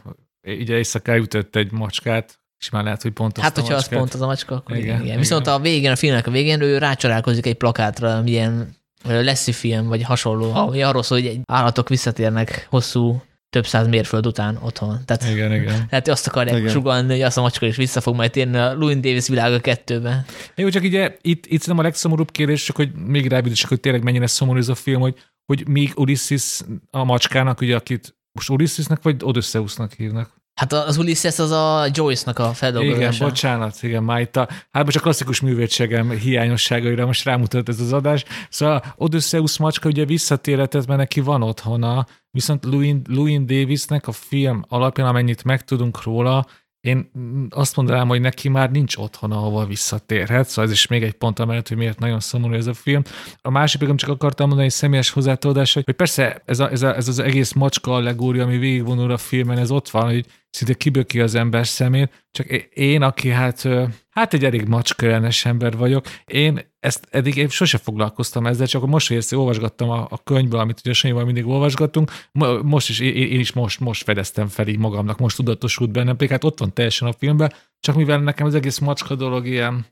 ugye 0.42 0.76
éjszaka 0.76 1.12
elütött 1.12 1.56
egy 1.56 1.72
macskát, 1.72 2.40
és 2.58 2.70
már 2.70 2.84
lehet, 2.84 3.02
hogy 3.02 3.12
pont 3.12 3.36
az 3.36 3.42
Hát, 3.42 3.58
hogyha 3.58 3.74
az 3.74 3.88
pont 3.88 4.14
az 4.14 4.20
a 4.20 4.26
macska, 4.26 4.54
akkor 4.54 4.76
igen, 4.76 4.88
igen. 4.88 5.04
igen. 5.04 5.18
Viszont 5.18 5.46
a 5.46 5.58
végén, 5.58 5.90
a 5.90 5.96
filmnek 5.96 6.26
a 6.26 6.30
végén 6.30 6.60
ő 6.60 6.78
rácsalálkozik 6.78 7.46
egy 7.46 7.56
plakátra, 7.56 8.22
milyen 8.22 8.76
leszi 9.04 9.52
film, 9.52 9.86
vagy 9.86 10.02
hasonló, 10.02 10.54
ami 10.54 10.82
arról 10.82 11.02
szól, 11.02 11.18
hogy 11.18 11.26
egy 11.26 11.40
állatok 11.44 11.88
visszatérnek 11.88 12.66
hosszú 12.70 13.22
több 13.50 13.66
száz 13.66 13.86
mérföld 13.86 14.26
után 14.26 14.58
otthon. 14.62 14.98
Tehát, 15.04 15.34
igen, 15.34 15.54
igen. 15.54 15.86
Tehát 15.90 16.08
azt 16.08 16.26
akarják 16.26 16.56
igen. 16.58 16.70
sugalni, 16.70 17.12
hogy 17.12 17.22
azt 17.22 17.36
a 17.36 17.40
macska 17.40 17.66
is 17.66 17.76
vissza 17.76 18.00
fog 18.00 18.14
majd 18.14 18.30
térni 18.30 18.56
a 18.56 18.74
Louis 18.74 18.94
Davis 18.94 19.28
világa 19.28 19.60
kettőbe. 19.60 20.24
Jó, 20.54 20.68
csak 20.68 20.82
ugye 20.82 21.16
itt, 21.20 21.46
itt 21.46 21.66
nem 21.66 21.78
a 21.78 21.82
legszomorúbb 21.82 22.30
kérdés, 22.30 22.64
csak 22.64 22.76
hogy 22.76 22.92
még 22.92 23.26
rábídjuk, 23.26 23.68
hogy 23.68 23.80
tényleg 23.80 24.02
mennyire 24.02 24.26
szomorú 24.26 24.58
ez 24.58 24.68
a 24.68 24.74
film, 24.74 25.00
hogy, 25.00 25.14
hogy 25.46 25.68
még 25.68 25.92
Ulysses 25.96 26.60
a 26.90 27.04
macskának, 27.04 27.60
ugye 27.60 27.76
akit 27.76 28.16
most 28.32 28.50
Ulyssesnek 28.50 29.02
vagy 29.02 29.16
Odysseusnak 29.22 29.92
hívnak? 29.92 30.37
Hát 30.58 30.72
az 30.72 30.96
Ulysses 30.96 31.38
az 31.38 31.50
a 31.50 31.86
Joyce-nak 31.92 32.38
a 32.38 32.52
feldolgozása. 32.52 33.16
Igen, 33.16 33.28
bocsánat, 33.28 33.82
igen, 33.82 34.02
már 34.02 34.20
itt 34.20 34.36
a, 34.36 34.48
hát 34.70 34.84
most 34.84 34.96
a 34.96 35.00
klasszikus 35.00 35.40
művétségem 35.40 36.10
hiányosságaira 36.10 37.06
most 37.06 37.24
rámutat 37.24 37.68
ez 37.68 37.80
az 37.80 37.92
adás. 37.92 38.24
Szóval 38.48 38.84
Odysseus 38.96 39.58
macska 39.58 39.88
ugye 39.88 40.04
visszatérhetett, 40.04 40.86
mert 40.86 40.98
neki 40.98 41.20
van 41.20 41.42
otthona, 41.42 42.06
viszont 42.30 42.64
Louis, 42.64 42.94
Louis 43.08 43.44
Davisnek 43.44 44.06
a 44.06 44.12
film 44.12 44.64
alapján, 44.68 45.08
amennyit 45.08 45.44
megtudunk 45.44 46.02
róla, 46.02 46.46
én 46.80 47.10
azt 47.50 47.76
mondanám, 47.76 48.08
hogy 48.08 48.20
neki 48.20 48.48
már 48.48 48.70
nincs 48.70 48.96
otthon, 48.96 49.32
ahova 49.32 49.66
visszatérhet, 49.66 50.48
szóval 50.48 50.64
ez 50.64 50.70
is 50.70 50.86
még 50.86 51.02
egy 51.02 51.12
pont 51.12 51.38
amellett, 51.38 51.68
hogy 51.68 51.76
miért 51.76 51.98
nagyon 51.98 52.20
szomorú 52.20 52.54
ez 52.54 52.66
a 52.66 52.74
film. 52.74 53.02
A 53.42 53.50
másik 53.50 53.80
pedig 53.80 53.96
csak 53.96 54.10
akartam 54.10 54.46
mondani 54.46 54.68
egy 54.68 54.74
személyes 54.74 55.10
hozzátódás, 55.10 55.72
hogy, 55.72 55.84
hogy 55.84 55.94
persze 55.94 56.42
ez, 56.44 56.58
a, 56.60 56.70
ez, 56.70 56.82
a, 56.82 56.96
ez 56.96 57.08
az 57.08 57.18
egész 57.18 57.52
macska 57.52 57.94
allegória, 57.94 58.44
ami 58.44 58.58
végigvonul 58.58 59.10
a 59.10 59.16
filmen, 59.16 59.58
ez 59.58 59.70
ott 59.70 59.88
van, 59.88 60.04
hogy 60.04 60.26
szinte 60.50 60.74
kiböki 60.74 61.20
az 61.20 61.34
ember 61.34 61.66
szemét, 61.66 62.26
csak 62.30 62.46
én, 62.74 63.02
aki 63.02 63.28
hát, 63.28 63.68
hát 64.18 64.34
egy 64.34 64.44
elég 64.44 64.66
macska 64.66 65.20
ember 65.42 65.76
vagyok, 65.76 66.06
én 66.24 66.60
ezt 66.80 67.06
eddig 67.10 67.36
én 67.36 67.48
sose 67.48 67.78
foglalkoztam 67.78 68.46
ezzel, 68.46 68.66
csak 68.66 68.86
most, 68.86 69.10
ezt 69.10 69.32
olvasgattam 69.32 69.90
a, 69.90 70.06
a 70.10 70.22
könyvből, 70.24 70.60
amit 70.60 70.80
ugye 70.84 70.92
Sanyival 70.92 71.24
mindig 71.24 71.46
olvasgatunk, 71.46 72.10
most 72.62 72.88
is, 72.88 73.00
én, 73.00 73.14
én 73.14 73.40
is 73.40 73.52
most, 73.52 73.80
most 73.80 74.04
fedeztem 74.04 74.48
fel 74.48 74.68
így 74.68 74.78
magamnak, 74.78 75.18
most 75.18 75.36
tudatosult 75.36 75.90
bennem, 75.90 76.16
pedig 76.16 76.30
hát 76.30 76.44
ott 76.44 76.58
van 76.58 76.72
teljesen 76.72 77.08
a 77.08 77.12
filmben, 77.12 77.52
csak 77.80 77.96
mivel 77.96 78.18
nekem 78.18 78.46
az 78.46 78.54
egész 78.54 78.78
macska 78.78 79.14
dolog 79.14 79.46
ilyen, 79.46 79.86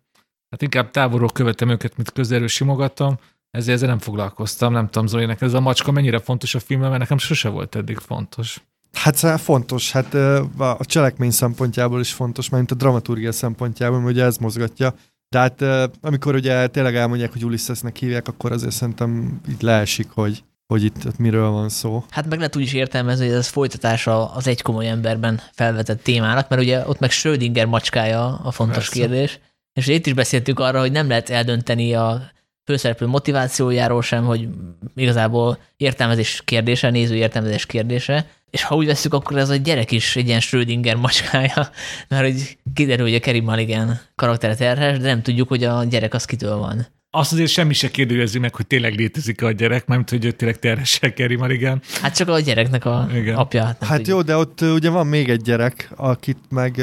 hát 0.51 0.63
inkább 0.63 0.91
távolról 0.91 1.31
követem 1.33 1.69
őket, 1.69 1.97
mint 1.97 2.13
közelről 2.13 2.49
simogattam, 2.49 3.19
ezért 3.51 3.77
ezzel 3.77 3.89
nem 3.89 3.99
foglalkoztam, 3.99 4.73
nem 4.73 4.89
tudom, 4.89 5.07
Zoli, 5.07 5.37
ez 5.39 5.55
a 5.55 5.61
macska 5.61 5.93
mennyire 5.93 6.19
fontos 6.19 6.55
a 6.55 6.61
filmben, 6.61 6.89
mert 6.89 7.01
nekem 7.01 7.19
sose 7.19 7.49
volt 7.49 7.75
eddig 7.75 7.99
fontos. 7.99 8.61
Hát 8.97 9.41
fontos, 9.41 9.93
hát 9.93 10.15
a 10.59 10.79
cselekmény 10.81 11.31
szempontjából 11.31 12.01
is 12.01 12.13
fontos, 12.13 12.49
mert 12.49 12.71
a 12.71 12.75
dramaturgia 12.75 13.33
szempontjából, 13.33 14.01
hogy 14.01 14.21
ez 14.21 14.37
mozgatja. 14.37 14.95
De 15.29 15.39
hát 15.39 15.91
amikor 16.01 16.35
ugye 16.35 16.67
tényleg 16.67 16.97
elmondják, 16.97 17.33
hogy 17.33 17.45
Ulyssesnek 17.45 17.97
hívják, 17.97 18.29
akkor 18.29 18.53
azért 18.53 18.73
szerintem 18.73 19.41
így 19.49 19.63
leesik, 19.63 20.09
hogy, 20.11 20.45
hogy 20.67 20.85
itt 20.85 21.19
miről 21.19 21.51
van 21.51 21.69
szó. 21.69 22.05
Hát 22.11 22.29
meg 22.29 22.39
lehet 22.39 22.57
úgy 22.57 22.63
is 22.63 22.73
értelmezni, 22.73 23.27
hogy 23.27 23.35
ez 23.35 23.47
folytatása 23.47 24.33
az 24.33 24.47
egy 24.47 24.63
komoly 24.63 24.89
emberben 24.89 25.41
felvetett 25.53 26.03
témának, 26.03 26.49
mert 26.49 26.63
ugye 26.63 26.87
ott 26.87 26.99
meg 26.99 27.11
Schrödinger 27.11 27.67
macskája 27.67 28.41
a 28.43 28.51
fontos 28.51 28.77
Persze. 28.77 28.93
kérdés. 28.93 29.39
És 29.73 29.87
itt 29.87 30.07
is 30.07 30.13
beszéltük 30.13 30.61
arra, 30.61 30.81
hogy 30.81 30.93
nem 30.93 31.09
lehet 31.09 31.31
eldönteni 31.31 31.95
a 31.95 32.31
főszereplő 32.65 33.07
motivációjáról 33.07 34.03
sem, 34.03 34.25
hogy 34.25 34.49
igazából 34.95 35.59
értelmezés 35.77 36.43
kérdése, 36.45 36.91
néző 36.91 37.15
értelmezés 37.15 37.67
kérdése, 37.67 38.27
és 38.51 38.63
ha 38.63 38.75
úgy 38.75 38.87
veszük, 38.87 39.15
akkor 39.15 39.37
ez 39.37 39.49
a 39.49 39.57
gyerek 39.57 39.91
is 39.93 40.17
egy 40.17 40.27
ilyen 40.27 40.41
Schrödinger 40.41 40.97
macskája, 40.97 41.71
mert 42.09 42.23
hogy 42.23 42.59
kiderül, 42.75 43.05
hogy 43.07 43.15
a 43.15 43.21
Kerry 43.21 43.41
Mulligan 43.41 44.01
karaktere 44.15 44.55
terhes, 44.55 44.99
de 44.99 45.07
nem 45.07 45.23
tudjuk, 45.23 45.49
hogy 45.49 45.65
a 45.65 45.85
gyerek 45.85 46.15
az 46.15 46.25
kitől 46.25 46.57
van. 46.57 46.87
Azt 47.11 47.33
azért 47.33 47.51
semmi 47.51 47.73
se 47.73 47.91
kérdőjezi 47.91 48.39
meg, 48.39 48.55
hogy 48.55 48.67
tényleg 48.67 48.95
létezik 48.95 49.43
a 49.43 49.51
gyerek, 49.51 49.87
mert 49.87 50.11
hogy 50.11 50.25
ő 50.25 50.31
tényleg 50.31 50.59
terhesse 50.59 51.13
Kerry 51.13 51.37
Mulligan. 51.37 51.83
Hát 52.03 52.17
csak 52.17 52.29
a 52.29 52.41
gyereknek 52.41 52.85
a 52.85 53.09
Igen. 53.15 53.35
apja. 53.35 53.65
Hát, 53.65 53.85
hát 53.85 53.97
tudjuk. 53.97 54.17
jó, 54.17 54.23
de 54.23 54.37
ott 54.37 54.61
ugye 54.61 54.91
van 54.91 55.07
még 55.07 55.29
egy 55.29 55.43
gyerek, 55.43 55.91
akit 55.97 56.39
meg 56.49 56.77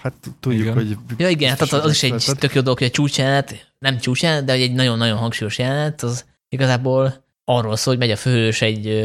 hát 0.00 0.14
tudjuk, 0.40 0.62
igen. 0.62 0.74
hogy... 0.74 0.96
Ja 1.16 1.28
igen, 1.28 1.50
hát 1.50 1.60
az, 1.60 1.72
az 1.72 1.90
is 1.90 2.02
egy 2.02 2.24
tök 2.38 2.54
jó 2.54 2.60
dolog, 2.60 2.78
hogy 2.78 2.86
a 2.86 2.90
csúcsjelenet, 2.90 3.72
nem 3.78 3.98
csúcsjelenet, 3.98 4.44
de 4.44 4.52
egy 4.52 4.72
nagyon-nagyon 4.72 5.18
hangsúlyos 5.18 5.58
jelenet, 5.58 6.02
az 6.02 6.24
igazából 6.48 7.24
arról 7.44 7.76
szól, 7.76 7.94
hogy 7.94 8.02
megy 8.02 8.12
a 8.12 8.20
főhős 8.20 8.62
egy 8.62 9.04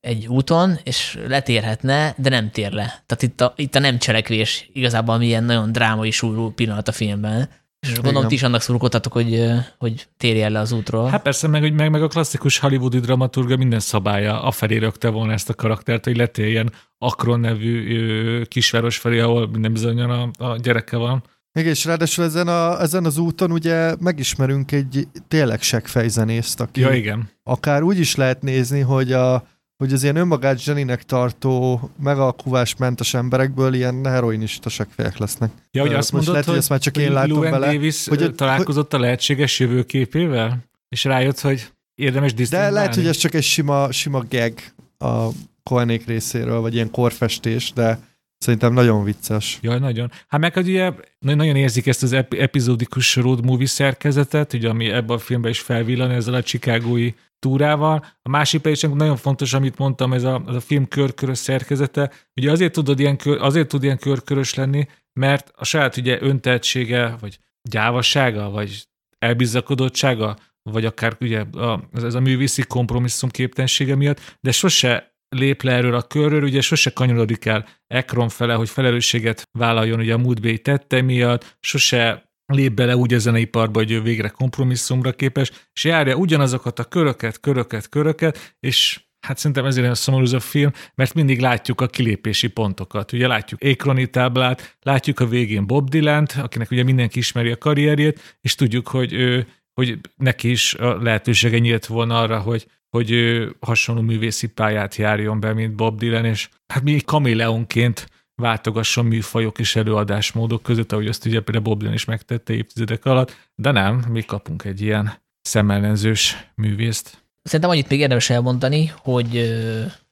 egy 0.00 0.26
úton, 0.26 0.78
és 0.84 1.18
letérhetne, 1.26 2.14
de 2.16 2.28
nem 2.28 2.50
tér 2.50 2.72
le. 2.72 3.02
Tehát 3.06 3.22
itt 3.22 3.40
a, 3.40 3.52
itt 3.56 3.74
a 3.74 3.78
nem 3.78 3.98
cselekvés 3.98 4.70
igazából 4.72 5.18
milyen 5.18 5.44
nagyon 5.44 5.72
drámai 5.72 6.10
súlyú 6.10 6.50
pillanat 6.50 6.88
a 6.88 6.92
filmben. 6.92 7.48
És 7.80 7.94
gondolom, 7.94 8.28
ti 8.28 8.34
is 8.34 8.42
annak 8.42 8.60
szurkoltatok, 8.60 9.12
hogy, 9.12 9.44
hogy 9.78 10.06
térjen 10.16 10.52
le 10.52 10.58
az 10.58 10.72
útról. 10.72 11.08
Hát 11.08 11.22
persze, 11.22 11.48
meg, 11.48 11.60
hogy 11.60 11.72
meg, 11.72 11.90
meg 11.90 12.02
a 12.02 12.08
klasszikus 12.08 12.58
hollywoodi 12.58 12.98
dramaturga 12.98 13.56
minden 13.56 13.80
szabálya 13.80 14.42
afelé 14.42 14.76
rögte 14.76 15.08
volna 15.08 15.32
ezt 15.32 15.48
a 15.48 15.54
karaktert, 15.54 16.04
hogy 16.04 16.16
letérjen 16.16 16.72
Akron 16.98 17.40
nevű 17.40 17.98
ö, 17.98 18.42
kisváros 18.44 18.98
felé, 18.98 19.18
ahol 19.18 19.48
minden 19.48 19.72
bizonyan 19.72 20.10
a, 20.10 20.44
a 20.44 20.56
gyereke 20.56 20.96
van. 20.96 21.24
Még 21.52 21.66
és 21.66 21.84
ráadásul 21.84 22.24
ezen, 22.24 22.48
a, 22.48 22.80
ezen 22.80 23.04
az 23.04 23.18
úton 23.18 23.52
ugye 23.52 23.94
megismerünk 24.00 24.72
egy 24.72 25.08
tényleg 25.28 25.62
seggfejzenészt, 25.62 26.60
aki 26.60 26.80
ja, 26.80 26.92
igen. 26.92 27.30
akár 27.42 27.82
úgy 27.82 27.98
is 27.98 28.14
lehet 28.14 28.42
nézni, 28.42 28.80
hogy 28.80 29.12
a, 29.12 29.44
hogy 29.80 29.92
az 29.92 30.02
ilyen 30.02 30.16
önmagát 30.16 30.58
zseninek 30.62 31.04
tartó, 31.04 31.90
megalkuvásmentes 32.02 33.14
emberekből 33.14 33.74
ilyen 33.74 34.04
heroinista 34.04 34.68
segfejek 34.68 35.18
lesznek. 35.18 35.50
Ja, 35.70 35.82
hogy 35.82 35.94
azt 35.94 36.12
mondod, 36.12 36.30
lehet, 36.30 36.44
hogy, 36.44 36.54
hogy 36.54 36.62
ezt 36.62 36.70
már 36.70 36.78
csak 36.78 36.96
én 36.96 37.12
látom 37.12 37.30
Llewyn 37.30 37.50
bele. 37.50 37.72
Davis 37.72 38.06
hogy, 38.06 38.34
találkozott 38.34 38.90
hogy, 38.90 39.00
a 39.00 39.02
lehetséges 39.02 39.58
jövőképével? 39.58 40.58
És 40.88 41.04
rájött, 41.04 41.40
hogy 41.40 41.72
érdemes 41.94 42.34
disztingválni? 42.34 42.74
De 42.74 42.80
lehet, 42.80 42.94
hogy 42.94 43.06
ez 43.06 43.16
csak 43.16 43.34
egy 43.34 43.42
sima, 43.42 43.92
sima 43.92 44.24
gag 44.30 44.52
a 44.98 45.28
Koenék 45.62 46.06
részéről, 46.06 46.60
vagy 46.60 46.74
ilyen 46.74 46.90
korfestés, 46.90 47.72
de 47.72 47.98
Szerintem 48.44 48.72
nagyon 48.72 49.04
vicces. 49.04 49.58
Jaj, 49.60 49.78
nagyon. 49.78 50.10
Hát 50.28 50.40
meg, 50.40 50.54
hogy 50.54 50.68
ugye 50.68 50.92
nagyon 51.18 51.56
érzik 51.56 51.86
ezt 51.86 52.02
az 52.02 52.12
epizódikus 52.28 53.16
road 53.16 53.44
movie 53.44 53.66
szerkezetet, 53.66 54.52
ugye, 54.52 54.68
ami 54.68 54.90
ebben 54.90 55.16
a 55.16 55.18
filmben 55.18 55.50
is 55.50 55.60
felvillan 55.60 56.10
ezzel 56.10 56.34
a 56.34 56.42
chicagói 56.42 57.12
túrával. 57.40 58.04
A 58.22 58.28
másik 58.28 58.60
pedig 58.60 58.90
nagyon 58.94 59.16
fontos, 59.16 59.52
amit 59.52 59.78
mondtam, 59.78 60.12
ez 60.12 60.24
a, 60.24 60.42
ez 60.48 60.54
a 60.54 60.60
film 60.60 60.88
körkörös 60.88 61.38
szerkezete. 61.38 62.10
Ugye 62.36 62.50
azért, 62.50 62.72
tudod 62.72 63.00
ilyen 63.00 63.18
azért 63.24 63.68
tud 63.68 63.82
ilyen 63.82 63.98
körkörös 63.98 64.54
lenni, 64.54 64.88
mert 65.12 65.52
a 65.56 65.64
saját 65.64 65.96
ugye 65.96 66.18
öntehetsége, 66.20 67.16
vagy 67.20 67.38
gyávassága, 67.62 68.50
vagy 68.50 68.86
elbizakodottsága, 69.18 70.36
vagy 70.62 70.84
akár 70.84 71.16
ugye 71.20 71.40
a, 71.40 71.82
ez 71.92 72.14
a 72.14 72.20
művészi 72.20 72.62
kompromisszum 72.62 73.30
képtelensége 73.30 73.94
miatt, 73.94 74.36
de 74.40 74.50
sose 74.50 75.14
lép 75.28 75.62
le 75.62 75.72
erről 75.72 75.94
a 75.94 76.02
körről, 76.02 76.42
ugye 76.42 76.60
sose 76.60 76.90
kanyarodik 76.90 77.44
el 77.44 77.66
Ekron 77.86 78.28
fele, 78.28 78.54
hogy 78.54 78.68
felelősséget 78.68 79.42
vállaljon 79.58 80.00
ugye 80.00 80.14
a 80.14 80.18
múltbéli 80.18 80.58
tette 80.58 81.02
miatt, 81.02 81.56
sose 81.60 82.29
lép 82.54 82.72
bele 82.72 82.96
úgy 82.96 83.14
a 83.14 83.18
zeneiparba, 83.18 83.78
hogy 83.78 83.90
ő 83.90 84.02
végre 84.02 84.28
kompromisszumra 84.28 85.12
képes, 85.12 85.50
és 85.72 85.84
járja 85.84 86.16
ugyanazokat 86.16 86.78
a 86.78 86.84
köröket, 86.84 87.40
köröket, 87.40 87.88
köröket, 87.88 88.54
és 88.60 89.00
hát 89.20 89.38
szerintem 89.38 89.64
ezért 89.64 89.82
olyan 89.82 89.94
szomorú 89.94 90.34
a 90.34 90.40
film, 90.40 90.70
mert 90.94 91.14
mindig 91.14 91.40
látjuk 91.40 91.80
a 91.80 91.86
kilépési 91.86 92.48
pontokat. 92.48 93.12
Ugye 93.12 93.26
látjuk 93.26 93.60
Ékroni 93.62 94.06
táblát, 94.06 94.76
látjuk 94.80 95.20
a 95.20 95.26
végén 95.26 95.66
Bob 95.66 95.88
dylan 95.88 96.26
akinek 96.36 96.70
ugye 96.70 96.82
mindenki 96.82 97.18
ismeri 97.18 97.50
a 97.50 97.58
karrierjét, 97.58 98.38
és 98.40 98.54
tudjuk, 98.54 98.88
hogy 98.88 99.12
ő, 99.12 99.46
hogy 99.74 99.98
neki 100.16 100.50
is 100.50 100.74
a 100.74 101.02
lehetősége 101.02 101.58
nyílt 101.58 101.86
volna 101.86 102.20
arra, 102.20 102.38
hogy, 102.38 102.66
hogy 102.88 103.10
ő 103.10 103.56
hasonló 103.60 104.00
művészi 104.00 104.46
pályát 104.46 104.96
járjon 104.96 105.40
be, 105.40 105.52
mint 105.52 105.74
Bob 105.74 105.98
Dylan, 105.98 106.24
és 106.24 106.48
hát 106.66 106.82
mi 106.82 107.00
kaméleonként 107.00 108.08
váltogasson 108.40 109.04
műfajok 109.04 109.58
és 109.58 109.76
előadásmódok 109.76 110.62
között, 110.62 110.92
ahogy 110.92 111.06
azt 111.06 111.26
ugye 111.26 111.40
például 111.40 111.64
Bob 111.64 111.78
Dylan 111.78 111.94
is 111.94 112.04
megtette 112.04 112.52
évtizedek 112.52 113.04
alatt, 113.04 113.36
de 113.54 113.70
nem, 113.70 114.04
mi 114.08 114.22
kapunk 114.22 114.64
egy 114.64 114.80
ilyen 114.80 115.12
szemellenzős 115.42 116.50
művészt. 116.54 117.18
Szerintem 117.42 117.70
annyit 117.70 117.88
még 117.88 118.00
érdemes 118.00 118.30
elmondani, 118.30 118.92
hogy 118.96 119.54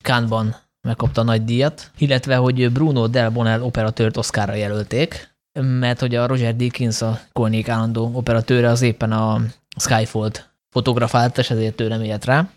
Kánban 0.00 0.56
megkapta 0.80 1.20
a 1.20 1.24
nagy 1.24 1.44
díjat, 1.44 1.90
illetve 1.98 2.36
hogy 2.36 2.72
Bruno 2.72 3.06
Del 3.06 3.30
Bonel 3.30 3.62
operatőrt 3.62 4.16
Oscarra 4.16 4.54
jelölték, 4.54 5.36
mert 5.60 6.00
hogy 6.00 6.14
a 6.14 6.26
Roger 6.26 6.56
Dickens, 6.56 7.02
a 7.02 7.20
Kolnék 7.32 7.68
állandó 7.68 8.10
operatőre 8.14 8.68
az 8.68 8.82
éppen 8.82 9.12
a 9.12 9.40
Skyfall 9.76 10.30
fotografált, 10.70 11.38
és 11.38 11.50
ezért 11.50 11.74
tőlem 11.74 12.02
élt 12.02 12.24
rá. 12.24 12.48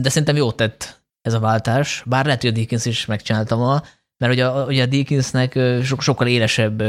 De 0.00 0.08
szerintem 0.08 0.36
jót 0.36 0.56
tett 0.56 1.02
ez 1.22 1.32
a 1.32 1.40
váltás, 1.40 2.02
bár 2.06 2.24
lehet, 2.24 2.40
hogy 2.40 2.50
a 2.50 2.54
Dickens 2.54 2.86
is 2.86 3.06
megcsinálta 3.06 3.56
ma, 3.56 3.82
mert 4.20 4.32
ugye, 4.32 4.50
ugye 4.50 4.82
a 4.82 4.86
Dickensnek 4.86 5.58
so, 5.82 6.00
sokkal 6.00 6.26
élesebb, 6.26 6.82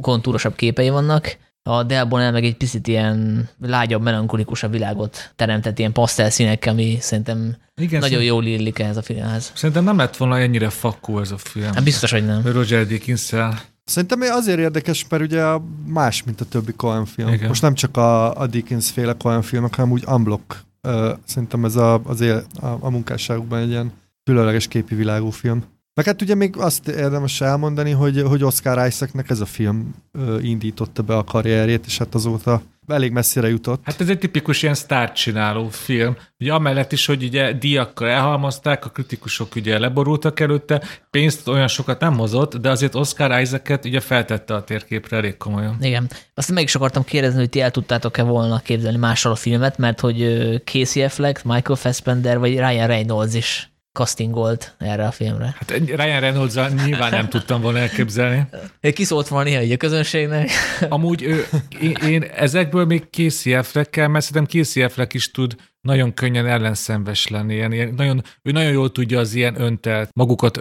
kontúrosabb 0.00 0.56
képei 0.56 0.88
vannak, 0.88 1.36
a 1.62 1.82
Delbonel 1.82 2.32
meg 2.32 2.44
egy 2.44 2.56
picit 2.56 2.86
ilyen 2.86 3.48
lágyabb, 3.60 4.02
melankolikusabb 4.02 4.70
világot 4.70 5.32
teremtett 5.36 5.78
ilyen 5.78 5.92
színekkel, 6.06 6.72
ami 6.72 6.96
szerintem 7.00 7.56
Igen, 7.80 8.00
nagyon 8.00 8.22
jól 8.22 8.44
illik 8.44 8.78
ehhez 8.78 8.96
a 8.96 9.02
filmhez. 9.02 9.52
Szerintem 9.54 9.84
nem 9.84 9.96
lett 9.96 10.16
volna 10.16 10.38
ennyire 10.38 10.68
fakó 10.68 11.20
ez 11.20 11.30
a 11.30 11.38
film. 11.38 11.72
Hát 11.72 11.84
biztos, 11.84 12.10
hogy 12.10 12.26
nem. 12.26 12.42
Roger 12.44 12.86
dickens 12.86 13.32
-el. 13.32 13.60
Szerintem 13.84 14.20
azért 14.20 14.58
érdekes, 14.58 15.06
mert 15.08 15.22
ugye 15.22 15.44
más, 15.86 16.22
mint 16.22 16.40
a 16.40 16.44
többi 16.44 16.72
Coen 16.72 17.04
film. 17.04 17.32
Igen. 17.32 17.48
Most 17.48 17.62
nem 17.62 17.74
csak 17.74 17.96
a, 17.96 18.40
a 18.40 18.46
Dickens 18.46 18.90
féle 18.90 19.12
Coen 19.12 19.42
filmek, 19.42 19.74
hanem 19.74 19.90
úgy 19.90 20.04
unblock. 20.06 20.64
Uh, 20.82 21.10
szerintem 21.24 21.64
ez 21.64 21.76
a, 21.76 22.00
az 22.04 22.20
él, 22.20 22.44
a, 22.60 22.66
a 22.66 22.90
munkásságukban 22.90 23.58
egy 23.58 23.68
ilyen 23.68 23.92
különleges 24.24 24.68
képi 24.68 24.94
világú 24.94 25.30
film. 25.30 25.64
Meg 25.94 26.04
hát 26.04 26.22
ugye 26.22 26.34
még 26.34 26.56
azt 26.56 26.88
érdemes 26.88 27.40
elmondani, 27.40 27.90
hogy, 27.90 28.22
hogy 28.22 28.44
Oscar 28.44 28.86
Isaacnek 28.86 29.30
ez 29.30 29.40
a 29.40 29.46
film 29.46 29.94
indította 30.42 31.02
be 31.02 31.16
a 31.16 31.24
karrierjét, 31.24 31.86
és 31.86 31.98
hát 31.98 32.14
azóta 32.14 32.62
elég 32.86 33.12
messzire 33.12 33.48
jutott. 33.48 33.80
Hát 33.84 34.00
ez 34.00 34.08
egy 34.08 34.18
tipikus 34.18 34.62
ilyen 34.62 34.74
sztárcsináló 34.74 35.68
film. 35.68 36.16
Ugye 36.38 36.52
amellett 36.52 36.92
is, 36.92 37.06
hogy 37.06 37.22
ugye 37.22 37.52
díjakkal 37.52 38.08
elhalmazták, 38.08 38.84
a 38.84 38.88
kritikusok 38.88 39.54
ugye 39.54 39.78
leborultak 39.78 40.40
előtte, 40.40 40.82
pénzt 41.10 41.48
olyan 41.48 41.68
sokat 41.68 42.00
nem 42.00 42.16
hozott, 42.16 42.56
de 42.56 42.70
azért 42.70 42.94
Oscar 42.94 43.40
Isaac-et 43.40 43.84
ugye 43.84 44.00
feltette 44.00 44.54
a 44.54 44.64
térképre 44.64 45.16
elég 45.16 45.36
komolyan. 45.36 45.76
Igen. 45.80 46.10
Azt 46.34 46.52
meg 46.52 46.64
is 46.64 46.74
akartam 46.74 47.04
kérdezni, 47.04 47.38
hogy 47.38 47.50
ti 47.50 47.60
el 47.60 47.70
tudtátok-e 47.70 48.22
volna 48.22 48.58
képzelni 48.58 48.98
mással 48.98 49.32
a 49.32 49.36
filmet, 49.36 49.78
mert 49.78 50.00
hogy 50.00 50.60
Casey 50.64 51.02
Affleck, 51.02 51.44
Michael 51.44 51.78
Fassbender 51.78 52.38
vagy 52.38 52.52
Ryan 52.52 52.86
Reynolds 52.86 53.34
is 53.34 53.69
castingolt 53.92 54.74
erre 54.78 55.06
a 55.06 55.10
filmre. 55.10 55.54
Hát 55.58 55.70
Ryan 55.70 56.20
reynolds 56.20 56.54
nyilván 56.84 57.10
nem 57.10 57.28
tudtam 57.28 57.60
volna 57.60 57.78
elképzelni. 57.78 58.46
Ki 58.92 59.04
szólt 59.04 59.28
volna 59.28 59.48
néha 59.48 59.72
a 59.72 59.76
közönségnek? 59.76 60.50
Amúgy 60.88 61.22
ő, 61.22 61.46
én, 61.80 61.96
én 62.06 62.22
ezekből 62.22 62.84
még 62.84 63.06
Casey 63.10 63.54
Affleck-kel, 63.54 64.08
mert 64.08 64.24
szerintem 64.24 64.60
Casey 64.60 64.82
Affleck 64.82 65.14
is 65.14 65.30
tud 65.30 65.56
nagyon 65.80 66.14
könnyen 66.14 66.46
ellenszenves 66.46 67.28
lenni. 67.28 67.54
Ilyen, 67.54 67.72
ilyen, 67.72 67.94
nagyon, 67.94 68.22
ő 68.42 68.50
nagyon 68.50 68.72
jól 68.72 68.92
tudja 68.92 69.18
az 69.18 69.34
ilyen 69.34 69.60
öntelt, 69.60 70.10
magukat 70.14 70.60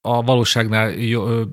a 0.00 0.22
valóságnál 0.22 0.90
jó, 0.90 1.44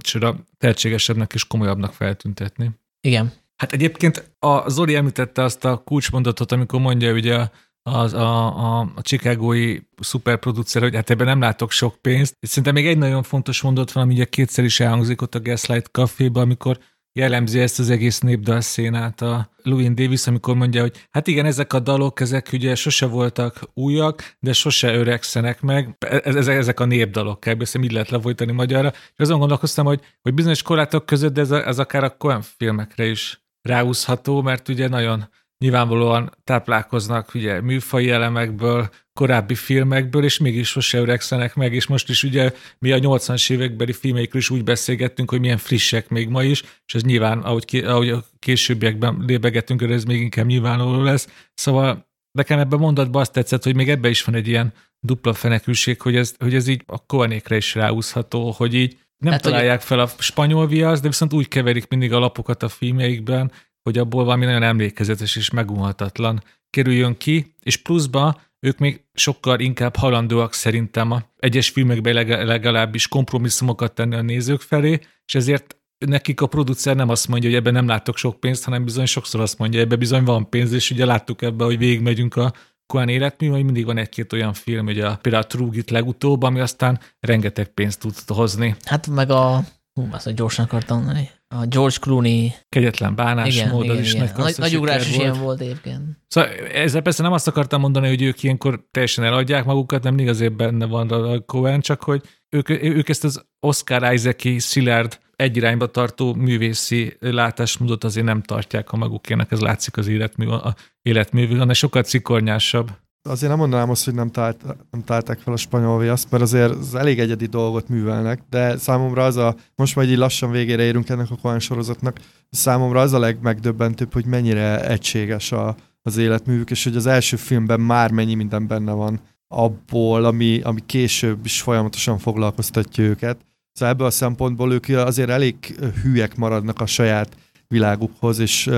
tehetségesebbnek 0.57 1.33
és 1.33 1.47
komolyabbnak 1.47 1.93
feltüntetni. 1.93 2.71
Igen. 3.01 3.33
Hát 3.55 3.73
egyébként 3.73 4.31
a 4.39 4.69
Zoli 4.69 4.95
említette 4.95 5.43
azt 5.43 5.65
a 5.65 5.77
kulcsmondatot, 5.77 6.51
amikor 6.51 6.79
mondja 6.79 7.13
ugye 7.13 7.47
az, 7.89 8.13
a, 8.13 8.57
a, 8.57 8.91
a 8.95 9.01
chicagói 9.01 9.77
szuperproducer, 9.99 10.81
hogy 10.81 10.95
hát 10.95 11.09
ebben 11.09 11.27
nem 11.27 11.39
látok 11.39 11.71
sok 11.71 11.95
pénzt. 12.01 12.37
És 12.39 12.49
szerintem 12.49 12.73
még 12.73 12.87
egy 12.87 12.97
nagyon 12.97 13.23
fontos 13.23 13.61
mondat 13.61 13.91
van, 13.91 14.03
ami 14.03 14.13
ugye 14.13 14.25
kétszer 14.25 14.63
is 14.63 14.79
elhangzik 14.79 15.21
ott 15.21 15.35
a 15.35 15.41
Gaslight 15.41 15.87
Caféban, 15.91 16.43
amikor 16.43 16.77
jellemzi 17.13 17.59
ezt 17.59 17.79
az 17.79 17.89
egész 17.89 18.19
népdal 18.19 18.61
szénát 18.61 19.21
a 19.21 19.49
Louis 19.63 19.93
Davis, 19.93 20.27
amikor 20.27 20.55
mondja, 20.55 20.81
hogy 20.81 21.07
hát 21.09 21.27
igen, 21.27 21.45
ezek 21.45 21.73
a 21.73 21.79
dalok, 21.79 22.19
ezek 22.19 22.49
ugye 22.53 22.75
sose 22.75 23.05
voltak 23.05 23.59
újak, 23.73 24.35
de 24.39 24.53
sose 24.53 24.93
öregszenek 24.93 25.61
meg. 25.61 25.95
Ezek, 26.23 26.55
ezek 26.55 26.79
a 26.79 26.85
népdalok, 26.85 27.39
kell 27.39 27.53
beszélni, 27.53 27.87
így 27.87 27.93
lehet 27.93 28.09
lefolytani 28.09 28.51
magyarra. 28.51 28.91
És 28.91 29.15
azon 29.17 29.39
gondolkoztam, 29.39 29.85
hogy, 29.85 30.01
hogy 30.21 30.33
bizonyos 30.33 30.61
korlátok 30.61 31.05
között, 31.05 31.33
de 31.33 31.41
ez, 31.41 31.51
ez 31.51 31.79
akár 31.79 32.03
a 32.03 32.15
olyan 32.19 32.41
filmekre 32.41 33.05
is 33.05 33.43
ráúszható, 33.61 34.41
mert 34.41 34.69
ugye 34.69 34.87
nagyon 34.87 35.29
nyilvánvalóan 35.57 36.31
táplálkoznak 36.43 37.33
ugye 37.33 37.61
műfai 37.61 38.09
elemekből, 38.09 38.89
korábbi 39.13 39.55
filmekből, 39.55 40.23
és 40.23 40.37
mégis 40.37 40.67
sose 40.67 40.97
öregszenek 40.97 41.55
meg, 41.55 41.73
és 41.73 41.87
most 41.87 42.09
is 42.09 42.23
ugye 42.23 42.51
mi 42.79 42.91
a 42.91 42.99
80-as 42.99 43.51
évekbeli 43.51 43.93
filmeikről 43.93 44.41
is 44.41 44.49
úgy 44.49 44.63
beszélgettünk, 44.63 45.29
hogy 45.29 45.39
milyen 45.39 45.57
frissek 45.57 46.09
még 46.09 46.29
ma 46.29 46.43
is, 46.43 46.63
és 46.85 46.95
ez 46.95 47.03
nyilván, 47.03 47.39
ahogy, 47.39 47.65
ki, 47.65 47.79
ahogy 47.81 48.09
a 48.09 48.23
későbbiekben 48.39 49.23
lébegetünk, 49.27 49.81
ez 49.81 50.03
még 50.03 50.21
inkább 50.21 50.45
nyilvánvaló 50.45 51.01
lesz. 51.01 51.49
Szóval 51.53 52.07
nekem 52.31 52.59
ebben 52.59 52.79
mondatban 52.79 53.21
azt 53.21 53.31
tetszett, 53.31 53.63
hogy 53.63 53.75
még 53.75 53.89
ebben 53.89 54.11
is 54.11 54.23
van 54.23 54.35
egy 54.35 54.47
ilyen 54.47 54.73
dupla 54.99 55.33
fenekülség, 55.33 56.01
hogy 56.01 56.15
ez, 56.15 56.35
hogy 56.39 56.55
ez 56.55 56.67
így 56.67 56.83
a 56.85 57.05
koanékre 57.05 57.55
is 57.55 57.75
ráúszható, 57.75 58.51
hogy 58.51 58.73
így 58.73 58.97
nem 59.17 59.31
hát, 59.31 59.41
találják 59.41 59.77
hogy... 59.77 59.87
fel 59.87 59.99
a 59.99 60.07
spanyol 60.17 60.67
viaszt, 60.67 61.01
de 61.01 61.07
viszont 61.07 61.33
úgy 61.33 61.47
keverik 61.47 61.87
mindig 61.87 62.13
a 62.13 62.19
lapokat 62.19 62.63
a 62.63 62.69
filmjeikben, 62.69 63.51
hogy 63.85 63.97
abból 63.97 64.23
valami 64.23 64.45
nagyon 64.45 64.63
emlékezetes 64.63 65.35
és 65.35 65.49
megunhatatlan 65.49 66.43
kerüljön 66.69 67.17
ki, 67.17 67.55
és 67.59 67.77
pluszba 67.77 68.41
ők 68.59 68.77
még 68.77 69.03
sokkal 69.13 69.59
inkább 69.59 69.95
halandóak 69.95 70.53
szerintem 70.53 71.11
a 71.11 71.23
egyes 71.37 71.69
filmekben 71.69 72.25
legalábbis 72.45 73.07
kompromisszumokat 73.07 73.93
tenni 73.93 74.15
a 74.15 74.21
nézők 74.21 74.61
felé, 74.61 74.99
és 75.25 75.35
ezért 75.35 75.75
nekik 76.05 76.41
a 76.41 76.47
producer 76.47 76.95
nem 76.95 77.09
azt 77.09 77.27
mondja, 77.27 77.49
hogy 77.49 77.57
ebben 77.57 77.73
nem 77.73 77.87
látok 77.87 78.17
sok 78.17 78.39
pénzt, 78.39 78.63
hanem 78.63 78.83
bizony 78.83 79.05
sokszor 79.05 79.41
azt 79.41 79.57
mondja, 79.57 79.79
ebben 79.79 79.99
bizony 79.99 80.23
van 80.23 80.49
pénz, 80.49 80.71
és 80.71 80.91
ugye 80.91 81.05
láttuk 81.05 81.41
ebben, 81.41 81.67
hogy 81.67 81.77
végigmegyünk 81.77 82.35
a 82.35 82.53
Koan 82.85 83.09
életmű, 83.09 83.47
hogy 83.47 83.63
mindig 83.63 83.85
van 83.85 83.97
egy-két 83.97 84.33
olyan 84.33 84.53
film, 84.53 84.85
ugye 84.85 85.07
a, 85.07 85.15
például 85.15 85.43
a 85.43 85.47
Trugit 85.47 85.89
legutóbb, 85.89 86.43
ami 86.43 86.59
aztán 86.59 86.99
rengeteg 87.19 87.67
pénzt 87.67 87.99
tud 87.99 88.13
hozni. 88.27 88.75
Hát 88.83 89.07
meg 89.07 89.29
a, 89.29 89.63
hú, 89.93 90.07
azt 90.11 90.33
gyorsan 90.35 90.65
akartam 90.65 90.97
mondani, 90.97 91.29
a 91.47 91.65
George 91.65 91.95
Clooney. 91.99 92.53
Kegyetlen 92.69 93.15
bánásmód, 93.15 93.83
igen, 93.83 93.99
is 93.99 94.13
igen. 94.13 94.31
nagy, 94.37 94.53
nagy 94.57 94.77
ugrás 94.77 95.09
is 95.09 95.17
ilyen 95.17 95.39
volt 95.39 95.61
egyébként. 95.61 96.01
Szóval 96.27 96.49
ezzel 96.73 97.01
persze 97.01 97.23
nem 97.23 97.31
azt 97.31 97.47
akartam 97.47 97.81
mondani, 97.81 98.07
hogy 98.07 98.21
ők 98.21 98.43
ilyenkor 98.43 98.87
teljesen 98.91 99.23
eladják 99.23 99.65
magukat, 99.65 100.03
nem 100.03 100.27
azért 100.27 100.55
benne 100.55 100.85
van 100.85 101.09
a 101.09 101.39
Cohen, 101.39 101.81
csak 101.81 102.03
hogy 102.03 102.21
ők, 102.49 102.69
ők 102.69 103.09
ezt 103.09 103.23
az 103.23 103.45
Oscar 103.59 104.13
Isaac-i 104.13 104.59
szilárd 104.59 105.19
egy 105.35 105.57
irányba 105.57 105.87
tartó 105.87 106.33
művészi 106.33 107.15
látásmódot 107.19 108.03
azért 108.03 108.25
nem 108.25 108.41
tartják 108.41 108.91
a 108.91 108.97
magukének, 108.97 109.51
ez 109.51 109.59
látszik 109.59 109.97
az 109.97 110.07
életmű, 110.07 110.47
a 110.47 110.75
életművű, 111.01 111.57
hanem 111.57 111.73
sokkal 111.73 112.03
cikornyásabb 112.03 112.91
azért 113.25 113.51
nem 113.51 113.59
mondanám 113.59 113.89
azt, 113.89 114.05
hogy 114.05 114.13
nem, 114.13 114.31
talált, 114.31 114.63
nem 114.91 115.03
találták 115.03 115.39
fel 115.39 115.53
a 115.53 115.57
spanyol 115.57 115.99
viaszt, 115.99 116.31
mert 116.31 116.43
azért 116.43 116.71
az 116.71 116.95
elég 116.95 117.19
egyedi 117.19 117.45
dolgot 117.45 117.89
művelnek, 117.89 118.41
de 118.49 118.77
számomra 118.77 119.25
az 119.25 119.37
a, 119.37 119.55
most 119.75 119.95
majd 119.95 120.09
így 120.09 120.17
lassan 120.17 120.51
végére 120.51 120.83
érünk 120.83 121.09
ennek 121.09 121.31
a 121.31 121.37
Cohen 121.41 121.59
sorozatnak, 121.59 122.19
számomra 122.49 123.01
az 123.01 123.13
a 123.13 123.19
legmegdöbbentőbb, 123.19 124.13
hogy 124.13 124.25
mennyire 124.25 124.87
egységes 124.87 125.51
a, 125.51 125.75
az 126.01 126.17
életművük, 126.17 126.71
és 126.71 126.83
hogy 126.83 126.95
az 126.95 127.05
első 127.05 127.35
filmben 127.35 127.79
már 127.79 128.11
mennyi 128.11 128.35
minden 128.35 128.67
benne 128.67 128.91
van 128.91 129.19
abból, 129.47 130.25
ami, 130.25 130.61
ami 130.61 130.81
később 130.85 131.45
is 131.45 131.61
folyamatosan 131.61 132.17
foglalkoztatja 132.17 133.03
őket. 133.03 133.37
Szóval 133.71 133.93
ebből 133.93 134.07
a 134.07 134.11
szempontból 134.11 134.73
ők 134.73 134.87
azért 134.89 135.29
elég 135.29 135.55
hűek 136.03 136.35
maradnak 136.35 136.81
a 136.81 136.85
saját 136.85 137.37
világukhoz, 137.67 138.39
és 138.39 138.69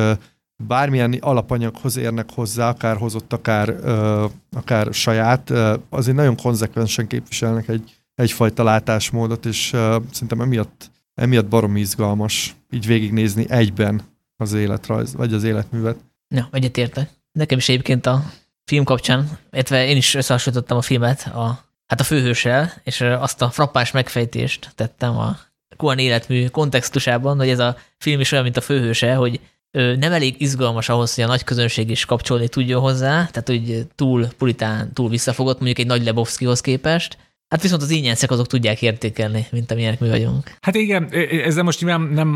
bármilyen 0.64 1.18
alapanyaghoz 1.20 1.98
érnek 1.98 2.30
hozzá, 2.34 2.70
akár 2.70 2.98
hozott, 2.98 3.34
akár, 3.34 3.70
ö, 3.70 4.26
akár 4.52 4.94
saját, 4.94 5.50
ö, 5.50 5.76
azért 5.90 6.18
nagyon 6.18 6.36
konzekvensen 6.36 7.08
képviselnek 7.08 7.68
egy, 7.68 7.96
egyfajta 8.16 8.64
látásmódot, 8.64 9.46
és 9.46 9.74
ö, 9.74 9.98
szerintem 10.12 10.42
emiatt, 10.42 10.92
emiatt 11.14 11.48
barom 11.48 11.76
izgalmas 11.76 12.56
így 12.70 12.86
végignézni 12.86 13.46
egyben 13.50 14.02
az 14.36 14.54
életrajz, 14.54 15.16
vagy 15.16 15.34
az 15.34 15.44
életművet. 15.44 15.98
Ja, 16.36 16.48
egyetértek. 16.52 17.10
Nekem 17.32 17.58
is 17.58 17.70
egyébként 17.70 18.06
a 18.06 18.24
film 18.64 18.84
kapcsán, 18.84 19.40
illetve 19.52 19.86
én 19.88 19.98
is 19.98 20.14
összehasonlítottam 20.14 20.78
a 20.78 20.82
filmet 20.82 21.32
a, 21.34 21.64
hát 21.86 22.00
a 22.00 22.04
főhőssel, 22.04 22.74
és 22.84 23.02
azt 23.02 23.42
a 23.42 23.50
frappás 23.50 23.92
megfejtést 23.92 24.72
tettem 24.76 25.18
a 25.18 25.38
Kuan 25.78 25.98
életmű 25.98 26.48
kontextusában, 26.48 27.38
hogy 27.38 27.50
ez 27.50 27.60
a 27.60 27.78
film 27.98 28.20
is 28.20 28.32
olyan, 28.32 28.44
mint 28.44 28.58
a 28.58 28.62
főhőse, 28.62 29.16
hogy 29.16 29.40
nem 29.72 30.12
elég 30.12 30.36
izgalmas 30.38 30.90
ahhoz, 30.90 31.16
hogy 31.16 31.24
a 31.24 31.28
nagy 31.28 31.44
közönség 31.44 31.90
is 31.90 32.06
kapcsolni 32.06 32.48
tudjon 32.48 32.82
hozzá, 32.82 33.26
tehát 33.26 33.48
hogy 33.48 33.88
túl 33.96 34.28
puritán, 34.38 34.94
túl 34.94 35.10
visszafogott, 35.10 35.56
mondjuk 35.56 35.80
egy 35.80 35.86
nagy 35.86 36.04
Lebowskihoz 36.04 36.62
képest, 36.62 37.18
Hát 37.48 37.62
viszont 37.62 37.82
az 37.82 37.90
ínyenszek 37.90 38.32
azok 38.32 38.48
tudják 38.48 38.82
értékelni, 38.82 39.46
mint 39.52 39.72
amilyenek 39.72 40.00
mi 40.00 40.10
vagyunk. 40.10 40.58
Hát 40.62 40.76
igen, 40.76 41.10
ezzel 41.44 41.64
most 41.64 41.82
nyilván 41.82 42.02
nem 42.02 42.28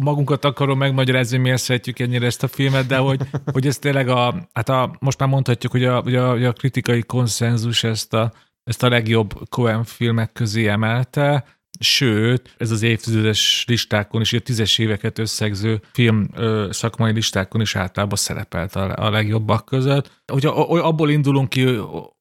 magunkat 0.00 0.44
akarom 0.44 0.78
megmagyarázni, 0.78 1.38
miért 1.38 1.62
szeretjük 1.62 1.98
ennyire 1.98 2.26
ezt 2.26 2.42
a 2.42 2.48
filmet, 2.48 2.86
de 2.86 2.96
hogy, 2.96 3.20
hogy 3.52 3.66
ez 3.66 3.78
tényleg 3.78 4.08
a, 4.08 4.48
hát 4.52 4.68
a, 4.68 4.96
most 5.00 5.18
már 5.18 5.28
mondhatjuk, 5.28 5.72
hogy 5.72 5.84
a, 5.84 6.00
hogy 6.00 6.14
a, 6.14 6.30
hogy 6.30 6.44
a 6.44 6.52
kritikai 6.52 7.02
konszenzus 7.02 7.84
ezt 7.84 8.14
a, 8.14 8.32
ezt 8.64 8.82
a 8.82 8.88
legjobb 8.88 9.48
Coen 9.48 9.84
filmek 9.84 10.32
közé 10.32 10.66
emelte, 10.66 11.44
Sőt, 11.78 12.54
ez 12.58 12.70
az 12.70 12.82
évtizedes 12.82 13.64
listákon 13.66 14.20
és 14.20 14.32
a 14.32 14.40
tízes 14.40 14.78
éveket 14.78 15.18
összegző 15.18 15.80
film 15.92 16.28
ö, 16.34 16.68
szakmai 16.70 17.12
listákon 17.12 17.60
is 17.60 17.76
általában 17.76 18.16
szerepelt 18.16 18.76
a, 18.76 19.06
a 19.06 19.10
legjobbak 19.10 19.64
között. 19.64 20.22
Hogyha 20.26 20.50
abból 20.66 21.10
indulunk 21.10 21.48
ki, 21.48 21.78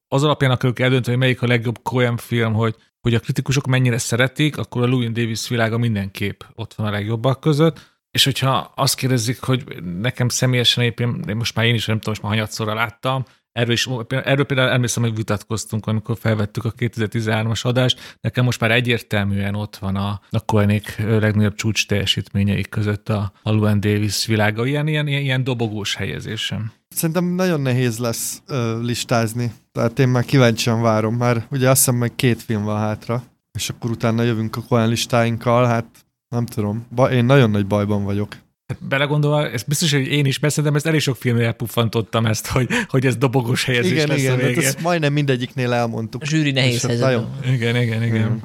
az 0.07 0.23
alapján 0.23 0.51
akarjuk 0.51 0.79
eldönteni, 0.79 1.15
hogy 1.15 1.25
melyik 1.25 1.41
a 1.41 1.47
legjobb 1.47 1.79
Coen 1.83 2.17
film, 2.17 2.53
hogy, 2.53 2.75
hogy 3.01 3.13
a 3.13 3.19
kritikusok 3.19 3.65
mennyire 3.65 3.97
szeretik, 3.97 4.57
akkor 4.57 4.81
a 4.81 4.87
Louis 4.87 5.11
Davis 5.11 5.47
világa 5.47 5.77
mindenképp 5.77 6.41
ott 6.55 6.73
van 6.73 6.87
a 6.87 6.91
legjobbak 6.91 7.39
között. 7.39 7.97
És 8.11 8.23
hogyha 8.23 8.71
azt 8.75 8.95
kérdezik, 8.95 9.41
hogy 9.41 9.83
nekem 9.83 10.29
személyesen 10.29 10.83
éppen, 10.83 11.23
most 11.35 11.55
már 11.55 11.65
én 11.65 11.73
is 11.73 11.85
nem 11.85 11.97
tudom, 11.97 12.13
most 12.13 12.21
már 12.21 12.31
hanyatszorra 12.31 12.73
láttam, 12.73 13.25
Erről, 13.51 13.73
is, 13.73 13.87
erről 14.07 14.45
például 14.45 14.69
emlékszem, 14.69 15.03
hogy 15.03 15.15
vitatkoztunk, 15.15 15.85
amikor 15.85 16.17
felvettük 16.19 16.65
a 16.65 16.71
2013-as 16.71 17.61
adást. 17.61 18.17
Nekem 18.21 18.45
most 18.45 18.59
már 18.59 18.71
egyértelműen 18.71 19.55
ott 19.55 19.75
van 19.77 19.95
a, 19.95 20.21
a 20.29 20.39
Koenig 20.45 20.83
legnagyobb 20.97 21.55
csúcs 21.55 21.87
teljesítményeik 21.87 22.69
között 22.69 23.09
a, 23.09 23.31
a 23.43 23.51
Luan 23.51 23.79
Davis 23.79 24.25
világa. 24.25 24.65
Ilyen, 24.65 24.87
ilyen, 24.87 25.07
ilyen, 25.07 25.43
dobogós 25.43 25.95
helyezésem. 25.95 26.71
Szerintem 26.87 27.25
nagyon 27.25 27.61
nehéz 27.61 27.97
lesz 27.97 28.41
ö, 28.47 28.81
listázni. 28.81 29.51
Tehát 29.71 29.99
én 29.99 30.07
már 30.07 30.25
kíváncsian 30.25 30.81
várom. 30.81 31.15
Már 31.15 31.45
ugye 31.51 31.69
azt 31.69 31.77
hiszem, 31.77 31.95
meg 31.95 32.15
két 32.15 32.41
film 32.41 32.63
van 32.63 32.79
hátra, 32.79 33.23
és 33.51 33.69
akkor 33.69 33.91
utána 33.91 34.23
jövünk 34.23 34.55
a 34.55 34.61
Coen 34.67 34.89
listáinkkal. 34.89 35.65
Hát 35.65 35.85
nem 36.29 36.45
tudom. 36.45 36.85
Ba- 36.95 37.11
én 37.11 37.25
nagyon 37.25 37.49
nagy 37.49 37.67
bajban 37.67 38.03
vagyok. 38.03 38.35
Hát 38.69 38.87
belegondolva, 38.87 39.49
ez 39.49 39.63
biztos, 39.63 39.91
hogy 39.91 40.07
én 40.07 40.25
is 40.25 40.37
beszéltem, 40.37 40.75
ezt 40.75 40.87
elég 40.87 40.99
sok 40.99 41.15
filmnél 41.15 41.45
elpuffantottam 41.45 42.25
ezt, 42.25 42.47
hogy, 42.47 42.67
hogy 42.87 43.05
ez 43.05 43.15
dobogós 43.15 43.63
helyezés 43.63 43.91
igen, 43.91 44.07
lesz 44.07 44.19
igen, 44.19 44.31
a 44.31 44.35
hát 44.35 44.45
végén. 44.45 44.63
ezt 44.63 44.81
majdnem 44.81 45.13
mindegyiknél 45.13 45.73
elmondtuk. 45.73 46.21
A 46.21 46.25
zsűri 46.25 46.51
nehéz 46.51 46.85
helyzet. 46.85 47.05
Nagyon... 47.05 47.29
Igen, 47.53 47.75
igen, 47.75 48.03
igen. 48.03 48.27
Hmm. 48.27 48.43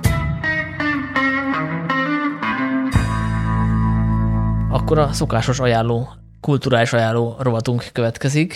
Akkor 4.71 4.99
a 4.99 5.13
szokásos 5.13 5.61
ajánló 5.61 6.09
kulturális 6.41 6.93
ajánló 6.93 7.37
rovatunk 7.39 7.89
következik. 7.93 8.55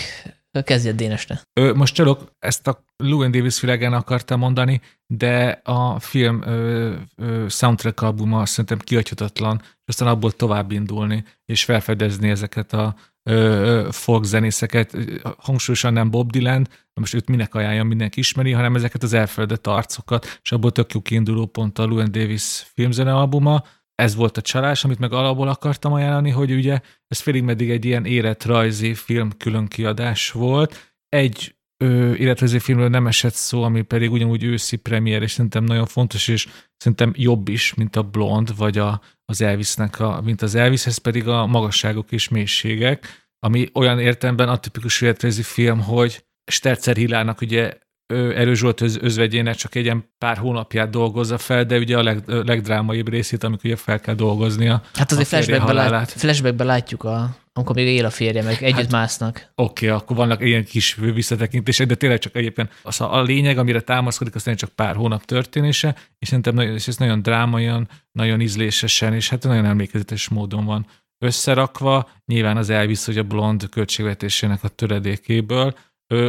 Kezdjed 0.65 0.97
Dénesne. 0.97 1.41
Ö, 1.60 1.75
most 1.75 1.94
csalok, 1.94 2.33
ezt 2.39 2.67
a 2.67 2.85
Llewyn 2.97 3.31
Davis 3.31 3.59
filegen 3.59 3.93
akartam 3.93 4.39
mondani, 4.39 4.81
de 5.07 5.60
a 5.65 6.01
film 6.01 6.43
ö, 6.43 6.94
ö, 7.17 7.47
soundtrack 7.49 8.01
albuma 8.01 8.47
szerintem 8.47 8.78
kiadhatatlan, 8.78 9.60
és 9.62 9.68
aztán 9.86 10.09
abból 10.09 10.33
tovább 10.33 10.70
indulni, 10.70 11.25
és 11.44 11.65
felfedezni 11.65 12.31
ezeket 12.31 12.73
a 12.73 12.94
ö, 13.23 13.89
folk 13.91 14.25
zenészeket, 14.25 14.97
hangsúlyosan 15.39 15.93
nem 15.93 16.10
Bob 16.10 16.31
Dylan, 16.31 16.68
most 16.94 17.15
őt 17.15 17.28
minek 17.28 17.55
ajánlja, 17.55 17.85
mindenki 17.85 18.18
ismeri, 18.18 18.52
hanem 18.52 18.75
ezeket 18.75 19.02
az 19.02 19.12
elfeledett 19.12 19.67
arcokat, 19.67 20.39
és 20.43 20.52
abból 20.52 20.73
tök 20.73 20.93
jó 20.93 21.01
kiinduló 21.01 21.47
pont 21.47 21.78
a 21.78 21.85
Llewyn 21.85 22.12
Davis 22.12 22.67
filmzene 22.75 23.15
albuma, 23.15 23.65
ez 24.02 24.15
volt 24.15 24.36
a 24.36 24.41
csalás, 24.41 24.85
amit 24.85 24.99
meg 24.99 25.12
alapból 25.12 25.49
akartam 25.49 25.93
ajánlani, 25.93 26.31
hogy 26.31 26.52
ugye 26.52 26.81
ez 27.09 27.20
félig 27.20 27.43
meddig 27.43 27.70
egy 27.70 27.85
ilyen 27.85 28.05
életrajzi 28.05 28.94
film 28.94 29.31
külön 29.36 29.67
kiadás 29.67 30.31
volt. 30.31 30.94
Egy 31.09 31.57
ö, 31.85 32.15
életrajzi 32.15 32.59
filmről 32.59 32.89
nem 32.89 33.07
esett 33.07 33.33
szó, 33.35 33.62
ami 33.62 33.83
pedig 33.83 34.10
ugyanúgy 34.10 34.44
őszi 34.44 34.77
premier, 34.77 35.23
és 35.23 35.31
szerintem 35.31 35.65
nagyon 35.65 35.86
fontos, 35.86 36.28
és 36.28 36.49
szerintem 36.77 37.12
jobb 37.17 37.49
is, 37.49 37.75
mint 37.75 37.97
a 37.97 38.02
Blond, 38.02 38.57
vagy 38.57 38.78
a, 38.78 39.01
az 39.25 39.41
Elvisnek, 39.41 40.01
a, 40.01 40.20
mint 40.20 40.43
az 40.43 40.55
Elvis, 40.55 40.86
ez 40.86 40.99
pedig 40.99 41.28
a 41.28 41.47
magasságok 41.47 42.12
és 42.12 42.28
mélységek, 42.28 43.28
ami 43.39 43.68
olyan 43.75 44.01
értelemben 44.01 44.49
atipikus 44.49 45.01
életrajzi 45.01 45.43
film, 45.43 45.81
hogy 45.81 46.25
Sterzer 46.51 46.97
Hillának 46.97 47.41
ugye 47.41 47.78
Erős 48.15 48.59
Zsolt 48.59 48.81
öz, 48.81 48.99
özvegyének 49.01 49.55
csak 49.55 49.75
egy 49.75 49.85
ilyen 49.85 50.05
pár 50.19 50.37
hónapját 50.37 50.91
dolgozza 50.91 51.39
fel, 51.39 51.65
de 51.65 51.78
ugye 51.78 51.97
a 51.97 52.03
leg, 52.03 52.23
legdrámaibb 52.27 53.09
részét, 53.09 53.45
amikor 53.45 53.65
ugye 53.65 53.77
fel 53.77 54.01
kell 54.01 54.15
dolgoznia. 54.15 54.83
Hát 54.95 55.12
azért 55.12 55.28
flashbackben, 55.28 55.75
lát, 55.75 56.11
flashbackben 56.11 56.67
látjuk, 56.67 57.05
a, 57.05 57.37
amikor 57.53 57.75
még 57.75 57.87
él 57.87 58.05
a 58.05 58.11
férje, 58.11 58.43
meg 58.43 58.62
együtt 58.62 58.77
hát, 58.77 58.91
másznak. 58.91 59.53
Oké, 59.55 59.87
okay, 59.87 59.99
akkor 59.99 60.17
vannak 60.17 60.45
ilyen 60.45 60.65
kis 60.65 60.95
visszatekintések, 60.95 61.87
de 61.87 61.95
tényleg 61.95 62.19
csak 62.19 62.37
egyébként 62.37 62.73
az 62.83 63.01
a, 63.01 63.15
a 63.15 63.23
lényeg, 63.23 63.59
amire 63.59 63.81
támaszkodik, 63.81 64.35
az 64.35 64.51
csak 64.55 64.70
pár 64.70 64.97
hónap 64.97 65.25
történése, 65.25 65.95
és 66.19 66.28
szerintem 66.28 66.55
nagyon, 66.55 66.75
és 66.75 66.89
ez 66.89 66.97
nagyon 66.97 67.23
drámaian, 67.23 67.89
nagyon 68.12 68.41
ízlésesen, 68.41 69.15
és 69.15 69.28
hát 69.28 69.43
nagyon 69.43 69.65
emlékezetes 69.65 70.28
módon 70.28 70.65
van 70.65 70.87
összerakva. 71.19 72.11
Nyilván 72.27 72.57
az 72.57 72.70
elvisz, 72.70 73.07
hogy 73.07 73.19
a 73.19 73.23
blond 73.23 73.69
költségvetésének 73.69 74.65
a 74.65 74.69
töredékéből, 74.69 75.75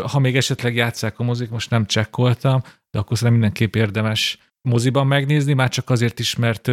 ha 0.07 0.19
még 0.19 0.35
esetleg 0.35 0.75
játszák 0.75 1.19
a 1.19 1.23
mozik, 1.23 1.49
most 1.49 1.69
nem 1.69 1.85
csekkoltam, 1.85 2.61
de 2.91 2.99
akkor 2.99 3.17
szerintem 3.17 3.39
mindenképp 3.39 3.75
érdemes 3.75 4.37
moziban 4.61 5.07
megnézni, 5.07 5.53
már 5.53 5.69
csak 5.69 5.89
azért 5.89 6.19
is, 6.19 6.35
mert 6.35 6.71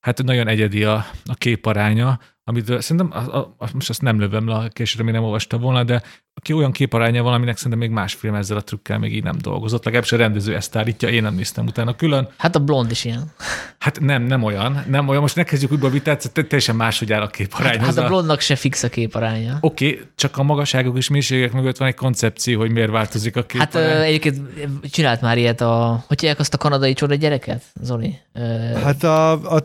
hát 0.00 0.22
nagyon 0.22 0.48
egyedi 0.48 0.84
a, 0.84 1.06
a 1.24 1.34
képaránya, 1.34 2.18
amit 2.44 2.82
szerintem, 2.82 3.10
a, 3.12 3.36
a, 3.36 3.68
most 3.72 3.88
azt 3.88 4.02
nem 4.02 4.18
lövöm 4.18 4.48
le, 4.48 4.68
később 4.72 5.04
még 5.04 5.14
nem 5.14 5.22
olvasta 5.22 5.58
volna, 5.58 5.84
de 5.84 6.02
aki 6.34 6.52
olyan 6.52 6.72
képaránya 6.72 7.22
van, 7.22 7.32
aminek 7.32 7.56
szerintem 7.56 7.80
még 7.80 7.90
más 7.90 8.14
film 8.14 8.34
ezzel 8.34 8.56
a 8.56 8.62
trükkel 8.62 8.98
még 8.98 9.14
így 9.14 9.22
nem 9.22 9.36
dolgozott. 9.40 9.84
Legalábbis 9.84 10.12
a 10.12 10.16
rendező 10.16 10.54
ezt 10.54 10.76
állítja, 10.76 11.08
én 11.08 11.22
nem 11.22 11.34
néztem 11.34 11.66
utána 11.66 11.96
külön. 11.96 12.28
Hát 12.36 12.56
a 12.56 12.58
blond 12.58 12.90
is 12.90 13.04
ilyen. 13.04 13.32
Hát 13.78 14.00
nem, 14.00 14.22
nem 14.22 14.42
olyan. 14.42 14.84
Nem 14.88 15.08
olyan. 15.08 15.20
Most 15.20 15.36
ne 15.36 15.42
kezdjük 15.42 15.72
újból 15.72 15.90
vitát, 15.90 16.32
teljesen 16.32 16.76
máshogy 16.76 17.12
áll 17.12 17.22
a 17.22 17.26
képarány. 17.26 17.78
Hát, 17.78 17.86
hát 17.86 17.96
a 17.96 18.06
blondnak 18.06 18.40
se 18.40 18.56
fix 18.56 18.82
a 18.82 18.88
képaránya. 18.88 19.58
Oké, 19.60 19.88
okay, 19.90 20.06
csak 20.14 20.38
a 20.38 20.42
magasságok 20.42 20.96
és 20.96 21.08
mélységek 21.08 21.52
mögött 21.52 21.76
van 21.76 21.88
egy 21.88 21.94
koncepció, 21.94 22.58
hogy 22.58 22.70
miért 22.70 22.90
változik 22.90 23.36
a 23.36 23.42
képarány. 23.42 23.90
Hát 23.90 24.02
egyébként 24.02 24.40
csinált 24.90 25.20
már 25.20 25.38
ilyet 25.38 25.60
a, 25.60 26.04
hogy 26.06 26.20
hívják 26.20 26.38
azt 26.38 26.54
a 26.54 26.58
kanadai 26.58 26.92
csoda 26.92 27.14
gyereket, 27.14 27.62
Zoli? 27.80 28.18
Hát 28.82 29.02
a, 29.02 29.32
a, 29.56 29.62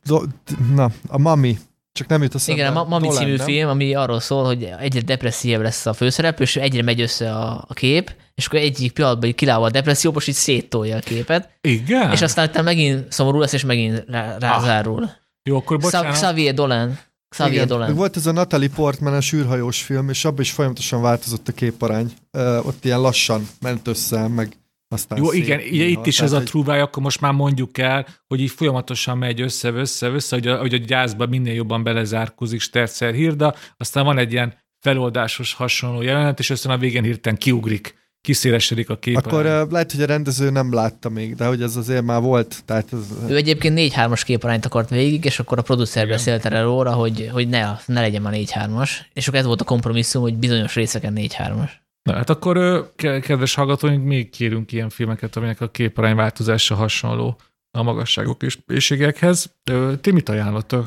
na, 0.75 0.89
a 1.07 1.17
mami. 1.17 1.57
Csak 1.97 2.07
nem 2.07 2.21
jut 2.21 2.35
a 2.35 2.39
Igen, 2.45 2.75
a 2.75 2.83
Mami 2.83 3.07
című 3.09 3.35
nem? 3.35 3.45
film, 3.45 3.69
ami 3.69 3.95
arról 3.95 4.19
szól, 4.19 4.45
hogy 4.45 4.69
egyre 4.79 5.01
depresszívebb 5.01 5.61
lesz 5.61 5.85
a 5.85 5.93
főszereplő, 5.93 6.43
és 6.43 6.55
egyre 6.55 6.81
megy 6.83 7.01
össze 7.01 7.31
a, 7.31 7.65
a 7.67 7.73
kép, 7.73 8.15
és 8.35 8.45
akkor 8.45 8.59
egyik 8.59 8.91
pillanatban 8.91 9.33
kiláll 9.33 9.63
a 9.63 9.69
depresszió, 9.69 10.11
most 10.11 10.27
így 10.27 10.35
széttolja 10.35 10.97
a 10.97 10.99
képet. 10.99 11.49
Igen? 11.61 12.11
És 12.11 12.21
aztán 12.21 12.47
utána 12.47 12.63
megint 12.63 13.11
szomorú 13.11 13.39
lesz, 13.39 13.53
és 13.53 13.63
megint 13.63 14.03
rá, 14.07 14.37
rázárul. 14.39 15.03
Ah. 15.03 15.09
Jó, 15.43 15.57
akkor 15.57 15.77
bocsánat. 15.79 16.11
Xavier 16.11 16.53
Dolan. 16.53 16.99
Xavier 17.29 17.53
Igen. 17.53 17.67
Dolan. 17.67 17.95
Volt 17.95 18.15
ez 18.15 18.25
a 18.25 18.31
Natalie 18.31 18.69
Portman 18.69 19.13
a 19.13 19.21
sűrhajós 19.21 19.81
film, 19.81 20.09
és 20.09 20.25
abban 20.25 20.41
is 20.41 20.51
folyamatosan 20.51 21.01
változott 21.01 21.47
a 21.47 21.51
képarány. 21.51 22.11
Uh, 22.31 22.67
ott 22.67 22.85
ilyen 22.85 23.01
lassan 23.01 23.47
ment 23.61 23.87
össze, 23.87 24.27
meg 24.27 24.57
aztán 24.89 25.17
Jó, 25.17 25.31
igen, 25.31 25.59
ugye 25.71 25.85
itt 25.85 26.05
is 26.05 26.19
ez 26.19 26.31
a 26.31 26.43
trúváj, 26.43 26.79
akkor 26.79 27.03
most 27.03 27.21
már 27.21 27.33
mondjuk 27.33 27.77
el, 27.77 28.07
hogy 28.27 28.41
így 28.41 28.51
folyamatosan 28.51 29.17
megy 29.17 29.41
össze, 29.41 29.69
össze, 29.69 30.07
össze, 30.07 30.35
hogy 30.35 30.47
a, 30.47 30.57
hogy 30.57 30.73
a 30.73 30.77
gyászba 30.77 31.25
minél 31.25 31.53
jobban 31.53 31.83
belezárkózik 31.83 32.61
Stercer 32.61 33.13
Hirda, 33.13 33.55
aztán 33.77 34.05
van 34.05 34.17
egy 34.17 34.31
ilyen 34.31 34.53
feloldásos 34.79 35.53
hasonló 35.53 36.01
jelenet, 36.01 36.39
és 36.39 36.49
aztán 36.49 36.73
a 36.73 36.77
végén 36.77 37.03
hirtelen 37.03 37.37
kiugrik, 37.37 37.95
kiszélesedik 38.21 38.89
a 38.89 38.97
kép. 38.97 39.15
Akkor 39.15 39.45
uh, 39.45 39.71
lehet, 39.71 39.91
hogy 39.91 40.01
a 40.01 40.05
rendező 40.05 40.49
nem 40.49 40.73
látta 40.73 41.09
még, 41.09 41.35
de 41.35 41.45
hogy 41.45 41.61
ez 41.61 41.75
azért 41.75 42.03
már 42.03 42.21
volt. 42.21 42.61
Tehát 42.65 42.93
ez... 42.93 43.29
Ő 43.29 43.35
egyébként 43.35 43.93
4-3-as 43.95 44.21
képarányt 44.25 44.65
akart 44.65 44.89
végig, 44.89 45.25
és 45.25 45.39
akkor 45.39 45.57
a 45.57 45.61
producer 45.61 46.03
Igen. 46.03 46.15
beszélt 46.15 46.45
erre 46.45 46.61
róla, 46.61 46.93
hogy, 46.93 47.29
hogy 47.31 47.47
ne, 47.47 47.65
ne 47.85 48.01
legyen 48.01 48.21
már 48.21 48.33
4-3-as, 48.35 48.89
és 49.13 49.27
akkor 49.27 49.39
ez 49.39 49.45
volt 49.45 49.61
a 49.61 49.65
kompromisszum, 49.65 50.21
hogy 50.21 50.35
bizonyos 50.35 50.75
részeken 50.75 51.13
4-3-as. 51.15 51.69
Na 52.07 52.15
hát 52.15 52.29
akkor, 52.29 52.85
kedves 52.95 53.53
hallgatóink, 53.53 54.03
még 54.03 54.29
kérünk 54.29 54.71
ilyen 54.71 54.89
filmeket, 54.89 55.35
aminek 55.35 55.61
a 55.61 55.69
képarány 55.69 56.15
változása 56.15 56.75
hasonló 56.75 57.37
a 57.71 57.83
magasságok 57.83 58.43
és 58.43 58.57
mélységekhez. 58.65 59.55
Ti 60.01 60.11
mit 60.11 60.29
ajánlottok? 60.29 60.85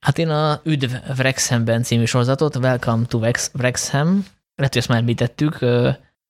Hát 0.00 0.18
én 0.18 0.28
a 0.28 0.60
Üdv 0.64 0.92
Wrexhamben 1.18 1.82
című 1.82 2.04
sorozatot, 2.04 2.56
Welcome 2.56 3.04
to 3.04 3.18
Wrexham, 3.52 4.24
lehet, 4.54 4.72
hogy 4.72 4.76
ezt 4.76 4.88
már 4.88 4.98
említettük, 4.98 5.58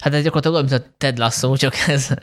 hát 0.03 0.15
ez 0.15 0.23
gyakorlatilag 0.23 0.55
olyan, 0.55 0.67
mint 0.71 0.83
a 0.83 0.95
Ted 0.97 1.19
Lasso, 1.19 1.57
csak 1.57 1.75
ez, 1.87 2.15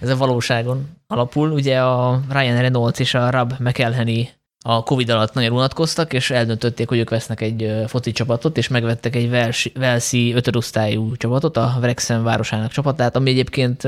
ez 0.00 0.08
a 0.08 0.16
valóságon 0.16 0.88
alapul. 1.06 1.50
Ugye 1.50 1.82
a 1.82 2.20
Ryan 2.30 2.60
Reynolds 2.60 2.98
és 2.98 3.14
a 3.14 3.30
Rob 3.30 3.54
McElhenney 3.58 4.28
a 4.62 4.82
Covid 4.82 5.10
alatt 5.10 5.34
nagyon 5.34 5.52
unatkoztak, 5.52 6.12
és 6.12 6.30
eldöntötték, 6.30 6.88
hogy 6.88 6.98
ők 6.98 7.10
vesznek 7.10 7.40
egy 7.40 7.74
foci 7.86 8.12
csapatot, 8.12 8.56
és 8.56 8.68
megvettek 8.68 9.16
egy 9.16 9.30
Velszi 9.74 10.32
ötödosztályú 10.32 11.16
csapatot, 11.16 11.56
a 11.56 11.76
Wrexham 11.80 12.22
városának 12.22 12.70
csapatát, 12.70 13.16
ami 13.16 13.30
egyébként 13.30 13.82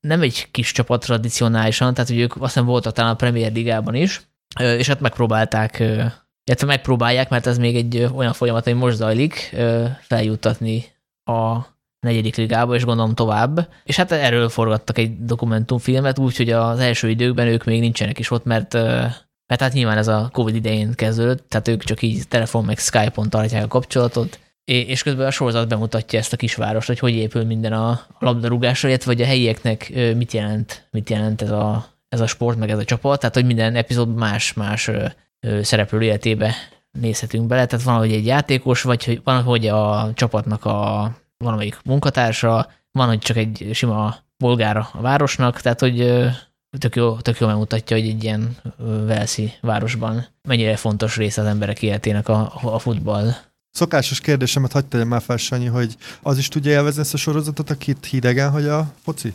nem 0.00 0.20
egy 0.20 0.48
kis 0.50 0.72
csapat 0.72 1.04
tradicionálisan, 1.04 1.94
tehát 1.94 2.10
hogy 2.10 2.18
ők 2.18 2.34
azt 2.34 2.44
hiszem 2.44 2.64
voltak 2.64 2.92
talán 2.92 3.10
a 3.10 3.16
Premier 3.16 3.52
Ligában 3.52 3.94
is, 3.94 4.20
és 4.60 4.86
hát 4.86 5.00
megpróbálták, 5.00 5.78
illetve 6.44 6.66
megpróbálják, 6.66 7.28
mert 7.28 7.46
ez 7.46 7.58
még 7.58 7.76
egy 7.76 8.08
olyan 8.14 8.32
folyamat, 8.32 8.66
ami 8.66 8.78
most 8.78 8.96
zajlik, 8.96 9.56
feljuttatni 10.00 10.84
a 11.24 11.58
negyedik 12.00 12.36
ligába, 12.36 12.74
és 12.74 12.84
gondolom 12.84 13.14
tovább. 13.14 13.68
És 13.84 13.96
hát 13.96 14.12
erről 14.12 14.48
forgattak 14.48 14.98
egy 14.98 15.24
dokumentumfilmet, 15.24 16.18
úgyhogy 16.18 16.50
az 16.50 16.78
első 16.78 17.08
időkben 17.08 17.46
ők 17.46 17.64
még 17.64 17.80
nincsenek 17.80 18.18
is 18.18 18.30
ott, 18.30 18.44
mert 18.44 18.78
mert 19.50 19.62
hát 19.62 19.72
nyilván 19.72 19.98
ez 19.98 20.08
a 20.08 20.28
Covid 20.32 20.54
idején 20.54 20.94
kezdődött, 20.94 21.48
tehát 21.48 21.68
ők 21.68 21.84
csak 21.84 22.02
így 22.02 22.28
telefon 22.28 22.64
meg 22.64 22.78
Skype-on 22.78 23.30
tartják 23.30 23.64
a 23.64 23.68
kapcsolatot, 23.68 24.38
és 24.64 25.02
közben 25.02 25.26
a 25.26 25.30
sorozat 25.30 25.68
bemutatja 25.68 26.18
ezt 26.18 26.32
a 26.32 26.36
kisvárost, 26.36 26.86
hogy 26.86 26.98
hogy 26.98 27.14
épül 27.14 27.44
minden 27.44 27.72
a 27.72 28.00
labdarúgásra, 28.18 28.88
illetve 28.88 29.12
hogy 29.12 29.22
a 29.22 29.26
helyieknek 29.26 29.92
mit 30.16 30.32
jelent, 30.32 30.88
mit 30.90 31.10
jelent 31.10 31.42
ez 31.42 31.50
a, 31.50 31.86
ez 32.08 32.20
a 32.20 32.26
sport, 32.26 32.58
meg 32.58 32.70
ez 32.70 32.78
a 32.78 32.84
csapat, 32.84 33.20
tehát 33.20 33.34
hogy 33.34 33.44
minden 33.44 33.74
epizód 33.74 34.14
más-más 34.14 34.90
szereplő 35.62 36.02
életébe 36.02 36.54
nézhetünk 36.92 37.46
bele, 37.46 37.66
tehát 37.66 37.84
van, 37.84 37.98
hogy 37.98 38.12
egy 38.12 38.26
játékos, 38.26 38.82
vagy 38.82 39.04
hogy 39.04 39.20
van, 39.24 39.42
hogy 39.42 39.66
a 39.66 40.10
csapatnak 40.14 40.64
a 40.64 41.10
valamelyik 41.38 41.78
munkatársa, 41.84 42.68
van, 42.92 43.08
hogy 43.08 43.18
csak 43.18 43.36
egy 43.36 43.70
sima 43.72 44.16
bolgára 44.38 44.88
a 44.92 45.00
városnak, 45.00 45.60
tehát 45.60 45.80
hogy 45.80 46.28
tök 46.78 46.96
jó, 46.96 47.20
tök 47.20 47.38
jó 47.38 47.46
megmutatja, 47.46 47.96
hogy 47.96 48.08
egy 48.08 48.24
ilyen 48.24 48.56
Velszi 49.06 49.52
városban 49.60 50.26
mennyire 50.42 50.76
fontos 50.76 51.16
része 51.16 51.40
az 51.40 51.46
emberek 51.46 51.82
életének 51.82 52.28
a, 52.28 52.52
a 52.62 52.78
futball. 52.78 53.32
Szokásos 53.70 54.20
kérdésemet 54.20 54.72
hagyd 54.72 54.86
tegyem 54.86 55.08
már 55.08 55.22
fel, 55.22 55.36
Sanyi, 55.36 55.66
hogy 55.66 55.96
az 56.22 56.38
is 56.38 56.48
tudja 56.48 56.70
élvezni 56.70 57.00
ezt 57.00 57.14
a 57.14 57.16
sorozatot, 57.16 57.70
akit 57.70 58.06
hidegen, 58.06 58.50
hogy 58.50 58.66
a 58.66 58.92
foci? 59.02 59.34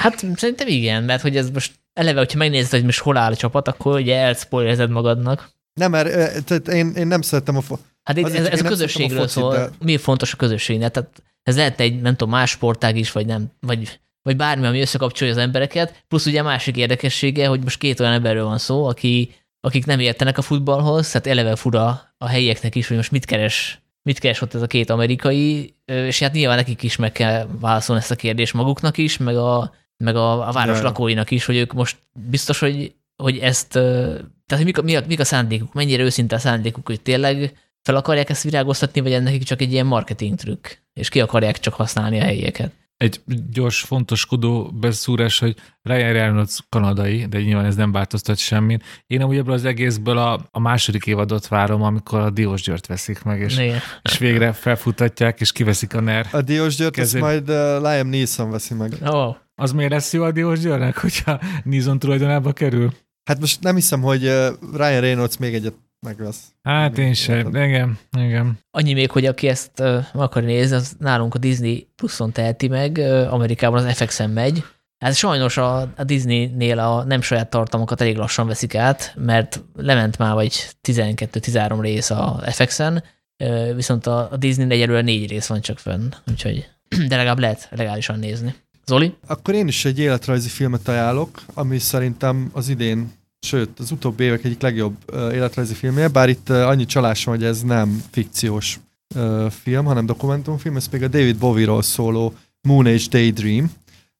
Hát 0.00 0.26
szerintem 0.36 0.68
igen, 0.68 1.04
mert 1.04 1.22
hogy 1.22 1.36
ez 1.36 1.50
most 1.50 1.72
eleve, 1.92 2.18
hogyha 2.18 2.38
megnézed, 2.38 2.70
hogy 2.70 2.84
most 2.84 3.00
hol 3.00 3.16
áll 3.16 3.32
a 3.32 3.36
csapat, 3.36 3.68
akkor 3.68 4.00
ugye 4.00 4.16
elspoilerzed 4.16 4.90
magadnak. 4.90 5.50
Nem, 5.74 5.90
mert 5.90 6.44
tehát 6.44 6.68
én, 6.68 6.92
én 6.96 7.06
nem 7.06 7.22
szeretem 7.22 7.56
a 7.56 7.60
fo- 7.60 7.80
Hát 8.02 8.18
ez, 8.18 8.32
ez, 8.32 8.46
ez 8.46 8.60
a 8.60 8.68
közösségről 8.68 9.22
a 9.22 9.28
szól. 9.28 9.54
De... 9.54 9.70
Mi 9.78 9.96
fontos 9.96 10.32
a 10.32 10.36
közösségnek? 10.36 10.90
Tehát 10.90 11.22
ez 11.42 11.56
lehet 11.56 11.80
egy, 11.80 12.00
nem 12.00 12.16
tudom, 12.16 12.34
más 12.34 12.50
sportág 12.50 12.96
is, 12.96 13.12
vagy 13.12 13.26
nem, 13.26 13.46
vagy 13.60 14.00
vagy 14.28 14.36
bármi, 14.36 14.66
ami 14.66 14.80
összekapcsolja 14.80 15.32
az 15.32 15.38
embereket. 15.38 16.04
Plusz 16.08 16.26
ugye 16.26 16.40
a 16.40 16.42
másik 16.42 16.76
érdekessége, 16.76 17.46
hogy 17.46 17.62
most 17.62 17.78
két 17.78 18.00
olyan 18.00 18.12
emberről 18.12 18.44
van 18.44 18.58
szó, 18.58 18.84
aki, 18.86 19.34
akik 19.60 19.86
nem 19.86 20.00
értenek 20.00 20.38
a 20.38 20.42
futballhoz, 20.42 21.10
tehát 21.10 21.26
eleve 21.26 21.56
fura 21.56 22.14
a 22.18 22.26
helyieknek 22.26 22.74
is, 22.74 22.88
hogy 22.88 22.96
most 22.96 23.10
mit 23.10 23.24
keres, 23.24 23.82
mit 24.02 24.18
keres 24.18 24.40
ott 24.40 24.54
ez 24.54 24.62
a 24.62 24.66
két 24.66 24.90
amerikai, 24.90 25.74
és 25.84 26.18
hát 26.18 26.32
nyilván 26.32 26.56
nekik 26.56 26.82
is 26.82 26.96
meg 26.96 27.12
kell 27.12 27.46
válaszolni 27.60 28.00
ezt 28.02 28.10
a 28.10 28.16
kérdést 28.16 28.54
maguknak 28.54 28.98
is, 28.98 29.16
meg 29.16 29.36
a, 29.36 29.74
meg 29.96 30.16
a, 30.16 30.48
a 30.48 30.52
város 30.52 30.76
De. 30.76 30.82
lakóinak 30.82 31.30
is, 31.30 31.44
hogy 31.44 31.56
ők 31.56 31.72
most 31.72 31.96
biztos, 32.30 32.58
hogy, 32.58 32.94
hogy 33.16 33.38
ezt, 33.38 33.70
tehát 33.70 34.56
hogy 34.56 34.64
mik 34.64 34.78
a, 34.78 34.82
mik 34.82 34.96
a, 34.96 35.02
mik 35.06 35.20
a 35.20 35.24
szándékuk, 35.24 35.72
mennyire 35.72 36.02
őszinte 36.02 36.36
a 36.36 36.38
szándékuk, 36.38 36.86
hogy 36.86 37.00
tényleg 37.00 37.52
fel 37.82 37.96
akarják 37.96 38.30
ezt 38.30 38.42
virágoztatni, 38.42 39.00
vagy 39.00 39.12
ennek 39.12 39.42
csak 39.42 39.60
egy 39.60 39.72
ilyen 39.72 39.86
marketing 39.86 40.38
trükk, 40.38 40.66
és 40.92 41.08
ki 41.08 41.20
akarják 41.20 41.58
csak 41.58 41.74
használni 41.74 42.20
a 42.20 42.24
helyieket? 42.24 42.72
Egy 42.98 43.20
gyors, 43.52 43.80
fontoskodó 43.80 44.70
beszúrás, 44.80 45.38
hogy 45.38 45.56
Ryan 45.82 46.12
Reynolds 46.12 46.58
kanadai, 46.68 47.26
de 47.26 47.40
nyilván 47.40 47.64
ez 47.64 47.74
nem 47.76 47.92
változtat 47.92 48.38
semmit. 48.38 48.84
Én 49.06 49.22
amúgy 49.22 49.36
ebből 49.36 49.54
az 49.54 49.64
egészből 49.64 50.18
a, 50.18 50.48
a 50.50 50.60
második 50.60 51.06
évadot 51.06 51.48
várom, 51.48 51.82
amikor 51.82 52.20
a 52.20 52.30
Diós 52.30 52.62
Györt 52.62 52.86
veszik 52.86 53.22
meg, 53.22 53.40
és, 53.40 53.58
Igen. 53.58 53.78
és 54.02 54.18
végre 54.18 54.52
felfutatják, 54.52 55.40
és 55.40 55.52
kiveszik 55.52 55.94
a 55.94 56.00
NER. 56.00 56.26
A 56.32 56.40
Diós 56.42 56.76
Győrt, 56.76 56.92
Kezén. 56.94 57.20
majd 57.20 57.48
uh, 57.50 57.56
Liam 57.56 58.08
Neeson 58.08 58.50
veszi 58.50 58.74
meg. 58.74 58.92
Ó, 59.14 59.36
Az 59.54 59.72
miért 59.72 59.92
lesz 59.92 60.12
jó 60.12 60.22
a 60.22 60.30
Diós 60.32 60.58
Györnek, 60.60 60.98
hogyha 60.98 61.40
Nizon 61.64 61.98
tulajdonába 61.98 62.52
kerül? 62.52 62.92
Hát 63.24 63.40
most 63.40 63.62
nem 63.62 63.74
hiszem, 63.74 64.00
hogy 64.00 64.24
uh, 64.24 64.46
Ryan 64.74 65.00
Reynolds 65.00 65.36
még 65.36 65.54
egyet 65.54 65.74
megvesz. 66.00 66.52
Hát 66.62 66.98
én 66.98 67.14
sem, 67.14 67.48
igen, 67.48 67.98
igen. 68.18 68.58
Annyi 68.70 68.92
még, 68.92 69.10
hogy 69.10 69.26
aki 69.26 69.48
ezt 69.48 69.70
uh, 69.80 69.86
meg 70.12 70.22
akar 70.22 70.42
nézni, 70.42 70.76
az 70.76 70.96
nálunk 70.98 71.34
a 71.34 71.38
Disney 71.38 71.88
Pluszon 71.96 72.32
teheti 72.32 72.68
meg, 72.68 72.96
uh, 72.96 73.32
Amerikában 73.32 73.84
az 73.84 73.96
FX-en 73.96 74.30
megy. 74.30 74.64
Hát 74.98 75.14
sajnos 75.14 75.56
a, 75.56 75.80
a 75.80 76.04
Disney-nél 76.04 76.78
a 76.78 77.04
nem 77.04 77.20
saját 77.20 77.50
tartalmakat 77.50 78.00
elég 78.00 78.16
lassan 78.16 78.46
veszik 78.46 78.74
át, 78.74 79.14
mert 79.16 79.64
lement 79.76 80.18
már 80.18 80.34
vagy 80.34 80.68
12-13 80.88 81.78
rész 81.80 82.10
a 82.10 82.42
FX-en, 82.46 83.04
uh, 83.44 83.74
viszont 83.74 84.06
a, 84.06 84.32
a 84.32 84.36
Disney 84.36 84.70
egyelőre 84.70 85.00
négy 85.00 85.30
rész 85.30 85.46
van 85.46 85.60
csak 85.60 85.78
fönn, 85.78 86.08
úgyhogy 86.30 86.68
de 87.08 87.16
legalább 87.16 87.38
lehet 87.38 87.68
legálisan 87.70 88.18
nézni. 88.18 88.54
Zoli? 88.86 89.14
Akkor 89.26 89.54
én 89.54 89.68
is 89.68 89.84
egy 89.84 89.98
életrajzi 89.98 90.48
filmet 90.48 90.88
ajánlok, 90.88 91.42
ami 91.54 91.78
szerintem 91.78 92.50
az 92.52 92.68
idén, 92.68 93.12
sőt, 93.40 93.78
az 93.78 93.90
utóbbi 93.90 94.24
évek 94.24 94.44
egyik 94.44 94.62
legjobb 94.62 94.96
uh, 95.12 95.34
életrajzi 95.34 95.74
filmje, 95.74 96.08
bár 96.08 96.28
itt 96.28 96.48
uh, 96.48 96.68
annyi 96.68 96.84
csalás 96.84 97.24
van, 97.24 97.36
hogy 97.36 97.44
ez 97.44 97.62
nem 97.62 98.02
fikciós 98.10 98.80
uh, 99.14 99.50
film, 99.50 99.84
hanem 99.84 100.06
dokumentumfilm, 100.06 100.76
ez 100.76 100.88
pedig 100.88 101.06
a 101.06 101.08
David 101.08 101.38
Bowie-ról 101.38 101.82
szóló 101.82 102.34
Moon 102.60 102.86
Age 102.86 103.08
Daydream, 103.10 103.72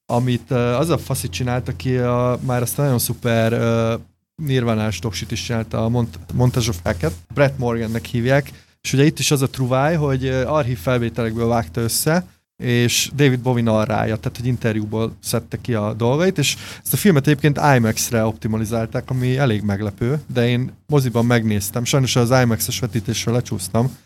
amit 0.06 0.50
uh, 0.50 0.78
az 0.78 0.88
a 0.88 0.98
faszi 0.98 1.28
csinált, 1.28 1.68
aki 1.68 1.96
a, 1.96 2.38
már 2.42 2.62
azt 2.62 2.78
a 2.78 2.82
nagyon 2.82 2.98
szuper 2.98 3.52
uh, 3.52 4.00
nirvánás 4.42 4.98
doksit 4.98 5.30
is 5.30 5.42
csinálta, 5.42 5.84
a 5.84 5.88
Mont- 5.88 6.18
Montage 6.34 6.68
of 6.68 6.80
Hackett, 6.84 7.14
Brett 7.34 7.58
Morgannek 7.58 8.04
hívják, 8.04 8.52
és 8.80 8.92
ugye 8.92 9.04
itt 9.04 9.18
is 9.18 9.30
az 9.30 9.42
a 9.42 9.50
truváj, 9.50 9.94
hogy 9.94 10.26
archív 10.28 10.78
felvételekből 10.78 11.46
vágta 11.46 11.80
össze, 11.80 12.26
és 12.62 13.10
David 13.14 13.40
Bowie 13.40 13.62
narrája, 13.62 14.16
tehát 14.16 14.36
hogy 14.36 14.46
interjúból 14.46 15.16
szedte 15.20 15.60
ki 15.60 15.74
a 15.74 15.92
dolgait, 15.92 16.38
és 16.38 16.56
ezt 16.82 16.92
a 16.92 16.96
filmet 16.96 17.26
egyébként 17.26 17.60
IMAX-re 17.76 18.24
optimalizálták, 18.24 19.10
ami 19.10 19.36
elég 19.36 19.62
meglepő, 19.62 20.20
de 20.32 20.48
én 20.48 20.72
moziban 20.86 21.26
megnéztem, 21.26 21.84
sajnos 21.84 22.16
az 22.16 22.30
IMAX-es 22.30 22.78
vetítésről 22.78 23.34
lecsúsztam, 23.34 23.96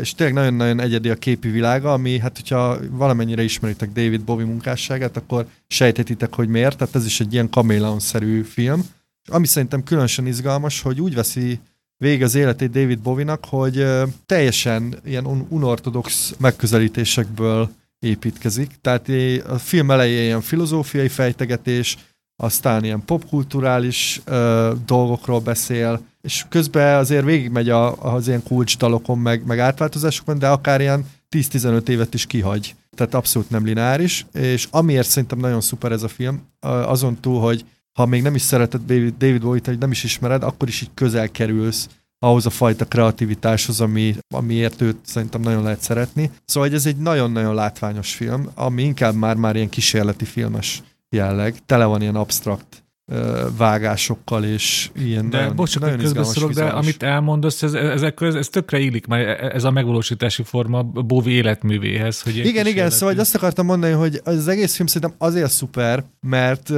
és 0.00 0.14
tényleg 0.14 0.34
nagyon-nagyon 0.34 0.80
egyedi 0.80 1.10
a 1.10 1.14
képi 1.14 1.48
világa, 1.48 1.92
ami 1.92 2.18
hát 2.18 2.36
hogyha 2.36 2.78
valamennyire 2.90 3.42
ismeritek 3.42 3.92
David 3.92 4.24
Bowie 4.24 4.46
munkásságát, 4.46 5.16
akkor 5.16 5.46
sejtetitek, 5.66 6.34
hogy 6.34 6.48
miért, 6.48 6.76
tehát 6.76 6.94
ez 6.94 7.04
is 7.04 7.20
egy 7.20 7.32
ilyen 7.32 7.50
kaméleon-szerű 7.50 8.42
film. 8.42 8.80
És 9.22 9.28
ami 9.28 9.46
szerintem 9.46 9.82
különösen 9.82 10.26
izgalmas, 10.26 10.80
hogy 10.80 11.00
úgy 11.00 11.14
veszi 11.14 11.60
végig 11.96 12.22
az 12.22 12.34
életét 12.34 12.70
David 12.70 12.98
Bowie-nak, 12.98 13.44
hogy 13.44 13.86
teljesen 14.26 14.94
ilyen 15.04 15.26
un- 15.26 15.46
unortodox 15.48 16.34
megközelítésekből 16.38 17.70
építkezik. 18.04 18.70
Tehát 18.80 19.08
a 19.48 19.58
film 19.58 19.90
elején 19.90 20.22
ilyen 20.22 20.40
filozófiai 20.40 21.08
fejtegetés, 21.08 21.96
aztán 22.36 22.84
ilyen 22.84 23.04
popkulturális 23.04 24.20
ö, 24.24 24.72
dolgokról 24.86 25.40
beszél, 25.40 26.00
és 26.22 26.44
közben 26.48 26.98
azért 26.98 27.24
végigmegy 27.24 27.68
a, 27.68 28.02
az 28.14 28.28
ilyen 28.28 28.42
kulcsdalokon, 28.42 29.18
meg, 29.18 29.46
meg 29.46 29.58
átváltozásokon, 29.58 30.38
de 30.38 30.48
akár 30.48 30.80
ilyen 30.80 31.06
10-15 31.36 31.88
évet 31.88 32.14
is 32.14 32.26
kihagy. 32.26 32.74
Tehát 32.96 33.14
abszolút 33.14 33.50
nem 33.50 33.64
lineáris, 33.64 34.26
és 34.32 34.68
amiért 34.70 35.08
szerintem 35.08 35.38
nagyon 35.38 35.60
szuper 35.60 35.92
ez 35.92 36.02
a 36.02 36.08
film, 36.08 36.42
azon 36.60 37.20
túl, 37.20 37.40
hogy 37.40 37.64
ha 37.92 38.06
még 38.06 38.22
nem 38.22 38.34
is 38.34 38.42
szereted 38.42 38.80
David 38.86 39.40
Bowie-t, 39.40 39.66
hogy 39.66 39.78
nem 39.78 39.90
is 39.90 40.04
ismered, 40.04 40.42
akkor 40.42 40.68
is 40.68 40.82
így 40.82 40.90
közel 40.94 41.28
kerülsz 41.28 41.88
ahhoz 42.24 42.46
a 42.46 42.50
fajta 42.50 42.84
kreativitáshoz, 42.84 43.80
ami, 43.80 44.16
amiért 44.34 44.80
őt 44.80 44.96
szerintem 45.02 45.40
nagyon 45.40 45.62
lehet 45.62 45.80
szeretni. 45.80 46.30
Szóval 46.44 46.72
ez 46.72 46.86
egy 46.86 46.96
nagyon-nagyon 46.96 47.54
látványos 47.54 48.14
film, 48.14 48.48
ami 48.54 48.82
inkább 48.82 49.14
már-már 49.14 49.56
ilyen 49.56 49.68
kísérleti 49.68 50.24
filmes 50.24 50.82
jelleg. 51.08 51.54
Tele 51.66 51.84
van 51.84 52.02
ilyen 52.02 52.14
absztrakt 52.14 52.66
ö, 52.66 52.83
vágásokkal, 53.56 54.44
és 54.44 54.90
ilyen 54.96 55.30
De 55.30 55.38
nagyon, 55.38 55.56
bocs, 55.56 55.78
nagyon 55.78 55.98
közbeszólok, 55.98 56.52
de 56.52 56.64
amit 56.64 57.02
elmondasz, 57.02 57.62
ez, 57.62 57.72
ezek 57.72 58.14
köz, 58.14 58.34
ez 58.34 58.48
tökre 58.48 58.78
illik 58.78 59.06
már 59.06 59.20
ez 59.54 59.64
a 59.64 59.70
megvalósítási 59.70 60.42
forma 60.42 60.82
Bowie 60.82 61.34
életművéhez. 61.34 62.22
Hogy 62.22 62.36
Igen, 62.36 62.48
igen, 62.48 62.62
kísérleti. 62.64 62.94
szóval 62.94 63.18
azt 63.18 63.34
akartam 63.34 63.66
mondani, 63.66 63.92
hogy 63.92 64.20
az 64.24 64.48
egész 64.48 64.74
film 64.74 64.86
szerintem 64.86 65.16
azért 65.18 65.50
szuper, 65.50 66.04
mert 66.20 66.72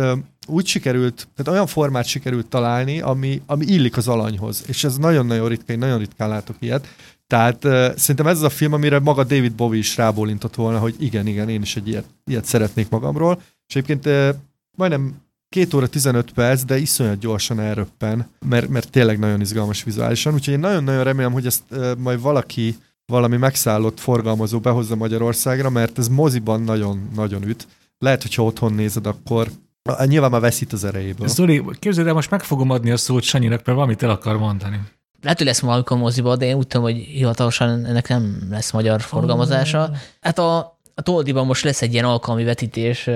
úgy 0.46 0.66
sikerült, 0.66 1.28
tehát 1.34 1.52
olyan 1.52 1.66
formát 1.66 2.06
sikerült 2.06 2.46
találni, 2.46 3.00
ami, 3.00 3.42
ami 3.46 3.64
illik 3.64 3.96
az 3.96 4.08
alanyhoz, 4.08 4.64
és 4.66 4.84
ez 4.84 4.96
nagyon-nagyon 4.96 5.48
ritka, 5.48 5.72
én 5.72 5.78
nagyon 5.78 5.98
ritkán 5.98 6.28
látok 6.28 6.56
ilyet. 6.58 6.88
Tehát 7.26 7.64
uh, 7.64 7.94
szerintem 7.96 8.26
ez 8.26 8.36
az 8.36 8.42
a 8.42 8.48
film, 8.48 8.72
amire 8.72 8.98
maga 8.98 9.24
David 9.24 9.55
Bowie 9.55 9.78
is 9.78 9.96
rábólintott 9.96 10.55
volna, 10.55 10.78
hogy 10.78 10.94
igen, 10.98 11.26
igen, 11.26 11.48
én 11.48 11.62
is 11.62 11.76
egy 11.76 11.88
ilyet, 11.88 12.05
ilyet 12.24 12.44
szeretnék 12.44 12.88
magamról. 12.88 13.42
És 13.68 13.74
egyébként 13.76 14.06
uh, 14.06 14.36
majdnem 14.76 15.14
két 15.57 15.75
óra 15.75 15.86
15 15.86 16.33
perc, 16.33 16.65
de 16.65 16.78
iszonyat 16.78 17.18
gyorsan 17.18 17.60
elröppen, 17.60 18.28
mert, 18.49 18.68
mert 18.68 18.91
tényleg 18.91 19.18
nagyon 19.18 19.41
izgalmas 19.41 19.83
vizuálisan. 19.85 20.35
Úgyhogy 20.35 20.55
én 20.55 20.60
nagyon-nagyon 20.60 21.05
remélem, 21.05 21.33
hogy 21.33 21.47
ezt 21.47 21.62
uh, 21.70 21.97
majd 21.99 22.20
valaki 22.20 22.76
valami 23.07 23.36
megszállott 23.36 24.01
forgalmazó 24.01 24.59
behozza 24.59 24.97
Magyarországra, 24.97 25.70
mert 25.70 25.99
ez 25.99 26.09
moziban 26.09 26.62
nagyon-nagyon 26.62 27.43
üt. 27.43 27.67
Lehet, 27.99 28.23
hogyha 28.23 28.44
otthon 28.44 28.73
nézed, 28.73 29.07
akkor 29.07 29.51
Ah, 29.83 30.07
Nyilván 30.07 30.31
már 30.31 30.41
veszít 30.41 30.73
az 30.73 30.85
erejéből. 30.85 31.28
Zoli, 31.28 31.65
képzeld 31.78 32.07
el, 32.07 32.15
most 32.15 32.31
meg 32.31 32.43
fogom 32.43 32.70
adni 32.70 32.91
a 32.91 32.97
szót 32.97 33.23
Sanyinak, 33.23 33.65
mert 33.65 33.78
valamit 33.78 34.02
el 34.02 34.10
akar 34.10 34.39
mondani. 34.39 34.81
Lehet, 35.23 35.39
hogy 35.39 35.47
lesz 35.47 35.60
valamikor 35.60 35.99
moziba, 35.99 36.36
de 36.36 36.47
én 36.47 36.55
úgy 36.55 36.67
tudom, 36.67 36.86
hogy 36.86 36.97
hivatalosan 36.97 37.85
ennek 37.85 38.09
nem 38.09 38.47
lesz 38.51 38.73
magyar 38.73 39.01
forgalmazása. 39.01 39.91
Hát 40.20 40.39
a, 40.39 40.78
a 40.94 41.02
Toldiban 41.02 41.47
most 41.47 41.65
lesz 41.65 41.83
egy 41.83 41.93
ilyen 41.93 42.05
alkalmi 42.05 42.44
vetítés 42.44 43.10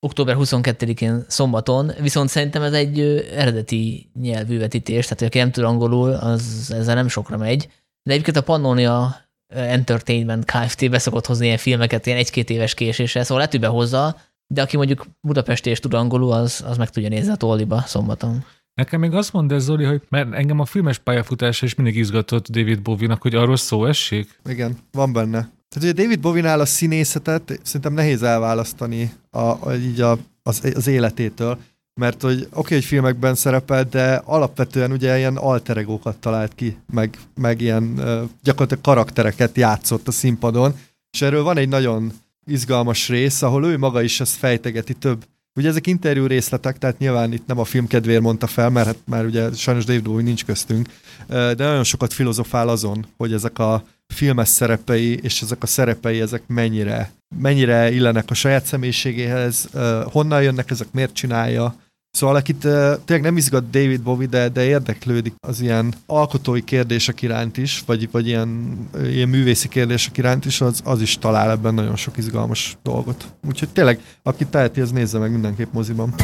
október 0.00 0.36
22-én 0.38 1.24
szombaton, 1.28 1.90
viszont 2.00 2.28
szerintem 2.28 2.62
ez 2.62 2.72
egy 2.72 3.00
eredeti 3.34 4.10
nyelvű 4.20 4.58
vetítés, 4.58 5.06
tehát 5.06 5.22
aki 5.22 5.38
nem 5.38 5.50
tud 5.50 5.64
angolul, 5.64 6.10
az 6.10 6.72
ezzel 6.74 6.94
nem 6.94 7.08
sokra 7.08 7.36
megy. 7.36 7.68
De 8.02 8.12
egyébként 8.12 8.36
a 8.36 8.42
Pannonia 8.42 9.16
Entertainment 9.54 10.44
Kft. 10.44 10.90
beszokott 10.90 11.26
hozni 11.26 11.44
ilyen 11.44 11.58
filmeket 11.58 12.06
ilyen 12.06 12.18
egy-két 12.18 12.50
éves 12.50 12.74
késéssel, 12.74 13.22
szóval 13.22 13.36
lehet, 13.36 13.52
hogy 13.52 13.60
behozza, 13.60 14.16
de 14.54 14.62
aki 14.62 14.76
mondjuk 14.76 15.06
Budapesti 15.20 15.70
és 15.70 15.80
tud 15.80 15.94
angolul, 15.94 16.32
az, 16.32 16.64
az 16.66 16.76
meg 16.76 16.90
tudja 16.90 17.08
nézni 17.08 17.32
a 17.32 17.36
Toldiba 17.36 17.80
szombaton. 17.80 18.44
Nekem 18.74 19.00
még 19.00 19.14
azt 19.14 19.32
mondd 19.32 19.52
ez, 19.52 19.64
Zoli, 19.64 19.84
hogy 19.84 20.02
mert 20.08 20.32
engem 20.32 20.60
a 20.60 20.64
filmes 20.64 20.98
pályafutása 20.98 21.66
is 21.66 21.74
mindig 21.74 21.96
izgatott 21.96 22.48
David 22.48 22.82
Bowie-nak, 22.82 23.22
hogy 23.22 23.34
arról 23.34 23.56
szó 23.56 23.84
essék. 23.84 24.40
Igen, 24.44 24.78
van 24.92 25.12
benne. 25.12 25.50
Tehát 25.68 25.92
ugye 25.92 26.02
David 26.02 26.20
Bowie-nál 26.20 26.60
a 26.60 26.66
színészetet 26.66 27.60
szerintem 27.62 27.92
nehéz 27.92 28.22
elválasztani 28.22 29.12
a, 29.30 29.38
a, 29.38 29.72
így 29.72 30.00
a, 30.00 30.18
az, 30.42 30.72
az 30.74 30.86
életétől, 30.86 31.58
mert 31.98 32.22
hogy 32.22 32.40
oké, 32.40 32.48
okay, 32.52 32.76
hogy 32.76 32.86
filmekben 32.86 33.34
szerepel, 33.34 33.84
de 33.84 34.22
alapvetően 34.24 34.92
ugye 34.92 35.18
ilyen 35.18 35.36
alteregókat 35.36 36.16
talált 36.16 36.54
ki, 36.54 36.76
meg, 36.92 37.18
meg 37.34 37.60
ilyen 37.60 37.94
gyakorlatilag 38.42 38.82
karaktereket 38.82 39.56
játszott 39.56 40.08
a 40.08 40.12
színpadon, 40.12 40.74
és 41.10 41.22
erről 41.22 41.42
van 41.42 41.56
egy 41.56 41.68
nagyon 41.68 42.12
izgalmas 42.46 43.08
rész, 43.08 43.42
ahol 43.42 43.66
ő 43.66 43.78
maga 43.78 44.02
is 44.02 44.20
ezt 44.20 44.36
fejtegeti 44.36 44.94
több. 44.94 45.24
Ugye 45.54 45.68
ezek 45.68 45.86
interjú 45.86 46.26
részletek, 46.26 46.78
tehát 46.78 46.98
nyilván 46.98 47.32
itt 47.32 47.46
nem 47.46 47.58
a 47.58 47.64
film 47.64 47.86
kedvéért 47.86 48.22
mondta 48.22 48.46
fel, 48.46 48.70
mert 48.70 48.86
hát 48.86 48.98
már 49.06 49.24
ugye 49.24 49.52
sajnos 49.52 49.84
David 49.84 50.02
Bowie 50.02 50.24
nincs 50.24 50.44
köztünk, 50.44 50.88
de 51.28 51.54
nagyon 51.54 51.84
sokat 51.84 52.12
filozofál 52.12 52.68
azon, 52.68 53.06
hogy 53.16 53.32
ezek 53.32 53.58
a 53.58 53.84
filmes 54.14 54.48
szerepei 54.48 55.18
és 55.22 55.42
ezek 55.42 55.62
a 55.62 55.66
szerepei, 55.66 56.20
ezek 56.20 56.42
mennyire, 56.46 57.12
mennyire 57.38 57.90
illenek 57.90 58.30
a 58.30 58.34
saját 58.34 58.64
személyiségéhez, 58.64 59.68
honnan 60.04 60.42
jönnek 60.42 60.70
ezek, 60.70 60.88
miért 60.92 61.12
csinálja, 61.12 61.74
Szóval 62.10 62.36
akit 62.36 62.64
uh, 62.64 62.72
tényleg 63.04 63.26
nem 63.26 63.36
izgat 63.36 63.70
David 63.70 64.02
Bowie, 64.02 64.26
de, 64.26 64.48
de 64.48 64.64
érdeklődik 64.64 65.34
az 65.40 65.60
ilyen 65.60 65.94
alkotói 66.06 66.64
kérdések 66.64 67.22
iránt 67.22 67.56
is, 67.56 67.82
vagy, 67.86 68.10
vagy 68.10 68.26
ilyen, 68.26 68.78
ilyen 69.02 69.28
művészi 69.28 69.68
kérdések 69.68 70.18
iránt 70.18 70.44
is, 70.44 70.60
az, 70.60 70.80
az 70.84 71.00
is 71.00 71.18
talál 71.18 71.50
ebben 71.50 71.74
nagyon 71.74 71.96
sok 71.96 72.16
izgalmas 72.16 72.76
dolgot. 72.82 73.34
Úgyhogy 73.48 73.68
tényleg, 73.68 74.00
aki 74.22 74.46
teheti, 74.46 74.80
az 74.80 74.90
nézze 74.90 75.18
meg 75.18 75.30
mindenképp 75.30 75.72
moziban. 75.72 76.14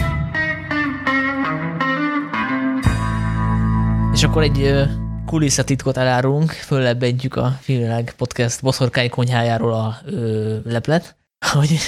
És 4.13 4.23
akkor 4.23 4.43
egy 4.43 4.59
kulisszatitkot 5.27 5.97
elárulunk, 5.97 6.51
föllebbentjük 6.51 7.37
a 7.37 7.59
Filmvilág 7.61 8.15
Podcast 8.17 8.63
boszorkány 8.63 9.11
konyhájáról 9.11 9.73
a 9.73 9.97
ö, 10.05 10.57
leplet, 10.65 11.17
hogy 11.53 11.79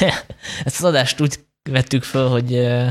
ezt 0.65 0.79
az 0.79 0.85
adást 0.85 1.21
úgy 1.21 1.39
vettük 1.71 2.03
föl, 2.03 2.29
hogy 2.29 2.53
ö, 2.53 2.87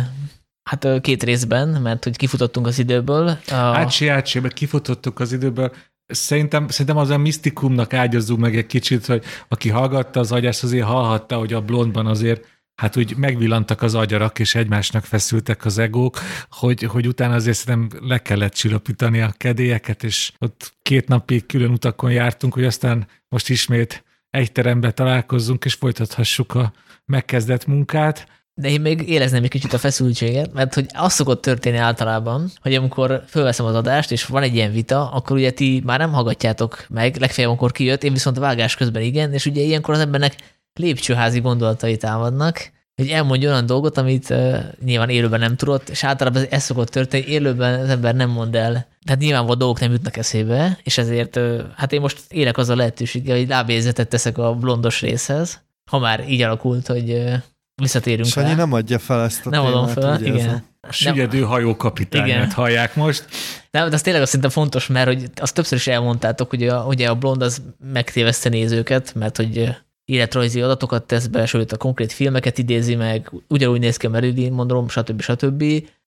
hát 0.70 0.84
ö, 0.84 1.00
két 1.00 1.24
részben, 1.24 1.68
mert 1.68 2.04
hogy 2.04 2.18
kifutottunk 2.18 2.68
az 2.68 2.80
időből. 2.80 3.28
A, 3.28 3.54
Ácsi, 3.54 4.08
ácsi, 4.08 4.40
mert 4.40 4.54
kifutottuk 4.54 5.20
az 5.20 5.32
időből. 5.32 5.72
Szerintem, 6.08 6.68
szerintem 6.68 6.98
az 6.98 7.10
a 7.10 7.18
misztikumnak 7.18 7.94
ágyazzunk 7.94 8.40
meg 8.40 8.56
egy 8.56 8.66
kicsit, 8.66 9.06
hogy 9.06 9.24
aki 9.48 9.70
hallgatta 9.70 10.20
az 10.20 10.32
agyást, 10.32 10.64
azért 10.64 10.86
hallhatta, 10.86 11.38
hogy 11.38 11.54
a 11.54 11.62
blondban 11.62 12.06
azért 12.06 12.55
hát 12.76 12.98
úgy 12.98 13.16
megvillantak 13.18 13.82
az 13.82 13.96
agyarak, 13.96 14.40
és 14.40 14.56
egymásnak 14.56 15.04
feszültek 15.06 15.66
az 15.66 15.78
egók, 15.78 16.20
hogy, 16.50 16.84
hogy 16.84 17.08
utána 17.08 17.34
azért 17.34 17.58
szerintem 17.58 18.00
le 18.08 18.18
kellett 18.18 18.54
csillapítani 18.54 19.22
a 19.22 19.34
kedélyeket, 19.38 20.04
és 20.04 20.32
ott 20.40 20.74
két 20.82 21.08
napig 21.08 21.46
külön 21.46 21.72
utakon 21.72 22.12
jártunk, 22.12 22.54
hogy 22.54 22.66
aztán 22.66 23.08
most 23.30 23.50
ismét 23.50 24.04
egy 24.30 24.52
terembe 24.52 24.92
találkozzunk, 24.92 25.66
és 25.66 25.74
folytathassuk 25.74 26.56
a 26.56 26.74
megkezdett 27.06 27.66
munkát. 27.66 28.28
De 28.62 28.70
én 28.70 28.82
még 28.82 29.10
érezném 29.10 29.44
egy 29.44 29.50
kicsit 29.50 29.74
a 29.74 29.78
feszültséget, 29.78 30.54
mert 30.54 30.74
hogy 30.74 30.86
az 30.94 31.14
szokott 31.14 31.42
történni 31.42 31.78
általában, 31.78 32.52
hogy 32.62 32.74
amikor 32.74 33.24
fölveszem 33.28 33.66
az 33.66 33.76
adást, 33.76 34.12
és 34.12 34.26
van 34.26 34.44
egy 34.44 34.56
ilyen 34.56 34.72
vita, 34.72 35.12
akkor 35.12 35.36
ugye 35.36 35.52
ti 35.52 35.82
már 35.86 36.00
nem 36.00 36.12
hallgatjátok 36.12 36.86
meg, 36.90 37.16
legfeljebb 37.16 37.50
amikor 37.50 37.72
kijött, 37.72 38.04
én 38.04 38.14
viszont 38.14 38.38
vágás 38.38 38.76
közben 38.76 39.02
igen, 39.02 39.34
és 39.34 39.46
ugye 39.46 39.62
ilyenkor 39.62 39.94
az 39.94 40.00
embernek 40.00 40.36
lépcsőházi 40.80 41.40
gondolatai 41.40 41.98
támadnak, 41.98 42.74
hogy 42.96 43.10
elmondja 43.10 43.50
olyan 43.50 43.66
dolgot, 43.66 43.98
amit 43.98 44.30
uh, 44.30 44.58
nyilván 44.86 45.10
élőben 45.10 45.40
nem 45.40 45.56
tudott, 45.56 45.90
és 45.90 46.04
általában 46.04 46.42
ez, 46.42 46.48
ez 46.50 46.64
szokott 46.64 46.90
történni, 46.90 47.26
élőben 47.28 47.80
az 47.80 47.90
ember 47.90 48.16
nem 48.16 48.30
mond 48.30 48.56
el. 48.56 48.88
Tehát 49.06 49.22
nyilván 49.22 49.46
dolgok 49.58 49.80
nem 49.80 49.92
jutnak 49.92 50.18
eszébe, 50.18 50.78
és 50.84 50.98
ezért 50.98 51.36
uh, 51.36 51.62
hát 51.76 51.92
én 51.92 52.02
most 52.02 52.20
élek 52.30 52.58
az 52.58 52.70
a 52.70 52.76
lehetőséggel, 52.76 53.38
hogy 53.38 53.48
lábézetet 53.48 54.08
teszek 54.08 54.38
a 54.38 54.54
blondos 54.54 55.02
részhez, 55.02 55.62
ha 55.92 56.00
már 56.00 56.30
így 56.30 56.42
alakult, 56.42 56.88
hogy 56.88 57.10
uh, 57.10 57.34
visszatérünk 57.82 58.28
Sanyi 58.28 58.48
rá. 58.50 58.56
nem 58.56 58.74
adja 58.74 59.00
fel 59.00 59.24
ezt 59.24 59.46
a 59.46 59.50
Nem 59.50 59.66
adom 59.66 59.86
témát, 59.86 60.04
fel, 60.04 60.18
ugye 60.20 60.30
ez 60.34 60.36
igen. 60.44 60.50
a- 60.82 60.88
A 60.88 60.92
sügyedő 60.92 61.42
hajókapitányát 61.42 62.28
Igen. 62.28 62.52
hallják 62.52 62.96
most. 62.96 63.26
Nem, 63.72 63.90
de 63.90 63.96
az 63.96 64.02
tényleg 64.02 64.22
azt 64.22 64.32
szerintem 64.32 64.54
fontos, 64.62 64.88
mert 64.88 65.08
hogy 65.08 65.30
azt 65.36 65.54
többször 65.54 65.78
is 65.78 65.88
elmondtátok, 65.88 66.50
hogy 66.50 66.68
a, 66.68 66.86
ugye 66.86 67.10
a 67.10 67.16
blond 67.16 67.42
az 67.42 67.62
megtéveszte 67.94 68.50
nézőket, 68.50 69.14
mert 69.16 69.38
hogy 69.38 69.76
életrajzi 70.06 70.62
adatokat 70.62 71.04
tesz 71.04 71.28
be, 71.28 71.46
sőt 71.46 71.72
a 71.72 71.78
konkrét 71.78 72.12
filmeket 72.12 72.58
idézi 72.58 72.96
meg, 72.96 73.32
ugyanúgy 73.48 73.80
néz 73.80 73.98
ki 73.98 74.06
a 74.06 74.10
Marilyn 74.10 74.54
Monroe, 74.54 74.88
stb. 74.88 75.22
stb. 75.22 75.62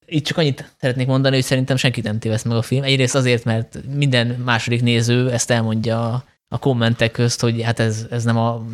Itt 0.07 0.25
csak 0.25 0.37
annyit 0.39 0.75
szeretnék 0.81 1.07
mondani, 1.07 1.35
hogy 1.35 1.45
szerintem 1.45 1.77
senkit 1.77 2.05
nem 2.05 2.19
téveszt 2.19 2.45
meg 2.45 2.57
a 2.57 2.63
film. 2.63 2.83
Egyrészt 2.83 3.15
azért, 3.15 3.45
mert 3.45 3.79
minden 3.95 4.27
második 4.27 4.83
néző 4.83 5.31
ezt 5.31 5.51
elmondja 5.51 6.25
a- 6.49 6.59
kommentek 6.59 7.11
közt, 7.11 7.41
hogy 7.41 7.63
hát 7.63 7.79
ez, 7.79 8.07
ez 8.11 8.25
nem 8.25 8.39
a 8.39 8.65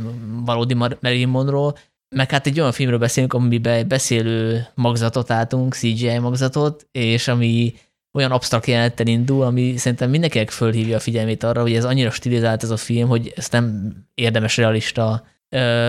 valódi 0.44 0.74
Mar- 0.74 1.02
Marilyn 1.02 1.28
Monroe, 1.28 1.72
meg 2.16 2.30
hát 2.30 2.46
egy 2.46 2.60
olyan 2.60 2.72
filmről 2.72 2.98
beszélünk, 2.98 3.32
amiben 3.32 3.88
beszélő 3.88 4.66
magzatot 4.74 5.30
álltunk, 5.30 5.74
CGI 5.74 6.18
magzatot, 6.18 6.86
és 6.92 7.28
ami 7.28 7.74
olyan 8.14 8.30
absztrakt 8.30 8.66
jelenettel 8.66 9.06
indul, 9.06 9.44
ami 9.44 9.76
szerintem 9.76 10.10
mindenkinek 10.10 10.50
fölhívja 10.50 10.96
a 10.96 11.00
figyelmét 11.00 11.42
arra, 11.42 11.60
hogy 11.60 11.74
ez 11.74 11.84
annyira 11.84 12.10
stilizált 12.10 12.62
ez 12.62 12.70
a 12.70 12.76
film, 12.76 13.08
hogy 13.08 13.32
ezt 13.36 13.52
nem 13.52 13.92
érdemes 14.14 14.56
realista, 14.56 15.26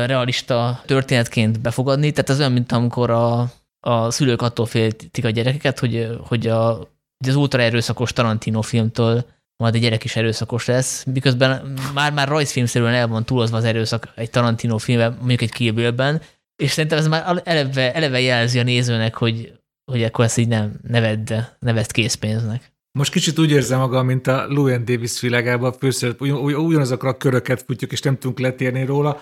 realista 0.05 0.81
történetként 0.85 1.61
befogadni. 1.61 2.11
Tehát 2.11 2.29
ez 2.29 2.39
olyan, 2.39 2.51
mint 2.51 2.71
amikor 2.71 3.09
a, 3.09 3.51
a 3.79 4.11
szülők 4.11 4.41
attól 4.41 4.65
féltik 4.65 5.25
a 5.25 5.29
gyerekeket, 5.29 5.79
hogy, 5.79 6.17
hogy, 6.27 6.47
a, 6.47 6.73
hogy 7.19 7.29
az 7.29 7.35
ultra 7.35 7.61
erőszakos 7.61 8.13
Tarantino 8.13 8.61
filmtől 8.61 9.25
majd 9.57 9.75
a 9.75 9.77
gyerek 9.77 10.03
is 10.03 10.15
erőszakos 10.15 10.65
lesz, 10.65 11.03
miközben 11.03 11.77
már-már 11.93 12.27
rajzfilmszerűen 12.27 12.93
el 12.93 13.07
van 13.07 13.25
túlozva 13.25 13.57
az 13.57 13.63
erőszak 13.63 14.11
egy 14.15 14.29
Tarantino 14.29 14.77
filmben, 14.77 15.15
mondjuk 15.17 15.41
egy 15.41 15.51
Kill 15.51 16.19
és 16.55 16.71
szerintem 16.71 16.99
ez 16.99 17.07
már 17.07 17.41
eleve, 17.43 17.93
eleve 17.93 18.19
jelzi 18.19 18.59
a 18.59 18.63
nézőnek, 18.63 19.15
hogy, 19.15 19.59
hogy 19.85 20.03
akkor 20.03 20.25
ezt 20.25 20.37
így 20.37 20.47
nem 20.47 20.73
nevedd, 20.87 21.33
nevezd 21.59 21.91
készpénznek. 21.91 22.73
Most 22.91 23.11
kicsit 23.11 23.39
úgy 23.39 23.51
érzem 23.51 23.79
magam, 23.79 24.05
mint 24.05 24.27
a 24.27 24.45
Llewyn 24.49 24.85
Davis 24.85 25.19
világában, 25.19 25.73
főszerep, 25.73 26.21
ugy, 26.21 26.31
ugy, 26.31 26.53
ugyanazokra 26.53 27.09
a 27.09 27.17
köröket 27.17 27.63
futjuk, 27.67 27.91
és 27.91 28.01
nem 28.01 28.17
tudunk 28.17 28.39
letérni 28.39 28.85
róla. 28.85 29.21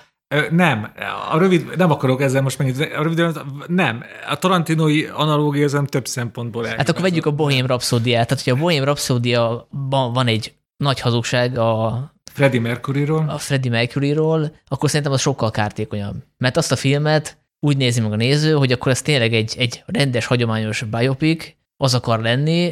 Nem, 0.49 0.91
a 1.31 1.37
rövid, 1.37 1.77
nem 1.77 1.91
akarok 1.91 2.21
ezzel 2.21 2.41
most 2.41 2.57
megint, 2.57 2.79
a 2.79 3.03
rövid, 3.03 3.39
nem, 3.67 4.03
a 4.29 4.37
Tarantinoi 4.37 5.05
analógia 5.05 5.63
ezen 5.63 5.85
több 5.85 6.07
szempontból 6.07 6.65
Hát 6.65 6.89
akkor 6.89 7.01
vegyük 7.01 7.25
a 7.25 7.31
Bohém 7.31 7.65
Rhapsodiát. 7.65 8.27
Tehát, 8.27 8.43
hogyha 8.43 8.59
a 8.59 8.61
Bohém 8.61 8.83
Rhapsodia-ban 8.83 10.13
van 10.13 10.27
egy 10.27 10.53
nagy 10.77 10.99
hazugság 10.99 11.57
a, 11.57 12.13
Freddie 12.31 12.61
Mercuryról. 12.61 13.29
a 13.29 13.37
Freddie 13.37 13.71
Mercuryról, 13.71 14.55
akkor 14.67 14.89
szerintem 14.89 15.13
az 15.13 15.21
sokkal 15.21 15.51
kártékonyabb. 15.51 16.15
Mert 16.37 16.57
azt 16.57 16.71
a 16.71 16.75
filmet 16.75 17.37
úgy 17.63 17.77
nézi 17.77 18.01
meg 18.01 18.11
a 18.11 18.15
néző, 18.15 18.53
hogy 18.53 18.71
akkor 18.71 18.91
ez 18.91 19.01
tényleg 19.01 19.33
egy, 19.33 19.55
egy 19.57 19.83
rendes, 19.85 20.25
hagyományos 20.25 20.81
biopic, 20.81 21.53
az 21.77 21.93
akar 21.93 22.21
lenni, 22.21 22.71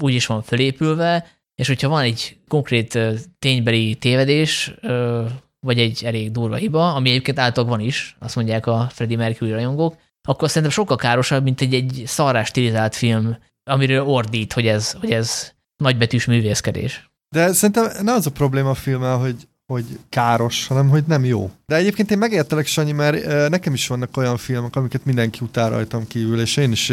úgy 0.00 0.14
is 0.14 0.26
van 0.26 0.42
felépülve, 0.42 1.26
és 1.54 1.66
hogyha 1.66 1.88
van 1.88 2.02
egy 2.02 2.36
konkrét 2.48 2.98
ténybeli 3.38 3.94
tévedés, 3.94 4.74
vagy 5.60 5.78
egy 5.78 6.04
elég 6.04 6.30
durva 6.30 6.56
hiba, 6.56 6.94
ami 6.94 7.08
egyébként 7.08 7.38
általában 7.38 7.78
van 7.78 7.86
is, 7.86 8.16
azt 8.18 8.36
mondják 8.36 8.66
a 8.66 8.86
Freddie 8.90 9.16
Mercury 9.16 9.50
rajongók, 9.50 9.96
akkor 10.28 10.48
szerintem 10.48 10.72
sokkal 10.72 10.96
károsabb, 10.96 11.42
mint 11.42 11.60
egy, 11.60 11.74
egy 11.74 12.02
szarrás 12.06 12.48
stilizált 12.48 12.94
film, 12.94 13.36
amiről 13.70 14.06
ordít, 14.06 14.52
hogy 14.52 14.66
ez, 14.66 14.92
hogy 14.92 15.10
ez 15.10 15.52
nagybetűs 15.76 16.24
művészkedés. 16.24 17.10
De 17.28 17.52
szerintem 17.52 18.04
ne 18.04 18.12
az 18.12 18.26
a 18.26 18.30
probléma 18.30 18.70
a 18.70 18.74
filmmel, 18.74 19.16
hogy, 19.16 19.47
hogy 19.72 19.98
káros, 20.08 20.66
hanem 20.66 20.88
hogy 20.88 21.04
nem 21.06 21.24
jó. 21.24 21.50
De 21.66 21.76
egyébként 21.76 22.10
én 22.10 22.18
megértelek, 22.18 22.66
Sanyi, 22.66 22.92
mert 22.92 23.48
nekem 23.48 23.72
is 23.72 23.86
vannak 23.86 24.16
olyan 24.16 24.36
filmek, 24.36 24.76
amiket 24.76 25.04
mindenki 25.04 25.38
utál 25.42 25.70
rajtam 25.70 26.06
kívül, 26.06 26.40
és 26.40 26.56
én 26.56 26.72
is 26.72 26.90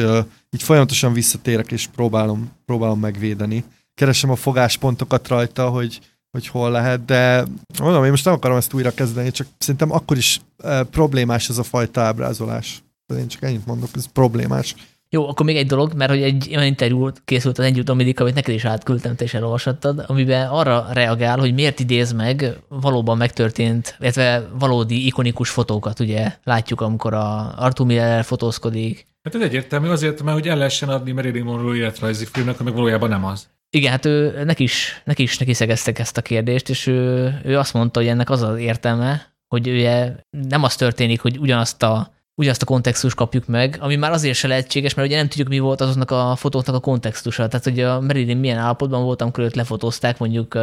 így 0.49 0.63
folyamatosan 0.63 1.13
visszatérek, 1.13 1.71
és 1.71 1.87
próbálom, 1.87 2.51
próbálom 2.65 2.99
megvédeni. 2.99 3.63
Keresem 3.93 4.29
a 4.29 4.35
fogáspontokat 4.35 5.27
rajta, 5.27 5.69
hogy, 5.69 5.99
hogy 6.31 6.47
hol 6.47 6.71
lehet, 6.71 7.05
de 7.05 7.45
mondom, 7.79 8.03
én 8.03 8.09
most 8.09 8.25
nem 8.25 8.33
akarom 8.33 8.57
ezt 8.57 8.73
újra 8.73 8.93
kezdeni, 8.93 9.31
csak 9.31 9.47
szerintem 9.57 9.91
akkor 9.91 10.17
is 10.17 10.41
problémás 10.89 11.49
ez 11.49 11.57
a 11.57 11.63
fajta 11.63 12.01
ábrázolás. 12.01 12.83
Én 13.17 13.27
csak 13.27 13.43
ennyit 13.43 13.65
mondok, 13.65 13.89
ez 13.93 14.05
problémás. 14.05 14.75
Jó, 15.09 15.27
akkor 15.27 15.45
még 15.45 15.55
egy 15.55 15.67
dolog, 15.67 15.93
mert 15.93 16.09
hogy 16.09 16.21
egy 16.21 16.47
olyan 16.49 16.65
interjú 16.65 17.09
készült 17.25 17.57
az 17.57 17.65
Együtt 17.65 17.85
Dominik, 17.85 18.19
amit 18.19 18.33
neked 18.33 18.53
is 18.53 18.65
átküldtem, 18.65 19.15
te 19.15 19.23
is 19.23 19.33
elolvashattad, 19.33 20.03
amiben 20.07 20.47
arra 20.47 20.87
reagál, 20.93 21.39
hogy 21.39 21.53
miért 21.53 21.79
idéz 21.79 22.11
meg 22.11 22.59
valóban 22.67 23.17
megtörtént, 23.17 23.95
illetve 23.99 24.49
valódi 24.59 25.05
ikonikus 25.05 25.49
fotókat, 25.49 25.99
ugye 25.99 26.35
látjuk, 26.43 26.81
amikor 26.81 27.13
a 27.13 27.53
Arthur 27.57 27.85
Miller 27.85 28.23
fotózkodik. 28.23 29.07
Hát 29.23 29.35
ez 29.35 29.41
egyértelmű 29.41 29.87
azért, 29.87 30.23
mert 30.23 30.37
hogy 30.37 30.47
el 30.47 30.57
lehessen 30.57 30.89
adni 30.89 31.11
Marilyn 31.11 31.43
Monroe 31.43 31.75
életrajzi 31.75 32.25
filmnek, 32.25 32.59
ami 32.59 32.71
valójában 32.71 33.09
nem 33.09 33.25
az. 33.25 33.47
Igen, 33.69 33.91
hát 33.91 34.05
ő, 34.05 34.43
neki 34.43 34.63
is, 34.63 35.01
neki 35.05 35.23
is 35.23 35.37
neki 35.37 35.53
szegeztek 35.53 35.99
ezt 35.99 36.17
a 36.17 36.21
kérdést, 36.21 36.69
és 36.69 36.87
ő, 36.87 37.33
ő 37.43 37.57
azt 37.57 37.73
mondta, 37.73 37.99
hogy 37.99 38.09
ennek 38.09 38.29
az 38.29 38.41
az 38.41 38.57
értelme, 38.57 39.33
hogy 39.47 39.67
ugye 39.67 40.15
nem 40.47 40.63
az 40.63 40.75
történik, 40.75 41.21
hogy 41.21 41.37
ugyanazt 41.37 41.83
a 41.83 42.13
ugyanazt 42.35 42.61
a 42.61 42.65
kontextust 42.65 43.15
kapjuk 43.15 43.47
meg, 43.47 43.77
ami 43.79 43.95
már 43.95 44.11
azért 44.11 44.37
se 44.37 44.47
lehetséges, 44.47 44.93
mert 44.93 45.07
ugye 45.07 45.17
nem 45.17 45.27
tudjuk, 45.27 45.47
mi 45.47 45.59
volt 45.59 45.81
azoknak 45.81 46.11
a 46.11 46.35
fotóknak 46.35 46.75
a 46.75 46.79
kontextusa. 46.79 47.47
Tehát, 47.47 47.63
hogy 47.63 47.79
a 47.79 48.01
Marilyn 48.01 48.37
milyen 48.37 48.57
állapotban 48.57 49.03
volt, 49.03 49.21
amikor 49.21 49.43
őt 49.43 49.55
lefotózták 49.55 50.17
mondjuk 50.17 50.53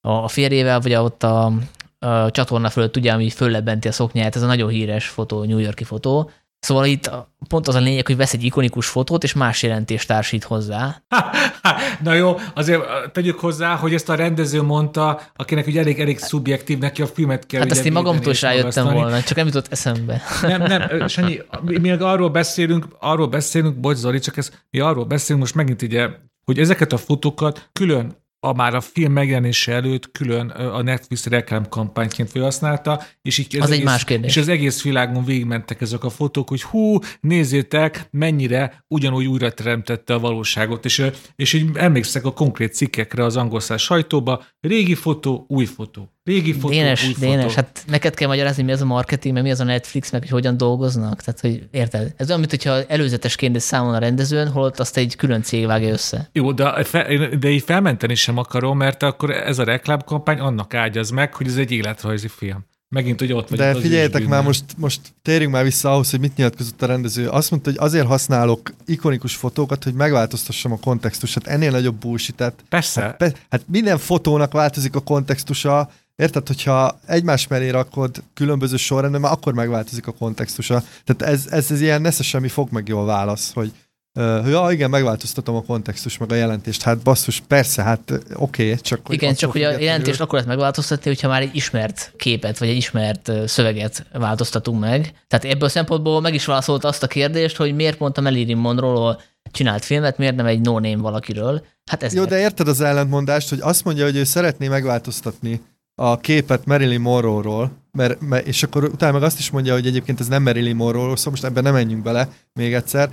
a 0.00 0.28
férjével, 0.28 0.80
vagy 0.80 0.94
ott 0.94 1.22
a, 1.22 1.52
a 1.98 2.30
csatorna 2.30 2.68
fölött, 2.68 2.96
ugye, 2.96 3.12
ami 3.12 3.30
föllebenti 3.30 3.88
a 3.88 3.92
szoknyát, 3.92 4.36
ez 4.36 4.42
a 4.42 4.46
nagyon 4.46 4.68
híres 4.68 5.08
fotó, 5.08 5.44
New 5.44 5.58
Yorki 5.58 5.84
fotó. 5.84 6.30
Szóval 6.60 6.86
itt 6.86 7.10
pont 7.48 7.68
az 7.68 7.74
a 7.74 7.78
lényeg, 7.78 8.06
hogy 8.06 8.16
vesz 8.16 8.32
egy 8.32 8.44
ikonikus 8.44 8.86
fotót, 8.86 9.22
és 9.22 9.32
más 9.32 9.62
jelentést 9.62 10.08
társít 10.08 10.44
hozzá. 10.44 11.02
Ha, 11.08 11.30
ha, 11.62 11.74
na 12.02 12.12
jó, 12.12 12.36
azért 12.54 12.82
tegyük 13.12 13.38
hozzá, 13.38 13.74
hogy 13.74 13.94
ezt 13.94 14.08
a 14.08 14.14
rendező 14.14 14.62
mondta, 14.62 15.20
akinek 15.36 15.66
ugye 15.66 15.80
elég, 15.80 16.00
elég 16.00 16.18
szubjektív 16.18 16.78
neki 16.78 17.02
a 17.02 17.06
filmet 17.06 17.46
kell. 17.46 17.60
Hát 17.60 17.70
ezt 17.70 17.84
én 17.84 17.92
magamtól 17.92 18.32
is 18.32 18.42
rájöttem 18.42 18.92
volna, 18.92 19.22
csak 19.22 19.36
nem 19.36 19.46
jutott 19.46 19.66
eszembe. 19.70 20.22
Nem, 20.42 20.62
nem, 20.62 21.06
Sanyi, 21.08 21.40
mi 21.62 21.90
arról 21.90 22.30
beszélünk, 22.30 22.86
arról 22.98 23.26
beszélünk, 23.26 23.76
bocs 23.76 23.96
Zoli, 23.96 24.18
csak 24.18 24.36
ez, 24.36 24.50
mi 24.70 24.80
arról 24.80 25.04
beszélünk 25.04 25.40
most 25.40 25.54
megint 25.54 25.82
ugye, 25.82 26.08
hogy 26.44 26.58
ezeket 26.58 26.92
a 26.92 26.96
fotókat 26.96 27.68
külön 27.72 28.16
a 28.40 28.52
már 28.52 28.74
a 28.74 28.80
film 28.80 29.12
megjelenése 29.12 29.72
előtt 29.72 30.10
külön 30.10 30.48
a 30.48 30.82
Netflix 30.82 31.26
reklámkampányként 31.26 32.30
felhasználta, 32.30 33.02
és 33.22 33.38
így 33.38 33.56
Az 33.60 33.66
egy 33.66 33.72
egész, 33.72 33.84
más 33.84 34.04
kérdés. 34.04 34.30
És 34.30 34.42
az 34.42 34.48
egész 34.48 34.82
világon 34.82 35.24
végigmentek 35.24 35.80
ezek 35.80 36.04
a 36.04 36.10
fotók, 36.10 36.48
hogy 36.48 36.62
hú, 36.62 36.98
nézzétek, 37.20 38.08
mennyire 38.10 38.84
ugyanúgy 38.88 39.26
újra 39.26 39.52
teremtette 39.52 40.14
a 40.14 40.18
valóságot, 40.18 40.84
és, 40.84 41.10
és 41.36 41.52
így 41.52 41.70
emlékszek 41.74 42.24
a 42.24 42.32
konkrét 42.32 42.74
cikkekre 42.74 43.24
az 43.24 43.36
angol 43.36 43.60
sajtóba, 43.60 44.44
régi 44.60 44.94
fotó, 44.94 45.44
új 45.48 45.64
fotó. 45.64 46.10
Régi 46.24 46.52
fotó, 46.52 46.68
Dénes, 46.68 47.06
új 47.06 47.14
Dénes, 47.18 47.42
fotó. 47.42 47.54
hát 47.54 47.84
neked 47.86 48.14
kell 48.14 48.28
magyarázni, 48.28 48.62
mi 48.62 48.72
az 48.72 48.80
a 48.80 48.84
marketing, 48.84 49.34
meg 49.34 49.42
mi 49.42 49.50
az 49.50 49.60
a 49.60 49.64
Netflix, 49.64 50.10
meg 50.10 50.20
hogy 50.20 50.30
hogyan 50.30 50.56
dolgoznak. 50.56 51.22
Tehát, 51.22 51.40
hogy 51.40 51.68
érted? 51.70 52.14
Ez 52.16 52.26
olyan, 52.26 52.38
mint 52.38 52.50
hogyha 52.50 52.84
előzetes 52.86 53.36
kérdés 53.36 53.62
számon 53.62 53.94
a 53.94 53.98
rendezőn, 53.98 54.48
holott 54.48 54.80
azt 54.80 54.96
egy 54.96 55.16
külön 55.16 55.42
cég 55.42 55.66
vágja 55.66 55.88
össze. 55.88 56.28
Jó, 56.32 56.52
de, 56.52 56.84
fe, 56.84 57.28
de 57.38 57.48
így 57.48 57.62
felmenteni 57.62 58.14
sem 58.14 58.36
akarom, 58.36 58.76
mert 58.76 59.02
akkor 59.02 59.30
ez 59.30 59.58
a 59.58 59.64
reklámkampány 59.64 60.38
annak 60.38 60.74
ágyaz 60.74 61.10
meg, 61.10 61.34
hogy 61.34 61.46
ez 61.46 61.56
egy 61.56 61.70
életrajzi 61.70 62.28
film. 62.28 62.64
megint 62.88 63.20
ugye 63.20 63.34
ott 63.34 63.48
vagy. 63.48 63.58
De 63.58 63.74
figyeljetek 63.74 64.26
már, 64.26 64.42
most, 64.42 64.64
most 64.76 65.00
térjünk 65.22 65.52
már 65.52 65.64
vissza 65.64 65.92
ahhoz, 65.92 66.10
hogy 66.10 66.20
mit 66.20 66.36
nyilatkozott 66.36 66.82
a 66.82 66.86
rendező. 66.86 67.28
Azt 67.28 67.50
mondta, 67.50 67.70
hogy 67.70 67.78
azért 67.80 68.06
használok 68.06 68.70
ikonikus 68.86 69.34
fotókat, 69.34 69.84
hogy 69.84 69.94
megváltoztassam 69.94 70.72
a 70.72 70.78
kontextust. 70.78 71.34
Hát 71.34 71.46
ennél 71.46 71.70
nagyobb 71.70 71.94
bullshit 72.00 72.52
Persze. 72.68 73.00
Hát, 73.00 73.16
pe, 73.16 73.32
hát 73.50 73.62
minden 73.66 73.98
fotónak 73.98 74.52
változik 74.52 74.94
a 74.94 75.00
kontextusa, 75.00 75.90
Érted, 76.20 76.46
hogyha 76.46 76.98
egymás 77.06 77.46
mellé 77.46 77.68
rakod 77.68 78.22
különböző 78.34 78.76
sorrendben, 78.76 79.20
már 79.20 79.32
akkor 79.32 79.52
megváltozik 79.52 80.06
a 80.06 80.12
kontextusa. 80.12 80.82
Tehát 81.04 81.34
ez, 81.34 81.46
ez, 81.50 81.70
ez 81.70 81.80
ilyen 81.80 82.00
nesze 82.00 82.22
semmi 82.22 82.48
fog 82.48 82.68
meg 82.70 82.88
jól 82.88 83.04
válasz, 83.04 83.52
hogy 83.52 83.72
Uh, 84.14 84.50
ja, 84.50 84.68
igen, 84.70 84.90
megváltoztatom 84.90 85.54
a 85.54 85.62
kontextus, 85.62 86.18
meg 86.18 86.32
a 86.32 86.34
jelentést. 86.34 86.82
Hát 86.82 86.98
basszus, 86.98 87.42
persze, 87.48 87.82
hát 87.82 88.12
oké, 88.34 88.64
okay, 88.64 88.80
csak... 88.80 89.06
Hogy 89.06 89.14
igen, 89.14 89.34
csak 89.34 89.52
hogy 89.52 89.62
a 89.62 89.78
jelentést 89.78 90.20
akkor 90.20 90.32
lehet 90.32 90.48
megváltoztatni, 90.48 91.10
hogyha 91.10 91.28
már 91.28 91.42
egy 91.42 91.54
ismert 91.54 92.12
képet, 92.16 92.58
vagy 92.58 92.68
egy 92.68 92.76
ismert 92.76 93.32
szöveget 93.46 94.06
változtatunk 94.12 94.80
meg. 94.80 95.12
Tehát 95.28 95.44
ebből 95.44 95.64
a 95.64 95.68
szempontból 95.68 96.20
meg 96.20 96.34
is 96.34 96.44
válaszolt 96.44 96.84
azt 96.84 97.02
a 97.02 97.06
kérdést, 97.06 97.56
hogy 97.56 97.74
miért 97.74 97.96
pont 97.96 98.18
a 98.18 98.20
Marilyn 98.20 98.56
monroe 98.56 99.16
csinált 99.50 99.84
filmet, 99.84 100.18
miért 100.18 100.36
nem 100.36 100.46
egy 100.46 100.60
no-name 100.60 101.02
valakiről. 101.02 101.64
Hát 101.90 102.02
ez 102.02 102.14
Jó, 102.14 102.24
de 102.24 102.38
érted 102.38 102.68
az 102.68 102.80
ellentmondást, 102.80 103.48
hogy 103.48 103.60
azt 103.60 103.84
mondja, 103.84 104.04
hogy 104.04 104.16
ő 104.16 104.24
szeretné 104.24 104.68
megváltoztatni 104.68 105.60
a 106.02 106.16
képet 106.16 106.64
Marilyn 106.64 107.00
Monroe-ról, 107.00 107.70
mert, 107.92 108.20
mert, 108.20 108.46
és 108.46 108.62
akkor 108.62 108.84
utána 108.84 109.12
meg 109.12 109.22
azt 109.22 109.38
is 109.38 109.50
mondja, 109.50 109.72
hogy 109.72 109.86
egyébként 109.86 110.20
ez 110.20 110.28
nem 110.28 110.42
Marilyn 110.42 110.76
Monroe, 110.76 111.16
szóval 111.16 111.32
most 111.32 111.44
ebben 111.44 111.62
nem 111.62 111.72
menjünk 111.72 112.02
bele 112.02 112.28
még 112.52 112.74
egyszer, 112.74 113.10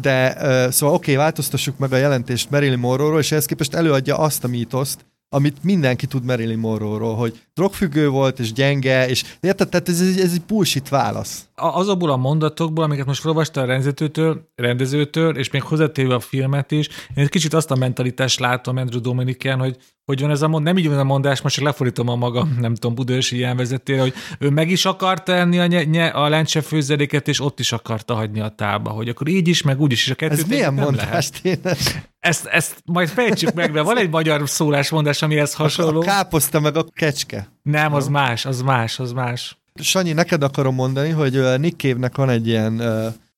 de 0.00 0.36
szóval 0.70 0.94
oké, 0.94 1.12
okay, 1.12 1.14
változtassuk 1.14 1.78
meg 1.78 1.92
a 1.92 1.96
jelentést 1.96 2.50
Marilyn 2.50 2.78
Monroe-ról, 2.78 3.18
és 3.18 3.32
ehhez 3.32 3.44
képest 3.44 3.74
előadja 3.74 4.18
azt 4.18 4.44
a 4.44 4.48
mítoszt, 4.48 5.06
amit 5.28 5.64
mindenki 5.64 6.06
tud 6.06 6.24
Marilyn 6.24 6.58
Monroe-ról, 6.58 7.14
hogy 7.14 7.42
drogfüggő 7.58 8.08
volt, 8.08 8.38
és 8.38 8.52
gyenge, 8.52 9.08
és 9.08 9.24
érted, 9.40 9.68
tehát 9.68 9.88
ez, 9.88 10.00
ez, 10.00 10.32
egy 10.32 10.42
bullshit 10.46 10.88
válasz. 10.88 11.48
Azokból 11.54 12.10
a 12.10 12.16
mondatokból, 12.16 12.84
amiket 12.84 13.06
most 13.06 13.24
olvastál 13.24 13.64
a 13.64 13.66
rendezőtől, 13.66 14.48
rendezőtől, 14.54 15.36
és 15.36 15.50
még 15.50 15.62
hozzátéve 15.62 16.14
a 16.14 16.20
filmet 16.20 16.70
is, 16.70 16.88
én 16.88 17.24
egy 17.24 17.28
kicsit 17.28 17.54
azt 17.54 17.70
a 17.70 17.76
mentalitást 17.76 18.40
látom 18.40 18.76
Andrew 18.76 19.00
Dominikán, 19.00 19.58
hogy 19.58 19.76
hogy 20.08 20.20
van 20.20 20.30
ez 20.30 20.42
a 20.42 20.48
mond, 20.48 20.64
nem 20.64 20.78
így 20.78 20.88
van 20.88 20.98
a 20.98 21.04
mondás, 21.04 21.40
most 21.40 21.54
csak 21.54 21.64
lefordítom 21.64 22.08
a 22.08 22.14
magam, 22.14 22.56
nem 22.60 22.74
tudom, 22.74 22.94
budősi 22.94 23.46
vezetére, 23.56 24.00
hogy 24.00 24.14
ő 24.38 24.50
meg 24.50 24.70
is 24.70 24.84
akarta 24.84 25.32
enni 25.32 25.58
a, 25.58 25.66
nye, 25.66 26.06
a 26.06 26.28
lencse 26.28 26.60
főzeléket, 26.60 27.28
és 27.28 27.40
ott 27.40 27.60
is 27.60 27.72
akarta 27.72 28.14
hagyni 28.14 28.40
a 28.40 28.48
tába, 28.48 28.90
hogy 28.90 29.08
akkor 29.08 29.28
így 29.28 29.48
is, 29.48 29.62
meg 29.62 29.80
úgy 29.80 29.92
is, 29.92 30.04
és 30.04 30.10
a 30.10 30.14
kettőt 30.14 30.38
Ez 30.38 30.44
milyen 30.44 30.74
mondás 30.74 31.30
tényleg? 31.30 31.76
Ezt, 32.18 32.46
ezt 32.46 32.82
majd 32.84 33.08
fejtsük 33.08 33.52
meg, 33.52 33.72
de 33.72 33.82
van 33.82 33.98
egy 33.98 34.10
magyar 34.10 34.48
szólásmondás, 34.48 35.22
amihez 35.22 35.54
hasonló. 35.54 36.00
A 36.00 36.04
káposzta 36.04 36.60
meg 36.60 36.76
a 36.76 36.84
kecske. 36.94 37.47
Nem, 37.62 37.94
az 37.94 38.08
más, 38.08 38.46
az 38.46 38.62
más, 38.62 38.98
az 38.98 39.12
más. 39.12 39.58
Sanyi, 39.74 40.12
neked 40.12 40.42
akarom 40.42 40.74
mondani, 40.74 41.10
hogy 41.10 41.58
Nick 41.58 41.80
Cave-nek 41.80 42.16
van 42.16 42.30
egy 42.30 42.46
ilyen, 42.46 42.82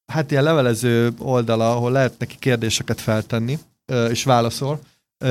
hát 0.07 0.31
ilyen 0.31 0.43
levelező 0.43 1.11
oldala, 1.19 1.73
ahol 1.73 1.93
lehet 1.93 2.19
neki 2.19 2.37
kérdéseket 2.39 3.01
feltenni, 3.01 3.59
és 4.11 4.25
válaszol 4.25 4.81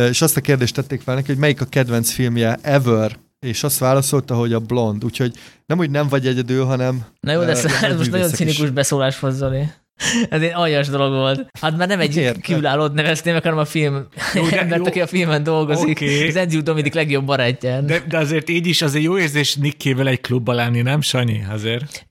és 0.10 0.22
azt 0.22 0.38
a 0.38 0.42
kérdést 0.42 0.76
tették 0.76 1.02
fel 1.02 1.16
neki, 1.16 1.28
hogy 1.28 1.38
melyik 1.38 1.62
a 1.62 1.66
kedvenc 1.66 2.12
filmje 2.12 2.58
ever, 2.62 3.18
és 3.40 3.64
azt 3.64 3.78
válaszolta, 3.78 4.36
hogy 4.36 4.54
a 4.54 4.60
Blond, 4.60 5.04
úgyhogy 5.04 5.34
nem 5.66 5.80
úgy 5.80 5.90
nem 5.90 6.08
vagy 6.08 6.28
egyedül, 6.28 6.66
hanem... 6.66 7.06
Na 7.20 7.32
jó, 7.32 7.40
de 7.40 7.48
ez, 7.48 7.98
most 7.98 8.12
nagyon 8.12 8.30
cinikus 8.30 8.64
is. 8.64 8.70
beszólás 8.70 9.20
Zoli. 9.30 9.72
Ez 10.30 10.42
egy 10.42 10.52
aljas 10.54 10.88
dolog 10.88 11.12
volt. 11.12 11.48
Hát 11.60 11.78
már 11.78 11.88
nem 11.88 12.00
egy 12.00 12.16
Érte. 12.16 12.40
kívülállót 12.40 12.94
neveztél 12.94 13.34
meg, 13.34 13.44
hanem 13.44 13.58
a 13.58 13.66
film 13.66 14.08
jó, 14.34 14.46
embert, 14.58 14.88
aki 14.88 15.02
a 15.02 15.08
filmen 15.08 15.44
dolgozik. 15.44 16.02
Okay. 16.02 16.28
Az 16.28 16.36
Andrew 16.36 16.62
Dominik 16.62 16.94
legjobb 16.94 17.26
barátja. 17.26 17.82
De, 17.82 18.00
de, 18.00 18.18
azért 18.18 18.50
így 18.50 18.68
is 18.68 18.82
azért 18.82 19.04
jó 19.04 19.18
érzés 19.18 19.56
Nickével 19.56 20.08
egy 20.08 20.22
klubba 20.22 20.54
lenni, 20.54 20.82
nem 20.82 21.02
Sanyi? 21.02 21.44
Azért. 21.50 22.08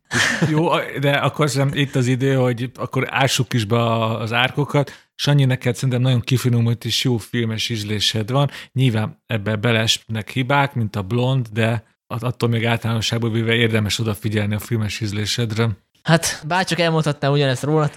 Jó, 0.50 0.68
de 1.00 1.10
akkor 1.10 1.48
sem 1.48 1.70
itt 1.72 1.94
az 1.94 2.06
idő, 2.06 2.34
hogy 2.34 2.70
akkor 2.74 3.06
ássuk 3.10 3.54
is 3.54 3.64
be 3.64 3.82
az 4.16 4.32
árkokat. 4.32 5.06
Sanyi, 5.14 5.44
neked 5.44 5.74
szerintem 5.74 6.00
nagyon 6.00 6.20
kifinomult 6.20 6.84
és 6.84 7.04
jó 7.04 7.16
filmes 7.16 7.68
ízlésed 7.68 8.30
van. 8.30 8.50
Nyilván 8.72 9.22
ebbe 9.26 9.56
belesnek 9.56 10.30
hibák, 10.30 10.74
mint 10.74 10.96
a 10.96 11.02
blond, 11.02 11.46
de 11.52 11.84
attól 12.06 12.48
még 12.48 12.66
általánosságban 12.66 13.32
véve 13.32 13.54
érdemes 13.54 13.98
odafigyelni 13.98 14.54
a 14.54 14.58
filmes 14.58 15.00
ízlésedre. 15.00 15.68
Hát 16.02 16.42
bárcsak 16.46 16.78
elmondhatnám 16.78 17.32
ugyanezt 17.32 17.62
róla. 17.62 17.90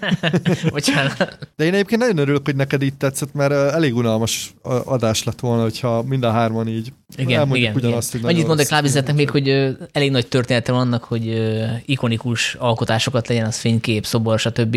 Bocsánat. 0.70 1.48
De 1.56 1.64
én 1.64 1.74
egyébként 1.74 2.00
nagyon 2.00 2.18
örülök, 2.18 2.44
hogy 2.44 2.56
neked 2.56 2.82
itt 2.82 2.98
tetszett, 2.98 3.34
mert 3.34 3.52
elég 3.52 3.94
unalmas 3.94 4.54
adás 4.84 5.24
lett 5.24 5.40
volna, 5.40 5.62
hogyha 5.62 6.02
mind 6.02 6.24
a 6.24 6.30
hárman 6.30 6.68
így 6.68 6.92
igen, 7.16 7.54
igen, 7.54 7.74
ugyanazt. 7.74 8.14
Igen. 8.14 8.28
Annyit 8.28 8.46
mondok 8.46 8.68
Lábizetnek 8.68 9.16
még, 9.16 9.30
hogy 9.30 9.48
elég 9.92 10.10
nagy 10.10 10.26
története 10.26 10.72
vannak, 10.72 11.04
hogy 11.04 11.52
ikonikus 11.84 12.54
alkotásokat 12.54 13.28
legyen, 13.28 13.46
az 13.46 13.58
fénykép, 13.58 14.06
szobor, 14.06 14.38
stb. 14.38 14.76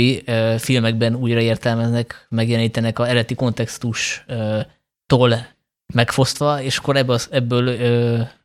filmekben 0.58 1.16
újra 1.16 1.40
értelmeznek, 1.40 2.26
megjelenítenek 2.30 3.00
a 3.00 3.08
eredeti 3.08 3.36
kontextustól 3.36 5.48
megfosztva, 5.94 6.62
és 6.62 6.78
akkor 6.78 6.98
ebből, 6.98 7.20
ebből 7.30 7.70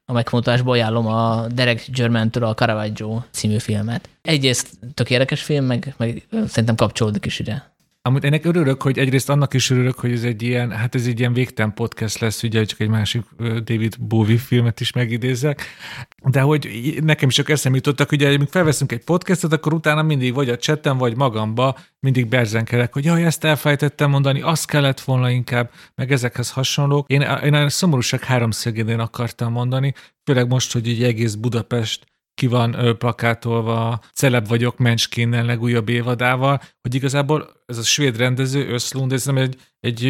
a 0.07 0.13
megfontolásba 0.13 0.71
ajánlom 0.71 1.07
a 1.07 1.47
Derek 1.47 1.85
Germantől 1.91 2.45
a 2.45 2.55
Caravaggio 2.55 3.23
című 3.31 3.59
filmet. 3.59 4.09
Egyrészt 4.23 4.69
tök 4.95 5.11
érdekes 5.11 5.43
film, 5.43 5.65
meg, 5.65 5.95
meg 5.97 6.27
szerintem 6.31 6.75
kapcsolódik 6.75 7.27
is 7.27 7.39
ide. 7.39 7.74
Amúgy 8.09 8.25
ennek 8.25 8.45
örülök, 8.45 8.83
hogy 8.83 8.99
egyrészt 8.99 9.31
annak 9.31 9.55
is 9.55 9.71
örülök, 9.71 9.99
hogy 9.99 10.13
ez 10.13 10.25
egy 10.25 10.43
ilyen, 10.43 10.71
hát 10.71 10.95
ez 10.95 11.07
egy 11.07 11.19
ilyen 11.19 11.33
végtelen 11.33 11.75
podcast 11.75 12.19
lesz, 12.19 12.43
ugye 12.43 12.65
csak 12.65 12.81
egy 12.81 12.89
másik 12.89 13.23
David 13.39 13.97
Bowie 14.01 14.39
filmet 14.39 14.81
is 14.81 14.93
megidézek, 14.93 15.63
de 16.23 16.41
hogy 16.41 16.95
nekem 17.03 17.29
is 17.29 17.35
csak 17.35 17.49
eszembe 17.49 17.77
jutottak, 17.77 18.13
ugye, 18.13 18.27
amikor 18.27 18.49
felveszünk 18.49 18.93
egy 18.93 19.05
podcastot, 19.05 19.53
akkor 19.53 19.75
utána 19.75 20.03
mindig 20.03 20.35
vagy 20.35 20.49
a 20.49 20.57
chatten, 20.57 20.99
vagy 20.99 21.17
magamba 21.17 21.79
mindig 22.01 22.27
berzenkelek, 22.27 22.93
hogy 22.93 23.05
jaj, 23.05 23.25
ezt 23.25 23.45
elfejtettem 23.45 24.11
mondani, 24.11 24.41
azt 24.41 24.67
kellett 24.67 25.01
volna 25.01 25.31
inkább, 25.31 25.71
meg 25.95 26.13
ezekhez 26.13 26.51
hasonlók. 26.51 27.11
Én, 27.11 27.21
én 27.21 27.55
a 27.55 27.69
szomorúság 27.69 28.25
háromszögédén 28.25 29.01
akartam 29.01 29.53
mondani, 29.53 29.95
főleg 30.25 30.49
most, 30.49 30.73
hogy 30.73 30.89
egy 30.89 31.03
egész 31.03 31.35
Budapest 31.35 32.07
ki 32.35 32.47
van 32.47 32.97
plakátolva 32.99 34.01
Celeb 34.13 34.49
vagyok 34.49 34.79
Menskinnen 34.79 35.45
legújabb 35.45 35.89
évadával, 35.89 36.61
hogy 36.81 36.95
igazából 36.95 37.51
ez 37.67 37.79
a 37.79 37.83
svéd 37.83 38.17
rendező, 38.17 38.69
Öszlund, 38.69 39.13
ez 39.13 39.25
nem 39.25 39.37
egy, 39.37 39.57
egy 39.81 40.03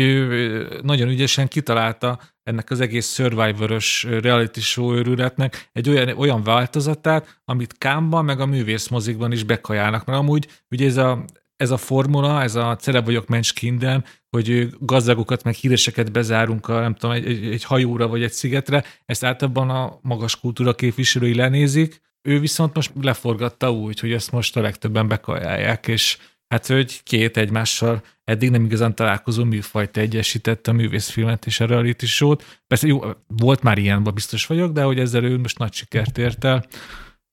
nagyon 0.83 1.09
ügyesen 1.09 1.49
kitalálta 1.49 2.21
ennek 2.43 2.71
az 2.71 2.81
egész 2.81 3.15
survivor 3.15 3.81
reality 4.03 4.61
show 4.61 4.95
őrületnek 4.95 5.69
egy 5.73 5.89
olyan, 5.89 6.09
olyan 6.09 6.43
változatát, 6.43 7.41
amit 7.45 7.79
Kámban 7.79 8.25
meg 8.25 8.41
a 8.41 8.47
művészmozikban 8.47 9.33
is 9.33 9.43
bekajálnak, 9.43 10.05
mert 10.05 10.19
amúgy 10.19 10.49
ugye 10.71 10.87
ez 10.87 10.97
a, 10.97 11.25
ez 11.57 11.71
a 11.71 11.77
formula, 11.77 12.43
ez 12.43 12.55
a 12.55 12.77
celeb 12.77 13.05
vagyok 13.05 13.27
Menskinden, 13.27 14.05
hogy 14.31 14.69
gazdagokat 14.81 15.43
meg 15.43 15.55
híreseket 15.55 16.13
bezárunk 16.13 16.69
a, 16.69 16.81
nem 16.81 16.95
tudom, 16.95 17.17
egy, 17.17 17.27
egy, 17.27 17.47
egy 17.47 17.65
hajóra 17.65 18.09
vagy 18.09 18.23
egy 18.23 18.33
szigetre, 18.33 18.85
ezt 19.07 19.25
általában 19.25 19.71
a 19.71 19.99
magas 20.03 20.41
kultúra 20.41 20.75
képviselői 20.75 21.35
lenézik, 21.35 22.01
ő 22.27 22.41
viszont 22.41 22.75
most 22.75 22.93
leforgatta 23.01 23.73
úgy, 23.73 24.01
hogy 24.01 24.13
ezt 24.13 24.33
most 24.33 24.57
a 24.57 24.61
legtöbben 24.61 25.09
bekajálják, 25.09 25.87
és 25.87 26.19
hát 26.49 26.67
hogy 26.67 27.03
két 27.03 27.37
egymással 27.37 28.03
eddig 28.25 28.51
nem 28.51 28.65
igazán 28.65 28.95
találkozó 28.95 29.45
műfajt 29.45 29.97
egyesítette 29.97 30.71
a 30.71 30.75
művészfilmet 30.75 31.47
és 31.47 31.61
a 31.61 31.67
reality 31.67 32.05
show-t. 32.05 32.61
Persze 32.67 32.87
jó, 32.87 33.01
volt 33.27 33.63
már 33.63 33.79
ilyenben 33.79 34.15
biztos 34.15 34.47
vagyok, 34.47 34.73
de 34.73 34.83
hogy 34.83 34.99
ezzel 34.99 35.25
ő 35.25 35.39
most 35.39 35.59
nagy 35.59 35.73
sikert 35.73 36.19
ért 36.19 36.45
el. 36.45 36.65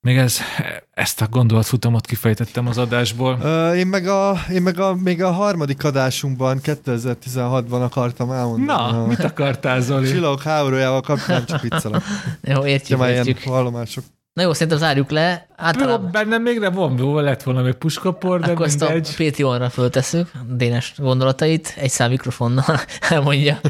Még 0.00 0.16
ez, 0.16 0.38
ezt 0.90 1.20
a 1.20 1.28
gondolatfutamot 1.28 2.06
kifejtettem 2.06 2.66
az 2.66 2.78
adásból. 2.78 3.38
Én 3.74 3.86
meg, 3.86 4.06
a, 4.06 4.38
én 4.52 4.62
meg 4.62 4.78
a, 4.78 4.94
még 4.94 5.22
a 5.22 5.30
harmadik 5.30 5.84
adásunkban, 5.84 6.60
2016-ban 6.62 7.82
akartam 7.82 8.30
elmondani. 8.30 8.66
Na, 8.66 9.02
a, 9.02 9.06
mit 9.06 9.24
akartál, 9.24 9.80
Zoli? 9.80 10.08
Csillagok 10.08 10.42
háborújával 10.42 11.00
kapcsolatban 11.00 11.46
csak 11.46 11.70
viccelek. 11.70 12.02
Jó, 12.40 12.66
értjük, 12.66 12.98
ja, 12.98 13.10
értjük. 13.10 13.40
Ilyen 13.40 13.54
hallomások. 13.54 14.04
Na 14.32 14.42
jó, 14.42 14.52
szerintem 14.52 14.78
zárjuk 14.78 15.10
le. 15.10 15.46
Általában... 15.56 16.10
Bennem 16.10 16.42
még 16.42 16.58
nem 16.58 16.72
van, 16.72 16.98
jó, 16.98 17.18
lett 17.18 17.42
volna 17.42 17.62
még 17.62 17.72
puskapor, 17.74 18.40
de 18.40 18.50
Akkor 18.50 18.66
mindegy. 18.66 18.96
ezt 19.00 19.18
a 19.18 19.24
Patreonra 19.24 19.70
föltesszük, 19.70 20.30
Dénes 20.48 20.94
gondolatait, 20.96 21.74
egy 21.76 21.90
szám 21.90 22.10
mikrofonnal 22.10 22.80
elmondja. 23.10 23.60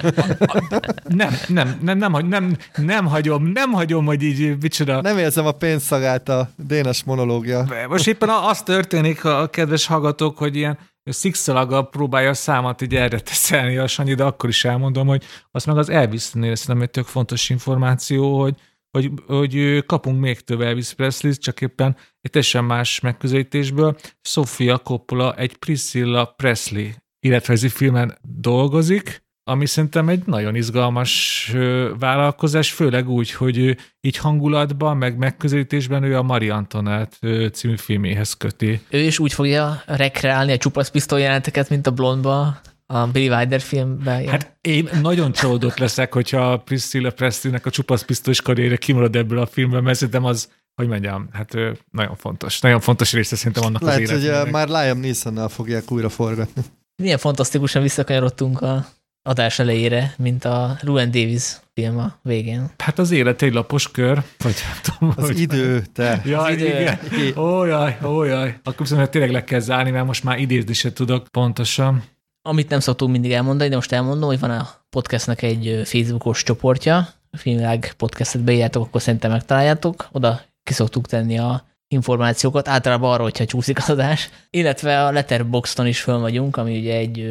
nem, 1.08 1.30
nem, 1.48 1.78
nem, 1.82 1.98
nem, 1.98 2.26
nem, 2.26 2.56
nem 2.76 3.06
hagyom, 3.06 3.46
nem 3.46 3.72
hagyom, 3.72 4.04
hogy 4.04 4.22
így 4.22 4.56
micsoda. 4.60 5.00
Nem 5.00 5.18
érzem 5.18 5.46
a 5.46 5.52
pénzszagát 5.52 6.28
a 6.28 6.48
Dénes 6.56 7.04
monológia. 7.04 7.66
Most 7.88 8.06
éppen 8.06 8.28
az 8.28 8.62
történik, 8.62 9.24
a 9.24 9.46
kedves 9.46 9.86
hallgatók, 9.86 10.38
hogy 10.38 10.56
ilyen 10.56 10.78
szikszalaga 11.04 11.82
próbálja 11.82 12.30
a 12.30 12.34
számat 12.34 12.82
így 12.82 12.94
erre 12.94 13.20
teszelni 13.20 13.76
a 13.76 13.86
Sanyi, 13.86 14.14
de 14.14 14.24
akkor 14.24 14.48
is 14.48 14.64
elmondom, 14.64 15.06
hogy 15.06 15.24
azt 15.50 15.66
meg 15.66 15.78
az 15.78 15.88
Elvis-nél 15.88 16.54
szerintem 16.54 16.84
egy 16.84 16.90
tök 16.90 17.06
fontos 17.06 17.50
információ, 17.50 18.40
hogy 18.40 18.54
hogy, 18.92 19.10
hogy 19.26 19.84
kapunk 19.86 20.20
még 20.20 20.40
több 20.40 20.60
Elvis 20.60 20.92
presley 20.92 21.32
csak 21.32 21.60
éppen 21.60 21.96
egy 22.20 22.30
teljesen 22.30 22.64
más 22.64 23.00
megközelítésből. 23.00 23.96
Sofia 24.20 24.78
Coppola 24.78 25.34
egy 25.34 25.56
Priscilla 25.56 26.24
Presley 26.24 26.88
életrajzi 27.20 27.68
filmen 27.68 28.18
dolgozik, 28.22 29.22
ami 29.44 29.66
szerintem 29.66 30.08
egy 30.08 30.22
nagyon 30.26 30.54
izgalmas 30.54 31.52
vállalkozás, 31.98 32.72
főleg 32.72 33.08
úgy, 33.08 33.30
hogy 33.30 33.76
így 34.00 34.16
hangulatban, 34.16 34.96
meg 34.96 35.16
megközelítésben 35.16 36.02
ő 36.02 36.16
a 36.16 36.22
Marie 36.22 36.54
Antoinette 36.54 37.50
című 37.50 37.76
filméhez 37.76 38.34
köti. 38.34 38.80
Ő 38.90 38.98
is 38.98 39.18
úgy 39.18 39.32
fogja 39.32 39.82
rekreálni 39.86 40.52
a 40.52 40.56
csupasz 40.56 40.90
pisztolyjeleneteket, 40.90 41.68
mint 41.68 41.86
a 41.86 41.90
Blondba 41.90 42.60
a 42.92 43.06
Billy 43.06 43.28
Wilder 43.28 43.60
filmben. 43.60 44.28
Hát 44.28 44.56
én 44.60 44.88
nagyon 45.02 45.32
csalódott 45.32 45.78
leszek, 45.78 46.12
hogyha 46.12 46.56
Priscilla 46.56 47.10
Presley-nek 47.10 47.66
a 47.66 47.70
csupasz 47.70 48.02
pisztolyos 48.04 48.42
karriere 48.42 48.76
kimarad 48.76 49.16
ebből 49.16 49.38
a 49.38 49.46
filmben, 49.46 49.82
mert 49.82 49.98
szerintem 49.98 50.24
az 50.24 50.48
hogy 50.74 50.88
mondjam, 50.88 51.28
hát 51.32 51.54
nagyon 51.90 52.16
fontos. 52.16 52.60
Nagyon 52.60 52.80
fontos 52.80 53.12
része 53.12 53.36
szerintem 53.36 53.64
annak 53.64 53.82
Lehet, 53.82 54.00
az 54.00 54.10
életének. 54.10 54.42
hogy 54.42 54.50
már 54.50 54.68
Liam 54.68 54.98
neeson 54.98 55.48
fogják 55.48 55.90
újra 55.90 56.08
forgatni. 56.08 56.62
Milyen 57.02 57.18
fantasztikusan 57.18 57.82
visszakanyarodtunk 57.82 58.60
a 58.60 58.86
adás 59.22 59.58
elejére, 59.58 60.14
mint 60.18 60.44
a 60.44 60.76
Ruben 60.80 61.10
Davis 61.10 61.56
film 61.74 61.98
a 61.98 62.18
végén. 62.22 62.70
Hát 62.78 62.98
az 62.98 63.10
élet 63.10 63.42
egy 63.42 63.52
lapos 63.52 63.90
kör, 63.90 64.22
vagy 64.38 64.54
tudom. 64.82 65.12
Az 65.16 65.26
hogy 65.26 65.40
idő, 65.40 65.84
te. 65.92 66.20
Ja, 66.24 66.40
az 66.40 66.52
idő. 66.52 66.66
igen. 66.66 66.98
Ó, 67.36 67.64
jaj, 67.64 67.98
ó, 68.04 68.24
jaj. 68.24 68.58
Akkor 68.62 68.86
viszont 68.86 69.10
tényleg 69.10 69.30
le 69.30 69.44
kell 69.44 69.60
zárni, 69.60 69.90
mert 69.90 70.06
most 70.06 70.24
már 70.24 70.38
idézni 70.38 70.72
se 70.72 70.92
tudok 70.92 71.28
pontosan. 71.28 72.02
Amit 72.44 72.68
nem 72.68 72.80
szoktunk 72.80 73.12
mindig 73.12 73.32
elmondani, 73.32 73.68
de 73.68 73.74
most 73.74 73.92
elmondom, 73.92 74.28
hogy 74.28 74.40
van 74.40 74.50
a 74.50 74.68
podcastnek 74.90 75.42
egy 75.42 75.82
Facebookos 75.84 76.42
csoportja, 76.42 77.08
Filmvilág 77.32 77.92
podcastet 77.96 78.42
beírjátok, 78.42 78.86
akkor 78.86 79.02
szerintem 79.02 79.30
megtaláljátok. 79.30 80.08
Oda 80.12 80.40
ki 80.62 80.72
szoktuk 80.72 81.06
tenni 81.06 81.38
a 81.38 81.64
információkat, 81.88 82.68
általában 82.68 83.12
arra, 83.12 83.22
hogyha 83.22 83.44
csúszik 83.44 83.78
az 83.78 83.90
adás. 83.90 84.30
Illetve 84.50 85.04
a 85.04 85.10
Letterboxdon 85.10 85.86
is 85.86 86.00
föl 86.00 86.18
vagyunk, 86.18 86.56
ami 86.56 86.78
ugye 86.78 86.96
egy 86.96 87.28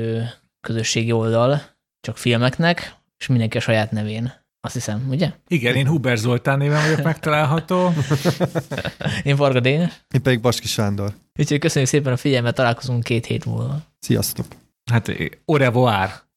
közösségi 0.61 1.11
oldal, 1.11 1.61
csak 2.01 2.17
filmeknek, 2.17 2.95
és 3.17 3.27
mindenki 3.27 3.57
a 3.57 3.61
saját 3.61 3.91
nevén. 3.91 4.33
Azt 4.61 4.73
hiszem, 4.73 5.07
ugye? 5.09 5.31
Igen, 5.47 5.75
én 5.75 5.87
Huber 5.87 6.17
Zoltán 6.17 6.57
néven 6.57 6.81
vagyok 6.81 7.03
megtalálható. 7.03 7.93
én 9.23 9.35
Varga 9.35 9.59
Dénes. 9.59 10.05
Én 10.13 10.21
pedig 10.21 10.41
Baski 10.41 10.67
Sándor. 10.67 11.13
Úgyhogy 11.39 11.59
köszönjük 11.59 11.89
szépen 11.89 12.13
a 12.13 12.17
figyelmet, 12.17 12.55
találkozunk 12.55 13.03
két 13.03 13.25
hét 13.25 13.45
múlva. 13.45 13.81
Sziasztok! 13.99 14.45
Hát, 14.91 15.09
au 15.45 15.53
revoir! 15.57 16.30